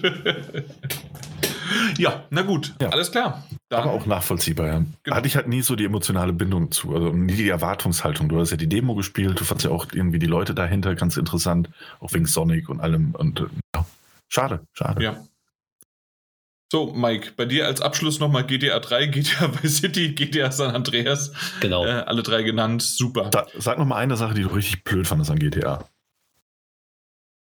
ja, 1.99 2.25
na 2.31 2.43
gut, 2.43 2.75
ja. 2.81 2.89
alles 2.89 3.11
klar. 3.11 3.45
Dann, 3.69 3.83
Aber 3.83 3.93
auch 3.93 4.07
nachvollziehbar, 4.07 4.67
ja. 4.67 4.83
Genau. 5.03 5.17
Hatte 5.17 5.27
ich 5.27 5.37
halt 5.37 5.49
nie 5.49 5.61
so 5.61 5.77
die 5.77 5.85
emotionale 5.85 6.33
Bindung 6.33 6.71
zu, 6.71 6.95
also 6.95 7.11
nie 7.11 7.35
die 7.35 7.49
Erwartungshaltung. 7.49 8.29
Du 8.29 8.39
hast 8.39 8.51
ja 8.51 8.57
die 8.57 8.69
Demo 8.69 8.95
gespielt, 8.95 9.39
du 9.39 9.45
fandst 9.45 9.65
ja 9.65 9.71
auch 9.71 9.87
irgendwie 9.93 10.19
die 10.19 10.27
Leute 10.27 10.55
dahinter 10.55 10.95
ganz 10.95 11.17
interessant, 11.17 11.69
auch 12.01 12.15
wegen 12.15 12.27
Sonic 12.27 12.69
und 12.69 12.81
allem. 12.81 13.15
Und 13.15 13.47
ja, 13.75 13.85
schade, 14.29 14.61
schade. 14.73 15.03
Ja. 15.03 15.17
So, 16.73 16.93
Mike, 16.93 17.33
bei 17.37 17.45
dir 17.45 17.67
als 17.67 17.81
Abschluss 17.81 18.19
nochmal 18.19 18.45
GTA 18.45 18.81
3, 18.81 19.07
GTA 19.13 19.63
Vice 19.63 19.77
City, 19.79 20.15
GTA 20.15 20.51
San 20.51 20.75
Andreas. 20.75 21.33
Genau. 21.61 21.85
Äh, 21.85 22.03
alle 22.07 22.23
drei 22.23 22.43
genannt, 22.43 22.83
super. 22.83 23.31
Da, 23.31 23.47
sag 23.57 23.79
nochmal 23.79 24.03
eine 24.03 24.17
Sache, 24.17 24.35
die 24.35 24.43
du 24.43 24.49
richtig 24.49 24.83
blöd 24.83 25.07
fandest 25.07 25.31
an 25.31 25.39
GTA. 25.39 25.89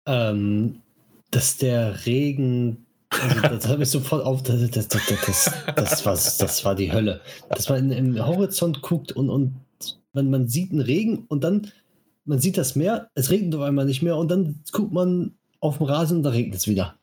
Ähm, 0.08 0.82
dass 1.30 1.58
der 1.58 2.06
Regen, 2.08 2.88
also 3.12 3.42
das 3.42 3.68
habe 3.68 3.84
ich 3.84 3.90
sofort 3.90 4.26
auf, 4.26 4.42
das, 4.42 4.68
das, 4.72 4.88
das, 4.88 5.06
das, 5.06 5.52
das, 5.76 6.06
war, 6.06 6.14
das 6.14 6.66
war 6.66 6.74
die 6.74 6.92
Hölle. 6.92 7.22
Dass 7.50 7.70
man 7.70 7.92
im 7.92 8.26
Horizont 8.26 8.82
guckt 8.82 9.12
und, 9.12 9.30
und 9.30 9.54
man, 10.14 10.32
man 10.32 10.48
sieht 10.48 10.72
einen 10.72 10.82
Regen 10.82 11.26
und 11.28 11.44
dann, 11.44 11.72
man 12.26 12.40
sieht 12.40 12.58
das 12.58 12.76
Meer, 12.76 13.12
es 13.14 13.30
regnet 13.30 13.54
auf 13.54 13.62
einmal 13.62 13.86
nicht 13.86 14.02
mehr 14.02 14.18
und 14.18 14.32
dann 14.32 14.64
guckt 14.72 14.92
man 14.92 15.36
auf 15.60 15.78
dem 15.78 15.86
Rasen 15.86 16.18
und 16.18 16.24
da 16.24 16.32
regnet 16.32 16.56
es 16.56 16.68
wieder. 16.68 16.96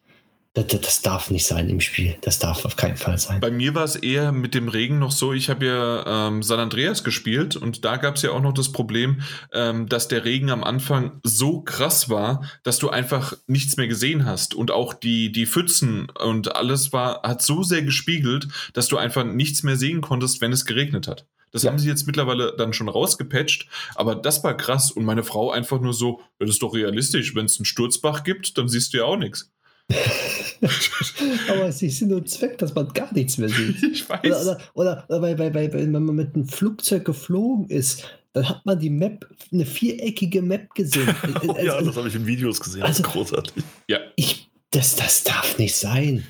Das, 0.67 0.81
das, 0.81 1.03
darf 1.03 1.31
nicht 1.31 1.47
sein 1.47 1.69
im 1.69 1.81
Spiel. 1.81 2.17
Das 2.23 2.39
darf 2.39 2.65
auf 2.65 2.77
keinen 2.77 2.97
Fall 2.97 3.19
sein. 3.19 3.41
Bei 3.41 3.51
mir 3.51 3.75
war 3.75 3.85
es 3.85 3.97
eher 3.97 4.33
mit 4.33 4.55
dem 4.55 4.69
Regen 4.69 4.99
noch 4.99 5.13
so, 5.13 5.33
ich 5.33 5.51
habe 5.51 5.67
ja 5.67 6.29
ähm, 6.29 6.43
San 6.43 6.59
Andreas 6.59 7.05
gespielt 7.05 7.55
und 7.55 7.85
da 7.85 7.97
gab 7.97 8.17
es 8.17 8.23
ja 8.23 8.31
auch 8.31 8.41
noch 8.41 8.55
das 8.55 8.73
Problem, 8.73 9.21
ähm, 9.53 9.89
dass 9.89 10.09
der 10.09 10.25
Regen 10.25 10.51
am 10.51 10.65
Anfang 10.65 11.21
so 11.23 11.61
krass 11.61 12.09
war, 12.11 12.43
dass 12.65 12.79
du 12.79 12.91
einfach 12.91 13.35
nichts 13.47 13.77
mehr 13.77 13.89
gesehen 13.89 14.25
hast. 14.25 14.55
Und 14.55 14.71
auch 14.71 14.95
die, 14.95 15.31
die 15.31 15.47
Pfützen 15.47 16.11
und 16.11 16.57
alles 16.57 16.93
war, 16.93 17.23
hat 17.23 17.43
so 17.43 17.63
sehr 17.63 17.83
gespiegelt, 17.83 18.49
dass 18.73 18.89
du 18.89 18.97
einfach 18.97 19.25
nichts 19.25 19.63
mehr 19.63 19.77
sehen 19.77 20.01
konntest, 20.01 20.41
wenn 20.41 20.53
es 20.53 20.65
geregnet 20.65 21.07
hat. 21.07 21.27
Das 21.53 21.63
ja. 21.63 21.71
haben 21.71 21.79
sie 21.79 21.89
jetzt 21.89 22.07
mittlerweile 22.07 22.55
dann 22.57 22.73
schon 22.73 22.89
rausgepatcht, 22.89 23.69
aber 23.95 24.15
das 24.15 24.45
war 24.45 24.57
krass 24.57 24.91
und 24.91 25.05
meine 25.05 25.23
Frau 25.23 25.51
einfach 25.51 25.81
nur 25.81 25.95
so, 25.95 26.21
das 26.39 26.51
ist 26.51 26.63
doch 26.63 26.75
realistisch, 26.75 27.35
wenn 27.35 27.47
es 27.47 27.59
einen 27.59 27.65
Sturzbach 27.65 28.23
gibt, 28.23 28.59
dann 28.59 28.69
siehst 28.69 28.93
du 28.93 28.99
ja 28.99 29.05
auch 29.05 29.17
nichts. 29.17 29.51
Aber 31.48 31.69
es 31.69 31.82
ist 31.82 32.02
und 32.02 32.28
Zweck, 32.28 32.59
dass 32.59 32.74
man 32.74 32.89
gar 32.89 33.12
nichts 33.15 33.39
mehr 33.39 33.48
sieht. 33.48 33.82
Ich 33.93 34.09
weiß. 34.09 34.20
Oder, 34.24 34.40
oder, 34.40 34.59
oder, 34.74 35.05
oder 35.09 35.20
bei, 35.20 35.35
bei, 35.35 35.51
bei, 35.51 35.73
wenn 35.73 35.93
man 35.93 36.15
mit 36.15 36.35
einem 36.35 36.47
Flugzeug 36.47 37.05
geflogen 37.05 37.69
ist, 37.69 38.05
dann 38.32 38.48
hat 38.48 38.66
man 38.66 38.78
die 38.78 38.90
Map, 38.90 39.27
eine 39.52 39.65
viereckige 39.65 40.43
Map 40.43 40.74
gesehen. 40.74 41.15
oh, 41.47 41.56
ja, 41.62 41.81
das 41.81 41.97
habe 41.97 42.09
ich 42.09 42.15
in 42.15 42.27
Videos 42.27 42.60
gesehen. 42.60 42.82
Also, 42.82 43.02
großartig. 43.02 43.65
Ja. 43.89 43.98
Ich, 44.16 44.51
das, 44.70 44.97
das 44.97 45.24
darf 45.24 45.59
nicht 45.59 45.77
sein. 45.77 46.27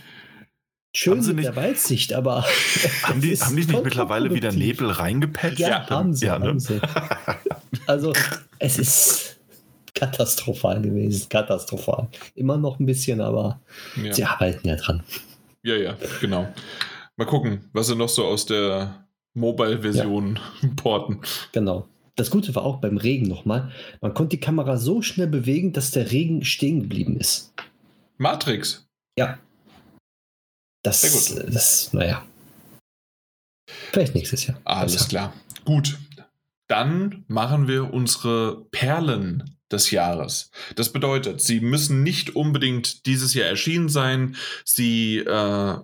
Schön 0.94 1.18
mit 1.18 1.36
nicht, 1.36 1.44
der 1.46 1.56
Weitsicht, 1.56 2.12
aber. 2.14 2.44
Haben 3.02 3.20
die, 3.20 3.36
haben 3.36 3.56
die 3.56 3.66
nicht 3.66 3.84
mittlerweile 3.84 4.32
wieder 4.32 4.52
Nebel 4.52 4.90
reingepatcht? 4.90 5.58
Ja, 5.58 5.68
ja, 5.68 5.90
haben 5.90 6.14
sie. 6.14 6.26
Ja, 6.26 6.38
ne? 6.38 6.46
haben 6.48 6.60
sie. 6.60 6.80
Also, 7.86 8.12
es 8.58 8.78
ist 8.78 9.37
katastrophal 9.94 10.80
gewesen. 10.82 11.28
Katastrophal. 11.28 12.08
Immer 12.34 12.56
noch 12.56 12.78
ein 12.78 12.86
bisschen, 12.86 13.20
aber 13.20 13.60
ja. 14.02 14.12
sie 14.12 14.24
arbeiten 14.24 14.66
ja 14.66 14.76
dran. 14.76 15.02
Ja, 15.62 15.76
ja, 15.76 15.96
genau. 16.20 16.48
Mal 17.16 17.26
gucken, 17.26 17.68
was 17.72 17.88
sie 17.88 17.96
noch 17.96 18.08
so 18.08 18.24
aus 18.24 18.46
der 18.46 19.06
Mobile-Version 19.34 20.38
ja. 20.62 20.68
porten. 20.76 21.20
Genau. 21.52 21.88
Das 22.16 22.30
Gute 22.30 22.54
war 22.54 22.64
auch 22.64 22.80
beim 22.80 22.96
Regen 22.96 23.28
nochmal, 23.28 23.70
man 24.00 24.12
konnte 24.12 24.36
die 24.36 24.40
Kamera 24.40 24.76
so 24.76 25.02
schnell 25.02 25.28
bewegen, 25.28 25.72
dass 25.72 25.92
der 25.92 26.10
Regen 26.10 26.44
stehen 26.44 26.80
geblieben 26.80 27.16
ist. 27.16 27.54
Matrix? 28.16 28.88
Ja. 29.16 29.38
Das, 30.82 31.02
das 31.02 31.92
naja. 31.92 32.24
Vielleicht 33.92 34.14
nächstes 34.14 34.46
Jahr. 34.46 34.60
Alles 34.64 35.08
klar. 35.08 35.32
Gut. 35.64 35.98
Dann 36.66 37.24
machen 37.28 37.68
wir 37.68 37.92
unsere 37.94 38.64
Perlen 38.70 39.57
des 39.70 39.90
Jahres. 39.90 40.50
Das 40.76 40.92
bedeutet, 40.92 41.40
sie 41.40 41.60
müssen 41.60 42.02
nicht 42.02 42.34
unbedingt 42.36 43.06
dieses 43.06 43.34
Jahr 43.34 43.48
erschienen 43.48 43.88
sein. 43.88 44.36
Sie 44.64 45.18
äh, 45.18 45.78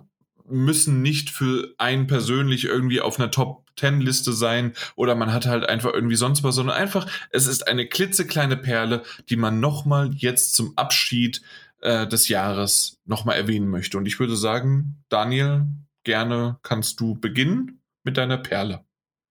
müssen 0.47 1.01
nicht 1.01 1.29
für 1.29 1.73
einen 1.77 2.07
persönlich 2.07 2.65
irgendwie 2.65 3.01
auf 3.01 3.19
einer 3.19 3.31
Top 3.31 3.65
10 3.77 4.01
Liste 4.01 4.33
sein 4.33 4.73
oder 4.95 5.15
man 5.15 5.33
hat 5.33 5.45
halt 5.45 5.67
einfach 5.67 5.93
irgendwie 5.93 6.15
sonst 6.15 6.43
was, 6.43 6.55
sondern 6.55 6.77
einfach, 6.77 7.07
es 7.31 7.47
ist 7.47 7.67
eine 7.67 7.87
klitzekleine 7.87 8.57
Perle, 8.57 9.03
die 9.29 9.35
man 9.35 9.59
nochmal 9.59 10.11
jetzt 10.13 10.55
zum 10.55 10.77
Abschied 10.77 11.41
äh, 11.81 12.07
des 12.07 12.27
Jahres 12.29 12.99
nochmal 13.05 13.37
erwähnen 13.37 13.69
möchte. 13.69 13.97
Und 13.97 14.05
ich 14.05 14.19
würde 14.19 14.35
sagen, 14.35 15.03
Daniel, 15.09 15.65
gerne 16.03 16.57
kannst 16.63 16.99
du 16.99 17.15
beginnen 17.15 17.81
mit 18.03 18.17
deiner 18.17 18.37
Perle. 18.37 18.85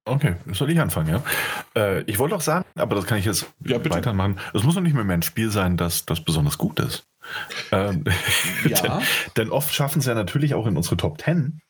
Okay, 0.07 0.37
soll 0.53 0.71
ich 0.71 0.81
anfangen, 0.81 1.09
ja? 1.09 1.23
Äh, 1.75 2.03
ich 2.03 2.19
wollte 2.19 2.37
auch 2.37 2.43
sagen, 2.43 2.67
aber 2.75 2.95
das 2.95 3.07
kann 3.07 3.19
ich 3.19 3.25
jetzt 3.25 3.47
ja, 3.65 3.83
weitermachen. 3.89 4.39
Es 4.53 4.63
muss 4.63 4.75
noch 4.75 4.83
nicht 4.83 4.95
mehr 4.95 5.05
ein 5.05 5.23
Spiel 5.23 5.51
sein, 5.51 5.79
das, 5.79 6.05
das 6.05 6.23
besonders 6.23 6.59
gut 6.59 6.79
ist. 6.79 7.07
Ähm, 7.73 8.05
ja. 8.69 8.81
denn, 8.81 8.93
denn, 9.37 9.51
oft 9.51 9.75
schaffen 9.75 10.01
es 10.01 10.07
ja 10.07 10.15
natürlich 10.15 10.55
auch 10.55 10.67
in 10.67 10.77
unsere 10.77 10.99
Top 10.99 11.21
10 11.23 11.61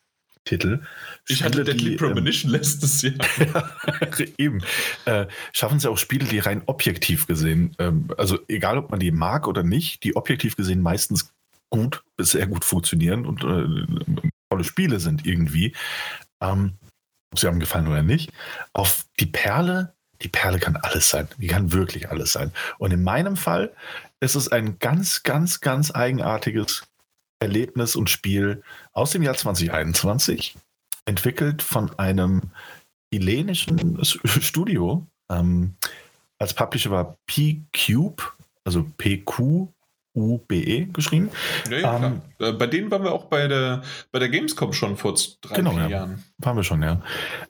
Titel. 0.45 0.83
Ich 1.27 1.39
Spiele, 1.39 1.51
hatte 1.51 1.65
Deadly 1.65 1.91
die, 1.91 1.97
Premonition 1.97 2.53
ähm, 2.53 2.59
letztes 2.59 3.03
Jahr. 3.03 3.15
ja, 3.89 4.27
eben. 4.37 4.63
Äh, 5.05 5.27
schaffen 5.53 5.79
ja 5.79 5.91
auch 5.91 5.99
Spiele, 5.99 6.27
die 6.27 6.39
rein 6.39 6.63
objektiv 6.67 7.27
gesehen, 7.27 7.75
ähm, 7.79 8.09
also 8.19 8.39
egal 8.49 8.79
ob 8.79 8.91
man 8.91 9.01
die 9.01 9.11
mag 9.11 9.49
oder 9.49 9.63
nicht, 9.63 10.05
die 10.05 10.17
objektiv 10.17 10.57
gesehen 10.57 10.83
meistens 10.83 11.33
gut 11.71 12.05
bis 12.17 12.33
sehr 12.33 12.47
gut 12.47 12.65
funktionieren 12.65 13.27
und 13.27 13.43
äh, 13.43 14.21
tolle 14.51 14.65
Spiele 14.65 15.01
sind 15.01 15.27
irgendwie. 15.27 15.75
Ähm, 16.41 16.75
ob 17.35 17.41
sie 17.41 17.49
haben 17.49 17.59
gefallen 17.59 17.89
oder 17.89 18.03
nicht. 18.03 18.31
Auf 18.73 19.07
die 19.19 19.27
Perle, 19.27 19.93
die 20.23 20.29
Perle 20.29 20.61
kann 20.61 20.77
alles 20.77 21.11
sein. 21.11 21.27
Die 21.37 21.49
kann 21.49 21.73
wirklich 21.73 22.09
alles 22.11 22.31
sein. 22.31 22.53
Und 22.79 22.93
in 22.93 23.03
meinem 23.03 23.37
Fall 23.37 23.73
ist 24.21 24.37
es 24.37 24.53
ein 24.53 24.79
ganz, 24.79 25.25
ganz, 25.25 25.61
ganz 25.61 25.93
eigenartiges 25.93 26.87
Erlebnis 27.41 27.97
und 27.97 28.09
Spiel 28.09 28.63
aus 28.93 29.11
dem 29.11 29.25
Jahr 29.25 29.35
2021, 29.35 30.55
entwickelt 31.07 31.61
von 31.61 31.99
einem 31.99 32.43
chilenischen 33.13 33.99
Studio. 34.05 35.05
Ähm, 35.29 35.75
als 36.39 36.55
Publisher 36.55 36.93
war 36.93 37.17
P-Cube, 37.27 38.23
also 38.63 38.87
P-Q 38.97 39.73
U-B-E 40.15 40.87
geschrieben. 40.93 41.31
Ja, 41.71 41.79
ja, 41.79 42.07
ähm, 42.07 42.23
äh, 42.39 42.53
bei 42.53 42.67
denen 42.67 42.91
waren 42.91 43.03
wir 43.03 43.13
auch 43.13 43.25
bei 43.25 43.49
der, 43.49 43.83
bei 44.13 44.19
der 44.19 44.29
Gamescom 44.29 44.73
schon 44.73 44.97
vor 44.97 45.15
drei, 45.41 45.57
genau, 45.57 45.73
vier 45.73 45.83
ja, 45.83 45.89
Jahren. 45.89 46.25
Waren 46.39 46.57
wir 46.57 46.63
schon, 46.63 46.83
ja. 46.83 47.03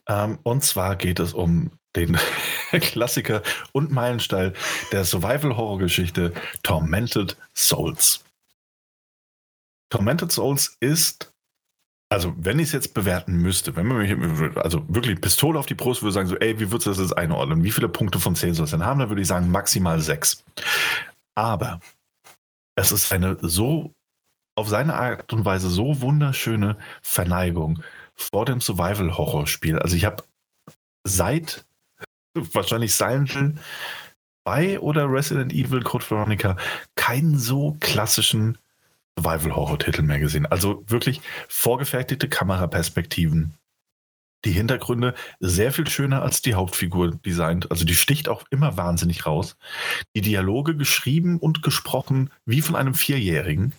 Ähm, 0.07 0.39
und 0.43 0.63
zwar 0.63 0.95
geht 0.95 1.19
es 1.19 1.33
um 1.33 1.71
den 1.95 2.17
Klassiker 2.71 3.41
und 3.71 3.91
Meilenstein 3.91 4.53
der 4.91 5.05
Survival-Horror-Geschichte 5.05 6.33
Tormented 6.63 7.37
Souls. 7.55 8.23
Tormented 9.89 10.31
Souls 10.31 10.75
ist, 10.79 11.31
also 12.09 12.33
wenn 12.37 12.59
ich 12.59 12.67
es 12.67 12.73
jetzt 12.73 12.93
bewerten 12.93 13.37
müsste, 13.37 13.75
wenn 13.75 13.85
man 13.85 13.97
mich, 13.97 14.57
also 14.57 14.83
wirklich 14.87 15.21
Pistole 15.21 15.59
auf 15.59 15.67
die 15.67 15.75
Brust 15.75 16.01
würde 16.01 16.13
sagen, 16.13 16.27
so, 16.27 16.35
ey, 16.37 16.59
wie 16.59 16.71
würdest 16.71 16.87
du 16.87 16.89
das 16.89 16.99
jetzt 16.99 17.17
einordnen? 17.17 17.63
Wie 17.63 17.71
viele 17.71 17.89
Punkte 17.89 18.19
von 18.19 18.35
10 18.35 18.55
soll 18.55 18.65
es 18.65 18.71
denn 18.71 18.85
haben? 18.85 18.99
Dann 18.99 19.09
würde 19.09 19.21
ich 19.21 19.27
sagen, 19.27 19.51
maximal 19.51 19.99
6. 19.99 20.43
Aber 21.35 21.79
es 22.75 22.91
ist 22.91 23.11
eine 23.11 23.37
so, 23.41 23.93
auf 24.55 24.69
seine 24.69 24.95
Art 24.95 25.33
und 25.33 25.45
Weise 25.45 25.69
so 25.69 26.01
wunderschöne 26.01 26.77
Verneigung 27.01 27.83
vor 28.13 28.45
dem 28.45 28.61
Survival-Horror-Spiel. 28.61 29.79
Also 29.79 29.95
ich 29.95 30.05
habe 30.05 30.23
seit 31.03 31.65
wahrscheinlich 32.33 32.93
Silent 32.93 33.31
Hill 33.31 33.55
2 34.47 34.79
oder 34.79 35.11
Resident 35.11 35.53
Evil 35.53 35.81
Code 35.81 36.05
Veronica 36.09 36.55
keinen 36.95 37.37
so 37.37 37.75
klassischen 37.79 38.57
Survival-Horror-Titel 39.17 40.01
mehr 40.01 40.19
gesehen. 40.19 40.45
Also 40.45 40.83
wirklich 40.87 41.21
vorgefertigte 41.47 42.29
Kameraperspektiven, 42.29 43.53
die 44.45 44.51
Hintergründe 44.51 45.13
sehr 45.39 45.71
viel 45.71 45.87
schöner 45.87 46.21
als 46.21 46.41
die 46.41 46.53
Hauptfigur 46.53 47.11
designt. 47.11 47.69
Also 47.71 47.85
die 47.85 47.95
sticht 47.95 48.29
auch 48.29 48.43
immer 48.51 48.77
wahnsinnig 48.77 49.25
raus. 49.25 49.57
Die 50.15 50.21
Dialoge 50.21 50.75
geschrieben 50.75 51.39
und 51.39 51.63
gesprochen 51.63 52.29
wie 52.45 52.61
von 52.61 52.75
einem 52.75 52.93
Vierjährigen. 52.93 53.73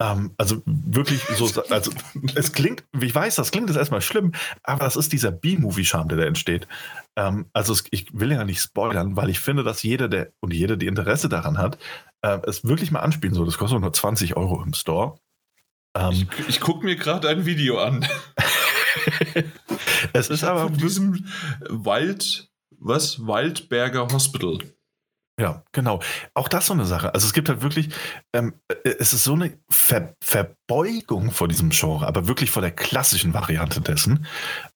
Ähm, 0.00 0.32
also 0.38 0.62
wirklich 0.66 1.22
so, 1.36 1.48
also 1.70 1.92
es 2.34 2.52
klingt, 2.52 2.84
ich 3.00 3.14
weiß, 3.14 3.36
das 3.36 3.52
klingt 3.52 3.68
jetzt 3.68 3.78
erstmal 3.78 4.00
schlimm, 4.00 4.32
aber 4.62 4.84
das 4.84 4.96
ist 4.96 5.12
dieser 5.12 5.30
B-Movie-Charme, 5.30 6.08
der 6.08 6.18
da 6.18 6.24
entsteht. 6.24 6.66
Ähm, 7.16 7.46
also 7.52 7.72
es, 7.72 7.84
ich 7.90 8.08
will 8.12 8.32
ja 8.32 8.44
nicht 8.44 8.60
spoilern, 8.60 9.16
weil 9.16 9.30
ich 9.30 9.38
finde, 9.38 9.62
dass 9.62 9.82
jeder, 9.82 10.08
der 10.08 10.32
und 10.40 10.52
jede, 10.52 10.76
die 10.76 10.88
Interesse 10.88 11.28
daran 11.28 11.58
hat, 11.58 11.78
äh, 12.22 12.38
es 12.44 12.64
wirklich 12.64 12.90
mal 12.90 13.00
anspielen 13.00 13.34
soll. 13.34 13.46
Das 13.46 13.58
kostet 13.58 13.80
nur 13.80 13.92
20 13.92 14.36
Euro 14.36 14.62
im 14.62 14.74
Store. 14.74 15.16
Ähm, 15.96 16.28
ich, 16.38 16.48
ich 16.48 16.60
gucke 16.60 16.84
mir 16.84 16.96
gerade 16.96 17.28
ein 17.28 17.46
Video 17.46 17.78
an. 17.78 18.04
es 20.12 20.30
ist 20.30 20.44
aber 20.44 20.64
von 20.64 20.76
diesem 20.76 21.24
Wald, 21.68 22.48
was? 22.78 23.26
Waldberger 23.26 24.08
Hospital. 24.08 24.58
Ja, 25.40 25.64
genau. 25.72 26.00
Auch 26.34 26.46
das 26.46 26.66
so 26.66 26.74
eine 26.74 26.84
Sache. 26.84 27.12
Also 27.12 27.26
es 27.26 27.32
gibt 27.32 27.48
halt 27.48 27.60
wirklich, 27.60 27.88
ähm, 28.32 28.54
äh, 28.68 28.90
es 29.00 29.12
ist 29.12 29.24
so 29.24 29.32
eine 29.32 29.58
Ver 29.68 30.14
Verbeugung 30.22 31.32
vor 31.32 31.48
diesem 31.48 31.70
Genre, 31.70 32.06
aber 32.06 32.28
wirklich 32.28 32.50
vor 32.52 32.62
der 32.62 32.70
klassischen 32.70 33.34
Variante 33.34 33.80
dessen, 33.80 34.26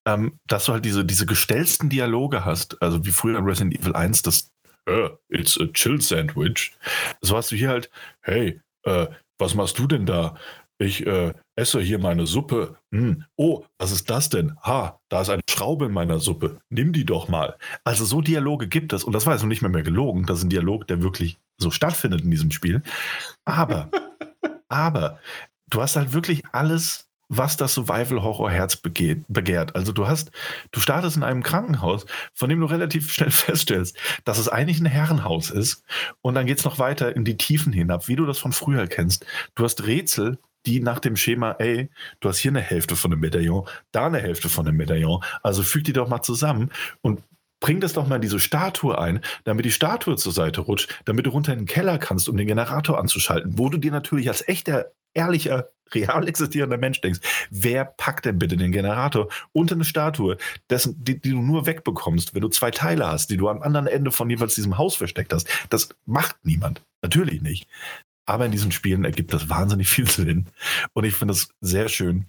ähm, 0.04 0.40
dass 0.48 0.64
du 0.64 0.72
halt 0.72 0.84
diese, 0.84 1.04
diese 1.04 1.26
gestellten 1.26 1.90
Dialoge 1.90 2.44
hast, 2.44 2.82
also 2.82 3.04
wie 3.04 3.12
früher 3.12 3.38
in 3.38 3.44
Resident 3.44 3.78
Evil 3.78 3.94
1, 3.94 4.22
das 4.22 4.50
uh, 4.90 5.10
It's 5.28 5.60
a 5.60 5.66
chill 5.72 6.00
sandwich. 6.00 6.72
So 7.20 7.36
hast 7.36 7.52
du 7.52 7.56
hier 7.56 7.68
halt, 7.68 7.88
hey, 8.22 8.60
äh, 8.82 9.06
was 9.38 9.54
machst 9.54 9.78
du 9.78 9.86
denn 9.86 10.06
da? 10.06 10.34
ich 10.78 11.06
äh, 11.06 11.34
esse 11.58 11.80
hier 11.80 11.98
meine 11.98 12.26
Suppe. 12.26 12.76
Hm. 12.92 13.24
Oh, 13.36 13.64
was 13.78 13.90
ist 13.90 14.08
das 14.08 14.28
denn? 14.28 14.56
Ha, 14.62 15.00
da 15.08 15.22
ist 15.22 15.30
eine 15.30 15.42
Schraube 15.50 15.86
in 15.86 15.92
meiner 15.92 16.20
Suppe. 16.20 16.58
Nimm 16.70 16.92
die 16.92 17.04
doch 17.04 17.28
mal. 17.28 17.56
Also 17.84 18.04
so 18.04 18.20
Dialoge 18.20 18.68
gibt 18.68 18.92
es. 18.92 19.04
Und 19.04 19.12
das 19.12 19.26
war 19.26 19.32
also 19.32 19.46
nicht 19.46 19.62
mehr 19.62 19.70
mehr 19.70 19.82
gelogen. 19.82 20.24
Das 20.24 20.38
ist 20.38 20.44
ein 20.44 20.50
Dialog, 20.50 20.86
der 20.86 21.02
wirklich 21.02 21.38
so 21.58 21.70
stattfindet 21.70 22.22
in 22.22 22.30
diesem 22.30 22.50
Spiel. 22.50 22.82
Aber, 23.44 23.90
aber, 24.68 25.18
du 25.68 25.82
hast 25.82 25.96
halt 25.96 26.12
wirklich 26.12 26.44
alles 26.52 27.08
was 27.28 27.56
das 27.56 27.74
Survival-Horror-Herz 27.74 28.76
begehrt. 28.76 29.76
Also 29.76 29.92
du 29.92 30.08
hast, 30.08 30.30
du 30.72 30.80
startest 30.80 31.16
in 31.16 31.22
einem 31.22 31.42
Krankenhaus, 31.42 32.06
von 32.32 32.48
dem 32.48 32.60
du 32.60 32.66
relativ 32.66 33.12
schnell 33.12 33.30
feststellst, 33.30 33.96
dass 34.24 34.38
es 34.38 34.48
eigentlich 34.48 34.80
ein 34.80 34.86
Herrenhaus 34.86 35.50
ist. 35.50 35.84
Und 36.22 36.34
dann 36.34 36.46
geht 36.46 36.58
es 36.58 36.64
noch 36.64 36.78
weiter 36.78 37.14
in 37.14 37.24
die 37.24 37.36
Tiefen 37.36 37.72
hinab, 37.72 38.08
wie 38.08 38.16
du 38.16 38.24
das 38.24 38.38
von 38.38 38.52
früher 38.52 38.86
kennst. 38.86 39.26
Du 39.54 39.64
hast 39.64 39.86
Rätsel, 39.86 40.38
die 40.66 40.80
nach 40.80 40.98
dem 40.98 41.16
Schema, 41.16 41.52
ey, 41.58 41.90
du 42.20 42.28
hast 42.28 42.38
hier 42.38 42.50
eine 42.50 42.60
Hälfte 42.60 42.96
von 42.96 43.12
einem 43.12 43.20
Medaillon, 43.20 43.66
da 43.92 44.06
eine 44.06 44.18
Hälfte 44.18 44.48
von 44.48 44.66
einem 44.66 44.76
Medaillon, 44.76 45.22
also 45.42 45.62
füg 45.62 45.84
die 45.84 45.92
doch 45.92 46.08
mal 46.08 46.22
zusammen 46.22 46.70
und 47.00 47.22
bring 47.60 47.80
das 47.80 47.92
doch 47.92 48.06
mal 48.06 48.16
in 48.16 48.22
diese 48.22 48.40
Statue 48.40 48.98
ein, 48.98 49.20
damit 49.44 49.64
die 49.64 49.72
Statue 49.72 50.16
zur 50.16 50.32
Seite 50.32 50.60
rutscht, 50.60 51.02
damit 51.04 51.26
du 51.26 51.30
runter 51.30 51.52
in 51.52 51.60
den 51.60 51.66
Keller 51.66 51.98
kannst, 51.98 52.28
um 52.28 52.36
den 52.36 52.46
Generator 52.46 52.98
anzuschalten, 52.98 53.58
wo 53.58 53.68
du 53.68 53.78
dir 53.78 53.90
natürlich 53.90 54.28
als 54.28 54.46
echter, 54.46 54.92
ehrlicher, 55.14 55.70
real 55.94 56.28
existierender 56.28 56.76
Mensch 56.76 57.00
denkst, 57.00 57.20
wer 57.50 57.86
packt 57.86 58.26
denn 58.26 58.38
bitte 58.38 58.58
den 58.58 58.72
Generator 58.72 59.28
unter 59.52 59.74
eine 59.74 59.84
Statue, 59.84 60.36
dessen, 60.68 61.02
die, 61.02 61.18
die, 61.18 61.30
du 61.30 61.40
nur 61.40 61.64
wegbekommst, 61.64 62.34
wenn 62.34 62.42
du 62.42 62.48
zwei 62.48 62.70
Teile 62.70 63.06
hast, 63.06 63.30
die 63.30 63.38
du 63.38 63.48
am 63.48 63.62
anderen 63.62 63.86
Ende 63.86 64.10
von 64.10 64.28
jeweils 64.28 64.54
diesem 64.54 64.76
Haus 64.76 64.96
versteckt 64.96 65.32
hast? 65.32 65.48
Das 65.70 65.88
macht 66.04 66.36
niemand. 66.42 66.82
Natürlich 67.00 67.40
nicht. 67.40 67.68
Aber 68.28 68.44
in 68.44 68.52
diesen 68.52 68.72
Spielen 68.72 69.04
ergibt 69.04 69.32
das 69.32 69.48
wahnsinnig 69.48 69.88
viel 69.88 70.08
Sinn. 70.08 70.46
Und 70.92 71.04
ich 71.04 71.14
finde 71.14 71.32
es 71.32 71.48
sehr 71.60 71.88
schön, 71.88 72.26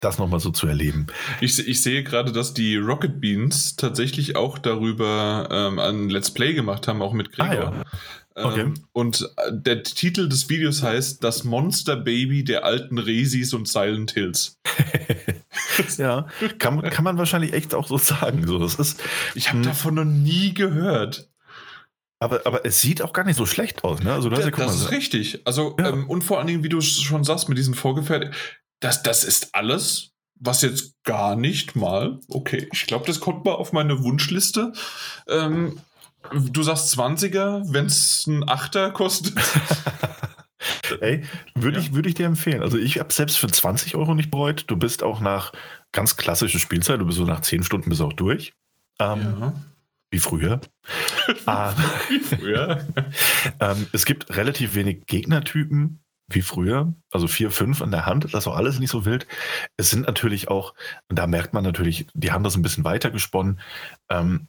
das 0.00 0.18
nochmal 0.18 0.40
so 0.40 0.50
zu 0.50 0.66
erleben. 0.66 1.06
Ich, 1.42 1.58
ich, 1.66 1.82
sehe 1.82 2.02
gerade, 2.02 2.32
dass 2.32 2.54
die 2.54 2.76
Rocket 2.76 3.20
Beans 3.20 3.76
tatsächlich 3.76 4.34
auch 4.34 4.58
darüber 4.58 5.48
ähm, 5.50 5.78
ein 5.78 6.08
Let's 6.08 6.30
Play 6.30 6.54
gemacht 6.54 6.88
haben, 6.88 7.02
auch 7.02 7.12
mit 7.12 7.32
Gregor. 7.32 7.72
Ah, 7.72 7.84
ja. 8.36 8.46
Okay. 8.46 8.62
Ähm, 8.62 8.74
und 8.92 9.30
äh, 9.36 9.52
der 9.52 9.82
Titel 9.82 10.28
des 10.28 10.48
Videos 10.48 10.82
heißt 10.82 11.22
Das 11.22 11.44
Monster 11.44 11.96
Baby 11.96 12.42
der 12.42 12.64
alten 12.64 12.98
Resis 12.98 13.52
und 13.52 13.68
Silent 13.68 14.12
Hills. 14.12 14.58
ja, 15.98 16.26
kann, 16.58 16.80
kann 16.82 17.04
man 17.04 17.18
wahrscheinlich 17.18 17.52
echt 17.52 17.74
auch 17.74 17.86
so 17.86 17.98
sagen. 17.98 18.46
So, 18.46 18.58
das 18.58 18.76
ist, 18.76 19.02
ich 19.34 19.48
habe 19.50 19.58
hm. 19.58 19.64
davon 19.64 19.94
noch 19.94 20.04
nie 20.04 20.54
gehört. 20.54 21.28
Aber, 22.24 22.46
aber 22.46 22.64
es 22.64 22.80
sieht 22.80 23.02
auch 23.02 23.12
gar 23.12 23.24
nicht 23.24 23.36
so 23.36 23.46
schlecht 23.46 23.84
aus, 23.84 24.02
ne? 24.02 24.12
Also, 24.12 24.30
das, 24.30 24.40
ja, 24.40 24.50
das 24.50 24.58
mal, 24.58 24.74
ist 24.74 24.90
richtig. 24.90 25.40
Also, 25.44 25.76
ja. 25.78 25.90
ähm, 25.90 26.08
und 26.08 26.22
vor 26.22 26.38
allen 26.38 26.46
Dingen, 26.46 26.62
wie 26.62 26.68
du 26.68 26.80
schon 26.80 27.24
sagst, 27.24 27.48
mit 27.48 27.58
diesen 27.58 27.74
Vorgefertigten, 27.74 28.36
das, 28.80 29.02
das 29.02 29.24
ist 29.24 29.54
alles, 29.54 30.12
was 30.40 30.62
jetzt 30.62 30.94
gar 31.04 31.36
nicht 31.36 31.76
mal, 31.76 32.18
okay, 32.28 32.68
ich 32.72 32.86
glaube, 32.86 33.06
das 33.06 33.20
kommt 33.20 33.44
mal 33.44 33.52
auf 33.52 33.72
meine 33.72 34.02
Wunschliste. 34.02 34.72
Ähm, 35.28 35.78
Du 36.32 36.62
sagst 36.62 36.98
20er, 36.98 37.62
wenn 37.66 37.86
es 37.86 38.26
ein 38.26 38.48
Achter 38.48 38.90
kostet. 38.90 39.34
Ey, 41.00 41.24
würde 41.54 41.78
ja. 41.78 41.82
ich, 41.82 41.94
würd 41.94 42.06
ich 42.06 42.14
dir 42.14 42.26
empfehlen. 42.26 42.62
Also 42.62 42.78
ich 42.78 42.98
habe 42.98 43.12
selbst 43.12 43.38
für 43.38 43.48
20 43.48 43.94
Euro 43.96 44.14
nicht 44.14 44.30
bereut. 44.30 44.64
Du 44.68 44.76
bist 44.76 45.02
auch 45.02 45.20
nach 45.20 45.52
ganz 45.92 46.16
klassischer 46.16 46.58
Spielzeit, 46.58 47.00
du 47.00 47.06
bist 47.06 47.18
so 47.18 47.24
nach 47.24 47.40
10 47.40 47.62
Stunden 47.62 47.90
bist 47.90 48.00
auch 48.00 48.12
durch. 48.12 48.54
Ähm, 48.98 49.36
ja. 49.40 49.52
Wie 50.14 50.20
früher. 50.20 50.60
ah, 51.46 51.74
wie 52.08 52.20
früher. 52.20 52.86
ähm, 53.60 53.88
es 53.92 54.04
gibt 54.04 54.36
relativ 54.36 54.76
wenig 54.76 55.06
Gegnertypen 55.06 56.04
wie 56.28 56.42
früher, 56.42 56.94
also 57.10 57.26
vier, 57.26 57.50
fünf 57.50 57.82
an 57.82 57.90
der 57.90 58.06
Hand, 58.06 58.22
das 58.26 58.44
ist 58.44 58.46
auch 58.46 58.54
alles 58.54 58.78
nicht 58.78 58.92
so 58.92 59.04
wild. 59.04 59.26
Es 59.76 59.90
sind 59.90 60.06
natürlich 60.06 60.46
auch, 60.46 60.74
und 61.08 61.18
da 61.18 61.26
merkt 61.26 61.52
man 61.52 61.64
natürlich, 61.64 62.06
die 62.14 62.30
haben 62.30 62.44
das 62.44 62.54
ein 62.54 62.62
bisschen 62.62 62.84
weiter 62.84 63.10
gesponnen. 63.10 63.58
Ähm, 64.08 64.46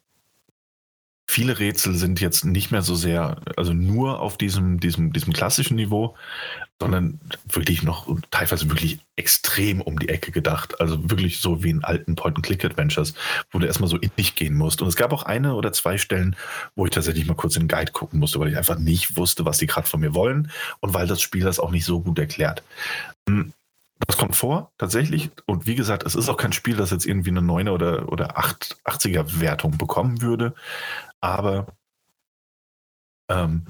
viele 1.28 1.60
Rätsel 1.60 1.96
sind 1.96 2.22
jetzt 2.22 2.46
nicht 2.46 2.72
mehr 2.72 2.82
so 2.82 2.96
sehr, 2.96 3.38
also 3.58 3.74
nur 3.74 4.20
auf 4.20 4.38
diesem, 4.38 4.80
diesem, 4.80 5.12
diesem 5.12 5.34
klassischen 5.34 5.76
Niveau, 5.76 6.16
sondern 6.80 7.20
wirklich 7.52 7.84
noch 7.84 8.08
teilweise 8.32 8.70
wirklich 8.70 9.00
extrem 9.16 9.82
um 9.82 9.98
die 9.98 10.10
Ecke 10.10 10.32
gedacht. 10.32 10.80
Also 10.80 11.10
wirklich 11.10 11.40
so 11.40 11.64
wie 11.64 11.70
in 11.70 11.84
alten 11.84 12.16
Point-and-Click-Adventures, 12.16 13.14
wo 13.52 13.60
du 13.60 13.66
erstmal 13.66 13.90
so 13.90 13.98
in 13.98 14.12
dich 14.18 14.36
gehen 14.36 14.56
musst. 14.56 14.82
Und 14.82 14.88
es 14.88 14.96
gab 14.96 15.14
auch 15.14 15.24
eine 15.24 15.56
oder 15.56 15.72
zwei 15.74 15.98
Stellen, 15.98 16.36
wo 16.76 16.86
ich 16.86 16.92
tatsächlich 16.92 17.26
mal 17.26 17.36
kurz 17.36 17.56
in 17.56 17.64
den 17.64 17.70
Guide 17.70 17.92
gucken 17.92 18.20
musste, 18.20 18.40
weil 18.40 18.50
ich 18.50 18.58
einfach 18.58 18.78
nicht 18.78 19.18
wusste, 19.18 19.46
was 19.46 19.58
die 19.58 19.68
gerade 19.68 19.88
von 19.88 20.02
mir 20.02 20.14
wollen 20.14 20.52
und 20.82 20.94
weil 20.94 21.08
das 21.08 21.22
Spiel 21.22 21.44
das 21.44 21.60
auch 21.60 21.72
nicht 21.72 21.86
so 21.86 22.02
gut 22.02 22.20
erklärt. 22.20 22.62
Das 24.08 24.18
kommt 24.18 24.36
vor, 24.36 24.72
tatsächlich. 24.78 25.32
Und 25.46 25.68
wie 25.68 25.76
gesagt, 25.76 26.04
es 26.04 26.16
ist 26.16 26.28
auch 26.28 26.38
kein 26.38 26.54
Spiel, 26.54 26.76
das 26.76 26.92
jetzt 26.92 27.06
irgendwie 27.06 27.30
eine 27.30 27.40
9er 27.40 27.72
oder, 27.72 28.12
oder 28.12 28.38
8, 28.38 28.78
80er 28.86 29.40
Wertung 29.40 29.78
bekommen 29.78 30.22
würde 30.22 30.54
aber 31.26 31.66
ähm, 33.30 33.66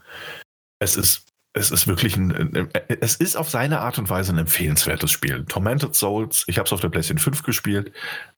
es 0.80 0.98
ist 0.98 1.26
es 1.58 1.72
ist 1.72 1.88
wirklich 1.88 2.18
ein, 2.18 2.70
es 3.00 3.16
ist 3.16 3.38
auf 3.38 3.50
seine 3.50 3.80
Art 3.80 3.98
und 3.98 4.10
Weise 4.10 4.34
ein 4.34 4.38
empfehlenswertes 4.40 5.10
Spiel. 5.10 5.46
Tormented 5.46 5.96
Souls, 5.96 6.44
ich 6.48 6.58
habe 6.58 6.66
es 6.66 6.74
auf 6.74 6.82
der 6.82 6.90
PlayStation 6.90 7.18
5 7.34 7.44
gespielt. 7.44 7.94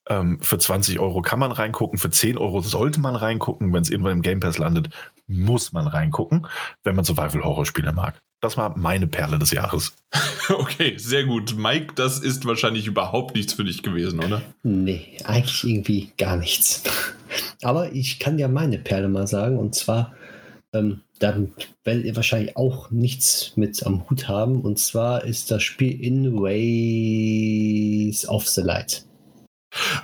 Ähm, 0.08 0.40
für 0.40 0.60
20 0.60 1.00
Euro 1.00 1.24
kann 1.24 1.40
man 1.40 1.52
reingucken, 1.52 1.98
für 1.98 2.12
10 2.12 2.38
Euro 2.38 2.62
sollte 2.62 3.00
man 3.00 3.16
reingucken. 3.16 3.74
Wenn 3.74 3.82
es 3.82 3.90
irgendwann 3.90 4.14
im 4.14 4.22
Game 4.22 4.40
Pass 4.40 4.60
landet, 4.60 4.90
muss 5.26 5.74
man 5.74 5.88
reingucken, 5.88 6.46
wenn 6.84 6.96
man 6.96 7.06
Survival-Horror-Spiele 7.06 7.92
mag. 7.92 8.22
Das 8.40 8.56
war 8.56 8.78
meine 8.78 9.08
Perle 9.08 9.40
des 9.40 9.52
Jahres. 9.52 9.94
Okay, 10.50 10.98
sehr 10.98 11.26
gut. 11.26 11.58
Mike, 11.58 11.96
das 11.96 12.20
ist 12.20 12.46
wahrscheinlich 12.46 12.88
überhaupt 12.88 13.36
nichts 13.36 13.52
für 13.52 13.66
dich 13.66 13.84
gewesen, 13.84 14.24
oder? 14.24 14.42
Nee, 14.64 15.18
eigentlich 15.26 15.66
irgendwie 15.66 16.14
gar 16.18 16.38
nichts. 16.38 16.84
Aber 17.64 17.92
ich 17.92 18.18
kann 18.18 18.40
ja 18.40 18.48
meine 18.48 18.78
Perle 18.78 19.10
mal 19.10 19.28
sagen, 19.28 19.60
und 19.60 19.76
zwar, 19.76 20.16
ähm, 20.72 21.02
dann 21.20 21.54
werdet 21.84 22.06
ihr 22.06 22.16
wahrscheinlich 22.16 22.56
auch 22.56 22.92
nichts 22.92 23.54
mit 23.58 23.86
am 23.86 24.10
Hut 24.10 24.30
haben, 24.30 24.62
und 24.62 24.80
zwar 24.80 25.26
ist 25.26 25.52
das 25.52 25.64
Spiel 25.64 26.00
In 26.02 26.40
Ways 26.40 28.26
of 28.28 28.48
the 28.48 28.62
Light. 28.62 29.07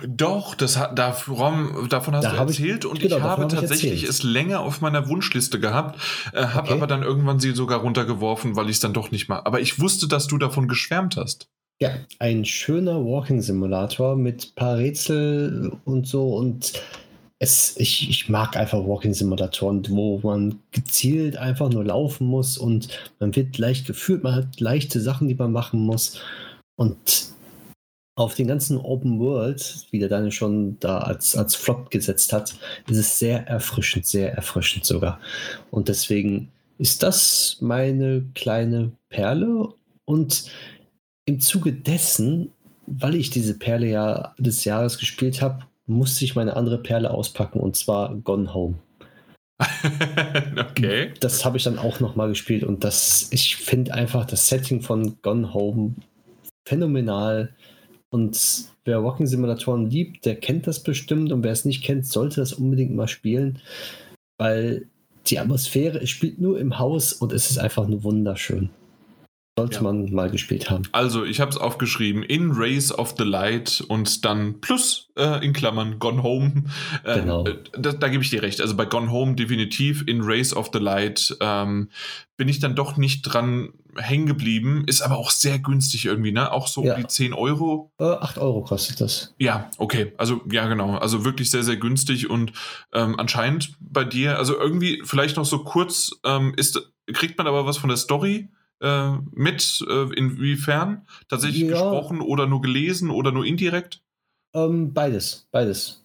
Doch, 0.06 0.54
das 0.54 0.76
hat, 0.76 0.98
davon, 0.98 1.88
davon 1.88 2.14
hast 2.14 2.24
da 2.24 2.30
du 2.32 2.36
erzählt 2.36 2.84
ich, 2.84 2.90
und 2.90 3.00
genau, 3.00 3.16
ich 3.16 3.22
habe 3.22 3.48
tatsächlich 3.48 4.04
ich 4.04 4.08
es 4.08 4.22
länger 4.22 4.60
auf 4.60 4.80
meiner 4.80 5.08
Wunschliste 5.08 5.58
gehabt, 5.58 5.98
äh, 6.32 6.44
habe 6.46 6.68
okay. 6.68 6.72
aber 6.74 6.86
dann 6.86 7.02
irgendwann 7.02 7.40
sie 7.40 7.52
sogar 7.52 7.80
runtergeworfen, 7.80 8.56
weil 8.56 8.66
ich 8.66 8.76
es 8.76 8.80
dann 8.80 8.92
doch 8.92 9.10
nicht 9.10 9.28
mal. 9.28 9.40
Aber 9.44 9.60
ich 9.60 9.80
wusste, 9.80 10.06
dass 10.06 10.26
du 10.26 10.38
davon 10.38 10.68
geschwärmt 10.68 11.16
hast. 11.16 11.48
Ja, 11.80 11.90
ein 12.18 12.44
schöner 12.44 13.04
Walking-Simulator 13.04 14.16
mit 14.16 14.54
paar 14.54 14.76
Rätsel 14.76 15.72
und 15.84 16.06
so 16.06 16.36
und 16.36 16.74
es, 17.40 17.74
ich, 17.78 18.08
ich 18.08 18.28
mag 18.28 18.56
einfach 18.56 18.78
Walking-Simulatoren, 18.78 19.84
wo 19.88 20.20
man 20.22 20.60
gezielt 20.70 21.36
einfach 21.36 21.68
nur 21.68 21.84
laufen 21.84 22.26
muss 22.26 22.58
und 22.58 22.88
man 23.18 23.34
wird 23.34 23.58
leicht 23.58 23.86
geführt, 23.86 24.22
man 24.22 24.34
hat 24.34 24.60
leichte 24.60 25.00
Sachen, 25.00 25.26
die 25.26 25.34
man 25.34 25.52
machen 25.52 25.80
muss 25.80 26.20
und 26.76 27.33
auf 28.16 28.34
den 28.34 28.46
ganzen 28.46 28.78
Open 28.78 29.18
World, 29.18 29.86
wie 29.90 29.98
der 29.98 30.08
Daniel 30.08 30.30
schon 30.30 30.78
da 30.78 30.98
als, 30.98 31.36
als 31.36 31.56
Flop 31.56 31.90
gesetzt 31.90 32.32
hat, 32.32 32.54
ist 32.88 32.96
es 32.96 33.18
sehr 33.18 33.46
erfrischend, 33.48 34.06
sehr 34.06 34.32
erfrischend 34.34 34.84
sogar. 34.84 35.20
Und 35.70 35.88
deswegen 35.88 36.52
ist 36.78 37.02
das 37.02 37.58
meine 37.60 38.24
kleine 38.34 38.92
Perle. 39.08 39.68
Und 40.04 40.50
im 41.24 41.40
Zuge 41.40 41.72
dessen, 41.72 42.52
weil 42.86 43.16
ich 43.16 43.30
diese 43.30 43.58
Perle 43.58 43.88
ja 43.88 44.34
des 44.38 44.64
Jahres 44.64 44.98
gespielt 44.98 45.42
habe, 45.42 45.64
musste 45.86 46.24
ich 46.24 46.36
meine 46.36 46.56
andere 46.56 46.78
Perle 46.78 47.10
auspacken 47.10 47.60
und 47.60 47.76
zwar 47.76 48.14
Gone 48.14 48.54
Home. 48.54 48.78
okay. 50.58 51.12
Das 51.20 51.44
habe 51.44 51.56
ich 51.56 51.64
dann 51.64 51.78
auch 51.78 52.00
nochmal 52.00 52.28
gespielt 52.28 52.64
und 52.64 52.84
das, 52.84 53.28
ich 53.30 53.56
finde 53.56 53.94
einfach 53.94 54.24
das 54.24 54.48
Setting 54.48 54.82
von 54.82 55.20
Gone 55.22 55.52
Home 55.52 55.94
phänomenal 56.66 57.54
und 58.14 58.68
wer 58.84 59.02
Walking-Simulatoren 59.02 59.90
liebt, 59.90 60.24
der 60.24 60.36
kennt 60.36 60.68
das 60.68 60.84
bestimmt. 60.84 61.32
Und 61.32 61.42
wer 61.42 61.50
es 61.50 61.64
nicht 61.64 61.82
kennt, 61.82 62.06
sollte 62.06 62.36
das 62.36 62.52
unbedingt 62.52 62.94
mal 62.94 63.08
spielen. 63.08 63.58
Weil 64.38 64.86
die 65.26 65.40
Atmosphäre, 65.40 65.98
es 66.00 66.10
spielt 66.10 66.38
nur 66.38 66.60
im 66.60 66.78
Haus 66.78 67.12
und 67.12 67.32
es 67.32 67.50
ist 67.50 67.58
einfach 67.58 67.88
nur 67.88 68.04
wunderschön. 68.04 68.70
Sollte 69.56 69.76
ja. 69.76 69.82
man 69.82 70.12
mal 70.12 70.30
gespielt 70.30 70.68
haben. 70.68 70.82
Also, 70.90 71.24
ich 71.24 71.40
habe 71.40 71.50
es 71.50 71.56
aufgeschrieben: 71.56 72.24
In 72.24 72.50
Race 72.52 72.90
of 72.90 73.14
the 73.16 73.22
Light 73.22 73.84
und 73.86 74.24
dann 74.24 74.60
plus 74.60 75.10
äh, 75.16 75.44
in 75.44 75.52
Klammern 75.52 76.00
Gone 76.00 76.24
Home. 76.24 76.64
Äh, 77.04 77.20
genau. 77.20 77.44
Da, 77.44 77.92
da 77.92 78.08
gebe 78.08 78.24
ich 78.24 78.30
dir 78.30 78.42
recht. 78.42 78.60
Also 78.60 78.74
bei 78.76 78.84
Gone 78.84 79.10
Home 79.10 79.34
definitiv. 79.34 80.02
In 80.06 80.22
Race 80.22 80.54
of 80.54 80.70
the 80.72 80.78
Light 80.78 81.36
ähm, 81.40 81.90
bin 82.36 82.48
ich 82.48 82.58
dann 82.58 82.74
doch 82.74 82.96
nicht 82.96 83.22
dran 83.22 83.72
hängen 83.96 84.26
geblieben. 84.26 84.84
Ist 84.86 85.02
aber 85.02 85.18
auch 85.18 85.30
sehr 85.30 85.58
günstig 85.58 86.04
irgendwie, 86.06 86.32
ne? 86.32 86.50
Auch 86.50 86.66
so 86.66 86.84
ja. 86.84 86.94
um 86.94 87.00
die 87.00 87.06
10 87.06 87.32
Euro. 87.32 87.92
Äh, 87.98 88.04
8 88.04 88.38
Euro 88.38 88.62
kostet 88.62 89.00
das. 89.00 89.34
Ja, 89.38 89.70
okay. 89.78 90.12
Also, 90.16 90.40
ja, 90.50 90.66
genau. 90.66 90.96
Also 90.96 91.24
wirklich 91.24 91.50
sehr, 91.50 91.62
sehr 91.62 91.76
günstig 91.76 92.28
und 92.28 92.52
ähm, 92.92 93.18
anscheinend 93.18 93.74
bei 93.80 94.04
dir, 94.04 94.38
also 94.38 94.58
irgendwie 94.58 95.00
vielleicht 95.04 95.36
noch 95.36 95.44
so 95.44 95.62
kurz, 95.62 96.10
ähm, 96.24 96.54
ist, 96.56 96.92
kriegt 97.12 97.38
man 97.38 97.46
aber 97.46 97.66
was 97.66 97.76
von 97.76 97.88
der 97.88 97.98
Story? 97.98 98.48
Äh, 98.80 99.12
mit? 99.32 99.84
Äh, 99.88 100.14
inwiefern? 100.14 101.06
Tatsächlich 101.28 101.62
ja. 101.62 101.70
gesprochen 101.70 102.20
oder 102.20 102.46
nur 102.46 102.60
gelesen 102.62 103.10
oder 103.10 103.32
nur 103.32 103.44
indirekt? 103.44 104.02
Ähm, 104.54 104.92
beides, 104.92 105.46
beides. 105.50 106.04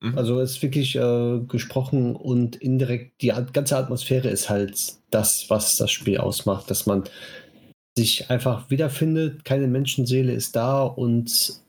Mhm. 0.00 0.18
Also 0.18 0.40
es 0.40 0.52
ist 0.52 0.62
wirklich 0.62 0.96
äh, 0.96 1.40
gesprochen 1.48 2.16
und 2.16 2.56
indirekt, 2.56 3.22
die 3.22 3.32
ganze 3.52 3.76
Atmosphäre 3.76 4.28
ist 4.28 4.50
halt 4.50 4.94
das, 5.10 5.48
was 5.48 5.76
das 5.76 5.90
Spiel 5.90 6.18
ausmacht, 6.18 6.70
dass 6.70 6.86
man 6.86 7.04
sich 7.96 8.28
einfach 8.30 8.68
wiederfindet, 8.70 9.44
keine 9.44 9.68
Menschenseele 9.68 10.32
ist 10.32 10.54
da 10.54 10.82
und 10.82 11.60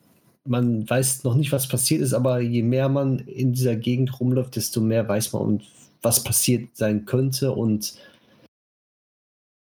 man 0.45 0.89
weiß 0.89 1.23
noch 1.23 1.35
nicht, 1.35 1.51
was 1.51 1.67
passiert 1.67 2.01
ist, 2.01 2.13
aber 2.13 2.39
je 2.39 2.63
mehr 2.63 2.89
man 2.89 3.19
in 3.19 3.53
dieser 3.53 3.75
Gegend 3.75 4.19
rumläuft, 4.19 4.55
desto 4.55 4.81
mehr 4.81 5.07
weiß 5.07 5.33
man, 5.33 5.61
was 6.01 6.23
passiert 6.23 6.69
sein 6.73 7.05
könnte 7.05 7.51
und 7.51 7.95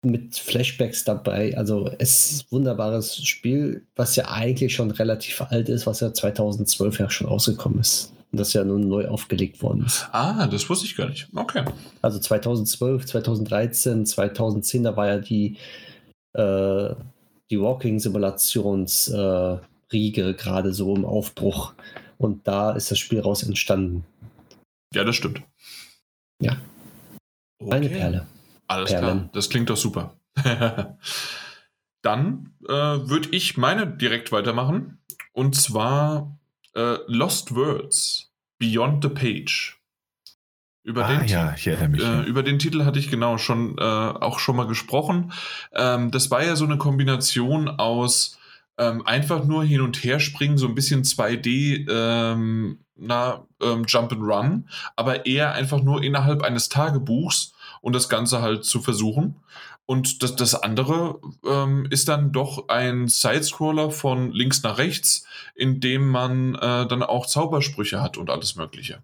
mit 0.05 0.37
Flashbacks 0.37 1.05
dabei. 1.05 1.57
Also 1.57 1.91
es 1.99 2.31
ist 2.31 2.43
ein 2.43 2.53
wunderbares 2.53 3.27
Spiel, 3.27 3.87
was 3.97 4.17
ja 4.17 4.29
eigentlich 4.29 4.75
schon 4.75 4.91
relativ 4.91 5.41
alt 5.43 5.69
ist, 5.69 5.87
was 5.87 6.01
ja 6.01 6.13
2012 6.13 6.99
ja 6.99 7.09
schon 7.11 7.29
rausgekommen 7.29 7.79
ist. 7.81 8.13
Und 8.33 8.41
das 8.41 8.53
ja 8.53 8.65
nun 8.65 8.89
neu 8.89 9.07
aufgelegt 9.07 9.63
worden 9.63 9.85
ist. 9.87 10.09
Ah, 10.13 10.47
das 10.47 10.69
wusste 10.69 10.87
ich 10.87 10.97
gar 10.97 11.09
nicht. 11.09 11.29
Okay. 11.35 11.65
Also 12.03 12.19
2012, 12.19 13.07
2013, 13.07 14.07
2010, 14.07 14.83
da 14.83 14.97
war 14.97 15.07
ja 15.07 15.19
die, 15.19 15.57
äh, 16.33 16.95
die 17.51 17.61
Walking-Simulations-Riege 17.61 20.31
äh, 20.31 20.35
gerade 20.35 20.73
so 20.73 20.97
im 20.97 21.05
Aufbruch. 21.05 21.75
Und 22.19 22.49
da 22.49 22.73
ist 22.73 22.91
das 22.91 22.99
Spiel 22.99 23.21
raus 23.21 23.45
entstanden. 23.45 24.05
Ja, 24.93 25.05
das 25.05 25.15
stimmt. 25.17 25.43
Ja. 26.41 26.57
Okay. 27.61 27.73
Eine 27.73 27.89
Perle. 27.89 28.27
Alles 28.67 28.91
Perlen. 28.91 29.19
klar, 29.19 29.31
das 29.33 29.51
klingt 29.51 29.71
doch 29.71 29.77
super. 29.77 30.15
Dann 32.03 32.55
äh, 32.69 32.73
würde 32.73 33.29
ich 33.31 33.57
meine 33.57 33.87
direkt 33.87 34.33
weitermachen. 34.33 34.99
Und 35.33 35.57
zwar 35.57 36.39
äh, 36.75 36.97
Lost 37.07 37.55
Words 37.55 38.33
Beyond 38.59 39.03
the 39.03 39.11
Page. 39.11 39.81
Über, 40.83 41.07
ah, 41.07 41.17
den 41.17 41.27
ja, 41.27 41.55
äh, 41.55 42.27
über 42.27 42.43
den 42.43 42.59
Titel 42.59 42.85
hatte 42.85 42.99
ich 42.99 43.11
genau 43.11 43.39
schon 43.39 43.79
äh, 43.79 43.83
auch 43.83 44.39
schon 44.39 44.57
mal 44.57 44.67
gesprochen. 44.67 45.33
Ähm, 45.73 46.11
das 46.11 46.31
war 46.31 46.45
ja 46.45 46.57
so 46.57 46.67
eine 46.67 46.77
Kombination 46.77 47.69
aus 47.69 48.39
ähm, 48.77 49.07
einfach 49.07 49.45
nur 49.45 49.65
hin 49.65 49.81
und 49.81 50.03
her 50.05 50.21
springen, 50.21 50.59
so 50.59 50.67
ein 50.67 50.75
bisschen 50.75 51.03
2D, 51.03 51.89
ähm, 51.91 52.81
na, 52.97 53.47
ähm, 53.63 53.85
Jump 53.87 54.13
and 54.13 54.23
Run, 54.23 54.69
aber 54.95 55.25
eher 55.25 55.55
einfach 55.55 55.83
nur 55.83 56.03
innerhalb 56.03 56.43
eines 56.43 56.69
Tagebuchs 56.69 57.55
und 57.85 57.93
das 57.93 58.09
Ganze 58.09 58.41
halt 58.41 58.65
zu 58.65 58.81
versuchen. 58.81 59.37
Und 59.85 60.23
das, 60.23 60.35
das 60.37 60.55
andere 60.55 61.21
ähm, 61.47 61.87
ist 61.91 62.09
dann 62.09 62.33
doch 62.33 62.69
ein 62.69 63.09
Sidescroller 63.09 63.91
von 63.91 64.33
links 64.33 64.63
nach 64.63 64.79
rechts, 64.79 65.27
in 65.55 65.81
dem 65.81 66.09
man 66.09 66.55
äh, 66.55 66.89
dann 66.89 67.03
auch 67.03 67.27
Zaubersprüche 67.27 68.01
hat 68.01 68.17
und 68.17 68.31
alles 68.31 68.57
Mögliche. 68.57 69.03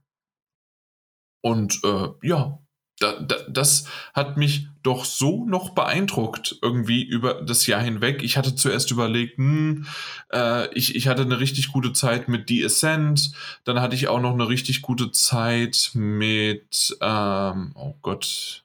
Und 1.43 1.81
äh, 1.85 2.09
ja, 2.23 2.59
da, 3.01 3.21
da, 3.21 3.37
das 3.51 3.85
hat 4.15 4.39
mich 4.39 4.69
doch 4.83 5.05
so 5.05 5.45
noch 5.45 5.71
beeindruckt 5.71 6.57
irgendwie 6.63 7.03
über 7.03 7.43
das 7.43 7.67
Jahr 7.67 7.83
hinweg. 7.83 8.23
Ich 8.23 8.39
hatte 8.39 8.55
zuerst 8.55 8.91
überlegt, 8.91 9.37
hm, 9.37 9.87
äh, 10.33 10.73
ich, 10.73 10.97
ich 10.97 11.07
hatte 11.07 11.23
eine 11.23 11.39
richtig 11.39 11.71
gute 11.71 11.93
Zeit 11.93 12.29
mit 12.29 12.49
The 12.49 12.65
Ascent, 12.65 13.33
dann 13.65 13.83
hatte 13.83 13.95
ich 13.95 14.09
auch 14.09 14.21
noch 14.21 14.33
eine 14.33 14.49
richtig 14.49 14.81
gute 14.81 15.13
Zeit 15.13 15.91
mit, 15.93 16.97
ähm, 17.03 17.73
oh 17.75 17.95
Gott, 18.01 18.65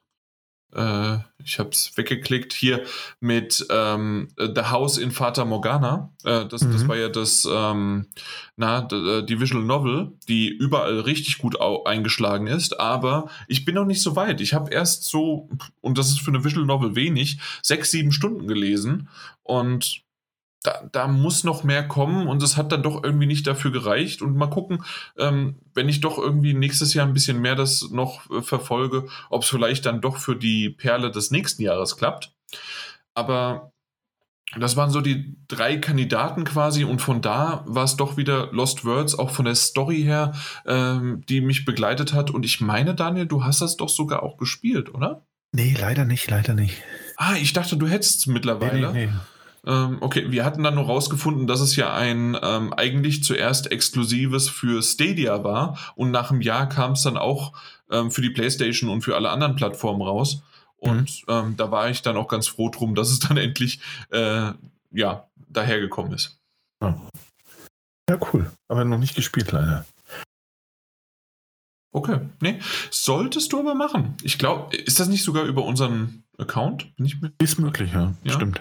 äh, 0.76 1.18
ich 1.42 1.58
habe 1.58 1.70
es 1.70 1.96
weggeklickt, 1.96 2.52
hier 2.52 2.84
mit 3.20 3.66
ähm, 3.70 4.28
The 4.36 4.62
House 4.70 4.98
in 4.98 5.10
Fata 5.10 5.44
Morgana. 5.44 6.12
Äh, 6.24 6.46
das, 6.46 6.62
mhm. 6.62 6.72
das 6.72 6.88
war 6.88 6.96
ja 6.96 7.08
das, 7.08 7.48
ähm, 7.50 8.06
na, 8.56 8.86
äh, 8.90 9.24
die 9.24 9.40
Visual 9.40 9.62
Novel, 9.62 10.12
die 10.28 10.48
überall 10.48 11.00
richtig 11.00 11.38
gut 11.38 11.56
eingeschlagen 11.86 12.46
ist, 12.46 12.78
aber 12.78 13.28
ich 13.48 13.64
bin 13.64 13.76
noch 13.76 13.86
nicht 13.86 14.02
so 14.02 14.16
weit. 14.16 14.40
Ich 14.40 14.54
habe 14.54 14.72
erst 14.72 15.04
so, 15.04 15.48
und 15.80 15.98
das 15.98 16.08
ist 16.08 16.20
für 16.20 16.30
eine 16.30 16.44
Visual 16.44 16.66
Novel 16.66 16.94
wenig, 16.94 17.38
sechs, 17.62 17.90
sieben 17.90 18.12
Stunden 18.12 18.46
gelesen 18.46 19.08
und 19.42 20.05
da, 20.62 20.88
da, 20.90 21.06
muss 21.06 21.44
noch 21.44 21.62
mehr 21.62 21.86
kommen 21.86 22.26
und 22.26 22.42
es 22.42 22.56
hat 22.56 22.72
dann 22.72 22.82
doch 22.82 23.04
irgendwie 23.04 23.26
nicht 23.26 23.46
dafür 23.46 23.70
gereicht. 23.70 24.22
Und 24.22 24.36
mal 24.36 24.50
gucken, 24.50 24.84
ähm, 25.16 25.56
wenn 25.74 25.88
ich 25.88 26.00
doch 26.00 26.18
irgendwie 26.18 26.54
nächstes 26.54 26.94
Jahr 26.94 27.06
ein 27.06 27.14
bisschen 27.14 27.40
mehr 27.40 27.54
das 27.54 27.90
noch 27.90 28.28
äh, 28.30 28.42
verfolge, 28.42 29.06
ob 29.30 29.42
es 29.42 29.48
vielleicht 29.48 29.86
dann 29.86 30.00
doch 30.00 30.16
für 30.16 30.34
die 30.34 30.70
Perle 30.70 31.10
des 31.10 31.30
nächsten 31.30 31.62
Jahres 31.62 31.96
klappt. 31.96 32.32
Aber 33.14 33.72
das 34.58 34.76
waren 34.76 34.90
so 34.90 35.00
die 35.00 35.36
drei 35.48 35.76
Kandidaten 35.76 36.44
quasi 36.44 36.84
und 36.84 37.00
von 37.00 37.20
da 37.20 37.64
war 37.66 37.84
es 37.84 37.96
doch 37.96 38.16
wieder 38.16 38.52
Lost 38.52 38.84
Words, 38.84 39.18
auch 39.18 39.30
von 39.30 39.44
der 39.44 39.56
Story 39.56 40.02
her, 40.02 40.34
ähm, 40.66 41.22
die 41.28 41.40
mich 41.40 41.64
begleitet 41.64 42.12
hat. 42.12 42.30
Und 42.30 42.44
ich 42.44 42.60
meine, 42.60 42.94
Daniel, 42.94 43.26
du 43.26 43.44
hast 43.44 43.60
das 43.60 43.76
doch 43.76 43.88
sogar 43.88 44.22
auch 44.22 44.36
gespielt, 44.36 44.94
oder? 44.94 45.26
Nee, 45.52 45.76
leider 45.78 46.04
nicht, 46.04 46.30
leider 46.30 46.54
nicht. 46.54 46.82
Ah, 47.16 47.34
ich 47.36 47.52
dachte, 47.52 47.76
du 47.76 47.88
hättest 47.88 48.20
es 48.20 48.26
mittlerweile. 48.26 48.92
Nee, 48.92 49.06
nee, 49.06 49.12
nee. 49.12 49.18
Ähm, 49.66 49.98
okay, 50.00 50.30
wir 50.30 50.44
hatten 50.44 50.62
dann 50.62 50.76
nur 50.76 50.86
rausgefunden, 50.86 51.46
dass 51.46 51.60
es 51.60 51.74
ja 51.76 51.92
ein 51.92 52.36
ähm, 52.40 52.72
eigentlich 52.72 53.24
zuerst 53.24 53.70
exklusives 53.70 54.48
für 54.48 54.82
Stadia 54.82 55.42
war 55.42 55.76
und 55.96 56.12
nach 56.12 56.30
einem 56.30 56.40
Jahr 56.40 56.68
kam 56.68 56.92
es 56.92 57.02
dann 57.02 57.16
auch 57.16 57.52
ähm, 57.90 58.10
für 58.10 58.22
die 58.22 58.30
PlayStation 58.30 58.90
und 58.90 59.02
für 59.02 59.16
alle 59.16 59.30
anderen 59.30 59.56
Plattformen 59.56 60.02
raus. 60.02 60.42
Und 60.76 61.26
mhm. 61.26 61.34
Ähm, 61.34 61.56
da 61.56 61.70
war 61.70 61.90
ich 61.90 62.02
dann 62.02 62.16
auch 62.16 62.28
ganz 62.28 62.46
froh 62.48 62.68
drum, 62.68 62.94
dass 62.94 63.10
es 63.10 63.18
dann 63.20 63.36
endlich 63.36 63.80
äh, 64.10 64.52
ja, 64.92 65.26
dahergekommen 65.48 66.12
ist. 66.12 66.38
Ja. 66.80 67.00
ja, 68.08 68.18
cool. 68.32 68.50
Aber 68.68 68.84
noch 68.84 68.98
nicht 68.98 69.16
gespielt, 69.16 69.52
leider. 69.52 69.84
Okay, 71.92 72.20
nee. 72.40 72.60
Solltest 72.90 73.52
du 73.54 73.58
aber 73.58 73.74
machen. 73.74 74.16
Ich 74.22 74.38
glaube, 74.38 74.76
ist 74.76 75.00
das 75.00 75.08
nicht 75.08 75.24
sogar 75.24 75.44
über 75.44 75.64
unseren 75.64 76.24
Account? 76.36 76.92
Nicht 76.98 77.16
Ist 77.38 77.58
möglich, 77.58 77.92
ja. 77.94 78.12
ja. 78.22 78.32
Stimmt. 78.32 78.60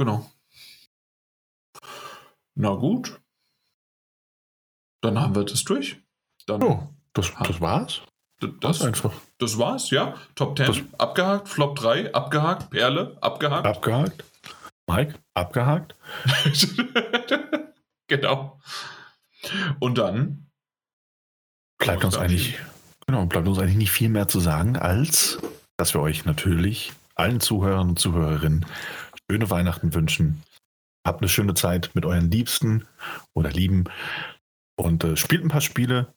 Genau. 0.00 0.30
Na 2.54 2.70
gut. 2.70 3.20
Dann 5.02 5.20
haben 5.20 5.34
wir 5.34 5.44
das 5.44 5.62
durch. 5.64 6.00
Dann 6.46 6.62
oh, 6.62 6.88
das, 7.12 7.30
das 7.34 7.60
war's? 7.60 8.00
Das, 8.60 8.80
einfach. 8.80 9.12
Das 9.36 9.58
war's, 9.58 9.90
ja. 9.90 10.14
Top 10.36 10.56
10 10.56 10.66
das, 10.66 10.78
abgehakt, 10.96 11.50
Flop 11.50 11.76
3 11.76 12.14
abgehakt, 12.14 12.70
Perle 12.70 13.18
abgehakt. 13.20 13.66
Abgehakt. 13.66 14.24
Mike 14.88 15.18
abgehakt. 15.34 15.94
genau. 18.08 18.58
Und 19.80 19.98
dann 19.98 20.50
bleibt 21.76 22.06
uns 22.06 22.16
eigentlich 22.16 22.58
genau, 23.06 23.26
bleibt 23.26 23.46
uns 23.46 23.58
eigentlich 23.58 23.76
nicht 23.76 23.92
viel 23.92 24.08
mehr 24.08 24.28
zu 24.28 24.40
sagen, 24.40 24.78
als 24.78 25.38
dass 25.76 25.92
wir 25.92 26.00
euch 26.00 26.24
natürlich 26.24 26.94
allen 27.16 27.40
Zuhörern 27.40 27.90
und 27.90 27.98
Zuhörerinnen 27.98 28.64
schöne 29.30 29.48
Weihnachten 29.48 29.94
wünschen. 29.94 30.42
Habt 31.06 31.22
eine 31.22 31.28
schöne 31.28 31.54
Zeit 31.54 31.92
mit 31.94 32.04
euren 32.04 32.32
Liebsten 32.32 32.88
oder 33.32 33.50
Lieben 33.50 33.84
und 34.76 35.04
äh, 35.04 35.16
spielt 35.16 35.44
ein 35.44 35.48
paar 35.48 35.60
Spiele. 35.60 36.12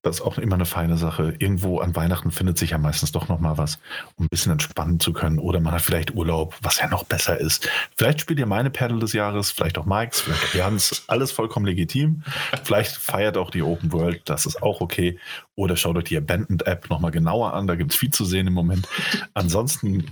Das 0.00 0.16
ist 0.16 0.22
auch 0.22 0.38
immer 0.38 0.54
eine 0.54 0.64
feine 0.64 0.96
Sache. 0.96 1.34
Irgendwo 1.38 1.80
an 1.80 1.94
Weihnachten 1.94 2.30
findet 2.30 2.56
sich 2.56 2.70
ja 2.70 2.78
meistens 2.78 3.12
doch 3.12 3.28
noch 3.28 3.38
mal 3.38 3.58
was, 3.58 3.78
um 4.16 4.24
ein 4.24 4.28
bisschen 4.30 4.52
entspannen 4.52 4.98
zu 4.98 5.12
können. 5.12 5.38
Oder 5.38 5.60
man 5.60 5.74
hat 5.74 5.82
vielleicht 5.82 6.14
Urlaub, 6.14 6.56
was 6.62 6.78
ja 6.78 6.88
noch 6.88 7.04
besser 7.04 7.38
ist. 7.38 7.68
Vielleicht 7.96 8.20
spielt 8.22 8.38
ihr 8.38 8.46
meine 8.46 8.70
Perle 8.70 8.98
des 8.98 9.12
Jahres, 9.12 9.50
vielleicht 9.50 9.76
auch 9.76 9.86
Mikes, 9.86 10.22
vielleicht 10.22 10.44
auch 10.44 10.54
Jans. 10.54 11.04
Alles 11.06 11.32
vollkommen 11.32 11.66
legitim. 11.66 12.22
Vielleicht 12.64 12.96
feiert 12.96 13.36
auch 13.36 13.50
die 13.50 13.62
Open 13.62 13.92
World, 13.92 14.22
das 14.24 14.46
ist 14.46 14.62
auch 14.62 14.80
okay. 14.80 15.18
Oder 15.54 15.76
schaut 15.76 15.96
euch 15.98 16.04
die 16.04 16.16
Abandoned 16.16 16.66
App 16.66 16.88
nochmal 16.88 17.10
genauer 17.10 17.52
an, 17.52 17.66
da 17.66 17.74
gibt 17.74 17.92
es 17.92 17.98
viel 17.98 18.10
zu 18.10 18.24
sehen 18.24 18.46
im 18.46 18.54
Moment. 18.54 18.88
Ansonsten 19.34 20.10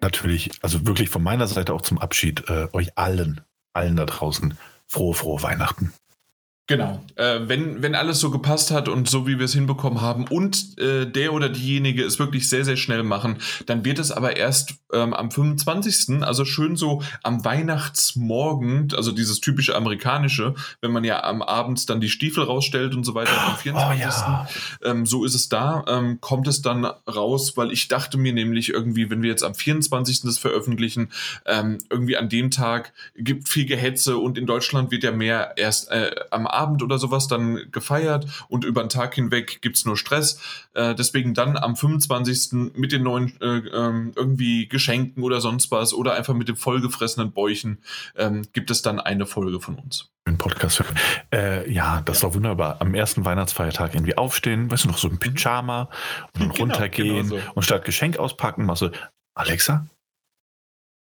natürlich, 0.00 0.50
also 0.62 0.86
wirklich 0.86 1.08
von 1.08 1.22
meiner 1.22 1.46
Seite 1.46 1.74
auch 1.74 1.82
zum 1.82 1.98
Abschied, 1.98 2.48
äh, 2.48 2.68
euch 2.72 2.96
allen, 2.96 3.40
allen 3.72 3.96
da 3.96 4.04
draußen 4.04 4.56
frohe, 4.86 5.14
frohe 5.14 5.42
Weihnachten. 5.42 5.92
Genau. 6.68 7.00
Äh, 7.14 7.40
wenn, 7.42 7.80
wenn 7.82 7.94
alles 7.94 8.18
so 8.18 8.32
gepasst 8.32 8.72
hat 8.72 8.88
und 8.88 9.08
so 9.08 9.24
wie 9.28 9.38
wir 9.38 9.44
es 9.44 9.54
hinbekommen 9.54 10.00
haben 10.00 10.26
und 10.26 10.76
äh, 10.80 11.06
der 11.06 11.32
oder 11.32 11.48
diejenige 11.48 12.02
es 12.02 12.18
wirklich 12.18 12.48
sehr, 12.48 12.64
sehr 12.64 12.76
schnell 12.76 13.04
machen, 13.04 13.38
dann 13.66 13.84
wird 13.84 14.00
es 14.00 14.10
aber 14.10 14.36
erst 14.36 14.74
ähm, 14.92 15.14
am 15.14 15.30
25., 15.30 16.24
also 16.24 16.44
schön 16.44 16.74
so 16.74 17.02
am 17.22 17.44
Weihnachtsmorgen, 17.44 18.88
also 18.96 19.12
dieses 19.12 19.40
typische 19.40 19.76
amerikanische, 19.76 20.54
wenn 20.80 20.90
man 20.90 21.04
ja 21.04 21.22
am 21.22 21.40
Abend 21.40 21.88
dann 21.88 22.00
die 22.00 22.08
Stiefel 22.08 22.42
rausstellt 22.42 22.96
und 22.96 23.04
so 23.04 23.14
weiter, 23.14 23.30
am 23.46 23.56
24. 23.56 24.04
Oh, 24.04 24.20
ja. 24.20 24.48
ähm, 24.84 25.06
so 25.06 25.24
ist 25.24 25.34
es 25.34 25.48
da, 25.48 25.84
ähm, 25.86 26.20
kommt 26.20 26.48
es 26.48 26.62
dann 26.62 26.84
raus, 26.84 27.56
weil 27.56 27.70
ich 27.70 27.86
dachte 27.86 28.18
mir 28.18 28.32
nämlich 28.32 28.70
irgendwie, 28.70 29.08
wenn 29.08 29.22
wir 29.22 29.30
jetzt 29.30 29.44
am 29.44 29.54
24. 29.54 30.22
das 30.22 30.38
veröffentlichen, 30.38 31.10
ähm, 31.44 31.78
irgendwie 31.90 32.16
an 32.16 32.28
dem 32.28 32.50
Tag 32.50 32.92
gibt 33.14 33.48
viel 33.48 33.66
Gehetze 33.66 34.16
und 34.16 34.36
in 34.36 34.46
Deutschland 34.46 34.90
wird 34.90 35.04
ja 35.04 35.12
mehr 35.12 35.52
erst 35.56 35.92
äh, 35.92 36.10
am 36.32 36.48
Abend 36.56 36.82
oder 36.82 36.98
sowas 36.98 37.28
dann 37.28 37.70
gefeiert 37.70 38.26
und 38.48 38.64
über 38.64 38.82
den 38.82 38.88
Tag 38.88 39.14
hinweg 39.14 39.60
gibt 39.62 39.76
es 39.76 39.84
nur 39.84 39.96
Stress. 39.96 40.40
Äh, 40.74 40.94
deswegen 40.94 41.34
dann 41.34 41.56
am 41.56 41.76
25. 41.76 42.72
mit 42.74 42.92
den 42.92 43.02
neuen 43.02 43.40
äh, 43.40 43.58
äh, 43.58 44.12
irgendwie 44.14 44.68
Geschenken 44.68 45.22
oder 45.22 45.40
sonst 45.40 45.70
was 45.70 45.94
oder 45.94 46.14
einfach 46.14 46.34
mit 46.34 46.48
dem 46.48 46.56
vollgefressenen 46.56 47.32
Bäuchen 47.32 47.78
ähm, 48.16 48.42
gibt 48.52 48.70
es 48.70 48.82
dann 48.82 49.00
eine 49.00 49.26
Folge 49.26 49.60
von 49.60 49.76
uns. 49.76 50.10
Ein 50.24 50.38
Podcast. 50.38 50.82
Äh, 51.32 51.70
ja, 51.70 52.02
das 52.04 52.24
war 52.24 52.34
wunderbar. 52.34 52.76
Am 52.80 52.94
ersten 52.94 53.24
Weihnachtsfeiertag 53.24 53.94
irgendwie 53.94 54.16
aufstehen, 54.16 54.70
weißt 54.70 54.84
du 54.84 54.88
noch, 54.88 54.98
so 54.98 55.08
ein 55.08 55.14
mhm. 55.14 55.18
Pyjama 55.18 55.82
und 55.82 55.90
dann 56.34 56.48
genau, 56.48 56.54
runtergehen 56.54 57.28
genau 57.28 57.42
so. 57.42 57.52
und 57.54 57.62
statt 57.62 57.84
Geschenk 57.84 58.18
auspacken, 58.18 58.66
machst 58.66 58.82
du, 58.82 58.90
Alexa, 59.34 59.86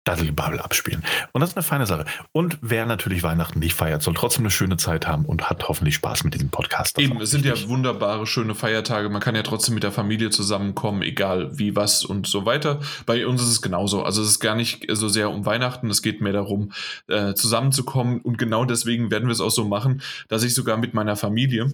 Daddelgebabbel 0.05 0.59
abspielen. 0.59 1.03
Und 1.33 1.41
das 1.41 1.49
ist 1.49 1.57
eine 1.57 1.63
feine 1.63 1.85
Sache. 1.85 2.05
Und 2.31 2.57
wer 2.61 2.85
natürlich 2.85 3.23
Weihnachten 3.23 3.59
nicht 3.59 3.73
feiert, 3.73 4.01
soll 4.01 4.13
trotzdem 4.13 4.43
eine 4.43 4.51
schöne 4.51 4.77
Zeit 4.77 5.07
haben 5.07 5.25
und 5.25 5.49
hat 5.49 5.67
hoffentlich 5.67 5.95
Spaß 5.95 6.23
mit 6.23 6.35
diesem 6.35 6.49
Podcast. 6.49 6.97
Das 6.97 7.03
Eben, 7.03 7.19
es 7.19 7.31
sind 7.31 7.43
ja 7.43 7.53
wunderbare, 7.67 8.25
schöne 8.27 8.55
Feiertage. 8.55 9.09
Man 9.09 9.21
kann 9.21 9.35
ja 9.35 9.43
trotzdem 9.43 9.73
mit 9.73 9.83
der 9.83 9.91
Familie 9.91 10.29
zusammenkommen, 10.29 11.01
egal 11.01 11.57
wie, 11.57 11.75
was 11.75 12.05
und 12.05 12.27
so 12.27 12.45
weiter. 12.45 12.79
Bei 13.05 13.25
uns 13.27 13.41
ist 13.41 13.49
es 13.49 13.61
genauso. 13.61 14.03
Also 14.03 14.21
es 14.21 14.29
ist 14.29 14.39
gar 14.39 14.55
nicht 14.55 14.85
so 14.89 15.09
sehr 15.09 15.31
um 15.31 15.45
Weihnachten, 15.45 15.89
es 15.89 16.01
geht 16.01 16.21
mehr 16.21 16.33
darum, 16.33 16.71
äh, 17.07 17.33
zusammenzukommen. 17.33 18.21
Und 18.21 18.37
genau 18.37 18.65
deswegen 18.65 19.09
werden 19.11 19.27
wir 19.27 19.33
es 19.33 19.41
auch 19.41 19.49
so 19.49 19.65
machen, 19.65 20.01
dass 20.27 20.43
ich 20.43 20.53
sogar 20.53 20.77
mit 20.77 20.93
meiner 20.93 21.15
Familie 21.15 21.73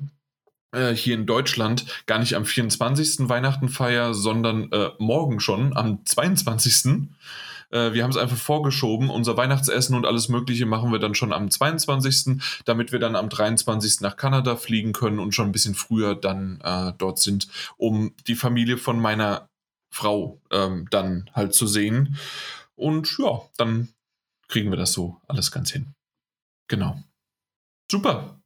äh, 0.71 0.93
hier 0.93 1.15
in 1.15 1.25
Deutschland 1.25 1.85
gar 2.05 2.19
nicht 2.19 2.35
am 2.35 2.45
24. 2.45 3.27
Weihnachten 3.29 3.67
feier, 3.67 4.13
sondern 4.13 4.71
äh, 4.71 4.89
morgen 4.99 5.41
schon 5.41 5.75
am 5.75 6.05
22. 6.05 7.09
Äh, 7.71 7.93
wir 7.93 8.03
haben 8.03 8.11
es 8.11 8.17
einfach 8.17 8.37
vorgeschoben. 8.37 9.09
Unser 9.09 9.37
Weihnachtsessen 9.37 9.95
und 9.95 10.05
alles 10.05 10.29
Mögliche 10.29 10.65
machen 10.65 10.91
wir 10.91 10.99
dann 10.99 11.15
schon 11.15 11.33
am 11.33 11.49
22., 11.49 12.41
damit 12.65 12.91
wir 12.91 12.99
dann 12.99 13.15
am 13.15 13.29
23. 13.29 14.01
nach 14.01 14.17
Kanada 14.17 14.55
fliegen 14.55 14.93
können 14.93 15.19
und 15.19 15.33
schon 15.33 15.47
ein 15.47 15.51
bisschen 15.51 15.75
früher 15.75 16.15
dann 16.15 16.61
äh, 16.63 16.93
dort 16.97 17.19
sind, 17.19 17.47
um 17.77 18.13
die 18.27 18.35
Familie 18.35 18.77
von 18.77 18.99
meiner 18.99 19.49
Frau 19.89 20.39
ähm, 20.51 20.87
dann 20.89 21.29
halt 21.33 21.53
zu 21.53 21.67
sehen. 21.67 22.17
Und 22.75 23.17
ja, 23.17 23.41
dann 23.57 23.89
kriegen 24.47 24.69
wir 24.69 24.77
das 24.77 24.93
so 24.93 25.19
alles 25.27 25.51
ganz 25.51 25.71
hin. 25.71 25.93
Genau. 26.67 27.01
Super. 27.91 28.41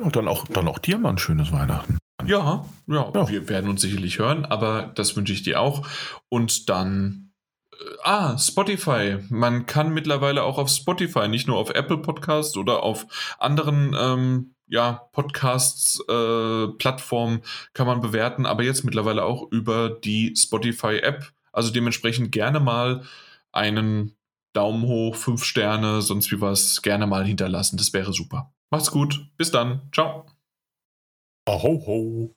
Ja, 0.00 0.08
dann 0.10 0.28
auch, 0.28 0.46
dann 0.46 0.68
auch 0.68 0.78
dir 0.78 0.98
mal 0.98 1.10
ein 1.10 1.18
schönes 1.18 1.52
Weihnachten. 1.52 1.98
Ja, 2.26 2.64
ja, 2.86 3.10
ja, 3.14 3.28
wir 3.28 3.48
werden 3.48 3.70
uns 3.70 3.80
sicherlich 3.80 4.18
hören, 4.18 4.44
aber 4.44 4.92
das 4.94 5.16
wünsche 5.16 5.32
ich 5.32 5.42
dir 5.42 5.60
auch. 5.60 5.86
Und 6.28 6.68
dann, 6.68 7.29
ah, 8.02 8.36
Spotify. 8.38 9.18
Man 9.28 9.66
kann 9.66 9.92
mittlerweile 9.92 10.42
auch 10.42 10.58
auf 10.58 10.68
Spotify, 10.68 11.28
nicht 11.28 11.46
nur 11.46 11.58
auf 11.58 11.70
Apple 11.70 11.98
Podcasts 11.98 12.56
oder 12.56 12.82
auf 12.82 13.06
anderen 13.38 13.94
ähm, 13.98 14.56
ja, 14.66 15.08
Podcasts-Plattformen 15.12 17.38
äh, 17.38 17.42
kann 17.74 17.86
man 17.86 18.00
bewerten, 18.00 18.46
aber 18.46 18.62
jetzt 18.62 18.84
mittlerweile 18.84 19.24
auch 19.24 19.50
über 19.50 19.90
die 19.90 20.34
Spotify-App. 20.36 21.32
Also 21.52 21.72
dementsprechend 21.72 22.30
gerne 22.30 22.60
mal 22.60 23.02
einen 23.50 24.14
Daumen 24.52 24.84
hoch, 24.84 25.16
fünf 25.16 25.44
Sterne, 25.44 26.02
sonst 26.02 26.30
wie 26.30 26.40
was, 26.40 26.82
gerne 26.82 27.06
mal 27.06 27.24
hinterlassen. 27.24 27.76
Das 27.76 27.92
wäre 27.92 28.12
super. 28.12 28.52
Macht's 28.70 28.92
gut. 28.92 29.26
Bis 29.36 29.50
dann. 29.50 29.88
Ciao. 29.92 30.26
Aho 31.46 31.82
ho. 31.86 32.36